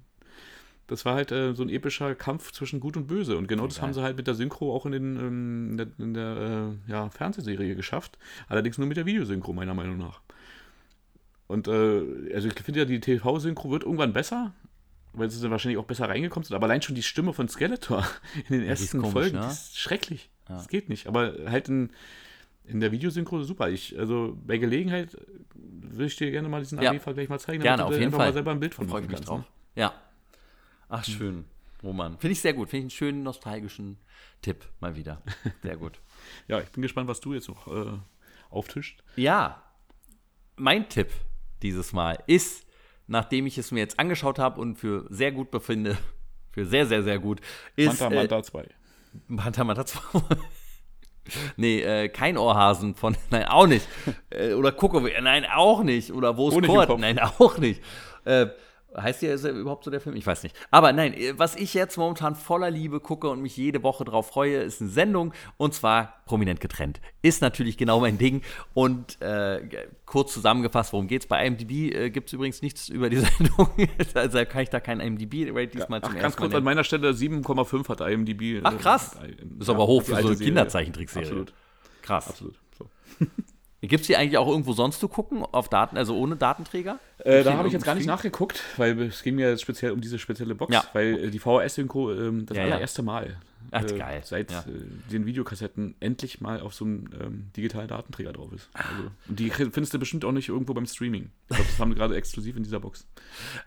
das 0.89 1.05
war 1.05 1.15
halt 1.15 1.31
äh, 1.31 1.55
so 1.55 1.63
ein 1.63 1.69
epischer 1.69 2.15
Kampf 2.15 2.51
zwischen 2.51 2.81
Gut 2.81 2.97
und 2.97 3.07
Böse 3.07 3.37
und 3.37 3.47
genau 3.47 3.67
das 3.67 3.77
geil. 3.77 3.85
haben 3.85 3.93
sie 3.95 4.03
halt 4.03 4.17
mit 4.17 4.27
der 4.27 4.35
Synchro 4.35 4.75
auch 4.75 4.85
in, 4.87 4.93
den, 4.93 5.17
ähm, 5.17 5.71
in 5.71 5.77
der, 5.77 5.87
in 5.99 6.15
der 6.15 6.77
äh, 6.89 6.91
ja, 6.91 7.11
Fernsehserie 7.11 7.77
geschafft, 7.77 8.19
allerdings 8.49 8.79
nur 8.79 8.87
mit 8.89 8.97
der 8.97 9.07
Videosynchro 9.07 9.53
meiner 9.53 9.75
Meinung 9.75 9.99
nach. 9.99 10.21
Und 11.47 11.69
äh, 11.69 12.33
also 12.35 12.49
ich 12.49 12.55
finde 12.55 12.81
ja, 12.81 12.85
die 12.87 13.01
TV-Synchro 13.01 13.71
wird 13.71 13.85
irgendwann 13.85 14.13
besser, 14.13 14.53
weil 15.13 15.31
sie 15.31 15.41
dann 15.41 15.51
wahrscheinlich 15.51 15.79
auch 15.79 15.85
besser 15.87 16.09
reingekommen 16.09 16.45
sind. 16.45 16.55
Aber 16.55 16.67
allein 16.67 16.83
schon 16.83 16.95
die 16.95 17.03
Stimme 17.03 17.33
von 17.33 17.49
Skeletor 17.49 18.07
in 18.49 18.57
den 18.57 18.61
die 18.63 18.67
ist 18.67 18.81
ersten 18.83 18.99
komisch, 19.01 19.13
Folgen, 19.13 19.37
ne? 19.37 19.43
das 19.43 19.69
ist 19.69 19.79
schrecklich. 19.79 20.31
Ja. 20.49 20.57
Das 20.57 20.69
geht 20.69 20.89
nicht. 20.89 21.07
Aber 21.07 21.35
halt 21.47 21.69
in, 21.69 21.91
in 22.65 22.81
der 22.81 22.93
Videosynchro 22.93 23.43
super. 23.43 23.71
Ich, 23.71 23.99
also 23.99 24.37
bei 24.47 24.59
Gelegenheit 24.59 25.17
will 25.55 26.07
ich 26.07 26.17
dir 26.17 26.31
gerne 26.31 26.49
mal 26.49 26.61
diesen 26.61 26.81
Ja. 26.81 26.91
AB-Vergleich 26.93 27.29
mal 27.29 27.39
zeigen, 27.41 27.63
Gerne, 27.63 27.83
du 27.83 27.89
auf 27.89 27.93
jeden 27.93 28.05
einfach 28.05 28.19
Fall. 28.19 28.29
mal 28.29 28.33
selber 28.33 28.51
ein 28.53 28.61
Bild 28.61 28.75
von 28.75 28.87
machen 28.87 29.09
kannst, 29.09 29.31
ne? 29.31 29.45
Ja. 29.75 29.93
Ach, 30.89 31.05
schön. 31.05 31.45
Roman. 31.83 32.19
Finde 32.19 32.33
ich 32.33 32.41
sehr 32.41 32.55
gut. 32.55 32.71
Finde 32.71 32.79
ich 32.79 32.85
einen 32.85 32.91
schönen, 32.91 33.23
nostalgischen 33.23 33.99
Tipp 34.43 34.65
mal 34.81 34.97
wieder. 34.97 35.23
Sehr 35.63 35.77
gut. 35.77 36.01
Ja, 36.49 36.61
ich 36.61 36.71
bin 36.71 36.83
gespannt, 36.83 37.09
was 37.09 37.21
du 37.21 37.35
jetzt 37.35 37.49
noch 37.49 37.67
äh, 37.69 37.99
auftischt. 38.51 39.03
Ja, 39.17 39.63
mein 40.57 40.89
Tipp 40.89 41.09
dieses 41.63 41.93
Mal 41.93 42.19
ist, 42.27 42.67
nachdem 43.07 43.47
ich 43.47 43.59
es 43.59 43.71
mir 43.71 43.81
jetzt 43.81 43.99
angeschaut 43.99 44.39
habe 44.39 44.61
und 44.61 44.77
für 44.77 45.07
sehr 45.11 45.33
gut 45.33 45.51
befinde, 45.51 45.97
für 46.53 46.65
sehr, 46.67 46.87
sehr, 46.87 47.03
sehr 47.03 47.19
gut, 47.19 47.41
ist 47.77 48.01
Manta 48.01 48.15
äh, 48.15 48.19
Manta 48.19 48.43
2. 48.43 48.69
Manta 49.29 49.65
Manta 49.65 49.87
2. 49.87 50.21
nee, 51.57 51.81
äh, 51.81 52.09
kein 52.09 52.37
Ohrhasen 52.39 52.95
von, 52.95 53.17
nein, 53.31 53.45
auch 53.45 53.67
nicht. 53.67 53.87
Äh, 54.31 54.55
oder 54.55 54.73
Kuckow, 54.73 55.09
nein, 55.21 55.47
auch 55.47 55.83
nicht. 55.85 56.13
Oder 56.13 56.37
Wo 56.37 56.49
ist 56.49 56.67
Kurt? 56.67 56.99
Nein, 56.99 57.19
auch 57.19 57.59
nicht. 57.59 57.83
Äh, 58.25 58.49
heißt 58.97 59.23
der, 59.23 59.35
ist 59.35 59.45
er 59.45 59.53
überhaupt 59.53 59.85
so 59.85 59.91
der 59.91 60.01
Film? 60.01 60.17
Ich 60.17 60.27
weiß 60.27 60.43
nicht. 60.43 60.57
Aber 60.71 60.93
nein, 60.93 61.13
äh, 61.15 61.39
was 61.39 61.57
ich 61.57 61.75
jetzt 61.75 61.97
momentan 61.99 62.35
voller 62.35 62.71
Liebe 62.71 63.01
gucke 63.01 63.29
und 63.29 63.43
mich 63.43 63.57
jede 63.57 63.83
Woche 63.83 64.05
drauf 64.05 64.29
freue, 64.29 64.59
ist 64.63 64.81
eine 64.81 64.91
Sendung 64.91 65.33
und 65.57 65.75
zwar 65.75 66.23
prominent 66.25 66.61
getrennt. 66.61 67.01
Ist 67.23 67.43
natürlich 67.43 67.77
genau 67.77 68.01
mein 68.01 68.19
Ding. 68.19 68.43
Und 68.75 69.21
äh, 69.21 69.87
kurz 70.07 70.33
zusammengefasst, 70.33 70.93
worum 70.93 71.07
geht's? 71.09 71.27
Bei 71.27 71.47
IMDb 71.47 71.95
äh, 71.95 72.11
gibt 72.11 72.29
es 72.29 72.33
übrigens 72.33 72.63
nichts 72.63 72.89
über 72.89 73.11
die 73.11 73.17
Sendung. 73.19 73.69
also 74.15 74.45
kann 74.47 74.63
ich 74.63 74.71
da 74.71 74.81
kein 74.81 75.01
IMDb-Rate 75.01 75.69
diesmal 75.69 76.01
Ach, 76.03 76.09
zum 76.11 76.19
ganz 76.19 76.37
kurz 76.37 76.51
nennen. 76.51 76.59
an 76.59 76.65
meiner 76.65 76.85
Stelle 76.85 77.11
7,5 77.11 77.89
hat 77.89 78.01
IMDb. 78.01 78.61
Ach, 78.65 78.79
krass. 78.79 79.17
Äh, 79.23 79.35
Ist 79.61 79.69
aber 79.69 79.87
hoch 79.87 80.03
für 80.03 80.13
so 80.13 80.17
eine 80.17 80.29
Serie. 80.29 80.47
Kinderzeichentrickserie. 80.47 81.27
Absolut, 81.27 81.53
Krass. 82.03 82.29
absolut. 82.29 82.55
So. 82.79 82.89
Gibt 83.81 84.01
es 84.01 84.07
die 84.09 84.17
eigentlich 84.17 84.39
auch 84.39 84.49
irgendwo 84.49 84.73
sonst 84.73 84.99
zu 84.99 85.07
gucken? 85.07 85.45
Auf 85.53 85.69
Daten, 85.69 85.97
also 85.97 86.17
ohne 86.17 86.35
Datenträger? 86.35 86.99
Äh, 87.19 87.45
da 87.45 87.53
die 87.53 87.57
habe 87.57 87.69
ich 87.69 87.75
jetzt 87.75 87.85
gar 87.85 87.95
nicht 87.95 88.03
Stream? 88.05 88.15
nachgeguckt, 88.17 88.61
weil 88.77 89.01
es 89.03 89.23
ging 89.23 89.37
mir 89.37 89.51
jetzt 89.51 89.63
speziell 89.63 89.93
um 89.93 90.01
diese 90.01 90.19
spezielle 90.19 90.57
Box, 90.57 90.73
Ja. 90.75 90.85
weil 90.95 91.27
äh, 91.27 91.31
die 91.31 91.39
VHS-Synchro 91.39 92.13
ähm, 92.13 92.45
das 92.47 92.57
Ja, 92.57 92.65
ja. 92.67 92.73
allererste 92.73 93.03
Mal 93.03 93.37
Ach, 93.71 93.85
äh, 93.85 93.97
geil. 93.99 94.21
seit 94.25 94.51
Ja. 94.51 94.61
äh, 94.61 95.11
den 95.13 95.27
Videokassetten 95.27 95.95
endlich 96.01 96.41
mal 96.41 96.61
auf 96.61 96.75
so 96.75 96.87
einem 96.87 97.09
ähm, 97.21 97.51
digitalen 97.57 97.87
Datenträger 97.87 98.33
drauf 98.33 98.51
ist. 98.53 98.69
Ah. 98.75 98.81
Also, 98.97 99.11
und 99.29 99.39
die 99.39 99.51
findest 99.51 99.95
du 99.95 99.99
bestimmt 100.01 100.25
auch 100.25 100.33
nicht 100.33 100.49
irgendwo 100.49 100.75
beim 100.75 100.87
Streaming. 100.87 101.31
Ich 101.51 101.57
glaube, 101.57 101.71
das 101.71 101.79
haben 101.79 101.91
wir 101.93 101.97
gerade 101.97 102.17
exklusiv 102.17 102.57
in 102.57 102.65
dieser 102.65 102.81
Box. 102.81 103.07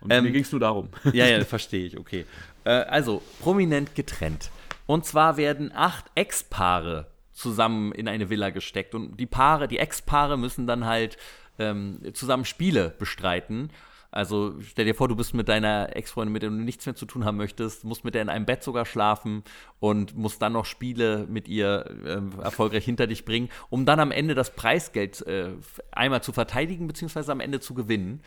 Und 0.02 0.12
Ähm, 0.12 0.24
mir 0.24 0.32
ging 0.32 0.42
es 0.42 0.52
nur 0.52 0.60
darum. 0.60 0.88
Ja, 1.14 1.26
ja, 1.26 1.42
verstehe 1.44 1.86
ich, 1.86 1.96
okay. 1.98 2.26
Äh, 2.64 2.70
also, 2.70 3.22
prominent 3.40 3.94
getrennt. 3.94 4.50
Und 4.86 5.06
zwar 5.06 5.38
werden 5.38 5.70
acht 5.74 6.04
Ex-Paare 6.16 7.06
zusammen 7.42 7.92
in 7.92 8.08
eine 8.08 8.30
Villa 8.30 8.50
gesteckt 8.50 8.94
und 8.94 9.18
die 9.18 9.26
Paare, 9.26 9.68
die 9.68 9.78
Ex-Paare 9.78 10.38
müssen 10.38 10.66
dann 10.66 10.86
halt 10.86 11.16
ähm, 11.58 12.00
zusammen 12.14 12.44
Spiele 12.44 12.94
bestreiten. 12.98 13.70
Also 14.12 14.60
stell 14.60 14.84
dir 14.84 14.94
vor, 14.94 15.08
du 15.08 15.16
bist 15.16 15.32
mit 15.32 15.48
deiner 15.48 15.96
Ex-Freundin, 15.96 16.32
mit 16.34 16.42
der 16.42 16.50
du 16.50 16.56
nichts 16.56 16.84
mehr 16.84 16.94
zu 16.94 17.06
tun 17.06 17.24
haben 17.24 17.38
möchtest, 17.38 17.84
musst 17.84 18.04
mit 18.04 18.14
der 18.14 18.20
in 18.20 18.28
einem 18.28 18.44
Bett 18.44 18.62
sogar 18.62 18.84
schlafen 18.84 19.42
und 19.80 20.14
musst 20.16 20.42
dann 20.42 20.52
noch 20.52 20.66
Spiele 20.66 21.26
mit 21.28 21.48
ihr 21.48 21.86
ähm, 22.06 22.32
erfolgreich 22.42 22.84
hinter 22.84 23.06
dich 23.06 23.24
bringen, 23.24 23.48
um 23.70 23.86
dann 23.86 24.00
am 24.00 24.10
Ende 24.10 24.34
das 24.34 24.54
Preisgeld 24.54 25.26
äh, 25.26 25.52
einmal 25.92 26.22
zu 26.22 26.32
verteidigen, 26.32 26.86
beziehungsweise 26.86 27.32
am 27.32 27.40
Ende 27.40 27.60
zu 27.60 27.72
gewinnen. 27.72 28.20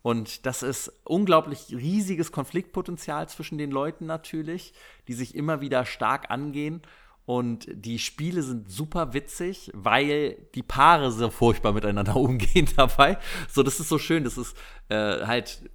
Und 0.00 0.46
das 0.46 0.62
ist 0.62 0.90
unglaublich 1.04 1.66
riesiges 1.70 2.32
Konfliktpotenzial 2.32 3.28
zwischen 3.28 3.58
den 3.58 3.70
Leuten 3.70 4.06
natürlich, 4.06 4.72
die 5.06 5.14
sich 5.14 5.34
immer 5.34 5.60
wieder 5.60 5.84
stark 5.84 6.30
angehen. 6.30 6.80
Und 7.26 7.66
die 7.68 7.98
Spiele 7.98 8.42
sind 8.42 8.70
super 8.70 9.12
witzig, 9.12 9.70
weil 9.74 10.38
die 10.54 10.62
Paare 10.62 11.10
so 11.10 11.28
furchtbar 11.28 11.72
miteinander 11.72 12.16
umgehen 12.16 12.68
dabei. 12.76 13.18
So, 13.50 13.62
das 13.64 13.80
ist 13.80 13.88
so 13.88 13.98
schön. 13.98 14.24
Das 14.24 14.38
ist 14.38 14.56
äh, 14.88 15.26
halt 15.26 15.68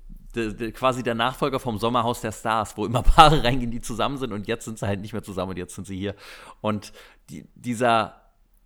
quasi 0.73 1.03
der 1.03 1.15
Nachfolger 1.15 1.60
vom 1.60 1.78
Sommerhaus 1.78 2.22
der 2.22 2.32
Stars, 2.32 2.78
wo 2.78 2.86
immer 2.86 3.03
Paare 3.03 3.44
reingehen, 3.44 3.69
die 3.69 3.82
zusammen 3.82 4.18
sind 4.18 4.32
und 4.32 4.48
jetzt 4.48 4.65
sind 4.65 4.80
sie 4.80 4.88
halt 4.88 5.02
nicht 5.02 5.11
mehr 5.11 5.23
zusammen 5.23 5.52
und 5.52 5.57
jetzt 5.57 5.76
sind 5.76 5.86
sie 5.86 5.98
hier. 5.98 6.15
Und 6.61 6.94
die, 7.30 7.45
dieser, 7.56 8.22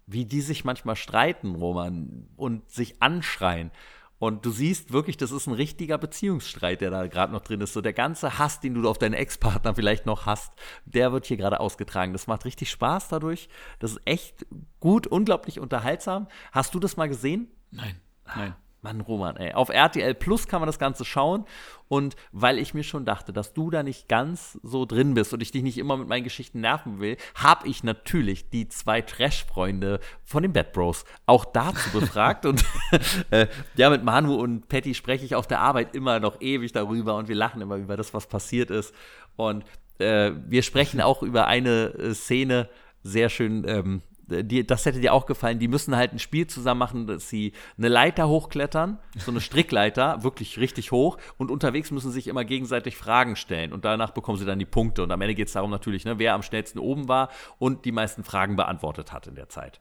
wie 0.06 0.26
die 0.26 0.42
sich 0.42 0.64
manchmal 0.64 0.96
streiten, 0.96 1.56
Roman, 1.56 2.28
und 2.36 2.70
sich 2.70 3.02
anschreien. 3.02 3.72
Und 4.18 4.46
du 4.46 4.50
siehst 4.50 4.94
wirklich, 4.94 5.18
das 5.18 5.32
ist 5.32 5.48
ein 5.48 5.54
richtiger 5.54 5.98
Beziehungsstreit, 5.98 6.82
der 6.82 6.90
da 6.90 7.08
gerade 7.08 7.34
noch 7.34 7.42
drin 7.42 7.62
ist. 7.62 7.74
So 7.74 7.82
der 7.82 7.94
ganze 7.94 8.38
Hass, 8.38 8.60
den 8.60 8.74
du 8.74 8.90
auf 8.90 8.98
deinen 8.98 9.14
Ex-Partner 9.14 9.76
vielleicht 9.76 10.06
noch 10.06 10.26
hast, 10.26 10.54
der 10.86 11.12
wird 11.12 11.26
hier 11.26 11.38
gerade 11.38 11.60
ausgetragen. 11.60 12.14
Das 12.14 12.28
macht 12.28 12.46
richtig 12.46 12.70
Spaß 12.72 13.10
dadurch. 13.10 13.50
Das 13.80 13.92
ist 13.92 14.02
echt 14.06 14.46
gut, 14.80 15.06
unglaublich 15.08 15.60
unterhaltsam. 15.60 16.28
Hast 16.52 16.74
du 16.74 16.80
das 16.80 16.96
mal 16.96 17.10
gesehen? 17.10 17.52
Nein, 17.72 18.00
nein. 18.26 18.56
Mann, 18.86 19.02
Roman, 19.02 19.36
ey. 19.38 19.52
Auf 19.54 19.70
RTL 19.70 20.14
Plus 20.14 20.48
kann 20.48 20.62
man 20.62 20.68
das 20.68 20.78
Ganze 20.78 21.06
schauen. 21.06 21.46
Und 21.88 22.16
weil 22.32 22.60
ich 22.60 22.76
mir 22.76 22.84
schon 22.84 23.04
dachte, 23.04 23.34
dass 23.34 23.54
du 23.54 23.72
da 23.72 23.82
nicht 23.82 24.08
ganz 24.08 24.60
so 24.62 24.86
drin 24.86 25.16
bist 25.16 25.34
und 25.34 25.42
ich 25.42 25.52
dich 25.52 25.64
nicht 25.64 25.80
immer 25.80 25.98
mit 25.98 26.08
meinen 26.08 26.24
Geschichten 26.24 26.60
nerven 26.60 27.00
will, 27.00 27.18
habe 27.34 27.68
ich 27.68 27.84
natürlich 27.84 28.52
die 28.52 28.68
zwei 28.68 29.02
Trash-Freunde 29.02 30.00
von 30.24 30.44
den 30.44 30.54
Bad 30.54 30.72
Bros 30.72 31.04
auch 31.26 31.46
dazu 31.46 31.90
befragt. 32.00 32.46
und 32.46 32.64
äh, 33.32 33.48
ja, 33.76 33.90
mit 33.90 34.04
Manu 34.04 34.36
und 34.36 34.68
Patty 34.68 34.94
spreche 34.94 35.26
ich 35.26 35.34
auf 35.34 35.48
der 35.48 35.62
Arbeit 35.62 35.96
immer 35.96 36.20
noch 36.20 36.40
ewig 36.40 36.72
darüber 36.72 37.16
und 37.16 37.28
wir 37.28 37.36
lachen 37.36 37.62
immer 37.62 37.78
über 37.78 37.98
das, 37.98 38.14
was 38.14 38.28
passiert 38.28 38.70
ist. 38.70 38.94
Und 39.36 39.66
äh, 39.98 40.32
wir 40.46 40.62
sprechen 40.62 41.02
auch 41.02 41.24
über 41.24 41.48
eine 41.48 41.88
äh, 41.96 42.14
Szene, 42.14 42.70
sehr 43.02 43.30
schön, 43.30 43.66
ähm, 43.68 44.04
die, 44.28 44.66
das 44.66 44.86
hätte 44.86 45.00
dir 45.00 45.14
auch 45.14 45.26
gefallen, 45.26 45.60
die 45.60 45.68
müssen 45.68 45.96
halt 45.96 46.14
ein 46.14 46.20
Spiel 46.20 46.48
zusammen 46.48 46.80
machen, 46.80 47.08
dass 47.08 47.30
sie 47.30 47.54
eine 47.78 47.90
Leiter 47.90 48.28
hochklettern, 48.28 49.00
so 49.18 49.32
eine 49.32 49.42
Strickleiter, 49.42 50.24
wirklich 50.24 50.58
richtig 50.60 50.92
hoch. 50.92 51.18
Und 51.38 51.52
unterwegs 51.52 51.92
müssen 51.92 52.10
sie 52.10 52.16
sich 52.16 52.28
immer 52.28 52.44
gegenseitig 52.44 52.98
Fragen 52.98 53.36
stellen. 53.36 53.72
Und 53.72 53.86
danach 53.86 54.12
bekommen 54.12 54.38
sie 54.38 54.46
dann 54.46 54.60
die 54.60 54.66
Punkte. 54.66 55.04
Und 55.04 55.12
am 55.12 55.22
Ende 55.22 55.36
geht 55.36 55.48
es 55.48 55.54
darum 55.54 55.70
natürlich, 55.70 56.06
ne, 56.06 56.18
wer 56.18 56.34
am 56.34 56.42
schnellsten 56.42 56.80
oben 56.80 57.08
war 57.08 57.30
und 57.60 57.86
die 57.86 57.92
meisten 57.92 58.24
Fragen 58.24 58.56
beantwortet 58.56 59.12
hat 59.12 59.28
in 59.28 59.36
der 59.36 59.50
Zeit. 59.50 59.80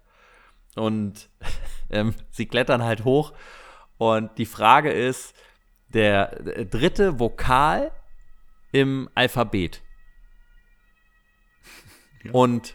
Und 0.75 1.31
ähm, 1.91 2.15
sie 2.31 2.47
klettern 2.47 2.83
halt 2.83 3.05
hoch. 3.05 3.33
Und 3.97 4.37
die 4.39 4.47
Frage 4.47 4.93
ist, 4.93 5.35
der 5.89 6.47
äh, 6.47 6.67
dritte 6.67 7.19
Vokal 7.19 7.93
im 8.73 9.09
Alphabet. 9.15 9.83
Und 12.33 12.75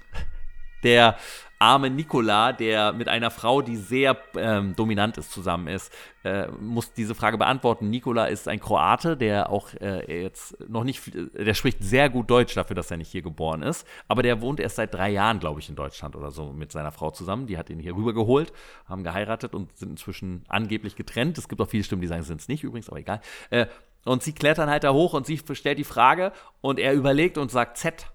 der 0.84 1.18
arme 1.60 1.90
Nikola, 1.90 2.54
der 2.54 2.94
mit 2.94 3.10
einer 3.10 3.30
Frau, 3.32 3.62
die 3.62 3.76
sehr 3.76 4.18
ähm, 4.38 4.76
dominant 4.78 5.18
ist, 5.18 5.32
zusammen 5.32 5.68
ist, 5.68 5.94
äh, 6.24 6.48
muss 6.60 6.94
diese 6.94 7.16
Frage 7.16 7.38
beantworten. 7.38 7.90
Nikola 7.90 8.26
ist 8.26 8.48
ein 8.48 8.62
Kroate, 8.62 9.18
der 9.18 9.50
auch 9.50 9.74
äh, 9.76 10.24
jetzt 10.24 10.58
noch 10.70 10.86
nicht, 10.86 11.12
der 11.14 11.54
spricht 11.54 11.84
sehr 11.84 12.10
gut 12.10 12.30
Deutsch 12.30 12.56
dafür, 12.56 12.78
dass 12.78 12.90
er 12.92 12.98
nicht 12.98 13.12
hier 13.12 13.22
geboren 13.22 13.62
ist, 13.62 13.86
aber 14.08 14.24
der 14.24 14.40
wohnt 14.42 14.62
erst 14.62 14.78
seit 14.78 14.94
drei 14.94 15.10
Jahren, 15.10 15.40
glaube 15.40 15.60
ich, 15.60 15.68
in 15.68 15.76
Deutschland 15.76 16.16
oder 16.16 16.32
so 16.32 16.54
mit 16.54 16.72
seiner 16.72 16.94
Frau 16.94 17.12
zusammen. 17.12 17.46
Die 17.46 17.58
hat 17.58 17.70
ihn 17.70 17.80
hier 17.80 17.96
rübergeholt, 17.96 18.54
haben 18.86 19.04
geheiratet 19.04 19.54
und 19.54 19.78
sind 19.78 19.90
inzwischen 19.92 20.46
angeblich 20.48 20.96
getrennt. 20.96 21.38
Es 21.38 21.50
gibt 21.50 21.62
auch 21.62 21.70
viele 21.70 21.84
Stimmen, 21.84 22.02
die 22.02 22.08
sagen, 22.08 22.24
sind 22.24 22.40
es 22.40 22.48
nicht 22.48 22.64
übrigens, 22.64 22.88
aber 22.88 23.00
egal. 23.00 23.20
Äh, 23.50 23.66
und 24.06 24.24
sie 24.24 24.32
klettern 24.32 24.70
halt 24.70 24.86
da 24.86 24.94
hoch 24.94 25.14
und 25.14 25.26
sie 25.26 25.42
stellt 25.52 25.78
die 25.78 25.84
Frage 25.84 26.32
und 26.62 26.80
er 26.80 26.94
überlegt 26.94 27.38
und 27.38 27.52
sagt 27.52 27.78
Z. 27.78 28.08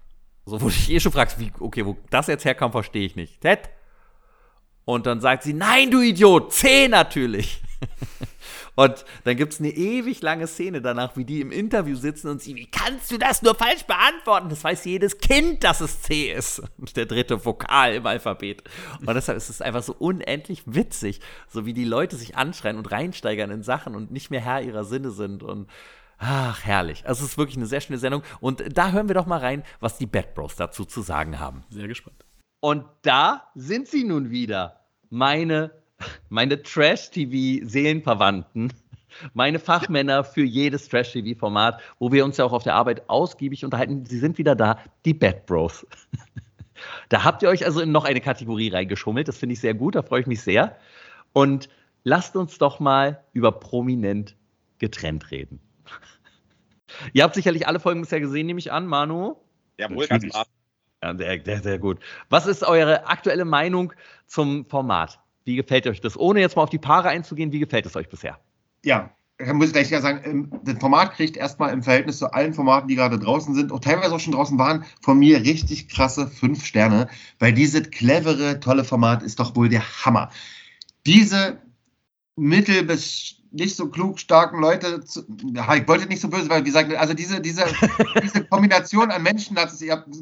So, 0.45 0.61
wo 0.61 0.69
ich 0.69 0.91
eh 0.91 0.99
schon 0.99 1.11
fragst, 1.11 1.39
wie, 1.39 1.51
okay, 1.59 1.85
wo 1.85 1.97
das 2.09 2.27
jetzt 2.27 2.45
herkam, 2.45 2.71
verstehe 2.71 3.05
ich 3.05 3.15
nicht. 3.15 3.41
Z. 3.41 3.69
Und 4.85 5.07
dann 5.07 5.19
sagt 5.19 5.43
sie, 5.43 5.53
nein, 5.53 5.89
du 5.89 6.01
Idiot, 6.01 6.53
C 6.53 6.87
natürlich. 6.87 7.63
und 8.75 9.03
dann 9.23 9.35
gibt 9.35 9.53
es 9.53 9.59
eine 9.59 9.69
ewig 9.69 10.21
lange 10.21 10.45
Szene 10.45 10.79
danach, 10.79 11.17
wie 11.17 11.25
die 11.25 11.41
im 11.41 11.51
Interview 11.51 11.95
sitzen 11.95 12.29
und 12.29 12.41
sie, 12.43 12.55
wie 12.55 12.69
kannst 12.69 13.09
du 13.09 13.17
das 13.17 13.41
nur 13.41 13.55
falsch 13.55 13.83
beantworten? 13.83 14.49
Das 14.49 14.63
weiß 14.63 14.85
jedes 14.85 15.17
Kind, 15.17 15.63
dass 15.63 15.81
es 15.81 16.03
C 16.03 16.31
ist. 16.31 16.61
Der 16.95 17.07
dritte 17.07 17.43
Vokal 17.43 17.95
im 17.95 18.05
Alphabet. 18.05 18.63
Und 19.03 19.15
deshalb 19.15 19.37
ist 19.39 19.49
es 19.49 19.61
einfach 19.61 19.81
so 19.81 19.95
unendlich 19.97 20.61
witzig, 20.67 21.19
so 21.47 21.65
wie 21.65 21.73
die 21.73 21.85
Leute 21.85 22.15
sich 22.15 22.37
anschreien 22.37 22.77
und 22.77 22.91
reinsteigern 22.91 23.49
in 23.49 23.63
Sachen 23.63 23.95
und 23.95 24.11
nicht 24.11 24.29
mehr 24.29 24.41
Herr 24.41 24.61
ihrer 24.61 24.83
Sinne 24.83 25.09
sind. 25.09 25.41
Und 25.41 25.67
Ach, 26.17 26.63
herrlich. 26.63 27.05
Also 27.05 27.23
es 27.23 27.31
ist 27.31 27.37
wirklich 27.37 27.57
eine 27.57 27.65
sehr 27.65 27.81
schöne 27.81 27.99
Sendung. 27.99 28.23
Und 28.39 28.77
da 28.77 28.91
hören 28.91 29.09
wir 29.09 29.15
doch 29.15 29.25
mal 29.25 29.39
rein, 29.39 29.63
was 29.79 29.97
die 29.97 30.05
Bad 30.05 30.33
Bros 30.33 30.55
dazu 30.55 30.85
zu 30.85 31.01
sagen 31.01 31.39
haben. 31.39 31.63
Sehr 31.69 31.87
gespannt. 31.87 32.25
Und 32.61 32.85
da 33.01 33.49
sind 33.53 33.87
sie 33.87 34.03
nun 34.03 34.29
wieder. 34.31 34.81
Meine, 35.09 35.71
meine 36.29 36.63
Trash-TV-Seelenverwandten. 36.63 38.73
Meine 39.33 39.59
Fachmänner 39.59 40.25
für 40.25 40.43
jedes 40.43 40.89
Trash-TV-Format, 40.89 41.79
wo 41.99 42.11
wir 42.11 42.25
uns 42.25 42.37
ja 42.37 42.45
auch 42.45 42.53
auf 42.53 42.63
der 42.63 42.75
Arbeit 42.75 43.09
ausgiebig 43.09 43.63
unterhalten. 43.63 44.05
Sie 44.05 44.19
sind 44.19 44.37
wieder 44.37 44.55
da, 44.55 44.79
die 45.05 45.13
Bad 45.13 45.45
Bros. 45.45 45.87
da 47.09 47.23
habt 47.23 47.43
ihr 47.43 47.49
euch 47.49 47.65
also 47.65 47.81
in 47.81 47.91
noch 47.91 48.05
eine 48.05 48.19
Kategorie 48.19 48.69
reingeschummelt. 48.69 49.27
Das 49.27 49.37
finde 49.37 49.53
ich 49.53 49.59
sehr 49.59 49.73
gut, 49.73 49.95
da 49.95 50.01
freue 50.01 50.21
ich 50.21 50.27
mich 50.27 50.41
sehr. 50.41 50.75
Und 51.33 51.69
lasst 52.03 52.35
uns 52.35 52.57
doch 52.57 52.79
mal 52.79 53.23
über 53.33 53.51
prominent 53.51 54.35
getrennt 54.79 55.31
reden. 55.31 55.59
Ihr 57.13 57.23
habt 57.23 57.35
sicherlich 57.35 57.67
alle 57.67 57.79
Folgen 57.79 58.01
bisher 58.01 58.19
gesehen, 58.19 58.47
nehme 58.47 58.59
ich 58.59 58.71
an, 58.71 58.85
Manu. 58.85 59.35
Jawohl, 59.77 60.07
ganz. 60.07 60.25
Ja, 61.03 61.15
sehr, 61.15 61.41
sehr, 61.43 61.61
sehr 61.61 61.79
gut. 61.79 61.99
Was 62.29 62.47
ist 62.47 62.63
eure 62.63 63.07
aktuelle 63.07 63.45
Meinung 63.45 63.93
zum 64.25 64.65
Format? 64.65 65.19
Wie 65.43 65.55
gefällt 65.55 65.85
euch 65.85 66.01
das? 66.01 66.17
Ohne 66.17 66.39
jetzt 66.39 66.55
mal 66.55 66.63
auf 66.63 66.69
die 66.69 66.79
Paare 66.79 67.09
einzugehen, 67.09 67.51
wie 67.51 67.59
gefällt 67.59 67.85
es 67.85 67.95
euch 67.95 68.09
bisher? 68.09 68.39
Ja, 68.83 69.11
da 69.37 69.53
muss 69.53 69.67
ich 69.67 69.73
gleich 69.73 69.89
sagen, 69.89 70.21
ähm, 70.23 70.61
das 70.63 70.79
Format 70.79 71.13
kriegt 71.13 71.37
erstmal 71.37 71.73
im 71.73 71.83
Verhältnis 71.83 72.19
zu 72.19 72.33
allen 72.33 72.53
Formaten, 72.53 72.87
die 72.87 72.95
gerade 72.95 73.19
draußen 73.19 73.53
sind, 73.53 73.71
und 73.71 73.83
teilweise 73.83 74.15
auch 74.15 74.19
schon 74.19 74.33
draußen 74.33 74.57
waren, 74.57 74.85
von 75.01 75.19
mir 75.19 75.41
richtig 75.41 75.89
krasse 75.89 76.27
fünf 76.27 76.65
Sterne, 76.65 77.09
weil 77.39 77.53
dieses 77.53 77.91
clevere, 77.91 78.59
tolle 78.59 78.85
Format 78.85 79.21
ist 79.21 79.39
doch 79.39 79.55
wohl 79.55 79.69
der 79.69 79.83
Hammer. 80.05 80.29
Diese 81.05 81.59
mittel- 82.35 82.83
bis 82.83 83.35
nicht 83.55 83.75
so 83.75 83.89
klug 83.89 84.19
starken 84.19 84.59
Leute, 84.59 85.03
zu, 85.03 85.21
ich 85.21 85.87
wollte 85.87 86.07
nicht 86.07 86.21
so 86.21 86.29
böse, 86.29 86.49
weil 86.49 86.61
wie 86.61 86.65
gesagt, 86.65 86.93
also 86.95 87.13
diese, 87.13 87.41
diese, 87.41 87.65
diese 88.23 88.43
Kombination 88.45 89.11
an 89.11 89.23
Menschen 89.23 89.57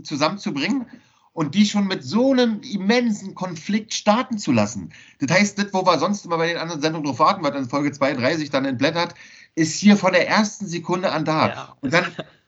zusammenzubringen 0.04 0.86
und 1.34 1.56
die 1.56 1.66
schon 1.66 1.88
mit 1.88 2.04
so 2.04 2.32
einem 2.32 2.62
immensen 2.62 3.36
Konflikt 3.36 3.94
starten 3.94 4.38
zu 4.38 4.52
lassen. 4.52 4.94
Das 5.20 5.36
heißt, 5.36 5.58
das, 5.58 5.74
wo 5.74 5.86
wir 5.86 5.98
sonst 6.00 6.26
immer 6.26 6.38
bei 6.38 6.48
den 6.48 6.58
anderen 6.58 6.82
Sendungen 6.82 7.08
drauf 7.08 7.20
warten, 7.20 7.44
was 7.44 7.56
in 7.56 7.70
Folge 7.70 7.92
32 7.92 8.50
dann 8.52 8.66
entblättert, 8.66 9.16
ist 9.56 9.80
hier 9.80 9.98
von 9.98 10.14
der 10.14 10.28
ersten 10.28 10.68
Sekunde 10.68 11.12
an 11.12 11.26
da. 11.26 11.48
Ja. 11.48 11.78
Und 11.82 11.94
dann, 11.94 12.06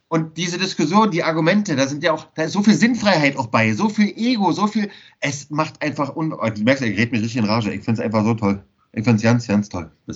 und 0.08 0.38
diese 0.38 0.58
Diskussion, 0.58 1.12
die 1.12 1.24
Argumente, 1.24 1.76
da 1.76 1.88
sind 1.88 2.04
ja 2.04 2.14
auch, 2.14 2.28
da 2.36 2.44
ist 2.44 2.54
so 2.54 2.62
viel 2.62 2.76
Sinnfreiheit 2.76 3.38
auch 3.38 3.48
bei, 3.48 3.74
so 3.74 3.90
viel 3.90 4.14
Ego, 4.16 4.52
so 4.52 4.68
viel, 4.68 4.90
es 5.20 5.50
macht 5.50 5.82
einfach, 5.82 6.16
un, 6.16 6.32
oh, 6.32 6.50
du 6.50 6.62
merkst, 6.62 6.84
er 6.84 6.92
gerät 6.92 7.12
mir 7.12 7.20
richtig 7.20 7.38
in 7.38 7.46
Rage, 7.46 7.74
ich 7.74 7.84
finde 7.84 8.02
es 8.02 8.06
einfach 8.06 8.24
so 8.24 8.36
toll. 8.36 8.64
Ich 8.94 9.04
finde 9.04 9.18
es 9.18 9.24
ganz, 9.24 9.48
ganz 9.48 9.68
toll. 9.68 9.92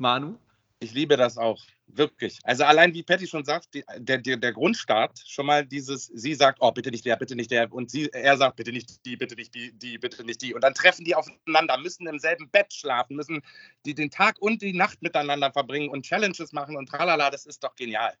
Manu? 0.00 0.38
Ich 0.82 0.94
liebe 0.94 1.18
das 1.18 1.36
auch, 1.36 1.62
wirklich. 1.88 2.38
Also 2.42 2.64
allein 2.64 2.94
wie 2.94 3.02
Patty 3.02 3.26
schon 3.26 3.44
sagt, 3.44 3.74
die, 3.74 3.84
der, 3.98 4.16
der, 4.16 4.52
Grundstart, 4.52 5.22
schon 5.26 5.44
mal 5.44 5.66
dieses, 5.66 6.06
sie 6.06 6.34
sagt, 6.34 6.56
oh, 6.62 6.72
bitte 6.72 6.90
nicht 6.90 7.04
der, 7.04 7.16
bitte 7.16 7.36
nicht 7.36 7.50
der, 7.50 7.70
und 7.70 7.90
sie, 7.90 8.08
er 8.10 8.38
sagt, 8.38 8.56
bitte 8.56 8.72
nicht 8.72 9.04
die, 9.04 9.16
bitte 9.16 9.34
nicht 9.34 9.54
die, 9.54 9.72
die, 9.72 9.98
bitte 9.98 10.24
nicht 10.24 10.40
die. 10.40 10.54
Und 10.54 10.64
dann 10.64 10.72
treffen 10.72 11.04
die 11.04 11.14
aufeinander, 11.14 11.76
müssen 11.76 12.06
im 12.06 12.18
selben 12.18 12.48
Bett 12.48 12.72
schlafen, 12.72 13.16
müssen 13.16 13.42
die 13.84 13.94
den 13.94 14.10
Tag 14.10 14.36
und 14.40 14.62
die 14.62 14.72
Nacht 14.72 15.02
miteinander 15.02 15.52
verbringen 15.52 15.90
und 15.90 16.06
Challenges 16.06 16.52
machen 16.52 16.76
und 16.76 16.88
tralala, 16.88 17.28
das 17.28 17.44
ist 17.44 17.62
doch 17.62 17.74
genial. 17.74 18.14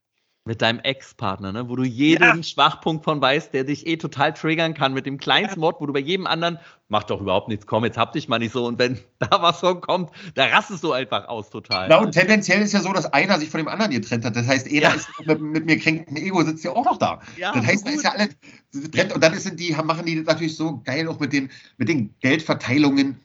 Mit 0.46 0.62
deinem 0.62 0.80
Ex-Partner, 0.80 1.52
ne? 1.52 1.68
wo 1.68 1.76
du 1.76 1.84
jeden 1.84 2.22
ja. 2.22 2.42
Schwachpunkt 2.42 3.04
von 3.04 3.20
weißt, 3.20 3.52
der 3.52 3.64
dich 3.64 3.86
eh 3.86 3.98
total 3.98 4.32
triggern 4.32 4.72
kann 4.72 4.94
mit 4.94 5.04
dem 5.04 5.18
kleinsten 5.18 5.60
Wort, 5.60 5.80
wo 5.80 5.86
du 5.86 5.92
bei 5.92 6.00
jedem 6.00 6.26
anderen, 6.26 6.58
mach 6.88 7.04
doch 7.04 7.20
überhaupt 7.20 7.48
nichts, 7.48 7.66
komm, 7.66 7.84
jetzt 7.84 7.98
hab 7.98 8.14
dich 8.14 8.26
mal 8.26 8.38
nicht 8.38 8.52
so. 8.52 8.64
Und 8.64 8.78
wenn 8.78 8.98
da 9.18 9.42
was 9.42 9.60
von 9.60 9.82
kommt, 9.82 10.10
da 10.34 10.46
rastest 10.46 10.82
du 10.82 10.92
einfach 10.92 11.28
aus 11.28 11.50
total. 11.50 11.88
Na, 11.88 11.98
und 11.98 12.12
tendenziell 12.12 12.62
ist 12.62 12.72
ja 12.72 12.80
so, 12.80 12.90
dass 12.92 13.04
einer 13.12 13.38
sich 13.38 13.50
von 13.50 13.58
dem 13.58 13.68
anderen 13.68 13.90
getrennt 13.90 14.24
hat. 14.24 14.34
Das 14.34 14.46
heißt, 14.46 14.66
einer 14.66 14.80
ja. 14.80 14.90
ist 14.94 15.10
mit, 15.26 15.40
mit, 15.42 15.66
mir 15.66 15.78
kränkten 15.78 16.16
Ego, 16.16 16.42
sitzt 16.42 16.64
ja 16.64 16.70
auch 16.70 16.86
noch 16.86 16.96
da. 16.96 17.20
Ja, 17.36 17.52
das 17.52 17.66
heißt, 17.66 17.86
da 17.86 17.90
ist 17.90 18.04
ja 18.04 18.12
alle 18.12 18.30
getrennt. 18.72 19.12
Und 19.12 19.22
dann 19.22 19.34
sind 19.34 19.60
die, 19.60 19.72
machen 19.84 20.06
die 20.06 20.16
natürlich 20.16 20.56
so 20.56 20.80
geil 20.84 21.06
auch 21.06 21.20
mit 21.20 21.34
den, 21.34 21.50
mit 21.76 21.90
den 21.90 22.14
Geldverteilungen 22.20 23.20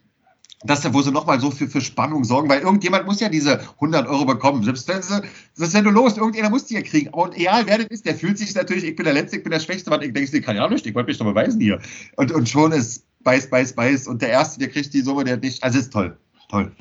das, 0.65 0.93
wo 0.93 1.01
sie 1.01 1.11
nochmal 1.11 1.39
so 1.39 1.51
für, 1.51 1.67
für 1.67 1.81
Spannung 1.81 2.23
sorgen, 2.23 2.49
weil 2.49 2.61
irgendjemand 2.61 3.05
muss 3.05 3.19
ja 3.19 3.29
diese 3.29 3.59
100 3.59 4.07
Euro 4.07 4.25
bekommen. 4.25 4.63
Selbst 4.63 4.87
wenn 4.87 5.01
sie, 5.01 5.21
selbst 5.53 5.73
wenn 5.73 5.83
du 5.83 5.91
los, 5.91 6.17
irgendjemand 6.17 6.53
muss 6.53 6.65
die 6.65 6.75
ja 6.75 6.81
kriegen. 6.81 7.09
Und 7.09 7.35
egal 7.37 7.65
wer 7.67 7.77
das 7.77 7.87
ist, 7.87 8.05
der 8.05 8.15
fühlt 8.15 8.37
sich 8.37 8.53
natürlich, 8.55 8.83
ich 8.83 8.95
bin 8.95 9.05
der 9.05 9.13
Letzte, 9.13 9.37
ich 9.37 9.43
bin 9.43 9.51
der 9.51 9.59
Schwächste, 9.59 9.91
weil 9.91 10.03
ich 10.03 10.13
denke, 10.13 10.37
ich 10.37 10.43
kann 10.43 10.55
ja 10.55 10.67
nicht, 10.67 10.85
ich 10.85 10.95
wollte 10.95 11.07
mich 11.07 11.17
doch 11.17 11.25
beweisen 11.25 11.59
hier. 11.59 11.79
Und, 12.15 12.31
und 12.31 12.49
schon 12.49 12.71
ist 12.71 13.05
beiß, 13.23 13.49
beiß, 13.49 13.73
beiß. 13.73 14.07
Und 14.07 14.21
der 14.21 14.29
Erste, 14.29 14.59
der 14.59 14.69
kriegt 14.69 14.93
die 14.93 15.01
Summe, 15.01 15.23
der 15.23 15.37
nicht, 15.37 15.63
also 15.63 15.79
ist 15.79 15.91
toll. 15.91 16.17
Toll. 16.49 16.71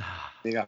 Ja. 0.44 0.66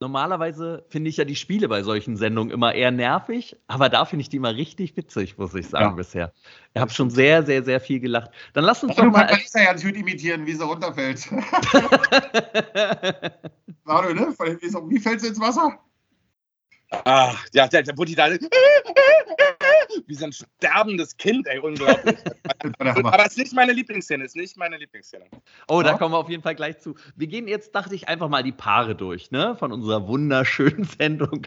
Normalerweise 0.00 0.84
finde 0.88 1.10
ich 1.10 1.16
ja 1.16 1.24
die 1.24 1.34
Spiele 1.34 1.68
bei 1.68 1.82
solchen 1.82 2.16
Sendungen 2.16 2.52
immer 2.52 2.72
eher 2.72 2.92
nervig, 2.92 3.56
aber 3.66 3.88
da 3.88 4.04
finde 4.04 4.22
ich 4.22 4.28
die 4.28 4.36
immer 4.36 4.54
richtig 4.54 4.96
witzig, 4.96 5.36
muss 5.38 5.54
ich 5.54 5.68
sagen, 5.68 5.90
ja. 5.90 5.94
bisher. 5.96 6.32
Ich 6.72 6.80
habe 6.80 6.92
schon 6.92 7.10
sehr, 7.10 7.42
sehr, 7.42 7.64
sehr 7.64 7.80
viel 7.80 7.98
gelacht. 7.98 8.30
Dann 8.52 8.62
lass 8.62 8.84
uns 8.84 8.94
doch 8.94 9.02
mal. 9.04 9.26
Du 9.26 9.32
kannst 9.32 9.56
ja 9.56 9.64
ganz 9.64 9.82
gut 9.82 9.96
imitieren, 9.96 10.46
wie 10.46 10.52
sie 10.52 10.64
runterfällt. 10.64 11.28
Mario, 13.82 14.14
ne? 14.14 14.28
Wie 14.88 15.00
fällt 15.00 15.20
sie 15.20 15.28
ins 15.28 15.40
Wasser? 15.40 15.80
Ah, 16.90 17.34
ja, 17.52 17.68
da, 17.68 17.82
wo 17.96 18.04
die 18.04 18.14
da. 18.14 18.28
Wie 20.06 20.14
so 20.14 20.24
ein 20.26 20.32
sterbendes 20.32 21.16
Kind, 21.16 21.46
ey, 21.46 21.58
unglaublich. 21.58 22.16
Aber 22.78 23.20
es 23.20 23.32
ist 23.32 23.38
nicht 23.38 23.52
meine 23.52 23.72
Lieblingsszene, 23.72 24.24
ist 24.24 24.36
nicht 24.36 24.56
meine 24.56 24.76
Lieblingsszene. 24.76 25.24
Oh, 25.68 25.82
da 25.82 25.94
kommen 25.94 26.14
wir 26.14 26.18
auf 26.18 26.30
jeden 26.30 26.42
Fall 26.42 26.54
gleich 26.54 26.78
zu. 26.78 26.94
Wir 27.16 27.26
gehen 27.26 27.46
jetzt, 27.48 27.74
dachte 27.74 27.94
ich, 27.94 28.08
einfach 28.08 28.28
mal 28.28 28.42
die 28.42 28.52
Paare 28.52 28.94
durch, 28.94 29.30
ne? 29.30 29.56
Von 29.56 29.72
unserer 29.72 30.06
wunderschönen 30.06 30.84
Sendung. 30.98 31.46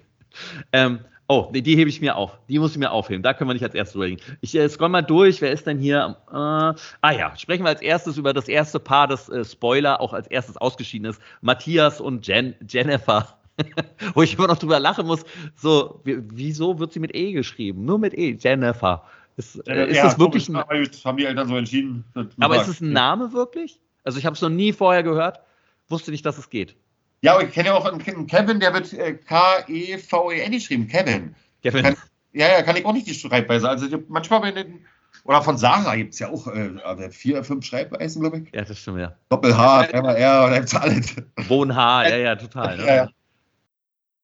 Ähm, 0.72 1.00
oh, 1.28 1.50
die, 1.54 1.64
die 1.64 1.76
hebe 1.76 1.90
ich 1.90 2.02
mir 2.02 2.16
auf. 2.16 2.40
Die 2.48 2.60
muss 2.60 2.72
ich 2.72 2.78
mir 2.78 2.92
aufheben. 2.92 3.24
Da 3.24 3.34
können 3.34 3.50
wir 3.50 3.54
nicht 3.54 3.64
als 3.64 3.76
erstes 3.76 4.00
reden. 4.00 4.22
Ich 4.42 4.54
äh, 4.56 4.70
scroll 4.70 4.90
mal 4.90 5.02
durch. 5.02 5.42
Wer 5.42 5.52
ist 5.52 5.66
denn 5.66 5.80
hier? 5.80 6.18
Äh, 6.30 6.36
ah 6.36 7.12
ja, 7.12 7.36
sprechen 7.36 7.64
wir 7.64 7.70
als 7.70 7.82
erstes 7.82 8.18
über 8.18 8.34
das 8.34 8.48
erste 8.48 8.80
Paar, 8.80 9.08
das 9.08 9.28
äh, 9.30 9.44
Spoiler 9.44 10.02
auch 10.02 10.14
als 10.14 10.28
erstes 10.28 10.58
ausgeschieden 10.58 11.10
ist. 11.10 11.22
Matthias 11.42 12.00
und 12.00 12.28
Jen 12.28 12.56
Jennifer. 12.68 13.41
Wo 14.14 14.22
ich 14.22 14.36
immer 14.36 14.48
noch 14.48 14.58
drüber 14.58 14.80
lachen 14.80 15.08
muss, 15.08 15.24
so, 15.56 16.02
wieso 16.04 16.80
wird 16.80 16.94
sie 16.94 17.00
mit 17.00 17.16
E 17.16 17.32
geschrieben? 17.34 17.86
Nur 17.86 18.00
mit 18.00 18.14
E, 18.14 18.38
Jennifer. 18.40 19.04
Ist, 19.38 19.68
äh, 19.68 19.90
ist 19.90 19.98
ja, 19.98 20.04
das 20.04 20.20
wirklich 20.20 20.50
ein. 20.50 20.58
Haben 20.58 21.18
die 21.18 21.26
Eltern 21.26 21.48
so 21.48 21.58
entschieden. 21.58 22.04
Aber 22.40 22.62
ist 22.62 22.68
es 22.68 22.82
ein 22.82 22.92
Name 22.92 23.34
wirklich? 23.34 23.80
Also, 24.04 24.20
ich 24.20 24.26
habe 24.26 24.36
es 24.36 24.42
noch 24.42 24.50
nie 24.50 24.74
vorher 24.74 25.04
gehört, 25.04 25.40
wusste 25.88 26.12
nicht, 26.12 26.26
dass 26.26 26.38
es 26.38 26.50
geht. 26.50 26.76
Ja, 27.22 27.40
ich 27.40 27.52
kenne 27.52 27.70
ja 27.70 27.76
auch 27.76 27.86
einen 27.86 28.28
Kevin, 28.28 28.60
der 28.60 28.74
wird 28.74 28.94
äh, 28.94 29.14
K-E-V-E-N 29.14 30.52
geschrieben. 30.52 30.88
Kevin. 30.88 31.36
Kevin. 31.62 31.84
Kann, 31.84 31.96
ja, 32.34 32.48
ja, 32.48 32.62
kann 32.64 32.76
ich 32.76 32.86
auch 32.86 32.94
nicht 32.94 33.08
die 33.08 33.14
Schreibweise. 33.14 33.70
Also, 33.70 33.88
manchmal 34.08 34.42
bei 34.42 34.52
den. 34.52 34.86
Oder 35.24 35.42
von 35.44 35.58
Sarah 35.58 35.96
gibt 35.96 36.14
es 36.14 36.20
ja 36.20 36.30
auch 36.30 36.48
äh, 36.48 37.10
vier, 37.12 37.44
fünf 37.44 37.66
Schreibweisen, 37.66 38.22
glaube 38.22 38.40
ich. 38.40 38.56
Ja, 38.56 38.64
das 38.64 38.80
stimmt, 38.80 39.00
ja. 39.00 39.16
Doppel-H, 39.30 39.84
R, 39.84 40.54
gibt 40.56 40.68
es 40.68 40.76
alles. 40.76 41.16
Wohn-H, 41.48 42.10
ja, 42.10 42.18
ja, 42.18 42.36
total. 42.36 42.78
Ne? 42.78 42.86
Ja, 42.86 42.96
ja 42.96 43.10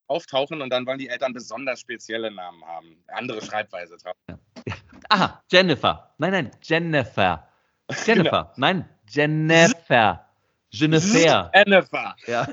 auftauchen 0.08 0.60
und 0.62 0.70
dann 0.70 0.86
wollen 0.86 0.98
die 0.98 1.08
Eltern 1.08 1.32
besonders 1.32 1.80
spezielle 1.80 2.30
Namen 2.30 2.64
haben. 2.64 2.96
Andere 3.08 3.42
Schreibweise 3.42 3.96
Ja. 4.04 4.38
Aha, 5.10 5.42
Jennifer. 5.50 6.14
Nein, 6.18 6.32
nein, 6.32 6.50
Jennifer. 6.62 7.48
Jennifer. 8.06 8.30
Genau. 8.30 8.52
Nein, 8.56 8.88
Jennifer. 9.08 10.24
Jennifer. 10.70 11.50
Jennifer. 11.54 12.16
Ja. 12.26 12.46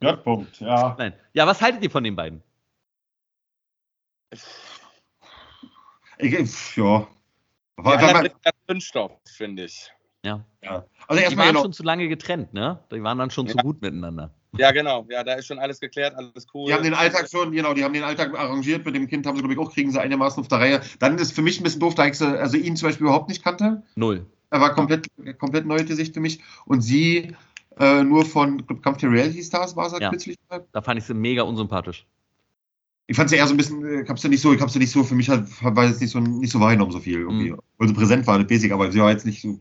J-Punkt, 0.00 0.60
ja. 0.60 0.94
Nein. 0.98 1.12
Ja, 1.32 1.46
was 1.46 1.60
haltet 1.60 1.82
ihr 1.82 1.90
von 1.90 2.04
den 2.04 2.14
beiden? 2.16 2.42
Ich, 6.20 6.76
ja. 6.76 7.06
Die 7.78 7.84
Aber, 7.84 8.30
Zündstoff, 8.66 9.12
finde 9.24 9.64
ich. 9.64 9.90
Ja. 10.24 10.44
ja. 10.62 10.84
Also 11.06 11.18
Die 11.18 11.24
erstmal 11.24 11.46
waren 11.46 11.54
genau. 11.54 11.62
schon 11.62 11.72
zu 11.72 11.82
lange 11.82 12.08
getrennt, 12.08 12.52
ne? 12.52 12.82
Die 12.90 13.02
waren 13.02 13.18
dann 13.18 13.30
schon 13.30 13.46
zu 13.46 13.56
Ja. 13.56 13.62
gut 13.62 13.80
miteinander. 13.80 14.34
Ja, 14.56 14.70
genau. 14.72 15.06
Ja, 15.10 15.22
da 15.22 15.34
ist 15.34 15.46
schon 15.46 15.58
alles 15.58 15.78
geklärt, 15.78 16.14
alles 16.16 16.46
cool. 16.54 16.68
Die 16.68 16.74
haben 16.74 16.82
den 16.82 16.94
Alltag 16.94 17.28
schon, 17.30 17.52
genau, 17.52 17.74
die 17.74 17.84
haben 17.84 17.92
den 17.92 18.02
Alltag 18.02 18.36
arrangiert. 18.38 18.84
Mit 18.84 18.94
dem 18.94 19.06
Kind 19.06 19.26
haben 19.26 19.36
sie, 19.36 19.42
glaube 19.42 19.54
ich, 19.54 19.60
auch, 19.60 19.72
kriegen 19.72 19.90
sie 19.90 20.00
einigermaßen 20.00 20.40
auf 20.40 20.48
der 20.48 20.58
Reihe. 20.58 20.80
Dann 20.98 21.18
ist 21.18 21.32
für 21.32 21.42
mich 21.42 21.60
ein 21.60 21.64
bisschen 21.64 21.80
doof, 21.80 21.94
da 21.94 22.06
ich 22.06 22.14
sie, 22.14 22.26
also 22.26 22.56
ihn 22.56 22.76
zum 22.76 22.88
Beispiel 22.88 23.06
überhaupt 23.06 23.28
nicht 23.28 23.44
kannte. 23.44 23.82
Null. 23.94 24.24
Er 24.50 24.60
war 24.60 24.74
komplett, 24.74 25.06
komplett 25.38 25.66
neue 25.66 25.84
Gesicht 25.84 26.14
für 26.14 26.20
mich. 26.20 26.40
Und 26.64 26.80
sie 26.80 27.34
äh, 27.78 28.02
nur 28.02 28.24
von 28.24 28.58
ich 28.58 28.66
glaub, 28.66 28.82
Kampf 28.82 28.98
der 28.98 29.10
Reality 29.10 29.42
Stars 29.42 29.76
war 29.76 29.88
sie 29.90 30.00
Ja. 30.00 30.10
kürzlich. 30.10 30.36
Da 30.72 30.82
fand 30.82 30.98
ich 30.98 31.04
sie 31.04 31.14
mega 31.14 31.42
unsympathisch. 31.42 32.06
Ich 33.06 33.16
fand 33.16 33.30
sie 33.30 33.36
eher 33.36 33.46
so 33.46 33.54
ein 33.54 33.56
bisschen, 33.56 33.84
äh, 33.84 34.02
ich 34.02 34.08
hab 34.08 34.18
sie 34.18 34.28
nicht 34.28 34.42
so, 34.42 34.52
ich 34.52 34.60
hab 34.60 34.70
sie 34.70 34.78
nicht 34.78 34.90
so, 34.90 35.02
für 35.04 35.14
mich 35.14 35.28
halt, 35.28 35.46
war 35.62 35.86
jetzt 35.86 36.00
nicht 36.00 36.10
so, 36.10 36.20
nicht 36.20 36.52
so 36.52 36.60
wahrgenommen, 36.60 36.92
so 36.92 37.00
viel 37.00 37.20
irgendwie. 37.20 37.52
Mhm. 37.52 37.86
Sie 37.86 37.92
präsent 37.94 38.26
war, 38.26 38.38
das 38.38 38.46
basic, 38.46 38.72
aber 38.72 38.90
sie 38.90 39.00
war 39.00 39.10
jetzt 39.10 39.24
nicht 39.24 39.40
so, 39.40 39.58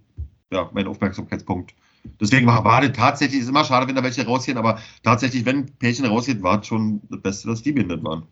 ja, 0.51 0.69
mein 0.73 0.88
Aufmerksamkeitspunkt. 0.88 1.73
Deswegen 2.19 2.47
war, 2.47 2.63
war 2.63 2.81
das 2.81 2.91
tatsächlich, 2.93 3.41
ist 3.41 3.49
immer 3.49 3.63
schade, 3.63 3.88
wenn 3.88 3.95
da 3.95 4.03
welche 4.03 4.25
rausgehen, 4.25 4.57
aber 4.57 4.79
tatsächlich, 5.03 5.45
wenn 5.45 5.65
Pärchen 5.77 6.05
rausgeht, 6.05 6.41
war 6.43 6.59
es 6.59 6.67
schon 6.67 7.01
das 7.09 7.21
Beste, 7.21 7.47
dass 7.47 7.61
die 7.61 7.71
behindert 7.71 8.03
waren. 8.03 8.27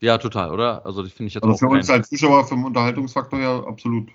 Ja, 0.00 0.18
total, 0.18 0.50
oder? 0.52 0.84
Also, 0.84 1.02
das 1.02 1.12
finde 1.12 1.28
ich 1.28 1.34
jetzt 1.34 1.44
Also 1.44 1.54
auch 1.54 1.58
für 1.58 1.68
uns 1.68 1.88
als 1.88 2.08
Zuschauer, 2.08 2.46
für 2.46 2.54
den 2.54 2.64
Unterhaltungsfaktor 2.64 3.40
ja 3.40 3.64
absolut. 3.64 4.10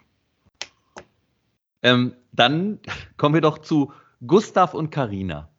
ähm, 1.81 2.13
Dann 2.31 2.79
kommen 3.17 3.33
wir 3.33 3.41
doch 3.41 3.57
zu 3.57 3.91
Gustav 4.25 4.73
und 4.73 4.91
Karina. 4.91 5.49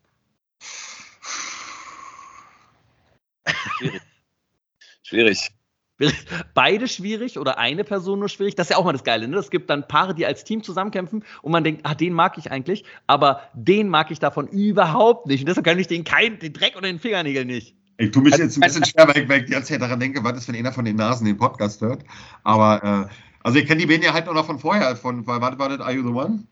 Schwierig. 5.03 5.51
Beide 6.55 6.89
schwierig 6.89 7.39
oder 7.39 7.59
eine 7.59 7.85
Person 7.85 8.19
nur 8.19 8.29
schwierig. 8.29 8.55
Das 8.55 8.67
ist 8.67 8.71
ja 8.71 8.77
auch 8.77 8.85
mal 8.85 8.93
das 8.93 9.05
Geile. 9.05 9.29
Ne? 9.29 9.37
Es 9.37 9.51
gibt 9.51 9.71
dann 9.71 9.87
Paare, 9.87 10.15
die 10.15 10.27
als 10.27 10.45
Team 10.45 10.63
zusammenkämpfen 10.63 11.25
und 11.43 11.53
man 11.53 11.65
denkt, 11.65 11.83
ah, 11.85 11.95
den 11.95 12.13
mag 12.13 12.39
ich 12.39 12.51
eigentlich, 12.51 12.85
aber 13.07 13.43
den 13.55 13.89
mag 13.89 14.11
ich 14.11 14.19
davon 14.19 14.49
überhaupt 14.49 15.27
nicht. 15.27 15.41
Und 15.41 15.49
deshalb 15.49 15.67
kann 15.67 15.79
ich 15.79 15.87
den 15.87 16.05
keinen, 16.05 16.39
den 16.39 16.53
Dreck 16.53 16.75
unter 16.75 16.89
den 16.89 16.99
Fingernägeln 16.99 17.47
nicht. 17.47 17.77
Ich 17.99 18.11
tue 18.11 18.23
mich 18.23 18.37
jetzt 18.37 18.57
ein 18.57 18.61
bisschen 18.61 18.85
schwer, 18.85 19.07
weil 19.07 19.23
ich, 19.23 19.29
weil 19.29 19.41
ich 19.41 19.47
die 19.47 19.53
ganze 19.53 19.73
Zeit 19.73 19.83
daran 19.83 20.01
denke, 20.01 20.25
was 20.25 20.39
ist, 20.39 20.49
wenn 20.49 20.57
einer 20.57 20.73
von 20.73 20.85
den 20.85 20.97
Nasen 20.97 21.27
den 21.27 21.37
Podcast 21.37 21.81
hört. 21.83 22.03
Aber, 22.43 23.09
äh, 23.09 23.15
also 23.45 23.59
ich 23.59 23.67
kenne 23.67 23.81
die 23.81 23.87
beiden 23.87 24.03
ja 24.03 24.13
halt 24.13 24.29
auch 24.29 24.35
noch 24.35 24.47
von 24.47 24.59
vorher, 24.59 24.97
von, 24.97 25.27
war, 25.27 25.41
war 25.41 25.69
das 25.69 25.81
Are 25.81 25.93
You 25.93 26.03
the 26.03 26.09
One? 26.09 26.45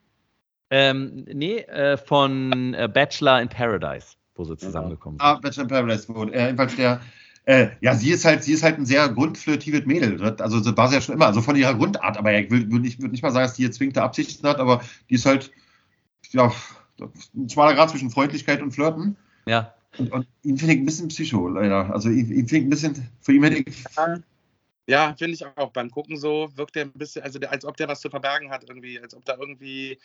Ähm, 0.71 1.25
nee, 1.33 1.59
äh, 1.59 1.97
von 1.97 2.75
äh, 2.75 2.89
Bachelor 2.93 3.41
in 3.41 3.49
Paradise, 3.49 4.15
wo 4.37 4.45
sie 4.45 4.57
zusammengekommen 4.57 5.19
sind. 5.19 5.27
Ah, 5.27 5.35
Bachelor 5.35 5.63
in 5.65 5.69
Paradise, 5.69 6.07
wo, 6.09 6.25
äh, 6.25 6.45
jedenfalls 6.45 6.77
der, 6.77 7.01
äh, 7.45 7.69
ja, 7.81 7.95
sie 7.95 8.11
ist 8.11 8.25
halt, 8.25 8.45
sie 8.45 8.53
ist 8.53 8.63
halt 8.63 8.79
ein 8.79 8.87
sehr 8.87 9.09
grundflirtives 9.09 9.87
Mädel. 9.87 10.17
Das- 10.19 10.41
Also 10.41 10.61
das 10.61 10.77
war 10.77 10.89
sie 10.89 10.95
ja 10.97 11.01
schon 11.01 11.15
immer, 11.15 11.27
also 11.27 11.43
von 11.43 11.57
ihrer 11.57 11.75
Grundart, 11.75 12.17
aber 12.17 12.33
ich 12.39 12.51
würde 12.51 12.71
würd 12.71 12.83
nicht, 12.83 13.01
würd 13.01 13.13
nicht 13.13 13.23
mal 13.23 13.31
sagen, 13.33 13.47
dass 13.47 13.55
die 13.55 13.63
jetzt 13.63 13.77
zwingende 13.77 14.03
Absichten 14.03 14.47
hat, 14.47 14.59
aber 14.59 14.83
die 15.09 15.15
ist 15.15 15.27
halt, 15.27 15.51
ja, 16.31 16.53
ein 17.35 17.49
schmaler 17.49 17.75
Grad 17.75 17.91
zwischen 17.91 18.11
Freundlichkeit 18.11 18.61
und 18.63 18.73
Flirten. 18.73 19.17
Ja. 19.47 19.75
Und, 19.99 20.13
und 20.13 20.27
ihn 20.45 20.57
finde 20.57 20.75
ich 20.75 20.81
ein 20.81 20.85
bisschen 20.87 21.09
psycho, 21.09 21.49
leider. 21.49 21.93
Also 21.93 22.11
ihn, 22.11 22.31
ihn 22.31 22.47
finde 22.47 22.57
ich 22.59 22.63
ein 22.65 22.71
bisschen, 22.71 23.09
für 23.21 23.33
ihn 23.33 23.43
hätte 23.43 23.57
ich, 23.69 23.85
Ja, 24.87 25.15
finde 25.19 25.35
ich 25.35 25.45
auch. 25.57 25.73
Beim 25.73 25.91
Gucken 25.91 26.17
so 26.17 26.49
wirkt 26.55 26.77
er 26.77 26.85
ein 26.85 26.93
bisschen, 26.93 27.23
also 27.23 27.39
der, 27.39 27.51
als 27.51 27.65
ob 27.65 27.77
der 27.77 27.89
was 27.89 28.01
zu 28.01 28.11
verbergen 28.11 28.51
hat, 28.51 28.69
irgendwie, 28.69 29.01
als 29.01 29.15
ob 29.15 29.25
da 29.25 29.37
irgendwie. 29.39 29.99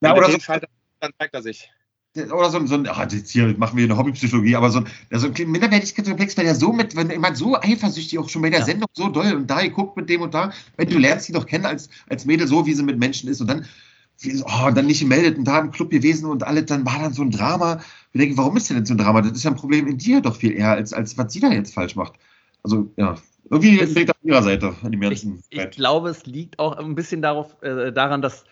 Ja, 0.00 0.10
wenn 0.10 0.18
oder 0.18 0.28
der 0.28 0.40
so- 0.40 0.66
dann 1.00 1.10
zeigt 1.18 1.34
er 1.34 1.42
sich. 1.42 1.70
Oder 2.16 2.50
so 2.50 2.58
ein, 2.58 2.66
so 2.66 2.74
ein 2.74 2.86
ah, 2.88 3.06
jetzt 3.10 3.30
hier 3.30 3.54
machen 3.58 3.76
wir 3.76 3.84
eine 3.84 3.96
Hobbypsychologie, 3.96 4.56
aber 4.56 4.70
so 4.70 4.80
ein, 4.80 4.86
so 5.18 5.28
ein 5.28 5.50
Minderwertigkeitskomplex, 5.50 6.36
weil 6.36 6.44
der 6.44 6.54
so 6.54 6.72
mit, 6.72 6.94
wenn 6.94 7.10
jemand 7.10 7.36
so 7.36 7.56
eifersüchtig 7.58 8.18
auch 8.18 8.28
schon 8.28 8.42
bei 8.42 8.50
der 8.50 8.60
Ja. 8.60 8.64
Sendung 8.66 8.88
so 8.92 9.08
doll 9.08 9.32
und 9.34 9.48
da 9.48 9.66
guckt 9.68 9.96
mit 9.96 10.08
dem 10.10 10.20
und 10.20 10.34
da, 10.34 10.52
wenn 10.76 10.88
du 10.88 10.98
lernst 10.98 11.26
sie 11.26 11.32
doch 11.32 11.46
kennen 11.46 11.64
als, 11.64 11.88
als 12.08 12.24
Mädel 12.26 12.46
so, 12.46 12.66
wie 12.66 12.74
sie 12.74 12.82
mit 12.82 12.98
Menschen 12.98 13.28
ist 13.30 13.40
und 13.40 13.46
dann, 13.48 13.64
oh, 14.44 14.70
dann 14.74 14.86
nicht 14.86 15.00
gemeldet 15.00 15.38
und 15.38 15.44
da 15.44 15.58
im 15.60 15.70
Club 15.70 15.90
gewesen 15.90 16.26
und 16.26 16.42
alles, 16.44 16.66
dann 16.66 16.84
war 16.84 16.98
dann 16.98 17.14
so 17.14 17.22
ein 17.22 17.30
Drama. 17.30 17.80
Wir 18.12 18.20
denken, 18.20 18.36
warum 18.36 18.56
ist 18.58 18.68
denn 18.68 18.76
denn 18.76 18.86
so 18.86 18.94
ein 18.94 18.98
Drama? 18.98 19.22
Das 19.22 19.32
ist 19.32 19.44
ja 19.44 19.50
ein 19.50 19.56
Problem 19.56 19.86
in 19.86 19.96
dir 19.98 20.20
doch 20.20 20.36
viel 20.36 20.52
eher, 20.52 20.72
als, 20.72 20.92
als 20.92 21.16
was 21.16 21.32
sie 21.32 21.40
da 21.40 21.50
jetzt 21.50 21.72
falsch 21.74 21.96
macht. 21.96 22.12
Also, 22.62 22.92
ja, 22.96 23.16
irgendwie 23.50 23.78
liegt 23.78 24.10
auf 24.10 24.16
ihrer 24.22 24.42
Seite 24.42 24.74
an 24.82 24.92
dem 24.92 25.02
Ich, 25.02 25.08
ganzen 25.08 25.42
ich 25.50 25.58
Brett. 25.58 25.72
glaube, 25.76 26.10
es 26.10 26.26
liegt 26.26 26.58
auch 26.58 26.76
ein 26.76 26.94
bisschen 26.94 27.22
darauf, 27.22 27.60
äh, 27.62 27.90
daran, 27.90 28.22
dass, 28.22 28.44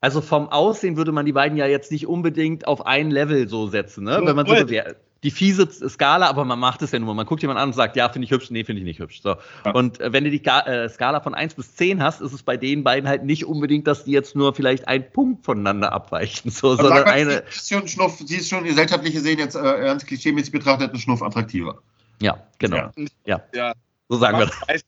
also 0.00 0.20
vom 0.20 0.48
Aussehen 0.48 0.96
würde 0.96 1.12
man 1.12 1.26
die 1.26 1.32
beiden 1.32 1.56
ja 1.58 1.66
jetzt 1.66 1.90
nicht 1.92 2.06
unbedingt 2.06 2.66
auf 2.66 2.86
ein 2.86 3.10
Level 3.10 3.48
so 3.48 3.66
setzen, 3.68 4.04
ne? 4.04 4.20
Wenn 4.24 4.36
man 4.36 4.46
so 4.46 4.54
bewer- 4.54 4.94
die 5.24 5.32
fiese 5.32 5.68
Skala, 5.88 6.28
aber 6.28 6.44
man 6.44 6.60
macht 6.60 6.80
es 6.82 6.92
ja 6.92 7.00
nur. 7.00 7.12
Man 7.12 7.26
guckt 7.26 7.42
jemand 7.42 7.58
an 7.58 7.70
und 7.70 7.72
sagt, 7.72 7.96
ja, 7.96 8.08
finde 8.08 8.26
ich 8.26 8.30
hübsch, 8.30 8.52
nee, 8.52 8.62
finde 8.62 8.82
ich 8.82 8.84
nicht 8.84 9.00
hübsch. 9.00 9.20
So. 9.20 9.34
Ja. 9.64 9.72
Und 9.72 10.00
äh, 10.00 10.12
wenn 10.12 10.22
du 10.22 10.30
die 10.30 10.40
Ga 10.40 10.60
äh, 10.60 10.88
Skala 10.88 11.18
von 11.18 11.34
1 11.34 11.54
bis 11.56 11.74
10 11.74 12.00
hast, 12.00 12.20
ist 12.20 12.32
es 12.32 12.44
bei 12.44 12.56
den 12.56 12.84
beiden 12.84 13.08
halt 13.08 13.24
nicht 13.24 13.44
unbedingt, 13.44 13.88
dass 13.88 14.04
die 14.04 14.12
jetzt 14.12 14.36
nur 14.36 14.54
vielleicht 14.54 14.86
einen 14.86 15.10
Punkt 15.10 15.44
voneinander 15.44 15.92
abweichen, 15.92 16.52
so, 16.52 16.70
Also 16.70 16.84
sondern 16.84 17.06
eine. 17.06 17.42
sie 17.50 17.56
ist 17.56 17.68
schon 17.68 17.88
Schnuff, 17.88 18.18
sie 18.24 18.36
ist 18.36 18.48
schon 18.48 18.62
gesellschaftlich 18.62 19.12
gesehen 19.12 19.40
jetzt 19.40 19.56
äh, 19.56 19.60
ganz 19.60 20.06
klischeemäßig 20.06 20.52
betrachtet 20.52 20.92
ein 20.92 20.98
Schnuff 21.00 21.20
attraktiver. 21.20 21.82
Ja, 22.22 22.40
genau. 22.60 22.90
Ja. 23.26 23.40
Ja, 23.52 23.72
So 24.08 24.18
sagen 24.18 24.38
wir 24.38 24.46
das. 24.46 24.82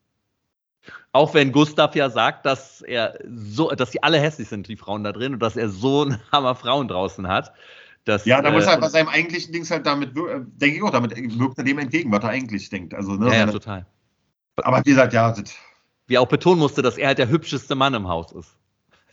Auch 1.12 1.34
wenn 1.34 1.50
Gustav 1.50 1.96
ja 1.96 2.08
sagt, 2.08 2.46
dass 2.46 2.82
er 2.82 3.18
so, 3.34 3.70
dass 3.70 3.90
die 3.90 4.02
alle 4.02 4.20
hässlich 4.20 4.48
sind, 4.48 4.68
die 4.68 4.76
Frauen 4.76 5.02
da 5.02 5.12
drin, 5.12 5.34
und 5.34 5.40
dass 5.40 5.56
er 5.56 5.68
so 5.68 6.04
ein 6.04 6.20
Hammer 6.32 6.54
Frauen 6.54 6.88
draußen 6.88 7.26
hat. 7.26 7.52
Dass, 8.04 8.24
Ja, 8.24 8.40
da 8.40 8.50
muss 8.50 8.64
er 8.64 8.78
äh, 8.78 8.80
bei 8.80 8.88
seinem 8.88 9.08
eigentlichen 9.08 9.52
Dings 9.52 9.70
halt 9.70 9.84
damit, 9.84 10.16
äh, 10.16 10.40
denke 10.40 10.76
ich 10.76 10.82
auch, 10.82 10.90
damit 10.90 11.14
wirkt 11.38 11.58
er 11.58 11.64
dem 11.64 11.78
entgegen, 11.78 12.10
was 12.12 12.22
er 12.22 12.30
eigentlich 12.30 12.68
denkt. 12.70 12.94
Also, 12.94 13.12
ne, 13.12 13.26
ja, 13.26 13.34
ja, 13.34 13.46
total. 13.46 13.86
aber 14.56 14.78
wie 14.84 14.90
gesagt, 14.90 15.12
ja, 15.12 15.34
Wie 16.06 16.14
er 16.14 16.22
auch 16.22 16.28
betonen 16.28 16.60
musste, 16.60 16.80
dass 16.80 16.96
er 16.96 17.08
halt 17.08 17.18
der 17.18 17.28
hübscheste 17.28 17.74
Mann 17.74 17.92
im 17.92 18.08
Haus 18.08 18.32
ist. 18.32 18.56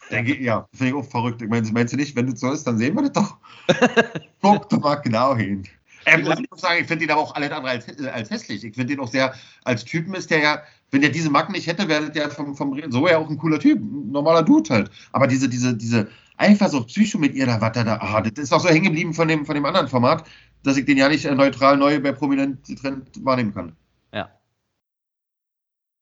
denke 0.09 0.35
ich, 0.35 0.41
ja, 0.41 0.67
finde 0.73 0.93
ich 0.93 0.95
auch 0.95 1.09
verrückt. 1.09 1.41
Ich 1.41 1.49
meine, 1.49 1.69
meinst 1.71 1.93
du 1.93 1.97
nicht, 1.97 2.15
wenn 2.15 2.29
das 2.29 2.39
so 2.39 2.51
ist, 2.51 2.65
dann 2.65 2.77
sehen 2.77 2.95
wir 2.95 3.09
das 3.09 3.11
doch. 3.11 3.37
Guck 4.41 4.69
doch 4.69 4.79
mal 4.79 4.95
genau 4.95 5.35
hin. 5.35 5.67
Ähm, 6.07 6.21
ich 6.21 6.49
muss 6.49 6.61
sagen, 6.61 6.81
ich 6.81 6.87
finde 6.87 7.03
ihn 7.03 7.11
aber 7.11 7.21
auch 7.21 7.35
alles 7.35 7.51
andere 7.51 7.71
als, 7.71 7.87
äh, 7.99 8.07
als 8.07 8.29
hässlich. 8.29 8.63
Ich 8.63 8.75
finde 8.75 8.93
ihn 8.93 8.99
auch 9.01 9.09
sehr, 9.09 9.33
als 9.65 9.83
Typen 9.83 10.13
ist 10.13 10.31
der 10.31 10.39
ja, 10.39 10.63
wenn 10.91 11.01
der 11.01 11.09
diese 11.09 11.29
Macken 11.29 11.51
nicht 11.51 11.67
hätte, 11.67 11.89
wäre 11.89 12.09
der 12.09 12.29
vom, 12.29 12.55
vom 12.55 12.71
Reden 12.71 12.93
so 12.93 13.05
ja 13.07 13.17
auch 13.17 13.29
ein 13.29 13.37
cooler 13.37 13.59
Typ, 13.59 13.79
ein 13.79 14.11
normaler 14.11 14.43
Dude 14.43 14.73
halt. 14.73 14.91
Aber 15.11 15.27
diese, 15.27 15.49
diese, 15.49 15.75
diese 15.75 16.07
Eifersucht, 16.37 16.87
Psycho 16.87 17.17
mit 17.17 17.35
ihr, 17.35 17.45
da, 17.45 17.59
was 17.59 17.73
da, 17.73 17.83
da, 17.83 17.97
ah, 17.97 18.21
das 18.21 18.41
ist 18.41 18.53
auch 18.53 18.61
so 18.61 18.69
hängen 18.69 18.85
geblieben 18.85 19.13
von 19.13 19.27
dem, 19.27 19.45
von 19.45 19.55
dem 19.55 19.65
anderen 19.65 19.89
Format, 19.89 20.25
dass 20.63 20.77
ich 20.77 20.85
den 20.85 20.97
ja 20.97 21.09
nicht 21.09 21.25
äh, 21.25 21.35
neutral 21.35 21.75
neu 21.75 21.99
bei 21.99 22.13
Prominent 22.13 22.65
Trend 22.79 23.09
wahrnehmen 23.25 23.53
kann. 23.53 23.75
Ja. 24.13 24.31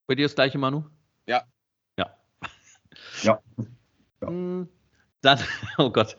Bei 0.06 0.14
dir 0.14 0.26
das 0.26 0.36
gleiche, 0.36 0.60
Manu? 0.60 0.84
Ja. 1.26 1.44
Ja. 1.98 2.15
Ja. 3.23 3.40
Ja. 3.40 3.40
Hm, 4.22 4.68
Dann, 5.22 5.40
oh 5.77 5.91
Gott. 5.91 6.18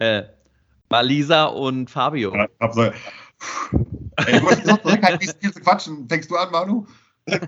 Äh, 0.00 0.24
Malisa 0.90 1.44
und 1.44 1.88
Fabio. 1.88 2.34
Ja, 2.34 2.48
Ey, 4.26 4.36
ich 4.36 4.42
muss 4.42 4.56
so 4.64 4.76
zurückhalten, 4.76 5.18
nicht 5.20 5.36
viel 5.40 5.52
zu 5.52 5.60
quatschen. 5.60 6.08
Fängst 6.08 6.30
du 6.30 6.36
an, 6.36 6.50
Manu? 6.50 6.86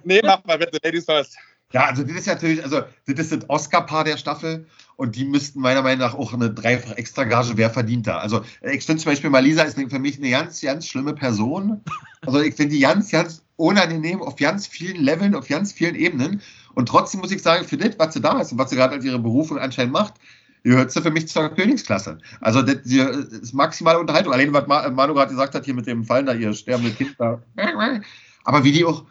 nee, 0.05 0.21
mach 0.23 0.45
mal 0.45 0.59
bitte, 0.59 0.79
Ladies 0.83 1.05
first. 1.05 1.37
Ja, 1.73 1.87
also 1.87 2.03
das 2.03 2.13
ist 2.13 2.27
ja 2.27 2.35
natürlich, 2.35 2.63
also 2.63 2.83
das 3.07 3.19
ist 3.19 3.33
das 3.33 3.49
Oscar-Paar 3.49 4.05
der 4.05 4.17
Staffel 4.17 4.67
und 4.97 5.17
die 5.17 5.25
müssten 5.25 5.61
meiner 5.61 5.83
Meinung 5.83 6.01
nach 6.01 6.15
auch 6.15 6.33
eine 6.33 6.51
dreifach 6.51 6.97
Extra-Gage, 6.97 7.57
wer 7.57 7.71
verdient 7.71 8.07
da. 8.07 8.19
Also 8.19 8.45
ich 8.61 8.85
finde 8.85 9.03
zum 9.03 9.11
Beispiel, 9.11 9.31
Malisa 9.31 9.63
ist 9.63 9.79
für 9.79 9.99
mich 9.99 10.19
eine 10.19 10.31
ganz, 10.31 10.61
ganz 10.61 10.87
schlimme 10.87 11.15
Person. 11.15 11.83
Also 12.25 12.41
ich 12.41 12.55
finde 12.55 12.75
die 12.75 12.81
ganz, 12.81 13.11
ganz 13.11 13.43
unangenehm 13.57 14.23
auf 14.23 14.37
ganz 14.37 14.67
vielen 14.67 15.03
Leveln, 15.03 15.35
auf 15.35 15.49
ganz 15.49 15.73
vielen 15.73 15.95
Ebenen. 15.95 16.43
Und 16.75 16.89
trotzdem 16.89 17.21
muss 17.21 17.33
ich 17.33 17.43
sagen, 17.43 17.65
für 17.67 17.79
das, 17.79 17.99
was 17.99 18.15
sie 18.15 18.21
da 18.21 18.41
ist 18.41 18.53
und 18.53 18.59
was 18.59 18.71
sie 18.71 18.77
gerade 18.77 18.95
als 18.95 19.05
ihre 19.05 19.19
Berufung 19.19 19.59
anscheinend 19.59 19.93
macht, 19.93 20.15
gehört 20.65 20.93
sie 20.93 21.03
für 21.03 21.11
mich 21.11 21.29
zur 21.29 21.49
Königsklasse. 21.49 22.19
Also 22.41 22.63
das 22.63 22.77
ist 22.87 23.53
maximale 23.53 23.99
Unterhaltung. 23.99 24.33
Allein, 24.33 24.53
was 24.53 24.67
Ma- 24.67 24.89
Manu 24.91 25.15
gerade 25.15 25.31
gesagt 25.31 25.55
hat, 25.55 25.65
hier 25.65 25.75
mit 25.75 25.87
dem 25.87 26.05
Fallen 26.05 26.27
da, 26.27 26.35
ihr 26.35 26.53
sterbende 26.55 26.93
Kind 26.93 27.15
da. 27.19 27.43
Aber 28.45 28.65
wie 28.65 28.73
die 28.73 28.85
auch, 28.85 29.05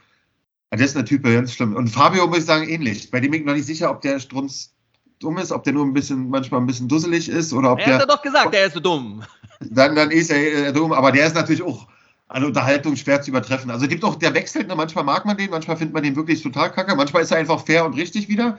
das 0.70 0.82
ist 0.82 0.96
eine 0.96 1.06
Type, 1.06 1.34
ganz 1.34 1.54
schlimm. 1.54 1.76
Und 1.76 1.90
Fabio 1.90 2.28
muss 2.28 2.40
ich 2.40 2.46
sagen, 2.46 2.68
ähnlich. 2.68 3.12
Bei 3.12 3.20
dem 3.20 3.32
bin 3.32 3.42
ich 3.42 3.46
noch 3.46 3.54
nicht 3.54 3.66
sicher, 3.66 3.92
ob 3.92 4.02
der 4.02 4.20
strunz 4.20 4.74
dumm 5.20 5.38
ist, 5.38 5.52
ob 5.52 5.64
der 5.64 5.74
nur 5.74 5.86
ein 5.86 5.94
bisschen, 5.94 6.30
manchmal 6.30 6.62
ein 6.62 6.68
bisschen 6.68 6.88
dusselig 6.88 7.30
ist 7.30 7.54
oder 7.54 7.74
ob 7.74 7.80
Er 7.80 7.86
hat 7.86 7.92
ja 7.92 7.98
der, 8.00 8.08
doch 8.08 8.22
gesagt, 8.22 8.56
er 8.56 8.66
ist 8.68 8.74
so 8.74 8.80
dumm. 8.80 9.22
dann, 9.60 9.96
dann 9.96 10.10
ist 10.12 10.32
er 10.32 10.68
äh, 10.70 10.74
dumm, 10.74 10.94
aber 10.94 11.12
der 11.12 11.28
ist 11.28 11.36
natürlich 11.36 11.62
auch 11.62 11.88
an 12.32 12.46
Unterhaltung 12.46 12.96
schwer 12.96 13.22
zu 13.22 13.30
übertreffen. 13.30 13.70
Also 13.70 13.84
es 13.86 13.90
gibt 13.90 14.06
auch, 14.06 14.16
der 14.16 14.34
wechselt, 14.34 14.70
ne? 14.70 14.76
manchmal 14.76 15.04
mag 15.04 15.26
man 15.26 15.36
den, 15.36 15.50
manchmal 15.50 15.76
findet 15.76 15.94
man 15.94 16.04
den 16.04 16.16
wirklich 16.16 16.42
total 16.42 16.72
kacke, 16.72 16.96
manchmal 16.96 17.24
ist 17.24 17.32
er 17.32 17.38
einfach 17.38 17.66
fair 17.66 17.86
und 17.86 17.94
richtig 17.94 18.30
wieder. 18.30 18.58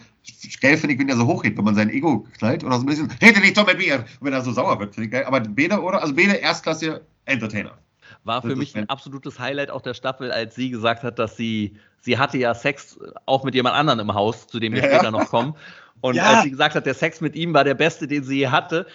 Geil 0.61 0.77
finde 0.77 0.94
ich, 0.94 1.01
wenn 1.01 1.07
der 1.07 1.16
so 1.16 1.27
hochgeht, 1.27 1.57
wenn 1.57 1.65
man 1.65 1.74
sein 1.74 1.89
Ego 1.89 2.27
knallt 2.36 2.65
oder 2.65 2.77
so 2.77 2.82
ein 2.82 2.86
bisschen, 2.86 3.11
rede 3.23 3.40
nicht 3.40 3.57
so 3.57 3.65
mit 3.65 3.78
mir, 3.78 4.01
und 4.01 4.27
wenn 4.27 4.35
er 4.35 4.43
so 4.43 4.53
sauer 4.53 4.78
wird, 4.78 4.94
finde 4.94 5.07
ich 5.07 5.12
geil. 5.12 5.24
Aber 5.24 5.40
Bede, 5.40 5.81
oder? 5.81 6.03
Also 6.03 6.15
Bede, 6.15 6.35
Erstklasse 6.35 7.01
Entertainer. 7.24 7.78
War 8.24 8.43
für 8.43 8.55
mich 8.55 8.77
ein 8.77 8.89
absolutes 8.90 9.39
Highlight 9.39 9.70
auch 9.70 9.81
der 9.81 9.94
Staffel, 9.94 10.31
als 10.31 10.55
sie 10.55 10.69
gesagt 10.69 11.03
hat, 11.03 11.19
dass 11.19 11.36
sie, 11.39 11.74
sie 12.03 12.19
hatte 12.19 12.36
ja 12.36 12.55
Sex 12.55 12.99
auch 13.24 13.43
mit 13.43 13.55
jemand 13.55 13.74
anderem 13.74 14.01
im 14.01 14.15
Haus, 14.15 14.47
zu 14.49 14.61
dem 14.61 14.74
wir 14.74 14.82
Ja. 14.82 14.89
später 14.89 15.11
noch 15.11 15.31
kommen. 15.31 15.55
Und 16.03 16.16
Ja. 16.16 16.24
als 16.24 16.43
sie 16.43 16.51
gesagt 16.51 16.74
hat, 16.74 16.85
der 16.85 16.94
Sex 16.94 17.23
mit 17.23 17.35
ihm 17.36 17.55
war 17.55 17.65
der 17.65 17.74
beste, 17.74 18.07
den 18.07 18.23
sie 18.23 18.40
je 18.40 18.49
hatte, 18.49 18.86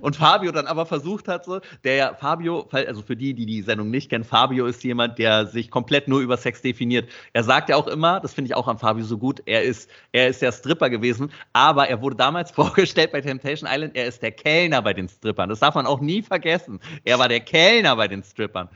und 0.00 0.16
Fabio 0.16 0.52
dann 0.52 0.66
aber 0.66 0.86
versucht 0.86 1.28
hat, 1.28 1.44
so, 1.44 1.60
der 1.84 1.94
ja, 1.94 2.14
Fabio, 2.14 2.68
also 2.70 3.02
für 3.02 3.16
die, 3.16 3.34
die 3.34 3.46
die 3.46 3.62
Sendung 3.62 3.90
nicht 3.90 4.10
kennen, 4.10 4.24
Fabio 4.24 4.66
ist 4.66 4.82
jemand, 4.84 5.18
der 5.18 5.46
sich 5.46 5.70
komplett 5.70 6.08
nur 6.08 6.20
über 6.20 6.36
Sex 6.36 6.62
definiert. 6.62 7.08
Er 7.32 7.44
sagt 7.44 7.68
ja 7.68 7.76
auch 7.76 7.86
immer, 7.86 8.20
das 8.20 8.34
finde 8.34 8.48
ich 8.48 8.54
auch 8.54 8.68
an 8.68 8.78
Fabio 8.78 9.04
so 9.04 9.18
gut, 9.18 9.42
er 9.46 9.62
ist, 9.62 9.90
er 10.12 10.28
ist 10.28 10.42
der 10.42 10.52
Stripper 10.52 10.90
gewesen, 10.90 11.32
aber 11.52 11.88
er 11.88 12.00
wurde 12.02 12.16
damals 12.16 12.50
vorgestellt 12.52 13.12
bei 13.12 13.20
Temptation 13.20 13.68
Island, 13.70 13.96
er 13.96 14.06
ist 14.06 14.22
der 14.22 14.32
Kellner 14.32 14.82
bei 14.82 14.94
den 14.94 15.08
Strippern. 15.08 15.48
Das 15.48 15.60
darf 15.60 15.74
man 15.74 15.86
auch 15.86 16.00
nie 16.00 16.22
vergessen. 16.22 16.80
Er 17.04 17.18
war 17.18 17.28
der 17.28 17.40
Kellner 17.40 17.96
bei 17.96 18.08
den 18.08 18.22
Strippern. 18.22 18.68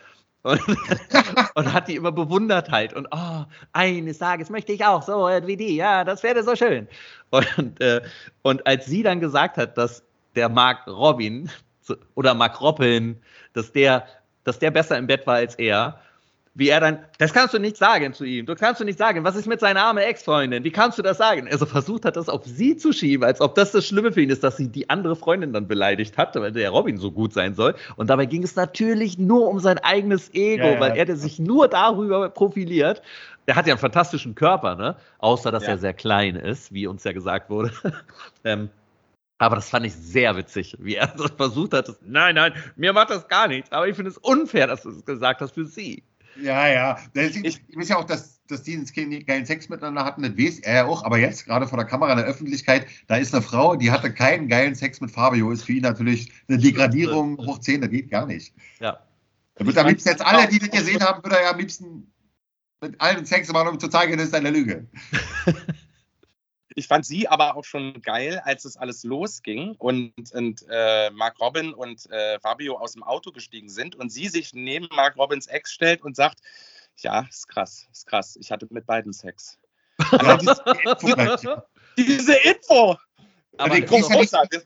Und, 0.42 0.60
und, 1.54 1.72
hat 1.72 1.88
die 1.88 1.96
immer 1.96 2.12
bewundert 2.12 2.70
halt. 2.70 2.94
Und 2.94 3.06
oh, 3.10 3.44
eines 3.72 4.18
Tages 4.18 4.48
möchte 4.48 4.72
ich 4.72 4.84
auch 4.84 5.02
so 5.02 5.26
wie 5.44 5.56
die, 5.56 5.76
ja, 5.76 6.02
das 6.04 6.22
wäre 6.22 6.42
so 6.42 6.56
schön. 6.56 6.88
Und, 7.30 7.80
äh, 7.80 8.00
und 8.42 8.66
als 8.66 8.86
sie 8.86 9.02
dann 9.02 9.20
gesagt 9.20 9.58
hat, 9.58 9.76
dass 9.76 10.02
der 10.34 10.48
Mark 10.48 10.86
Robin 10.86 11.50
oder 12.14 12.34
Mark 12.34 12.60
Robin, 12.60 13.16
dass 13.52 13.72
der, 13.72 14.06
dass 14.44 14.58
der 14.58 14.70
besser 14.70 14.96
im 14.98 15.06
Bett 15.06 15.26
war 15.26 15.36
als 15.36 15.54
er. 15.56 16.00
Wie 16.52 16.68
er 16.68 16.80
dann, 16.80 16.98
das 17.18 17.32
kannst 17.32 17.54
du 17.54 17.60
nicht 17.60 17.76
sagen 17.76 18.12
zu 18.12 18.24
ihm. 18.24 18.44
Du 18.44 18.56
kannst 18.56 18.80
du 18.80 18.84
nicht 18.84 18.98
sagen, 18.98 19.22
was 19.22 19.36
ist 19.36 19.46
mit 19.46 19.60
seiner 19.60 19.82
armen 19.84 20.02
Ex-Freundin? 20.02 20.64
Wie 20.64 20.72
kannst 20.72 20.98
du 20.98 21.02
das 21.02 21.16
sagen? 21.16 21.48
Also 21.48 21.64
versucht 21.64 22.04
hat, 22.04 22.16
das 22.16 22.28
auf 22.28 22.44
sie 22.44 22.76
zu 22.76 22.92
schieben, 22.92 23.24
als 23.24 23.40
ob 23.40 23.54
das 23.54 23.70
das 23.70 23.86
Schlimme 23.86 24.10
für 24.10 24.20
ihn 24.20 24.30
ist, 24.30 24.42
dass 24.42 24.56
sie 24.56 24.66
die 24.66 24.90
andere 24.90 25.14
Freundin 25.14 25.52
dann 25.52 25.68
beleidigt 25.68 26.18
hat, 26.18 26.34
weil 26.34 26.50
der 26.50 26.70
Robin 26.70 26.98
so 26.98 27.12
gut 27.12 27.32
sein 27.32 27.54
soll. 27.54 27.76
Und 27.94 28.10
dabei 28.10 28.26
ging 28.26 28.42
es 28.42 28.56
natürlich 28.56 29.16
nur 29.16 29.48
um 29.48 29.60
sein 29.60 29.78
eigenes 29.78 30.34
Ego, 30.34 30.64
ja, 30.64 30.72
ja. 30.72 30.80
weil 30.80 30.96
er 30.96 31.14
sich 31.14 31.38
nur 31.38 31.68
darüber 31.68 32.28
profiliert. 32.28 33.00
Er 33.46 33.54
hat 33.54 33.68
ja 33.68 33.74
einen 33.74 33.80
fantastischen 33.80 34.34
Körper, 34.34 34.74
ne? 34.74 34.96
Außer 35.18 35.52
dass 35.52 35.62
ja. 35.62 35.70
er 35.70 35.78
sehr 35.78 35.94
klein 35.94 36.34
ist, 36.34 36.74
wie 36.74 36.88
uns 36.88 37.04
ja 37.04 37.12
gesagt 37.12 37.48
wurde. 37.48 37.72
ähm, 38.44 38.70
aber 39.40 39.56
das 39.56 39.70
fand 39.70 39.86
ich 39.86 39.94
sehr 39.94 40.36
witzig, 40.36 40.76
wie 40.80 40.96
er 40.96 41.06
das 41.16 41.32
versucht 41.32 41.72
hat. 41.72 41.90
nein, 42.02 42.34
nein, 42.34 42.52
mir 42.76 42.92
macht 42.92 43.08
das 43.10 43.26
gar 43.26 43.48
nichts. 43.48 43.72
Aber 43.72 43.88
ich 43.88 43.96
finde 43.96 44.10
es 44.10 44.18
unfair, 44.18 44.66
dass 44.66 44.82
du 44.82 44.90
es 44.90 45.04
gesagt 45.04 45.40
hast 45.40 45.54
für 45.54 45.64
sie. 45.64 46.04
Ja, 46.40 46.68
ja. 46.68 46.98
Ich, 47.14 47.42
ich 47.42 47.76
weiß 47.76 47.88
ja 47.88 47.96
auch, 47.96 48.04
dass, 48.04 48.44
dass 48.46 48.62
die 48.62 48.74
einen 48.74 49.26
geilen 49.26 49.46
Sex 49.46 49.70
miteinander 49.70 50.04
hatten, 50.04 50.22
das 50.22 50.36
weiß 50.36 50.60
er 50.60 50.74
ja 50.74 50.86
auch. 50.86 51.04
Aber 51.04 51.18
jetzt, 51.18 51.46
gerade 51.46 51.66
vor 51.66 51.78
der 51.78 51.86
Kamera 51.86 52.12
in 52.12 52.18
der 52.18 52.26
Öffentlichkeit, 52.26 52.86
da 53.08 53.16
ist 53.16 53.34
eine 53.34 53.42
Frau, 53.42 53.76
die 53.76 53.90
hatte 53.90 54.12
keinen 54.12 54.46
geilen 54.46 54.74
Sex 54.74 55.00
mit 55.00 55.10
Fabio. 55.10 55.50
Ist 55.50 55.64
für 55.64 55.72
ihn 55.72 55.82
natürlich 55.82 56.30
eine 56.48 56.58
Degradierung 56.58 57.38
hoch 57.38 57.58
10, 57.60 57.80
das 57.80 57.90
geht 57.90 58.10
gar 58.10 58.26
nicht. 58.26 58.54
Ja. 58.78 59.00
Da 59.54 59.66
wird 59.66 59.78
am 59.78 59.88
liebsten 59.88 60.10
jetzt 60.10 60.24
alle, 60.24 60.48
die 60.48 60.58
das 60.58 60.70
gesehen 60.70 61.00
haben, 61.00 61.24
würde 61.24 61.36
er 61.36 61.44
ja 61.44 61.50
am 61.52 61.58
liebsten 61.58 62.12
mit 62.82 63.00
allen 63.00 63.24
Sex 63.24 63.50
machen, 63.52 63.68
um 63.68 63.80
zu 63.80 63.88
zeigen, 63.88 64.18
das 64.18 64.28
ist 64.28 64.34
eine 64.34 64.50
Lüge. 64.50 64.86
Ich 66.76 66.86
fand 66.86 67.04
sie 67.04 67.26
aber 67.28 67.56
auch 67.56 67.64
schon 67.64 68.00
geil, 68.02 68.40
als 68.44 68.64
es 68.64 68.76
alles 68.76 69.02
losging 69.02 69.74
und, 69.78 70.12
und 70.32 70.64
äh, 70.70 71.10
Mark 71.10 71.40
Robin 71.40 71.74
und 71.74 72.08
äh, 72.10 72.38
Fabio 72.40 72.78
aus 72.78 72.92
dem 72.92 73.02
Auto 73.02 73.32
gestiegen 73.32 73.68
sind 73.68 73.96
und 73.96 74.10
sie 74.10 74.28
sich 74.28 74.54
neben 74.54 74.88
Mark 74.94 75.16
Robins 75.16 75.46
Ex 75.46 75.72
stellt 75.72 76.02
und 76.02 76.14
sagt, 76.14 76.40
ja, 76.96 77.26
ist 77.28 77.48
krass, 77.48 77.88
ist 77.90 78.06
krass, 78.06 78.36
ich 78.36 78.52
hatte 78.52 78.68
mit 78.70 78.86
beiden 78.86 79.12
Sex. 79.12 79.58
Also 80.12 80.54
diese, 81.02 81.64
diese 81.96 82.34
Info! 82.34 82.96
Aber 83.58 83.74
die 83.74 83.84
großartig. 83.84 84.62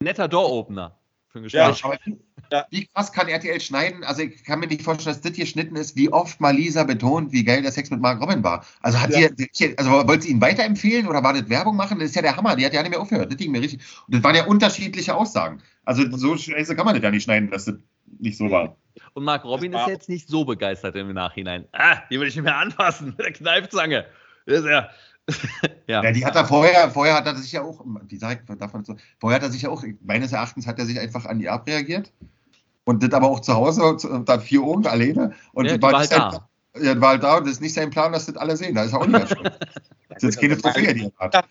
Netter 0.00 0.28
Door-Opener 0.28 0.98
für 1.28 1.38
ein 1.38 1.42
Gespräch. 1.44 1.80
Ja, 1.82 1.90
ja. 2.52 2.66
Wie 2.70 2.86
krass 2.86 3.12
kann 3.12 3.28
RTL 3.28 3.60
schneiden? 3.60 4.04
Also 4.04 4.22
ich 4.22 4.44
kann 4.44 4.60
mir 4.60 4.66
nicht 4.66 4.82
vorstellen, 4.82 5.14
dass 5.14 5.22
das 5.22 5.34
hier 5.34 5.44
geschnitten 5.44 5.76
ist, 5.76 5.96
wie 5.96 6.12
oft 6.12 6.40
mal 6.40 6.54
Lisa 6.54 6.84
betont, 6.84 7.32
wie 7.32 7.44
geil 7.44 7.62
der 7.62 7.72
Sex 7.72 7.90
mit 7.90 8.00
Mark 8.00 8.20
Robin 8.20 8.42
war. 8.42 8.64
Also 8.80 9.00
hat 9.00 9.10
ja. 9.10 9.28
sie, 9.52 9.78
also 9.78 9.90
wollte 9.90 10.22
sie 10.22 10.30
ihn 10.30 10.40
weiterempfehlen 10.40 11.06
oder 11.06 11.22
war 11.22 11.32
das 11.32 11.48
Werbung 11.48 11.76
machen? 11.76 11.98
Das 11.98 12.08
ist 12.08 12.16
ja 12.16 12.22
der 12.22 12.36
Hammer, 12.36 12.56
die 12.56 12.66
hat 12.66 12.72
ja 12.72 12.82
nicht 12.82 12.90
mehr 12.90 13.00
aufgehört. 13.00 13.30
Das 13.30 13.38
ging 13.38 13.52
mir 13.52 13.60
richtig. 13.60 13.80
Und 14.06 14.14
das 14.14 14.22
waren 14.22 14.34
ja 14.34 14.46
unterschiedliche 14.46 15.14
Aussagen. 15.14 15.60
Also 15.84 16.04
so 16.16 16.36
scheiße 16.36 16.76
kann 16.76 16.86
man 16.86 16.94
das 16.94 17.02
ja 17.02 17.10
nicht 17.10 17.24
schneiden, 17.24 17.50
dass 17.50 17.64
das 17.66 17.76
nicht 18.18 18.36
so 18.36 18.50
war. 18.50 18.76
Und 19.14 19.24
Mark 19.24 19.44
Robin 19.44 19.72
ist 19.72 19.86
jetzt 19.86 20.08
nicht 20.08 20.28
so 20.28 20.44
begeistert 20.44 20.96
im 20.96 21.12
Nachhinein. 21.12 21.66
Ah, 21.72 21.98
die 22.10 22.18
will 22.18 22.28
ich 22.28 22.36
nicht 22.36 22.44
mehr 22.44 22.56
anfassen 22.56 23.08
mit 23.08 23.18
der 23.26 23.32
Kneifzange. 23.32 24.06
Das 24.46 24.60
ist 24.60 24.66
ja, 24.66 24.90
ja. 25.86 26.02
ja. 26.02 26.12
die 26.12 26.24
hat 26.24 26.36
er 26.36 26.44
vorher, 26.44 26.90
vorher 26.90 27.14
hat 27.14 27.26
er 27.26 27.36
sich 27.36 27.52
ja 27.52 27.62
auch, 27.62 27.84
wie 28.06 28.16
sagt 28.16 28.48
davon 28.60 28.84
so, 28.84 28.96
vorher 29.18 29.36
hat 29.36 29.46
er 29.46 29.50
sich 29.50 29.62
ja 29.62 29.70
auch, 29.70 29.84
meines 30.02 30.32
Erachtens 30.32 30.66
hat 30.66 30.78
er 30.78 30.86
sich 30.86 30.98
einfach 30.98 31.26
an 31.26 31.38
die 31.38 31.48
abreagiert. 31.48 32.12
Und 32.84 33.02
das 33.02 33.12
aber 33.12 33.28
auch 33.28 33.40
zu 33.40 33.54
Hause, 33.54 34.22
da 34.24 34.38
vier 34.38 34.62
oben 34.62 34.86
alleine. 34.86 35.34
Und 35.52 35.66
ja, 35.66 35.80
war, 35.80 35.92
war 35.92 36.00
halt 36.00 36.12
da. 36.12 36.48
Ja, 36.80 37.00
war 37.00 37.10
halt 37.10 37.22
da 37.22 37.38
und 37.38 37.44
das 37.44 37.54
ist 37.54 37.60
nicht 37.60 37.74
sein 37.74 37.90
Plan, 37.90 38.12
dass 38.12 38.26
das 38.26 38.36
alle 38.36 38.56
sehen. 38.56 38.74
Da 38.74 38.84
ist 38.84 38.94
auch 38.94 39.06
nicht 39.06 39.12
mehr 39.12 39.26
Das 40.08 40.22
ist 40.22 40.22
jetzt 40.22 40.40
keine 40.40 40.56
Trophäe, 40.56 40.94
die 40.94 41.04
er 41.04 41.12
hat. 41.32 41.44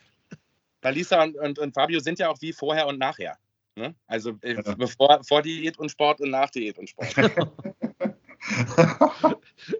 Weil 0.81 0.93
Lisa 0.93 1.23
und, 1.23 1.35
und, 1.37 1.59
und, 1.59 1.73
Fabio 1.73 1.99
sind 1.99 2.19
ja 2.19 2.29
auch 2.29 2.39
wie 2.41 2.53
vorher 2.53 2.87
und 2.87 2.99
nachher. 2.99 3.37
Ne? 3.75 3.93
Also 4.07 4.37
äh, 4.41 4.55
ja. 4.55 4.61
bevor, 4.75 5.21
vor 5.23 5.41
Diät 5.41 5.77
und 5.77 5.89
Sport 5.89 6.21
und 6.21 6.29
nach 6.29 6.49
Diät 6.49 6.77
und 6.77 6.89
Sport. 6.89 7.15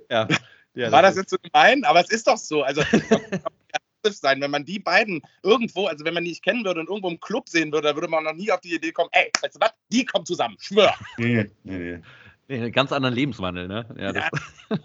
ja. 0.10 0.28
ja. 0.74 0.92
War 0.92 1.02
das 1.02 1.16
jetzt 1.16 1.30
so 1.30 1.38
gemein? 1.42 1.84
Aber 1.86 2.02
es 2.02 2.10
ist 2.10 2.28
doch 2.28 2.38
so. 2.38 2.64
Also 2.64 2.82
sein. 4.04 4.42
Wenn 4.42 4.52
man 4.52 4.66
die 4.66 4.80
beiden 4.80 5.22
irgendwo, 5.44 5.88
also 5.88 6.06
wenn 6.06 6.14
man 6.14 6.24
die 6.24 6.32
nicht 6.32 6.44
kennen 6.44 6.66
würde 6.66 6.80
und 6.80 6.90
irgendwo 6.90 7.10
im 7.10 7.20
Club 7.20 7.50
sehen 7.50 7.72
würde, 7.72 7.90
da 7.90 7.96
würde 7.96 8.08
man 8.08 8.24
noch 8.24 8.34
nie 8.34 8.52
auf 8.52 8.62
die 8.62 8.76
Idee 8.76 8.92
kommen, 8.92 9.10
ey, 9.12 9.32
weißt 9.42 9.56
du 9.56 9.60
was, 9.60 9.74
die 9.92 10.06
kommen 10.06 10.26
zusammen, 10.26 10.56
schwör. 10.60 10.94
Nee, 11.18 11.50
nee, 11.64 11.78
nee. 11.78 12.02
nee 12.48 12.72
ganz 12.72 12.92
anderen 12.92 13.16
Lebenswandel, 13.16 13.68
ne? 13.68 13.86
Ja, 13.98 14.14
ja. 14.14 14.30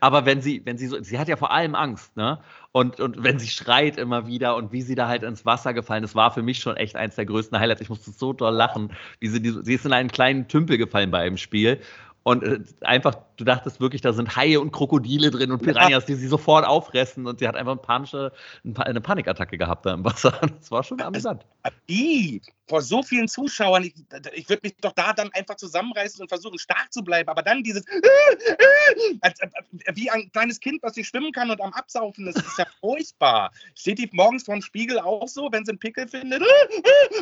Aber 0.00 0.26
wenn 0.26 0.42
sie, 0.42 0.62
wenn 0.64 0.78
sie 0.78 0.86
so, 0.86 1.02
sie 1.02 1.18
hat 1.18 1.28
ja 1.28 1.36
vor 1.36 1.50
allem 1.50 1.74
Angst, 1.74 2.16
ne? 2.16 2.38
Und, 2.72 3.00
und 3.00 3.22
wenn 3.22 3.38
sie 3.38 3.48
schreit 3.48 3.96
immer 3.96 4.26
wieder 4.26 4.54
und 4.56 4.72
wie 4.72 4.82
sie 4.82 4.94
da 4.94 5.08
halt 5.08 5.22
ins 5.22 5.44
Wasser 5.44 5.74
gefallen, 5.74 6.02
das 6.02 6.14
war 6.14 6.32
für 6.32 6.42
mich 6.42 6.60
schon 6.60 6.76
echt 6.76 6.94
eins 6.94 7.16
der 7.16 7.26
größten 7.26 7.58
Highlights. 7.58 7.80
Ich 7.80 7.88
musste 7.88 8.10
so 8.10 8.32
doll 8.32 8.54
lachen, 8.54 8.92
wie 9.18 9.28
sie, 9.28 9.40
sie 9.62 9.74
ist 9.74 9.86
in 9.86 9.92
einen 9.92 10.10
kleinen 10.10 10.46
Tümpel 10.46 10.78
gefallen 10.78 11.10
bei 11.10 11.20
einem 11.20 11.36
Spiel 11.38 11.80
und 12.24 12.44
äh, 12.44 12.60
einfach, 12.82 13.16
du 13.36 13.44
dachtest 13.44 13.80
wirklich, 13.80 14.00
da 14.00 14.12
sind 14.12 14.36
Haie 14.36 14.60
und 14.60 14.70
Krokodile 14.70 15.30
drin 15.32 15.50
und 15.50 15.60
Piranhas, 15.60 16.06
die 16.06 16.14
sie 16.14 16.28
sofort 16.28 16.64
auffressen. 16.64 17.26
Und 17.26 17.40
sie 17.40 17.48
hat 17.48 17.56
einfach 17.56 17.72
eine, 17.72 17.80
panische, 17.80 18.32
eine 18.76 19.00
Panikattacke 19.00 19.58
gehabt 19.58 19.86
da 19.86 19.94
im 19.94 20.04
Wasser. 20.04 20.32
Das 20.62 20.70
war 20.70 20.84
schon 20.84 21.00
amüsant. 21.00 21.44
Wie? 21.86 22.40
Vor 22.68 22.80
so 22.80 23.02
vielen 23.02 23.26
Zuschauern, 23.26 23.82
ich, 23.82 23.94
ich 24.34 24.48
würde 24.48 24.60
mich 24.62 24.76
doch 24.80 24.92
da 24.92 25.12
dann 25.12 25.30
einfach 25.32 25.56
zusammenreißen 25.56 26.22
und 26.22 26.28
versuchen, 26.28 26.58
stark 26.58 26.92
zu 26.92 27.02
bleiben. 27.02 27.28
Aber 27.28 27.42
dann 27.42 27.64
dieses, 27.64 27.84
wie 29.94 30.10
ein 30.10 30.30
kleines 30.30 30.60
Kind, 30.60 30.80
was 30.82 30.94
nicht 30.94 31.08
schwimmen 31.08 31.32
kann 31.32 31.50
und 31.50 31.60
am 31.60 31.72
Absaufen 31.72 32.28
ist, 32.28 32.38
ist 32.38 32.58
ja 32.58 32.66
furchtbar. 32.80 33.50
Steht 33.74 33.98
die 33.98 34.08
morgens 34.12 34.44
vor 34.44 34.54
dem 34.54 34.62
Spiegel 34.62 35.00
auch 35.00 35.26
so, 35.26 35.48
wenn 35.50 35.64
sie 35.64 35.72
einen 35.72 35.80
Pickel 35.80 36.06
findet? 36.06 36.42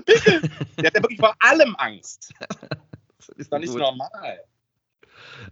Pickel! 0.04 0.42
Der 0.76 0.86
hat 0.88 0.94
ja 0.94 1.02
wirklich 1.02 1.20
vor 1.20 1.34
allem 1.40 1.74
Angst. 1.78 2.34
Das 3.20 3.28
ist 3.36 3.52
doch 3.52 3.58
nicht 3.58 3.74
normal. 3.74 4.40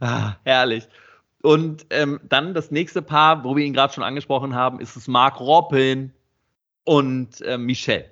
Ah, 0.00 0.36
herrlich. 0.44 0.88
Und 1.42 1.86
ähm, 1.90 2.20
dann 2.24 2.54
das 2.54 2.70
nächste 2.70 3.02
Paar, 3.02 3.44
wo 3.44 3.56
wir 3.56 3.64
ihn 3.64 3.72
gerade 3.72 3.92
schon 3.92 4.02
angesprochen 4.02 4.54
haben, 4.54 4.80
ist 4.80 4.96
es 4.96 5.06
Mark 5.06 5.40
Robin 5.40 6.12
und 6.84 7.40
äh, 7.42 7.58
Michelle. 7.58 8.10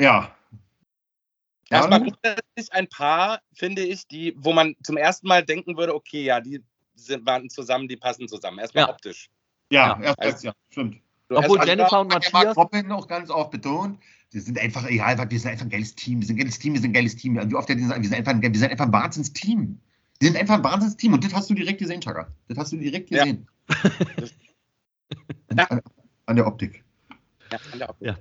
Ja. 0.00 0.32
Erstmal 1.70 2.00
grundsätzlich 2.00 2.72
ein 2.72 2.88
Paar, 2.88 3.40
finde 3.52 3.82
ich, 3.82 4.06
die, 4.06 4.34
wo 4.38 4.52
man 4.52 4.74
zum 4.82 4.96
ersten 4.96 5.28
Mal 5.28 5.44
denken 5.44 5.76
würde, 5.76 5.94
okay, 5.94 6.22
ja, 6.24 6.40
die 6.40 6.62
sind, 6.94 7.26
waren 7.26 7.50
zusammen, 7.50 7.88
die 7.88 7.96
passen 7.96 8.28
zusammen. 8.28 8.58
Erstmal 8.58 8.84
ja. 8.84 8.90
optisch. 8.90 9.28
Ja, 9.70 10.00
ja, 10.02 10.14
also, 10.16 10.46
ja, 10.46 10.52
stimmt. 10.70 11.00
Obwohl 11.28 11.62
Jennifer 11.66 12.00
und 12.00 12.08
Matthias. 12.08 12.32
Mark 12.32 12.56
Robin 12.56 12.90
auch 12.90 13.06
ganz 13.06 13.30
oft 13.30 13.50
betont, 13.50 13.98
die 14.32 14.40
sind 14.40 14.58
einfach, 14.58 14.86
egal, 14.86 15.18
wir 15.18 15.38
sind 15.38 15.50
einfach 15.50 15.66
ein 15.66 15.70
geiles 15.70 15.94
Team, 15.94 16.20
wir 16.20 16.26
sind 16.26 16.36
ein 16.36 16.38
geiles 16.38 16.58
Team, 16.58 16.72
wir 16.72 16.80
sind 16.80 16.90
ein 16.90 16.94
geiles 16.94 17.16
Team. 17.16 17.34
Wie 17.34 17.54
oft 17.54 17.68
gesagt, 17.68 18.00
wir 18.00 18.08
sind 18.08 18.14
einfach, 18.14 18.40
wir 18.40 18.58
sind 18.58 18.70
einfach 18.70 18.86
ein 18.86 18.92
Wahnsinns-Team. 18.92 19.78
Die 20.20 20.26
sind 20.26 20.36
einfach 20.36 20.54
ein 20.54 20.64
Wahnsinnsteam 20.64 21.12
und 21.12 21.24
das 21.24 21.32
hast 21.34 21.48
du 21.50 21.54
direkt 21.54 21.78
gesehen, 21.78 22.00
Chaka. 22.00 22.28
Das 22.48 22.58
hast 22.58 22.72
du 22.72 22.76
direkt 22.76 23.10
gesehen. 23.10 23.46
Ja. 25.56 25.64
an, 25.64 25.80
an, 26.26 26.36
der 26.36 26.46
Optik. 26.46 26.84
Ja, 27.50 27.58
an 27.72 27.78
der 27.78 27.88
Optik. 27.88 28.06
Ja. 28.08 28.18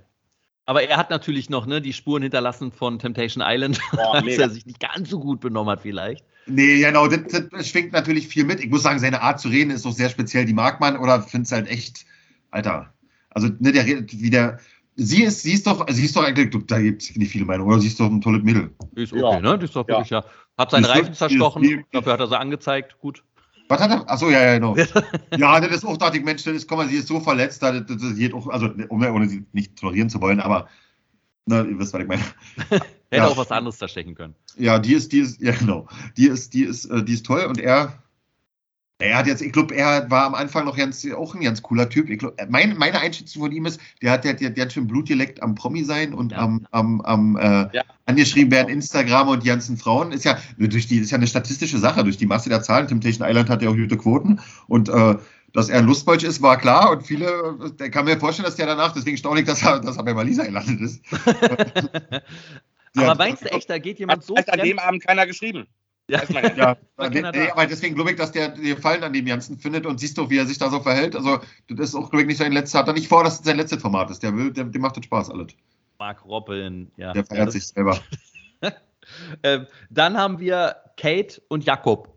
Aber 0.65 0.83
er 0.83 0.97
hat 0.97 1.09
natürlich 1.09 1.49
noch 1.49 1.65
ne, 1.65 1.81
die 1.81 1.93
Spuren 1.93 2.23
hinterlassen 2.23 2.71
von 2.71 2.99
Temptation 2.99 3.43
Island, 3.45 3.79
Boah, 3.91 4.21
dass 4.21 4.37
er 4.37 4.49
sich 4.49 4.65
nicht 4.65 4.79
ganz 4.79 5.09
so 5.09 5.19
gut 5.19 5.39
benommen 5.39 5.71
hat, 5.71 5.81
vielleicht. 5.81 6.23
Nee, 6.45 6.79
genau, 6.79 7.07
das, 7.07 7.47
das, 7.51 7.67
schwingt 7.67 7.91
natürlich 7.91 8.27
viel 8.27 8.45
mit. 8.45 8.61
Ich 8.61 8.69
muss 8.69 8.83
sagen, 8.83 8.99
seine 8.99 9.21
Art 9.21 9.39
zu 9.39 9.49
reden 9.49 9.71
ist 9.71 9.85
doch 9.85 9.91
sehr 9.91 10.09
speziell. 10.09 10.45
Die 10.45 10.53
mag 10.53 10.79
man 10.79 10.97
oder 10.97 11.21
findet 11.21 11.47
es 11.47 11.51
halt 11.51 11.67
echt, 11.67 12.05
Alter. 12.51 12.93
Also, 13.29 13.49
ne, 13.59 13.71
der 13.71 13.85
redet 13.85 14.19
wie 14.19 14.29
der, 14.29 14.59
Sie 14.99 15.23
ist, 15.23 15.43
sie 15.43 15.53
ist 15.53 15.67
doch, 15.67 15.85
sie 15.89 16.05
ist 16.05 16.15
doch 16.15 16.23
eigentlich, 16.23 16.49
da 16.65 16.81
gibt 16.81 17.03
es 17.03 17.15
nicht 17.15 17.31
viele 17.31 17.45
Meinungen, 17.45 17.69
oder 17.69 17.79
sie 17.79 17.87
ist 17.87 17.99
doch 17.99 18.07
ein 18.07 18.19
tolles 18.19 18.43
Mädel. 18.43 18.71
Ist 18.95 19.13
okay, 19.13 19.21
ja. 19.21 19.39
ne? 19.39 19.59
Die 19.59 19.65
ist 19.65 19.75
doch 19.75 19.87
wirklich, 19.87 20.09
ja. 20.09 20.25
Hat 20.57 20.71
seinen 20.71 20.85
Reifen 20.85 21.13
zerstochen, 21.13 21.61
die, 21.61 21.85
dafür 21.91 22.13
hat 22.13 22.19
er 22.19 22.27
sie 22.27 22.37
angezeigt, 22.37 22.97
gut. 22.99 23.23
Was 23.67 23.79
hat 23.79 23.91
er? 23.91 24.09
Achso, 24.09 24.29
ja, 24.29 24.41
ja, 24.41 24.53
genau. 24.55 24.75
ja, 25.37 25.59
das 25.59 25.69
ist 25.69 25.85
auch, 25.85 25.97
dachte 25.97 26.17
ich, 26.17 26.23
Mensch, 26.23 26.43
das 26.43 26.55
ist, 26.55 26.67
komm 26.67 26.79
mal, 26.79 26.87
sie 26.87 26.95
ist 26.95 27.07
so 27.07 27.19
verletzt, 27.19 27.61
das, 27.61 27.85
das, 27.85 27.97
das 27.97 28.15
geht 28.15 28.33
auch, 28.33 28.47
also, 28.47 28.71
ohne 28.89 29.29
sie 29.29 29.45
nicht 29.51 29.75
tolerieren 29.77 30.09
zu 30.09 30.19
wollen, 30.19 30.39
aber, 30.39 30.67
ne, 31.45 31.67
ihr 31.69 31.77
wisst, 31.77 31.93
was 31.93 32.01
ich 32.01 32.07
meine. 32.07 32.23
Hätte 32.69 32.85
ja. 33.11 33.27
auch 33.27 33.37
was 33.37 33.51
anderes 33.51 33.77
zerstechen 33.77 34.15
können. 34.15 34.33
Ja, 34.57 34.79
die 34.79 34.93
ist, 34.93 35.11
die 35.11 35.19
ist, 35.19 35.39
ja, 35.39 35.51
genau. 35.51 35.87
Die 36.17 36.27
ist, 36.27 36.55
die 36.55 36.63
ist, 36.63 36.85
äh, 36.85 37.03
die 37.03 37.13
ist 37.13 37.25
toll 37.25 37.45
und 37.47 37.59
er, 37.59 38.01
Er 38.99 39.15
hat 39.15 39.27
jetzt, 39.27 39.43
ich 39.43 39.51
glaube, 39.51 39.75
er 39.75 40.09
war 40.09 40.25
am 40.25 40.33
Anfang 40.33 40.65
noch 40.65 40.75
ganz, 40.75 41.07
auch 41.15 41.35
ein 41.35 41.41
ganz 41.41 41.61
cooler 41.61 41.87
Typ. 41.87 42.09
Ich 42.09 42.17
glaub, 42.17 42.33
mein, 42.49 42.75
meine 42.77 42.99
Einschätzung 42.99 43.43
von 43.43 43.51
ihm 43.51 43.67
ist, 43.67 43.79
der 44.01 44.11
hat, 44.11 44.23
der, 44.23 44.33
der, 44.33 44.49
der 44.49 44.65
hat 44.65 44.73
schon 44.73 44.87
Blutdialekt 44.87 45.43
am 45.43 45.53
Promi 45.53 45.83
sein 45.83 46.15
und 46.15 46.31
Ja. 46.31 46.39
am, 46.39 46.65
am, 46.71 47.01
am 47.01 47.37
äh, 47.37 47.67
Ja. 47.75 47.83
angeschrieben 48.07 48.51
werden, 48.51 48.69
Instagram 48.69 49.27
und 49.27 49.43
die 49.43 49.47
ganzen 49.49 49.77
Frauen. 49.77 50.11
Ist 50.11 50.25
ja, 50.25 50.39
durch 50.57 50.87
die, 50.87 50.97
ist 50.97 51.11
ja 51.11 51.17
eine 51.17 51.27
statistische 51.27 51.77
Sache, 51.77 52.03
durch 52.03 52.17
die 52.17 52.25
Masse 52.25 52.49
der 52.49 52.63
Zahlen. 52.63 52.87
Temptation 52.87 53.27
Island 53.27 53.49
hat 53.49 53.61
ja 53.61 53.69
auch 53.69 53.75
gute 53.75 53.97
Quoten 53.97 54.39
und 54.67 54.89
äh, 54.89 55.15
dass 55.53 55.69
er 55.69 55.79
ein 55.79 55.85
Lustbolch 55.85 56.23
ist, 56.23 56.41
war 56.41 56.57
klar 56.57 56.91
und 56.91 57.05
viele, 57.05 57.55
der 57.79 57.91
kann 57.91 58.05
mir 58.05 58.19
vorstellen, 58.19 58.45
dass 58.45 58.55
der 58.55 58.65
danach, 58.65 58.93
deswegen 58.93 59.17
staunlich, 59.17 59.45
dass 59.45 59.63
er, 59.63 59.79
dass 59.79 59.97
er 59.97 60.03
bei 60.03 60.13
Malisa 60.13 60.43
gelandet 60.43 60.81
ist. 60.81 61.01
Aber 62.97 63.15
meinst 63.15 63.43
du 63.43 63.51
echt, 63.51 63.69
da 63.69 63.77
geht 63.77 63.99
jemand 63.99 64.19
Hat 64.21 64.25
so 64.25 64.35
vielleicht 64.35 64.51
an 64.51 64.59
dem? 64.59 64.79
Abend 64.79 65.05
keiner 65.05 65.27
geschrieben. 65.27 65.67
Ja. 66.09 66.23
Ja. 66.55 66.77
Ja, 67.11 67.51
aber 67.51 67.65
deswegen 67.67 67.95
glaube 67.95 68.11
ich, 68.11 68.15
dass 68.17 68.31
der 68.31 68.49
den 68.49 68.63
Gefallen 68.63 69.03
an 69.03 69.11
dem 69.13 69.25
Ganzen 69.25 69.57
findet 69.57 69.85
und 69.85 69.99
siehst 69.99 70.17
du, 70.17 70.29
wie 70.29 70.37
er 70.37 70.45
sich 70.45 70.57
da 70.57 70.69
so 70.69 70.79
verhält. 70.79 71.15
Also, 71.15 71.39
das 71.69 71.89
ist 71.89 71.95
auch, 71.95 72.09
glaube 72.09 72.21
ich, 72.21 72.27
nicht 72.27 72.37
sein 72.37 72.53
letzter, 72.53 72.79
hat 72.79 72.87
er 72.87 72.93
nicht 72.93 73.07
vor, 73.09 73.23
dass 73.23 73.39
es 73.39 73.45
sein 73.45 73.57
letztes 73.57 73.81
Format 73.81 74.09
ist. 74.09 74.23
Der 74.23 74.35
will, 74.35 74.51
der, 74.51 74.63
dem 74.63 74.81
macht 74.81 74.95
das 74.97 75.03
Spaß 75.05 75.29
alles. 75.31 75.47
Mark 75.99 76.23
Roppeln, 76.25 76.91
ja. 76.95 77.11
Der 77.13 77.23
Ja, 77.23 77.27
feiert 77.27 77.47
das- 77.47 77.53
sich 77.53 77.67
selber. 77.67 77.99
Ähm, 79.41 79.67
dann 79.89 80.17
haben 80.17 80.37
wir 80.41 80.75
Kate 80.97 81.41
und 81.47 81.63
Jakob. 81.63 82.13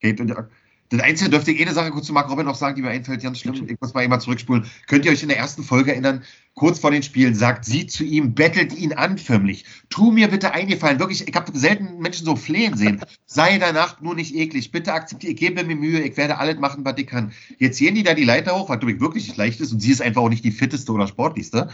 Geht 0.00 0.20
und 0.20 0.28
ja. 0.28 0.48
Das 0.90 1.00
Einzige 1.00 1.30
dürfte 1.30 1.52
ich 1.52 1.62
eine 1.62 1.72
Sache 1.72 1.90
kurz 1.92 2.06
zu 2.06 2.12
Mark 2.12 2.28
Robin 2.28 2.44
noch 2.44 2.56
sagen, 2.56 2.74
die 2.74 2.82
mir 2.82 2.90
einfällt, 2.90 3.22
ganz 3.22 3.38
schlimm. 3.38 3.54
Ich 3.68 3.80
muss 3.80 3.94
mal 3.94 4.02
immer 4.02 4.18
zurückspulen. 4.18 4.66
Könnt 4.88 5.04
ihr 5.04 5.12
euch 5.12 5.22
in 5.22 5.28
der 5.28 5.38
ersten 5.38 5.62
Folge 5.62 5.92
erinnern? 5.92 6.24
Kurz 6.54 6.80
vor 6.80 6.90
den 6.90 7.04
Spielen 7.04 7.36
sagt 7.36 7.64
sie 7.64 7.86
zu 7.86 8.02
ihm, 8.02 8.34
bettelt 8.34 8.76
ihn 8.76 8.92
an 8.92 9.16
förmlich. 9.16 9.64
Tu 9.88 10.10
mir 10.10 10.26
bitte 10.26 10.52
eingefallen. 10.52 10.98
Wirklich, 10.98 11.28
ich 11.28 11.34
habe 11.36 11.56
selten 11.56 12.00
Menschen 12.00 12.26
so 12.26 12.34
flehen 12.34 12.76
sehen. 12.76 13.00
Sei 13.26 13.58
danach 13.58 14.00
nur 14.00 14.16
nicht 14.16 14.34
eklig. 14.34 14.72
Bitte 14.72 14.92
akzeptiere, 14.92 15.32
ich 15.32 15.38
gebe 15.38 15.62
mir 15.62 15.76
Mühe, 15.76 16.00
ich 16.00 16.16
werde 16.16 16.38
alles 16.38 16.58
machen, 16.58 16.84
was 16.84 16.98
ich 16.98 17.06
kann. 17.06 17.32
Jetzt 17.58 17.78
gehen 17.78 17.94
die 17.94 18.02
da 18.02 18.14
die 18.14 18.24
Leiter 18.24 18.58
hoch, 18.58 18.68
was 18.68 18.80
wirklich 18.80 19.00
wirklich 19.00 19.28
nicht 19.28 19.36
leicht 19.36 19.60
ist 19.60 19.72
und 19.72 19.78
sie 19.78 19.92
ist 19.92 20.02
einfach 20.02 20.22
auch 20.22 20.28
nicht 20.28 20.44
die 20.44 20.50
fitteste 20.50 20.90
oder 20.90 21.06
sportlichste. 21.06 21.70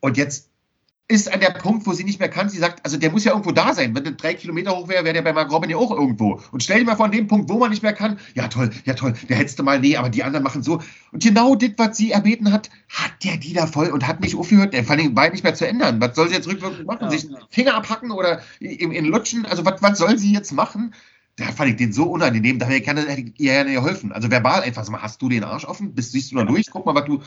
Und 0.00 0.16
jetzt 0.16 0.48
ist 1.10 1.32
an 1.32 1.40
der 1.40 1.50
Punkt, 1.50 1.86
wo 1.86 1.94
sie 1.94 2.04
nicht 2.04 2.20
mehr 2.20 2.28
kann. 2.28 2.50
Sie 2.50 2.58
sagt, 2.58 2.84
also 2.84 2.98
der 2.98 3.10
muss 3.10 3.24
ja 3.24 3.32
irgendwo 3.32 3.50
da 3.52 3.72
sein. 3.72 3.94
Wenn 3.94 4.04
der 4.04 4.12
drei 4.12 4.34
Kilometer 4.34 4.76
hoch 4.76 4.88
wäre, 4.88 5.04
wäre 5.04 5.14
der 5.14 5.22
bei 5.22 5.32
Mark 5.32 5.50
Robin 5.50 5.70
ja 5.70 5.78
auch 5.78 5.90
irgendwo. 5.90 6.40
Und 6.52 6.62
stell 6.62 6.80
dir 6.80 6.84
mal 6.84 6.96
vor, 6.96 7.06
an 7.06 7.12
dem 7.12 7.26
Punkt, 7.26 7.48
wo 7.48 7.58
man 7.58 7.70
nicht 7.70 7.82
mehr 7.82 7.94
kann, 7.94 8.18
ja 8.34 8.48
toll, 8.48 8.70
ja 8.84 8.92
toll, 8.92 9.14
der 9.28 9.38
hättest 9.38 9.58
du 9.58 9.62
mal, 9.62 9.80
nee, 9.80 9.96
aber 9.96 10.10
die 10.10 10.22
anderen 10.22 10.44
machen 10.44 10.62
so. 10.62 10.82
Und 11.10 11.22
genau 11.22 11.54
das, 11.54 11.70
was 11.78 11.96
sie 11.96 12.10
erbeten 12.10 12.52
hat, 12.52 12.68
hat 12.90 13.12
der 13.24 13.38
die 13.38 13.54
da 13.54 13.66
voll 13.66 13.88
und 13.88 14.06
hat 14.06 14.20
nicht 14.20 14.36
aufgehört. 14.36 14.74
Der 14.74 14.84
fand 14.84 15.00
den 15.00 15.14
Bein 15.14 15.32
nicht 15.32 15.44
mehr 15.44 15.54
zu 15.54 15.66
ändern. 15.66 15.98
Was 16.00 16.14
soll 16.14 16.28
sie 16.28 16.34
jetzt 16.34 16.46
rückwirkend 16.46 16.86
machen? 16.86 17.04
Ja. 17.04 17.10
Sich 17.10 17.26
Finger 17.48 17.74
abhacken 17.74 18.10
oder 18.10 18.42
in, 18.60 18.92
in 18.92 19.06
Lutschen? 19.06 19.46
Also 19.46 19.64
was, 19.64 19.80
was 19.80 19.96
soll 19.98 20.18
sie 20.18 20.34
jetzt 20.34 20.52
machen? 20.52 20.94
Da 21.36 21.44
fand 21.52 21.70
ich 21.70 21.76
den 21.76 21.92
so 21.92 22.02
unangenehm, 22.02 22.58
da 22.58 22.66
hätte 22.66 22.78
ich 22.78 22.84
gerne- 22.84 23.02
hätte 23.08 23.20
ich 23.20 23.38
ihr 23.38 23.52
gerne 23.52 23.72
geholfen. 23.72 24.12
Also 24.12 24.28
verbal 24.30 24.62
einfach 24.62 24.84
so 24.84 24.90
mal, 24.90 25.02
hast 25.02 25.22
du 25.22 25.28
den 25.28 25.44
Arsch 25.44 25.64
offen? 25.64 25.94
Bist, 25.94 26.12
siehst 26.12 26.32
du 26.32 26.36
da 26.36 26.44
durch? 26.44 26.66
Guck 26.70 26.84
mal, 26.84 26.94
was 26.96 27.04
du. 27.04 27.22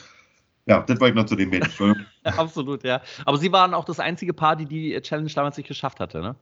Ja, 0.65 0.81
das 0.81 0.99
wollte 0.99 1.13
ich 1.13 1.15
noch 1.15 1.25
zu 1.25 1.35
dem 1.35 1.49
Mädchen. 1.49 2.05
Absolut, 2.23 2.83
ja. 2.83 3.01
Aber 3.25 3.37
sie 3.37 3.51
waren 3.51 3.73
auch 3.73 3.85
das 3.85 3.99
einzige 3.99 4.33
Paar, 4.33 4.55
die 4.55 4.65
die 4.65 4.99
Challenge 5.01 5.31
damals 5.33 5.57
nicht 5.57 5.67
geschafft 5.67 5.99
hatte, 5.99 6.21
ne? 6.21 6.35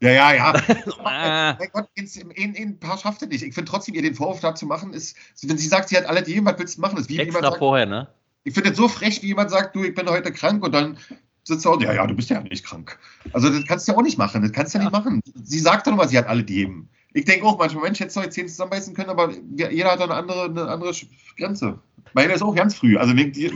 Ja, 0.00 0.10
ja, 0.10 0.32
ja. 0.32 0.52
Ah. 1.04 1.56
Mein 1.58 1.68
Gott, 1.72 1.88
in, 1.94 2.06
in, 2.30 2.54
in 2.54 2.68
ein 2.68 2.78
paar 2.78 2.98
schafft 2.98 3.22
er 3.22 3.28
nicht. 3.28 3.42
Ich 3.42 3.54
finde 3.54 3.70
trotzdem, 3.70 3.94
ihr 3.94 4.02
den 4.02 4.14
Vorwurf 4.14 4.40
dazu 4.40 4.66
machen, 4.66 4.92
ist, 4.92 5.16
wenn 5.42 5.58
sie 5.58 5.66
sagt, 5.66 5.88
sie 5.88 5.96
hat 5.96 6.06
alle 6.06 6.22
die, 6.22 6.44
was 6.44 6.58
willst 6.58 6.76
du 6.76 6.82
machen? 6.82 6.98
Ist 6.98 7.08
wie 7.08 7.16
jemand 7.16 7.44
sagt, 7.44 7.58
vorher, 7.58 7.86
ne? 7.86 8.08
ich 8.44 8.54
finde 8.54 8.70
es 8.70 8.76
so 8.76 8.88
frech, 8.88 9.22
wie 9.22 9.28
jemand 9.28 9.50
sagt, 9.50 9.74
du, 9.74 9.82
ich 9.84 9.94
bin 9.94 10.08
heute 10.08 10.32
krank 10.32 10.64
und 10.64 10.72
dann 10.72 10.98
sitzt 11.44 11.66
er 11.66 11.72
und, 11.72 11.82
ja, 11.82 11.92
ja, 11.92 12.06
du 12.06 12.14
bist 12.14 12.30
ja 12.30 12.40
nicht 12.40 12.64
krank. 12.64 12.98
Also 13.32 13.48
das 13.48 13.64
kannst 13.66 13.88
du 13.88 13.92
ja 13.92 13.98
auch 13.98 14.02
nicht 14.02 14.18
machen. 14.18 14.42
Das 14.42 14.52
kannst 14.52 14.74
du 14.74 14.78
ja, 14.78 14.84
Ja. 14.84 14.90
nicht 14.90 14.98
machen. 14.98 15.20
Sie 15.42 15.58
sagt 15.58 15.86
doch 15.86 15.92
immer, 15.92 16.06
sie 16.06 16.18
hat 16.18 16.26
alle 16.26 16.44
Dieben. 16.44 16.88
Ich 17.14 17.24
denke 17.24 17.46
auch 17.46 17.58
manchmal, 17.58 17.84
Mensch, 17.84 18.00
hättest 18.00 18.16
du 18.16 18.20
heute 18.20 18.30
zehn 18.30 18.48
zusammenbeißen 18.48 18.94
können, 18.94 19.10
aber 19.10 19.32
jeder 19.56 19.92
hat 19.92 20.00
eine 20.00 20.14
andere, 20.14 20.44
eine 20.44 20.68
andere 20.68 20.92
Grenze. 21.36 21.78
Meine 22.12 22.32
ist 22.32 22.42
auch 22.42 22.54
ganz 22.54 22.74
früh. 22.74 22.96
Also 22.96 23.14
die, 23.14 23.50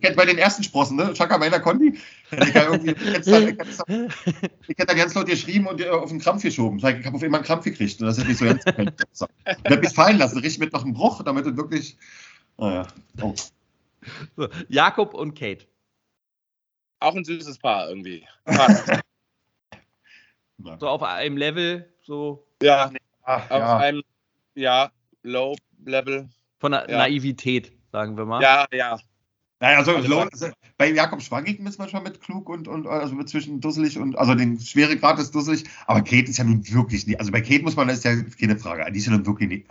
kennt 0.00 0.16
bei 0.16 0.24
den 0.24 0.38
ersten 0.38 0.62
Sprossen, 0.62 0.96
ne? 0.96 1.12
Chaka 1.14 1.38
meiner 1.38 1.60
Conti. 1.60 1.98
Ich 2.30 2.38
hätte 2.38 2.86
dann 4.86 4.96
ganz 4.96 5.14
laut 5.14 5.26
geschrieben 5.26 5.66
und 5.66 5.80
äh, 5.80 5.88
auf 5.88 6.10
den 6.10 6.18
Krampf 6.18 6.42
geschoben. 6.42 6.78
Ich 6.78 6.84
habe 6.84 7.14
auf 7.14 7.22
immer 7.22 7.38
einen 7.38 7.46
Krampf 7.46 7.64
gekriegt 7.64 8.00
und 8.00 8.06
das 8.06 8.18
hätte 8.18 8.30
ich 8.30 8.38
so 8.38 8.44
ganz 8.44 8.64
so. 9.12 9.26
Ich 9.46 9.70
habe 9.70 9.78
mich 9.78 9.94
fallen 9.94 10.18
lassen, 10.18 10.38
richtig 10.38 10.58
mit 10.60 10.72
noch 10.72 10.84
einem 10.84 10.94
Bruch, 10.94 11.22
damit 11.22 11.46
es 11.46 11.56
wirklich. 11.56 11.96
Naja. 12.58 12.86
Oh. 13.22 13.34
So, 14.36 14.48
Jakob 14.68 15.14
und 15.14 15.38
Kate. 15.38 15.66
Auch 17.00 17.14
ein 17.14 17.24
süßes 17.24 17.58
Paar 17.58 17.88
irgendwie. 17.88 18.24
So 20.80 20.88
auf 20.88 21.02
einem 21.02 21.36
Level, 21.36 21.86
so 22.06 22.46
ja, 22.62 22.90
Ach, 23.22 23.50
auf 23.50 23.58
ja. 23.58 23.76
einem, 23.78 24.02
ja, 24.54 24.90
Low-Level. 25.22 26.28
von 26.58 26.72
der 26.72 26.88
Ja. 26.88 26.98
Naivität, 26.98 27.72
sagen 27.92 28.16
wir 28.16 28.24
mal. 28.24 28.40
Ja, 28.42 28.66
ja. 28.72 28.98
Naja, 29.58 29.78
also, 29.78 29.96
Also, 29.96 30.08
Lohn, 30.08 30.28
also 30.30 30.48
bei 30.76 30.90
Jakob 30.92 31.22
Schwangig 31.22 31.58
ist 31.60 31.78
man 31.78 31.88
schon 31.88 32.02
mit 32.02 32.20
klug 32.20 32.48
und, 32.48 32.68
und 32.68 32.86
also 32.86 33.14
mit 33.14 33.28
zwischen 33.28 33.60
dusselig 33.60 33.98
und 33.98 34.16
also 34.18 34.34
den 34.34 34.60
Schweregrad 34.60 35.18
ist 35.18 35.34
dusselig, 35.34 35.64
aber 35.86 36.02
Kate 36.02 36.30
ist 36.30 36.36
ja 36.36 36.44
nun 36.44 36.62
wirklich 36.72 37.06
nicht. 37.06 37.18
Also 37.18 37.32
bei 37.32 37.40
Kate 37.40 37.62
muss 37.62 37.74
man, 37.74 37.88
das 37.88 37.98
ist 37.98 38.04
ja 38.04 38.14
keine 38.38 38.58
Frage, 38.58 38.90
die 38.92 38.98
ist 38.98 39.06
ja 39.06 39.12
nun 39.12 39.24
wirklich 39.26 39.48
nicht. 39.48 39.66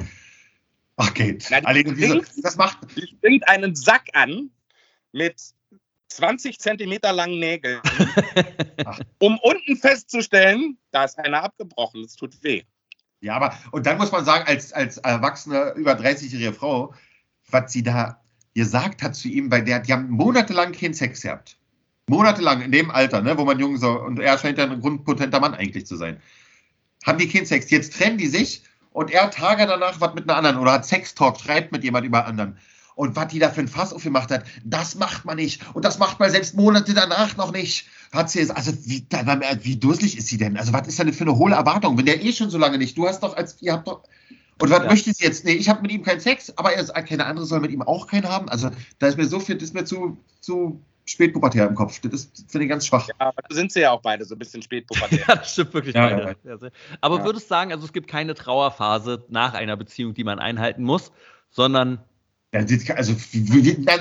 Ach, 0.98 1.14
Kate. 1.14 1.38
Na, 1.52 1.60
die 1.62 1.66
Allein 1.68 1.84
diese, 1.96 2.20
klingt- 2.20 2.44
das 2.46 2.58
macht. 2.58 2.80
Die 2.98 3.08
springt 3.08 3.48
einen 3.48 3.76
Sack 3.76 4.06
an 4.14 4.50
mit 5.12 5.36
20 6.16 6.60
Zentimeter 6.60 7.12
langen 7.12 7.40
Nägeln, 7.40 7.82
um 9.20 9.38
unten 9.40 9.76
festzustellen, 9.76 10.78
da 10.92 11.04
ist 11.04 11.20
einer 11.20 11.44
abgebrochen. 11.44 12.04
Das 12.04 12.16
tut 12.16 12.42
weh. 12.42 12.64
Ja, 13.20 13.36
aber, 13.36 13.58
und 13.72 13.86
dann 13.86 13.98
muss 13.98 14.12
man 14.12 14.24
sagen, 14.24 14.46
als, 14.48 14.72
als 14.72 14.98
erwachsene, 14.98 15.74
über 15.76 15.94
30-jährige 15.94 16.54
Frau, 16.54 16.94
was 17.50 17.72
sie 17.74 17.84
da 17.84 18.22
gesagt 18.54 19.04
hat 19.04 19.16
zu 19.16 19.28
ihm, 19.28 19.52
weil 19.52 19.64
der, 19.64 19.80
die 19.80 19.92
haben 19.92 20.10
monatelang 20.10 20.72
keinen 20.72 20.94
Sex 20.94 21.22
gehabt. 21.22 21.58
Monatelang 22.08 22.62
in 22.62 22.72
dem 22.72 22.92
Alter, 22.92 23.22
ne, 23.22 23.38
wo 23.38 23.44
man 23.44 23.60
jung 23.60 23.78
so, 23.78 24.00
und 24.00 24.20
er 24.20 24.38
scheint 24.38 24.58
ja 24.58 24.66
ein 24.66 24.80
grundpotenter 24.80 25.40
Mann 25.40 25.54
eigentlich 25.54 25.86
zu 25.86 25.96
sein. 25.98 26.22
Haben 27.06 27.18
die 27.18 27.28
keinen 27.28 27.46
Sex. 27.46 27.70
Jetzt 27.72 27.98
trennen 27.98 28.18
die 28.18 28.28
sich 28.28 28.64
und 28.92 29.12
er 29.12 29.32
Tage 29.32 29.66
danach 29.66 30.00
was 30.00 30.14
mit 30.14 30.30
einer 30.30 30.38
anderen 30.38 30.58
oder 30.58 30.74
hat 30.74 30.86
Sextalk, 30.86 31.40
schreibt 31.40 31.72
mit 31.72 31.84
jemand 31.84 32.06
über 32.06 32.26
anderen. 32.26 32.58
Und 32.96 33.16
was 33.16 33.28
die 33.28 33.40
da 33.40 33.50
für 33.50 33.62
ein 33.62 33.68
Fass 33.68 33.94
aufgemacht 33.94 34.32
hat, 34.32 34.46
das 34.64 34.96
macht 34.96 35.26
man 35.26 35.36
nicht. 35.36 35.62
Und 35.76 35.84
das 35.84 36.00
macht 36.00 36.20
man 36.20 36.32
selbst 36.32 36.56
Monate 36.56 36.94
danach 36.94 37.36
noch 37.36 37.52
nicht. 37.52 37.88
Hat 38.14 38.30
sie 38.30 38.40
jetzt, 38.40 38.56
also 38.56 38.72
wie, 38.86 39.06
wie 39.62 39.76
dusselig 39.76 40.18
ist 40.18 40.28
sie 40.28 40.38
denn? 40.38 40.58
Also 40.58 40.72
was 40.74 40.88
ist 40.88 40.98
denn 40.98 41.12
für 41.14 41.26
eine 41.26 41.36
hohle 41.36 41.56
Erwartung? 41.56 41.98
Wenn 41.98 42.06
der 42.06 42.24
eh 42.24 42.32
schon 42.32 42.50
so 42.50 42.58
lange 42.58 42.78
nicht, 42.78 42.98
du 42.98 43.08
hast 43.08 43.22
doch 43.22 43.36
als, 43.36 43.62
ihr 43.62 43.74
habt 43.74 43.88
doch, 43.88 44.04
und 44.62 44.70
was 44.70 44.84
Ja. 44.84 44.90
möchte 44.90 45.14
sie 45.14 45.26
jetzt? 45.26 45.44
Nee, 45.44 45.54
ich 45.54 45.68
habe 45.68 45.82
mit 45.82 45.92
ihm 45.92 46.04
keinen 46.04 46.22
Sex, 46.22 46.58
aber 46.58 46.72
er 46.74 46.86
sagt, 46.86 47.10
keine 47.10 47.26
andere 47.26 47.46
soll 47.46 47.60
mit 47.60 47.72
ihm 47.72 47.82
auch 47.82 48.08
keinen 48.08 48.30
haben. 48.30 48.48
Also 48.48 48.72
da 49.00 49.08
ist 49.08 49.18
mir 49.18 49.26
so 49.26 49.42
viel, 49.42 49.56
das 49.56 49.66
ist 49.66 49.74
mir 49.74 49.84
zu, 49.84 50.18
zu 50.40 50.82
spätpubertär 51.04 51.68
im 51.68 51.76
Kopf. 51.76 52.00
Das 52.00 52.14
ist, 52.14 52.46
finde 52.50 52.66
ich 52.66 52.70
ganz 52.70 52.86
schwach. 52.86 53.08
Ja, 53.10 53.14
aber 53.20 53.42
da 53.48 53.54
sind 53.54 53.74
sie 53.74 53.82
ja 53.82 53.92
auch 53.92 54.02
beide 54.02 54.24
so 54.24 54.34
ein 54.36 54.40
bisschen 54.40 54.62
spätpubertär. 54.62 55.20
Ja, 55.28 55.36
das 55.36 55.52
stimmt 55.52 55.74
wirklich. 55.74 55.94
Ja, 55.96 56.08
beide. 56.08 56.36
Ja, 56.46 56.58
Aber 57.02 57.18
Ja. 57.18 57.26
würdest 57.26 57.46
du 57.46 57.50
sagen, 57.50 57.74
also 57.74 57.86
es 57.86 57.92
gibt 57.92 58.08
keine 58.10 58.34
Trauerphase 58.34 59.26
nach 59.28 59.54
einer 59.54 59.76
Beziehung, 59.76 60.14
die 60.14 60.24
man 60.24 60.40
einhalten 60.40 60.84
muss, 60.84 61.12
sondern 61.50 62.00
also 62.60 63.16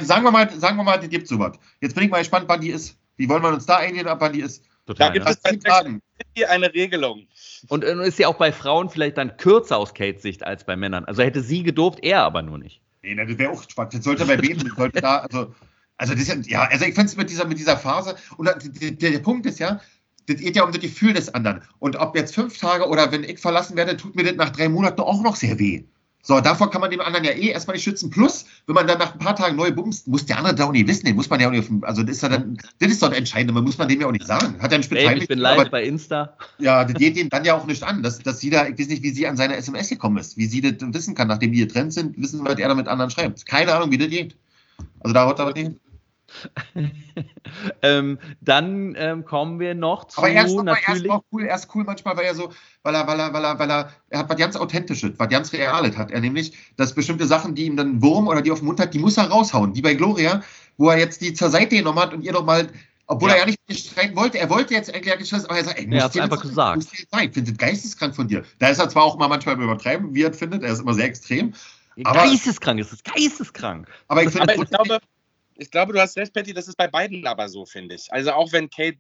sagen 0.02 0.24
wir 0.24 0.30
mal, 0.30 0.50
sagen 0.58 0.76
wir 0.76 0.84
mal, 0.84 0.98
die 0.98 1.08
gibt 1.08 1.28
sowas. 1.28 1.56
Jetzt 1.80 1.94
bin 1.94 2.04
ich 2.04 2.10
mal 2.10 2.18
gespannt, 2.18 2.46
wann 2.48 2.60
die 2.60 2.70
ist. 2.70 2.96
Wie 3.16 3.28
wollen 3.28 3.42
wir 3.42 3.50
uns 3.50 3.66
da 3.66 3.76
eingehen, 3.76 4.06
ab 4.06 4.20
wann 4.20 4.32
die 4.32 4.40
ist? 4.40 4.64
total. 4.86 5.12
gibt 5.12 5.24
ne? 5.24 5.30
es- 5.30 5.40
zehn 5.40 5.60
Tagen. 5.60 6.00
Hier 6.34 6.50
eine 6.50 6.72
Regelung. 6.72 7.26
Und 7.68 7.84
äh, 7.84 8.06
ist 8.06 8.18
ja 8.18 8.28
auch 8.28 8.36
bei 8.36 8.52
Frauen 8.52 8.90
vielleicht 8.90 9.16
dann 9.18 9.36
kürzer 9.36 9.78
aus 9.78 9.94
Kates 9.94 10.22
Sicht 10.22 10.44
als 10.44 10.64
bei 10.64 10.76
Männern. 10.76 11.04
Also 11.04 11.22
hätte 11.22 11.42
sie 11.42 11.62
gedurft, 11.62 12.00
er 12.02 12.22
aber 12.22 12.42
nur 12.42 12.58
nicht. 12.58 12.80
Nee, 13.02 13.14
das 13.14 13.38
wäre 13.38 13.50
auch 13.50 13.66
Quatsch. 13.66 13.94
Das 13.94 14.04
sollte 14.04 14.24
bei 14.24 14.40
wem, 14.40 14.58
das 14.58 14.76
sollte 14.76 15.00
da, 15.00 15.18
also, 15.18 15.54
also 15.96 16.14
das 16.14 16.22
ist 16.22 16.28
ja, 16.28 16.60
ja, 16.60 16.68
also 16.68 16.84
ich 16.84 16.94
finde 16.94 17.06
es 17.08 17.16
mit 17.16 17.30
dieser, 17.30 17.46
mit 17.46 17.58
dieser 17.58 17.76
Phase, 17.76 18.16
und 18.36 18.46
da- 18.46 18.54
der, 18.54 18.90
der, 18.92 19.10
der 19.10 19.18
Punkt 19.18 19.46
ist 19.46 19.58
ja, 19.58 19.80
das 20.26 20.36
geht 20.36 20.56
ja 20.56 20.64
um 20.64 20.72
das 20.72 20.80
Gefühl 20.80 21.12
des 21.12 21.32
anderen. 21.34 21.62
Und 21.78 21.96
ob 21.96 22.16
jetzt 22.16 22.34
fünf 22.34 22.58
Tage 22.58 22.88
oder 22.88 23.12
wenn 23.12 23.24
ich 23.24 23.38
verlassen 23.38 23.76
werde, 23.76 23.96
tut 23.96 24.16
mir 24.16 24.24
das 24.24 24.36
nach 24.36 24.50
drei 24.50 24.68
Monaten 24.68 25.00
auch 25.02 25.22
noch 25.22 25.36
sehr 25.36 25.58
weh. 25.58 25.84
So, 26.26 26.40
davor 26.40 26.70
kann 26.70 26.80
man 26.80 26.90
dem 26.90 27.02
anderen 27.02 27.22
ja 27.22 27.32
eh 27.32 27.48
erstmal 27.48 27.76
nicht 27.76 27.84
schützen. 27.84 28.08
Plus, 28.08 28.46
wenn 28.66 28.74
man 28.74 28.86
dann 28.86 28.98
nach 28.98 29.12
ein 29.12 29.18
paar 29.18 29.36
Tagen 29.36 29.56
neu 29.56 29.70
bumst, 29.70 30.08
muss 30.08 30.24
der 30.24 30.38
andere 30.38 30.54
da 30.54 30.64
auch 30.64 30.72
nicht 30.72 30.88
wissen, 30.88 31.04
den 31.04 31.16
muss 31.16 31.28
man 31.28 31.38
ja 31.38 31.48
auch 31.48 31.52
nicht, 31.52 31.70
also 31.82 32.02
das 32.02 32.16
ist 32.16 32.22
ja 32.22 32.30
dann, 32.30 32.56
das 32.78 32.90
ist 32.90 33.02
doch 33.02 33.10
das 33.10 33.18
Entscheidende, 33.18 33.52
man 33.52 33.62
muss 33.62 33.76
man 33.76 33.88
dem 33.88 34.00
ja 34.00 34.06
auch 34.06 34.12
nicht 34.12 34.26
sagen. 34.26 34.54
Hat 34.58 34.72
er 34.72 34.78
einen 34.78 34.88
Babe, 34.88 35.18
ich 35.18 35.28
bin 35.28 35.38
live 35.38 35.68
bei 35.70 35.84
Insta. 35.84 36.34
ja, 36.58 36.82
das 36.82 36.94
geht 36.94 37.18
ihm 37.18 37.28
dann 37.28 37.44
ja 37.44 37.54
auch 37.54 37.66
nicht 37.66 37.82
an, 37.82 38.02
dass, 38.02 38.20
dass 38.20 38.40
sie 38.40 38.48
da, 38.48 38.66
ich 38.66 38.78
weiß 38.78 38.88
nicht, 38.88 39.02
wie 39.02 39.10
sie 39.10 39.26
an 39.26 39.36
seine 39.36 39.54
SMS 39.56 39.90
gekommen 39.90 40.16
ist, 40.16 40.38
wie 40.38 40.46
sie 40.46 40.62
das 40.62 40.74
wissen 40.94 41.14
kann, 41.14 41.28
nachdem 41.28 41.52
die 41.52 41.58
getrennt 41.58 41.92
sind, 41.92 42.18
wissen, 42.18 42.42
was 42.42 42.58
er 42.58 42.68
da 42.68 42.74
mit 42.74 42.88
anderen 42.88 43.10
schreibt. 43.10 43.44
Keine 43.44 43.74
Ahnung, 43.74 43.90
wie 43.90 43.98
das 43.98 44.08
geht. 44.08 44.34
Also 45.00 45.12
da 45.12 45.26
haut 45.26 45.38
er 45.38 45.46
was 45.46 45.54
nicht. 45.54 45.72
ähm, 47.82 48.18
dann 48.40 48.94
ähm, 48.98 49.24
kommen 49.24 49.60
wir 49.60 49.74
noch 49.74 50.04
zu 50.04 50.18
Aber 50.18 50.28
er 50.28 50.44
ist, 50.46 50.56
aber 50.56 50.70
er 50.72 50.78
ist 50.78 50.86
natürlich. 50.88 51.10
auch 51.10 51.24
cool, 51.32 51.44
er 51.44 51.54
ist 51.54 51.74
cool 51.74 51.84
manchmal, 51.84 52.16
weil 52.16 52.24
er 52.26 52.34
so, 52.34 52.50
weil 52.82 52.94
er, 52.94 53.06
weil 53.06 53.20
er, 53.20 53.32
weil 53.32 53.44
er, 53.44 53.58
weil 53.58 53.70
er, 53.70 53.90
er 54.10 54.18
hat 54.18 54.28
was 54.28 54.36
ganz 54.36 54.56
Authentisches, 54.56 55.12
was 55.18 55.28
ganz 55.28 55.52
Reales 55.52 55.96
hat 55.96 56.10
er 56.10 56.20
nämlich, 56.20 56.52
dass 56.76 56.94
bestimmte 56.94 57.26
Sachen, 57.26 57.54
die 57.54 57.66
ihm 57.66 57.76
dann 57.76 58.02
Wurm 58.02 58.28
oder 58.28 58.42
die 58.42 58.50
auf 58.50 58.58
den 58.60 58.66
Mund 58.66 58.80
hat, 58.80 58.94
die 58.94 58.98
muss 58.98 59.16
er 59.16 59.28
raushauen. 59.28 59.74
Wie 59.74 59.82
bei 59.82 59.94
Gloria, 59.94 60.42
wo 60.76 60.90
er 60.90 60.98
jetzt 60.98 61.20
die 61.20 61.34
zur 61.34 61.50
Seite 61.50 61.76
genommen 61.76 61.98
hat 61.98 62.12
und 62.14 62.22
ihr 62.22 62.32
nochmal 62.32 62.68
Obwohl 63.06 63.28
Ja. 63.28 63.34
er 63.36 63.40
ja 63.42 63.46
nicht 63.68 63.86
streiten 63.86 64.16
wollte. 64.16 64.38
Er 64.38 64.48
wollte 64.48 64.72
jetzt 64.72 64.92
eigentlich 64.92 65.18
geschlossen, 65.18 65.46
aber 65.50 65.58
er 65.58 65.64
sagt, 65.64 65.78
ey, 65.78 65.86
Er 65.92 66.04
hat's 66.04 66.16
einfach 66.18 66.40
gesagt. 66.40 66.76
muss 66.76 66.86
dir 66.88 67.04
sein. 67.12 67.28
Ich 67.28 67.34
finde 67.34 67.52
geisteskrank 67.52 68.16
von 68.16 68.28
dir. 68.28 68.44
Da 68.58 68.68
ist 68.68 68.78
er 68.78 68.88
zwar 68.88 69.02
auch 69.02 69.18
mal 69.18 69.28
manchmal 69.28 69.60
übertreiben, 69.60 70.14
wie 70.14 70.22
er 70.22 70.30
es 70.30 70.38
findet. 70.38 70.62
Er 70.62 70.72
ist 70.72 70.80
immer 70.80 70.94
sehr 70.94 71.04
extrem. 71.04 71.52
Aber- 72.02 72.20
geisteskrank, 72.20 72.80
es 72.80 72.92
ist 72.94 73.04
geisteskrank. 73.04 73.88
Aber 74.08 74.22
ich 74.22 74.30
finde 74.30 74.54
Aber 74.54 74.62
ich 74.62 74.70
glaube, 74.70 74.98
ich 75.56 75.70
glaube, 75.70 75.92
du 75.92 76.00
hast 76.00 76.16
recht, 76.16 76.32
Patty, 76.32 76.52
das 76.52 76.68
ist 76.68 76.76
bei 76.76 76.88
beiden 76.88 77.26
aber 77.26 77.48
so, 77.48 77.64
finde 77.64 77.94
ich. 77.94 78.12
Also 78.12 78.32
auch 78.32 78.52
wenn 78.52 78.70
Kate 78.70 78.98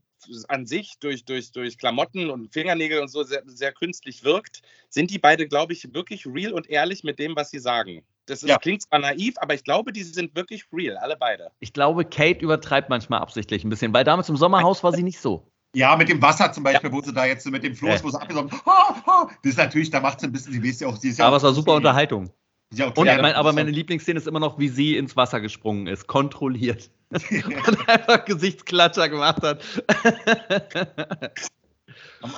an 0.48 0.66
sich 0.66 0.94
durch, 1.00 1.24
durch, 1.24 1.52
durch 1.52 1.76
Klamotten 1.76 2.30
und 2.30 2.52
Fingernägel 2.52 3.00
und 3.00 3.08
so 3.08 3.22
sehr, 3.24 3.42
sehr 3.46 3.72
künstlich 3.72 4.24
wirkt, 4.24 4.62
sind 4.88 5.10
die 5.10 5.18
beide, 5.18 5.46
glaube 5.46 5.72
ich, 5.74 5.92
wirklich 5.92 6.26
real 6.26 6.52
und 6.52 6.68
ehrlich 6.70 7.04
mit 7.04 7.18
dem, 7.18 7.36
was 7.36 7.50
sie 7.50 7.58
sagen. 7.58 8.02
Das 8.26 8.42
ist, 8.42 8.48
Ja. 8.48 8.56
klingt 8.58 8.82
zwar 8.82 9.00
naiv, 9.00 9.34
aber 9.36 9.54
ich 9.54 9.64
glaube, 9.64 9.92
die 9.92 10.02
sind 10.02 10.34
wirklich 10.34 10.64
real, 10.72 10.96
alle 10.96 11.16
beide. 11.16 11.50
Ich 11.60 11.74
glaube, 11.74 12.04
Kate 12.06 12.40
übertreibt 12.40 12.88
manchmal 12.88 13.20
absichtlich 13.20 13.64
ein 13.64 13.68
bisschen, 13.68 13.92
weil 13.92 14.04
damals 14.04 14.28
im 14.30 14.36
Sommerhaus 14.36 14.82
war 14.82 14.92
sie 14.92 15.02
nicht 15.02 15.20
so. 15.20 15.46
Ja, 15.76 15.96
mit 15.96 16.08
dem 16.08 16.22
Wasser 16.22 16.52
zum 16.52 16.62
Beispiel, 16.62 16.90
wo 16.92 17.02
sie 17.02 17.12
da 17.12 17.26
jetzt 17.26 17.44
mit 17.50 17.64
dem 17.64 17.74
Floß, 17.74 17.98
Ja. 17.98 18.04
wo 18.04 18.10
sie 18.10 18.20
abgesaugt 18.20 18.52
ha, 18.64 19.02
ha, 19.06 19.30
Das 19.42 19.50
ist 19.50 19.58
natürlich, 19.58 19.90
da 19.90 20.00
macht 20.00 20.20
sie 20.20 20.26
ein 20.26 20.32
bisschen, 20.32 20.52
sie 20.52 20.62
weiß 20.62 20.80
ja 20.80 20.88
auch, 20.88 20.96
sie 20.96 21.08
ist 21.08 21.18
ja 21.18 21.26
Aber 21.26 21.36
es 21.36 21.42
war 21.42 21.52
super 21.52 21.74
Unterhaltung. 21.74 22.30
Ja 22.78 22.86
auch 22.86 22.96
Und 22.96 23.04
klein, 23.04 23.20
mein, 23.20 23.34
aber 23.34 23.52
meine 23.52 23.70
Lieblingsszene 23.70 24.18
ist 24.18 24.26
immer 24.26 24.40
noch, 24.40 24.58
wie 24.58 24.68
sie 24.68 24.96
ins 24.96 25.16
Wasser 25.16 25.40
gesprungen 25.40 25.86
ist, 25.86 26.06
kontrolliert. 26.06 26.90
Und 27.10 27.88
einfach 27.88 28.24
Gesichtsklatscher 28.24 29.08
gemacht 29.08 29.42
hat. 29.42 29.62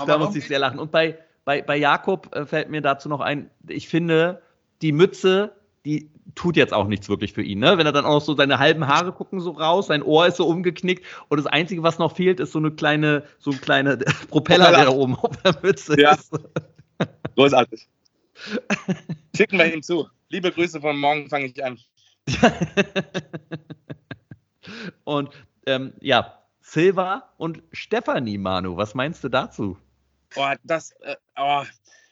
da 0.07 0.19
muss 0.19 0.37
ich 0.37 0.47
sehr 0.47 0.59
lachen. 0.59 0.79
Und 0.79 0.91
bei, 0.93 1.19
bei, 1.45 1.63
bei 1.63 1.77
Jakob 1.77 2.35
äh, 2.35 2.45
fällt 2.45 2.69
mir 2.71 2.83
dazu 2.83 3.09
noch 3.09 3.21
ein, 3.21 3.51
ich 3.69 3.89
finde, 3.89 4.43
die 4.83 4.93
Mütze, 4.93 5.53
die 5.85 6.11
tut 6.35 6.57
jetzt 6.57 6.75
auch 6.75 6.87
nichts 6.87 7.09
wirklich 7.09 7.33
für 7.33 7.43
ihn. 7.43 7.61
Ne? 7.61 7.79
Wenn 7.79 7.87
er 7.87 7.93
dann 7.93 8.05
auch 8.05 8.15
noch 8.15 8.21
so 8.21 8.35
seine 8.35 8.59
halben 8.59 8.87
Haare 8.87 9.13
gucken 9.13 9.41
so 9.41 9.53
raus, 9.53 9.87
sein 9.87 10.03
Ohr 10.03 10.27
ist 10.27 10.37
so 10.37 10.47
umgeknickt 10.47 11.05
und 11.29 11.39
das 11.39 11.47
Einzige, 11.47 11.83
was 11.83 11.99
noch 11.99 12.15
fehlt, 12.15 12.41
ist 12.41 12.53
so 12.53 12.59
eine 12.59 12.71
kleine, 12.73 13.25
so 13.39 13.53
ein 13.53 13.61
kleiner 13.61 13.97
Propeller, 14.29 14.71
der 14.71 14.85
da 14.87 14.91
oben 14.91 15.17
auf 15.17 15.37
der 15.43 15.57
Mütze 15.63 15.99
Ja. 16.01 16.15
ist. 16.15 16.33
Großartig. 17.35 17.89
Schicken 19.37 19.59
wir 19.59 19.73
ihm 19.73 19.83
zu. 19.83 20.09
Liebe 20.29 20.51
Grüße 20.53 20.81
von 20.81 20.99
morgen 20.99 21.29
fange 21.29 21.47
ich 21.47 21.65
an. 21.65 21.79
Und 25.05 25.31
ähm, 25.67 25.93
ja, 26.01 26.43
Silva 26.61 27.33
und 27.37 27.63
Stefanie, 27.73 28.39
Manu, 28.39 28.77
was 28.77 28.95
meinst 28.95 29.23
du 29.23 29.29
dazu? 29.29 29.79
Oh, 30.35 30.53
das, 30.65 30.91
äh, 31.03 31.15
oh, 31.37 31.65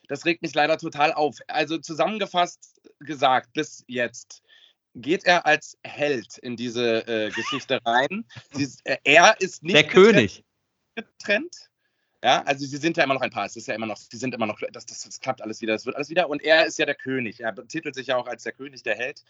das 0.09 0.25
regt 0.25 0.43
mich 0.43 0.55
leider 0.55 0.79
total 0.79 1.13
auf. 1.13 1.39
Also 1.49 1.79
zusammengefasst 1.79 2.81
gesagt, 3.01 3.53
bis 3.55 3.85
jetzt 3.89 4.43
geht 4.95 5.25
er 5.25 5.45
als 5.47 5.77
Held 5.85 6.39
in 6.39 6.55
diese 6.57 7.07
äh, 7.09 7.31
Geschichte 7.31 7.81
rein. 7.85 8.25
Sie, 8.53 8.69
äh, 8.85 8.99
er 9.03 9.41
ist 9.41 9.65
nicht 9.65 9.75
Der 9.75 9.83
getrennt- 9.85 9.93
König. 10.15 10.45
getrennt. 10.95 11.57
Ja, 12.25 12.43
also 12.45 12.65
sie 12.65 12.79
sind 12.79 12.97
ja 12.97 13.05
immer 13.05 13.13
noch 13.13 13.21
ein 13.21 13.29
Paar. 13.31 13.45
Es 13.45 13.55
ist 13.55 13.69
ja 13.69 13.75
immer 13.75 13.85
noch, 13.85 13.99
sie 13.99 14.17
sind 14.17 14.35
immer 14.35 14.47
noch, 14.47 14.59
das, 14.73 14.87
das, 14.87 15.03
das 15.03 15.21
klappt 15.21 15.43
alles 15.43 15.61
wieder, 15.61 15.75
das 15.75 15.85
wird 15.85 15.95
alles 15.95 16.09
wieder. 16.09 16.31
Und 16.31 16.43
er 16.43 16.65
ist 16.65 16.79
ja 16.79 16.87
der 16.87 16.95
König. 16.95 17.41
Er 17.41 17.53
betitelt 17.53 17.95
sich 17.95 18.07
ja 18.07 18.17
auch 18.17 18.27
als 18.27 18.45
der 18.45 18.53
König, 18.53 18.83
der 18.83 18.97
Held. 18.97 19.23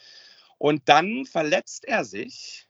Und 0.58 0.88
dann 0.88 1.26
verletzt 1.26 1.86
er 1.86 2.04
sich. 2.04 2.68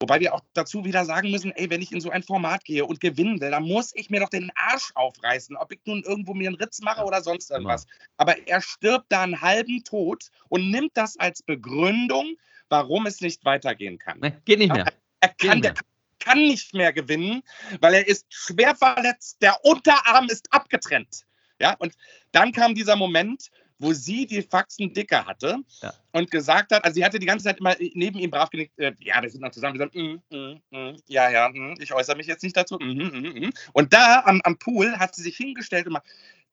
Wobei 0.00 0.18
wir 0.18 0.34
auch 0.34 0.40
dazu 0.54 0.84
wieder 0.84 1.04
sagen 1.04 1.30
müssen, 1.30 1.52
ey, 1.52 1.70
wenn 1.70 1.80
ich 1.80 1.92
in 1.92 2.00
so 2.00 2.10
ein 2.10 2.24
Format 2.24 2.64
gehe 2.64 2.84
und 2.84 2.98
gewinnen 2.98 3.40
will, 3.40 3.52
dann 3.52 3.62
muss 3.62 3.92
ich 3.94 4.10
mir 4.10 4.18
doch 4.18 4.28
den 4.28 4.50
Arsch 4.56 4.90
aufreißen, 4.96 5.56
ob 5.56 5.70
ich 5.70 5.78
nun 5.84 6.02
irgendwo 6.02 6.34
mir 6.34 6.48
einen 6.48 6.56
Ritz 6.56 6.80
mache 6.80 7.04
oder 7.04 7.22
sonst 7.22 7.52
irgendwas. 7.52 7.86
Aber 8.16 8.36
er 8.48 8.60
stirbt 8.60 9.06
da 9.10 9.22
einen 9.22 9.40
halben 9.40 9.84
Tod 9.84 10.30
und 10.48 10.68
nimmt 10.68 10.96
das 10.96 11.16
als 11.16 11.44
Begründung, 11.44 12.34
warum 12.70 13.06
es 13.06 13.20
nicht 13.20 13.44
weitergehen 13.44 14.00
kann. 14.00 14.18
Ne, 14.18 14.42
geht 14.44 14.58
nicht 14.58 14.72
mehr. 14.72 14.92
Er 15.20 15.28
kann, 15.28 15.62
der 15.62 15.74
kann 15.74 15.86
nicht 16.34 16.74
mehr 16.74 16.92
gewinnen, 16.92 17.42
weil 17.80 17.94
er 17.94 18.06
ist 18.06 18.26
schwer 18.32 18.74
verletzt. 18.74 19.42
Der 19.42 19.64
Unterarm 19.64 20.28
ist 20.28 20.52
abgetrennt. 20.52 21.24
Ja, 21.60 21.74
und 21.78 21.94
dann 22.32 22.52
kam 22.52 22.74
dieser 22.74 22.96
Moment, 22.96 23.50
wo 23.78 23.92
sie 23.92 24.26
die 24.26 24.42
Faxen 24.42 24.92
dicker 24.92 25.26
hatte 25.26 25.58
Ja. 25.82 25.92
und 26.12 26.30
gesagt 26.30 26.72
hat, 26.72 26.84
also 26.84 26.94
sie 26.94 27.04
hatte 27.04 27.18
die 27.18 27.26
ganze 27.26 27.44
Zeit 27.44 27.58
immer 27.58 27.74
neben 27.78 28.18
ihm 28.18 28.30
brav 28.30 28.50
genickt, 28.50 28.78
äh, 28.78 28.92
ja, 29.00 29.20
wir 29.20 29.30
sind 29.30 29.40
noch 29.40 29.50
zusammen, 29.50 29.78
wir 29.78 29.88
sind, 29.92 29.94
mm, 30.30 30.36
mm, 30.36 30.62
mm, 30.70 30.96
ja, 31.08 31.30
ja, 31.30 31.48
mm, 31.48 31.74
ich 31.80 31.92
äußere 31.92 32.16
mich 32.16 32.26
jetzt 32.26 32.42
nicht 32.42 32.56
dazu. 32.56 32.78
Mm, 32.78 33.46
mm. 33.46 33.52
Und 33.72 33.92
da 33.92 34.22
am, 34.24 34.40
am 34.44 34.58
Pool 34.58 34.96
hat 34.98 35.14
sie 35.14 35.22
sich 35.22 35.36
hingestellt 35.36 35.86
und 35.86 35.94
mal, 35.94 36.02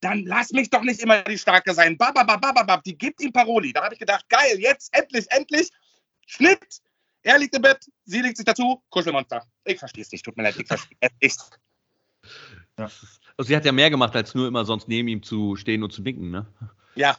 dann 0.02 0.26
lass 0.26 0.52
mich 0.52 0.70
doch 0.70 0.82
nicht 0.82 1.00
immer 1.02 1.22
die 1.24 1.38
Starke 1.38 1.74
sein. 1.74 1.98
Babababababab, 1.98 2.84
die 2.84 2.98
gibt 2.98 3.22
ihm 3.22 3.32
Paroli. 3.32 3.72
Da 3.72 3.84
habe 3.84 3.94
ich 3.94 4.00
gedacht, 4.00 4.28
geil, 4.30 4.60
jetzt 4.60 4.96
endlich, 4.98 5.28
endlich. 5.30 5.70
Schnitt. 6.26 6.82
Er 7.24 7.38
liegt 7.38 7.56
im 7.56 7.62
Bett, 7.62 7.86
sie 8.06 8.22
legt 8.22 8.38
sich 8.38 8.46
dazu. 8.46 8.82
Kuschelmonster. 8.90 9.46
Ich 9.66 9.80
verstehe 9.80 10.04
es 10.04 10.12
nicht, 10.12 10.26
tut 10.26 10.38
mir 10.38 10.44
leid, 10.44 10.58
ich 10.58 10.68
verstehe 10.68 10.98
es 11.02 11.12
nicht. 11.22 11.60
Also 13.38 13.48
sie 13.48 13.56
hat 13.56 13.66
ja 13.66 13.72
mehr 13.72 13.90
gemacht, 13.90 14.16
als 14.16 14.34
nur 14.34 14.48
immer 14.48 14.66
sonst 14.66 14.88
neben 14.88 15.08
ihm 15.08 15.24
zu 15.24 15.56
stehen 15.56 15.84
und 15.84 15.92
zu 15.92 16.04
winken, 16.04 16.32
ne? 16.32 16.48
Ja. 16.96 17.18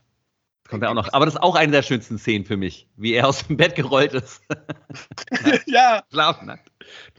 Kommt 0.68 0.82
ja 0.82 0.90
auch 0.90 0.94
noch. 0.94 1.12
Aber 1.12 1.26
das 1.26 1.34
ist 1.34 1.40
auch 1.40 1.55
eine 1.55 1.70
der 1.70 1.82
schönsten 1.82 2.18
Szenen 2.18 2.44
für 2.44 2.56
mich, 2.56 2.89
wie 2.97 3.12
er 3.12 3.28
aus 3.28 3.47
dem 3.47 3.56
Bett 3.56 3.74
gerollt 3.74 4.14
ist. 4.14 4.42
ja. 5.66 6.02
Schlafnackt. 6.10 6.70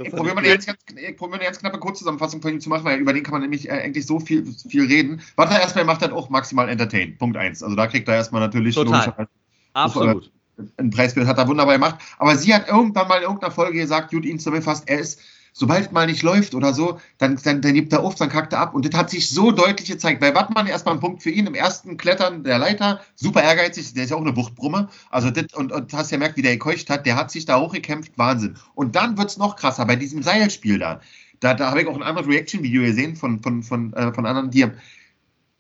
Ich 0.02 0.10
probiere 0.12 0.36
mal, 0.36 0.44
ganz, 0.44 0.66
ich 0.66 1.18
probiere 1.18 1.30
mal 1.30 1.36
eine 1.36 1.46
ganz 1.46 1.60
knappe 1.60 1.78
Kurzzusammenfassung 1.78 2.42
von 2.42 2.54
ihm 2.54 2.62
zu 2.62 2.70
machen, 2.70 2.84
weil 2.84 3.00
über 3.00 3.14
den 3.14 3.24
kann 3.24 3.34
man 3.34 3.42
nämlich 3.42 3.70
äh, 3.70 3.74
eigentlich 3.74 4.08
so 4.08 4.20
viel, 4.20 4.46
viel 4.68 4.86
reden. 4.88 5.22
Was 5.36 5.52
er 5.52 5.62
erstmal 5.62 5.86
macht, 5.86 6.02
hat 6.02 6.12
auch 6.12 6.30
maximal 6.30 6.68
entertain. 6.68 7.18
Punkt 7.18 7.38
eins. 7.38 7.62
Also 7.62 7.76
da 7.76 7.88
kriegt 7.88 8.08
er 8.08 8.16
erstmal 8.16 8.42
natürlich 8.42 8.76
Total. 8.76 9.28
Absolut. 9.74 10.32
Ein 10.78 10.90
Preisbild, 10.90 11.28
hat 11.28 11.38
er 11.38 11.48
wunderbar 11.48 11.76
gemacht. 11.76 11.96
Aber 12.18 12.36
sie 12.38 12.54
hat 12.54 12.68
irgendwann 12.68 13.08
mal 13.08 13.18
in 13.18 13.24
irgendeiner 13.24 13.52
Folge 13.52 13.80
gesagt, 13.80 14.12
gut, 14.12 14.26
ihn 14.26 14.40
zusammengefasst, 14.40 14.84
er 14.88 15.00
ist, 15.00 15.20
sobald 15.52 15.92
mal 15.92 16.06
nicht 16.06 16.24
läuft 16.24 16.56
oder 16.56 16.74
so, 16.74 17.00
dann, 17.18 17.40
dann, 17.44 17.62
dann 17.62 17.74
gibt 17.74 17.94
er 17.94 18.02
auf, 18.02 18.16
dann 18.16 18.30
kackt 18.30 18.54
er 18.54 18.60
ab. 18.60 18.74
Und 18.74 18.86
das 18.86 19.00
hat 19.00 19.10
sich 19.10 19.30
so 19.30 19.52
deutlich 19.52 19.90
gezeigt. 19.90 20.20
Bei 20.20 20.34
Wattmann 20.34 20.68
erstmal 20.68 20.96
ein 20.96 21.00
Punkt 21.00 21.24
für 21.24 21.30
ihn 21.30 21.48
im 21.48 21.56
ersten 21.56 21.98
Klettern 21.98 22.44
der 22.44 22.60
Leiter, 22.60 23.02
super 23.16 23.44
ehrgeizig, 23.44 23.94
der 23.94 24.04
ist 24.04 24.10
ja 24.10 24.16
auch 24.16 24.22
eine 24.22 24.36
Wuchtbrumme. 24.36 24.90
Also 25.10 25.30
das, 25.32 25.54
und, 25.54 25.72
und 25.72 25.94
hast 25.94 26.12
ja 26.12 26.18
gemerkt, 26.18 26.38
wie 26.38 26.42
der 26.42 26.54
gekeucht 26.54 26.90
hat, 26.90 27.06
der 27.06 27.16
hat 27.16 27.32
sich 27.32 27.46
da 27.46 27.60
hochgekämpft, 27.60 28.18
Wahnsinn. 28.18 28.56
Und 28.76 28.96
dann 28.96 29.18
wird 29.18 29.30
es 29.30 29.38
noch 29.38 29.56
krasser 29.56 29.86
bei 29.86 29.96
diesem 29.96 30.24
Seilspiel 30.24 30.80
da. 30.80 31.02
Da, 31.40 31.54
da 31.54 31.70
habe 31.70 31.82
ich 31.82 31.88
auch 31.88 31.96
ein 31.96 32.04
anderes 32.04 32.30
Reaction-Video 32.30 32.84
gesehen 32.84 33.16
von, 33.16 33.42
von, 33.42 33.64
von, 33.64 33.92
äh, 33.94 34.14
von 34.14 34.26
anderen, 34.26 34.50
die 34.50 34.64
haben, 34.64 34.74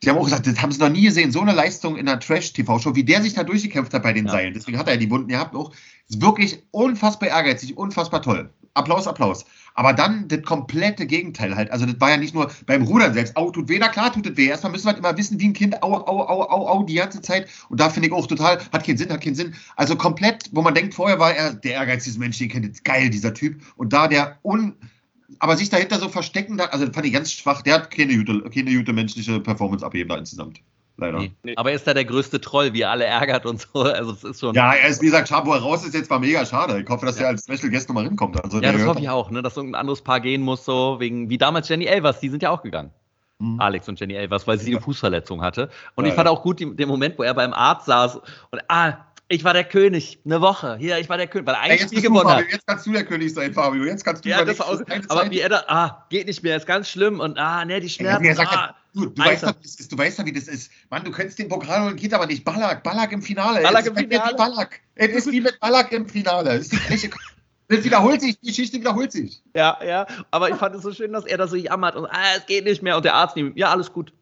die 0.03 0.09
haben 0.09 0.17
auch 0.17 0.25
gesagt, 0.25 0.45
das 0.47 0.61
haben 0.61 0.71
sie 0.71 0.79
noch 0.79 0.89
nie 0.89 1.03
gesehen, 1.03 1.31
so 1.31 1.41
eine 1.41 1.53
Leistung 1.53 1.95
in 1.95 2.07
einer 2.07 2.19
Trash-TV-Show, 2.19 2.95
wie 2.95 3.03
der 3.03 3.21
sich 3.21 3.33
da 3.33 3.43
durchgekämpft 3.43 3.93
hat 3.93 4.03
bei 4.03 4.13
den 4.13 4.25
Ja. 4.25 4.31
Seilen. 4.33 4.53
Deswegen 4.53 4.77
hat 4.77 4.87
er 4.87 4.93
ja 4.93 4.99
die 4.99 5.09
Wunden 5.09 5.29
gehabt 5.29 5.55
auch. 5.55 5.71
Ist 6.09 6.21
wirklich 6.21 6.61
unfassbar 6.71 7.29
ehrgeizig, 7.29 7.77
unfassbar 7.77 8.21
toll. 8.21 8.49
Applaus, 8.73 9.07
Applaus. 9.07 9.45
Aber 9.75 9.93
dann 9.93 10.27
das 10.27 10.43
komplette 10.43 11.05
Gegenteil 11.05 11.55
halt. 11.55 11.71
Also 11.71 11.85
das 11.85 11.99
war 11.99 12.11
ja 12.11 12.17
nicht 12.17 12.33
nur 12.33 12.51
beim 12.65 12.83
Rudern 12.83 13.13
selbst. 13.13 13.35
Au, 13.37 13.49
tut 13.49 13.69
weh, 13.69 13.77
na 13.79 13.87
klar 13.87 14.11
tut 14.11 14.25
es 14.27 14.37
weh. 14.37 14.47
Erstmal 14.47 14.71
müssen 14.71 14.85
wir 14.85 14.89
halt 14.89 14.99
immer 14.99 15.17
wissen, 15.17 15.39
wie 15.39 15.47
ein 15.47 15.53
Kind, 15.53 15.81
au, 15.81 15.93
au, 15.93 16.27
au, 16.27 16.41
au, 16.43 16.67
au, 16.67 16.83
die 16.83 16.95
ganze 16.95 17.21
Zeit. 17.21 17.47
Und 17.69 17.79
da 17.79 17.89
finde 17.89 18.07
ich 18.07 18.13
auch 18.13 18.27
total, 18.27 18.59
hat 18.71 18.85
keinen 18.85 18.97
Sinn, 18.97 19.11
hat 19.11 19.21
keinen 19.21 19.35
Sinn. 19.35 19.55
Also 19.75 19.95
komplett, 19.95 20.49
wo 20.51 20.61
man 20.61 20.75
denkt, 20.75 20.93
vorher 20.93 21.19
war 21.19 21.33
er 21.33 21.53
der 21.53 21.73
ehrgeizigste 21.73 22.19
Mensch, 22.19 22.37
den 22.37 22.49
kennt 22.49 22.83
geil, 22.83 23.09
dieser 23.09 23.33
Typ. 23.33 23.61
Und 23.75 23.93
da 23.93 24.07
der 24.07 24.37
un, 24.43 24.75
aber 25.39 25.57
sich 25.57 25.69
dahinter 25.69 25.99
so 25.99 26.09
verstecken, 26.09 26.57
da- 26.57 26.65
also 26.65 26.85
das 26.85 26.93
fand 26.95 27.05
ich 27.07 27.13
ganz 27.13 27.31
schwach. 27.31 27.61
Der 27.61 27.75
hat 27.75 27.91
keine 27.91 28.15
gute, 28.17 28.41
keine 28.49 28.75
gute 28.75 28.93
menschliche 28.93 29.39
Performance 29.39 29.85
abgeben 29.85 30.09
da 30.09 30.17
insgesamt. 30.17 30.59
Leider. 30.97 31.23
Nee. 31.43 31.55
Aber 31.55 31.71
er 31.71 31.75
ist 31.75 31.87
da 31.87 31.93
der 31.95 32.05
größte 32.05 32.39
Troll, 32.39 32.71
wie 32.73 32.81
er 32.81 32.91
alle 32.91 33.05
ärgert 33.05 33.47
und 33.47 33.59
so. 33.61 33.81
Also 33.81 34.11
es 34.11 34.23
ist 34.23 34.39
schon. 34.39 34.53
Ja, 34.53 34.73
er 34.73 34.89
ist, 34.89 35.01
wie 35.01 35.07
gesagt, 35.07 35.31
wo 35.31 35.51
er 35.53 35.59
raus 35.59 35.83
ist, 35.85 35.95
jetzt 35.95 36.09
war 36.09 36.19
mega 36.19 36.45
schade. 36.45 36.79
Ich 36.79 36.87
hoffe, 36.87 37.05
dass 37.07 37.17
er 37.17 37.29
als 37.29 37.45
Special 37.45 37.71
Guest 37.71 37.89
nochmal 37.89 38.03
hinkommt. 38.05 38.41
Also, 38.43 38.61
Ja, 38.61 38.71
das 38.71 38.85
hoffe 38.85 38.99
ich 38.99 39.09
auch, 39.09 39.31
ne, 39.31 39.41
dass 39.41 39.57
irgendein 39.57 39.79
anderes 39.81 40.01
Paar 40.03 40.19
gehen 40.19 40.41
muss, 40.43 40.65
so 40.65 40.97
wegen, 40.99 41.29
wie 41.29 41.37
damals 41.39 41.67
Jenny 41.67 41.85
Elvers, 41.85 42.19
die 42.19 42.29
sind 42.29 42.43
ja 42.43 42.51
auch 42.51 42.61
gegangen. 42.61 42.91
Mhm. 43.39 43.59
Alex 43.59 43.89
und 43.89 43.99
Jenny 43.99 44.13
Elvers, 44.13 44.45
weil 44.45 44.59
sie 44.59 44.71
eine 44.71 44.81
Fußverletzung 44.81 45.41
hatte. 45.41 45.69
Und 45.95 46.05
Ja, 46.05 46.09
ich 46.11 46.15
fand 46.15 46.27
ja. 46.27 46.31
auch 46.31 46.43
gut 46.43 46.59
die, 46.59 46.75
den 46.75 46.87
Moment, 46.87 47.17
wo 47.17 47.23
er 47.23 47.33
beim 47.33 47.53
Arzt 47.53 47.87
saß 47.87 48.17
und, 48.51 48.61
ah, 48.67 48.97
ich 49.33 49.43
war 49.43 49.53
der 49.53 49.63
König, 49.63 50.19
eine 50.25 50.41
Woche. 50.41 50.77
Hier, 50.77 50.99
ich 50.99 51.09
war 51.09 51.17
der 51.17 51.27
König, 51.27 51.47
weil 51.47 51.55
ein 51.55 51.71
Ey, 51.71 51.77
jetzt, 51.77 51.89
Spiel 51.89 52.01
gewonnen. 52.01 52.29
Fabio, 52.29 52.45
jetzt 52.51 52.67
kannst 52.67 52.85
du 52.85 52.91
der 52.91 53.03
König 53.03 53.33
sein, 53.33 53.53
Fabio. 53.53 53.83
Jetzt 53.83 54.05
kannst 54.05 54.23
du 54.23 54.29
Ja, 54.29 54.45
das 54.45 54.61
eine 54.61 55.09
aber 55.09 55.31
wie 55.31 55.39
er 55.39 55.49
da, 55.49 55.63
ah, 55.67 56.05
geht 56.09 56.27
nicht 56.27 56.43
mehr, 56.43 56.55
ist 56.55 56.67
ganz 56.67 56.87
schlimm 56.87 57.19
und 57.19 57.37
ah, 57.37 57.65
ne, 57.65 57.79
die 57.79 57.89
Schmerzen. 57.89 58.23
er 58.25 58.35
sagt 58.35 58.51
ah. 58.51 58.55
ja, 58.55 58.75
du, 58.93 59.07
du, 59.07 59.23
weißt 59.23 59.43
das 59.43 59.55
ist, 59.63 59.91
du 59.91 59.97
weißt 59.97 60.19
ja, 60.19 60.25
wie 60.25 60.33
das 60.33 60.47
ist. 60.47 60.71
Mann, 60.89 61.03
du 61.03 61.11
könntest 61.11 61.39
den 61.39 61.49
Pokal 61.49 61.83
holen, 61.83 61.95
geht 61.95 62.13
aber 62.13 62.27
nicht. 62.27 62.45
Ballack, 62.45 62.83
Ballack 62.83 63.11
im 63.11 63.21
Finale. 63.21 63.61
Ballack 63.63 63.87
im 63.87 63.93
mir 63.93 64.01
Finale. 64.01 64.35
Ballack. 64.35 64.81
Es 64.95 65.09
ist 65.09 65.31
wie 65.31 65.41
mit 65.41 65.59
Ballack 65.59 65.91
im 65.91 66.07
Finale. 66.07 66.51
Es 66.51 66.61
ist 66.63 66.73
die 66.73 66.77
gleiche. 66.77 67.09
Das 67.69 67.83
wiederholt 67.85 68.19
sich, 68.19 68.37
die 68.39 68.47
Geschichte 68.47 68.77
wiederholt 68.77 69.13
sich. 69.13 69.41
Ja, 69.55 69.79
ja, 69.83 70.05
aber 70.31 70.49
ich 70.49 70.55
fand 70.57 70.75
es 70.75 70.83
so 70.83 70.91
schön, 70.91 71.13
dass 71.13 71.25
er 71.25 71.37
da 71.37 71.47
so 71.47 71.55
jammert 71.55 71.95
und 71.95 72.05
ah, 72.05 72.35
es 72.37 72.45
geht 72.45 72.65
nicht 72.65 72.83
mehr 72.83 72.97
und 72.97 73.05
der 73.05 73.15
Arzt 73.15 73.37
nimmt, 73.37 73.57
ja, 73.57 73.71
alles 73.71 73.91
gut. 73.91 74.13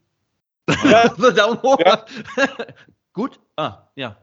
so 1.18 1.32
Daumen 1.32 1.62
hoch. 1.62 1.80
Ja. 1.84 2.06
gut? 3.14 3.40
Ah, 3.58 3.90
ja. 3.96 4.16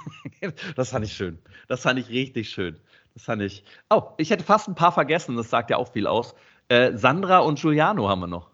das 0.76 0.90
fand 0.90 1.04
ich 1.04 1.12
schön. 1.12 1.38
Das 1.68 1.82
fand 1.82 1.98
ich 1.98 2.08
richtig 2.08 2.50
schön. 2.50 2.76
Das 3.14 3.24
fand 3.24 3.42
ich. 3.42 3.64
Oh, 3.90 4.10
ich 4.16 4.30
hätte 4.30 4.44
fast 4.44 4.68
ein 4.68 4.74
paar 4.74 4.92
vergessen, 4.92 5.36
das 5.36 5.50
sagt 5.50 5.70
ja 5.70 5.76
auch 5.76 5.92
viel 5.92 6.06
aus. 6.06 6.34
Äh, 6.68 6.96
Sandra 6.96 7.38
und 7.38 7.60
Giuliano 7.60 8.08
haben 8.08 8.20
wir 8.20 8.26
noch. 8.26 8.50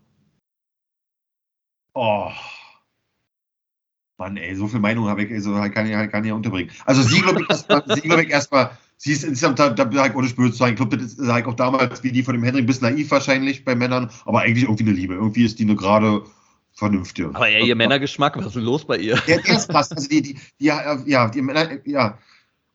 Oh. 1.95 2.31
Mann, 4.19 4.37
ey, 4.37 4.55
so 4.57 4.67
viel 4.67 4.81
Meinung 4.81 5.09
habe 5.09 5.23
ich, 5.23 5.31
ey, 5.31 5.41
so 5.41 5.53
kann 5.55 5.87
ich, 5.87 6.11
kann 6.11 6.25
ich 6.25 6.29
ja 6.29 6.35
unterbringen. 6.35 6.73
Also 6.87 7.03
sie, 7.03 7.21
glaube 7.21 7.43
ich, 7.43 7.49
erstmal, 7.49 7.83
ich, 7.89 8.31
erstmal 8.31 8.71
sie 8.97 9.13
ist 9.13 9.25
insgesamt 9.25 9.59
da, 9.59 9.71
da 9.71 9.89
halt 10.03 10.15
ohne 10.15 10.29
Spür 10.29 10.51
zu 10.51 10.59
sein. 10.59 10.71
Ich 10.71 10.77
glaube, 10.77 10.99
das 10.99 11.17
halt 11.19 11.47
auch 11.47 11.55
damals 11.55 12.03
wie 12.03 12.13
die 12.13 12.23
von 12.23 12.35
dem 12.35 12.43
Henry 12.43 12.61
ein 12.61 12.67
bisschen 12.67 12.93
naiv 12.93 13.11
wahrscheinlich 13.11 13.65
bei 13.65 13.75
Männern, 13.75 14.11
aber 14.25 14.41
eigentlich 14.41 14.65
irgendwie 14.65 14.85
eine 14.85 14.93
Liebe. 14.93 15.15
Irgendwie 15.15 15.45
ist 15.45 15.59
die 15.59 15.65
eine 15.65 15.77
gerade 15.77 16.25
vernünftige. 16.79 17.31
Aber 17.35 17.49
ja, 17.49 17.59
ihr 17.59 17.75
Männergeschmack, 17.75 18.37
was 18.37 18.47
ist 18.47 18.57
denn 18.57 18.63
los 18.63 18.85
bei 18.85 18.99
ihr? 18.99 19.17
Der, 19.27 19.43
der 19.43 19.57
ist 19.57 19.69
krass. 19.69 19.91
Also 19.91 20.09
die, 20.09 20.23
die, 20.23 20.35
die, 20.61 20.65
ja, 20.65 20.97
ja, 21.07 21.29
die 21.29 21.43
Männer, 21.43 21.85
ja. 21.85 22.19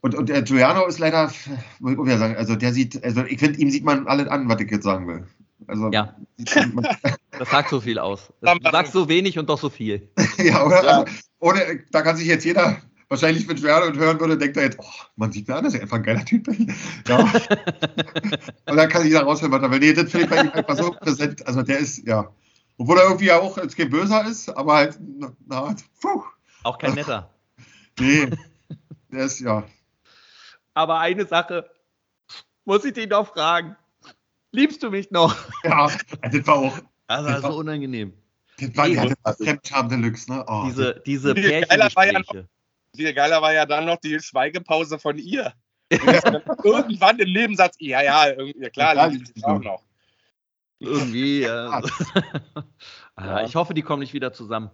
Und, 0.01 0.15
und 0.15 0.27
der 0.27 0.41
Giuliano 0.41 0.85
ist 0.85 0.99
leider, 0.99 1.32
muss 1.80 2.09
ich 2.09 2.17
sagen, 2.17 2.35
also 2.35 2.57
der 2.57 2.73
sieht, 2.73 3.01
also 3.01 3.23
ich 3.23 3.40
finde, 3.40 3.59
ihm 3.59 3.69
sieht 3.69 3.85
man 3.85 4.06
alles 4.07 4.27
an, 4.27 4.49
was 4.49 4.59
ich 4.59 4.69
jetzt 4.69 4.83
sagen 4.83 5.07
will. 5.07 5.25
Also, 5.67 5.90
ja. 5.91 6.14
das 7.40 7.49
sagt 7.49 7.69
so 7.69 7.80
viel 7.80 7.98
aus. 7.98 8.33
Das, 8.41 8.59
du 8.59 8.72
sagst 8.72 8.91
so 8.91 9.07
wenig 9.07 9.40
und 9.40 9.48
doch 9.48 9.57
so 9.57 9.69
viel. 9.69 10.09
ja, 10.38 10.65
oder? 10.65 10.83
Ja. 10.83 10.90
Also, 10.99 11.06
ohne, 11.40 11.80
da 11.91 12.01
kann 12.01 12.17
sich 12.17 12.27
jetzt 12.27 12.43
jeder 12.43 12.82
wahrscheinlich 13.07 13.48
mit 13.48 13.57
Giuliano 13.57 13.85
und 13.85 13.98
hören 13.98 14.19
würde, 14.19 14.38
denkt 14.38 14.57
er 14.57 14.64
jetzt, 14.64 14.80
oh, 14.80 15.03
man 15.15 15.32
sieht 15.32 15.48
mir 15.48 15.56
an, 15.56 15.64
das 15.64 15.75
ist 15.75 15.82
einfach 15.82 15.98
ein 15.98 16.03
geiler 16.03 16.25
Typ. 16.25 16.45
Ja. 17.07 17.19
und 18.69 18.75
dann 18.75 18.90
kann 18.90 19.06
jeder 19.06 19.22
raushören, 19.22 19.53
was 19.53 19.61
er 19.61 19.72
will. 19.72 19.80
Nee, 19.80 19.93
das 19.93 20.11
finde 20.11 20.25
ich 20.25 20.30
bei 20.30 20.41
ihm 20.41 20.49
einfach 20.49 20.75
so 20.75 20.91
präsent. 20.91 21.48
Also 21.48 21.61
der 21.61 21.77
ist, 21.77 22.06
ja. 22.06 22.30
Obwohl 22.77 22.98
er 22.98 23.03
irgendwie 23.06 23.32
auch 23.32 23.58
jetzt 23.58 23.77
kein 23.77 23.90
Böser 23.90 24.26
ist, 24.26 24.50
aber 24.50 24.74
halt, 24.74 25.00
na, 25.45 25.76
puh. 26.02 26.24
Auch 26.64 26.77
kein 26.77 26.93
netter. 26.93 27.30
nee, 28.00 28.30
der 29.11 29.26
ist, 29.26 29.40
ja. 29.40 29.64
Aber 30.74 31.00
eine 31.00 31.26
Sache 31.26 31.69
muss 32.66 32.84
ich 32.85 32.93
dich 32.93 33.10
noch 33.10 33.27
fragen. 33.27 33.76
Liebst 34.52 34.82
du 34.84 34.90
mich 34.90 35.11
noch? 35.11 35.35
Ja, 35.64 35.90
das 36.22 36.48
war 36.48 36.56
auch. 36.56 36.80
Das 37.08 37.26
war 37.26 37.42
so 37.52 37.58
unangenehm. 37.60 38.14
Das 38.60 38.76
war, 38.77 38.88
ja, 38.88 39.06
das 39.06 39.16
war 39.24 39.34
Fremdscham 39.35 39.90
Deluxe, 39.90 40.32
ne? 40.32 40.45
Oh, 40.48 40.64
diese 40.66 41.02
diese 41.06 41.34
Pärchengespräche. 41.34 42.48
Viel 42.95 43.14
geiler 43.14 43.42
war 43.42 43.53
ja 43.53 43.66
dann 43.66 43.85
noch 43.85 43.98
die 43.98 44.19
Schweigepause 44.19 45.00
von 45.00 45.18
ihr. 45.18 45.53
Irgendwann 46.64 47.19
im 47.19 47.34
Nebensatz, 47.34 47.76
ja, 47.80 48.02
ja, 48.02 48.27
ja 48.30 48.69
klar, 48.69 48.95
ja, 48.95 49.06
liebe 49.06 49.26
ich 49.34 49.43
auch 49.45 49.60
noch. 49.60 49.84
Irgendwie, 50.84 51.42
ja. 51.42 51.82
ja. 53.20 53.44
Ich 53.45 53.56
hoffe, 53.56 53.74
die 53.74 53.82
kommen 53.82 54.02
nicht 54.02 54.14
wieder 54.14 54.34
zusammen. 54.34 54.70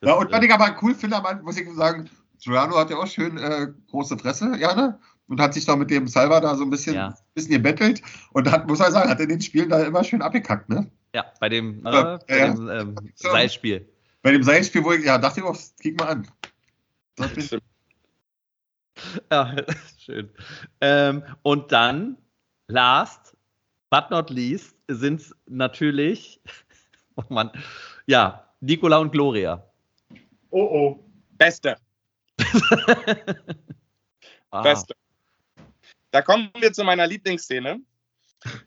Das, 0.00 0.10
ja, 0.10 0.16
und 0.16 0.32
was 0.32 0.44
ich 0.44 0.52
aber 0.52 0.76
cool 0.82 0.94
finde, 0.94 1.22
muss 1.42 1.56
ich 1.56 1.68
sagen, 1.74 2.08
Giuliano 2.42 2.76
hat 2.76 2.90
ja 2.90 2.96
auch 2.96 3.06
schön 3.06 3.38
äh, 3.38 3.68
große 3.90 4.18
Fresse, 4.18 4.56
ja, 4.58 4.74
ne? 4.74 4.98
Und 5.28 5.40
hat 5.40 5.54
sich 5.54 5.64
doch 5.64 5.76
mit 5.76 5.90
dem 5.90 6.08
Salva 6.08 6.40
da 6.40 6.56
so 6.56 6.64
ein 6.64 6.70
bisschen, 6.70 6.94
ja. 6.94 7.14
bisschen 7.34 7.52
gebettelt. 7.52 8.02
Und 8.32 8.50
hat, 8.50 8.66
muss 8.66 8.80
man 8.80 8.92
sagen, 8.92 9.08
hat 9.08 9.20
in 9.20 9.28
den 9.28 9.40
Spielen 9.40 9.68
da 9.68 9.82
immer 9.82 10.02
schön 10.02 10.20
abgekackt, 10.20 10.68
ne? 10.68 10.90
Ja, 11.14 11.26
bei 11.40 11.48
dem, 11.48 11.86
äh, 11.86 12.18
bei 12.26 12.48
dem 12.48 12.68
ähm, 12.68 12.96
Seilspiel. 13.14 13.88
Bei 14.22 14.32
dem 14.32 14.42
Seilspiel, 14.42 14.82
wo 14.82 14.92
ich, 14.92 15.04
ja, 15.04 15.18
dachte 15.18 15.40
ich 15.40 15.46
auch, 15.46 15.56
kick 15.80 15.98
mal 15.98 16.08
an. 16.08 16.28
Ja, 19.30 19.56
schön. 19.98 20.28
Ähm, 20.80 21.24
und 21.42 21.72
dann, 21.72 22.18
last 22.68 23.31
but 23.92 24.10
not 24.10 24.30
least, 24.30 24.74
sind 24.88 25.20
es 25.20 25.34
natürlich, 25.46 26.40
oh 27.16 27.24
Mann, 27.28 27.50
ja, 28.06 28.48
Nicola 28.60 28.96
und 28.96 29.12
Gloria. 29.12 29.62
Oh 30.50 30.62
oh. 30.62 31.04
Beste. 31.32 31.76
ah. 34.50 34.62
Beste. 34.62 34.94
Da 36.10 36.22
kommen 36.22 36.50
wir 36.58 36.72
zu 36.72 36.84
meiner 36.84 37.06
Lieblingsszene, 37.06 37.80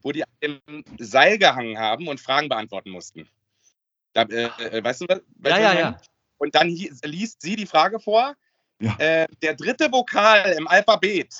wo 0.04 0.12
die 0.12 0.24
im 0.42 0.60
Seil 1.00 1.40
gehangen 1.40 1.78
haben 1.78 2.08
und 2.08 2.20
Fragen 2.20 2.48
beantworten 2.48 2.92
mussten. 2.92 3.28
Da, 4.14 4.24
äh, 4.24 4.50
äh 4.60 4.84
weißt 4.84 5.02
du, 5.02 5.06
ja, 5.44 5.58
ja, 5.58 5.74
ja. 5.74 5.98
Und 6.38 6.54
dann 6.54 6.70
liest 6.70 7.42
sie 7.42 7.56
die 7.56 7.66
Frage 7.66 8.00
vor. 8.00 8.36
Ja. 8.80 8.96
Äh, 8.98 9.28
der 9.42 9.56
dritte 9.56 9.92
Vokal 9.92 10.52
im 10.52 10.68
Alphabet. 10.68 11.34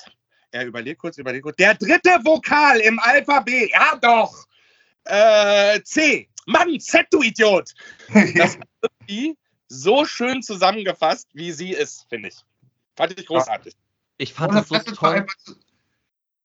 Er 0.56 0.64
überlegt 0.64 1.00
kurz, 1.00 1.18
überlegt 1.18 1.42
kurz. 1.42 1.56
Der 1.56 1.74
dritte 1.74 2.18
Vokal 2.24 2.80
im 2.80 2.98
Alphabet. 2.98 3.70
Ja, 3.70 3.96
doch. 3.96 4.46
Äh, 5.04 5.82
C. 5.82 6.28
Mann, 6.46 6.80
Z, 6.80 7.06
du 7.10 7.22
Idiot. 7.22 7.74
Das 8.08 8.24
ist 8.34 8.58
irgendwie 8.80 9.36
so 9.68 10.06
schön 10.06 10.42
zusammengefasst, 10.42 11.28
wie 11.34 11.52
sie 11.52 11.72
ist, 11.72 12.06
finde 12.08 12.28
ich. 12.28 12.36
Fand 12.96 13.18
ich 13.18 13.26
großartig. 13.26 13.74
Ich 14.16 14.32
fand 14.32 14.54
das 14.54 14.68
so 14.68 14.78
toll 14.78 15.26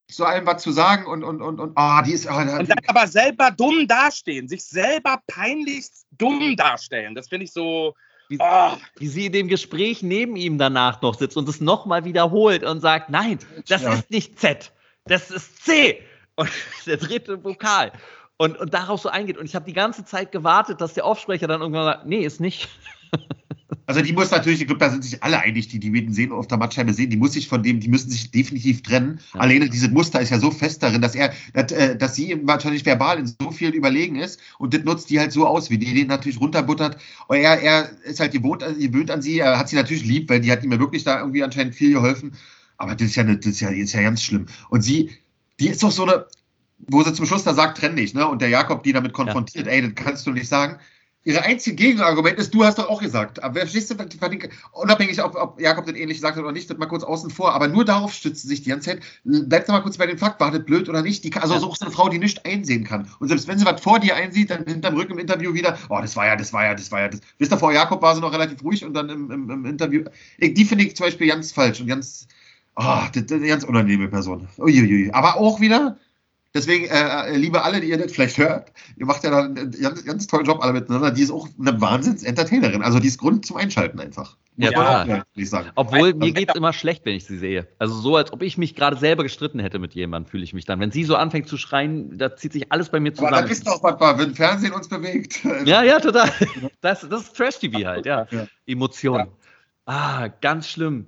zu 0.10 0.26
allem 0.26 0.46
was 0.46 0.62
zu 0.62 0.74
sagen 0.74 1.06
und 1.06 1.24
und 1.24 1.42
und 1.42 1.62
und 1.62 1.72
ah, 1.78 2.02
die 2.02 2.12
ist 2.12 2.28
oh, 2.30 2.36
und 2.36 2.48
dann 2.70 2.80
aber 2.88 3.08
selber 3.08 3.50
dumm 3.50 3.88
dastehen, 3.88 4.50
sich 4.50 4.62
selber 4.62 5.22
peinlich 5.26 5.86
dumm 6.12 6.58
darstellen. 6.58 7.16
Das 7.16 7.30
finde 7.30 7.46
ich 7.46 7.54
so 7.54 7.96
wie, 8.32 8.38
oh. 8.40 8.78
wie, 8.98 9.08
sie 9.08 9.28
in 9.28 9.34
dem 9.34 9.48
Gespräch 9.48 10.02
neben 10.02 10.36
ihm 10.36 10.58
danach 10.58 11.02
noch 11.02 11.14
sitzt 11.14 11.38
und 11.38 11.48
es 11.48 11.62
nochmal 11.62 12.06
wiederholt 12.06 12.64
und 12.64 12.80
sagt, 12.80 13.10
nein, 13.10 13.38
das 13.68 13.84
ja. 13.84 13.94
ist 13.94 14.10
nicht 14.10 14.40
Z, 14.40 14.72
das 15.06 15.30
ist 15.30 15.64
C. 15.64 16.02
Und 16.36 16.50
der 16.88 16.98
dritte 16.98 17.44
Vokal. 17.44 17.92
Und, 18.38 18.58
und 18.58 18.74
darauf 18.74 19.02
so 19.02 19.10
eingeht. 19.10 19.38
Und 19.38 19.46
ich 19.46 19.54
habe 19.54 19.66
die 19.66 19.74
ganze 19.74 20.04
Zeit 20.04 20.32
gewartet, 20.32 20.82
dass 20.82 20.96
der 20.96 21.06
Aufsprecher 21.06 21.48
dann 21.48 21.62
irgendwann 21.62 21.86
sagt, 21.86 22.06
nee, 22.08 22.26
ist 22.26 22.40
nicht. 22.40 22.70
Also 23.92 24.04
die 24.04 24.14
muss 24.14 24.32
natürlich, 24.32 24.62
ich 24.62 24.68
glaube, 24.68 24.80
da 24.80 24.90
sind 24.90 25.04
sich 25.04 25.22
alle 25.22 25.38
einig, 25.40 25.68
die 25.68 25.78
die 25.78 25.90
Meten 25.90 26.14
sehen 26.14 26.32
auf 26.32 26.48
der 26.48 26.58
Matscheibe 26.58 26.94
sehen, 26.94 27.10
die 27.10 27.18
muss 27.18 27.34
sich 27.34 27.50
von 27.50 27.62
dem, 27.62 27.82
die 27.82 27.90
müssen 27.90 28.10
sich 28.10 28.32
definitiv 28.32 28.84
trennen. 28.84 29.20
Ja. 29.34 29.42
Alleine 29.42 29.70
dieses 29.70 29.92
Muster 29.92 30.22
ist 30.22 30.30
ja 30.30 30.40
so 30.40 30.50
fest 30.50 30.82
darin, 30.82 31.02
dass 31.02 31.14
er, 31.14 31.34
dass, 31.52 31.74
äh, 31.74 31.98
dass 31.98 32.16
sie 32.16 32.32
ihm 32.32 32.48
wahrscheinlich 32.48 32.86
verbal 32.86 33.20
in 33.20 33.28
so 33.28 33.52
viel 33.52 33.72
überlegen 33.72 34.16
ist 34.16 34.40
und 34.60 34.74
das 34.74 34.86
nutzt 34.86 35.10
die 35.10 35.20
halt 35.20 35.34
so 35.34 35.46
aus, 35.46 35.70
wie 35.70 35.78
die 35.78 35.94
den 35.94 36.08
natürlich 36.08 36.40
runterbuttert. 36.40 36.96
Aber 37.28 37.38
er, 37.38 37.62
er 37.62 37.90
ist 38.06 38.22
halt 38.22 38.32
gewohnt, 38.32 38.64
gewöhnt 38.80 39.12
an 39.12 39.22
sie, 39.22 39.40
er 39.40 39.60
hat 39.60 39.68
sie 39.68 39.76
natürlich 39.76 40.06
lieb, 40.06 40.30
weil 40.30 40.40
die 40.40 40.54
hat 40.54 40.64
ihm 40.64 40.72
ja 40.72 40.80
wirklich 40.80 41.04
da 41.04 41.20
irgendwie 41.20 41.44
anscheinend 41.44 41.76
viel 41.76 41.92
geholfen. 41.92 42.32
Aber 42.78 42.96
das 42.96 43.10
ist 43.10 43.18
ja, 43.18 43.24
eine, 43.24 43.36
das 43.36 43.48
ist 43.48 43.60
ja, 43.60 43.72
das 43.72 43.78
ist 43.78 43.92
ja 43.92 44.04
ganz 44.04 44.24
schlimm. 44.24 44.46
Und 44.70 44.84
sie, 44.84 45.10
die 45.60 45.68
ist 45.68 45.84
doch 45.84 45.92
so 45.92 46.04
eine, 46.04 46.28
wo 46.88 47.04
sie 47.04 47.12
zum 47.12 47.26
Schluss 47.26 47.44
da 47.44 47.54
sagt, 47.54 47.80
trenn 47.80 47.98
dich, 47.98 48.14
ne? 48.14 48.26
Und 48.26 48.42
der 48.42 48.48
Jakob 48.48 48.84
die 48.84 48.94
damit 48.94 49.12
konfrontiert, 49.12 49.68
ja. 49.68 49.74
ey, 49.74 49.82
das 49.82 49.96
kannst 49.96 50.26
du 50.26 50.32
nicht 50.32 50.48
sagen. 50.48 50.80
Ihre 51.24 51.44
einzige 51.44 51.76
Gegenargument 51.76 52.40
ist, 52.40 52.52
du 52.52 52.66
hast 52.66 52.80
doch 52.80 52.90
auch 52.90 53.00
gesagt, 53.00 53.44
aber 53.44 53.60
verstehst 53.60 53.92
du, 53.92 53.96
unabhängig, 54.72 55.22
ob, 55.24 55.36
ob 55.36 55.62
Jakob 55.62 55.86
das 55.86 55.96
ähnlich 55.96 56.20
sagt 56.20 56.40
oder 56.40 56.52
nicht, 56.52 56.68
das 56.68 56.80
mal 56.80 56.88
kurz 56.88 57.04
außen 57.04 57.30
vor, 57.30 57.54
aber 57.54 57.68
nur 57.68 57.86
darauf 57.86 58.12
stützt 58.12 58.42
sie 58.42 58.48
sich 58.48 58.64
die 58.64 58.70
ganze 58.70 58.90
Zeit. 58.90 59.02
Bleibt 59.24 59.68
mal 59.68 59.82
kurz 59.82 59.98
bei 59.98 60.08
dem 60.08 60.18
Fakt, 60.18 60.40
war 60.40 60.50
das 60.50 60.66
blöd 60.66 60.90
oder 60.90 61.04
nicht? 61.04 61.24
Die, 61.24 61.32
also 61.34 61.60
suchst 61.60 61.84
eine 61.84 61.92
Frau, 61.92 62.10
die 62.10 62.18
nicht 62.18 62.44
einsehen 62.48 62.86
kann. 62.86 63.08
Und 63.20 63.28
selbst 63.28 63.48
wenn 63.48 63.60
sie 63.60 63.66
was 63.66 63.82
vor 63.82 64.00
dir 64.00 64.16
einsieht, 64.16 64.50
dann 64.50 64.66
hinterm 64.66 64.96
Rücken 64.96 65.14
im 65.14 65.20
Interview 65.20 65.54
wieder, 65.54 65.78
oh, 65.90 66.00
das 66.02 66.16
war 66.16 66.26
ja, 66.26 66.36
das 66.36 66.54
war 66.54 66.64
ja, 66.66 66.74
das 66.74 66.92
war 66.92 67.02
ja, 67.02 67.10
das. 67.10 67.22
Wisst 67.38 67.54
ihr, 67.54 67.58
vor 67.60 67.72
Jakob 67.72 68.02
war 68.02 68.16
sie 68.16 68.22
noch 68.22 68.34
relativ 68.34 68.64
ruhig 68.64 68.84
und 68.84 68.96
dann 68.96 69.10
im, 69.10 69.30
im, 69.30 69.50
im 69.50 69.66
Interview, 69.66 70.06
die 70.40 70.66
finde 70.66 70.86
ich 70.86 70.96
zum 70.96 71.06
Beispiel 71.06 71.28
ganz 71.28 71.52
falsch 71.52 71.82
und 71.82 71.88
ganz, 71.88 72.28
oh, 72.76 73.04
das, 73.14 73.28
das 73.28 73.32
eine 73.34 73.48
ganz 73.48 73.64
unangenehme 73.64 74.08
Person. 74.08 74.48
Uiuiui. 74.58 75.12
Aber 75.12 75.36
auch 75.36 75.60
wieder, 75.60 75.98
Deswegen, 76.54 76.86
äh, 76.86 77.30
äh, 77.30 77.38
liebe 77.38 77.64
alle, 77.64 77.80
die 77.80 77.90
ihr 77.90 77.98
das 77.98 78.12
vielleicht 78.12 78.38
hört, 78.38 78.74
ihr 78.98 79.06
macht 79.06 79.24
ja 79.24 79.30
da 79.32 79.46
einen 79.46 79.72
ganz, 79.72 80.04
ganz 80.04 80.28
tollen 80.28 80.46
Job 80.46 80.62
alle 80.62 80.74
miteinander. 80.74 81.12
Die 81.12 81.22
ist 81.22 81.32
auch 81.32 81.48
eine 81.60 81.80
Wahnsinns-Entertainerin. 81.80 82.82
Also 82.82 83.00
die 83.00 83.08
ist 83.08 83.20
Grund 83.20 83.46
zum 83.46 83.56
Einschalten 83.56 84.00
einfach. 84.00 84.36
Muss 84.58 84.72
ja, 84.72 85.06
ja. 85.06 85.22
Auch, 85.22 85.46
sagen. 85.46 85.70
Obwohl, 85.76 86.14
mir 86.14 86.34
geht 86.34 86.50
es 86.50 86.56
immer 86.56 86.74
schlecht, 86.74 87.06
wenn 87.06 87.16
ich 87.16 87.26
sie 87.26 87.38
sehe. 87.38 87.70
Also 87.80 87.94
so, 87.96 88.18
als 88.18 88.34
ob 88.34 88.42
ich 88.42 88.58
mich 88.58 88.76
gerade 88.76 88.98
selber 88.98 89.24
gestritten 89.24 89.60
hätte 89.60 89.80
mit 89.80 89.96
jemandem, 89.96 90.30
fühle 90.30 90.44
ich 90.44 90.54
mich 90.54 90.66
dann. 90.66 90.82
Wenn 90.82 90.92
sie 90.92 91.06
so 91.06 91.16
anfängt 91.16 91.48
zu 91.48 91.58
schreien, 91.58 92.18
da 92.18 92.36
zieht 92.36 92.52
sich 92.52 92.70
alles 92.70 92.90
bei 92.90 93.00
mir 93.00 93.14
zusammen. 93.14 93.34
Aber 93.34 93.44
das 93.44 93.52
ist 93.52 93.66
doch 93.66 93.82
was, 93.82 94.18
wenn 94.20 94.36
Fernsehen 94.36 94.74
uns 94.74 94.90
bewegt. 94.90 95.40
Ja, 95.66 95.84
ja, 95.84 96.00
total. 96.00 96.30
Das, 96.82 97.08
das 97.08 97.24
ist 97.24 97.36
Trash-TV 97.36 97.86
halt, 97.86 98.06
ja. 98.06 98.28
ja. 98.32 98.48
Emotionen. 98.66 99.28
Ah, 99.86 100.28
ganz 100.28 100.68
schlimm. 100.68 101.06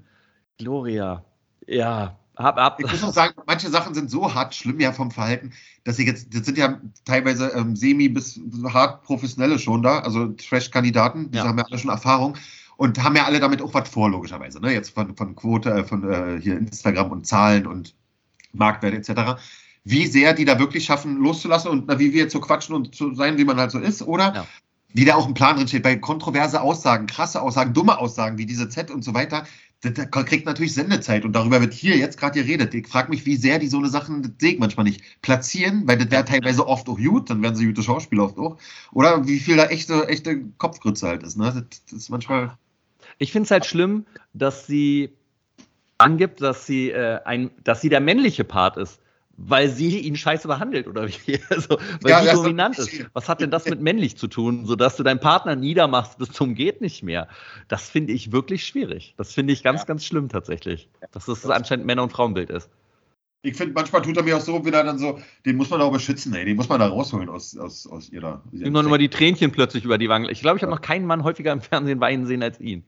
Gloria. 0.58 1.26
Ja, 1.68 2.20
hab, 2.36 2.58
hab. 2.58 2.80
Ich 2.80 2.92
muss 2.92 3.03
auch 3.03 3.14
sagen, 3.14 3.34
manche 3.45 3.70
Sachen 3.70 3.94
sind 3.94 4.10
so 4.10 4.34
hart 4.34 4.56
schlimm 4.56 4.80
ja 4.80 4.92
vom 4.92 5.12
Verhalten, 5.12 5.52
dass 5.84 5.98
sie 5.98 6.06
jetzt, 6.06 6.34
das 6.34 6.45
sind 6.45 6.58
ja 6.58 6.80
teilweise 7.06 7.50
ähm, 7.50 7.76
semi 7.76 8.10
bis 8.10 8.40
hart 8.72 9.03
professionelle 9.03 9.60
schon 9.60 9.84
da, 9.84 10.00
also 10.00 10.28
Trash-Kandidaten, 10.28 11.32
die 11.32 11.38
ja. 11.38 11.45
haben 11.45 11.58
ja 11.58 11.66
alle 11.66 11.78
schon 11.78 11.92
Erfahrung 11.92 12.38
und 12.78 13.03
haben 13.03 13.16
ja 13.16 13.26
alle 13.26 13.40
damit 13.40 13.62
auch 13.62 13.74
was 13.74 13.90
vor, 13.90 14.10
logischerweise. 14.10 14.60
Ne? 14.60 14.74
Jetzt 14.74 14.90
von, 14.90 15.16
von 15.16 15.36
Quote, 15.36 15.72
äh, 15.72 15.84
von 15.84 16.10
äh, 16.10 16.40
hier 16.42 16.58
Instagram 16.58 17.12
und 17.12 17.28
Zahlen 17.28 17.68
und 17.68 17.95
Marktwert 18.53 18.94
etc. 18.94 19.42
Wie 19.84 20.08
sehr 20.08 20.34
die 20.34 20.45
da 20.45 20.60
wirklich 20.60 20.86
schaffen, 20.86 21.18
loszulassen 21.18 21.70
und 21.70 21.86
na, 21.88 22.00
wie 22.00 22.14
wir 22.14 22.24
jetzt 22.24 22.34
so 22.34 22.40
quatschen 22.40 22.76
und 22.76 22.95
zu 22.95 23.14
sein, 23.14 23.38
wie 23.38 23.45
man 23.45 23.58
halt 23.58 23.72
so 23.72 23.80
ist, 23.80 24.02
oder? 24.02 24.34
Ja. 24.34 24.48
Wie 24.95 25.06
da 25.06 25.16
auch 25.16 25.28
ein 25.28 25.34
Plan 25.34 25.56
drin 25.56 25.68
steht, 25.68 25.84
bei 25.84 25.95
kontroverse 25.95 26.62
Aussagen, 26.62 27.08
krasse 27.08 27.42
Aussagen, 27.42 27.74
dumme 27.74 27.98
Aussagen 27.98 28.38
wie 28.38 28.45
diese 28.45 28.70
Z 28.70 28.92
und 28.92 29.03
so 29.03 29.16
weiter, 29.16 29.44
das 29.84 30.10
kriegt 30.12 30.45
natürlich 30.45 30.74
Sendezeit 30.74 31.26
und 31.26 31.34
darüber 31.34 31.60
wird 31.60 31.74
hier 31.74 31.98
jetzt 31.98 32.18
gerade 32.18 32.42
geredet. 32.42 32.74
Ich 32.74 32.88
frage 32.88 33.10
mich, 33.10 33.26
wie 33.26 33.36
sehr 33.36 33.60
die 33.60 33.68
so 33.68 33.78
eine 33.78 33.90
Sachen, 33.90 34.24
das 34.24 34.32
sehe 34.40 34.53
ich 34.53 34.60
manchmal 34.60 34.86
nicht, 34.86 35.02
platzieren, 35.22 35.84
weil 35.86 35.98
das 35.98 36.10
wäre 36.10 36.24
teilweise 36.24 36.66
oft 36.68 36.88
auch 36.88 36.98
gut, 36.98 37.30
dann 37.30 37.44
werden 37.44 37.56
sie 37.56 37.66
gute 37.66 37.84
Schauspieler 37.84 38.24
oft 38.24 38.38
auch. 38.38 38.58
Oder 38.94 39.28
wie 39.28 39.40
viel 39.40 39.58
da 39.58 39.66
echte, 39.66 40.08
echte 40.08 40.42
Kopfgrütze 40.58 41.08
halt 41.08 41.24
ist. 41.24 41.38
Ne? 41.38 41.45
Das, 41.45 41.84
das 41.86 41.94
ist 41.94 42.10
manchmal. 42.10 42.58
Ich 43.18 43.32
finde 43.32 43.45
es 43.45 43.52
halt 43.52 43.66
schlimm, 43.66 44.06
dass 44.34 44.68
sie 44.68 45.12
angibt, 45.98 46.42
dass 46.42 46.66
sie, 46.66 46.90
äh, 46.90 47.20
ein, 47.26 47.52
dass 47.64 47.82
sie 47.82 47.90
der 47.90 48.00
männliche 48.00 48.45
Part 48.45 48.78
ist 48.78 49.00
weil 49.38 49.70
sie 49.70 50.00
ihn 50.00 50.16
scheiße 50.16 50.48
behandelt 50.48 50.88
oder 50.88 51.08
wie? 51.08 51.40
Also, 51.50 51.78
weil 52.02 52.12
ja, 52.12 52.24
sie 52.24 52.32
dominant 52.32 52.78
ist. 52.78 53.06
Was 53.14 53.30
hat 53.30 53.42
denn 53.42 53.52
das 53.52 53.66
mit 53.66 53.82
männlich 53.82 54.18
zu 54.18 54.28
tun, 54.28 54.66
sodass 54.66 54.95
du 54.95 55.03
deinen 55.03 55.20
Partner 55.20 55.56
niedermachst 55.56 56.18
bis 56.18 56.32
zum 56.32 56.56
geht 56.56 56.82
nicht 56.82 57.03
mehr? 57.03 57.28
Das 57.68 57.90
finde 57.90 58.14
ich 58.14 58.32
wirklich 58.32 58.66
schwierig. 58.66 59.14
Das 59.18 59.34
finde 59.34 59.53
ich 59.53 59.64
ganz, 59.64 59.82
ja. 59.82 59.86
ganz 59.86 60.06
schlimm 60.06 60.30
tatsächlich. 60.30 60.90
Dass 61.12 61.26
das 61.26 61.45
anscheinend 61.45 61.86
Männer- 61.86 62.03
und 62.03 62.12
Frauenbild 62.12 62.50
ist. 62.50 62.70
Ich 63.45 63.58
finde, 63.58 63.74
manchmal 63.74 64.02
tut 64.02 64.16
er 64.16 64.24
mir 64.24 64.38
auch 64.38 64.42
so 64.42 64.66
wieder 64.66 64.84
dann 64.86 64.98
so, 64.98 65.20
den 65.45 65.58
muss 65.58 65.70
man 65.70 65.82
auch 65.82 65.92
beschützen, 65.92 66.34
ey. 66.34 66.45
Den 66.45 66.56
muss 66.56 66.70
man 66.70 66.80
da 66.80 66.88
rausholen 66.88 67.28
aus, 67.28 67.58
aus, 67.58 67.86
aus 67.88 68.10
ihrer. 68.10 68.42
Immer 68.53 68.84
nur 68.84 68.98
die 68.98 69.10
Tränchen 69.10 69.52
plötzlich 69.52 69.84
über 69.84 69.98
die 69.98 70.08
Wangen. 70.08 70.30
Ich 70.30 70.40
glaube, 70.40 70.58
ich 70.58 70.64
habe 70.64 70.72
noch 70.72 70.82
keinen 70.82 71.06
Mann 71.06 71.24
häufiger 71.24 71.52
im 71.52 71.62
Fernsehen 71.62 72.00
weinen 72.00 72.26
sehen 72.26 72.42
als 72.42 72.62
ihn. 72.62 72.86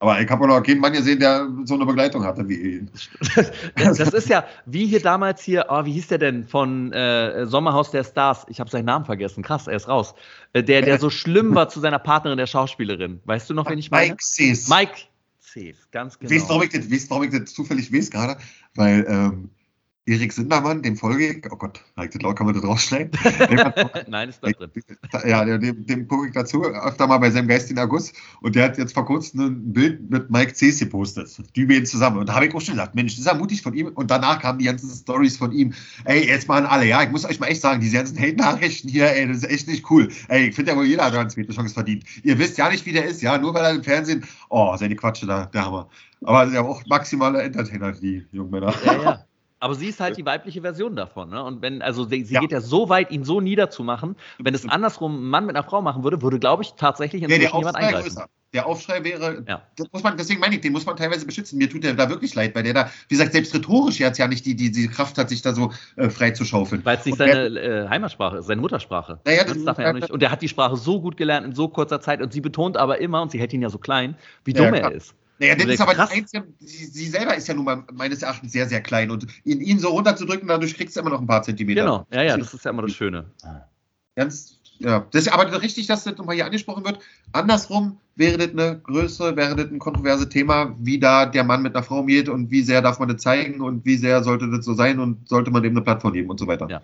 Aber 0.00 0.20
ich 0.20 0.30
habe 0.30 0.46
noch 0.46 0.62
keinen 0.62 0.78
Mann 0.80 0.92
gesehen, 0.92 1.18
der 1.18 1.48
so 1.64 1.74
eine 1.74 1.84
Begleitung 1.84 2.24
hatte 2.24 2.48
wie 2.48 2.54
ihn. 2.54 2.90
das, 3.74 3.98
ist 3.98 4.28
ja, 4.28 4.46
wie 4.64 4.86
hier 4.86 5.00
damals 5.00 5.42
hier, 5.42 5.66
oh, 5.70 5.84
wie 5.84 5.92
hieß 5.92 6.06
der 6.06 6.18
denn 6.18 6.46
von 6.46 6.92
äh, 6.92 7.46
Sommerhaus 7.46 7.90
der 7.90 8.04
Stars? 8.04 8.46
Ich 8.48 8.60
habe 8.60 8.70
seinen 8.70 8.84
Namen 8.84 9.04
vergessen. 9.04 9.42
Krass, 9.42 9.66
er 9.66 9.74
ist 9.74 9.88
raus. 9.88 10.14
Äh, 10.52 10.62
der, 10.62 10.82
der 10.82 11.00
so 11.00 11.10
schlimm 11.10 11.54
war 11.56 11.68
zu 11.68 11.80
seiner 11.80 11.98
Partnerin, 11.98 12.38
der 12.38 12.46
Schauspielerin. 12.46 13.20
Weißt 13.24 13.50
du 13.50 13.54
noch, 13.54 13.68
wen 13.68 13.78
ich 13.78 13.90
meine? 13.90 14.10
Mike 14.10 14.22
Sees. 14.22 14.68
Mike 14.68 14.92
Sees, 15.40 15.88
ganz 15.90 16.16
genau. 16.16 16.30
Weißt 16.30 16.44
du, 16.44 16.48
warum 16.50 16.62
ich 16.62 16.68
das, 16.70 16.88
weißt, 16.88 17.10
warum 17.10 17.24
ich 17.24 17.30
das 17.30 17.52
zufällig 17.52 17.92
weiß 17.92 18.10
gerade? 18.12 18.38
Weil 18.76 19.04
ähm, 19.08 19.50
Erik 20.08 20.32
Sindermann, 20.32 20.82
dem 20.82 20.96
folge 20.96 21.28
ich, 21.28 21.52
oh 21.52 21.56
Gott, 21.56 21.82
laut, 21.96 22.36
kann 22.36 22.46
man 22.46 22.54
das 22.54 22.64
rausschneiden? 22.64 23.10
Nein, 24.08 24.30
ist 24.30 24.42
da 24.42 24.48
drin. 24.50 24.82
Ja, 25.26 25.44
dem, 25.44 25.84
dem 25.84 26.08
gucke 26.08 26.28
ich 26.28 26.32
dazu 26.32 26.64
öfter 26.64 27.06
mal 27.06 27.18
bei 27.18 27.30
seinem 27.30 27.46
Geist 27.46 27.70
in 27.70 27.78
August 27.78 28.14
und 28.40 28.56
der 28.56 28.64
hat 28.64 28.78
jetzt 28.78 28.94
vor 28.94 29.04
kurzem 29.04 29.40
ein 29.40 29.72
Bild 29.72 30.10
mit 30.10 30.30
Mike 30.30 30.54
Cees 30.54 30.78
gepostet, 30.78 31.28
die 31.54 31.66
beiden 31.66 31.84
zusammen. 31.84 32.18
Und 32.18 32.28
da 32.30 32.34
habe 32.34 32.46
ich 32.46 32.54
auch 32.54 32.60
schon 32.60 32.74
gedacht, 32.76 32.94
Mensch, 32.94 33.12
das 33.12 33.20
ist 33.20 33.26
ja 33.26 33.34
mutig 33.34 33.60
von 33.60 33.74
ihm. 33.74 33.88
Und 33.88 34.10
danach 34.10 34.40
kamen 34.40 34.58
die 34.58 34.64
ganzen 34.64 34.88
Stories 34.88 35.36
von 35.36 35.52
ihm. 35.52 35.74
Ey, 36.06 36.26
jetzt 36.26 36.48
mal 36.48 36.56
an 36.56 36.66
alle, 36.66 36.86
ja, 36.86 37.02
ich 37.02 37.10
muss 37.10 37.26
euch 37.26 37.38
mal 37.38 37.48
echt 37.48 37.60
sagen, 37.60 37.82
diese 37.82 37.96
ganzen 37.98 38.18
Hate-Nachrichten 38.18 38.88
hier, 38.88 39.14
ey, 39.14 39.28
das 39.28 39.38
ist 39.38 39.50
echt 39.50 39.68
nicht 39.68 39.90
cool. 39.90 40.08
Ey, 40.28 40.48
ich 40.48 40.54
finde 40.54 40.72
ja 40.72 40.76
wohl 40.78 40.86
jeder 40.86 41.04
hat 41.04 41.14
eine 41.14 41.28
zweite 41.28 41.52
Chance 41.52 41.74
verdient. 41.74 42.04
Ihr 42.22 42.38
wisst 42.38 42.56
ja 42.56 42.70
nicht, 42.70 42.86
wie 42.86 42.92
der 42.92 43.04
ist, 43.04 43.20
ja, 43.20 43.36
nur 43.36 43.52
weil 43.52 43.64
er 43.64 43.72
im 43.72 43.84
Fernsehen, 43.84 44.24
oh, 44.48 44.74
seine 44.78 44.96
Quatsche 44.96 45.26
da, 45.26 45.46
der 45.46 45.66
Hammer. 45.66 45.90
Aber 46.24 46.50
ja 46.50 46.62
auch 46.62 46.84
maximale 46.86 47.42
Entertainer, 47.42 47.92
die 47.92 48.26
jungen 48.32 48.50
Männer. 48.50 48.74
Ja, 48.84 49.02
ja. 49.02 49.27
Aber 49.60 49.74
sie 49.74 49.86
ist 49.86 50.00
halt 50.00 50.16
die 50.16 50.24
weibliche 50.24 50.62
Version 50.62 50.94
davon. 50.94 51.30
Ne? 51.30 51.42
Und 51.42 51.62
wenn, 51.62 51.82
also 51.82 52.04
sie, 52.04 52.24
sie 52.24 52.34
ja. 52.34 52.40
geht 52.40 52.52
ja 52.52 52.60
so 52.60 52.88
weit, 52.88 53.10
ihn 53.10 53.24
so 53.24 53.40
niederzumachen. 53.40 54.16
Wenn 54.38 54.54
es 54.54 54.68
andersrum 54.68 55.24
ein 55.24 55.30
Mann 55.30 55.46
mit 55.46 55.56
einer 55.56 55.64
Frau 55.64 55.82
machen 55.82 56.04
würde, 56.04 56.22
würde, 56.22 56.38
glaube 56.38 56.62
ich, 56.62 56.74
tatsächlich 56.74 57.22
inzwischen 57.22 57.50
nee, 57.52 57.58
jemand 57.58 57.76
eingreifen. 57.76 58.08
Größer. 58.08 58.28
Der 58.54 58.66
Aufschrei 58.66 59.04
wäre, 59.04 59.44
ja. 59.46 59.60
das 59.76 59.92
muss 59.92 60.02
man, 60.02 60.16
deswegen 60.16 60.40
meine 60.40 60.54
ich, 60.54 60.62
den 60.62 60.72
muss 60.72 60.86
man 60.86 60.96
teilweise 60.96 61.26
beschützen. 61.26 61.58
Mir 61.58 61.68
tut 61.68 61.84
der 61.84 61.92
da 61.92 62.08
wirklich 62.08 62.34
leid, 62.34 62.54
weil 62.54 62.62
der 62.62 62.72
da, 62.72 62.90
wie 63.08 63.14
gesagt, 63.14 63.32
selbst 63.32 63.54
rhetorisch 63.54 63.98
jetzt 63.98 64.16
ja 64.16 64.26
nicht 64.26 64.46
die, 64.46 64.56
die, 64.56 64.70
die 64.70 64.88
Kraft 64.88 65.18
hat, 65.18 65.28
sich 65.28 65.42
da 65.42 65.52
so 65.52 65.70
äh, 65.96 66.08
frei 66.08 66.30
zu 66.30 66.46
schaufeln. 66.46 66.82
Weil 66.82 66.96
es 66.96 67.04
nicht 67.04 67.18
seine 67.18 67.60
äh, 67.60 67.88
Heimatsprache 67.88 68.38
ist, 68.38 68.46
seine 68.46 68.62
Muttersprache. 68.62 69.20
Naja, 69.26 69.44
das, 69.44 69.52
das 69.52 69.64
darf 69.64 69.78
er 69.78 69.88
ja 69.88 69.92
nicht. 69.92 70.10
Und 70.10 70.22
der 70.22 70.30
hat 70.30 70.40
die 70.40 70.48
Sprache 70.48 70.78
so 70.78 70.98
gut 71.02 71.18
gelernt 71.18 71.46
in 71.46 71.54
so 71.54 71.68
kurzer 71.68 72.00
Zeit 72.00 72.22
und 72.22 72.32
sie 72.32 72.40
betont 72.40 72.78
aber 72.78 73.02
immer, 73.02 73.20
und 73.20 73.30
sie 73.32 73.38
hält 73.38 73.52
ihn 73.52 73.60
ja 73.60 73.68
so 73.68 73.78
klein, 73.78 74.16
wie 74.44 74.54
dumm 74.54 74.72
er 74.72 74.92
ist. 74.92 75.14
Naja, 75.38 75.54
das 75.54 75.66
ist 75.66 75.80
aber 75.80 75.94
krass. 75.94 76.08
das 76.08 76.18
Einzige, 76.18 76.46
sie, 76.58 76.86
sie, 76.86 77.06
selber 77.06 77.36
ist 77.36 77.46
ja 77.46 77.54
nun 77.54 77.64
mal 77.64 77.84
meines 77.92 78.22
Erachtens 78.22 78.52
sehr, 78.52 78.68
sehr 78.68 78.80
klein 78.80 79.10
und 79.10 79.26
ihn, 79.44 79.60
ihn 79.60 79.78
so 79.78 79.88
runterzudrücken, 79.88 80.48
dadurch 80.48 80.74
kriegst 80.74 80.96
du 80.96 81.00
immer 81.00 81.10
noch 81.10 81.20
ein 81.20 81.26
paar 81.26 81.42
Zentimeter. 81.42 81.82
Genau, 81.82 82.06
ja, 82.10 82.22
ja, 82.22 82.36
das 82.36 82.54
ist 82.54 82.64
ja 82.64 82.72
immer 82.72 82.82
das 82.82 82.92
Schöne. 82.92 83.30
Ganz, 84.16 84.58
ja. 84.78 85.06
Das 85.12 85.22
ist 85.22 85.32
aber 85.32 85.62
richtig, 85.62 85.86
dass 85.86 86.04
das 86.04 86.16
nochmal 86.16 86.34
hier 86.34 86.46
angesprochen 86.46 86.84
wird. 86.84 86.98
Andersrum 87.32 87.98
wäre 88.16 88.36
das 88.36 88.50
eine 88.50 88.80
Größe, 88.80 89.36
wäre 89.36 89.54
das 89.54 89.70
ein 89.70 89.78
kontroverses 89.78 90.28
Thema, 90.28 90.74
wie 90.78 90.98
da 90.98 91.26
der 91.26 91.44
Mann 91.44 91.62
mit 91.62 91.74
einer 91.74 91.84
Frau 91.84 92.04
geht 92.04 92.28
und 92.28 92.50
wie 92.50 92.62
sehr 92.62 92.82
darf 92.82 92.98
man 92.98 93.08
das 93.08 93.22
zeigen 93.22 93.60
und 93.60 93.84
wie 93.84 93.96
sehr 93.96 94.24
sollte 94.24 94.50
das 94.50 94.64
so 94.64 94.74
sein 94.74 94.98
und 94.98 95.28
sollte 95.28 95.50
man 95.50 95.62
dem 95.62 95.72
eine 95.72 95.82
Plattform 95.82 96.12
geben 96.12 96.30
und 96.30 96.38
so 96.38 96.46
weiter. 96.46 96.68
Ja. 96.68 96.82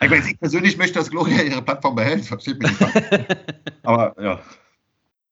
Ich, 0.00 0.10
meine, 0.10 0.28
ich 0.28 0.38
persönlich 0.38 0.76
möchte, 0.76 0.98
dass 0.98 1.10
Gloria 1.10 1.42
ihre 1.42 1.62
Plattform 1.62 1.96
behält, 1.96 2.24
versteht 2.24 2.62
mich 2.62 2.78
nicht. 2.78 2.92
aber 3.82 4.14
ja. 4.22 4.40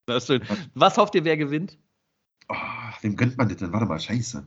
Das 0.06 0.24
ist 0.24 0.26
schön. 0.26 0.42
Was 0.74 0.96
hofft 0.96 1.14
ihr, 1.14 1.24
wer 1.24 1.36
gewinnt? 1.36 1.78
Oh, 2.48 2.54
wem 3.02 3.16
gönnt 3.16 3.36
man 3.38 3.48
das 3.48 3.58
denn? 3.58 3.72
Warte 3.72 3.86
mal, 3.86 4.00
scheiße. 4.00 4.46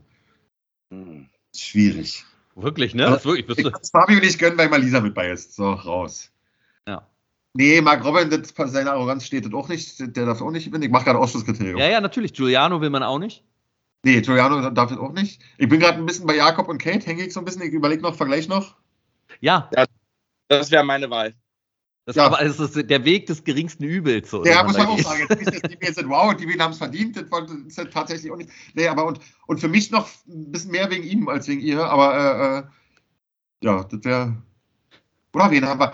Hm. 0.92 1.30
Schwierig. 1.56 2.26
Wirklich, 2.56 2.95
ne? 2.95 3.03
Das 3.03 3.19
ist 3.19 3.26
wirklich, 3.26 3.58
ich 3.58 3.72
kann 3.72 3.84
Fabio 3.92 4.19
nicht 4.19 4.40
gönnen, 4.40 4.58
weil 4.58 4.69
mal 4.69 4.82
Lisa 4.82 5.00
mit 5.00 5.14
bei 5.14 5.30
ist. 5.30 5.56
So, 5.56 5.72
raus. 5.72 6.32
Ja. 6.88 7.08
Nee, 7.53 7.82
Mark 7.82 8.03
Robin, 8.03 8.30
das, 8.30 8.53
seine 8.72 8.92
Arroganz 8.92 9.26
steht 9.26 9.45
das 9.45 9.53
auch 9.53 9.69
nicht. 9.69 10.00
Der 10.00 10.26
darf 10.26 10.42
auch 10.42 10.51
nicht 10.51 10.66
gewinnen. 10.66 10.84
Ich 10.84 10.90
mache 10.90 11.06
gerade 11.06 11.19
Ausschlusskriterium. 11.19 11.80
Ja, 11.80 11.88
ja, 11.88 12.01
natürlich. 12.01 12.34
Giuliano 12.34 12.82
will 12.82 12.90
man 12.90 13.03
auch 13.03 13.19
nicht. 13.19 13.43
Nee, 14.03 14.22
Giuliano 14.22 14.69
darf 14.69 14.90
das 14.90 14.98
auch 14.98 15.11
nicht. 15.11 15.42
Ich 15.58 15.69
bin 15.69 15.80
gerade 15.80 15.98
ein 15.98 16.06
bisschen 16.06 16.26
bei 16.26 16.35
Jakob 16.35 16.67
und 16.67 16.80
Kate, 16.80 17.06
hänge 17.06 17.26
ich 17.26 17.34
so 17.34 17.40
ein 17.42 17.45
bisschen. 17.45 17.61
Ich 17.61 17.74
überlege 17.74 18.01
noch, 18.01 18.16
vergleich 18.16 18.48
noch. 18.48 18.76
Ja. 19.40 19.69
ja 19.76 19.85
das 20.48 20.72
wäre 20.72 20.84
meine 20.84 21.09
Wahl. 21.09 21.35
Das 22.08 22.16
ja. 22.16 22.26
aber 22.26 22.42
ist 22.42 22.90
der 22.90 23.03
Weg 23.03 23.26
des 23.26 23.44
geringsten 23.44 23.84
Übels. 23.84 24.30
So, 24.30 24.45
ja, 24.45 24.64
muss 24.64 24.77
man 24.77 24.88
auch 24.88 24.98
sagen. 24.98 25.27
Jetzt 25.30 25.42
ist 25.42 25.53
das, 25.53 25.61
die 25.69 25.77
jetzt 25.82 26.08
wow, 26.08 26.34
die 26.34 26.58
haben 26.58 26.72
es 26.72 26.77
verdient, 26.77 27.18
das 27.18 27.30
war 27.30 27.45
das 27.45 27.90
tatsächlich 27.92 28.32
auch 28.32 28.38
nicht. 28.38 28.50
Nee, 28.76 28.88
aber 28.88 29.06
und, 29.06 29.19
und 29.45 29.60
für 29.60 29.68
mich 29.68 29.92
noch 29.92 30.08
ein 30.26 30.50
bisschen 30.50 30.72
mehr 30.72 30.90
wegen 30.90 31.03
ihm 31.03 31.27
als 31.27 31.50
wegen 31.50 31.60
ihr, 31.60 31.84
aber 31.84 32.16
äh, 32.16 32.60
äh 32.60 32.64
ja, 33.66 33.84
das 33.84 34.06
wäre. 34.06 34.38
Oder 35.34 35.52
wen 35.52 35.66
haben 35.66 35.82
wir? 35.82 35.94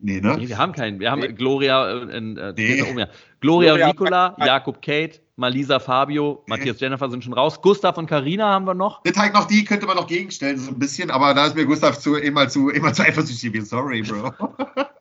Nee, 0.00 0.20
ne? 0.20 0.36
Nee, 0.36 0.48
wir 0.48 0.58
haben 0.58 0.72
keinen. 0.72 1.00
Wir 1.00 1.10
haben 1.10 1.22
nee. 1.22 1.32
Gloria, 1.32 1.92
äh, 1.92 2.18
äh, 2.18 2.20
nee. 2.20 2.76
Gloria, 2.76 3.08
Gloria 3.40 3.86
Nicola, 3.86 4.36
Jakob 4.38 4.82
Kate, 4.82 5.18
Malisa 5.36 5.78
Fabio, 5.78 6.44
nee. 6.46 6.56
Matthias 6.56 6.78
Jennifer 6.78 7.08
sind 7.08 7.24
schon 7.24 7.32
raus. 7.32 7.62
Gustav 7.62 7.96
und 7.96 8.06
Karina 8.06 8.50
haben 8.50 8.66
wir 8.66 8.74
noch. 8.74 9.02
Das 9.04 9.16
halt 9.16 9.32
noch 9.32 9.46
die 9.46 9.64
könnte 9.64 9.86
man 9.86 9.96
noch 9.96 10.08
gegenstellen, 10.08 10.58
so 10.58 10.72
ein 10.72 10.78
bisschen, 10.78 11.10
aber 11.10 11.32
da 11.32 11.46
ist 11.46 11.56
mir 11.56 11.64
Gustav 11.64 11.98
zu, 11.98 12.16
immer 12.16 12.50
zu, 12.50 12.68
immer 12.68 12.92
zu 12.92 13.02
eifersüchtig. 13.02 13.64
Sorry, 13.64 14.02
Bro. 14.02 14.34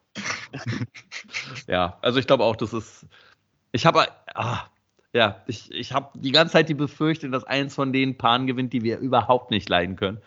ja, 1.68 1.98
also 2.02 2.20
ich 2.20 2.28
glaube 2.28 2.44
auch, 2.44 2.56
das 2.56 2.74
ist. 2.74 3.06
Ich 3.72 3.86
habe. 3.86 4.08
Ah, 4.34 4.66
ja, 5.14 5.42
ich, 5.48 5.72
ich 5.72 5.94
habe 5.94 6.10
die 6.20 6.32
ganze 6.32 6.54
Zeit 6.54 6.70
die 6.70 6.74
Befürchtung, 6.74 7.32
dass 7.32 7.44
eins 7.44 7.74
von 7.74 7.94
den 7.94 8.18
Paaren 8.18 8.46
gewinnt, 8.46 8.74
die 8.74 8.84
wir 8.84 9.00
überhaupt 9.00 9.52
nicht 9.52 9.70
leiden 9.70 9.96
können. 9.96 10.20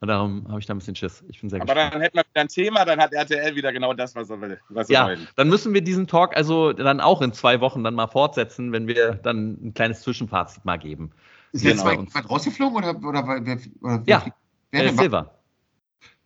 Und 0.00 0.08
darum 0.08 0.46
habe 0.48 0.60
ich 0.60 0.66
da 0.66 0.74
ein 0.74 0.78
bisschen 0.78 0.94
Schiss. 0.94 1.24
Ich 1.28 1.40
bin 1.40 1.50
sehr 1.50 1.60
Aber 1.60 1.74
gespannt. 1.74 1.94
dann 1.94 2.00
hätten 2.02 2.16
wir 2.18 2.24
wieder 2.24 2.40
ein 2.40 2.48
Thema, 2.48 2.84
dann 2.84 3.00
hat 3.00 3.12
RTL 3.12 3.56
wieder 3.56 3.72
genau 3.72 3.94
das, 3.94 4.14
was 4.14 4.30
er 4.30 4.40
will. 4.40 4.60
Was 4.68 4.88
ja, 4.88 5.10
er 5.10 5.18
dann 5.34 5.48
müssen 5.48 5.74
wir 5.74 5.80
diesen 5.80 6.06
Talk 6.06 6.36
also 6.36 6.72
dann 6.72 7.00
auch 7.00 7.20
in 7.20 7.32
zwei 7.32 7.60
Wochen 7.60 7.82
dann 7.82 7.94
mal 7.94 8.06
fortsetzen, 8.06 8.70
wenn 8.70 8.86
wir 8.86 9.14
dann 9.14 9.58
ein 9.60 9.74
kleines 9.74 10.02
Zwischenfazit 10.02 10.64
mal 10.64 10.78
geben. 10.78 11.10
Ist 11.50 11.64
jetzt 11.64 11.78
genau. 11.78 11.90
jemand 11.90 12.30
rausgeflogen 12.30 12.76
oder, 12.76 12.96
oder, 12.96 13.24
oder, 13.24 13.58
oder 13.80 14.02
ja, 14.06 14.22
wer, 14.70 14.82
wer 14.82 14.84
äh, 14.84 14.92
Silver. 14.92 15.37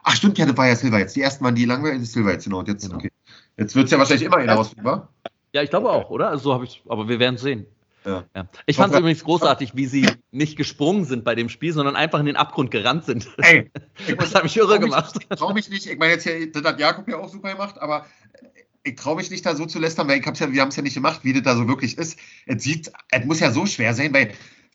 Ach 0.03 0.17
stimmt, 0.17 0.39
ja, 0.39 0.47
das 0.47 0.57
war 0.57 0.69
ja 0.69 0.77
Silver 0.77 0.99
jetzt. 0.99 1.15
Die 1.17 1.23
ersten 1.23 1.45
waren 1.45 1.55
die 1.55 1.65
langweilig, 1.65 2.11
Silver 2.11 2.33
jetzt, 2.33 2.45
genau. 2.45 2.59
Und 2.61 2.69
jetzt, 2.69 2.85
genau. 2.85 2.97
okay. 2.97 3.11
Jetzt 3.57 3.75
wird 3.75 3.87
es 3.87 3.91
ja 3.93 3.99
wahrscheinlich 3.99 4.27
immer 4.27 4.47
wa? 4.83 5.09
Ja, 5.53 5.63
ich 5.63 5.71
glaube 5.71 5.91
auch, 5.91 6.11
oder? 6.11 6.31
Also 6.31 6.45
so 6.45 6.55
habe 6.55 6.65
ich 6.65 6.83
aber 6.89 7.09
wir 7.09 7.19
werden 7.19 7.35
es 7.37 7.43
sehen. 7.43 7.67
Ja. 8.05 8.25
Ja. 8.35 8.49
Ich 8.67 8.77
fand 8.77 8.93
es 8.93 8.99
übrigens 8.99 9.23
großartig, 9.23 9.77
wie 9.77 9.87
sie 9.87 10.09
nicht 10.33 10.57
gesprungen 10.57 11.05
sind 11.05 11.25
bei 11.25 11.35
dem 11.35 11.49
Spiel, 11.49 11.73
sondern 11.73 11.95
einfach 11.95 12.19
in 12.19 12.27
den 12.27 12.37
Abgrund 12.37 12.71
gerannt 12.71 13.05
sind. 13.05 13.29
Ey, 13.39 13.71
das 14.19 14.35
habe 14.35 14.47
ich 14.47 14.57
irre 14.57 14.81
gemacht. 14.81 15.15
Ich 15.21 15.39
traue 15.39 15.55
mich 15.55 15.69
nicht, 15.71 15.87
ich 15.87 15.99
meine, 15.99 16.15
jetzt 16.15 16.25
hier, 16.25 16.51
das 16.51 16.65
hat 16.65 16.81
Jakob 16.81 17.09
ja 17.09 17.19
auch 17.19 17.29
super 17.29 17.53
gemacht, 17.53 17.81
aber 17.81 18.07
ich 18.83 18.97
traue 18.97 19.17
mich 19.17 19.31
nicht 19.31 19.47
da 19.47 19.55
so 19.55 19.67
zu 19.67 19.79
lästern, 19.79 20.09
weil 20.09 20.19
ich 20.19 20.27
hab's 20.27 20.41
ja, 20.41 20.51
wir 20.51 20.61
haben 20.61 20.71
es 20.71 20.77
ja 20.77 20.83
nicht 20.83 20.95
gemacht, 20.95 21.21
wie 21.23 21.33
das 21.33 21.43
da 21.43 21.55
so 21.55 21.69
wirklich 21.69 21.97
ist. 21.97 22.19
Es 22.47 22.65
sieht, 22.65 22.91
es 23.11 23.25
muss 23.25 23.39
ja 23.39 23.53
so 23.53 23.67
schwer 23.67 23.95
sein, 23.95 24.13
weil 24.13 24.33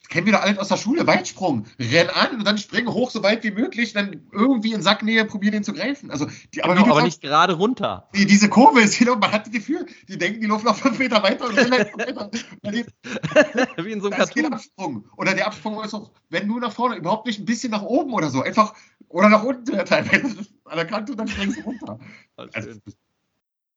kennen 0.10 0.26
wir 0.26 0.34
doch 0.34 0.42
alle 0.42 0.60
aus 0.60 0.68
der 0.68 0.78
Schule, 0.78 1.06
Weitsprung. 1.08 1.66
Renn 1.80 2.10
an 2.10 2.38
und 2.38 2.46
dann 2.46 2.58
springen 2.58 2.88
hoch 2.88 3.12
so 3.12 3.24
weit 3.24 3.44
wie 3.44 3.52
möglich, 3.52 3.94
dann 3.94 4.28
irgendwie 4.32 4.74
in 4.74 4.82
Sacknähe 4.82 5.26
probieren, 5.26 5.54
den 5.54 5.64
zu 5.64 5.74
greifen. 5.74 6.12
Also, 6.12 6.28
die, 6.54 6.64
aber, 6.64 6.76
genau, 6.76 6.92
aber 6.92 7.04
nicht 7.04 7.22
gerade 7.22 7.54
runter. 7.54 8.10
Die, 8.16 8.26
diese 8.26 8.50
Kurve 8.50 8.82
ist 8.82 8.94
hier, 8.94 9.16
man 9.16 9.32
hat 9.32 9.46
das 9.46 9.54
Gefühl, 9.54 9.86
die 10.08 10.18
denken, 10.18 10.42
die 10.42 10.48
laufen 10.48 10.66
noch 10.66 10.76
fünf 10.76 11.00
Meter 11.00 11.22
weiter 11.24 11.48
und 11.48 11.58
rennen 11.58 11.72
halt 11.72 11.98
weiter. 11.98 12.32
wie 13.84 13.92
in 13.92 14.02
so 14.02 14.08
einem 14.08 14.18
Cartoon. 14.18 14.54
Absprung. 14.54 15.06
Oder 15.18 15.34
der 15.34 15.48
Absprung 15.48 15.84
ist 15.84 15.94
auch, 15.94 16.12
wenn 16.30 16.48
du 16.48 16.60
nach 16.60 16.72
vorne, 16.72 16.96
überhaupt 16.96 17.28
nicht 17.28 17.40
ein 17.40 17.46
bisschen 17.46 17.72
nach 17.72 17.84
oben 17.84 18.14
oder 18.14 18.30
so, 18.30 18.42
einfach, 18.42 18.74
oder 19.10 19.30
nach 19.30 19.44
unten 19.44 19.66
teilweise 19.86 20.46
an 20.66 20.76
der 20.76 20.86
Kante 20.86 21.12
und 21.14 21.18
dann 21.18 21.28
springst 21.28 21.60
du 21.60 21.64
runter. 21.64 22.00
Also, 22.54 22.70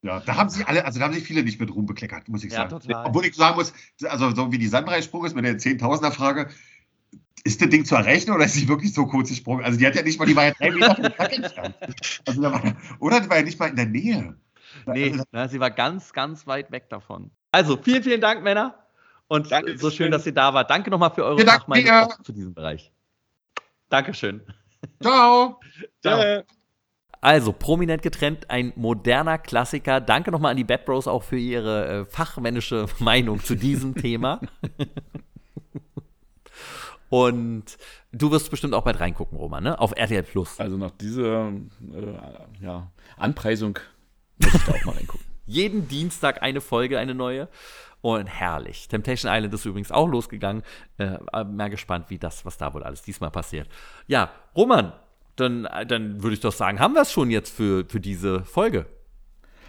ja, 0.03 0.21
da 0.21 0.37
haben 0.37 0.49
sie 0.49 0.65
alle, 0.65 0.85
also 0.85 0.99
da 0.99 1.05
haben 1.05 1.15
sich 1.15 1.25
viele 1.25 1.43
nicht 1.43 1.61
mit 1.61 1.75
Ruhm 1.75 1.87
bekleckert, 1.87 2.29
muss 2.29 2.43
ich 2.43 2.53
sagen. 2.53 2.71
total. 2.71 3.07
Obwohl 3.07 3.27
ich 3.27 3.35
sagen 3.35 3.57
muss, 3.57 3.73
also 4.05 4.35
so 4.35 4.51
wie 4.51 4.59
die 4.59 4.67
Sandreisprung 4.67 5.25
ist 5.27 5.35
mit 5.35 5.45
der 5.45 5.59
10.000er 5.59 6.11
Frage, 6.11 6.49
ist 7.45 7.61
das 7.61 7.69
Ding 7.69 7.85
zu 7.85 7.95
errechnen 7.95 8.35
oder 8.35 8.45
ist 8.47 8.55
sie 8.55 8.69
wirklich 8.69 8.95
so 8.95 9.07
kurz 9.07 9.29
gesprungen? 9.29 9.65
Also 9.65 9.79
die 9.79 9.87
hat 9.87 9.95
ja 9.95 10.03
nicht 10.03 10.19
mal, 10.19 10.27
die 10.27 10.37
war 10.37 10.47
ja 10.47 10.53
drei 10.53 10.71
Meter. 11.39 11.75
Also 12.27 12.43
da 12.43 12.53
war, 12.53 12.77
oder 12.99 13.21
die 13.21 13.29
war 13.29 13.37
ja 13.39 13.43
nicht 13.43 13.59
mal 13.59 13.69
in 13.69 13.77
der 13.77 13.87
Nähe. 13.87 14.37
Nee, 14.87 15.13
also, 15.13 15.25
na, 15.33 15.49
sie 15.49 15.61
war 15.61 15.71
ganz, 15.71 16.13
ganz 16.13 16.47
weit 16.47 16.71
weg 16.71 16.89
davon. 16.89 17.31
Also 17.53 17.77
vielen, 17.77 18.03
vielen 18.03 18.21
Dank, 18.21 18.43
Männer. 18.43 18.75
Und 19.29 19.51
Danke, 19.51 19.79
so 19.79 19.91
schön, 19.91 20.11
dass 20.11 20.27
ihr 20.27 20.33
da 20.33 20.55
wart. 20.55 20.71
Danke 20.71 20.91
nochmal 20.91 21.13
für 21.13 21.25
eure 21.25 21.45
Nachmeinung 21.45 22.09
zu 22.25 22.33
diesem 22.33 22.55
Bereich. 22.55 22.91
Dankeschön. 23.89 24.43
Ciao. 25.01 25.61
Ciao. 26.03 26.43
Also, 27.21 27.53
prominent 27.53 28.03
getrennt, 28.03 28.49
ein 28.49 28.73
moderner 28.77 29.37
Klassiker. 29.37 30.01
Danke 30.01 30.31
nochmal 30.31 30.53
an 30.53 30.57
die 30.57 30.65
Bad 30.65 30.87
Bros 30.87 31.07
auch 31.07 31.23
für 31.23 31.37
ihre 31.39 31.87
äh, 31.87 32.05
fachmännische 32.07 32.87
Meinung 32.99 33.41
zu 33.41 33.55
diesem 33.55 33.95
Thema. 33.95 34.41
Und 37.11 37.77
du 38.13 38.31
wirst 38.31 38.51
bestimmt 38.51 38.73
auch 38.73 38.85
bald 38.85 39.01
reingucken, 39.01 39.37
Roman, 39.37 39.65
ne? 39.65 39.79
Auf 39.79 39.93
RTL 39.97 40.23
Plus. 40.23 40.59
Also 40.61 40.77
nach 40.77 40.93
dieser 40.93 41.49
äh, 41.49 42.63
ja, 42.63 42.91
Anpreisung 43.17 43.79
muss 44.39 44.55
ich 44.55 44.65
da 44.65 44.73
auch 44.73 44.85
mal 44.85 44.95
reingucken. 44.95 45.27
Jeden 45.47 45.89
Dienstag 45.89 46.43
eine 46.43 46.61
Folge, 46.61 46.99
eine 46.99 47.15
neue. 47.15 47.49
Und 48.03 48.29
herrlich. 48.29 48.89
Temptation 48.89 49.31
Island 49.31 49.53
ist 49.53 49.67
übrigens 49.67 49.93
auch 49.93 50.09
losgegangen. 50.09 50.63
Äh, 50.97 51.19
mal 51.45 51.69
gespannt, 51.69 52.07
wie 52.09 52.19
das, 52.19 52.47
was 52.47 52.57
da 52.57 52.73
wohl 52.73 52.83
alles 52.83 53.03
diesmal 53.03 53.31
passiert. 53.31 53.69
Ja, 54.07 54.31
Roman, 54.57 54.93
dann, 55.41 55.69
dann 55.89 56.23
würde 56.23 56.35
ich 56.35 56.41
doch 56.41 56.53
sagen, 56.53 56.79
haben 56.79 56.95
wir 56.95 57.03
es 57.03 57.13
schon 57.13 57.31
jetzt 57.31 57.55
für, 57.55 57.85
für 57.87 58.01
diese 58.01 58.45
Folge. 58.45 58.87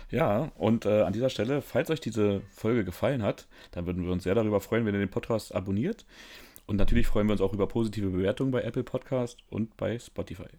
Ja, 0.09 0.51
und 0.57 0.85
äh, 0.85 1.03
an 1.03 1.13
dieser 1.13 1.29
Stelle, 1.29 1.61
falls 1.61 1.89
euch 1.89 2.01
diese 2.01 2.41
Folge 2.49 2.83
gefallen 2.83 3.23
hat, 3.23 3.47
dann 3.71 3.85
würden 3.85 4.03
wir 4.03 4.11
uns 4.11 4.23
sehr 4.23 4.35
darüber 4.35 4.59
freuen, 4.59 4.85
wenn 4.85 4.93
ihr 4.93 4.99
den 4.99 5.09
Podcast 5.09 5.55
abonniert. 5.55 6.05
Und 6.65 6.75
natürlich 6.75 7.07
freuen 7.07 7.27
wir 7.27 7.31
uns 7.31 7.41
auch 7.41 7.53
über 7.53 7.67
positive 7.67 8.09
Bewertungen 8.09 8.51
bei 8.51 8.61
Apple 8.61 8.83
Podcast 8.83 9.39
und 9.49 9.77
bei 9.77 9.97
Spotify. 9.97 10.49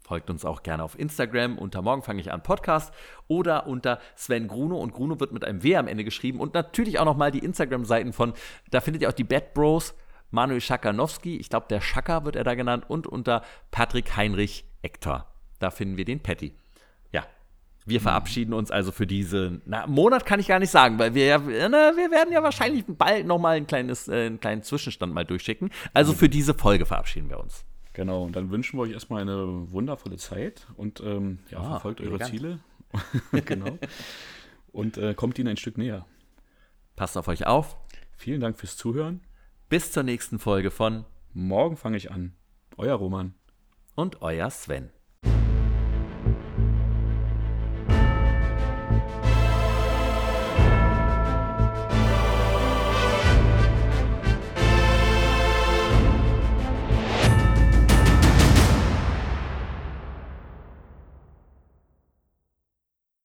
Folgt 0.00 0.28
uns 0.28 0.44
auch 0.44 0.62
gerne 0.62 0.84
auf 0.84 0.98
Instagram 0.98 1.56
unter 1.56 1.80
Morgen 1.80 2.02
fange 2.02 2.20
ich 2.20 2.30
an 2.30 2.42
Podcast 2.42 2.92
oder 3.26 3.66
unter 3.66 3.98
Sven 4.16 4.48
Gruno 4.48 4.78
und 4.78 4.92
Gruno 4.92 5.18
wird 5.18 5.32
mit 5.32 5.44
einem 5.44 5.62
W 5.62 5.76
am 5.76 5.88
Ende 5.88 6.04
geschrieben 6.04 6.40
und 6.40 6.52
natürlich 6.52 6.98
auch 6.98 7.06
nochmal 7.06 7.30
die 7.30 7.38
Instagram-Seiten 7.38 8.12
von, 8.12 8.34
da 8.70 8.82
findet 8.82 9.02
ihr 9.02 9.08
auch 9.08 9.14
die 9.14 9.24
Bad 9.24 9.54
Bros, 9.54 9.94
Manuel 10.34 10.60
Schakanowski, 10.60 11.36
ich 11.36 11.48
glaube 11.48 11.66
der 11.70 11.80
Schaka 11.80 12.24
wird 12.24 12.36
er 12.36 12.44
da 12.44 12.54
genannt 12.54 12.84
und 12.88 13.06
unter 13.06 13.42
Patrick 13.70 14.16
Heinrich 14.16 14.64
Ektor. 14.82 15.26
Da 15.60 15.70
finden 15.70 15.96
wir 15.96 16.04
den 16.04 16.20
Patty. 16.20 16.52
Ja, 17.12 17.24
wir 17.86 18.00
verabschieden 18.00 18.52
uns 18.52 18.70
also 18.70 18.92
für 18.92 19.06
diese, 19.06 19.60
na, 19.64 19.86
Monat 19.86 20.26
kann 20.26 20.40
ich 20.40 20.48
gar 20.48 20.58
nicht 20.58 20.70
sagen, 20.70 20.98
weil 20.98 21.14
wir 21.14 21.24
ja, 21.26 21.38
na, 21.38 21.92
wir 21.96 22.10
werden 22.10 22.32
ja 22.32 22.42
wahrscheinlich 22.42 22.84
bald 22.86 23.26
nochmal 23.26 23.56
ein 23.56 23.66
kleines, 23.66 24.08
äh, 24.08 24.26
einen 24.26 24.40
kleinen 24.40 24.62
Zwischenstand 24.62 25.14
mal 25.14 25.24
durchschicken. 25.24 25.70
Also 25.94 26.12
für 26.12 26.28
diese 26.28 26.52
Folge 26.52 26.84
verabschieden 26.84 27.30
wir 27.30 27.38
uns. 27.38 27.64
Genau, 27.92 28.24
und 28.24 28.34
dann 28.34 28.50
wünschen 28.50 28.76
wir 28.76 28.82
euch 28.82 28.92
erstmal 28.92 29.22
eine 29.22 29.70
wundervolle 29.70 30.16
Zeit 30.16 30.66
und 30.76 31.00
ähm, 31.00 31.38
ja, 31.48 31.60
Ah, 31.60 31.70
verfolgt 31.70 32.00
eure 32.00 32.10
elegant. 32.10 32.30
Ziele. 32.30 32.58
genau. 33.44 33.78
Und 34.72 34.98
äh, 34.98 35.14
kommt 35.14 35.38
ihnen 35.38 35.48
ein 35.48 35.56
Stück 35.56 35.78
näher. 35.78 36.04
Passt 36.96 37.16
auf 37.16 37.28
euch 37.28 37.46
auf. 37.46 37.76
Vielen 38.16 38.40
Dank 38.40 38.58
fürs 38.58 38.76
Zuhören. 38.76 39.20
Bis 39.68 39.92
zur 39.92 40.02
nächsten 40.02 40.38
Folge 40.38 40.70
von 40.70 41.06
Morgen 41.32 41.76
fange 41.76 41.96
ich 41.96 42.10
an. 42.10 42.34
Euer 42.76 42.96
Roman. 42.96 43.34
und 43.94 44.22
euer 44.22 44.50
Sven. 44.50 44.90